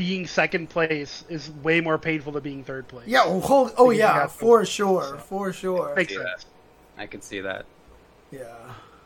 being 0.00 0.26
second 0.26 0.70
place 0.70 1.24
is 1.28 1.50
way 1.62 1.78
more 1.82 1.98
painful 1.98 2.32
than 2.32 2.42
being 2.42 2.64
third 2.64 2.88
place. 2.88 3.06
Yeah, 3.06 3.20
oh, 3.26 3.38
hold, 3.38 3.74
oh 3.76 3.90
yeah, 3.90 4.26
for 4.28 4.64
sure, 4.64 5.02
so. 5.04 5.16
for 5.18 5.52
sure. 5.52 5.94
Makes 5.94 6.14
Yeah. 6.14 6.20
sense. 6.22 6.46
I 6.96 7.04
can 7.06 7.20
see 7.20 7.40
that. 7.40 7.66
Yeah. 8.30 8.46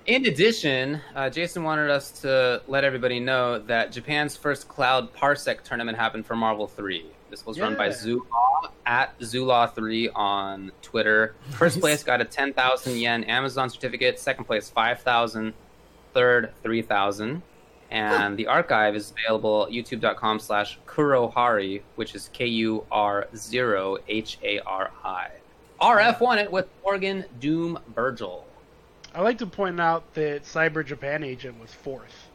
In 0.06 0.24
addition, 0.26 1.00
uh, 1.16 1.30
Jason 1.30 1.64
wanted 1.64 1.90
us 1.90 2.12
to 2.20 2.62
let 2.68 2.84
everybody 2.84 3.18
know 3.18 3.58
that 3.58 3.90
Japan's 3.90 4.36
first 4.36 4.68
Cloud 4.68 5.12
Parsec 5.12 5.62
tournament 5.64 5.98
happened 5.98 6.26
for 6.26 6.36
Marvel 6.36 6.68
3. 6.68 7.04
This 7.28 7.44
was 7.44 7.58
run 7.58 7.74
by 7.74 7.86
Yeah. 7.86 7.94
Zulaw 7.94 8.68
at 8.86 9.18
Zulaw3 9.18 10.10
on 10.14 10.70
Twitter. 10.80 11.34
First 11.58 11.76
Nice. 11.78 11.80
place 11.80 12.02
got 12.04 12.20
a 12.20 12.24
10,000 12.24 12.96
yen 12.98 13.24
Amazon 13.24 13.68
certificate. 13.68 14.20
Second 14.20 14.44
place, 14.44 14.70
5,000. 14.70 15.54
Third, 16.12 16.52
3,000. 16.62 17.42
And 17.90 18.36
the 18.36 18.46
archive 18.46 18.96
is 18.96 19.12
available 19.12 19.64
at 19.64 19.72
youtube.com 19.72 20.40
slash 20.40 20.78
Kurohari, 20.86 21.82
which 21.96 22.14
is 22.14 22.30
K 22.32 22.46
U 22.46 22.84
R 22.90 23.28
0 23.36 23.98
H 24.08 24.38
A 24.42 24.58
R 24.60 24.90
I. 25.04 25.30
RF 25.80 26.20
won 26.20 26.38
it 26.38 26.50
with 26.50 26.66
Morgan 26.82 27.24
Doom 27.40 27.78
Virgil. 27.94 28.46
I 29.14 29.20
like 29.22 29.38
to 29.38 29.46
point 29.46 29.80
out 29.80 30.12
that 30.14 30.42
Cyber 30.44 30.84
Japan 30.84 31.22
Agent 31.22 31.60
was 31.60 31.72
fourth. 31.72 32.28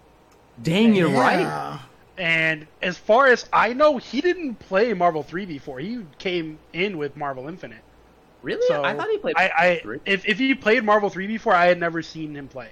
Dang, 0.64 0.96
you're 0.96 1.10
right. 1.10 1.80
And 2.18 2.68
as 2.82 2.98
far 2.98 3.28
as 3.28 3.48
I 3.52 3.74
know, 3.74 3.98
he 3.98 4.22
didn't 4.22 4.56
play 4.56 4.94
Marvel 4.94 5.24
3 5.24 5.46
before. 5.46 5.80
He 5.80 6.06
came 6.18 6.60
in 6.74 6.98
with 6.98 7.16
Marvel 7.16 7.48
Infinite. 7.48 7.82
Really? 8.42 8.66
So 8.68 8.84
I 8.84 8.96
thought 8.96 9.10
he 9.10 9.18
played. 9.18 9.36
I, 9.38 9.52
I 9.58 9.80
three. 9.82 10.00
if 10.06 10.26
if 10.26 10.38
he 10.38 10.56
played 10.56 10.84
Marvel 10.84 11.10
3 11.10 11.28
before, 11.28 11.54
I 11.54 11.66
had 11.66 11.80
never 11.80 12.02
seen 12.02 12.36
him 12.36 12.48
play. 12.48 12.70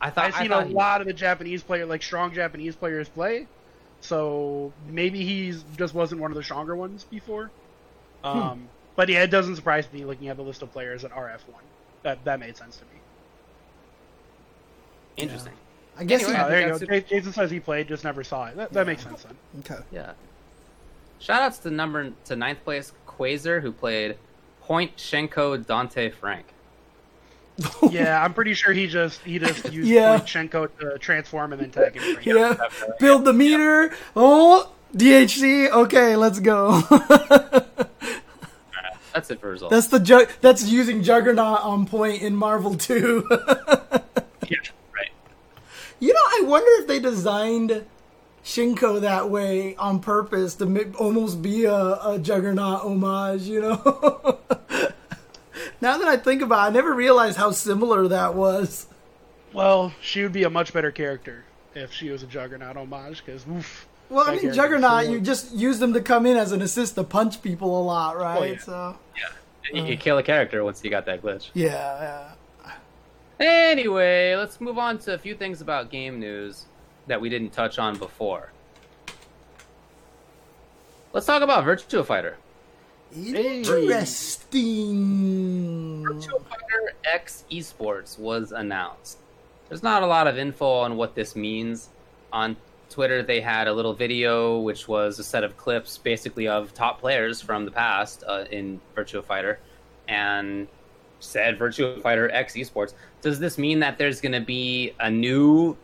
I 0.00 0.10
thought 0.10 0.24
I've 0.26 0.34
I 0.34 0.40
seen 0.40 0.48
thought 0.50 0.64
a 0.64 0.68
he- 0.68 0.74
lot 0.74 1.00
of 1.00 1.06
the 1.06 1.12
Japanese 1.12 1.62
player, 1.62 1.84
like 1.86 2.02
strong 2.02 2.32
Japanese 2.32 2.74
players, 2.76 3.08
play. 3.08 3.46
So 4.00 4.72
maybe 4.88 5.24
he's 5.24 5.62
just 5.76 5.92
wasn't 5.94 6.20
one 6.22 6.30
of 6.30 6.36
the 6.36 6.42
stronger 6.42 6.74
ones 6.74 7.04
before. 7.04 7.50
Um, 8.24 8.68
But 8.96 9.08
yeah, 9.08 9.22
it 9.22 9.28
doesn't 9.30 9.56
surprise 9.56 9.86
me 9.92 10.04
looking 10.04 10.28
at 10.28 10.36
the 10.36 10.42
list 10.42 10.62
of 10.62 10.72
players 10.72 11.04
at 11.04 11.10
RF 11.12 11.40
one. 11.48 11.62
That 12.02 12.24
that 12.24 12.40
made 12.40 12.56
sense 12.56 12.76
to 12.78 12.84
me. 12.84 13.00
Interesting. 15.16 15.52
I 15.98 16.04
guess 16.04 16.22
Anyway, 16.24 16.40
Oh, 16.42 16.48
there 16.48 16.60
you 16.66 16.78
go. 16.78 16.86
think 16.86 17.06
Jason 17.08 17.32
says 17.32 17.50
he 17.50 17.60
played, 17.60 17.88
just 17.88 18.04
never 18.04 18.24
saw 18.24 18.46
it. 18.46 18.56
That, 18.56 18.72
that 18.72 18.86
makes 18.86 19.02
sense 19.02 19.22
then. 19.24 19.36
he. 19.66 19.72
Okay. 19.74 19.82
Yeah. 19.92 20.12
Shoutouts 21.20 21.60
to 21.62 21.70
number 21.70 22.12
to 22.24 22.36
ninth 22.36 22.64
place 22.64 22.92
Quasar 23.06 23.60
who 23.60 23.70
played 23.72 24.16
Point 24.62 24.96
Shenko 24.96 25.66
Dante 25.66 26.08
Frank. 26.10 26.46
Yeah, 27.90 28.22
I'm 28.22 28.34
pretty 28.34 28.54
sure 28.54 28.72
he 28.72 28.86
just 28.86 29.20
he 29.22 29.38
just 29.38 29.72
used 29.72 29.88
Yeah. 29.88 30.18
Shenko 30.20 30.68
to 30.80 30.98
transform 30.98 31.52
and 31.52 31.60
then 31.62 31.70
tag 31.70 31.98
him. 32.00 32.18
Yeah. 32.22 32.56
Build 32.98 33.24
the 33.24 33.32
meter. 33.32 33.92
Oh, 34.16 34.72
DHC. 34.96 35.70
Okay, 35.70 36.16
let's 36.16 36.40
go. 36.40 36.80
That's 39.12 39.28
it 39.30 39.40
for 39.40 39.50
results. 39.50 39.74
that's 39.74 39.88
the 39.88 39.98
ju- 39.98 40.26
That's 40.40 40.64
using 40.68 41.02
Juggernaut 41.02 41.60
on 41.62 41.84
point 41.86 42.22
in 42.22 42.36
Marvel 42.36 42.76
2. 42.76 43.26
yeah, 43.28 44.58
right. 44.94 45.10
You 45.98 46.12
know, 46.12 46.20
I 46.24 46.42
wonder 46.44 46.70
if 46.80 46.86
they 46.86 47.00
designed 47.00 47.84
Shinko 48.44 49.00
that 49.00 49.28
way 49.28 49.74
on 49.76 49.98
purpose 49.98 50.54
to 50.56 50.66
ma- 50.66 50.96
almost 50.96 51.42
be 51.42 51.64
a, 51.64 51.74
a 51.74 52.18
Juggernaut 52.22 52.82
homage, 52.82 53.42
you 53.42 53.60
know? 53.62 54.38
Now 55.80 55.98
that 55.98 56.08
I 56.08 56.16
think 56.16 56.42
about 56.42 56.66
it, 56.66 56.70
I 56.70 56.70
never 56.70 56.94
realized 56.94 57.36
how 57.36 57.50
similar 57.50 58.08
that 58.08 58.34
was. 58.34 58.86
Well, 59.52 59.92
she 60.00 60.22
would 60.22 60.32
be 60.32 60.44
a 60.44 60.50
much 60.50 60.72
better 60.72 60.90
character 60.90 61.44
if 61.74 61.92
she 61.92 62.10
was 62.10 62.22
a 62.22 62.26
Juggernaut 62.26 62.76
homage, 62.76 63.24
because 63.24 63.46
oof. 63.46 63.86
Well, 64.08 64.28
I 64.28 64.36
mean, 64.36 64.52
Juggernaut, 64.52 65.08
you 65.08 65.20
just 65.20 65.52
use 65.52 65.78
them 65.78 65.92
to 65.92 66.00
come 66.00 66.26
in 66.26 66.36
as 66.36 66.50
an 66.50 66.62
assist 66.62 66.96
to 66.96 67.04
punch 67.04 67.42
people 67.42 67.80
a 67.80 67.82
lot, 67.82 68.18
right? 68.18 68.40
Oh, 68.40 68.44
yeah. 68.44 68.58
So, 68.58 68.72
uh. 68.72 68.94
You, 69.72 69.84
you 69.84 69.96
kill 69.96 70.18
a 70.18 70.22
character 70.22 70.64
once 70.64 70.82
you 70.82 70.90
got 70.90 71.06
that 71.06 71.22
glitch. 71.22 71.50
yeah, 71.54 72.32
yeah. 72.66 72.72
Anyway, 73.38 74.34
let's 74.36 74.60
move 74.60 74.78
on 74.78 74.98
to 74.98 75.14
a 75.14 75.18
few 75.18 75.34
things 75.34 75.60
about 75.60 75.90
game 75.90 76.18
news 76.20 76.66
that 77.06 77.20
we 77.20 77.28
didn't 77.28 77.50
touch 77.50 77.78
on 77.78 77.96
before. 77.96 78.52
Let's 81.12 81.26
talk 81.26 81.42
about 81.42 81.64
Virtua 81.64 82.04
Fighter. 82.04 82.36
Interesting. 83.14 84.94
Virtua 86.04 86.42
Fighter 86.44 86.94
X 87.04 87.44
Esports 87.50 88.18
was 88.18 88.52
announced. 88.52 89.18
There's 89.68 89.82
not 89.82 90.02
a 90.02 90.06
lot 90.06 90.26
of 90.26 90.38
info 90.38 90.66
on 90.66 90.96
what 90.96 91.14
this 91.14 91.34
means. 91.36 91.88
On 92.32 92.56
Twitter, 92.88 93.22
they 93.22 93.40
had 93.40 93.68
a 93.68 93.72
little 93.72 93.94
video, 93.94 94.58
which 94.60 94.88
was 94.88 95.18
a 95.18 95.24
set 95.24 95.44
of 95.44 95.56
clips, 95.56 95.98
basically 95.98 96.48
of 96.48 96.74
top 96.74 97.00
players 97.00 97.40
from 97.40 97.64
the 97.64 97.70
past 97.70 98.24
uh, 98.26 98.44
in 98.50 98.80
Virtua 98.96 99.24
Fighter, 99.24 99.58
and 100.08 100.66
said 101.20 101.58
Virtua 101.58 102.00
Fighter 102.02 102.30
X 102.30 102.54
Esports. 102.54 102.94
Does 103.22 103.38
this 103.38 103.58
mean 103.58 103.80
that 103.80 103.98
there's 103.98 104.20
going 104.20 104.32
to 104.32 104.40
be 104.40 104.92
a 105.00 105.10
new 105.10 105.76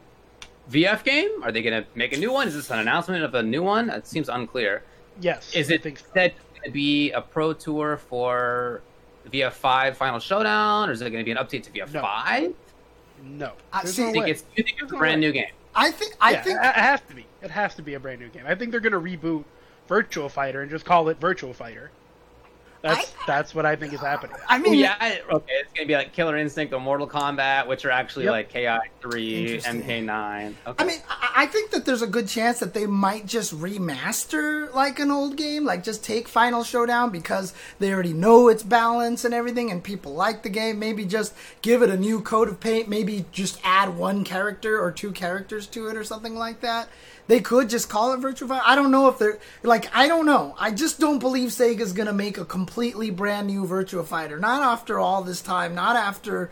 VF 0.71 1.05
game? 1.05 1.43
Are 1.43 1.53
they 1.53 1.63
going 1.63 1.83
to 1.83 1.89
make 1.95 2.13
a 2.13 2.19
new 2.19 2.33
one? 2.33 2.49
Is 2.49 2.55
this 2.55 2.71
an 2.71 2.79
announcement 2.79 3.23
of 3.23 3.35
a 3.35 3.43
new 3.43 3.63
one? 3.63 3.91
It 3.91 4.07
seems 4.07 4.29
unclear. 4.29 4.83
Yes. 5.21 5.55
Is 5.55 5.71
I 5.71 5.75
it 5.75 5.83
think 5.83 5.99
so. 5.99 6.07
that 6.15 6.33
going 6.33 6.46
to 6.67 6.73
be 6.73 7.11
a 7.13 7.21
pro 7.21 7.53
tour 7.53 7.97
for 7.97 8.83
VF5 9.31 9.97
Final 9.97 10.19
Showdown, 10.21 10.89
or 10.89 10.93
is 10.93 11.01
it 11.01 11.11
going 11.11 11.25
to 11.25 11.25
be 11.25 11.31
an 11.31 11.39
update 11.39 11.63
to 11.65 11.71
VF5? 11.71 12.55
No. 13.25 13.53
I 13.73 13.79
uh, 13.79 13.83
There's 13.83 13.95
see- 13.95 14.05
no 14.05 14.13
think 14.13 14.29
it's, 14.29 14.45
you 14.57 14.63
think 14.63 14.77
it's 14.77 14.83
a 14.83 14.85
There's 14.85 14.93
no 14.93 14.99
brand 14.99 15.21
new 15.21 15.33
game. 15.33 15.47
I 15.75 15.91
think. 15.91 16.15
I 16.21 16.33
yeah, 16.33 16.43
think. 16.43 16.59
it 16.59 16.67
it 16.67 16.75
has 16.75 17.01
to 17.03 17.15
be. 17.15 17.27
It 17.43 17.51
has 17.51 17.75
to 17.75 17.83
be 17.83 17.95
a 17.95 18.01
brand 18.01 18.21
new 18.21 18.29
game. 18.29 18.45
I 18.47 18.55
think 18.55 18.71
they're 18.71 18.81
going 18.81 18.93
to 18.93 19.01
reboot 19.01 19.45
Virtual 19.89 20.29
Fighter 20.29 20.63
and 20.63 20.71
just 20.71 20.85
call 20.85 21.09
it 21.09 21.19
Virtual 21.21 21.53
Fighter. 21.53 21.91
That's 22.89 23.07
I- 23.09 23.27
that's 23.27 23.55
what 23.55 23.67
I 23.67 23.75
think 23.77 23.93
is 23.93 24.01
happening. 24.01 24.37
I 24.49 24.59
mean, 24.59 24.75
yeah, 24.75 24.95
I- 25.01 25.21
okay, 25.31 25.53
it's 25.61 25.73
going 25.73 25.85
to 25.85 25.87
be 25.87 25.95
like 25.95 26.13
Killer 26.13 26.37
Instinct 26.37 26.73
or 26.73 26.81
Mortal 26.81 27.09
Kombat, 27.09 27.67
which 27.67 27.85
are 27.85 27.91
actually 27.91 28.25
Yep. 28.27 28.33
like 28.33 28.53
KI3, 28.53 29.61
MK9. 29.65 30.55
Okay. 30.67 30.83
I 30.83 30.87
mean, 30.87 30.99
I 31.09 31.23
I 31.39 31.47
think 31.47 31.71
that 31.73 31.85
there's 31.85 32.01
a 32.03 32.07
good 32.07 32.29
chance 32.29 32.61
that 32.61 32.73
they 32.73 32.87
might 32.87 33.27
just 33.27 33.53
remaster 33.59 34.73
like 34.75 34.99
an 34.99 35.11
old 35.11 35.37
game, 35.37 35.65
like 35.65 35.83
just 35.85 36.03
take 36.03 36.29
Final 36.29 36.65
Showdown 36.65 37.11
because 37.11 37.53
they 37.79 37.93
already 37.93 38.13
know 38.15 38.49
its 38.49 38.63
balance 38.63 39.25
and 39.25 39.35
everything, 39.35 39.71
and 39.71 39.83
people 39.85 40.15
like 40.15 40.43
the 40.43 40.49
game. 40.49 40.79
Maybe 40.79 41.05
just 41.05 41.35
give 41.63 41.83
it 41.83 41.91
a 41.91 41.97
new 41.97 42.21
coat 42.21 42.49
of 42.49 42.61
paint. 42.61 42.89
Maybe 42.89 43.27
just 43.33 43.61
add 43.65 43.97
one 43.97 44.25
character 44.25 44.81
or 44.83 44.91
two 44.91 45.13
characters 45.13 45.67
to 45.69 45.89
it 45.89 45.97
or 45.97 46.05
something 46.05 46.37
like 46.37 46.61
that. 46.63 46.89
They 47.29 47.41
could 47.41 47.69
just 47.69 47.89
call 47.89 48.13
it 48.13 48.19
Virtual 48.19 48.49
Fighter. 48.49 48.63
I 48.65 48.77
don't 48.77 48.91
know 48.91 49.09
if 49.09 49.19
they're 49.19 49.39
like 49.63 49.95
I 49.97 50.07
don't 50.09 50.27
know. 50.27 50.55
I 50.59 50.71
just 50.71 51.01
don't 51.01 51.19
believe 51.19 51.49
Sega's 51.51 51.93
gonna 51.93 52.13
make 52.13 52.39
a 52.39 52.45
completely 52.45 53.11
brand 53.11 53.49
new 53.49 53.67
Virtual 53.67 54.05
Fighter. 54.05 54.39
Not 54.39 54.63
after 54.63 54.99
all 55.01 55.23
this 55.23 55.41
time. 55.41 55.75
Not 55.75 55.97
after. 55.97 56.51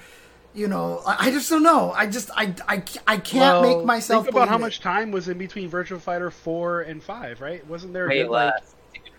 You 0.56 0.68
know, 0.68 1.02
I, 1.04 1.16
I 1.26 1.30
just 1.32 1.50
don't 1.50 1.64
know. 1.64 1.90
I 1.90 2.06
just, 2.06 2.30
I, 2.36 2.54
I, 2.68 2.76
I 3.08 3.16
can't 3.16 3.60
Well, 3.60 3.76
make 3.78 3.84
myself 3.84 4.26
think 4.26 4.36
about 4.36 4.48
how 4.48 4.54
it. 4.54 4.60
much 4.60 4.78
time 4.78 5.10
was 5.10 5.26
in 5.26 5.36
between 5.36 5.68
Virtual 5.68 5.98
Fighter 5.98 6.30
four 6.30 6.82
and 6.82 7.02
five, 7.02 7.40
right? 7.40 7.66
Wasn't 7.66 7.92
there 7.92 8.06
a 8.08 8.14
good, 8.22 8.28
like. 8.28 8.54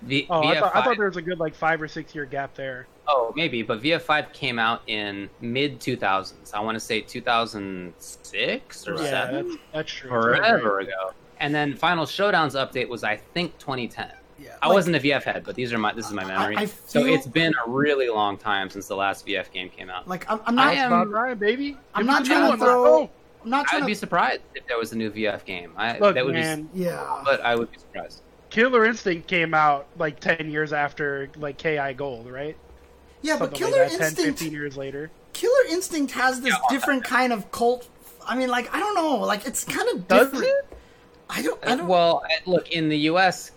V- 0.01 0.27
oh, 0.29 0.43
I 0.43 0.59
thought, 0.61 0.73
I 0.73 0.81
thought 0.81 0.95
there 0.97 1.07
was 1.07 1.17
a 1.17 1.21
good 1.21 1.37
like 1.37 1.53
five 1.53 1.81
or 1.81 1.89
six 1.89 2.15
year 2.15 2.23
gap 2.25 2.55
there. 2.55 2.87
Oh, 3.07 3.33
maybe, 3.35 3.63
but 3.63 3.81
VF5 3.81 4.31
came 4.31 4.57
out 4.59 4.81
in 4.87 5.29
mid 5.41 5.79
2000s. 5.81 6.53
I 6.53 6.61
want 6.61 6.75
to 6.75 6.79
say 6.79 7.01
2006 7.01 8.87
or 8.87 8.93
Yeah, 8.95 9.09
7, 9.09 9.47
that's, 9.47 9.57
that's 9.73 9.91
true. 9.91 10.09
It's 10.31 10.39
not 10.39 10.47
forever 10.47 10.79
ago. 10.79 11.11
And 11.45 11.53
then 11.53 11.75
Final 11.75 12.07
Showdown's 12.07 12.55
update 12.55 12.89
was, 12.89 13.03
I 13.03 13.17
think, 13.17 13.55
2010. 13.59 14.09
Yeah, 14.39 14.55
I 14.63 14.67
wasn't 14.67 14.95
a 14.95 14.99
VF 14.99 15.21
head, 15.23 15.43
but 15.45 15.53
these 15.55 15.71
are 15.71 15.77
my 15.77 15.93
this 15.93 16.07
is 16.07 16.11
my 16.11 16.25
memory. 16.25 16.57
I 16.57 16.65
so 16.65 17.03
feel- 17.03 17.13
it's 17.13 17.27
been 17.27 17.53
a 17.65 17.69
really 17.69 18.09
long 18.09 18.35
time 18.35 18.69
since 18.71 18.87
the 18.87 18.95
last 18.95 19.25
VF 19.27 19.51
game 19.51 19.69
came 19.69 19.89
out. 19.91 20.07
Like 20.07 20.29
I'm, 20.29 20.41
I'm 20.47 20.55
not. 20.55 20.67
I 20.67 20.73
am- 20.73 20.89
Bob 20.89 21.09
Ryan, 21.09 21.37
baby. 21.37 21.77
I'm 21.93 22.01
Give 22.01 22.07
not 22.07 22.23
me 22.23 22.27
the 22.29 22.33
trying 22.33 22.43
to 22.43 22.49
one, 22.49 22.59
throw- 22.59 22.85
oh. 23.03 23.09
I'm 23.43 23.49
not 23.51 23.67
I 23.67 23.69
trying 23.69 23.81
would 23.81 23.85
to. 23.85 23.91
be 23.91 23.93
surprised 23.93 24.41
if 24.55 24.65
there 24.67 24.77
was 24.79 24.91
a 24.91 24.97
new 24.97 25.11
VF 25.11 25.45
game. 25.45 25.71
I 25.77 25.99
Look, 25.99 26.15
that 26.15 26.25
would 26.25 26.33
man, 26.33 26.67
yeah. 26.73 27.21
but 27.23 27.39
I 27.41 27.55
would 27.55 27.71
be 27.71 27.77
surprised. 27.77 28.21
Killer 28.49 28.85
Instinct 28.85 29.27
came 29.27 29.53
out 29.53 29.85
like 29.99 30.19
10 30.19 30.49
years 30.49 30.73
after 30.73 31.29
like 31.37 31.57
KI 31.59 31.93
Gold, 31.95 32.29
right? 32.29 32.57
yeah, 33.21 33.37
but 33.37 33.53
Killer 33.53 33.83
like 33.83 33.91
that, 33.91 33.97
10, 33.99 34.07
Instinct. 34.07 34.39
15 34.39 34.51
years 34.51 34.75
later. 34.77 35.11
Killer 35.33 35.65
Instinct 35.69 36.11
has 36.13 36.41
this 36.41 36.53
Yeah, 36.53 36.59
different 36.75 37.03
kind 37.03 37.31
of 37.31 37.51
cult. 37.51 37.87
I 38.27 38.35
mean, 38.35 38.49
like 38.49 38.73
I 38.75 38.79
don't 38.79 38.95
know. 38.95 39.17
Like 39.19 39.45
it's 39.45 39.63
kind 39.63 39.87
of 39.93 40.07
Does 40.09 40.31
different. 40.31 40.45
it? 40.71 40.74
I 41.29 41.41
don't. 41.41 41.59
I 41.65 41.75
don't. 41.75 41.87
Well, 41.87 42.23
uh, 42.25 42.49
look 42.49 42.71
in 42.71 42.89
the 42.89 42.97
U.S. 43.11 43.51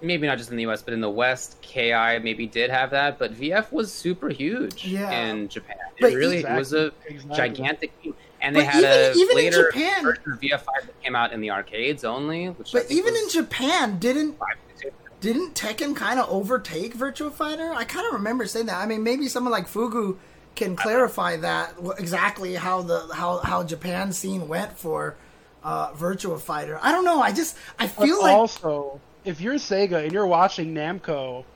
Maybe 0.00 0.26
not 0.26 0.36
just 0.36 0.50
in 0.50 0.56
the 0.56 0.62
U.S., 0.62 0.82
but 0.82 0.94
in 0.94 1.00
the 1.00 1.10
West, 1.10 1.62
KI 1.62 2.18
maybe 2.18 2.46
did 2.46 2.70
have 2.70 2.90
that, 2.90 3.20
but 3.20 3.32
VF 3.34 3.70
was 3.70 3.92
super 3.92 4.28
huge 4.30 4.84
Yeah. 4.84 5.10
in 5.12 5.48
Japan. 5.48 5.76
It 5.96 6.00
But 6.00 6.12
really 6.14 6.38
it 6.38 6.50
was 6.50 6.72
a 6.72 6.90
Exactly. 7.06 7.36
gigantic 7.36 8.02
team, 8.02 8.14
and 8.40 8.56
they 8.56 8.60
But 8.64 8.68
had 8.68 8.84
a 8.84 9.10
even- 9.10 9.20
even 9.20 9.30
in 9.30 9.44
later 9.44 9.70
Japan- 9.70 10.02
version 10.02 10.32
of 10.32 10.40
VF5 10.40 10.86
that 10.86 11.02
came 11.04 11.14
out 11.14 11.32
in 11.32 11.40
the 11.40 11.52
arcades 11.52 12.02
only. 12.04 12.46
Which 12.48 12.72
but 12.72 12.90
even 12.90 13.14
in 13.14 13.28
Japan, 13.28 13.98
didn't 14.00 14.38
five 14.40 14.56
to 14.78 14.82
two. 14.88 14.92
didn't 15.20 15.54
Tekken 15.54 15.94
kind 15.94 16.18
of 16.18 16.28
overtake 16.28 16.96
Virtua 16.96 17.30
Fighter? 17.32 17.72
I 17.72 17.84
kind 17.84 18.04
of 18.04 18.12
remember 18.14 18.46
saying 18.46 18.66
that. 18.66 18.78
I 18.78 18.86
mean, 18.86 19.04
maybe 19.04 19.28
someone 19.28 19.52
like 19.52 19.68
Fugu 19.68 20.16
can 20.56 20.74
clarify 20.74 21.36
that 21.36 21.74
exactly 21.96 22.54
how 22.56 22.82
the 22.82 23.06
how 23.14 23.38
how 23.38 23.62
Japan 23.62 24.12
scene 24.12 24.48
went 24.48 24.76
for 24.76 25.14
uh, 25.62 25.92
Virtua 25.92 26.40
Fighter. 26.40 26.78
I 26.82 26.92
don't 26.92 27.04
know. 27.04 27.20
I 27.20 27.32
just 27.32 27.56
I 27.78 27.86
But 27.96 28.06
feel 28.06 28.20
like 28.20 28.32
also, 28.32 29.00
if 29.24 29.40
you're 29.40 29.54
Sega 29.54 30.04
and 30.04 30.12
you're 30.12 30.26
watching 30.26 30.74
Namco 30.74 31.46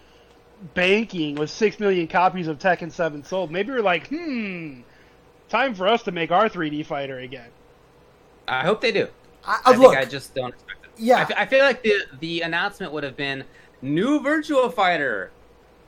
banking 0.75 1.37
with 1.37 1.51
6 1.51 1.81
million 1.81 2.09
copies 2.09 2.49
of 2.49 2.59
Tekken 2.59 2.93
7 2.93 3.25
sold, 3.25 3.51
maybe 3.51 3.73
you're 3.73 3.83
like, 3.83 4.09
hmm, 4.09 4.81
time 5.49 5.75
for 5.75 5.89
us 5.89 6.03
to 6.05 6.13
make 6.13 6.31
our 6.33 6.49
3D 6.49 6.83
fighter 6.85 7.19
again. 7.21 7.53
I 8.49 8.65
hope 8.65 8.81
they 8.81 8.93
do. 8.93 9.09
I, 9.45 9.61
I 9.65 9.73
I, 9.73 9.77
look. 9.77 9.95
think 9.95 9.97
I 9.97 10.05
just 10.05 10.35
don't 10.35 10.53
expect 10.55 10.87
it. 10.87 10.93
Yeah. 10.97 11.27
I, 11.37 11.43
I 11.43 11.47
feel 11.47 11.65
like 11.65 11.83
the 11.83 11.95
the 12.21 12.43
announcement 12.43 12.93
would 12.93 13.05
have 13.05 13.17
been 13.17 13.45
new 13.83 14.21
Virtua 14.21 14.73
Fighter, 14.73 15.35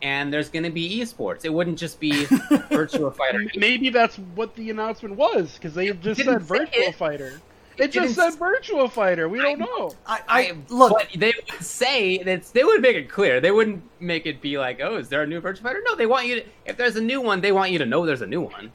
and 0.02 0.32
there's 0.32 0.50
going 0.50 0.64
to 0.64 0.70
be 0.70 1.00
esports. 1.00 1.44
It 1.44 1.52
wouldn't 1.52 1.78
just 1.78 2.00
be 2.00 2.26
Virtua 2.70 3.14
Fighter. 3.14 3.44
Maybe 3.54 3.90
that's 3.90 4.18
what 4.18 4.54
the 4.56 4.70
announcement 4.70 5.16
was, 5.16 5.54
because 5.54 5.74
they 5.74 5.92
just 5.92 6.22
said 6.24 6.46
say 6.50 6.66
Virtual 6.66 6.88
it. 6.88 6.94
Fighter. 6.94 7.42
It 7.78 7.92
just 7.92 8.14
said 8.14 8.28
s- 8.28 8.36
Virtual 8.36 8.88
Fighter. 8.88 9.28
We 9.28 9.40
don't 9.40 9.58
know. 9.58 9.92
I, 10.06 10.20
I, 10.28 10.40
I 10.42 10.52
look. 10.68 10.92
But 10.92 11.08
they 11.18 11.32
would 11.36 11.62
say 11.62 12.18
that 12.24 12.44
they 12.52 12.64
would 12.64 12.80
make 12.82 12.96
it 12.96 13.08
clear. 13.08 13.40
They 13.40 13.50
wouldn't 13.52 13.82
make 14.00 14.26
it 14.26 14.40
be 14.40 14.58
like, 14.58 14.80
oh, 14.82 14.96
is 14.96 15.08
there 15.08 15.22
a 15.22 15.26
new 15.26 15.40
Virtua 15.40 15.58
Fighter? 15.62 15.82
No, 15.84 15.94
they 15.94 16.06
want 16.06 16.26
you 16.26 16.36
to. 16.40 16.46
If 16.66 16.76
there's 16.76 16.96
a 16.96 17.00
new 17.02 17.20
one, 17.20 17.40
they 17.40 17.52
want 17.52 17.70
you 17.72 17.78
to 17.78 17.86
know 17.86 18.04
there's 18.06 18.22
a 18.22 18.26
new 18.26 18.40
one. 18.42 18.72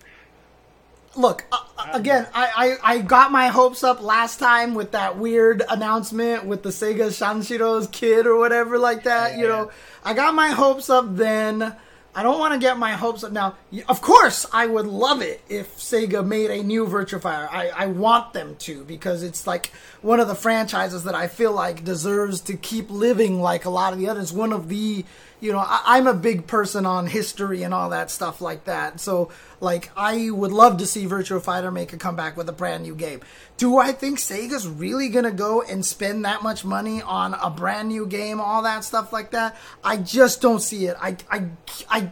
look 1.16 1.46
uh, 1.52 1.58
uh, 1.78 1.90
again 1.94 2.28
I, 2.34 2.78
I 2.84 2.94
i 2.96 2.98
got 3.00 3.32
my 3.32 3.48
hopes 3.50 3.84
up 3.84 4.02
last 4.02 4.40
time 4.40 4.74
with 4.74 4.92
that 4.94 5.18
weird 5.18 5.62
announcement 5.70 6.46
with 6.46 6.64
the 6.64 6.70
sega 6.70 7.10
shanshiro's 7.10 7.88
kid 7.88 8.26
or 8.26 8.36
whatever 8.38 8.80
like 8.80 9.04
that 9.04 9.38
you 9.38 9.48
know 9.48 9.70
i 10.04 10.14
got 10.16 10.34
my 10.34 10.50
hopes 10.50 10.90
up 10.90 11.06
then 11.16 11.76
i 12.16 12.24
don't 12.24 12.40
want 12.40 12.54
to 12.54 12.60
get 12.60 12.78
my 12.78 12.92
hopes 12.92 13.24
up. 13.24 13.32
Now 13.32 13.56
of 13.88 14.02
course 14.02 14.46
i 14.54 14.66
would 14.66 14.88
love 14.88 15.22
it 15.22 15.42
if 15.50 15.78
sega 15.78 16.26
made 16.26 16.52
a 16.52 16.64
new 16.64 16.86
virtua 16.86 17.22
fighter 17.22 17.50
i, 17.52 17.70
I 17.70 17.86
want 17.88 18.34
them 18.34 18.56
to 18.60 18.84
because 18.84 19.24
it's 19.24 19.48
like 19.48 19.72
one 20.02 20.20
of 20.20 20.28
the 20.28 20.36
franchises 20.36 21.04
that 21.06 21.16
i 21.16 21.28
feel 21.28 21.52
like 21.52 21.84
deserves 21.84 22.42
to 22.42 22.58
keep 22.58 22.90
living 22.90 23.42
like 23.42 23.66
a 23.66 23.70
lot 23.70 23.94
of 23.94 24.00
the 24.00 24.10
others. 24.10 24.34
One 24.34 24.54
of 24.54 24.70
the 24.70 25.06
you 25.44 25.52
know 25.52 25.60
I, 25.60 25.82
i'm 25.86 26.08
a 26.08 26.14
big 26.14 26.48
person 26.48 26.86
on 26.86 27.06
history 27.06 27.64
and 27.64 27.74
all 27.74 27.90
that 27.90 28.10
stuff 28.10 28.40
like 28.40 28.64
that. 28.64 29.00
So 29.00 29.30
like 29.60 29.92
i 29.98 30.30
would 30.30 30.52
love 30.52 30.78
to 30.78 30.88
see 30.88 31.06
virtua 31.06 31.42
fighter 31.42 31.70
make 31.70 31.92
a 31.92 31.98
comeback 31.98 32.38
with 32.38 32.48
a 32.48 32.54
brand 32.54 32.84
new 32.84 32.96
game. 32.96 33.20
Do 33.58 33.78
i 33.78 33.92
think 33.92 34.20
sega's 34.20 34.68
really 34.68 35.10
gonna 35.10 35.32
go 35.32 35.62
and 35.62 35.86
spend 35.86 36.24
that 36.24 36.42
much 36.42 36.64
money 36.64 37.02
on 37.02 37.34
a 37.34 37.50
brand 37.50 37.90
new 37.90 38.06
game 38.08 38.40
all 38.40 38.64
that 38.64 38.86
stuff 38.86 39.12
like 39.12 39.32
that? 39.32 39.58
I 39.84 39.98
just 39.98 40.42
don't 40.42 40.62
see 40.62 40.86
it. 40.86 40.96
I 41.00 41.18
i 41.30 41.50
i 41.90 42.12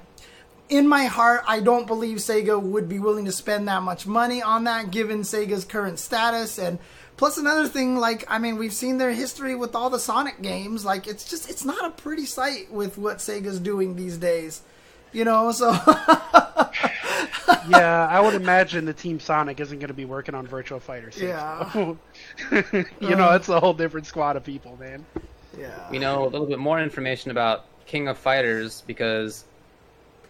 in 0.67 0.87
my 0.87 1.05
heart, 1.05 1.43
I 1.47 1.59
don't 1.59 1.85
believe 1.85 2.19
Sega 2.19 2.59
would 2.59 2.87
be 2.87 2.97
willing 2.97 3.25
to 3.25 3.31
spend 3.33 3.67
that 3.67 3.83
much 3.83 4.07
money 4.07 4.41
on 4.41 4.63
that, 4.63 4.89
given 4.89 5.19
Sega's 5.23 5.65
current 5.65 5.99
status. 5.99 6.57
And 6.57 6.79
plus, 7.21 7.37
another 7.37 7.67
thing, 7.67 7.97
like, 7.97 8.25
I 8.27 8.39
mean, 8.39 8.57
we've 8.57 8.73
seen 8.73 8.97
their 8.97 9.11
history 9.11 9.53
with 9.53 9.75
all 9.75 9.91
the 9.91 9.99
Sonic 9.99 10.41
games. 10.41 10.83
Like, 10.83 11.05
it's 11.05 11.29
just, 11.29 11.51
it's 11.51 11.63
not 11.63 11.85
a 11.85 11.91
pretty 11.91 12.25
sight 12.25 12.71
with 12.71 12.97
what 12.97 13.17
Sega's 13.17 13.59
doing 13.59 13.95
these 13.95 14.17
days. 14.17 14.63
You 15.11 15.25
know, 15.25 15.51
so. 15.51 15.69
yeah, 17.69 18.07
I 18.09 18.19
would 18.19 18.33
imagine 18.33 18.85
the 18.85 18.93
Team 18.93 19.19
Sonic 19.19 19.59
isn't 19.59 19.77
going 19.77 19.89
to 19.89 19.93
be 19.93 20.05
working 20.05 20.33
on 20.33 20.47
Virtual 20.47 20.79
Fighter 20.79 21.11
6. 21.11 21.21
Yeah. 21.21 21.93
you 22.99 23.15
know, 23.15 23.29
um, 23.29 23.35
it's 23.35 23.49
a 23.49 23.59
whole 23.59 23.75
different 23.75 24.07
squad 24.07 24.35
of 24.35 24.43
people, 24.43 24.75
man. 24.79 25.05
yeah. 25.55 25.91
We 25.91 25.99
know 25.99 26.23
a 26.23 26.27
little 26.27 26.47
bit 26.47 26.57
more 26.57 26.81
information 26.81 27.29
about 27.29 27.65
King 27.85 28.07
of 28.07 28.17
Fighters 28.17 28.81
because 28.87 29.45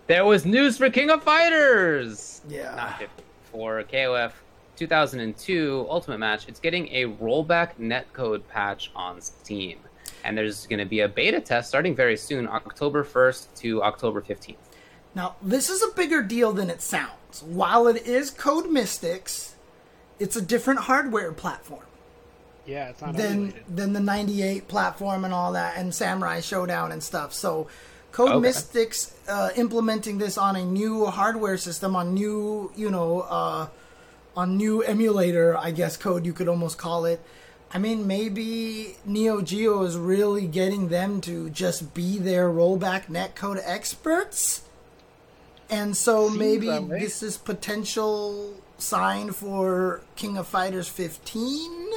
there 0.07 0.26
was 0.26 0.45
news 0.45 0.77
for 0.77 0.89
King 0.89 1.09
of 1.09 1.23
Fighters. 1.23 2.41
Yeah. 2.49 2.76
Not 2.76 3.03
For 3.49 3.81
KOF 3.84 4.34
2002 4.77 5.85
Ultimate 5.89 6.18
Match, 6.18 6.48
it's 6.48 6.60
getting 6.60 6.88
a 6.89 7.06
rollback 7.06 7.76
netcode 7.80 8.48
patch 8.48 8.91
on 8.95 9.22
Steam. 9.22 9.80
And 10.23 10.38
there's 10.38 10.68
going 10.68 10.80
to 10.80 10.85
be 10.85 10.99
a 11.02 11.07
beta 11.07 11.39
test 11.39 11.69
starting 11.69 11.95
very 11.95 12.18
soon, 12.18 12.48
October 12.48 13.03
1st 13.03 13.56
to 13.61 13.84
October 13.84 14.22
15th. 14.22 14.56
Now, 15.15 15.35
this 15.41 15.69
is 15.69 15.81
a 15.84 15.93
bigger 15.95 16.22
deal 16.22 16.53
than 16.53 16.69
it 16.69 16.81
sounds. 16.81 17.43
While 17.43 17.88
it 17.88 18.06
is 18.06 18.30
Code 18.31 18.69
Mystics, 18.69 19.56
it's 20.19 20.35
a 20.35 20.41
different 20.41 20.81
hardware 20.81 21.31
platform. 21.31 21.85
Yeah, 22.65 22.89
it's 22.89 23.02
not 23.02 23.15
than 23.18 23.31
emulated. 23.31 23.64
than 23.76 23.93
the 23.93 23.99
98 23.99 24.68
platform 24.68 25.26
and 25.26 25.34
all 25.34 25.53
that 25.53 25.77
and 25.77 25.93
samurai 25.93 26.39
shodown 26.41 26.91
and 26.91 27.02
stuff 27.02 27.34
so 27.34 27.68
code 28.11 28.30
Okay. 28.34 28.39
mystics 28.39 29.15
uh, 29.27 29.49
implementing 29.56 30.19
this 30.19 30.38
on 30.38 30.56
a 30.56 30.64
new 30.64 31.07
hardware 31.07 31.57
system 31.57 31.95
on 31.95 32.14
new 32.14 32.72
you 32.76 32.91
know 32.91 33.22
uh, 33.22 33.65
on 34.36 34.58
new 34.58 34.82
emulator 34.82 35.58
i 35.58 35.72
guess 35.72 35.98
code 35.98 36.26
you 36.26 36.34
could 36.34 36.48
almost 36.48 36.78
call 36.78 37.06
it. 37.06 37.20
I 37.74 37.78
mean 37.78 38.06
maybe 38.06 38.98
neo 39.06 39.41
geo 39.41 39.84
is 39.84 39.98
really 39.98 40.45
getting 40.48 40.90
them 40.90 41.22
to 41.22 41.49
just 41.49 41.94
be 41.94 42.18
their 42.18 42.49
rollback 42.49 43.06
netcode 43.06 43.62
experts? 43.64 44.64
And 45.70 45.95
so 45.95 46.28
Seems 46.28 46.40
maybe 46.40 46.68
this 46.68 47.24
is 47.24 47.38
potential 47.38 48.56
sign 48.78 49.32
for 49.32 50.02
king 50.16 50.38
of 50.38 50.48
fighters 50.48 50.90
15 50.90 51.91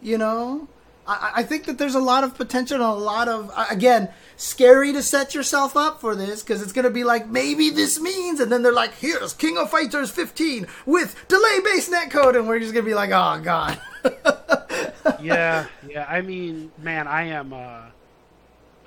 you 0.00 0.16
know 0.16 0.68
I, 1.06 1.32
I 1.36 1.42
think 1.42 1.64
that 1.64 1.78
there's 1.78 1.94
a 1.94 2.00
lot 2.00 2.24
of 2.24 2.34
potential 2.34 2.76
and 2.76 2.84
a 2.84 2.92
lot 2.92 3.28
of 3.28 3.50
uh, 3.54 3.66
again 3.70 4.08
scary 4.36 4.92
to 4.92 5.02
set 5.02 5.34
yourself 5.34 5.76
up 5.76 6.00
for 6.00 6.14
this 6.14 6.42
because 6.42 6.60
it's 6.62 6.72
gonna 6.72 6.90
be 6.90 7.04
like 7.04 7.26
maybe 7.28 7.70
this 7.70 8.00
means 8.00 8.40
and 8.40 8.52
then 8.52 8.62
they're 8.62 8.72
like 8.72 8.94
here's 8.94 9.32
king 9.32 9.56
of 9.56 9.70
fighters 9.70 10.10
15 10.10 10.66
with 10.84 11.16
delay 11.28 11.60
based 11.64 11.90
netcode 11.90 12.36
and 12.36 12.46
we're 12.46 12.58
just 12.58 12.74
gonna 12.74 12.84
be 12.84 12.94
like 12.94 13.10
oh 13.10 13.40
god 13.42 13.80
yeah, 15.20 15.66
yeah. 15.88 16.06
I 16.08 16.20
mean, 16.20 16.70
man, 16.78 17.06
I 17.06 17.24
am. 17.24 17.52
uh 17.52 17.82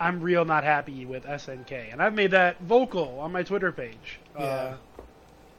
I'm 0.01 0.21
real 0.21 0.45
not 0.45 0.63
happy 0.63 1.05
with 1.05 1.25
SNK, 1.25 1.91
and 1.91 2.01
I've 2.01 2.13
made 2.13 2.31
that 2.31 2.57
vocal 2.61 3.19
on 3.19 3.33
my 3.33 3.43
Twitter 3.43 3.73
page. 3.73 4.19
Yeah. 4.37 4.45
Uh, 4.45 4.77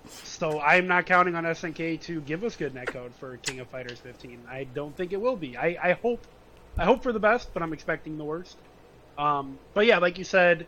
so 0.08 0.58
I'm 0.60 0.86
not 0.86 1.04
counting 1.04 1.34
on 1.36 1.44
SNK 1.44 2.00
to 2.02 2.22
give 2.22 2.42
us 2.42 2.56
good 2.56 2.72
netcode 2.72 3.12
for 3.20 3.36
King 3.38 3.60
of 3.60 3.68
Fighters 3.68 3.98
15. 3.98 4.40
I 4.50 4.64
don't 4.64 4.96
think 4.96 5.12
it 5.12 5.20
will 5.20 5.36
be. 5.36 5.58
I, 5.58 5.76
I 5.82 5.92
hope, 5.92 6.26
I 6.78 6.84
hope 6.84 7.02
for 7.02 7.12
the 7.12 7.20
best, 7.20 7.52
but 7.52 7.62
I'm 7.62 7.72
expecting 7.72 8.16
the 8.18 8.24
worst. 8.24 8.56
Um, 9.18 9.58
but 9.74 9.86
yeah, 9.86 9.98
like 9.98 10.18
you 10.18 10.24
said, 10.24 10.66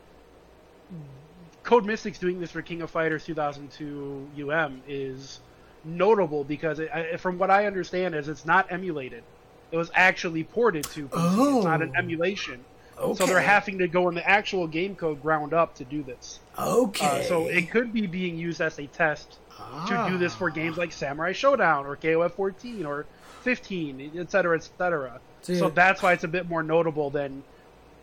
Code 1.63 1.87
Mystics 1.87 2.19
doing 2.19 2.41
this 2.41 2.51
for 2.51 2.61
King 2.63 2.83
of 2.83 2.91
Fighters 2.91 3.25
2002 3.25 4.29
UM 4.51 4.83
is 4.87 5.41
notable 5.85 6.45
because 6.45 6.79
it, 6.81 6.91
I, 6.93 7.17
from 7.17 7.39
what 7.39 7.51
I 7.51 7.67
understand 7.67 8.15
is 8.15 8.29
it's 8.29 8.45
not 8.45 8.71
emulated. 8.71 9.23
It 9.71 9.77
was 9.77 9.91
actually 9.95 10.45
ported 10.45 10.85
to 10.91 11.09
PC. 11.09 11.57
It's 11.57 11.65
not 11.65 11.83
an 11.83 11.93
Oh. 11.95 11.99
emulation. 11.99 12.65
okay 12.99 13.17
So 13.17 13.27
they're 13.27 13.41
having 13.41 13.79
to 13.79 13.89
go 13.89 14.09
in 14.11 14.15
the 14.15 14.29
actual 14.29 14.67
game 14.67 14.95
code 14.97 15.23
ground 15.23 15.55
up 15.55 15.77
to 15.77 15.85
do 15.85 16.03
this. 16.03 16.41
okay 16.59 17.07
Uh, 17.07 17.23
so 17.23 17.47
it 17.49 17.71
could 17.71 17.93
be 17.93 18.07
being 18.07 18.37
used 18.37 18.61
as 18.61 18.79
a 18.79 18.87
test 18.87 19.39
to 19.87 20.07
do 20.11 20.19
this 20.19 20.35
for 20.35 20.51
games 20.51 20.77
like 20.77 20.93
Samurai 20.93 21.33
Shodown 21.33 21.87
or 21.87 21.97
KOF 21.97 22.33
14 22.33 22.85
or 22.85 23.07
15, 23.43 24.01
etc., 24.19 24.29
cetera, 24.29 24.57
et 24.59 24.71
cetera. 24.79 25.21
Dude. 25.45 25.59
So 25.59 25.69
that's 25.71 26.03
why 26.03 26.13
it's 26.13 26.25
a 26.25 26.29
bit 26.29 26.49
more 26.49 26.63
notable 26.63 27.11
than 27.11 27.43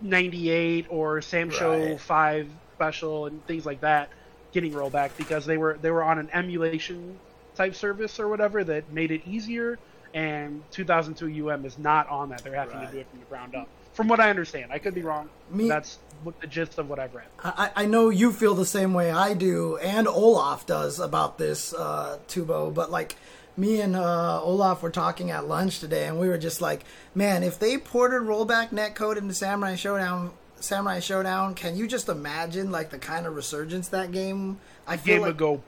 98 0.02 0.88
or 0.90 1.22
Sam 1.22 1.50
Show 1.50 1.72
Right. 1.92 2.00
5 2.00 2.48
special 2.76 3.26
and 3.26 3.46
things 3.46 3.66
like 3.66 3.82
that 3.82 4.10
getting 4.52 4.72
rollback 4.74 5.12
because 5.18 5.46
they 5.46 5.58
were 5.58 5.78
they 5.82 5.92
were 5.92 6.02
on 6.04 6.18
an 6.18 6.30
emulation 6.34 7.20
type 7.56 7.76
service 7.76 8.20
or 8.20 8.28
whatever 8.30 8.64
that 8.64 8.92
made 8.92 9.12
it 9.12 9.22
easier 9.28 9.78
and 10.14 10.64
2002 10.72 11.50
UM 11.50 11.66
is 11.66 11.78
not 11.78 12.08
on 12.10 12.30
that. 12.30 12.44
They're 12.44 12.56
having 12.56 12.78
Right. 12.78 12.88
to 12.88 12.92
do 12.94 13.00
it 13.00 13.08
from 13.12 13.20
the 13.20 13.26
ground 13.26 13.54
up. 13.56 13.68
From 13.94 14.08
what 14.08 14.20
I 14.20 14.30
understand, 14.30 14.72
I 14.72 14.80
could 14.80 14.96
be 14.96 15.02
wrong. 15.02 15.30
Me- 15.52 15.68
That's 15.68 16.00
the 16.42 16.48
gist 16.48 16.80
of 16.80 16.90
what 16.90 17.00
I've 17.00 17.14
read. 17.14 17.28
I, 17.44 17.70
I 17.76 17.86
know 17.86 18.10
you 18.10 18.32
feel 18.32 18.56
the 18.56 18.66
same 18.66 18.94
way 18.94 19.12
I 19.12 19.34
do, 19.34 19.78
and 19.78 20.08
Olaf 20.08 20.66
does 20.66 21.00
about 21.00 21.38
this, 21.38 21.74
uh, 21.74 22.18
Tubo. 22.28 22.74
But 22.74 22.90
like, 22.92 23.18
me 23.60 23.82
and 23.82 23.96
uh, 23.96 24.42
Olaf 24.42 24.82
were 24.82 24.90
talking 24.90 25.32
at 25.32 25.48
lunch 25.48 25.80
today, 25.80 26.08
and 26.08 26.20
we 26.20 26.28
were 26.28 26.38
just 26.38 26.62
like, 26.62 26.84
"Man, 27.14 27.44
if 27.44 27.60
they 27.60 27.78
ported 27.78 28.22
rollback 28.22 28.70
netcode 28.70 29.18
into 29.18 29.34
Samurai 29.34 29.74
Shodown, 29.74 30.32
Samurai 30.60 31.00
Shodown, 31.00 31.56
can 31.56 31.76
you 31.76 31.88
just 31.88 32.10
imagine 32.10 32.72
like 32.72 32.90
the 32.90 32.98
kind 32.98 33.26
of 33.26 33.36
resurgence 33.36 33.90
that 33.90 34.12
game? 34.12 34.60
I 34.88 34.98
feel 34.98 35.16
Game 35.16 35.22
like, 35.22 35.28
would 35.28 35.38
go. 35.38 35.64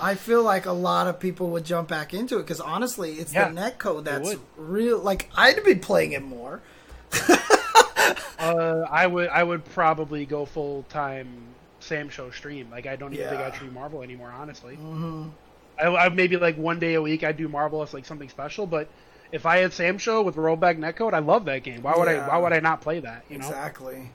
I 0.00 0.14
feel 0.14 0.42
like 0.42 0.64
a 0.64 0.72
lot 0.72 1.06
of 1.06 1.20
people 1.20 1.50
would 1.50 1.64
jump 1.64 1.88
back 1.88 2.14
into 2.14 2.38
it 2.38 2.42
because 2.42 2.60
honestly, 2.60 3.14
it's 3.14 3.34
Yeah, 3.34 3.50
the 3.50 3.60
netcode 3.60 4.04
that's 4.04 4.36
real. 4.56 4.98
Like, 4.98 5.28
I'd 5.36 5.62
be 5.64 5.74
playing 5.74 6.12
it 6.12 6.22
more. 6.22 6.62
Uh, 8.38 8.86
I 8.90 9.06
would 9.06 9.28
I 9.28 9.42
would 9.42 9.64
probably 9.64 10.26
go 10.26 10.44
full 10.44 10.82
time 10.90 11.28
Sam 11.80 12.10
Show 12.10 12.30
stream. 12.30 12.70
Like 12.70 12.86
I 12.86 12.96
don't 12.96 13.14
even 13.14 13.28
think 13.28 13.40
I'd 13.40 13.54
stream 13.54 13.72
Marvel 13.72 14.02
anymore. 14.02 14.32
Honestly, 14.36 14.74
mm-hmm. 14.74 15.28
I, 15.78 15.86
I 15.88 16.08
maybe 16.08 16.36
like 16.36 16.56
one 16.56 16.78
day 16.78 16.94
a 16.94 17.02
week 17.02 17.24
I'd 17.24 17.36
do 17.36 17.48
Marvel 17.48 17.82
as 17.82 17.92
like 17.94 18.04
something 18.06 18.28
special. 18.28 18.66
But 18.66 18.88
if 19.32 19.46
I 19.46 19.58
had 19.58 19.72
Sam 19.72 19.98
Show 19.98 20.22
with 20.22 20.36
rollback 20.36 20.78
netcode, 20.78 21.12
I 21.14 21.18
love 21.18 21.44
that 21.46 21.62
game. 21.62 21.82
Why 21.82 21.94
would 21.96 22.08
Yeah. 22.08 22.26
I 22.26 22.28
Why 22.28 22.38
would 22.38 22.52
I 22.52 22.60
not 22.60 22.80
play 22.80 23.00
that? 23.00 23.24
You 23.28 23.38
know. 23.38 23.46
Exactly. 23.46 24.10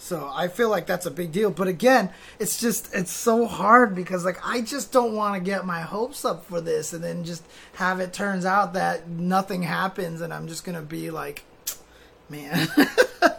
So 0.00 0.30
I 0.32 0.46
feel 0.46 0.68
like 0.68 0.86
that's 0.86 1.06
a 1.06 1.10
big 1.10 1.32
deal. 1.32 1.50
But 1.50 1.66
again, 1.66 2.10
it's 2.38 2.60
just 2.60 2.94
it's 2.94 3.10
so 3.12 3.46
hard 3.46 3.94
because 3.96 4.24
like 4.24 4.38
I 4.44 4.60
just 4.60 4.92
don't 4.92 5.12
want 5.14 5.34
to 5.34 5.40
get 5.40 5.66
my 5.66 5.80
hopes 5.80 6.24
up 6.24 6.44
for 6.46 6.60
this 6.60 6.92
and 6.92 7.02
then 7.02 7.24
just 7.24 7.42
have 7.74 7.98
it 8.00 8.12
turns 8.12 8.44
out 8.44 8.74
that 8.74 9.08
nothing 9.08 9.62
happens 9.64 10.20
and 10.20 10.32
I'm 10.32 10.46
just 10.46 10.64
gonna 10.64 10.82
be 10.82 11.10
like, 11.10 11.42
man. 12.28 12.68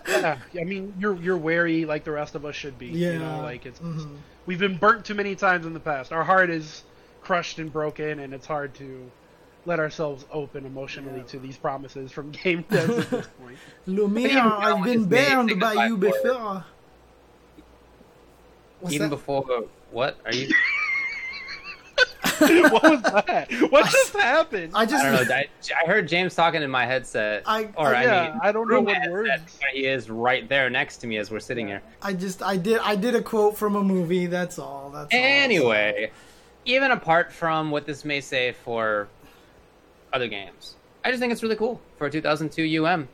Yeah, 0.10 0.38
I 0.60 0.64
mean 0.66 0.94
you're 1.00 1.16
you're 1.16 1.38
wary 1.38 1.86
like 1.86 2.04
the 2.04 2.12
rest 2.12 2.36
of 2.36 2.44
us 2.44 2.54
should 2.56 2.78
be. 2.78 2.88
You 2.88 3.20
know, 3.20 3.26
Yeah. 3.38 3.42
like 3.42 3.66
it's 3.66 3.80
Mhm. 3.80 4.18
we've 4.48 4.60
been 4.60 4.76
burnt 4.76 5.06
too 5.06 5.14
many 5.14 5.36
times 5.36 5.66
in 5.66 5.74
the 5.74 5.80
past. 5.80 6.12
Our 6.12 6.24
heart 6.26 6.50
is 6.50 6.84
crushed 7.30 7.60
and 7.60 7.72
broken, 7.72 8.22
and 8.22 8.34
it's 8.34 8.48
hard 8.48 8.74
to 8.74 9.08
let 9.68 9.80
ourselves 9.80 10.26
open 10.32 10.66
emotionally 10.66 11.22
to 11.28 11.38
these 11.38 11.58
promises 11.58 12.12
from 12.12 12.32
game 12.44 12.64
devs 12.72 13.02
at 13.02 13.10
this 13.12 13.28
point. 13.40 13.56
Lumia, 13.88 14.20
even 14.22 14.36
now 14.38 14.58
I've 14.58 14.84
been 14.84 15.02
it's 15.04 15.08
made 15.12 15.28
banned 15.28 15.60
by 15.60 15.86
you 15.86 15.96
for- 15.96 16.02
before. 16.08 16.66
What's 18.80 18.96
Even 18.96 19.10
that? 19.12 19.16
before 19.16 19.46
what 19.92 20.18
are 20.26 20.34
you? 20.34 20.48
what 22.40 22.82
was 22.84 23.02
that? 23.04 23.48
What 23.70 23.86
just 23.92 24.14
happened? 24.14 24.72
I 24.74 24.88
just 24.88 25.06
I 25.06 25.16
don't 25.16 25.28
know. 25.28 25.36
I, 25.36 25.48
I 25.84 25.86
heard 25.86 26.08
James 26.08 26.34
talking 26.34 26.64
in 26.64 26.72
my 26.72 26.88
headset. 26.88 27.44
I- 27.46 27.70
or 27.76 27.94
I 27.94 28.06
yeah, 28.06 28.30
mean, 28.32 28.40
I 28.42 28.52
don't 28.52 28.68
know 28.68 28.82
what 28.82 28.96
headset, 28.96 29.12
words. 29.12 29.60
He 29.72 29.86
is 29.86 30.10
right 30.10 30.50
there 30.50 30.72
next 30.72 30.98
to 30.98 31.08
me 31.08 31.18
as 31.18 31.30
we're 31.30 31.42
sitting 31.42 31.68
here. 31.68 31.84
I 32.02 32.14
just 32.14 32.42
I 32.42 32.58
did 32.58 32.80
I 32.80 32.96
did 32.96 33.14
a 33.14 33.22
quote 33.22 33.56
from 33.56 33.76
a 33.76 33.84
movie. 33.84 34.26
That's 34.26 34.58
all. 34.58 34.90
That's 34.90 35.14
all. 35.14 35.20
Even 36.70 36.92
apart 36.92 37.34
from 37.34 37.72
what 37.72 37.88
this 37.88 38.06
may 38.06 38.22
say 38.22 38.52
for 38.52 39.08
other 40.14 40.28
games, 40.28 40.76
I 41.04 41.10
just 41.10 41.20
think 41.20 41.32
it's 41.34 41.42
really 41.42 41.56
cool 41.56 41.82
for 41.98 42.12
2002 42.12 42.86
UM. 42.86 43.08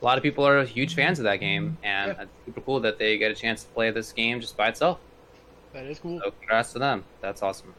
A 0.00 0.04
lot 0.04 0.18
of 0.18 0.22
people 0.22 0.46
are 0.46 0.62
huge 0.64 0.94
fans 0.94 1.18
of 1.18 1.24
that 1.24 1.38
game, 1.40 1.76
and 1.82 2.12
Yeah. 2.12 2.22
it's 2.22 2.30
super 2.46 2.60
cool 2.60 2.78
that 2.78 3.00
they 3.00 3.18
get 3.18 3.32
a 3.32 3.34
chance 3.34 3.64
to 3.64 3.70
play 3.70 3.90
this 3.90 4.12
game 4.12 4.40
just 4.40 4.56
by 4.56 4.68
itself. 4.68 5.00
That 5.72 5.86
is 5.86 5.98
cool. 5.98 6.20
So 6.22 6.30
congrats 6.30 6.72
to 6.74 6.78
them. 6.78 7.04
That's 7.20 7.42
awesome. 7.42 7.74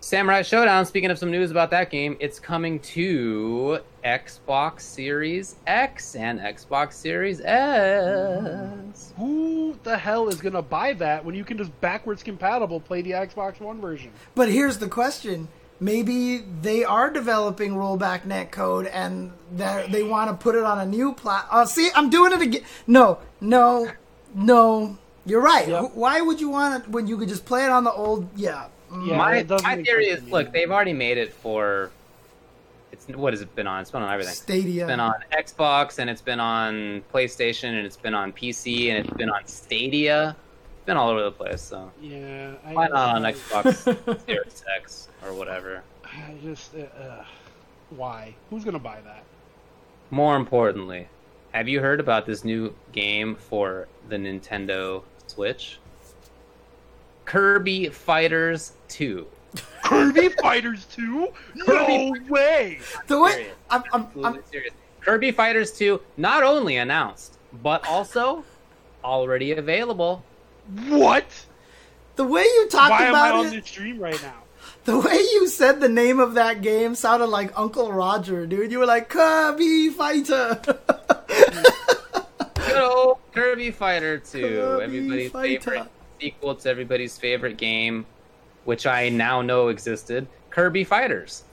Samurai 0.00 0.42
Shodown, 0.42 0.86
speaking 0.86 1.10
of 1.10 1.18
some 1.18 1.30
news 1.30 1.50
about 1.50 1.70
that 1.70 1.90
game, 1.90 2.16
it's 2.20 2.38
coming 2.38 2.78
to 2.80 3.80
Xbox 4.04 4.82
Series 4.82 5.56
X 5.66 6.14
and 6.14 6.38
Xbox 6.38 6.92
Series 6.92 7.40
S. 7.40 9.12
Who 9.16 9.76
the 9.82 9.98
hell 9.98 10.28
is 10.28 10.40
gonna 10.40 10.62
buy 10.62 10.92
that 10.94 11.24
when 11.24 11.34
you 11.34 11.44
can 11.44 11.58
just 11.58 11.78
backwards 11.80 12.22
compatible 12.22 12.78
play 12.80 13.02
the 13.02 13.10
Xbox 13.10 13.60
One 13.60 13.80
version? 13.80 14.12
But 14.36 14.50
here's 14.50 14.78
the 14.78 14.88
question. 14.88 15.48
Maybe 15.80 16.44
they 16.62 16.84
are 16.84 17.10
developing 17.10 17.72
rollback 17.72 18.22
netcode 18.22 18.88
and 18.92 19.32
they 19.52 20.02
want 20.04 20.30
to 20.30 20.36
put 20.36 20.54
it 20.54 20.64
on 20.64 20.78
a 20.78 20.86
new 20.86 21.12
plat. 21.12 21.46
Oh, 21.50 21.62
uh, 21.62 21.66
see, 21.66 21.90
I'm 21.94 22.08
doing 22.08 22.32
it 22.32 22.40
again. 22.40 22.62
No, 22.86 23.18
no, 23.40 23.90
no. 24.34 24.98
You're 25.26 25.40
right. 25.40 25.68
Yep. 25.68 25.90
Why 25.94 26.20
would 26.20 26.40
you 26.40 26.50
want 26.50 26.84
it 26.84 26.90
when 26.90 27.06
you 27.06 27.16
could 27.18 27.28
just 27.28 27.44
play 27.44 27.64
it 27.64 27.70
on 27.70 27.84
the 27.84 27.92
old? 27.92 28.28
Yeah. 28.34 28.68
Yeah, 28.90 29.16
my 29.16 29.44
my 29.62 29.82
theory 29.82 30.06
is, 30.08 30.20
to 30.20 30.26
me. 30.26 30.32
look, 30.32 30.52
they've 30.52 30.70
already 30.70 30.92
made 30.92 31.18
it 31.18 31.32
for. 31.32 31.90
It's 32.90 33.06
what 33.08 33.32
has 33.32 33.42
it 33.42 33.54
been 33.54 33.66
on? 33.66 33.82
It's 33.82 33.90
been 33.90 34.02
on 34.02 34.12
everything. 34.12 34.34
Stadia. 34.34 34.84
It's 34.84 34.90
been 34.90 35.00
on 35.00 35.14
Xbox 35.32 35.98
and 35.98 36.08
it's 36.08 36.22
been 36.22 36.40
on 36.40 37.02
PlayStation 37.12 37.70
and 37.76 37.84
it's 37.84 37.96
been 37.96 38.14
on 38.14 38.32
PC 38.32 38.90
and 38.90 39.04
it's 39.04 39.16
been 39.16 39.28
on 39.28 39.46
Stadia. 39.46 40.34
It's 40.76 40.86
been 40.86 40.96
all 40.96 41.10
over 41.10 41.22
the 41.22 41.30
place. 41.30 41.60
So 41.60 41.92
Yeah, 42.00 42.54
I, 42.64 42.72
why 42.72 42.88
not 42.88 43.16
on 43.16 43.22
Xbox 43.22 44.24
Series 44.26 44.64
X 44.78 45.08
or 45.24 45.34
whatever? 45.34 45.82
I 46.04 46.34
just 46.42 46.74
uh, 46.74 47.02
uh, 47.02 47.24
why? 47.90 48.34
Who's 48.48 48.64
gonna 48.64 48.78
buy 48.78 49.00
that? 49.04 49.22
More 50.10 50.36
importantly, 50.36 51.08
have 51.52 51.68
you 51.68 51.80
heard 51.80 52.00
about 52.00 52.24
this 52.24 52.44
new 52.44 52.74
game 52.92 53.34
for 53.34 53.86
the 54.08 54.16
Nintendo 54.16 55.02
Switch? 55.26 55.78
Kirby 57.28 57.90
Fighters 57.90 58.72
2. 58.88 59.26
Kirby 59.84 60.30
Fighters 60.30 60.86
2? 60.86 61.28
No 61.66 62.14
way! 62.26 62.78
the 63.06 63.20
way 63.20 63.32
Serious. 63.32 63.54
I'm, 63.68 63.84
I'm, 63.92 64.24
I'm, 64.24 64.42
serious. 64.50 64.72
Kirby 65.02 65.32
Fighters 65.32 65.72
2 65.72 66.00
not 66.16 66.42
only 66.42 66.78
announced, 66.78 67.36
but 67.62 67.86
also 67.86 68.44
already 69.04 69.52
available. 69.52 70.24
What? 70.86 71.26
the 72.16 72.24
way 72.24 72.42
you 72.42 72.68
talked 72.70 72.92
Why 72.92 73.08
about 73.08 73.10
it. 73.10 73.12
Why 73.12 73.28
am 73.28 73.34
I 73.34 73.38
on 73.38 73.46
it, 73.46 73.50
this 73.60 73.66
stream 73.66 73.98
right 73.98 74.22
now? 74.22 74.42
the 74.84 74.98
way 74.98 75.18
you 75.18 75.48
said 75.48 75.80
the 75.80 75.88
name 75.90 76.20
of 76.20 76.32
that 76.32 76.62
game 76.62 76.94
sounded 76.94 77.26
like 77.26 77.52
Uncle 77.58 77.92
Roger, 77.92 78.46
dude. 78.46 78.72
You 78.72 78.78
were 78.78 78.86
like 78.86 79.10
Kirby 79.10 79.90
Fighter. 79.90 80.62
Good 82.54 82.76
old 82.76 83.18
Kirby 83.32 83.70
Fighter 83.70 84.16
2. 84.16 84.40
Kirby 84.40 84.84
everybody's 84.84 85.30
Fighter. 85.30 85.60
favorite 85.60 85.97
sequel 86.20 86.54
to 86.54 86.68
everybody's 86.68 87.18
favorite 87.18 87.56
game, 87.56 88.06
which 88.64 88.86
I 88.86 89.08
now 89.08 89.42
know 89.42 89.68
existed. 89.68 90.26
Kirby 90.50 90.84
Fighters. 90.84 91.44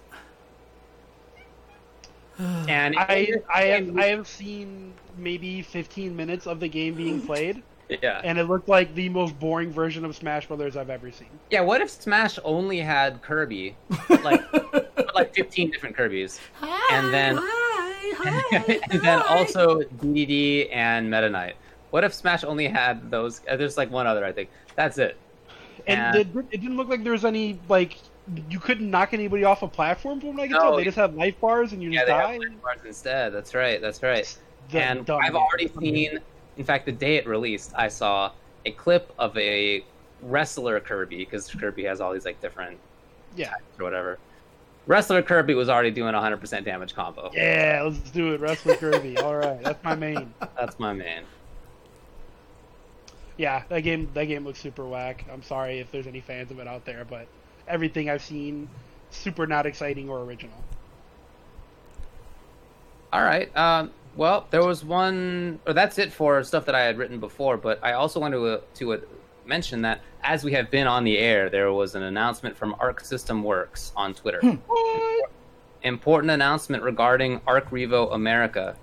and 2.67 2.95
I 2.97 3.31
I 3.53 3.61
have 3.63 3.97
I 3.97 4.05
have 4.07 4.27
seen 4.27 4.93
maybe 5.17 5.61
15 5.61 6.15
minutes 6.15 6.47
of 6.47 6.59
the 6.59 6.67
game 6.67 6.95
being 6.95 7.21
played, 7.21 7.63
yeah. 7.87 8.21
and 8.23 8.37
it 8.37 8.43
looked 8.43 8.67
like 8.67 8.93
the 8.93 9.07
most 9.09 9.39
boring 9.39 9.71
version 9.71 10.03
of 10.03 10.15
Smash 10.15 10.47
Brothers 10.47 10.75
I've 10.75 10.89
ever 10.89 11.11
seen. 11.11 11.29
Yeah, 11.49 11.61
what 11.61 11.81
if 11.81 11.89
Smash 11.89 12.37
only 12.43 12.79
had 12.79 13.21
Kirby, 13.21 13.75
like 14.23 14.41
like 15.15 15.33
fifteen 15.33 15.71
different 15.71 15.95
Kirby's, 15.95 16.39
and 16.91 17.13
then 17.13 17.37
and 18.25 19.01
then 19.01 19.21
also 19.21 19.81
DDD 19.81 20.69
and 20.73 21.09
Meta 21.09 21.29
Knight? 21.29 21.55
What 21.95 22.03
if 22.03 22.13
Smash 22.13 22.43
only 22.43 22.67
had 22.67 23.09
those? 23.09 23.39
Uh, 23.49 23.55
there's 23.55 23.77
like 23.77 23.89
one 23.89 24.05
other, 24.05 24.26
I 24.26 24.34
think. 24.34 24.49
That's 24.76 24.97
it. 24.97 25.15
And 25.88 25.97
And- 26.01 26.17
it, 26.17 26.45
it 26.51 26.59
didn't 26.59 26.76
look 26.76 26.89
like 26.89 27.03
there 27.03 27.13
was 27.13 27.23
any 27.23 27.57
like 27.69 27.95
you 28.49 28.59
couldn't 28.59 28.91
knock 28.91 29.13
anybody 29.13 29.45
off 29.45 29.61
a 29.63 29.67
platform 29.69 30.19
from 30.19 30.35
what 30.35 30.41
I 30.43 30.47
can 30.47 30.57
No. 30.57 30.59
tell. 30.59 30.76
They 30.76 30.84
just 30.84 30.97
had 30.97 31.15
life 31.15 31.39
bars 31.39 31.72
and 31.72 31.81
you 31.81 31.91
Yeah, 31.91 32.03
die. 32.03 32.31
have 32.34 32.39
life 32.41 32.61
bars 32.61 32.80
instead. 32.85 33.34
That's 33.34 33.55
right. 33.55 33.80
That's 33.80 34.03
right. 34.03 34.38
The 34.72 34.80
and 34.84 35.05
dumb 35.05 35.22
I've 35.23 35.35
already 35.35 35.69
seen. 35.80 36.19
In 36.57 36.65
fact, 36.65 36.85
the 36.85 36.91
day 36.91 37.15
it 37.15 37.26
released, 37.27 37.72
I 37.77 37.88
saw 37.88 38.30
a 38.65 38.72
clip 38.72 39.13
of 39.17 39.38
a 39.38 39.85
wrestler 40.22 40.81
Kirby 40.81 41.19
because 41.19 41.49
Kirby 41.49 41.85
has 41.85 42.01
all 42.01 42.11
these 42.11 42.26
like 42.26 42.41
different 42.41 42.77
Yeah. 43.38 43.53
or 43.80 43.85
whatever. 43.85 44.19
Wrestler 44.85 45.22
Kirby 45.22 45.53
was 45.53 45.69
already 45.69 45.91
doing 45.91 46.13
100% 46.13 46.65
damage 46.65 46.93
combo. 46.93 47.31
Yeah, 47.34 47.84
let's 47.85 48.11
do 48.11 48.34
it. 48.34 48.41
Wrestler 48.41 48.76
Kirby. 48.76 49.17
All 49.19 49.38
right, 49.38 49.63
that's 49.63 49.81
my 49.81 49.95
main. 49.95 50.34
That's 50.59 50.77
my 50.77 50.91
man. 50.91 51.23
Yeah, 53.37 53.63
that 53.69 53.81
game 53.81 54.09
that 54.13 54.25
game 54.25 54.45
looks 54.45 54.59
super 54.59 54.85
whack. 54.85 55.25
I'm 55.31 55.43
sorry 55.43 55.79
if 55.79 55.91
there's 55.91 56.07
any 56.07 56.21
fans 56.21 56.51
of 56.51 56.59
it 56.59 56.67
out 56.67 56.85
there, 56.85 57.05
but 57.05 57.27
everything 57.67 58.09
I've 58.09 58.23
seen, 58.23 58.69
super 59.09 59.45
not 59.45 59.65
exciting 59.65 60.09
or 60.09 60.21
original. 60.21 60.63
All 63.11 63.23
right. 63.23 63.55
Um, 63.55 63.91
well, 64.15 64.47
there 64.49 64.63
was 64.63 64.83
one, 64.83 65.59
or 65.65 65.73
that's 65.73 65.97
it 65.97 66.11
for 66.11 66.43
stuff 66.43 66.65
that 66.65 66.75
I 66.75 66.81
had 66.81 66.97
written 66.97 67.19
before. 67.19 67.57
But 67.57 67.79
I 67.83 67.93
also 67.93 68.19
wanted 68.19 68.37
to, 68.37 68.45
uh, 68.45 68.61
to 68.75 68.93
uh, 68.93 68.97
mention 69.45 69.81
that 69.83 70.01
as 70.23 70.43
we 70.43 70.53
have 70.53 70.71
been 70.71 70.87
on 70.87 71.03
the 71.03 71.17
air, 71.17 71.49
there 71.49 71.71
was 71.71 71.95
an 71.95 72.03
announcement 72.03 72.57
from 72.57 72.75
Arc 72.79 73.01
System 73.01 73.43
Works 73.43 73.91
on 73.95 74.13
Twitter. 74.13 74.41
What? 74.41 75.31
Important 75.83 76.31
announcement 76.31 76.83
regarding 76.83 77.41
Arc 77.45 77.69
Revo 77.69 78.13
America 78.13 78.75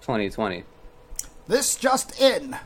2020. 0.00 0.64
This 1.46 1.76
just 1.76 2.20
in. 2.20 2.56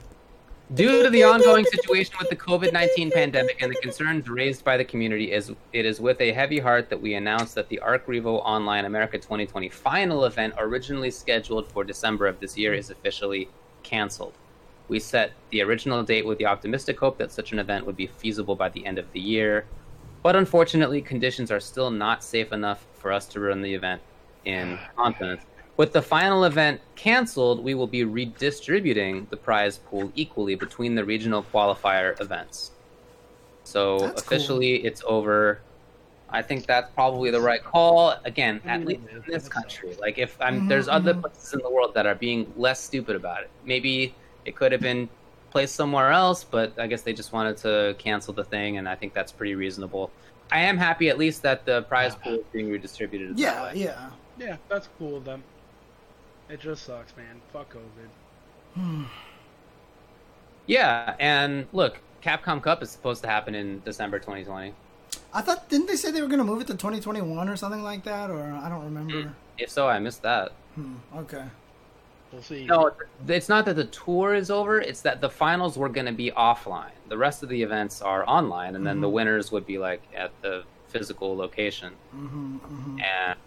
Due 0.75 1.03
to 1.03 1.11
the 1.11 1.23
ongoing 1.33 1.67
situation 1.67 2.15
with 2.19 2.31
the 2.31 2.37
COVID 2.37 2.73
19 2.73 3.11
pandemic 3.11 3.61
and 3.61 3.71
the 3.71 3.77
concerns 3.77 4.29
raised 4.29 4.65
by 4.65 4.79
the 4.79 4.85
community, 4.85 5.31
is 5.31 5.53
it 5.73 5.85
is 5.85 6.01
with 6.01 6.19
a 6.21 6.33
heavy 6.33 6.59
heart 6.59 6.89
that 6.89 7.01
we 7.01 7.15
announce 7.15 7.53
that 7.53 7.69
the 7.69 7.79
Arc 7.81 8.07
Revo 8.07 8.41
Online 8.45 8.87
America 8.87 9.19
2020 9.19 9.69
final 9.69 10.25
event, 10.25 10.55
originally 10.57 11.11
scheduled 11.11 11.71
for 11.71 11.85
December 11.85 12.27
of 12.27 12.41
this 12.41 12.57
year, 12.57 12.73
is 12.73 12.89
officially 12.89 13.49
canceled. 13.83 14.33
We 14.89 14.99
set 14.99 15.33
the 15.51 15.61
original 15.61 16.03
date 16.03 16.25
with 16.25 16.39
the 16.39 16.47
optimistic 16.47 16.99
hope 16.99 17.19
that 17.19 17.33
such 17.33 17.53
an 17.53 17.59
event 17.59 17.85
would 17.85 17.97
be 17.97 18.07
feasible 18.07 18.57
by 18.57 18.71
the 18.71 18.87
end 18.87 18.99
of 18.99 19.13
the 19.13 19.21
year, 19.21 19.67
but 20.23 20.37
unfortunately, 20.37 21.03
conditions 21.03 21.51
are 21.51 21.61
still 21.61 21.91
not 21.91 22.25
safe 22.25 22.51
enough 22.51 22.87
for 22.95 23.13
us 23.13 23.27
to 23.27 23.41
run 23.41 23.61
the 23.61 23.75
event 23.75 24.01
in 24.47 24.79
confidence. 24.97 25.43
With 25.83 25.93
the 25.93 26.01
final 26.01 26.45
event 26.45 26.81
canceled, 26.95 27.65
we 27.65 27.75
will 27.75 27.89
be 27.89 28.05
redistributing 28.05 29.27
the 29.31 29.37
prize 29.37 29.79
pool 29.79 30.13
equally 30.15 30.55
between 30.55 30.95
the 30.95 31.05
regional 31.05 31.43
qualifier 31.43 32.21
events. 32.21 32.71
So 33.65 33.99
That's 33.99 34.23
officially, 34.23 34.77
it's 34.85 35.03
over. 35.05 35.59
I 36.31 36.41
think 36.41 36.67
that's 36.67 36.89
probably 36.95 37.33
the 37.33 37.41
right 37.41 37.65
call. 37.65 38.15
Again, 38.25 38.61
at 38.65 38.85
least 38.85 39.01
in 39.11 39.25
this 39.27 39.49
country. 39.49 39.97
Like 40.01 40.19
if 40.19 40.41
I'm, 40.41 40.61
Mhm, 40.61 40.69
there's 40.69 40.87
other 40.87 41.15
mhm. 41.15 41.23
places 41.23 41.53
in 41.55 41.59
the 41.65 41.71
world 41.71 41.95
that 41.95 42.07
are 42.07 42.15
being 42.15 42.53
less 42.57 42.79
stupid 42.79 43.17
about 43.17 43.43
it. 43.43 43.51
Maybe 43.65 44.15
it 44.45 44.55
could 44.55 44.71
have 44.71 44.83
been 44.83 45.09
placed 45.51 45.75
somewhere 45.75 46.13
else, 46.13 46.45
but 46.45 46.79
I 46.79 46.87
guess 46.87 47.03
they 47.03 47.13
just 47.13 47.33
wanted 47.33 47.57
to 47.57 47.97
cancel 47.99 48.33
the 48.33 48.45
thing, 48.45 48.77
and 48.77 48.89
I 48.89 48.95
think 48.95 49.15
that's 49.15 49.33
pretty 49.33 49.57
reasonable. 49.57 50.13
I 50.53 50.61
am 50.61 50.79
happy 50.79 51.09
at 51.09 51.19
least 51.19 51.43
that 51.43 51.67
the 51.67 51.83
prize 51.83 52.15
pool 52.15 52.35
is 52.35 52.47
being 52.53 52.71
redistributed. 52.71 53.37
Yeah, 53.37 53.73
yeah. 53.73 54.11
Yeah, 54.39 54.57
that's 54.69 54.89
cool 54.97 55.17
of 55.17 55.25
them. 55.25 55.43
It 56.53 56.61
just 56.61 56.85
sucks, 56.85 57.17
man. 57.17 57.41
Fuck 57.53 57.73
COVID. 57.75 58.09
Hmm. 58.75 59.05
Yeah, 60.67 61.17
and 61.19 61.67
look, 61.73 61.99
Capcom 62.23 62.63
Cup 62.63 62.85
is 62.85 62.91
supposed 62.91 63.21
to 63.25 63.29
happen 63.29 63.53
in 63.57 63.83
December 63.85 64.21
2020. 64.21 64.73
I 65.35 65.41
thought 65.41 65.69
didn't 65.69 65.89
they 65.89 65.97
say 65.97 66.13
they 66.13 66.23
were 66.23 66.29
going 66.29 66.39
to 66.39 66.45
move 66.45 66.61
it 66.61 66.69
to 66.69 66.75
2021 66.75 67.49
or 67.49 67.57
something 67.57 67.83
like 67.83 68.05
that? 68.05 68.31
Or 68.31 68.41
I 68.63 68.69
don't 68.69 68.85
remember. 68.85 69.35
If 69.59 69.71
so, 69.71 69.89
I 69.89 69.99
missed 69.99 70.23
that. 70.23 70.53
Hmm. 70.77 70.95
Okay. 71.17 71.43
We'll 72.33 72.43
see. 72.43 72.65
No, 72.67 72.93
it's 73.27 73.49
not 73.49 73.65
that 73.65 73.75
the 73.75 73.87
tour 73.87 74.35
is 74.35 74.53
over. 74.53 74.81
It's 74.81 75.01
that 75.03 75.21
the 75.21 75.29
finals 75.29 75.77
were 75.77 75.89
going 75.89 76.07
to 76.07 76.13
be 76.13 76.31
offline. 76.31 76.93
The 77.09 77.19
rest 77.19 77.43
of 77.43 77.49
the 77.49 77.61
events 77.61 78.01
are 78.01 78.25
online, 78.29 78.77
and 78.77 78.87
then 78.87 79.01
the 79.01 79.09
Mhm. 79.09 79.13
winners 79.13 79.51
would 79.51 79.67
be 79.67 79.79
like 79.79 80.03
at 80.17 80.31
the 80.43 80.63
physical 80.89 81.37
location. 81.37 81.93
hmm 82.13 82.57
hmm 82.59 83.01
And 83.01 83.39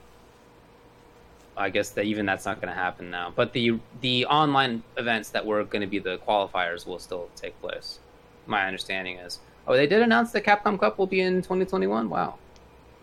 I 1.57 1.69
guess 1.69 1.89
that 1.91 2.05
even 2.05 2.25
that's 2.25 2.45
not 2.45 2.61
going 2.61 2.73
to 2.73 2.79
happen 2.79 3.09
now. 3.09 3.31
But 3.35 3.53
the 3.53 3.79
the 4.01 4.25
online 4.25 4.83
events 4.97 5.29
that 5.29 5.45
were 5.45 5.63
going 5.63 5.81
to 5.81 5.87
be 5.87 5.99
the 5.99 6.17
qualifiers 6.17 6.85
will 6.85 6.99
still 6.99 7.29
take 7.35 7.59
place. 7.61 7.99
My 8.45 8.65
understanding 8.65 9.17
is. 9.17 9.39
Oh, 9.67 9.75
they 9.75 9.87
did 9.87 10.01
announce 10.01 10.31
that 10.33 10.43
Capcom 10.43 10.79
Cup 10.79 10.99
will 10.99 11.07
be 11.07 11.21
in 11.21 11.41
2021. 11.41 12.09
Wow, 12.09 12.35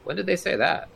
when 0.04 0.16
did 0.16 0.26
they 0.26 0.36
say 0.36 0.56
that? 0.56 0.88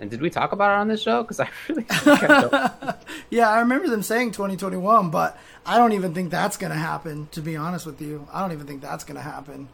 And 0.00 0.10
did 0.10 0.20
we 0.20 0.30
talk 0.30 0.52
about 0.52 0.76
it 0.76 0.80
on 0.80 0.88
this 0.88 1.02
show? 1.02 1.22
Because 1.22 1.40
I 1.40 1.48
really 1.68 1.82
think 1.88 2.22
I 2.22 2.40
don't. 2.40 2.96
yeah, 3.30 3.48
I 3.50 3.60
remember 3.60 3.88
them 3.88 4.02
saying 4.02 4.32
2021, 4.32 5.10
but 5.10 5.36
I 5.66 5.76
don't 5.76 5.92
even 5.92 6.14
think 6.14 6.30
that's 6.30 6.56
going 6.56 6.72
to 6.72 6.78
happen. 6.78 7.28
To 7.32 7.40
be 7.40 7.56
honest 7.56 7.84
with 7.86 8.00
you, 8.00 8.28
I 8.32 8.40
don't 8.40 8.52
even 8.52 8.66
think 8.66 8.80
that's 8.80 9.02
going 9.04 9.16
to 9.16 9.22
happen. 9.22 9.68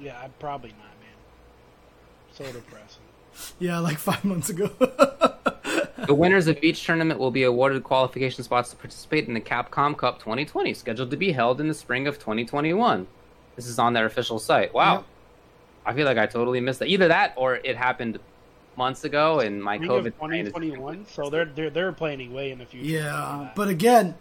Yeah, 0.00 0.18
I'm 0.22 0.32
probably 0.38 0.70
not, 0.70 0.78
man. 1.00 1.16
So 2.32 2.44
depressing. 2.44 3.02
Yeah, 3.60 3.78
like 3.78 3.98
five 3.98 4.24
months 4.24 4.50
ago. 4.50 4.68
The 6.06 6.14
winners 6.14 6.46
of 6.46 6.58
each 6.62 6.84
tournament 6.84 7.18
will 7.18 7.30
be 7.30 7.42
awarded 7.42 7.82
qualification 7.82 8.44
spots 8.44 8.70
to 8.70 8.76
participate 8.76 9.26
in 9.26 9.34
the 9.34 9.40
Capcom 9.40 9.96
Cup 9.96 10.18
2020, 10.20 10.72
scheduled 10.74 11.10
to 11.10 11.16
be 11.16 11.32
held 11.32 11.60
in 11.60 11.68
the 11.68 11.74
spring 11.74 12.06
of 12.06 12.18
2021. 12.18 13.06
This 13.56 13.66
is 13.66 13.78
on 13.78 13.92
their 13.92 14.06
official 14.06 14.38
site. 14.38 14.72
Wow. 14.72 14.94
Yep. 14.94 15.04
I 15.86 15.94
feel 15.94 16.04
like 16.04 16.18
I 16.18 16.26
totally 16.26 16.60
missed 16.60 16.78
that. 16.78 16.88
Either 16.88 17.08
that 17.08 17.32
or 17.36 17.56
it 17.56 17.76
happened 17.76 18.20
months 18.76 19.02
ago 19.02 19.40
and 19.40 19.62
my 19.62 19.76
Spring 19.76 19.90
COVID 19.90 20.06
of 20.06 20.14
2021, 20.14 21.06
so 21.06 21.28
they're 21.30 21.46
they're 21.46 21.70
they're 21.70 21.92
planning 21.92 22.32
way 22.32 22.52
in 22.52 22.58
the 22.58 22.66
future. 22.66 22.86
yeah, 22.86 23.50
but 23.56 23.68
again, 23.68 24.14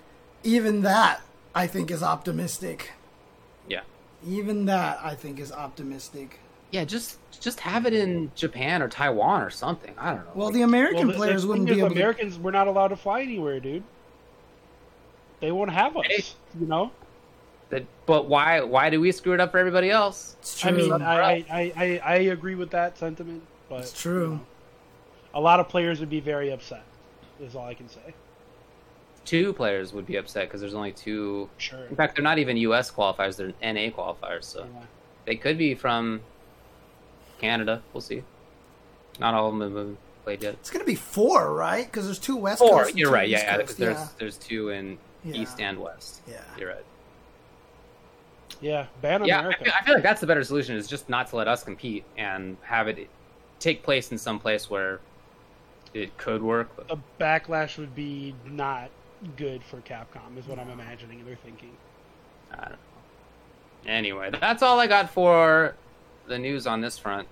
even 0.43 0.81
that 0.81 1.21
I 1.53 1.67
think 1.67 1.91
is 1.91 2.01
optimistic. 2.01 2.93
Yeah. 3.69 3.81
Even 4.25 4.65
that 4.65 4.99
I 5.03 5.13
think 5.13 5.39
is 5.39 5.51
optimistic. 5.51 6.39
Yeah, 6.71 6.83
just 6.85 7.17
just 7.39 7.59
have 7.61 7.85
it 7.85 7.93
in 7.93 8.31
Japan 8.35 8.81
or 8.81 8.87
Taiwan 8.89 9.41
or 9.41 9.49
something. 9.49 9.93
I 9.97 10.11
don't 10.15 10.25
know. 10.25 10.31
Well, 10.35 10.51
the 10.51 10.63
American 10.63 11.07
Well, 11.07 11.07
the- 11.07 11.13
players 11.13 11.43
the 11.43 11.47
wouldn't 11.49 11.67
be 11.67 11.73
is, 11.73 11.77
able 11.79 11.89
to. 11.89 11.95
Americans, 11.95 12.37
we're 12.39 12.51
not 12.51 12.67
allowed 12.67 12.89
to 12.89 12.95
fly 12.97 13.21
anywhere, 13.21 13.59
dude. 13.59 13.83
They 15.39 15.51
won't 15.51 15.71
have 15.71 15.95
us. 15.97 16.05
Hey. 16.07 16.23
You 16.59 16.65
know. 16.67 16.91
That- 17.69 17.85
but 18.05 18.27
why 18.27 18.61
why 18.61 18.89
do 18.89 18.99
we 18.99 19.11
screw 19.11 19.33
it 19.33 19.39
up 19.39 19.51
for 19.51 19.59
everybody 19.59 19.89
else? 19.89 20.35
It's 20.39 20.65
I 20.65 20.71
mean, 20.71 20.91
I, 20.91 20.99
I, 21.01 21.45
I, 21.49 21.73
I, 21.75 22.01
I 22.03 22.15
agree 22.15 22.55
with 22.55 22.71
that 22.71 22.97
sentiment, 22.97 23.43
but 23.69 23.81
It's 23.81 23.99
true. 23.99 24.23
you 24.23 24.29
know, 24.29 24.45
a 25.33 25.41
lot 25.41 25.59
of 25.59 25.69
players 25.69 25.99
would 25.99 26.09
be 26.09 26.19
very 26.19 26.49
upset. 26.51 26.83
Is 27.41 27.55
all 27.55 27.65
I 27.67 27.75
can 27.75 27.87
say. 27.87 28.13
Two 29.25 29.53
players 29.53 29.93
would 29.93 30.05
be 30.07 30.15
upset 30.15 30.47
because 30.47 30.61
there's 30.61 30.73
only 30.73 30.93
two. 30.93 31.49
Sure. 31.57 31.85
In 31.85 31.95
fact, 31.95 32.15
they're 32.15 32.23
not 32.23 32.39
even 32.39 32.57
U.S. 32.57 32.89
qualifiers; 32.89 33.35
they're 33.37 33.47
NA 33.61 33.91
qualifiers. 33.95 34.45
So. 34.45 34.61
Yeah. 34.73 34.81
They 35.25 35.35
could 35.35 35.57
be 35.57 35.75
from 35.75 36.21
Canada. 37.39 37.81
We'll 37.93 38.01
see. 38.01 38.23
Not 39.19 39.33
all 39.33 39.49
of 39.51 39.57
them 39.57 39.75
have 39.75 39.97
played 40.23 40.43
yet. 40.43 40.53
it's 40.55 40.69
going 40.69 40.81
to 40.81 40.85
be 40.85 40.95
four, 40.95 41.53
right? 41.53 41.85
Because 41.85 42.05
there's 42.05 42.19
two 42.19 42.35
West 42.35 42.59
Four. 42.59 42.83
Coast. 42.83 42.95
You're 42.97 43.11
right. 43.11 43.27
East 43.29 43.43
Yeah, 43.43 43.55
Coast. 43.55 43.59
because 43.59 43.75
there's 43.77 43.97
yeah. 43.97 44.07
there's 44.19 44.37
two 44.37 44.69
in 44.69 44.97
Yeah. 45.23 45.35
East 45.41 45.59
and 45.59 45.79
West. 45.79 46.21
Yeah. 46.27 46.41
You're 46.57 46.69
right. 46.69 46.85
Yeah. 48.61 48.85
Ban 49.01 49.25
Yeah, 49.25 49.37
I 49.37 49.39
America. 49.41 49.63
feel, 49.65 49.73
I 49.79 49.83
feel 49.85 49.93
like 49.95 50.03
that's 50.03 50.21
the 50.21 50.27
better 50.27 50.43
solution 50.43 50.75
is 50.75 50.87
just 50.87 51.09
not 51.09 51.27
to 51.27 51.35
let 51.35 51.47
us 51.47 51.63
compete 51.63 52.03
and 52.17 52.57
have 52.61 52.87
it 52.87 53.07
take 53.59 53.83
place 53.83 54.11
in 54.11 54.17
some 54.17 54.39
place 54.39 54.69
where 54.69 54.99
it 55.93 56.15
could 56.17 56.41
work. 56.43 56.69
But 56.75 56.91
a 56.91 56.99
backlash 57.21 57.77
would 57.77 57.95
be 57.95 58.35
not 58.45 58.89
good 59.35 59.63
for 59.63 59.77
Capcom, 59.77 60.37
is 60.37 60.45
what 60.47 60.59
I'm 60.59 60.69
imagining 60.69 61.25
they're 61.25 61.35
thinking. 61.35 61.71
I 62.51 62.55
don't 62.55 62.69
know. 62.71 62.77
Anyway, 63.91 64.29
that's 64.39 64.61
all 64.61 64.79
I 64.79 64.87
got 64.87 65.09
for 65.09 65.75
the 66.27 66.37
news 66.37 66.67
on 66.67 66.81
this 66.81 66.97
front. 66.97 67.27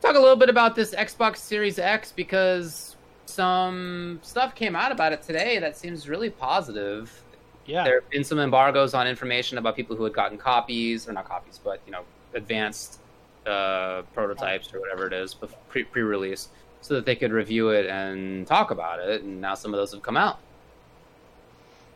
Talk 0.00 0.16
a 0.16 0.18
little 0.18 0.36
bit 0.36 0.48
about 0.48 0.74
this 0.74 0.94
Xbox 0.94 1.38
Series 1.38 1.78
X 1.78 2.12
because 2.12 2.96
some 3.26 4.18
stuff 4.22 4.54
came 4.54 4.74
out 4.74 4.92
about 4.92 5.12
it 5.12 5.22
today 5.22 5.58
that 5.58 5.76
seems 5.76 6.08
really 6.08 6.30
positive. 6.30 7.22
Yeah. 7.66 7.84
There 7.84 8.00
have 8.00 8.10
been 8.10 8.24
some 8.24 8.38
embargoes 8.38 8.94
on 8.94 9.06
information 9.06 9.58
about 9.58 9.76
people 9.76 9.96
who 9.96 10.04
had 10.04 10.14
gotten 10.14 10.38
copies, 10.38 11.08
or 11.08 11.12
not 11.12 11.28
copies, 11.28 11.60
but 11.62 11.80
you 11.86 11.92
know, 11.92 12.02
advanced 12.34 12.98
uh, 13.46 14.02
prototypes 14.14 14.72
or 14.74 14.80
whatever 14.80 15.06
it 15.06 15.12
is, 15.12 15.34
pre 15.68 15.84
pre-release, 15.84 16.48
so 16.80 16.94
that 16.94 17.04
they 17.04 17.14
could 17.14 17.32
review 17.32 17.70
it 17.70 17.86
and 17.86 18.46
talk 18.46 18.70
about 18.70 19.00
it. 19.00 19.22
And 19.22 19.40
now 19.40 19.54
some 19.54 19.72
of 19.72 19.78
those 19.78 19.92
have 19.92 20.02
come 20.02 20.16
out. 20.16 20.38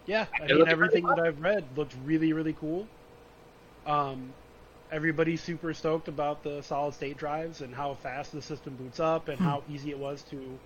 Yeah, 0.06 0.26
I 0.38 0.46
mean 0.46 0.68
everything 0.68 1.06
that 1.06 1.18
I've 1.18 1.40
read 1.40 1.64
looked 1.76 1.94
really, 2.04 2.32
really 2.32 2.52
cool. 2.52 2.86
Um, 3.86 4.32
everybody's 4.94 5.42
super 5.44 5.74
stoked 5.74 6.08
about 6.08 6.44
the 6.44 6.62
solid 6.62 6.94
state 6.94 7.18
drives 7.18 7.62
and 7.62 7.74
how 7.74 7.94
fast 7.96 8.32
the 8.32 8.42
system 8.42 8.76
boots 8.76 9.00
up 9.00 9.28
and 9.28 9.42
how 9.42 9.64
easy 9.66 9.90
it 9.90 9.98
was 9.98 10.24
to 10.24 10.60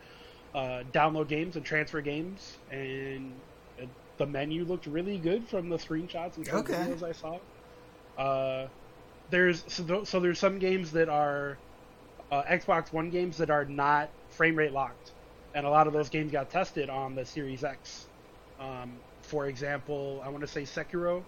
uh, 0.55 0.85
download 0.91 1.29
games 1.29 1.57
and 1.57 1.67
transfer 1.67 2.03
games. 2.03 2.59
And 2.71 3.43
uh, 3.83 3.87
the 4.19 4.27
menu 4.27 4.65
looked 4.65 4.87
really 4.87 5.19
good 5.19 5.49
from 5.49 5.71
the 5.71 5.79
screenshots 5.79 6.39
and 6.39 6.49
Okay. 6.53 6.89
videos 6.89 7.03
I 7.03 7.13
saw. 7.13 7.41
Uh, 8.19 8.69
there's 9.29 9.73
so, 9.73 9.85
th- 9.85 10.09
so 10.09 10.21
there's 10.21 10.41
some 10.41 10.59
games 10.59 10.93
that 10.93 11.09
are 11.11 11.61
uh, 12.31 12.45
Xbox 12.45 12.93
One 12.93 13.11
games 13.11 13.39
that 13.39 13.51
are 13.51 13.65
not 13.67 14.13
frame 14.29 14.57
rate 14.57 14.73
locked, 14.73 15.13
and 15.55 15.67
a 15.67 15.71
lot 15.71 15.89
of 15.89 15.95
those 15.95 16.11
games 16.11 16.33
got 16.33 16.51
tested 16.51 16.91
on 16.91 17.15
the 17.15 17.27
Series 17.27 17.65
X. 17.65 18.09
Um, 18.59 19.03
for 19.23 19.47
example, 19.47 20.23
I 20.25 20.31
want 20.31 20.43
to 20.43 20.49
say 20.49 20.63
Sekiro 20.65 21.27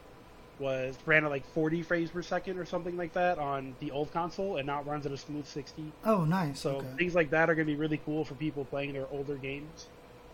was 0.60 0.96
ran 1.06 1.24
at 1.24 1.30
like 1.30 1.46
40 1.54 1.82
frames 1.82 2.10
per 2.10 2.22
second 2.22 2.58
or 2.58 2.64
something 2.64 2.96
like 2.96 3.12
that 3.14 3.38
on 3.38 3.74
the 3.80 3.90
old 3.90 4.12
console, 4.12 4.58
and 4.58 4.66
now 4.66 4.80
it 4.80 4.86
runs 4.86 5.06
at 5.06 5.12
a 5.12 5.16
smooth 5.16 5.46
60. 5.46 5.92
Oh, 6.04 6.24
nice. 6.24 6.60
So 6.60 6.76
okay. 6.76 6.86
things 6.98 7.14
like 7.14 7.30
that 7.30 7.50
are 7.50 7.54
going 7.54 7.66
to 7.66 7.72
be 7.72 7.78
really 7.78 8.00
cool 8.04 8.24
for 8.24 8.34
people 8.34 8.64
playing 8.64 8.92
their 8.92 9.06
older 9.10 9.36
games. 9.36 9.86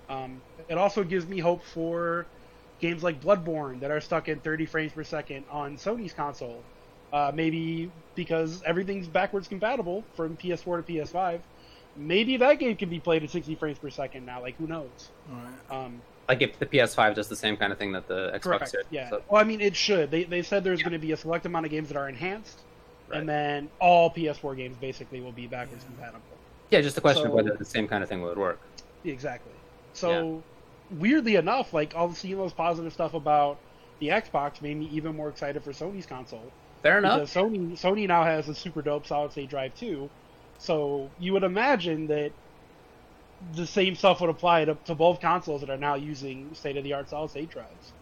Um, 0.09 0.40
it 0.69 0.77
also 0.77 1.05
gives 1.05 1.27
me 1.27 1.39
hope 1.39 1.62
for 1.62 2.27
games 2.81 3.03
like 3.03 3.20
Bloodborne 3.20 3.81
that 3.81 3.90
are 3.90 4.01
stuck 4.01 4.28
at 4.28 4.43
30 4.43 4.66
frames 4.66 4.93
per 4.93 5.05
second 5.05 5.44
on 5.51 5.77
Sony's 5.77 6.12
console. 6.12 6.62
Uh, 7.12 7.31
maybe 7.35 7.90
because 8.15 8.62
everything's 8.65 9.07
backwards 9.07 9.48
compatible 9.48 10.05
from 10.15 10.36
PS4 10.36 10.85
to 10.85 10.93
PS5. 10.93 11.40
Maybe 11.97 12.36
that 12.36 12.59
game 12.59 12.77
can 12.77 12.90
be 12.90 13.01
played 13.01 13.23
at 13.23 13.31
60 13.31 13.55
frames 13.55 13.78
per 13.78 13.90
second 13.90 14.27
now. 14.27 14.43
Like 14.43 14.57
who 14.57 14.66
knows? 14.66 15.11
All 15.31 15.36
right. 15.36 15.85
Um, 15.85 16.03
Like 16.28 16.43
if 16.43 16.59
the 16.59 16.66
PS5 16.66 17.15
does 17.15 17.28
the 17.28 17.36
same 17.36 17.57
kind 17.57 17.73
of 17.73 17.78
thing 17.78 17.93
that 17.93 18.09
the 18.09 18.31
Xbox 18.35 18.43
Correct. 18.43 18.73
did. 18.73 18.86
Yeah. 18.90 19.11
So- 19.11 19.23
Well, 19.28 19.40
I 19.40 19.44
mean, 19.44 19.61
it 19.61 19.77
should. 19.77 20.11
They 20.11 20.24
they 20.24 20.43
said 20.43 20.65
there's 20.65 20.81
Yeah. 20.81 20.85
going 20.89 21.01
to 21.01 21.07
be 21.07 21.12
a 21.12 21.16
select 21.16 21.47
amount 21.47 21.66
of 21.66 21.70
games 21.70 21.89
that 21.89 21.97
are 21.97 22.09
enhanced, 22.09 22.61
Right. 23.09 23.20
and 23.20 23.28
then 23.28 23.69
all 23.81 24.11
PS4 24.11 24.57
games 24.57 24.77
basically 24.81 25.20
will 25.20 25.32
be 25.32 25.47
backwards 25.47 25.85
compatible. 25.85 26.23
yeah, 26.70 26.81
just 26.81 26.98
a 26.98 27.01
question 27.01 27.27
of 27.27 27.32
whether 27.32 27.55
the 27.55 27.65
same 27.65 27.86
kind 27.86 28.03
of 28.03 28.09
thing 28.09 28.23
would 28.23 28.36
work. 28.39 28.59
Exactly. 29.05 29.53
So 29.93 30.43
weirdly 30.90 31.36
enough, 31.36 31.73
like 31.73 31.94
all 31.94 32.12
seeing 32.12 32.36
those 32.36 32.53
positive 32.53 32.93
stuff 32.93 33.15
about 33.15 33.59
the 34.01 34.09
Xbox 34.09 34.61
made 34.61 34.77
me 34.77 34.89
even 34.93 35.15
more 35.16 35.28
excited 35.28 35.62
for 35.62 35.70
Sony's 35.70 36.07
console. 36.07 36.51
Fair 36.82 36.98
enough. 36.98 37.23
Sony 37.32 37.73
Sony 37.73 38.07
now 38.09 38.24
has 38.24 38.48
a 38.48 38.55
super 38.55 38.82
dope 38.82 39.07
solid 39.07 39.31
state 39.32 39.48
drive 39.48 39.74
too, 39.77 40.11
so 40.59 41.09
you 41.20 41.32
would 41.32 41.44
imagine 41.44 42.09
that 42.09 42.32
the 43.55 43.67
same 43.67 43.95
stuff 43.95 44.21
would 44.21 44.31
apply 44.31 44.65
to, 44.65 44.77
to 44.87 44.95
both 44.95 45.21
consoles 45.21 45.61
that 45.61 45.71
are 45.71 45.77
now 45.77 45.95
using 45.95 46.55
state 46.55 46.77
of 46.77 46.85
the 46.85 46.93
art 46.93 47.09
solid 47.09 47.31
state 47.31 47.51
drives. 47.51 47.93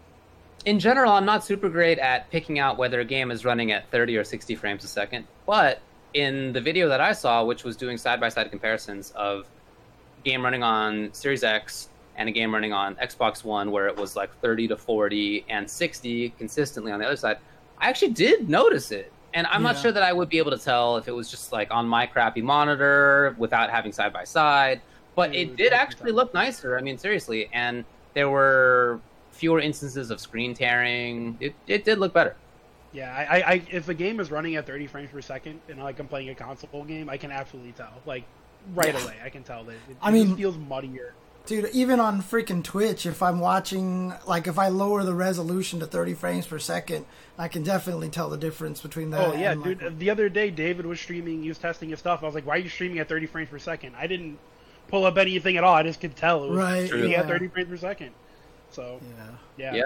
in 0.64 0.78
general, 0.78 1.12
I'm 1.12 1.26
not 1.26 1.44
super 1.44 1.68
great 1.68 1.98
at 1.98 2.30
picking 2.30 2.58
out 2.58 2.78
whether 2.78 3.00
a 3.00 3.04
game 3.04 3.30
is 3.30 3.44
running 3.44 3.72
at 3.72 3.90
30 3.90 4.16
or 4.16 4.24
60 4.24 4.54
frames 4.56 4.84
a 4.84 4.88
second. 4.88 5.26
But 5.46 5.80
in 6.14 6.52
the 6.52 6.60
video 6.60 6.88
that 6.88 7.00
I 7.00 7.12
saw, 7.12 7.44
which 7.44 7.64
was 7.64 7.76
doing 7.76 7.98
side 7.98 8.20
by 8.20 8.28
side 8.28 8.50
comparisons 8.50 9.10
of 9.12 9.46
game 10.24 10.42
running 10.42 10.62
on 10.62 11.12
Series 11.12 11.44
X 11.44 11.90
and 12.16 12.28
a 12.28 12.32
game 12.32 12.54
running 12.54 12.72
on 12.72 12.94
Xbox 12.96 13.44
One, 13.44 13.70
where 13.70 13.88
it 13.88 13.96
was 13.96 14.16
like 14.16 14.34
30 14.40 14.68
to 14.68 14.76
40 14.76 15.44
and 15.48 15.68
60 15.68 16.30
consistently 16.30 16.92
on 16.92 17.00
the 17.00 17.06
other 17.06 17.16
side, 17.16 17.38
I 17.78 17.88
actually 17.88 18.12
did 18.12 18.48
notice 18.48 18.90
it. 18.90 19.12
And 19.34 19.48
I'm 19.48 19.64
not 19.64 19.76
sure 19.76 19.90
that 19.90 20.02
I 20.04 20.12
would 20.12 20.28
be 20.28 20.38
able 20.38 20.52
to 20.52 20.58
tell 20.58 20.96
if 20.96 21.08
it 21.08 21.12
was 21.12 21.28
just 21.28 21.50
like 21.50 21.72
on 21.72 21.88
my 21.88 22.06
crappy 22.06 22.40
monitor 22.40 23.34
without 23.36 23.68
having 23.68 23.90
side 23.90 24.12
by 24.12 24.22
side. 24.22 24.80
But 25.14 25.32
Yeah, 25.34 25.40
it 25.40 25.48
it 25.50 25.56
did 25.56 25.72
actually 25.72 26.12
look 26.12 26.34
nicer. 26.34 26.76
I 26.78 26.80
mean, 26.82 26.98
seriously. 26.98 27.48
And 27.52 27.84
there 28.14 28.28
were 28.28 29.00
fewer 29.32 29.60
instances 29.60 30.10
of 30.10 30.20
screen 30.20 30.54
tearing. 30.54 31.36
It, 31.40 31.54
it 31.66 31.84
did 31.84 31.98
look 31.98 32.12
better. 32.12 32.36
Yeah, 32.92 33.12
I, 33.12 33.22
I, 33.38 33.52
I 33.54 33.62
if 33.70 33.88
a 33.88 33.94
game 33.94 34.20
is 34.20 34.30
running 34.30 34.54
at 34.56 34.66
30 34.66 34.86
frames 34.86 35.10
per 35.10 35.20
second 35.20 35.60
and 35.68 35.82
like 35.82 35.98
I'm 35.98 36.06
playing 36.08 36.28
a 36.30 36.34
console 36.34 36.84
game, 36.84 37.08
I 37.08 37.16
can 37.16 37.32
absolutely 37.32 37.72
tell. 37.72 37.92
Like 38.06 38.24
right 38.74 38.94
Yeah. 38.94 39.02
away, 39.02 39.16
I 39.24 39.28
can 39.30 39.42
tell 39.42 39.64
that 39.64 39.72
it, 39.72 39.96
I 40.00 40.10
it 40.10 40.12
mean- 40.12 40.26
just 40.28 40.38
feels 40.38 40.56
muddier. 40.58 41.14
Dude, 41.46 41.68
even 41.74 42.00
on 42.00 42.22
freaking 42.22 42.64
Twitch, 42.64 43.04
if 43.04 43.22
I'm 43.22 43.38
watching, 43.38 44.14
like, 44.26 44.46
if 44.46 44.58
I 44.58 44.68
lower 44.68 45.02
the 45.04 45.12
resolution 45.12 45.78
to 45.80 45.86
30 45.86 46.14
frames 46.14 46.46
per 46.46 46.58
second, 46.58 47.04
I 47.36 47.48
can 47.48 47.62
definitely 47.62 48.08
tell 48.08 48.30
the 48.30 48.38
difference 48.38 48.80
between 48.80 49.10
that. 49.10 49.20
Oh 49.28 49.34
yeah, 49.34 49.52
and, 49.52 49.60
like, 49.60 49.78
dude. 49.78 49.98
The 49.98 50.08
other 50.08 50.30
day, 50.30 50.50
David 50.50 50.86
was 50.86 50.98
streaming. 50.98 51.42
He 51.42 51.48
was 51.50 51.58
testing 51.58 51.90
his 51.90 51.98
stuff. 51.98 52.22
I 52.22 52.26
was 52.26 52.34
like, 52.34 52.46
"Why 52.46 52.54
are 52.54 52.58
you 52.60 52.70
streaming 52.70 52.98
at 52.98 53.10
30 53.10 53.26
frames 53.26 53.50
per 53.50 53.58
second? 53.58 53.94
I 53.98 54.06
didn't 54.06 54.38
pull 54.88 55.04
up 55.04 55.16
anything 55.18 55.56
at 55.56 55.64
all. 55.64 55.74
I 55.74 55.82
just 55.82 56.00
could 56.00 56.14
tell 56.16 56.44
it 56.44 56.50
was 56.50 56.58
Right, 56.58 56.86
streaming 56.86 57.12
yeah. 57.12 57.20
at 57.20 57.26
30 57.26 57.48
frames 57.48 57.68
per 57.68 57.76
second. 57.76 58.10
So 58.70 59.00
yeah. 59.18 59.26
yeah, 59.56 59.74
Yeah. 59.74 59.82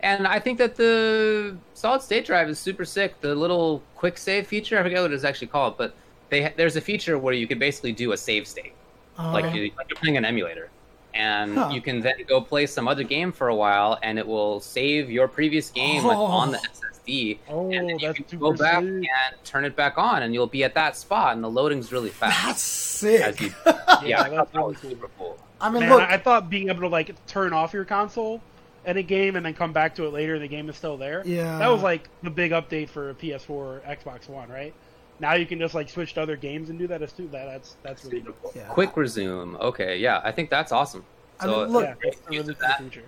And 0.00 0.26
I 0.26 0.40
think 0.40 0.58
that 0.58 0.74
the 0.74 1.56
solid 1.74 2.02
state 2.02 2.26
drive 2.26 2.48
is 2.48 2.58
super 2.58 2.84
sick. 2.84 3.20
The 3.20 3.34
little 3.36 3.82
quick 3.94 4.18
save 4.18 4.48
feature, 4.48 4.78
I 4.78 4.82
forget 4.82 5.00
what 5.00 5.12
it's 5.12 5.22
actually 5.22 5.46
called, 5.46 5.76
but 5.78 5.94
they 6.28 6.52
there's 6.56 6.74
a 6.76 6.80
feature 6.80 7.18
where 7.18 7.34
you 7.34 7.46
can 7.46 7.58
basically 7.60 7.92
do 7.92 8.10
a 8.12 8.16
save 8.16 8.48
state, 8.48 8.72
like, 9.18 9.44
Uh, 9.44 9.48
you, 9.48 9.70
like 9.78 9.88
you're 9.88 9.98
playing 9.98 10.16
an 10.16 10.24
emulator, 10.24 10.70
and 11.14 11.56
Huh. 11.56 11.70
you 11.72 11.80
can 11.80 12.00
then 12.00 12.14
go 12.28 12.40
play 12.40 12.66
some 12.66 12.88
other 12.88 13.02
game 13.04 13.32
for 13.32 13.48
a 13.48 13.54
while, 13.54 13.98
and 14.02 14.18
it 14.18 14.26
will 14.26 14.60
save 14.60 15.10
your 15.10 15.28
previous 15.28 15.70
game 15.70 16.04
like, 16.04 16.16
on 16.16 16.52
the 16.52 16.58
Oh. 16.58 16.62
SSD, 17.06 17.38
Oh, 17.48 17.70
and 17.70 17.88
then 17.88 17.96
oh, 17.96 17.98
you 17.98 17.98
that's 18.14 18.30
can 18.30 18.38
go 18.38 18.52
back 18.52 18.80
sick. 18.82 18.88
and 18.90 19.44
turn 19.44 19.64
it 19.64 19.74
back 19.76 19.98
on, 19.98 20.22
and 20.22 20.32
you'll 20.34 20.46
be 20.46 20.62
at 20.64 20.74
that 20.74 20.96
spot, 20.96 21.34
and 21.34 21.42
the 21.44 21.50
loading's 21.50 21.90
really 21.92 22.10
fast. 22.10 22.46
that's 22.46 22.62
sick. 22.62 23.40
You, 23.40 23.50
Yeah, 23.66 24.04
yeah, 24.04 24.20
I 24.22 24.28
that's 24.28 24.50
thought 24.50 24.52
that 24.52 24.58
really 24.58 24.68
was 24.68 24.76
cool. 24.78 24.90
super 24.90 25.08
cool. 25.18 25.38
I 25.60 25.70
mean, 25.70 25.80
Man, 25.80 25.90
look, 25.90 26.02
I, 26.02 26.14
I 26.14 26.18
thought 26.18 26.48
being 26.50 26.68
able 26.68 26.80
to 26.80 26.88
like 26.88 27.14
turn 27.26 27.52
off 27.52 27.72
your 27.72 27.84
console 27.84 28.40
in 28.84 28.96
a 28.96 29.02
game 29.02 29.36
and 29.36 29.46
then 29.46 29.54
come 29.54 29.72
back 29.72 29.94
to 29.96 30.06
it 30.06 30.12
later, 30.12 30.34
and 30.34 30.42
the 30.42 30.48
game 30.48 30.68
is 30.68 30.76
still 30.76 30.96
there. 30.96 31.22
Yeah. 31.24 31.58
that 31.58 31.68
was 31.68 31.82
like 31.82 32.08
the 32.22 32.30
big 32.30 32.50
update 32.52 32.88
for 32.88 33.14
PS4, 33.14 33.80
Xbox 33.98 34.28
One, 34.28 34.48
right? 34.48 34.74
Now 35.22 35.34
you 35.34 35.46
can 35.46 35.60
just 35.60 35.72
like 35.72 35.88
switch 35.88 36.14
to 36.14 36.22
other 36.22 36.36
games 36.36 36.68
and 36.68 36.80
do 36.80 36.88
that 36.88 37.00
as 37.00 37.12
too. 37.12 37.28
That 37.28 37.46
that's 37.46 37.76
that's 37.84 38.04
really 38.04 38.22
cool. 38.42 38.52
yeah. 38.56 38.64
Quick 38.64 38.96
resume. 38.96 39.54
Okay, 39.56 39.96
yeah, 39.98 40.20
I 40.24 40.32
think 40.32 40.50
that's 40.50 40.72
awesome. 40.72 41.04
I 41.38 41.46
mean, 41.46 41.66
look, 41.66 41.84
Yeah, 41.84 41.94
that's 42.02 42.20
really 42.28 42.50
of 42.50 42.58
cool 42.58 42.74
feature. 42.80 43.04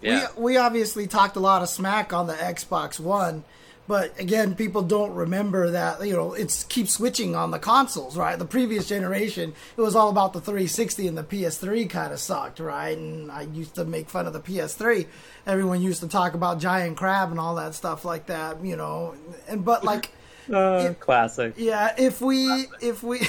yeah. 0.00 0.28
we, 0.34 0.54
we 0.54 0.56
obviously 0.56 1.06
talked 1.06 1.36
a 1.36 1.40
lot 1.40 1.60
of 1.60 1.68
smack 1.68 2.14
on 2.14 2.26
the 2.26 2.32
Xbox 2.32 2.98
One, 2.98 3.44
but 3.86 4.18
again, 4.18 4.54
people 4.54 4.80
don't 4.80 5.12
remember 5.12 5.70
that 5.72 6.06
you 6.06 6.14
know 6.14 6.32
it's 6.32 6.64
keeps 6.64 6.92
switching 6.94 7.36
on 7.36 7.50
the 7.50 7.58
consoles, 7.58 8.16
right? 8.16 8.38
The 8.38 8.46
previous 8.46 8.88
generation, 8.88 9.52
it 9.76 9.80
was 9.82 9.94
all 9.94 10.08
about 10.08 10.32
the 10.32 10.40
360 10.40 11.06
and 11.06 11.18
the 11.18 11.22
PS3 11.22 11.90
kind 11.90 12.14
of 12.14 12.18
sucked, 12.18 12.60
right? 12.60 12.96
And 12.96 13.30
I 13.30 13.42
used 13.42 13.74
to 13.74 13.84
make 13.84 14.08
fun 14.08 14.26
of 14.26 14.32
the 14.32 14.40
PS3. 14.40 15.06
Everyone 15.46 15.82
used 15.82 16.00
to 16.00 16.08
talk 16.08 16.32
about 16.32 16.60
Giant 16.60 16.96
Crab 16.96 17.30
and 17.30 17.38
all 17.38 17.56
that 17.56 17.74
stuff 17.74 18.06
like 18.06 18.24
that, 18.26 18.64
you 18.64 18.74
know. 18.76 19.14
And 19.46 19.66
but 19.66 19.84
like. 19.84 20.12
Uh, 20.52 20.94
classic. 21.00 21.54
Yeah, 21.56 21.94
if 21.98 22.20
we 22.20 22.66
if 22.80 23.02
we 23.02 23.20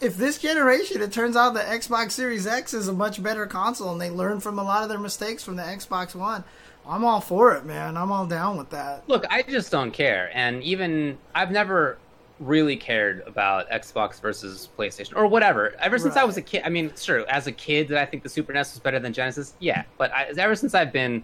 if 0.00 0.16
this 0.16 0.38
generation 0.38 1.02
it 1.02 1.12
turns 1.12 1.36
out 1.36 1.54
the 1.54 1.60
Xbox 1.60 2.12
Series 2.12 2.46
X 2.46 2.74
is 2.74 2.88
a 2.88 2.92
much 2.92 3.22
better 3.22 3.46
console 3.46 3.92
and 3.92 4.00
they 4.00 4.10
learn 4.10 4.40
from 4.40 4.58
a 4.58 4.62
lot 4.62 4.82
of 4.82 4.88
their 4.88 4.98
mistakes 4.98 5.44
from 5.44 5.56
the 5.56 5.62
Xbox 5.62 6.14
One, 6.14 6.44
I'm 6.86 7.04
all 7.04 7.20
for 7.20 7.54
it, 7.54 7.64
man. 7.64 7.96
I'm 7.96 8.10
all 8.10 8.26
down 8.26 8.56
with 8.56 8.70
that. 8.70 9.08
Look, 9.08 9.24
I 9.30 9.42
just 9.42 9.70
don't 9.70 9.92
care, 9.92 10.30
and 10.34 10.62
even 10.62 11.18
I've 11.34 11.50
never 11.50 11.98
really 12.40 12.76
cared 12.76 13.22
about 13.26 13.70
Xbox 13.70 14.20
versus 14.20 14.68
PlayStation 14.78 15.14
or 15.14 15.26
whatever. 15.26 15.74
Ever 15.78 15.98
since 15.98 16.16
I 16.16 16.24
was 16.24 16.38
a 16.38 16.42
kid, 16.42 16.62
I 16.64 16.70
mean, 16.70 16.90
sure, 16.96 17.28
as 17.28 17.46
a 17.46 17.52
kid, 17.52 17.88
did 17.88 17.98
I 17.98 18.06
think 18.06 18.22
the 18.22 18.30
Super 18.30 18.52
NES 18.52 18.72
was 18.72 18.80
better 18.80 18.98
than 18.98 19.12
Genesis? 19.12 19.54
Yeah, 19.60 19.84
but 19.98 20.10
I, 20.12 20.32
ever 20.36 20.56
since 20.56 20.74
I've 20.74 20.92
been 20.92 21.22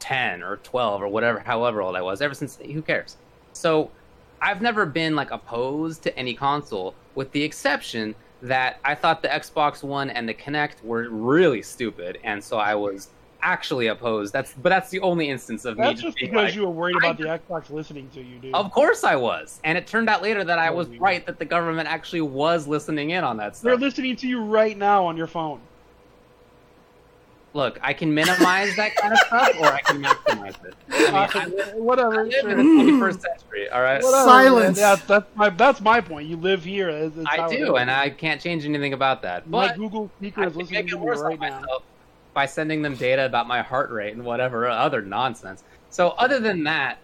ten 0.00 0.42
or 0.42 0.56
twelve 0.58 1.02
or 1.02 1.08
whatever, 1.08 1.38
however 1.38 1.82
old 1.82 1.94
I 1.94 2.02
was, 2.02 2.20
ever 2.20 2.34
since 2.34 2.56
who 2.56 2.82
cares? 2.82 3.16
So 3.52 3.90
I've 4.42 4.60
never 4.60 4.86
been 4.86 5.14
like 5.14 5.30
opposed 5.30 6.02
to 6.02 6.18
any 6.18 6.34
console, 6.34 6.94
with 7.14 7.30
the 7.32 7.42
exception 7.42 8.14
that 8.42 8.80
I 8.84 8.94
thought 8.94 9.22
the 9.22 9.28
Xbox 9.28 9.82
One 9.82 10.10
and 10.10 10.28
the 10.28 10.34
Kinect 10.34 10.82
were 10.82 11.08
really 11.08 11.62
stupid, 11.62 12.18
and 12.24 12.42
so 12.42 12.56
I 12.56 12.74
was 12.74 13.10
actually 13.42 13.86
opposed. 13.86 14.32
That's 14.32 14.52
but 14.54 14.68
that's 14.70 14.90
the 14.90 15.00
only 15.00 15.28
instance 15.28 15.64
of 15.64 15.78
me 15.78 15.84
That's 15.84 16.02
just 16.02 16.16
because 16.18 16.34
like, 16.34 16.54
you 16.54 16.62
were 16.62 16.70
worried 16.70 16.96
I 17.02 17.10
about 17.10 17.18
the 17.18 17.24
Xbox 17.24 17.70
listening 17.70 18.08
to 18.14 18.22
you, 18.22 18.38
dude. 18.38 18.54
of 18.54 18.70
course 18.70 19.04
I 19.04 19.16
was. 19.16 19.60
And 19.64 19.78
it 19.78 19.86
turned 19.86 20.08
out 20.08 20.22
later 20.22 20.44
that 20.44 20.58
I 20.58 20.70
was 20.70 20.88
right 20.98 21.24
that 21.26 21.38
the 21.38 21.44
government 21.44 21.88
actually 21.88 22.20
was 22.22 22.66
listening 22.66 23.10
in 23.10 23.24
on 23.24 23.36
that 23.38 23.56
stuff. 23.56 23.64
They're 23.64 23.76
listening 23.76 24.16
to 24.16 24.28
you 24.28 24.42
right 24.42 24.76
now 24.76 25.06
on 25.06 25.16
your 25.16 25.26
phone. 25.26 25.60
Look, 27.52 27.80
I 27.82 27.92
can 27.94 28.14
minimize 28.14 28.76
that 28.76 28.94
kind 28.94 29.12
of 29.12 29.18
stuff 29.26 29.50
or 29.60 29.66
I 29.66 29.80
can 29.80 30.00
maximize 30.02 30.64
it. 30.64 30.74
I 30.88 30.98
mean, 31.00 31.14
uh, 31.14 31.28
I 31.72 31.74
Whatever. 31.76 32.20
I 32.20 32.22
live 32.24 32.32
sure. 32.32 32.50
in 32.50 32.56
the 32.58 32.62
21st 32.92 33.20
century, 33.20 33.68
all 33.70 33.82
right? 33.82 34.02
Whatever, 34.02 34.24
Silence. 34.24 34.78
man. 34.78 34.96
Yeah, 34.98 35.04
that's 35.06 35.36
my 35.36 35.50
that's 35.50 35.80
my 35.80 36.00
point. 36.00 36.28
You 36.28 36.36
live 36.36 36.62
here. 36.62 36.88
It's- 36.90 37.12
it's 37.16 37.26
I 37.28 37.48
do, 37.48 37.74
is. 37.74 37.80
and 37.80 37.90
I 37.90 38.10
can't 38.10 38.40
change 38.40 38.64
anything 38.64 38.92
about 38.92 39.22
that. 39.22 39.48
my 39.48 39.74
Google 39.74 40.10
speaker 40.18 40.44
is 40.46 40.54
listening 40.54 40.86
to 40.88 40.98
me 40.98 41.06
right 41.06 41.40
now. 41.40 41.64
by 42.34 42.46
sending 42.46 42.82
them 42.82 42.94
data 42.94 43.26
about 43.26 43.48
my 43.48 43.62
heart 43.62 43.90
rate 43.90 44.12
and 44.14 44.24
whatever 44.24 44.68
other 44.68 45.02
nonsense. 45.02 45.64
So 45.90 46.10
other 46.10 46.38
than 46.38 46.62
that, 46.64 46.98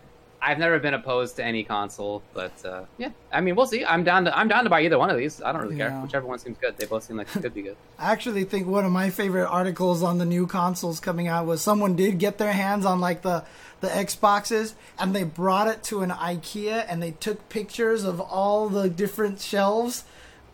I've 0.46 0.60
never 0.60 0.78
been 0.78 0.94
opposed 0.94 1.34
to 1.36 1.44
any 1.44 1.64
console, 1.64 2.22
but 2.32 2.64
uh, 2.64 2.84
yeah, 2.98 3.10
I 3.32 3.40
mean, 3.40 3.56
we'll 3.56 3.66
see. 3.66 3.84
I'm 3.84 4.04
down 4.04 4.26
to 4.26 4.38
I'm 4.38 4.46
down 4.46 4.62
to 4.62 4.70
buy 4.70 4.82
either 4.82 4.96
one 4.96 5.10
of 5.10 5.16
these. 5.16 5.42
I 5.42 5.50
don't 5.50 5.62
really 5.62 5.76
care. 5.76 5.88
Yeah. 5.88 6.02
Whichever 6.04 6.24
one 6.24 6.38
seems 6.38 6.56
good. 6.58 6.76
They 6.78 6.86
both 6.86 7.02
seem 7.02 7.16
like 7.16 7.26
could 7.26 7.52
be 7.52 7.62
good. 7.62 7.76
I 7.98 8.12
actually 8.12 8.44
think 8.44 8.68
one 8.68 8.84
of 8.84 8.92
my 8.92 9.10
favorite 9.10 9.48
articles 9.48 10.04
on 10.04 10.18
the 10.18 10.24
new 10.24 10.46
consoles 10.46 11.00
coming 11.00 11.26
out 11.26 11.46
was 11.46 11.62
someone 11.62 11.96
did 11.96 12.20
get 12.20 12.38
their 12.38 12.52
hands 12.52 12.86
on 12.86 13.00
like 13.00 13.22
the 13.22 13.44
the 13.80 13.88
Xboxes 13.88 14.74
and 15.00 15.16
they 15.16 15.24
brought 15.24 15.66
it 15.66 15.82
to 15.84 16.02
an 16.02 16.10
IKEA 16.10 16.86
and 16.88 17.02
they 17.02 17.10
took 17.10 17.48
pictures 17.48 18.04
of 18.04 18.20
all 18.20 18.68
the 18.68 18.88
different 18.88 19.40
shelves 19.40 20.04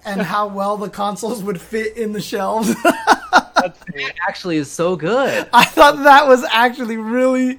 and 0.06 0.22
how 0.32 0.46
well 0.46 0.78
the 0.78 0.88
consoles 0.88 1.42
would 1.42 1.60
fit 1.60 1.98
in 1.98 2.12
the 2.12 2.20
shelves. 2.22 2.74
That's 3.32 3.78
actually 4.28 4.56
is 4.58 4.70
so 4.70 4.96
good. 4.96 5.48
I 5.52 5.64
thought 5.64 6.02
that 6.02 6.26
was 6.26 6.44
actually 6.44 6.96
really. 6.96 7.58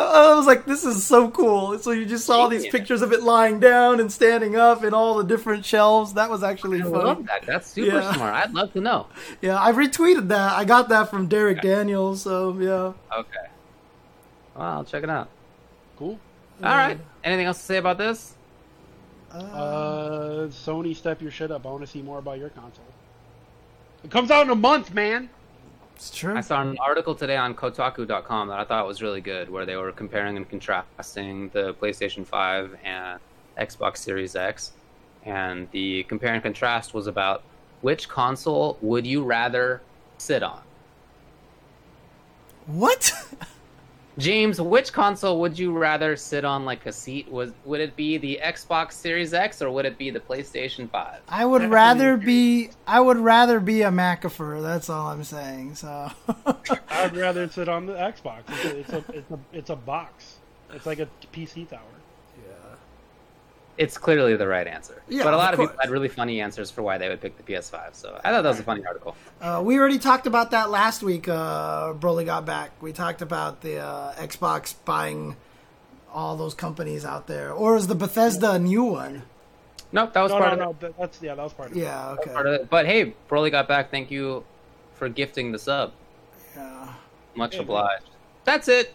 I 0.00 0.34
was 0.36 0.46
like, 0.46 0.66
this 0.66 0.84
is 0.84 1.06
so 1.06 1.30
cool. 1.30 1.78
So 1.78 1.92
you 1.92 2.04
just 2.04 2.26
saw 2.26 2.48
these 2.48 2.66
pictures 2.66 3.00
of 3.02 3.12
it 3.12 3.22
lying 3.22 3.60
down 3.60 4.00
and 4.00 4.10
standing 4.12 4.56
up 4.56 4.82
and 4.82 4.94
all 4.94 5.14
the 5.16 5.24
different 5.24 5.64
shelves. 5.64 6.14
That 6.14 6.28
was 6.28 6.42
actually 6.42 6.80
I 6.80 6.84
funny. 6.84 6.94
love 6.96 7.26
that. 7.26 7.46
That's 7.46 7.68
super 7.70 7.98
Yeah. 7.98 8.12
smart. 8.14 8.34
I'd 8.34 8.52
love 8.52 8.72
to 8.72 8.80
know. 8.80 9.06
Yeah, 9.40 9.60
I 9.62 9.72
retweeted 9.72 10.28
that. 10.28 10.52
I 10.52 10.64
got 10.64 10.88
that 10.88 11.08
from 11.10 11.28
Derek 11.28 11.62
Daniels. 11.62 12.22
So 12.22 12.56
yeah. 12.58 12.92
Okay. 13.18 13.46
Well, 14.56 14.66
I'll 14.66 14.84
check 14.84 15.04
it 15.04 15.10
out. 15.10 15.28
cool. 15.96 16.18
All 16.62 16.76
right. 16.76 16.98
Anything 17.22 17.46
else 17.46 17.58
to 17.58 17.64
say 17.64 17.76
about 17.78 17.98
this? 17.98 18.34
Uh, 19.30 20.46
Sony, 20.48 20.94
step 20.94 21.20
your 21.20 21.30
shit 21.30 21.50
up. 21.50 21.66
I 21.66 21.70
want 21.70 21.80
to 21.82 21.86
see 21.86 22.02
more 22.02 22.18
about 22.18 22.38
your 22.38 22.50
console. 22.50 22.84
It 24.04 24.10
comes 24.10 24.30
out 24.30 24.44
in 24.44 24.50
a 24.50 24.54
month, 24.54 24.92
man. 24.92 25.30
It's 25.96 26.14
true. 26.14 26.36
I 26.36 26.42
saw 26.42 26.60
an 26.60 26.76
article 26.78 27.14
today 27.14 27.36
on 27.36 27.54
Kotaku.com 27.54 28.48
that 28.48 28.58
I 28.58 28.64
thought 28.64 28.86
was 28.86 29.00
really 29.00 29.22
good, 29.22 29.48
where 29.48 29.64
they 29.64 29.76
were 29.76 29.92
comparing 29.92 30.36
and 30.36 30.46
contrasting 30.48 31.48
the 31.54 31.72
PlayStation 31.74 32.26
5 32.26 32.76
and 32.84 33.18
Xbox 33.58 33.98
Series 33.98 34.36
X. 34.36 34.72
And 35.24 35.70
the 35.70 36.02
compare 36.02 36.34
and 36.34 36.42
contrast 36.42 36.92
was 36.92 37.06
about 37.06 37.42
which 37.80 38.08
console 38.08 38.76
would 38.82 39.06
you 39.06 39.24
rather 39.24 39.80
sit 40.18 40.42
on? 40.42 40.60
What? 42.66 43.10
James, 44.18 44.60
which 44.60 44.92
console 44.92 45.40
would 45.40 45.58
you 45.58 45.76
rather 45.76 46.16
sit 46.16 46.44
on 46.44 46.64
like 46.64 46.86
a 46.86 46.92
seat? 46.92 47.30
Was 47.30 47.52
would 47.64 47.80
it 47.80 47.96
be 47.96 48.16
the 48.18 48.40
Xbox 48.42 48.92
Series 48.92 49.34
X 49.34 49.60
or 49.60 49.70
would 49.70 49.86
it 49.86 49.98
be 49.98 50.10
the 50.10 50.20
PlayStation 50.20 50.88
Five? 50.88 51.20
I 51.28 51.44
would 51.44 51.64
rather 51.64 52.16
be 52.16 52.70
I 52.86 53.00
would 53.00 53.18
rather 53.18 53.58
be 53.58 53.82
a 53.82 53.90
McAfee. 53.90 54.62
That's 54.62 54.88
all 54.88 55.08
I'm 55.08 55.24
saying. 55.24 55.74
So 55.74 56.10
I'd 56.90 57.16
rather 57.16 57.48
sit 57.48 57.68
on 57.68 57.86
the 57.86 57.94
Xbox. 57.94 58.42
It's 58.48 58.64
a, 58.64 58.78
it's 58.78 58.92
a 58.92 59.04
it's 59.12 59.30
a 59.30 59.38
it's 59.52 59.70
a 59.70 59.76
box. 59.76 60.36
It's 60.72 60.86
like 60.86 61.00
a 61.00 61.08
PC 61.32 61.68
tower. 61.68 61.80
It's 63.76 63.98
clearly 63.98 64.36
the 64.36 64.46
right 64.46 64.66
answer. 64.66 65.02
Yeah, 65.08 65.24
but 65.24 65.34
a 65.34 65.36
lot 65.36 65.52
of 65.52 65.58
of, 65.60 65.66
people 65.68 65.80
had 65.80 65.90
really 65.90 66.08
funny 66.08 66.40
answers 66.40 66.70
for 66.70 66.82
why 66.82 66.96
they 66.96 67.08
would 67.08 67.20
pick 67.20 67.36
the 67.36 67.42
PS5. 67.42 67.94
So 67.94 68.20
I 68.24 68.30
thought 68.30 68.42
that 68.42 68.48
was 68.50 68.60
a 68.60 68.62
funny 68.62 68.86
article. 68.86 69.16
uh, 69.40 69.60
we 69.64 69.78
already 69.78 69.98
talked 69.98 70.26
about 70.28 70.52
that 70.52 70.70
last 70.70 71.02
week. 71.02 71.28
Uh, 71.28 71.92
Broly 71.94 72.24
got 72.24 72.44
back. 72.46 72.70
We 72.80 72.92
talked 72.92 73.20
about 73.20 73.62
the 73.62 73.78
uh, 73.78 74.12
Xbox 74.14 74.74
buying 74.84 75.36
all 76.12 76.36
those 76.36 76.54
companies 76.54 77.04
out 77.04 77.26
there, 77.26 77.52
or 77.52 77.76
is 77.76 77.88
the 77.88 77.96
Bethesda 77.96 78.52
a 78.52 78.58
new 78.60 78.84
one? 78.84 79.22
Nope, 79.90 80.12
that 80.12 80.22
was 80.22 80.30
No, 80.32 80.38
part 80.38 80.48
no, 80.50 80.52
of 80.54 80.58
no. 80.60 80.70
it. 80.70 80.80
that- 80.80 80.98
That's 80.98 81.22
yeah, 81.22 81.34
that 81.34 81.42
was 81.42 81.52
part 81.52 81.70
of 81.72 81.76
it. 81.76 81.80
Yeah. 81.80 82.10
Okay. 82.10 82.30
Part 82.32 82.46
of 82.46 82.52
it. 82.54 82.70
But 82.70 82.86
hey, 82.86 83.14
Broly 83.28 83.50
got 83.50 83.66
back. 83.66 83.90
Thank 83.90 84.10
you 84.12 84.44
for 84.94 85.08
gifting 85.08 85.50
the 85.50 85.58
sub. 85.58 85.92
Yeah. 86.56 86.92
Much 87.34 87.54
Hey, 87.56 87.60
obliged. 87.62 88.10
That's 88.44 88.68
it. 88.68 88.94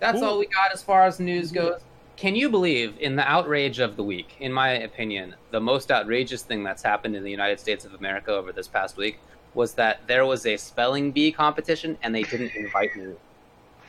That's 0.00 0.18
Cool. 0.18 0.28
all 0.28 0.38
we 0.38 0.46
got 0.46 0.72
as 0.72 0.82
far 0.82 1.04
as 1.04 1.20
news 1.20 1.52
goes. 1.52 1.80
Can 2.18 2.34
you 2.34 2.48
believe 2.48 2.96
in 2.98 3.14
the 3.14 3.22
outrage 3.22 3.78
of 3.78 3.94
the 3.94 4.02
week? 4.02 4.34
In 4.40 4.52
my 4.52 4.70
opinion, 4.70 5.36
the 5.52 5.60
most 5.60 5.92
outrageous 5.92 6.42
thing 6.42 6.64
that's 6.64 6.82
happened 6.82 7.14
in 7.14 7.22
the 7.22 7.30
United 7.30 7.60
States 7.60 7.84
of 7.84 7.94
America 7.94 8.32
over 8.32 8.50
this 8.50 8.66
past 8.66 8.96
week 8.96 9.20
was 9.54 9.72
that 9.74 10.00
there 10.08 10.26
was 10.26 10.44
a 10.44 10.56
spelling 10.56 11.12
bee 11.12 11.30
competition 11.30 11.96
and 12.02 12.12
they 12.12 12.24
didn't 12.24 12.56
invite 12.56 12.96
me. 12.96 13.14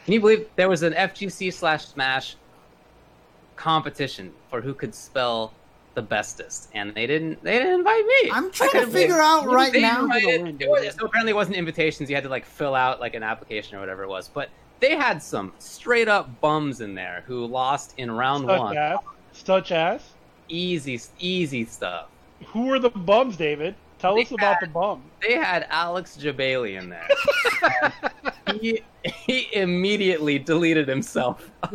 Can 0.06 0.14
you 0.14 0.20
believe 0.20 0.48
there 0.58 0.70
was 0.70 0.84
an 0.84 0.94
FGC 0.94 1.52
slash 1.52 1.88
Smash 1.88 2.36
competition 3.56 4.32
for 4.52 4.62
who 4.62 4.76
could 4.76 4.94
spell 4.94 5.52
the 5.96 6.02
bestest, 6.04 6.70
and 6.76 6.94
they 6.94 7.08
didn't. 7.08 7.44
They 7.44 7.58
didn't 7.58 7.80
invite 7.80 8.06
me. 8.06 8.30
I'm 8.32 8.52
trying 8.52 8.70
to 8.72 8.88
figure 8.88 9.20
out 9.20 9.48
right 9.48 9.74
now. 9.74 10.04
invited- 10.04 10.94
so 10.94 11.08
apparently, 11.08 11.32
it 11.32 11.36
wasn't 11.36 11.58
invitations. 11.58 12.10
You 12.12 12.16
had 12.16 12.24
to 12.26 12.30
like 12.30 12.46
fill 12.46 12.76
out 12.76 13.00
like 13.00 13.16
an 13.16 13.24
application 13.24 13.76
or 13.76 13.80
whatever 13.80 14.04
it 14.04 14.08
was. 14.08 14.28
But 14.30 14.50
they 14.80 14.96
had 14.96 15.22
some 15.22 15.52
straight 15.60 16.08
up 16.08 16.40
bums 16.42 16.82
in 16.82 16.96
there 16.96 17.24
who 17.28 17.46
lost 17.46 17.94
in 17.98 18.10
round 18.12 18.46
Such 18.48 18.60
one. 18.60 18.78
as, 18.78 18.98
such 19.34 19.72
as, 19.72 20.02
Easy, 20.48 21.00
easy 21.20 21.66
stuff. 21.66 22.08
who 22.48 22.72
are 22.74 22.80
the 22.80 22.90
bums, 22.90 23.38
David? 23.38 23.76
Tell 24.00 24.16
They 24.16 24.22
us 24.24 24.32
about 24.32 24.56
had- 24.60 24.70
the 24.70 24.74
bums. 24.74 25.04
They 25.22 25.34
had 25.36 25.68
Alex 25.70 26.18
Jebailey 26.20 26.80
in 26.80 26.90
there. 26.90 27.08
He 28.60 28.82
he 29.04 29.48
immediately 29.54 30.40
deleted 30.40 30.88
himself. 30.88 31.52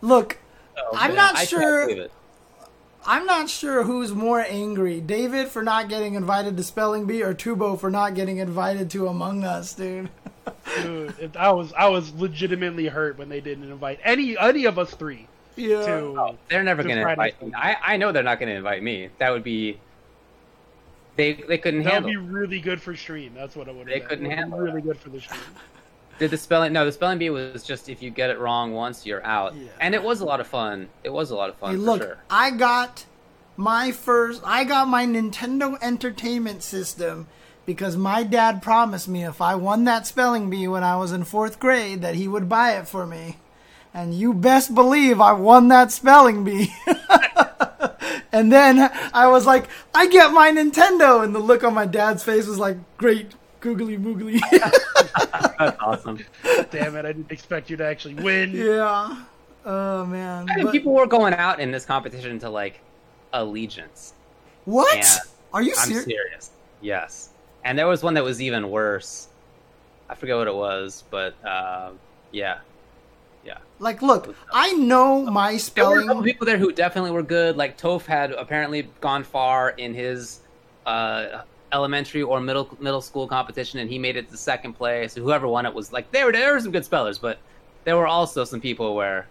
Look, 0.00 0.38
Oh, 0.78 0.88
I'm 0.96 1.10
man, 1.10 1.16
not 1.16 1.34
I 1.34 1.38
can't 1.38 1.48
sure- 1.50 1.86
believe 1.86 2.02
it. 2.04 2.12
I'm 3.10 3.26
not 3.26 3.50
sure 3.50 3.82
who's 3.82 4.12
more 4.12 4.40
angry, 4.40 5.00
David 5.00 5.48
for 5.48 5.64
not 5.64 5.88
getting 5.88 6.14
invited 6.14 6.56
to 6.56 6.62
Spelling 6.62 7.06
Bee 7.06 7.24
or 7.24 7.34
Tubo 7.34 7.76
for 7.78 7.90
not 7.90 8.14
getting 8.14 8.36
invited 8.38 8.88
to 8.90 9.08
Among 9.08 9.42
Us, 9.42 9.74
dude. 9.74 10.08
Dude, 10.76 11.18
it, 11.18 11.36
I 11.36 11.50
was 11.50 11.72
I 11.72 11.88
was 11.88 12.14
legitimately 12.14 12.86
hurt 12.86 13.18
when 13.18 13.28
they 13.28 13.40
didn't 13.40 13.64
invite 13.70 13.98
any 14.04 14.38
any 14.38 14.64
of 14.64 14.78
us 14.78 14.94
three 14.94 15.26
Yeah. 15.56 15.84
to. 15.84 15.92
Oh, 16.18 16.38
they're 16.48 16.62
never 16.62 16.82
To 16.82 16.88
going 16.88 16.98
to 16.98 17.02
Friday 17.02 17.34
invite 17.36 17.42
me. 17.42 17.52
I, 17.56 17.76
I 17.82 17.96
know 17.96 18.12
they're 18.12 18.22
not 18.22 18.38
going 18.38 18.48
to 18.48 18.54
invite 18.54 18.82
me. 18.82 19.08
That 19.18 19.30
would 19.30 19.42
be. 19.42 19.80
They 21.16 21.32
they 21.32 21.58
couldn't 21.58 21.82
That 21.82 22.04
would 22.04 22.10
handle. 22.12 22.24
be 22.26 22.30
really 22.32 22.60
good 22.60 22.80
for 22.80 22.94
stream. 22.94 23.32
That's 23.34 23.56
what 23.56 23.66
it 23.66 23.74
would. 23.74 23.88
They 23.88 23.98
couldn't 24.00 24.30
handle 24.30 24.60
it. 24.60 24.62
Really 24.62 24.82
good 24.82 24.98
for 24.98 25.08
the 25.10 25.20
stream. 25.20 25.40
Did 26.20 26.30
the 26.32 26.36
spelling? 26.36 26.74
No, 26.74 26.84
the 26.84 26.92
spelling 26.92 27.16
bee 27.16 27.30
was 27.30 27.64
just 27.64 27.88
if 27.88 28.02
you 28.02 28.10
get 28.10 28.28
it 28.28 28.38
wrong 28.38 28.74
once, 28.74 29.06
you're 29.06 29.24
out. 29.24 29.56
Yeah. 29.56 29.68
And 29.80 29.94
it 29.94 30.02
was 30.02 30.20
a 30.20 30.26
lot 30.26 30.38
of 30.38 30.46
fun. 30.46 30.90
It 31.02 31.08
was 31.08 31.30
a 31.30 31.34
lot 31.34 31.48
of 31.48 31.56
fun 31.56 31.70
Hey, 31.70 31.76
for 31.76 31.82
look, 31.82 32.02
sure. 32.02 32.18
I 32.28 32.50
got 32.50 33.06
my 33.56 33.90
first. 33.90 34.42
I 34.44 34.64
got 34.64 34.86
my 34.86 35.06
Nintendo 35.06 35.78
Entertainment 35.80 36.62
System 36.62 37.26
because 37.64 37.96
my 37.96 38.22
dad 38.22 38.60
promised 38.60 39.08
me 39.08 39.24
if 39.24 39.40
I 39.40 39.54
won 39.54 39.84
that 39.84 40.06
spelling 40.06 40.50
bee 40.50 40.68
when 40.68 40.84
I 40.84 40.96
was 40.96 41.10
in 41.10 41.24
fourth 41.24 41.58
grade 41.58 42.02
that 42.02 42.16
he 42.16 42.28
would 42.28 42.50
buy 42.50 42.72
it 42.72 42.86
for 42.86 43.06
me. 43.06 43.38
And 43.94 44.12
you 44.12 44.34
best 44.34 44.74
believe 44.74 45.22
I 45.22 45.32
won 45.32 45.68
that 45.68 45.90
spelling 45.90 46.44
bee. 46.44 46.70
and 48.32 48.52
then 48.52 48.90
I 49.14 49.26
was 49.28 49.46
like, 49.46 49.68
I 49.94 50.06
get 50.06 50.34
my 50.34 50.50
Nintendo. 50.50 51.24
And 51.24 51.34
the 51.34 51.38
look 51.38 51.64
on 51.64 51.72
my 51.72 51.86
dad's 51.86 52.22
face 52.22 52.46
was 52.46 52.58
like, 52.58 52.76
great, 52.98 53.32
googly 53.60 53.96
moogly. 53.98 54.40
That's 55.58 55.76
awesome. 55.80 56.18
Damn 56.70 56.96
it! 56.96 57.04
I 57.04 57.12
didn't 57.12 57.30
expect 57.30 57.70
you 57.70 57.76
to 57.76 57.84
actually 57.84 58.14
win. 58.14 58.50
yeah. 58.52 59.24
Oh, 59.64 60.06
man. 60.06 60.48
I 60.50 60.56
mean, 60.56 60.64
But- 60.66 60.72
people 60.72 60.92
were 60.94 61.06
going 61.06 61.34
out 61.34 61.60
in 61.60 61.70
this 61.70 61.84
competition 61.84 62.38
to 62.40 62.48
like 62.50 62.80
allegiance. 63.32 64.14
what? 64.64 64.96
Yeah. 64.96 65.18
Are 65.52 65.62
you 65.62 65.74
serious? 65.74 65.98
I'm 65.98 66.04
serious? 66.04 66.04
serious. 66.06 66.50
Yes. 66.80 67.28
And 67.64 67.78
there 67.78 67.86
was 67.86 68.02
one 68.02 68.14
that 68.14 68.24
was 68.24 68.40
even 68.40 68.70
worse. 68.70 69.28
I 70.08 70.14
forget 70.14 70.36
what 70.36 70.46
it 70.48 70.54
was, 70.54 71.04
but 71.10 71.34
uh, 71.44 71.90
yeah. 72.32 72.58
Yeah. 73.44 73.58
Like, 73.78 74.00
look, 74.02 74.34
I 74.52 74.72
know 74.74 75.24
my 75.26 75.56
spelling. 75.56 75.90
There 75.90 75.98
were 75.98 76.04
a 76.04 76.06
couple 76.08 76.22
people 76.22 76.46
there 76.46 76.58
who 76.58 76.72
definitely 76.72 77.10
were 77.10 77.22
good. 77.22 77.56
Like 77.56 77.76
Toph 77.78 78.06
had 78.06 78.32
apparently 78.32 78.88
gone 79.00 79.24
far 79.24 79.70
in 79.70 79.92
his 79.94 80.40
uh, 80.86 81.42
elementary 81.72 82.22
or 82.22 82.40
middle 82.40 82.76
middle 82.80 83.00
school 83.00 83.26
competition, 83.26 83.80
and 83.80 83.90
he 83.90 83.98
made 83.98 84.16
it 84.16 84.30
to 84.30 84.36
second 84.36 84.74
place. 84.74 85.14
Whoever 85.14 85.46
won 85.48 85.66
it 85.66 85.74
was 85.74 85.92
like 85.92 86.10
there 86.12 86.26
were 86.26 86.32
there 86.32 86.52
were 86.52 86.60
some 86.60 86.72
good 86.72 86.84
spellers, 86.84 87.18
but 87.18 87.38
there 87.84 87.96
were 87.96 88.06
also 88.06 88.44
some 88.44 88.60
people 88.60 88.94
where, 88.94 89.26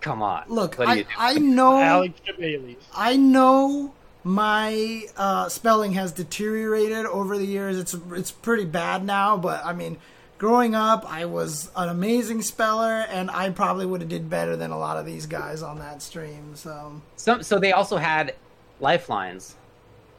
come 0.00 0.22
on, 0.22 0.44
Look, 0.48 0.76
what 0.76 0.86
do 0.86 0.90
I, 0.90 0.94
you 0.96 1.04
do? 1.04 1.10
I 1.18 1.34
know 1.34 1.80
Alex 1.80 2.20
Jebailey's. 2.26 2.84
I 2.94 3.16
know 3.16 3.92
my 4.22 5.06
uh, 5.16 5.48
spelling 5.48 5.92
has 5.92 6.12
deteriorated 6.12 7.06
over 7.06 7.38
the 7.38 7.46
years. 7.46 7.78
It's 7.78 7.96
it's 8.12 8.30
pretty 8.30 8.64
bad 8.64 9.04
now, 9.04 9.36
but 9.36 9.64
I 9.64 9.72
mean, 9.72 9.96
growing 10.38 10.74
up, 10.74 11.10
I 11.10 11.24
was 11.24 11.70
an 11.76 11.88
amazing 11.88 12.42
speller, 12.42 13.06
and 13.08 13.30
I 13.30 13.50
probably 13.50 13.86
would 13.86 14.00
have 14.00 14.10
did 14.10 14.28
better 14.28 14.56
than 14.56 14.70
a 14.70 14.78
lot 14.78 14.96
of 14.96 15.06
these 15.06 15.26
guys 15.26 15.62
on 15.62 15.78
that 15.78 16.02
stream. 16.02 16.54
So 16.54 17.00
Some 17.16 17.42
so 17.42 17.58
they 17.58 17.72
also 17.72 17.96
had 17.96 18.34
lifelines 18.80 19.56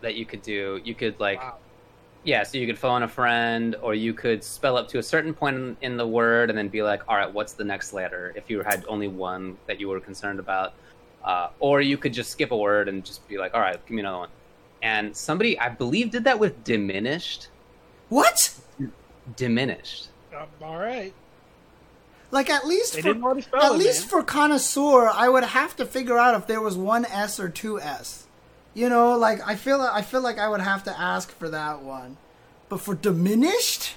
that 0.02 0.16
you 0.16 0.26
could 0.26 0.42
do. 0.42 0.80
You 0.84 0.94
could 0.96 1.20
like 1.20 1.40
Wow. 1.40 1.58
yeah, 2.24 2.44
so 2.44 2.58
you 2.58 2.68
could 2.68 2.78
phone 2.78 3.04
a 3.04 3.08
friend, 3.08 3.76
or 3.82 3.94
you 3.96 4.14
could 4.14 4.44
spell 4.44 4.78
up 4.78 4.88
to 4.90 5.00
a 5.00 5.04
certain 5.04 5.34
point 5.34 5.56
in, 5.56 5.78
in 5.82 5.98
the 5.98 6.06
word, 6.08 6.50
and 6.50 6.58
then 6.58 6.68
be 6.68 6.84
like, 6.84 7.02
"All 7.08 7.16
right, 7.16 7.32
what's 7.32 7.54
the 7.54 7.64
next 7.64 7.94
letter?" 7.94 8.32
If 8.36 8.50
you 8.50 8.62
had 8.62 8.86
only 8.88 9.08
one 9.08 9.58
that 9.68 9.80
you 9.80 9.88
were 9.90 10.00
concerned 10.00 10.40
about, 10.40 10.74
uh, 11.24 11.50
or 11.60 11.82
you 11.82 11.98
could 11.98 12.14
just 12.14 12.30
skip 12.32 12.52
a 12.52 12.58
word 12.58 12.88
and 12.90 13.04
just 13.04 13.28
be 13.28 13.38
like, 13.38 13.54
"All 13.56 13.62
right, 13.62 13.84
give 13.86 13.92
me 13.96 14.02
another 14.02 14.18
one." 14.20 14.30
And 14.84 15.16
somebody, 15.16 15.58
I 15.60 15.70
believe, 15.70 16.12
did 16.12 16.24
that 16.26 16.38
with 16.40 16.64
diminished. 16.64 17.48
what? 18.10 18.54
Diminished. 19.36 20.10
Uh, 20.36 20.46
all 20.64 20.78
right. 20.78 21.14
Like 22.32 22.50
at 22.50 22.66
least 22.66 22.94
They 22.94 23.02
for, 23.02 23.10
didn't 23.10 23.22
want 23.24 23.38
to 23.40 23.44
spell 23.44 23.62
at 23.62 23.72
it, 23.74 23.78
least 23.78 24.02
man. 24.04 24.10
for 24.10 24.24
connoisseur, 24.24 25.10
I 25.14 25.28
would 25.30 25.44
have 25.44 25.76
to 25.78 25.86
figure 25.86 26.18
out 26.18 26.34
if 26.36 26.48
there 26.48 26.62
was 26.62 26.78
one 26.78 27.06
S 27.06 27.40
or 27.40 27.50
two 27.50 27.80
S. 27.80 28.26
You 28.74 28.88
know, 28.90 29.18
like 29.18 29.46
I 29.46 29.56
feel 29.56 29.82
I 29.82 30.02
feel 30.02 30.22
like 30.22 30.40
I 30.40 30.48
would 30.48 30.62
have 30.62 30.84
to 30.86 30.98
ask 31.00 31.32
for 31.32 31.50
that 31.50 31.82
one. 31.82 32.18
But 32.70 32.80
for 32.80 32.96
diminished, 32.96 33.96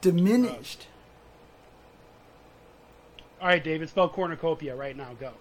diminished. 0.00 0.86
Uh, 3.40 3.42
all 3.42 3.48
right, 3.48 3.62
David, 3.62 3.88
spell 3.88 4.08
cornucopia 4.08 4.74
right 4.76 4.96
now. 4.96 5.08
Go. 5.18 5.32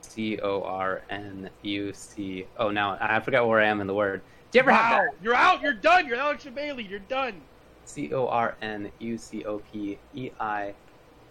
C 0.00 0.38
O 0.40 0.62
R 0.62 1.02
N 1.10 1.50
U 1.62 1.92
C. 1.94 2.46
Oh, 2.56 2.70
now 2.70 2.96
I 3.00 3.20
forgot 3.20 3.46
where 3.46 3.60
I 3.60 3.66
am 3.66 3.80
in 3.80 3.86
the 3.86 3.94
word. 3.94 4.22
Do 4.50 4.58
you 4.58 4.62
ever 4.62 4.72
have 4.72 4.92
Wow, 4.92 5.04
that? 5.04 5.14
you're 5.22 5.34
out. 5.34 5.62
You're 5.62 5.72
done. 5.74 6.06
You're 6.06 6.16
Alex 6.16 6.44
Jebailey. 6.44 6.88
You're 6.88 6.98
done. 7.00 7.40
C 7.84 8.12
O 8.12 8.26
R 8.28 8.56
N 8.62 8.90
U 8.98 9.18
C 9.18 9.44
O 9.44 9.58
P 9.58 9.98
E 10.14 10.30
I 10.40 10.74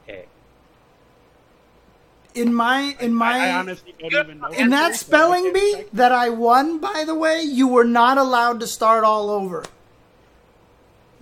A. 0.07 0.25
In 2.33 2.53
my 2.53 2.95
in 2.99 3.13
my 3.13 3.39
I, 3.39 3.47
I 3.47 3.59
honestly 3.59 3.93
don't 3.99 4.13
even 4.13 4.39
know. 4.39 4.47
in 4.49 4.69
that 4.69 4.95
spelling 4.95 5.51
bee 5.51 5.83
that 5.93 6.11
I 6.11 6.29
won, 6.29 6.79
by 6.79 7.03
the 7.05 7.15
way, 7.15 7.41
you 7.41 7.67
were 7.67 7.83
not 7.83 8.17
allowed 8.17 8.59
to 8.61 8.67
start 8.67 9.03
all 9.03 9.29
over. 9.29 9.65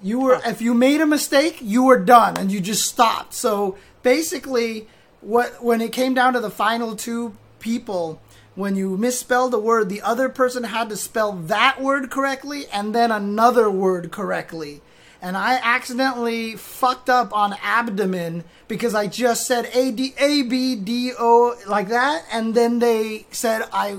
You 0.03 0.19
were 0.19 0.35
oh. 0.35 0.49
if 0.49 0.61
you 0.61 0.73
made 0.73 1.01
a 1.01 1.07
mistake, 1.07 1.57
you 1.61 1.83
were 1.83 1.99
done 1.99 2.37
and 2.37 2.51
you 2.51 2.61
just 2.61 2.85
stopped. 2.85 3.33
So 3.33 3.77
basically 4.03 4.87
what 5.21 5.63
when 5.63 5.81
it 5.81 5.91
came 5.91 6.13
down 6.13 6.33
to 6.33 6.39
the 6.39 6.51
final 6.51 6.95
two 6.95 7.35
people, 7.59 8.21
when 8.55 8.75
you 8.75 8.97
misspelled 8.97 9.53
a 9.53 9.59
word, 9.59 9.89
the 9.89 10.01
other 10.01 10.29
person 10.29 10.63
had 10.63 10.89
to 10.89 10.97
spell 10.97 11.33
that 11.33 11.81
word 11.81 12.09
correctly 12.09 12.67
and 12.67 12.93
then 12.93 13.11
another 13.11 13.69
word 13.69 14.11
correctly. 14.11 14.81
And 15.21 15.35
I 15.35 15.55
accidentally 15.61 16.55
fucked 16.55 17.09
up 17.09 17.33
on 17.33 17.55
abdomen 17.61 18.45
because 18.67 18.95
I 18.95 19.07
just 19.07 19.45
said 19.45 19.69
A 19.73 19.91
D 19.91 20.13
A 20.17 20.43
B 20.43 20.75
D 20.75 21.11
O 21.19 21.57
like 21.67 21.89
that, 21.89 22.23
and 22.31 22.55
then 22.55 22.79
they 22.79 23.25
said 23.31 23.63
I 23.73 23.97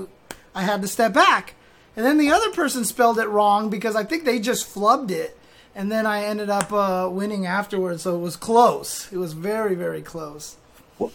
I 0.55 0.63
had 0.63 0.81
to 0.81 0.87
step 0.87 1.13
back. 1.13 1.53
And 1.95 2.05
then 2.05 2.17
the 2.17 2.31
other 2.31 2.51
person 2.51 2.85
spelled 2.85 3.19
it 3.19 3.27
wrong 3.27 3.69
because 3.69 3.95
I 3.95 4.03
think 4.03 4.23
they 4.25 4.39
just 4.39 4.73
flubbed 4.73 5.11
it. 5.11 5.37
and 5.75 5.91
then 5.91 6.05
I 6.05 6.23
ended 6.25 6.49
up 6.49 6.71
uh, 6.73 7.09
winning 7.11 7.45
afterwards. 7.45 8.03
So 8.03 8.15
it 8.15 8.19
was 8.19 8.35
close. 8.35 9.11
It 9.11 9.17
was 9.17 9.33
very 9.33 9.75
very 9.75 10.01
close. 10.01 10.57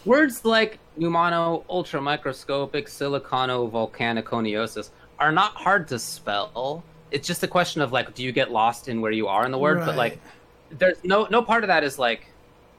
Words 0.04 0.44
like 0.44 0.78
pneumono, 0.98 1.64
ultramicroscopic, 1.66 2.86
silicono, 2.88 3.70
volcanoconiosis 3.70 4.90
are 5.18 5.32
not 5.32 5.52
hard 5.54 5.88
to 5.88 5.98
spell. 5.98 6.82
It's 7.10 7.26
just 7.26 7.42
a 7.42 7.48
question 7.48 7.80
of 7.82 7.92
like, 7.92 8.14
do 8.14 8.22
you 8.24 8.32
get 8.32 8.50
lost 8.50 8.88
in 8.88 9.00
where 9.00 9.12
you 9.12 9.28
are 9.28 9.44
in 9.44 9.52
the 9.52 9.58
word? 9.58 9.78
But 9.84 9.96
like, 9.96 10.18
there's 10.70 11.02
no 11.04 11.26
no 11.30 11.42
part 11.42 11.62
of 11.64 11.68
that 11.68 11.84
is 11.84 11.98
like 11.98 12.26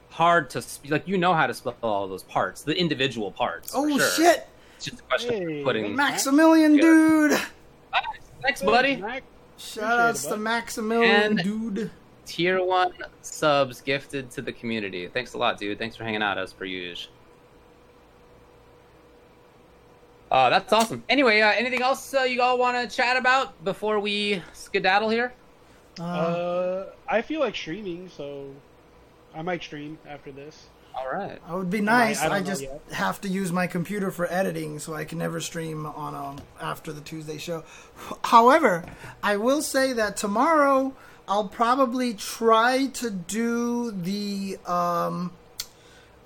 hard 0.10 0.50
to 0.52 0.62
sp- 0.62 0.90
like. 0.90 1.08
You 1.08 1.18
know 1.18 1.34
how 1.34 1.48
to 1.48 1.54
spell 1.54 1.76
all 1.82 2.08
those 2.08 2.24
parts, 2.24 2.62
the 2.64 2.78
individual 2.78 3.32
parts. 3.32 3.72
Oh 3.76 3.88
sure. 3.98 4.10
shit, 4.12 4.48
It's 4.76 4.86
just 4.86 5.00
a 5.00 5.04
question 5.04 5.48
Hey, 5.48 5.60
of 5.60 5.66
putting. 5.66 5.96
Maximilian, 5.96 6.76
Yeah. 6.76 6.82
dude! 6.82 7.40
Thanks, 8.42 8.62
buddy. 8.62 8.98
Mac, 8.98 9.24
Shout 9.58 10.00
outs 10.00 10.24
to 10.24 10.30
bud. 10.32 10.40
Maximilian, 10.40 11.40
And- 11.40 11.40
dude. 11.40 11.90
Tier 12.26 12.62
one 12.64 12.92
subs 13.22 13.80
gifted 13.80 14.30
to 14.32 14.42
the 14.42 14.52
community. 14.52 15.08
Thanks 15.08 15.34
a 15.34 15.38
lot, 15.38 15.58
dude. 15.58 15.80
Thanks 15.80 15.96
for 15.96 16.04
hanging 16.04 16.22
out 16.22 16.38
as 16.38 16.52
per 16.52 16.66
usual. 16.66 17.14
Uh, 20.30 20.50
that's 20.50 20.72
awesome. 20.74 21.04
Anyway, 21.10 21.40
uh, 21.42 21.52
anything 21.52 21.82
else 21.82 22.14
uh, 22.14 22.22
you 22.22 22.42
all 22.42 22.58
want 22.58 22.90
to 22.90 22.96
chat 22.96 23.16
about 23.18 23.64
before 23.64 24.00
we 24.00 24.42
skedaddle 24.54 25.10
here? 25.10 25.34
Uh, 26.00 26.04
Uh, 26.04 26.86
I 27.08 27.22
feel 27.22 27.40
like 27.40 27.56
streaming, 27.56 28.10
so 28.10 28.50
I 29.34 29.42
might 29.42 29.64
stream 29.64 29.98
after 30.08 30.32
this. 30.32 30.68
All 30.96 31.08
right. 31.12 31.40
I 31.48 31.54
would 31.56 31.70
be 31.70 31.80
nice. 31.80 32.22
I 32.22 32.26
I, 32.26 32.30
don't 32.42 32.46
just 32.46 32.66
have 32.92 33.22
to 33.22 33.28
use 33.30 33.52
my 33.52 33.68
computer 33.68 34.10
for 34.12 34.32
editing, 34.32 34.80
so 34.80 34.96
I 34.96 35.06
can 35.06 35.20
never 35.20 35.40
stream 35.40 35.86
on 35.86 36.16
um, 36.16 36.40
after 36.60 36.92
the 36.92 37.02
Tuesday 37.02 37.38
show. 37.38 37.64
However, 38.24 38.84
I 39.22 39.38
will 39.38 39.62
say 39.62 39.94
that 39.94 40.18
tomorrow 40.18 40.94
I'll 41.28 41.48
probably 41.48 42.14
try 42.16 42.88
to 42.94 43.12
do 43.12 43.92
the. 43.92 44.58
Um, 44.66 45.32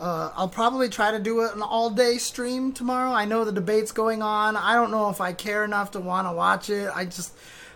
uh, 0.01 0.31
I'll 0.35 0.49
probably 0.49 0.89
try 0.89 1.11
to 1.11 1.19
do 1.19 1.41
an 1.41 1.61
all-day 1.61 2.17
stream 2.17 2.71
tomorrow. 2.73 3.11
I 3.11 3.25
know 3.25 3.45
the 3.45 3.51
debate's 3.51 3.91
going 3.91 4.23
on. 4.23 4.57
I 4.57 4.73
don't 4.73 4.89
know 4.89 5.09
if 5.09 5.21
I 5.21 5.31
care 5.31 5.63
enough 5.63 5.91
to 5.91 5.99
want 5.99 6.27
to 6.27 6.33
watch 6.33 6.71
it. 6.71 6.89
I 6.93 7.05
just, 7.05 7.33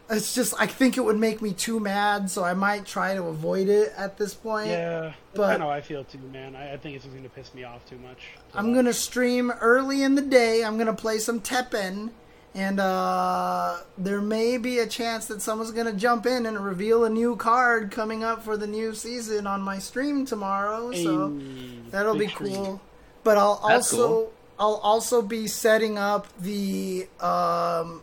it's 0.09 0.33
just, 0.33 0.55
I 0.59 0.65
think 0.65 0.97
it 0.97 1.01
would 1.01 1.19
make 1.19 1.39
me 1.41 1.53
too 1.53 1.79
mad, 1.79 2.31
so 2.31 2.43
I 2.43 2.55
might 2.55 2.85
try 2.85 3.13
to 3.13 3.23
avoid 3.23 3.69
it 3.69 3.93
at 3.95 4.17
this 4.17 4.33
point. 4.33 4.69
Yeah, 4.69 5.13
but- 5.35 5.55
of 5.55 5.61
how 5.61 5.69
I 5.69 5.81
feel 5.81 6.03
too, 6.03 6.17
man. 6.33 6.55
I, 6.55 6.73
I 6.73 6.77
think 6.77 6.95
it's 6.95 7.05
just 7.05 7.15
gonna 7.15 7.29
piss 7.29 7.53
me 7.53 7.63
off 7.63 7.87
too 7.87 7.97
much. 7.99 8.17
to 8.51 8.57
I'm 8.57 8.73
gonna 8.73 8.93
stream 8.93 9.51
early 9.61 10.01
in 10.01 10.15
the 10.15 10.21
day. 10.23 10.63
I'm 10.63 10.79
gonna 10.79 10.93
play 10.95 11.19
some 11.19 11.39
Teppen, 11.41 12.09
and 12.55 12.79
uh, 12.79 13.79
there 13.97 14.21
may 14.21 14.57
be 14.57 14.79
a 14.79 14.87
chance 14.87 15.25
that 15.25 15.41
someone's 15.41 15.71
gonna 15.71 15.91
jump 15.93 16.25
in 16.25 16.45
and 16.45 16.57
reveal 16.57 17.03
a 17.03 17.09
new 17.09 17.35
card 17.35 17.91
coming 17.91 18.23
up 18.23 18.43
for 18.43 18.55
the 18.55 18.65
new 18.65 18.95
season 18.95 19.45
on 19.45 19.61
my 19.61 19.77
stream 19.77 20.25
tomorrow. 20.25 20.93
So 20.93 21.37
Hey, 21.37 21.79
that'll 21.89 22.17
be 22.17 22.27
cool. 22.27 22.79
But 23.25 23.37
I'll 23.37 23.61
That's 23.67 23.91
also 23.91 24.07
cool. 24.07 24.33
I'll 24.57 24.75
also 24.75 25.21
be 25.21 25.47
setting 25.47 25.97
up 25.97 26.27
the 26.39 27.07
um, 27.19 28.01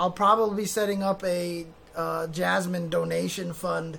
I'll 0.00 0.12
probably 0.14 0.62
be 0.62 0.66
setting 0.66 1.02
up 1.02 1.22
a 1.22 1.66
uh, 1.94 2.26
Jasmine 2.28 2.88
donation 2.88 3.52
fund 3.52 3.98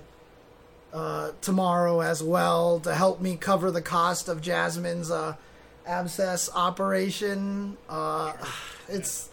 uh, 0.92 1.30
tomorrow 1.40 2.00
as 2.00 2.24
well 2.24 2.80
to 2.80 2.92
help 2.92 3.20
me 3.20 3.36
cover 3.36 3.70
the 3.70 3.82
cost 3.82 4.28
of 4.28 4.40
Jasmine's 4.40 5.12
uh, 5.12 5.36
abscess 5.86 6.50
operation. 6.52 7.76
Uh, 7.88 8.32
it's 8.88 9.28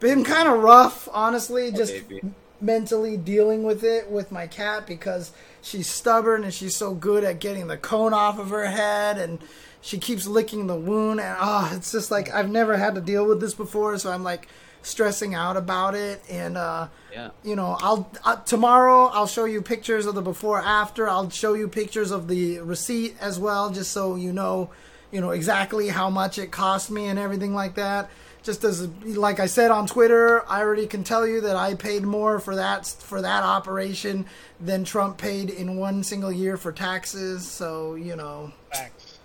been 0.00 0.24
kind 0.24 0.48
of 0.48 0.60
rough, 0.62 1.08
honestly, 1.12 1.70
just 1.72 1.92
baby. 1.92 2.20
mentally 2.60 3.16
dealing 3.16 3.62
with 3.62 3.84
it 3.84 4.10
with 4.10 4.30
my 4.32 4.46
cat 4.46 4.86
because 4.86 5.32
she's 5.62 5.88
stubborn 5.88 6.44
and 6.44 6.52
she's 6.54 6.76
so 6.76 6.94
good 6.94 7.24
at 7.24 7.40
getting 7.40 7.66
the 7.68 7.76
cone 7.76 8.12
off 8.12 8.38
of 8.38 8.50
her 8.50 8.66
head 8.66 9.18
and 9.18 9.38
she 9.80 9.98
keeps 9.98 10.26
licking 10.26 10.66
the 10.66 10.74
wound 10.74 11.20
and 11.20 11.36
ah 11.38 11.72
it's 11.74 11.92
just 11.92 12.10
like 12.10 12.32
I've 12.34 12.50
never 12.50 12.76
had 12.76 12.94
to 12.96 13.00
deal 13.00 13.24
with 13.26 13.40
this 13.40 13.54
before 13.54 13.96
so 13.98 14.10
I'm 14.10 14.24
like 14.24 14.48
stressing 14.82 15.34
out 15.34 15.56
about 15.56 15.94
it 15.94 16.20
and 16.28 16.56
uh 16.56 16.88
Yeah. 17.12 17.30
you 17.44 17.54
know 17.54 17.76
I'll 17.80 18.10
uh, 18.24 18.36
tomorrow 18.36 19.06
I'll 19.06 19.26
show 19.28 19.44
you 19.44 19.62
pictures 19.62 20.06
of 20.06 20.14
the 20.16 20.22
before 20.22 20.60
after 20.60 21.08
I'll 21.08 21.30
show 21.30 21.54
you 21.54 21.68
pictures 21.68 22.10
of 22.10 22.26
the 22.28 22.58
receipt 22.60 23.16
as 23.20 23.38
well 23.38 23.70
just 23.70 23.92
so 23.92 24.16
you 24.16 24.32
know 24.32 24.70
you 25.12 25.20
know 25.20 25.30
exactly 25.30 25.88
how 25.88 26.10
much 26.10 26.38
it 26.38 26.50
cost 26.50 26.90
me 26.90 27.06
and 27.06 27.18
everything 27.18 27.54
like 27.54 27.74
that 27.76 28.10
just 28.48 28.64
as 28.64 28.88
like 29.04 29.40
I 29.40 29.46
said 29.46 29.70
on 29.70 29.86
Twitter 29.86 30.42
I 30.48 30.60
already 30.62 30.86
can 30.86 31.04
tell 31.04 31.26
you 31.26 31.42
that 31.42 31.54
I 31.54 31.74
paid 31.74 32.02
more 32.02 32.38
for 32.40 32.56
that 32.56 32.86
for 32.86 33.20
that 33.20 33.42
operation 33.42 34.24
than 34.58 34.84
Trump 34.84 35.18
paid 35.18 35.50
in 35.50 35.76
one 35.76 36.02
single 36.02 36.32
year 36.32 36.56
for 36.56 36.72
taxes 36.72 37.46
so 37.46 37.94
you 37.94 38.16
know 38.16 38.50
Facts. 38.72 39.18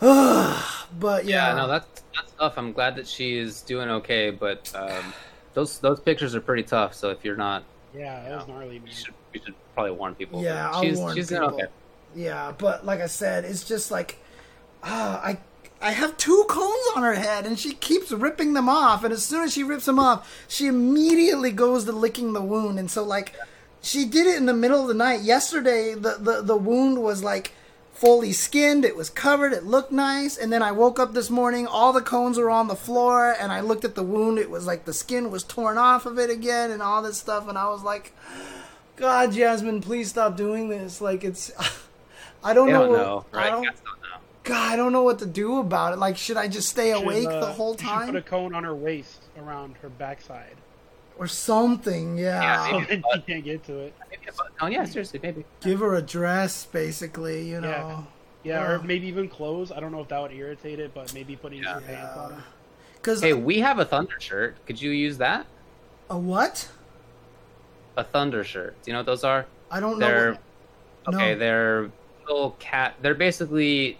but 0.00 1.24
yeah, 1.26 1.48
Yeah, 1.50 1.54
no, 1.54 1.66
that's 1.68 2.04
that's 2.14 2.32
tough. 2.38 2.54
I'm 2.56 2.72
glad 2.72 2.94
that 2.96 3.06
she 3.08 3.36
is 3.36 3.62
doing 3.62 3.88
okay, 3.90 4.30
but 4.30 4.70
um, 4.74 5.12
those 5.54 5.78
those 5.80 6.00
pictures 6.00 6.34
are 6.34 6.40
pretty 6.40 6.62
tough. 6.62 6.94
So 6.94 7.10
if 7.10 7.24
you're 7.24 7.36
not, 7.36 7.64
Yeah, 7.92 8.22
that 8.28 8.36
was 8.36 8.48
gnarly, 8.48 8.78
man. 8.78 8.88
you 8.88 8.92
should 8.94 9.14
we 9.34 9.40
should 9.40 9.54
probably 9.74 9.92
warn 9.92 10.14
people. 10.14 10.42
Yeah, 10.42 10.70
But 10.70 10.76
I'll 10.76 10.82
she's 10.82 10.98
warn 10.98 11.16
she's 11.16 11.28
doing 11.28 11.42
people. 11.42 11.54
okay. 11.56 11.66
Yeah, 12.14 12.52
but 12.56 12.84
like 12.86 13.00
I 13.00 13.06
said, 13.06 13.44
it's 13.44 13.64
just 13.64 13.90
like 13.90 14.18
ah, 14.82 15.20
I 15.24 15.38
I 15.80 15.92
have 15.92 16.16
two 16.16 16.44
cones 16.48 16.84
on 16.94 17.02
her 17.02 17.14
head 17.14 17.46
and 17.46 17.58
she 17.58 17.72
keeps 17.72 18.12
ripping 18.12 18.52
them 18.52 18.68
off 18.68 19.02
and 19.04 19.12
as 19.12 19.24
soon 19.24 19.44
as 19.44 19.52
she 19.52 19.62
rips 19.62 19.86
them 19.86 19.98
off, 19.98 20.44
she 20.46 20.66
immediately 20.66 21.52
goes 21.52 21.84
to 21.84 21.92
licking 21.92 22.32
the 22.32 22.42
wound 22.42 22.78
and 22.78 22.90
so 22.90 23.02
like 23.02 23.34
she 23.82 24.04
did 24.04 24.26
it 24.26 24.36
in 24.36 24.46
the 24.46 24.52
middle 24.52 24.82
of 24.82 24.88
the 24.88 24.94
night. 24.94 25.22
Yesterday 25.22 25.94
the 25.94 26.16
the, 26.20 26.42
the 26.42 26.56
wound 26.56 27.02
was 27.02 27.22
like 27.22 27.52
fully 27.94 28.32
skinned, 28.32 28.84
it 28.84 28.96
was 28.96 29.10
covered, 29.10 29.52
it 29.52 29.64
looked 29.64 29.92
nice, 29.92 30.38
and 30.38 30.50
then 30.50 30.62
I 30.62 30.72
woke 30.72 30.98
up 30.98 31.12
this 31.12 31.28
morning, 31.28 31.66
all 31.66 31.92
the 31.92 32.00
cones 32.00 32.38
were 32.38 32.48
on 32.48 32.68
the 32.68 32.74
floor 32.76 33.34
and 33.38 33.52
I 33.52 33.60
looked 33.60 33.84
at 33.84 33.94
the 33.94 34.02
wound, 34.02 34.38
it 34.38 34.50
was 34.50 34.66
like 34.66 34.84
the 34.86 34.94
skin 34.94 35.30
was 35.30 35.42
torn 35.42 35.76
off 35.76 36.06
of 36.06 36.18
it 36.18 36.30
again 36.30 36.70
and 36.70 36.82
all 36.82 37.02
this 37.02 37.18
stuff 37.18 37.48
and 37.48 37.58
I 37.58 37.68
was 37.68 37.82
like 37.82 38.12
God, 39.00 39.32
Jasmine, 39.32 39.80
please 39.80 40.10
stop 40.10 40.36
doing 40.36 40.68
this. 40.68 41.00
Like 41.00 41.24
it's 41.24 41.50
I 42.44 42.52
don't 42.52 42.68
don't 42.68 42.92
know, 42.92 43.24
I 43.32 43.36
right? 43.36 43.50
don't. 43.50 43.64
Don't 43.64 43.74
know. 43.84 43.89
God, 44.44 44.72
I 44.72 44.76
don't 44.76 44.92
know 44.92 45.02
what 45.02 45.18
to 45.20 45.26
do 45.26 45.58
about 45.58 45.92
it. 45.92 45.98
Like, 45.98 46.16
should 46.16 46.36
I 46.36 46.48
just 46.48 46.68
stay 46.68 46.92
Should, 46.92 47.02
awake 47.02 47.28
uh, 47.28 47.40
the 47.40 47.46
whole 47.52 47.74
time? 47.74 48.06
should 48.06 48.14
put 48.14 48.16
a 48.16 48.22
cone 48.28 48.54
on 48.54 48.64
her 48.64 48.74
waist 48.74 49.22
around 49.38 49.76
her 49.82 49.88
backside, 49.90 50.56
or 51.18 51.26
something? 51.26 52.16
Yeah. 52.16 52.40
Yeah, 52.40 52.72
maybe. 52.72 52.86
then 52.88 53.02
she 53.14 53.20
can't 53.32 53.44
get 53.44 53.64
to 53.64 53.78
it. 53.78 53.94
Maybe 54.10 54.22
a 54.28 54.32
button. 54.32 54.52
Oh 54.62 54.66
yeah, 54.68 54.84
seriously, 54.84 55.20
maybe. 55.22 55.44
Give 55.60 55.80
her 55.80 55.94
a 55.96 56.02
dress, 56.02 56.64
basically. 56.66 57.48
You 57.48 57.60
know. 57.60 57.68
Yeah. 57.68 58.02
Yeah, 58.42 58.70
or 58.70 58.78
maybe 58.82 59.06
even 59.08 59.28
clothes. 59.28 59.70
I 59.70 59.80
don't 59.80 59.92
know 59.92 60.00
if 60.00 60.08
that 60.08 60.22
would 60.22 60.32
irritate 60.32 60.80
it, 60.80 60.94
but 60.94 61.12
maybe 61.12 61.36
putting 61.36 61.62
Yeah. 61.62 61.74
some 61.74 61.82
pants 61.82 62.16
on 62.16 62.32
her. 62.32 62.44
Because 62.94 63.20
Hey, 63.20 63.34
we 63.34 63.58
have 63.60 63.78
a 63.78 63.84
thunder 63.84 64.18
shirt. 64.18 64.56
Could 64.66 64.80
you 64.80 64.90
use 64.90 65.18
that? 65.18 65.46
a 66.08 66.16
what? 66.18 66.68
A 67.98 68.02
thunder 68.04 68.42
shirt. 68.42 68.80
Do 68.82 68.90
you 68.90 68.94
know 68.94 69.00
what 69.00 69.06
those 69.06 69.24
are? 69.24 69.44
I 69.70 69.78
don't 69.80 69.98
know. 69.98 70.06
They're 70.06 70.32
what- 71.04 71.14
okay. 71.14 71.34
no. 71.34 71.38
They're 71.38 71.90
little 72.26 72.50
cat. 72.58 72.94
They're 73.02 73.14
basically 73.14 73.98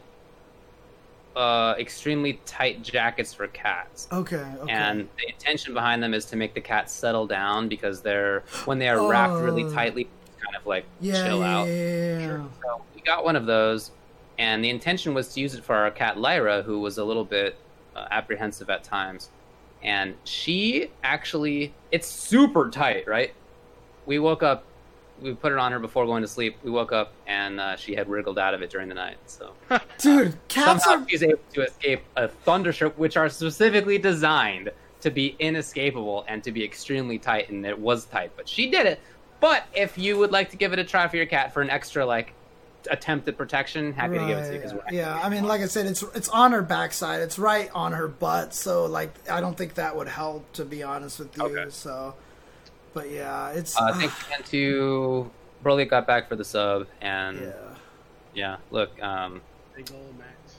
uh, 1.41 1.75
extremely 1.79 2.35
tight 2.45 2.83
jackets 2.83 3.33
for 3.33 3.47
cats. 3.49 4.07
Okay. 4.13 4.37
Okay. 4.61 4.71
And 4.73 5.09
the 5.19 5.29
intention 5.33 5.73
behind 5.73 6.03
them 6.03 6.13
is 6.13 6.25
to 6.27 6.37
make 6.37 6.53
the 6.55 6.61
cat 6.61 6.91
settle 6.91 7.27
down 7.27 7.69
because 7.69 8.03
they're 8.03 8.43
when 8.67 8.79
they 8.79 8.89
are 8.89 9.09
wrapped 9.09 9.43
really 9.43 9.65
Oh. 9.65 9.73
tightly, 9.73 10.05
kind 10.39 10.55
of 10.57 10.67
like 10.67 10.85
yeah, 11.01 11.27
chill 11.27 11.41
yeah, 11.41 11.57
out. 11.59 11.65
yeah. 11.69 12.45
So 12.63 12.83
we 12.95 13.01
got 13.03 13.25
one 13.25 13.37
of 13.37 13.47
those, 13.47 13.91
and 14.39 14.63
the 14.63 14.69
intention 14.71 15.15
was 15.15 15.33
to 15.35 15.41
use 15.41 15.55
it 15.55 15.65
for 15.65 15.75
our 15.75 15.91
cat 15.91 16.19
Lyra, 16.19 16.63
who 16.63 16.81
was 16.81 16.99
a 16.99 17.05
little 17.05 17.25
bit 17.25 17.57
uh, 17.97 18.07
apprehensive 18.11 18.69
at 18.69 18.85
times. 18.85 19.31
And 19.83 20.15
she 20.25 20.91
actually, 21.03 21.73
it's 21.91 22.07
super 22.07 22.69
tight, 22.69 23.09
right? 23.09 23.33
We 24.05 24.19
woke 24.19 24.43
up, 24.43 24.65
we 25.23 25.35
put 25.35 25.53
it 25.53 25.59
on 25.59 25.73
her 25.73 25.79
before 25.79 26.07
going 26.07 26.23
to 26.23 26.29
sleep. 26.29 26.57
We 26.63 26.71
woke 26.71 26.93
up 26.93 27.13
and 27.27 27.61
uh, 27.61 27.77
she 27.77 27.95
had 27.95 28.09
wriggled 28.09 28.39
out 28.39 28.55
of 28.55 28.63
it 28.63 28.71
during 28.71 28.89
the 28.89 28.95
night. 28.95 29.17
So 29.27 29.53
Dude, 29.99 30.37
cats 30.49 30.85
somehow 30.85 31.03
are. 31.05 31.09
she's 31.09 31.23
able 31.23 31.41
to 31.55 31.63
escape 31.63 32.03
a 32.17 32.29
thunder 32.29 32.73
shirt, 32.73 32.99
which 32.99 33.17
are 33.17 33.29
specifically 33.29 33.99
designed 33.99 34.71
to 35.01 35.11
be 35.11 35.35
inescapable 35.39 36.25
and 36.29 36.43
to 36.45 36.53
be 36.53 36.65
extremely 36.65 37.19
tight. 37.19 37.49
And 37.51 37.65
it 37.65 37.79
was 37.79 38.05
tight, 38.07 38.33
but 38.37 38.49
she 38.49 38.71
did 38.71 38.87
it. 38.87 39.01
But 39.41 39.65
if 39.75 39.97
you 39.97 40.19
would 40.19 40.33
like 40.33 40.51
to 40.51 40.57
give 40.57 40.73
it 40.73 40.79
a 40.79 40.85
try 40.85 41.09
for 41.09 41.17
your 41.17 41.27
cat 41.27 41.55
for 41.55 41.63
an 41.63 41.71
extra 41.71 42.05
like 42.05 42.35
attempt 42.91 43.29
at 43.29 43.37
protection, 43.37 43.93
happy 43.93 44.19
to 44.19 44.27
give 44.27 44.39
it 44.39 44.43
to 44.43 44.47
you. 44.49 44.53
Right, 44.53 44.63
'cause 44.63 44.75
we're 44.75 44.83
yeah, 44.91 45.19
I 45.23 45.29
mean, 45.29 45.45
like 45.45 45.61
I 45.63 45.67
said, 45.67 45.87
it's 45.87 46.03
it's 46.15 46.29
on 46.29 46.53
her 46.53 46.63
backside. 46.63 47.21
It's 47.23 47.39
right 47.39 47.71
on 47.75 47.93
her 47.93 48.09
butt. 48.09 48.53
So, 48.55 48.87
like, 48.87 49.13
I 49.31 49.41
don't 49.41 49.57
think 49.57 49.75
that 49.75 49.97
would 49.97 50.09
help, 50.09 50.51
to 50.55 50.65
be 50.65 50.83
honest 50.83 51.19
with 51.19 51.35
you. 51.37 51.45
Okay. 51.45 51.67
So, 51.71 52.15
but 52.95 53.11
yeah, 53.11 53.51
it's 53.51 53.77
Uh, 53.77 53.93
thanks 53.95 54.15
again 54.27 54.43
to 54.47 55.31
Broly 55.65 55.89
got 55.89 56.07
back 56.07 56.29
for 56.29 56.37
the 56.37 56.45
sub, 56.45 56.87
and 57.01 57.41
yeah. 57.41 57.53
yeah, 58.35 58.57
look, 58.71 58.91
um, 59.03 59.41
Big 59.77 59.91
old 59.95 60.19
Max. 60.19 60.57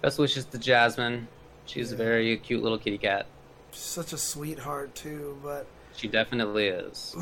best 0.00 0.18
wishes 0.18 0.44
to 0.46 0.58
Jasmine. 0.58 1.28
She's 1.66 1.92
a 1.92 1.96
very 1.96 2.36
cute 2.38 2.62
little 2.62 2.78
kitty 2.78 2.98
cat. 2.98 3.26
such 3.70 4.12
a 4.12 4.18
sweetheart 4.18 4.94
too. 4.94 5.38
But 5.42 5.66
She 5.96 6.08
definitely 6.08 6.66
is. 6.68 7.14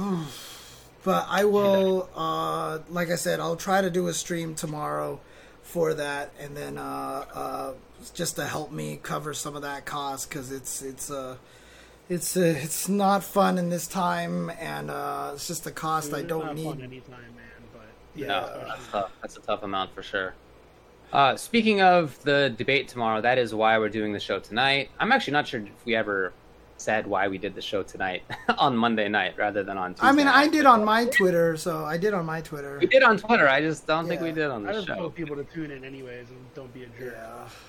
But 1.02 1.26
I 1.30 1.44
will, 1.44 2.10
uh, 2.14 2.80
like 2.90 3.08
I 3.10 3.16
said, 3.16 3.40
I'll 3.40 3.56
try 3.56 3.80
to 3.80 3.88
do 3.90 4.08
a 4.08 4.12
stream 4.12 4.54
tomorrow 4.54 5.18
for 5.62 5.94
that, 5.94 6.30
and 6.38 6.54
then 6.56 6.76
uh, 6.76 7.24
uh, 7.32 7.72
just 8.12 8.36
to 8.36 8.44
help 8.46 8.70
me 8.72 8.98
cover 9.02 9.32
some 9.32 9.56
of 9.56 9.62
that 9.62 9.86
cost 9.86 10.28
because 10.28 10.52
it's 10.52 10.82
it's 10.82 11.10
uh, 11.10 11.36
it's 12.10 12.36
uh, 12.36 12.54
it's 12.58 12.88
not 12.88 13.22
fun 13.22 13.56
in 13.56 13.70
this 13.70 13.86
time, 13.86 14.50
and 14.58 14.90
uh, 14.90 15.30
it's 15.34 15.46
just 15.46 15.66
a 15.66 15.70
cost 15.70 16.12
I 16.12 16.22
don't 16.22 16.44
not 16.44 16.54
need. 16.56 16.64
fun 16.64 16.82
anytime, 16.82 17.20
man. 17.20 17.68
But 17.72 17.82
Yeah. 18.14 18.26
No, 18.26 18.64
that's 18.66 18.88
tough. 18.88 19.12
That's 19.22 19.36
a 19.36 19.40
tough 19.40 19.62
amount 19.62 19.94
for 19.94 20.02
sure. 20.02 20.34
Uh, 21.12 21.36
speaking 21.36 21.80
of 21.80 22.20
the 22.22 22.52
debate 22.56 22.88
tomorrow, 22.88 23.20
that 23.20 23.38
is 23.38 23.54
why 23.54 23.78
we're 23.78 23.88
doing 23.88 24.12
the 24.12 24.20
show 24.20 24.38
tonight. 24.38 24.90
I'm 24.98 25.12
actually 25.12 25.32
not 25.32 25.48
sure 25.48 25.60
if 25.60 25.84
we 25.84 25.94
ever 25.94 26.32
said 26.80 27.06
why 27.06 27.28
we 27.28 27.38
did 27.38 27.54
the 27.54 27.60
show 27.60 27.82
tonight 27.82 28.22
on 28.58 28.76
Monday 28.76 29.08
night 29.08 29.34
rather 29.36 29.62
than 29.62 29.76
on 29.76 29.94
Tuesday. 29.94 30.06
I 30.08 30.12
mean, 30.12 30.26
I 30.26 30.48
did 30.48 30.66
on 30.66 30.84
my 30.84 31.04
Twitter, 31.06 31.56
so 31.56 31.84
I 31.84 31.96
did 31.96 32.14
on 32.14 32.26
my 32.26 32.40
Twitter. 32.40 32.78
We 32.80 32.86
did 32.86 33.02
on 33.02 33.18
Twitter. 33.18 33.48
I 33.48 33.60
just 33.60 33.86
don't 33.86 34.08
think 34.08 34.20
we 34.20 34.32
did 34.32 34.50
on 34.50 34.64
the 34.64 34.70
I 34.70 34.72
just 34.72 34.86
show. 34.86 34.96
want 34.96 35.14
people 35.14 35.36
to 35.36 35.44
tune 35.44 35.70
in 35.70 35.84
anyways 35.84 36.30
and 36.30 36.54
don't 36.54 36.72
be 36.72 36.84
a 36.84 36.86
jerk. 36.98 37.16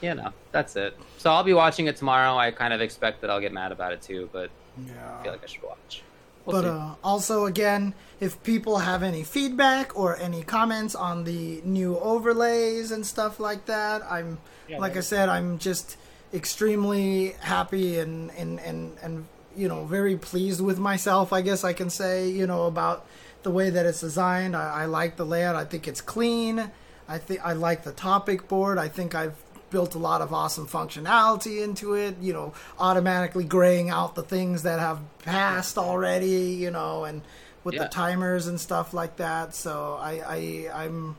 Yeah, 0.02 0.10
You 0.10 0.16
know, 0.16 0.34
that's 0.52 0.76
it. 0.76 0.98
So 1.18 1.32
I'll 1.32 1.44
be 1.44 1.54
watching 1.54 1.88
it 1.88 1.98
tomorrow. 1.98 2.38
I 2.38 2.52
kind 2.52 2.74
of 2.74 2.82
expect 2.82 3.22
that 3.22 3.30
I'll 3.30 3.42
get 3.42 3.52
mad 3.52 3.72
about 3.72 3.92
it 3.92 4.02
too, 4.02 4.30
but 4.32 4.50
yeah. 4.86 5.18
I 5.20 5.24
feel 5.24 5.32
like 5.34 5.44
I 5.44 5.48
should 5.48 5.64
watch. 5.64 6.04
We'll 6.46 6.62
But 6.62 6.68
uh, 6.70 6.96
also, 7.04 7.46
again, 7.46 7.94
if 8.20 8.42
people 8.44 8.80
have 8.80 9.04
any 9.04 9.24
feedback 9.24 9.96
or 9.96 10.18
any 10.18 10.42
comments 10.42 10.96
on 10.96 11.24
the 11.24 11.62
new 11.64 11.98
overlays 12.00 12.92
and 12.92 13.06
stuff 13.06 13.40
like 13.40 13.66
that, 13.66 14.02
I'm 14.10 14.40
Yeah, 14.68 14.80
like 14.80 14.98
I 14.98 15.02
said, 15.02 15.30
I'm 15.30 15.60
just 15.60 15.98
extremely 16.34 17.32
happy 17.40 18.00
and 18.00 18.32
and 18.32 18.60
and 18.60 18.98
and 19.02 19.26
you 19.56 19.68
know 19.68 19.86
very 19.86 20.18
pleased 20.18 20.62
with 20.62 20.80
myself. 20.80 21.34
I 21.34 21.42
guess 21.42 21.64
I 21.64 21.74
can 21.74 21.90
say 21.90 22.30
you 22.30 22.48
know 22.48 22.64
about 22.66 23.06
the 23.44 23.52
way 23.52 23.70
that 23.70 23.86
it's 23.86 24.02
designed. 24.02 24.56
I, 24.56 24.84
I 24.84 24.86
like 24.86 25.18
the 25.18 25.26
layout. 25.26 25.56
I 25.56 25.66
think 25.66 25.88
it's 25.88 26.02
clean. 26.02 26.72
I 27.08 27.18
think 27.18 27.46
I 27.46 27.54
like 27.54 27.84
the 27.84 27.92
topic 27.92 28.48
board. 28.48 28.78
I 28.78 28.88
think 28.88 29.16
I've 29.16 29.36
built 29.70 29.96
a 29.96 29.98
lot 29.98 30.22
of 30.22 30.34
awesome 30.34 30.68
functionality 30.68 31.64
into 31.64 31.94
it. 31.94 32.16
You 32.22 32.34
know, 32.34 32.54
automatically 32.80 33.44
graying 33.44 33.90
out 33.90 34.16
the 34.16 34.24
things 34.24 34.64
that 34.64 34.80
have 34.80 35.00
passed 35.24 35.78
already. 35.78 36.54
You 36.54 36.72
know, 36.72 37.04
and 37.04 37.22
with 37.64 37.76
Yeah. 37.76 37.84
the 37.84 37.90
timers 37.90 38.48
and 38.48 38.60
stuff 38.60 38.94
like 38.94 39.18
that. 39.18 39.54
So 39.54 39.98
I, 40.02 40.22
I 40.26 40.84
I'm 40.86 41.16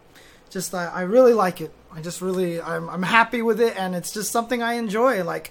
just 0.52 0.74
I, 0.74 0.86
I 0.86 1.00
really 1.02 1.32
like 1.32 1.60
it. 1.60 1.72
I 1.92 2.00
just 2.00 2.20
really 2.20 2.60
I'm 2.60 2.88
I'm 2.88 3.02
happy 3.02 3.42
with 3.42 3.60
it, 3.60 3.76
and 3.76 3.94
it's 3.94 4.12
just 4.12 4.30
something 4.32 4.62
I 4.62 4.74
enjoy. 4.74 5.24
Like 5.24 5.50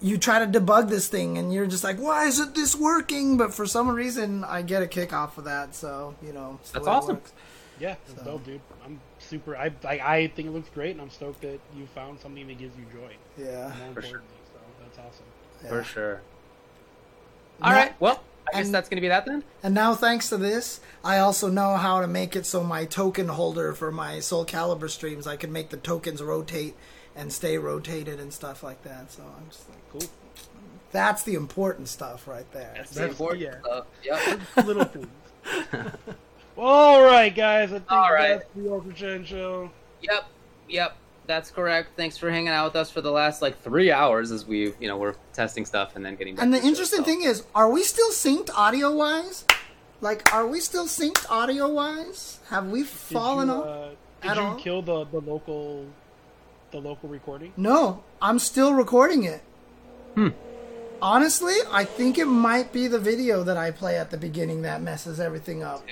you 0.00 0.18
try 0.18 0.44
to 0.44 0.46
debug 0.60 0.88
this 0.88 1.08
thing, 1.08 1.38
and 1.38 1.52
you're 1.52 1.66
just 1.66 1.84
like, 1.84 1.98
why 1.98 2.26
isn't 2.26 2.54
this 2.54 2.74
working? 2.74 3.36
But 3.36 3.54
for 3.54 3.66
some 3.66 3.88
reason, 3.90 4.42
I 4.44 4.62
get 4.62 4.82
a 4.82 4.86
kick 4.86 5.12
off 5.12 5.38
of 5.38 5.44
that. 5.44 5.74
So 5.74 6.14
you 6.22 6.32
know, 6.32 6.58
That's 6.72 6.86
awesome. 6.86 7.16
works. 7.16 7.32
Yeah, 7.80 7.96
So- 8.16 8.22
dope, 8.24 8.44
dude. 8.44 8.60
I'm 8.84 9.00
super. 9.18 9.56
I 9.56 9.70
like. 9.82 10.00
I 10.00 10.28
think 10.28 10.48
it 10.48 10.50
looks 10.52 10.68
great, 10.70 10.90
and 10.92 11.00
I'm 11.00 11.10
stoked 11.10 11.40
that 11.42 11.58
you 11.76 11.86
found 11.94 12.20
something 12.20 12.46
that 12.46 12.58
gives 12.58 12.76
you 12.76 12.84
joy. 12.92 13.12
Yeah. 13.38 13.70
For 13.94 14.02
sure. 14.02 14.22
so 14.52 14.60
that's 14.82 14.98
awesome. 14.98 15.24
yeah. 15.62 15.68
For 15.70 15.84
sure. 15.84 16.20
All 17.62 17.70
Now- 17.70 17.76
right. 17.76 17.94
Well, 18.00 18.22
I 18.48 18.56
guess 18.58 18.66
and- 18.66 18.74
that's 18.74 18.88
going 18.88 18.96
to 18.96 19.00
be 19.02 19.08
that 19.08 19.24
then. 19.26 19.44
And 19.62 19.74
now, 19.74 19.94
thanks 19.94 20.28
to 20.30 20.36
this, 20.36 20.80
I 21.04 21.18
also 21.18 21.48
know 21.48 21.76
how 21.76 22.00
to 22.00 22.06
make 22.06 22.34
it 22.36 22.46
so 22.46 22.62
my 22.64 22.84
token 22.84 23.28
holder 23.28 23.72
for 23.72 23.90
my 23.92 24.20
Soul 24.20 24.44
Calibur 24.44 24.90
streams, 24.90 25.26
I 25.26 25.36
can 25.36 25.52
make 25.52 25.68
the 25.70 25.76
tokens 25.76 26.22
rotate 26.22 26.74
and 27.14 27.32
stay 27.32 27.58
rotated 27.58 28.18
and 28.20 28.32
stuff 28.32 28.62
like 28.62 28.82
that. 28.82 29.12
So 29.12 29.22
I'm 29.22 29.48
just 29.48 29.68
like, 29.68 29.78
Cool. 29.90 30.10
that's 30.90 31.22
the 31.22 31.34
important 31.34 31.88
stuff 31.88 32.26
right 32.26 32.50
there. 32.52 32.72
That's, 32.76 32.90
That's- 32.90 33.16
the 33.16 33.24
important 33.24 33.42
yeah. 33.42 33.60
stuff. 33.60 33.86
Yep. 34.02 34.40
Little 34.66 34.84
things. 34.84 35.06
All 36.58 37.02
right, 37.02 37.34
guys. 37.34 37.70
I 37.72 37.78
think 37.78 37.90
All 37.92 38.12
right. 38.12 38.38
that's 38.38 38.44
the 38.54 38.70
Ultra 38.70 38.92
Chen 38.92 39.24
show. 39.24 39.70
Yep, 40.02 40.24
yep, 40.68 40.96
that's 41.26 41.50
correct. 41.50 41.90
Thanks 41.96 42.16
for 42.16 42.30
hanging 42.30 42.48
out 42.48 42.66
with 42.66 42.76
us 42.76 42.90
for 42.90 43.00
the 43.00 43.10
last 43.10 43.42
like 43.42 43.60
three 43.62 43.90
hours 43.92 44.30
as 44.32 44.46
we, 44.46 44.72
you 44.80 44.88
know, 44.88 44.96
we're 44.98 45.14
testing 45.32 45.64
stuff 45.64 45.96
and 45.96 46.04
then 46.04 46.16
getting. 46.16 46.34
Back 46.34 46.44
And 46.44 46.52
the 46.52 46.58
to 46.58 46.62
show, 46.62 46.68
interesting 46.68 46.98
so. 47.00 47.04
thing 47.04 47.22
is, 47.22 47.44
are 47.54 47.70
we 47.70 47.82
still 47.82 48.10
synced 48.10 48.50
audio 48.54 48.90
wise? 48.94 49.44
Like, 50.00 50.32
are 50.34 50.46
we 50.46 50.58
still 50.60 50.86
synced 50.86 51.30
audio 51.30 51.68
wise? 51.68 52.40
Have 52.48 52.68
we 52.70 52.80
Did 52.80 52.88
fallen 52.88 53.48
you, 53.48 53.54
off? 53.54 53.66
uh, 53.66 53.88
did 54.22 54.30
at 54.32 54.36
you 54.36 54.42
all? 54.42 54.54
kill 54.56 54.82
the, 54.82 55.04
the 55.04 55.20
local 55.20 55.86
the 56.72 56.78
local 56.78 57.08
recording? 57.08 57.52
No, 57.56 58.02
I'm 58.20 58.38
still 58.38 58.74
recording 58.74 59.24
it. 59.24 59.42
Hmm. 60.14 60.28
Honestly, 61.00 61.54
I 61.70 61.84
think 61.84 62.16
it 62.18 62.26
might 62.26 62.72
be 62.72 62.86
the 62.86 62.98
video 62.98 63.42
that 63.44 63.56
I 63.56 63.70
play 63.72 63.96
at 63.98 64.10
the 64.10 64.16
beginning 64.16 64.62
that 64.62 64.80
messes 64.82 65.18
everything 65.20 65.62
up. 65.62 65.84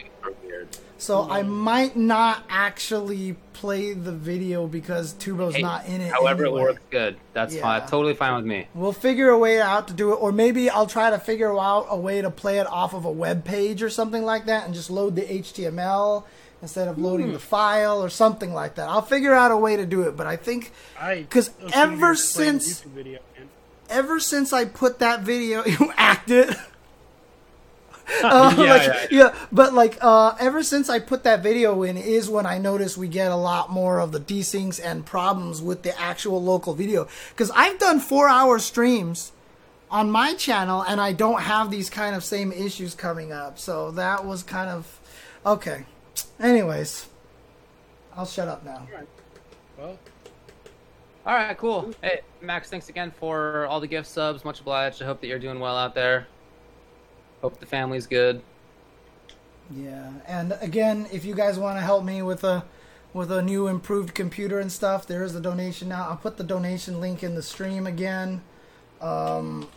Weird. 0.45 0.69
So 1.01 1.27
I 1.31 1.43
might 1.43 1.97
not 1.97 2.45
actually 2.49 3.35
play 3.55 3.95
the 3.95 4.13
video 4.13 4.67
because 4.67 5.15
Tubo's 5.15 5.55
Hey, 5.57 5.63
not 5.63 5.87
in 5.87 6.01
it. 6.03 6.13
However, 6.13 6.45
anyway. 6.45 6.61
it 6.61 6.65
works 6.65 6.83
good. 6.91 7.17
That's 7.33 7.55
Yeah. 7.55 7.63
fine. 7.63 7.81
Totally 7.89 8.15
fine 8.15 8.37
with 8.37 8.45
me. 8.45 8.69
We'll 8.75 8.93
figure 8.93 9.31
a 9.31 9.39
way 9.39 9.61
out 9.61 9.89
to 9.89 9.95
do 9.95 10.13
it, 10.13 10.17
or 10.17 10.31
maybe 10.31 10.69
I'll 10.71 10.87
try 10.87 11.11
to 11.11 11.19
figure 11.19 11.59
out 11.59 11.87
a 11.89 11.97
way 11.97 12.21
to 12.21 12.31
play 12.31 12.59
it 12.59 12.67
off 12.67 12.93
of 12.95 13.05
a 13.07 13.11
web 13.11 13.45
page 13.45 13.83
or 13.83 13.89
something 13.91 14.25
like 14.25 14.47
that, 14.47 14.67
and 14.67 14.75
just 14.75 14.91
load 14.91 15.17
the 15.17 15.23
HTML 15.31 16.25
instead 16.63 16.87
of 16.87 16.99
loading 16.99 17.29
Hmm. 17.29 17.33
the 17.33 17.39
file 17.39 18.03
or 18.05 18.11
something 18.11 18.53
like 18.53 18.75
that. 18.75 18.89
I'll 18.89 19.01
figure 19.03 19.33
out 19.35 19.51
a 19.51 19.57
way 19.57 19.77
to 19.77 19.87
do 19.87 20.03
it, 20.03 20.17
but 20.17 20.27
I 20.27 20.37
think 20.37 20.71
because 21.01 21.51
ever 21.73 21.93
you 21.93 21.97
were 21.97 21.99
playing 21.99 22.57
a 22.57 22.61
since- 22.61 22.81
video, 22.83 23.19
ever 23.89 24.21
since 24.21 24.53
I 24.53 24.67
put 24.67 24.99
that 24.99 25.21
video, 25.21 25.65
you 25.67 25.93
acted. 25.97 26.55
Uh, 28.23 28.55
Yeah, 28.59 28.65
like, 28.75 28.83
yeah. 28.87 29.07
yeah, 29.11 29.35
but 29.51 29.73
like 29.73 29.97
uh, 30.01 30.35
ever 30.39 30.63
since 30.63 30.91
I 30.91 30.99
put 30.99 31.23
that 31.25 31.43
video 31.43 31.83
in 31.83 31.97
is 31.97 32.29
when 32.29 32.45
I 32.47 32.59
noticed 32.59 32.99
we 32.99 33.09
get 33.09 33.31
a 33.31 33.37
lot 33.37 33.71
more 33.71 34.01
of 34.01 34.13
the 34.13 34.21
desyncs 34.21 34.81
and 34.83 35.07
problems 35.07 35.63
with 35.63 35.83
the 35.83 35.99
actual 35.99 36.43
local 36.43 36.75
video. 36.75 37.09
Because 37.31 37.51
I've 37.53 37.79
done 37.79 38.01
four 38.01 38.29
hour 38.29 38.59
streams 38.59 39.33
on 39.91 40.11
my 40.11 40.35
channel 40.35 40.83
and 40.83 41.01
I 41.01 41.13
don't 41.13 41.43
have 41.43 41.71
these 41.71 41.89
kind 41.91 42.15
of 42.15 42.23
same 42.25 42.53
issues 42.53 42.95
coming 42.95 43.33
up. 43.33 43.59
So 43.59 43.91
that 43.93 44.25
was 44.25 44.43
kind 44.43 44.71
of 44.71 45.01
okay. 45.47 45.85
Anyways, 46.39 47.07
I'll 48.17 48.27
shut 48.27 48.49
up 48.49 48.65
now. 48.65 48.87
Well, 49.79 49.99
All 51.27 51.35
right, 51.35 51.57
cool. 51.57 51.93
Hey, 52.03 52.21
Max, 52.41 52.69
thanks 52.69 52.89
again 52.89 53.11
for 53.19 53.67
all 53.67 53.81
the 53.81 53.87
gift 53.87 54.09
subs. 54.09 54.45
Much 54.45 54.61
obliged. 54.61 55.01
I 55.03 55.07
hope 55.07 55.21
that 55.21 55.27
you're 55.27 55.39
doing 55.39 55.59
well 55.61 55.77
out 55.77 55.95
there. 55.95 56.27
Hope 57.43 57.59
the 57.59 57.67
family's 57.67 58.07
good. 58.07 58.43
Yeah, 59.71 60.11
and 60.27 60.57
again, 60.61 61.07
if 61.13 61.25
you 61.25 61.35
guys 61.35 61.59
want 61.59 61.79
to 61.79 61.83
help 61.83 62.05
me 62.05 62.23
with 62.23 62.45
a 62.45 62.65
with 63.13 63.33
a 63.33 63.43
new 63.43 63.67
improved 63.67 64.15
computer 64.15 64.61
and 64.61 64.71
stuff, 64.71 65.07
there 65.07 65.23
is 65.25 65.35
a 65.35 65.41
donation 65.41 65.89
now. 65.89 66.09
I'll 66.09 66.17
put 66.17 66.37
the 66.37 66.45
donation 66.45 67.01
link 67.01 67.23
in 67.23 67.35
the 67.35 67.43
stream 67.43 67.87
again. 67.87 68.43
Um, 69.01 69.69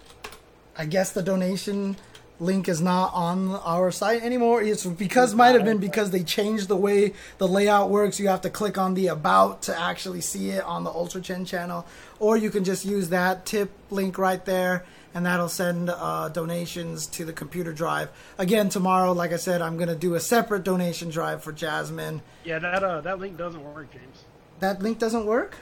I 0.77 0.85
guess 0.85 1.11
the 1.11 1.23
donation 1.23 1.95
link 2.39 2.67
is 2.67 2.81
not 2.81 3.13
on 3.13 3.51
our 3.51 3.91
site 3.91 4.23
anymore. 4.23 4.61
It's 4.61 4.85
because 4.85 5.33
might 5.33 5.55
have 5.55 5.63
been 5.63 5.77
because 5.77 6.11
they 6.11 6.23
changed 6.23 6.67
the 6.67 6.75
way 6.75 7.13
the 7.37 7.47
layout 7.47 7.89
works. 7.89 8.19
You 8.19 8.27
have 8.27 8.41
to 8.41 8.49
click 8.49 8.77
on 8.77 8.93
the 8.95 9.07
about 9.07 9.61
to 9.63 9.79
actually 9.79 10.21
see 10.21 10.49
it 10.49 10.63
on 10.63 10.83
the 10.83 10.89
Ultra 10.89 11.21
Chen 11.21 11.45
channel, 11.45 11.85
or 12.19 12.35
you 12.37 12.49
can 12.49 12.63
just 12.63 12.85
use 12.85 13.09
that 13.09 13.45
tip 13.45 13.71
link 13.89 14.17
right 14.17 14.43
there, 14.45 14.85
and 15.13 15.25
that'll 15.25 15.49
send 15.49 15.89
uh, 15.89 16.29
donations 16.29 17.07
to 17.07 17.25
the 17.25 17.33
computer 17.33 17.73
drive. 17.73 18.09
Again, 18.37 18.69
tomorrow, 18.69 19.11
like 19.13 19.31
I 19.33 19.37
said, 19.37 19.61
I'm 19.61 19.77
gonna 19.77 19.95
do 19.95 20.15
a 20.15 20.19
separate 20.19 20.63
donation 20.63 21.09
drive 21.09 21.43
for 21.43 21.51
Jasmine. 21.51 22.21
yeah, 22.43 22.59
that 22.59 22.83
uh, 22.83 23.01
that 23.01 23.19
link 23.19 23.37
doesn't 23.37 23.63
work, 23.73 23.91
James. 23.91 24.23
That 24.59 24.81
link 24.81 24.99
doesn't 24.99 25.25
work. 25.25 25.55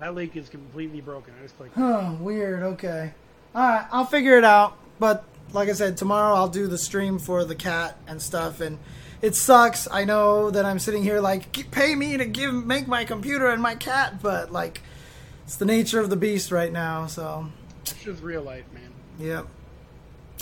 That 0.00 0.14
link 0.14 0.36
is 0.36 0.48
completely 0.48 1.00
broken. 1.00 1.34
I 1.38 1.42
just 1.42 1.56
clicked. 1.56 1.74
Huh, 1.74 2.14
weird. 2.20 2.62
Okay. 2.62 3.12
All 3.54 3.62
right, 3.68 3.86
I'll 3.90 4.04
figure 4.06 4.36
it 4.38 4.44
out. 4.44 4.76
But 4.98 5.24
like 5.52 5.68
I 5.68 5.72
said, 5.72 5.96
tomorrow 5.96 6.34
I'll 6.34 6.48
do 6.48 6.66
the 6.66 6.78
stream 6.78 7.18
for 7.18 7.44
the 7.44 7.54
cat 7.54 7.96
and 8.06 8.20
stuff. 8.20 8.60
And 8.60 8.78
it 9.22 9.34
sucks. 9.34 9.88
I 9.90 10.04
know 10.04 10.50
that 10.50 10.64
I'm 10.64 10.78
sitting 10.78 11.02
here 11.02 11.20
like, 11.20 11.70
pay 11.70 11.94
me 11.94 12.16
to 12.16 12.26
give 12.26 12.52
make 12.54 12.86
my 12.86 13.04
computer 13.04 13.48
and 13.48 13.62
my 13.62 13.74
cat, 13.74 14.22
but 14.22 14.52
like, 14.52 14.82
it's 15.44 15.56
the 15.56 15.64
nature 15.64 15.98
of 16.00 16.10
the 16.10 16.16
beast 16.16 16.52
right 16.52 16.70
now. 16.70 17.06
So, 17.06 17.46
It's 17.80 17.94
just 17.94 18.22
real 18.22 18.42
life, 18.42 18.64
man. 18.72 18.87
Yep. 19.18 19.46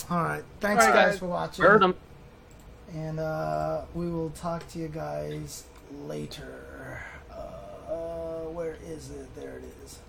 All 0.09 0.23
right. 0.23 0.43
Thanks, 0.59 0.83
All 0.83 0.89
right, 0.91 0.95
guys, 0.95 1.11
guys. 1.11 1.19
for 1.19 1.25
watching. 1.27 1.65
Heard 1.65 1.83
'em. 1.83 1.95
And 2.93 3.19
uh, 3.19 3.81
we 3.93 4.09
will 4.09 4.29
talk 4.31 4.67
to 4.69 4.79
you 4.79 4.87
guys 4.87 5.65
later. 6.05 7.01
Uh, 7.31 8.45
where 8.53 8.77
is 8.85 9.09
it? 9.11 9.33
There 9.35 9.57
it 9.57 9.63
is. 9.83 9.99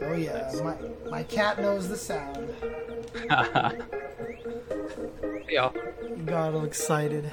Oh 0.00 0.14
yeah, 0.14 0.50
my 0.62 0.76
my 1.10 1.22
cat 1.24 1.60
knows 1.60 1.88
the 1.88 1.96
sound. 1.96 2.54
yeah. 5.50 5.70
He 6.16 6.22
got 6.22 6.54
all 6.54 6.64
excited. 6.64 7.24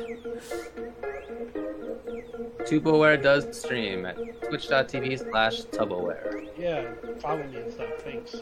TuboWare 2.65 3.21
does 3.21 3.57
stream 3.57 4.05
at 4.05 4.17
twitch.tv 4.41 5.29
slash 5.29 5.61
tuboware. 5.65 6.49
Yeah, 6.57 6.93
follow 7.19 7.43
me 7.43 7.57
and 7.57 7.71
stuff. 7.71 7.89
Thanks. 8.03 8.35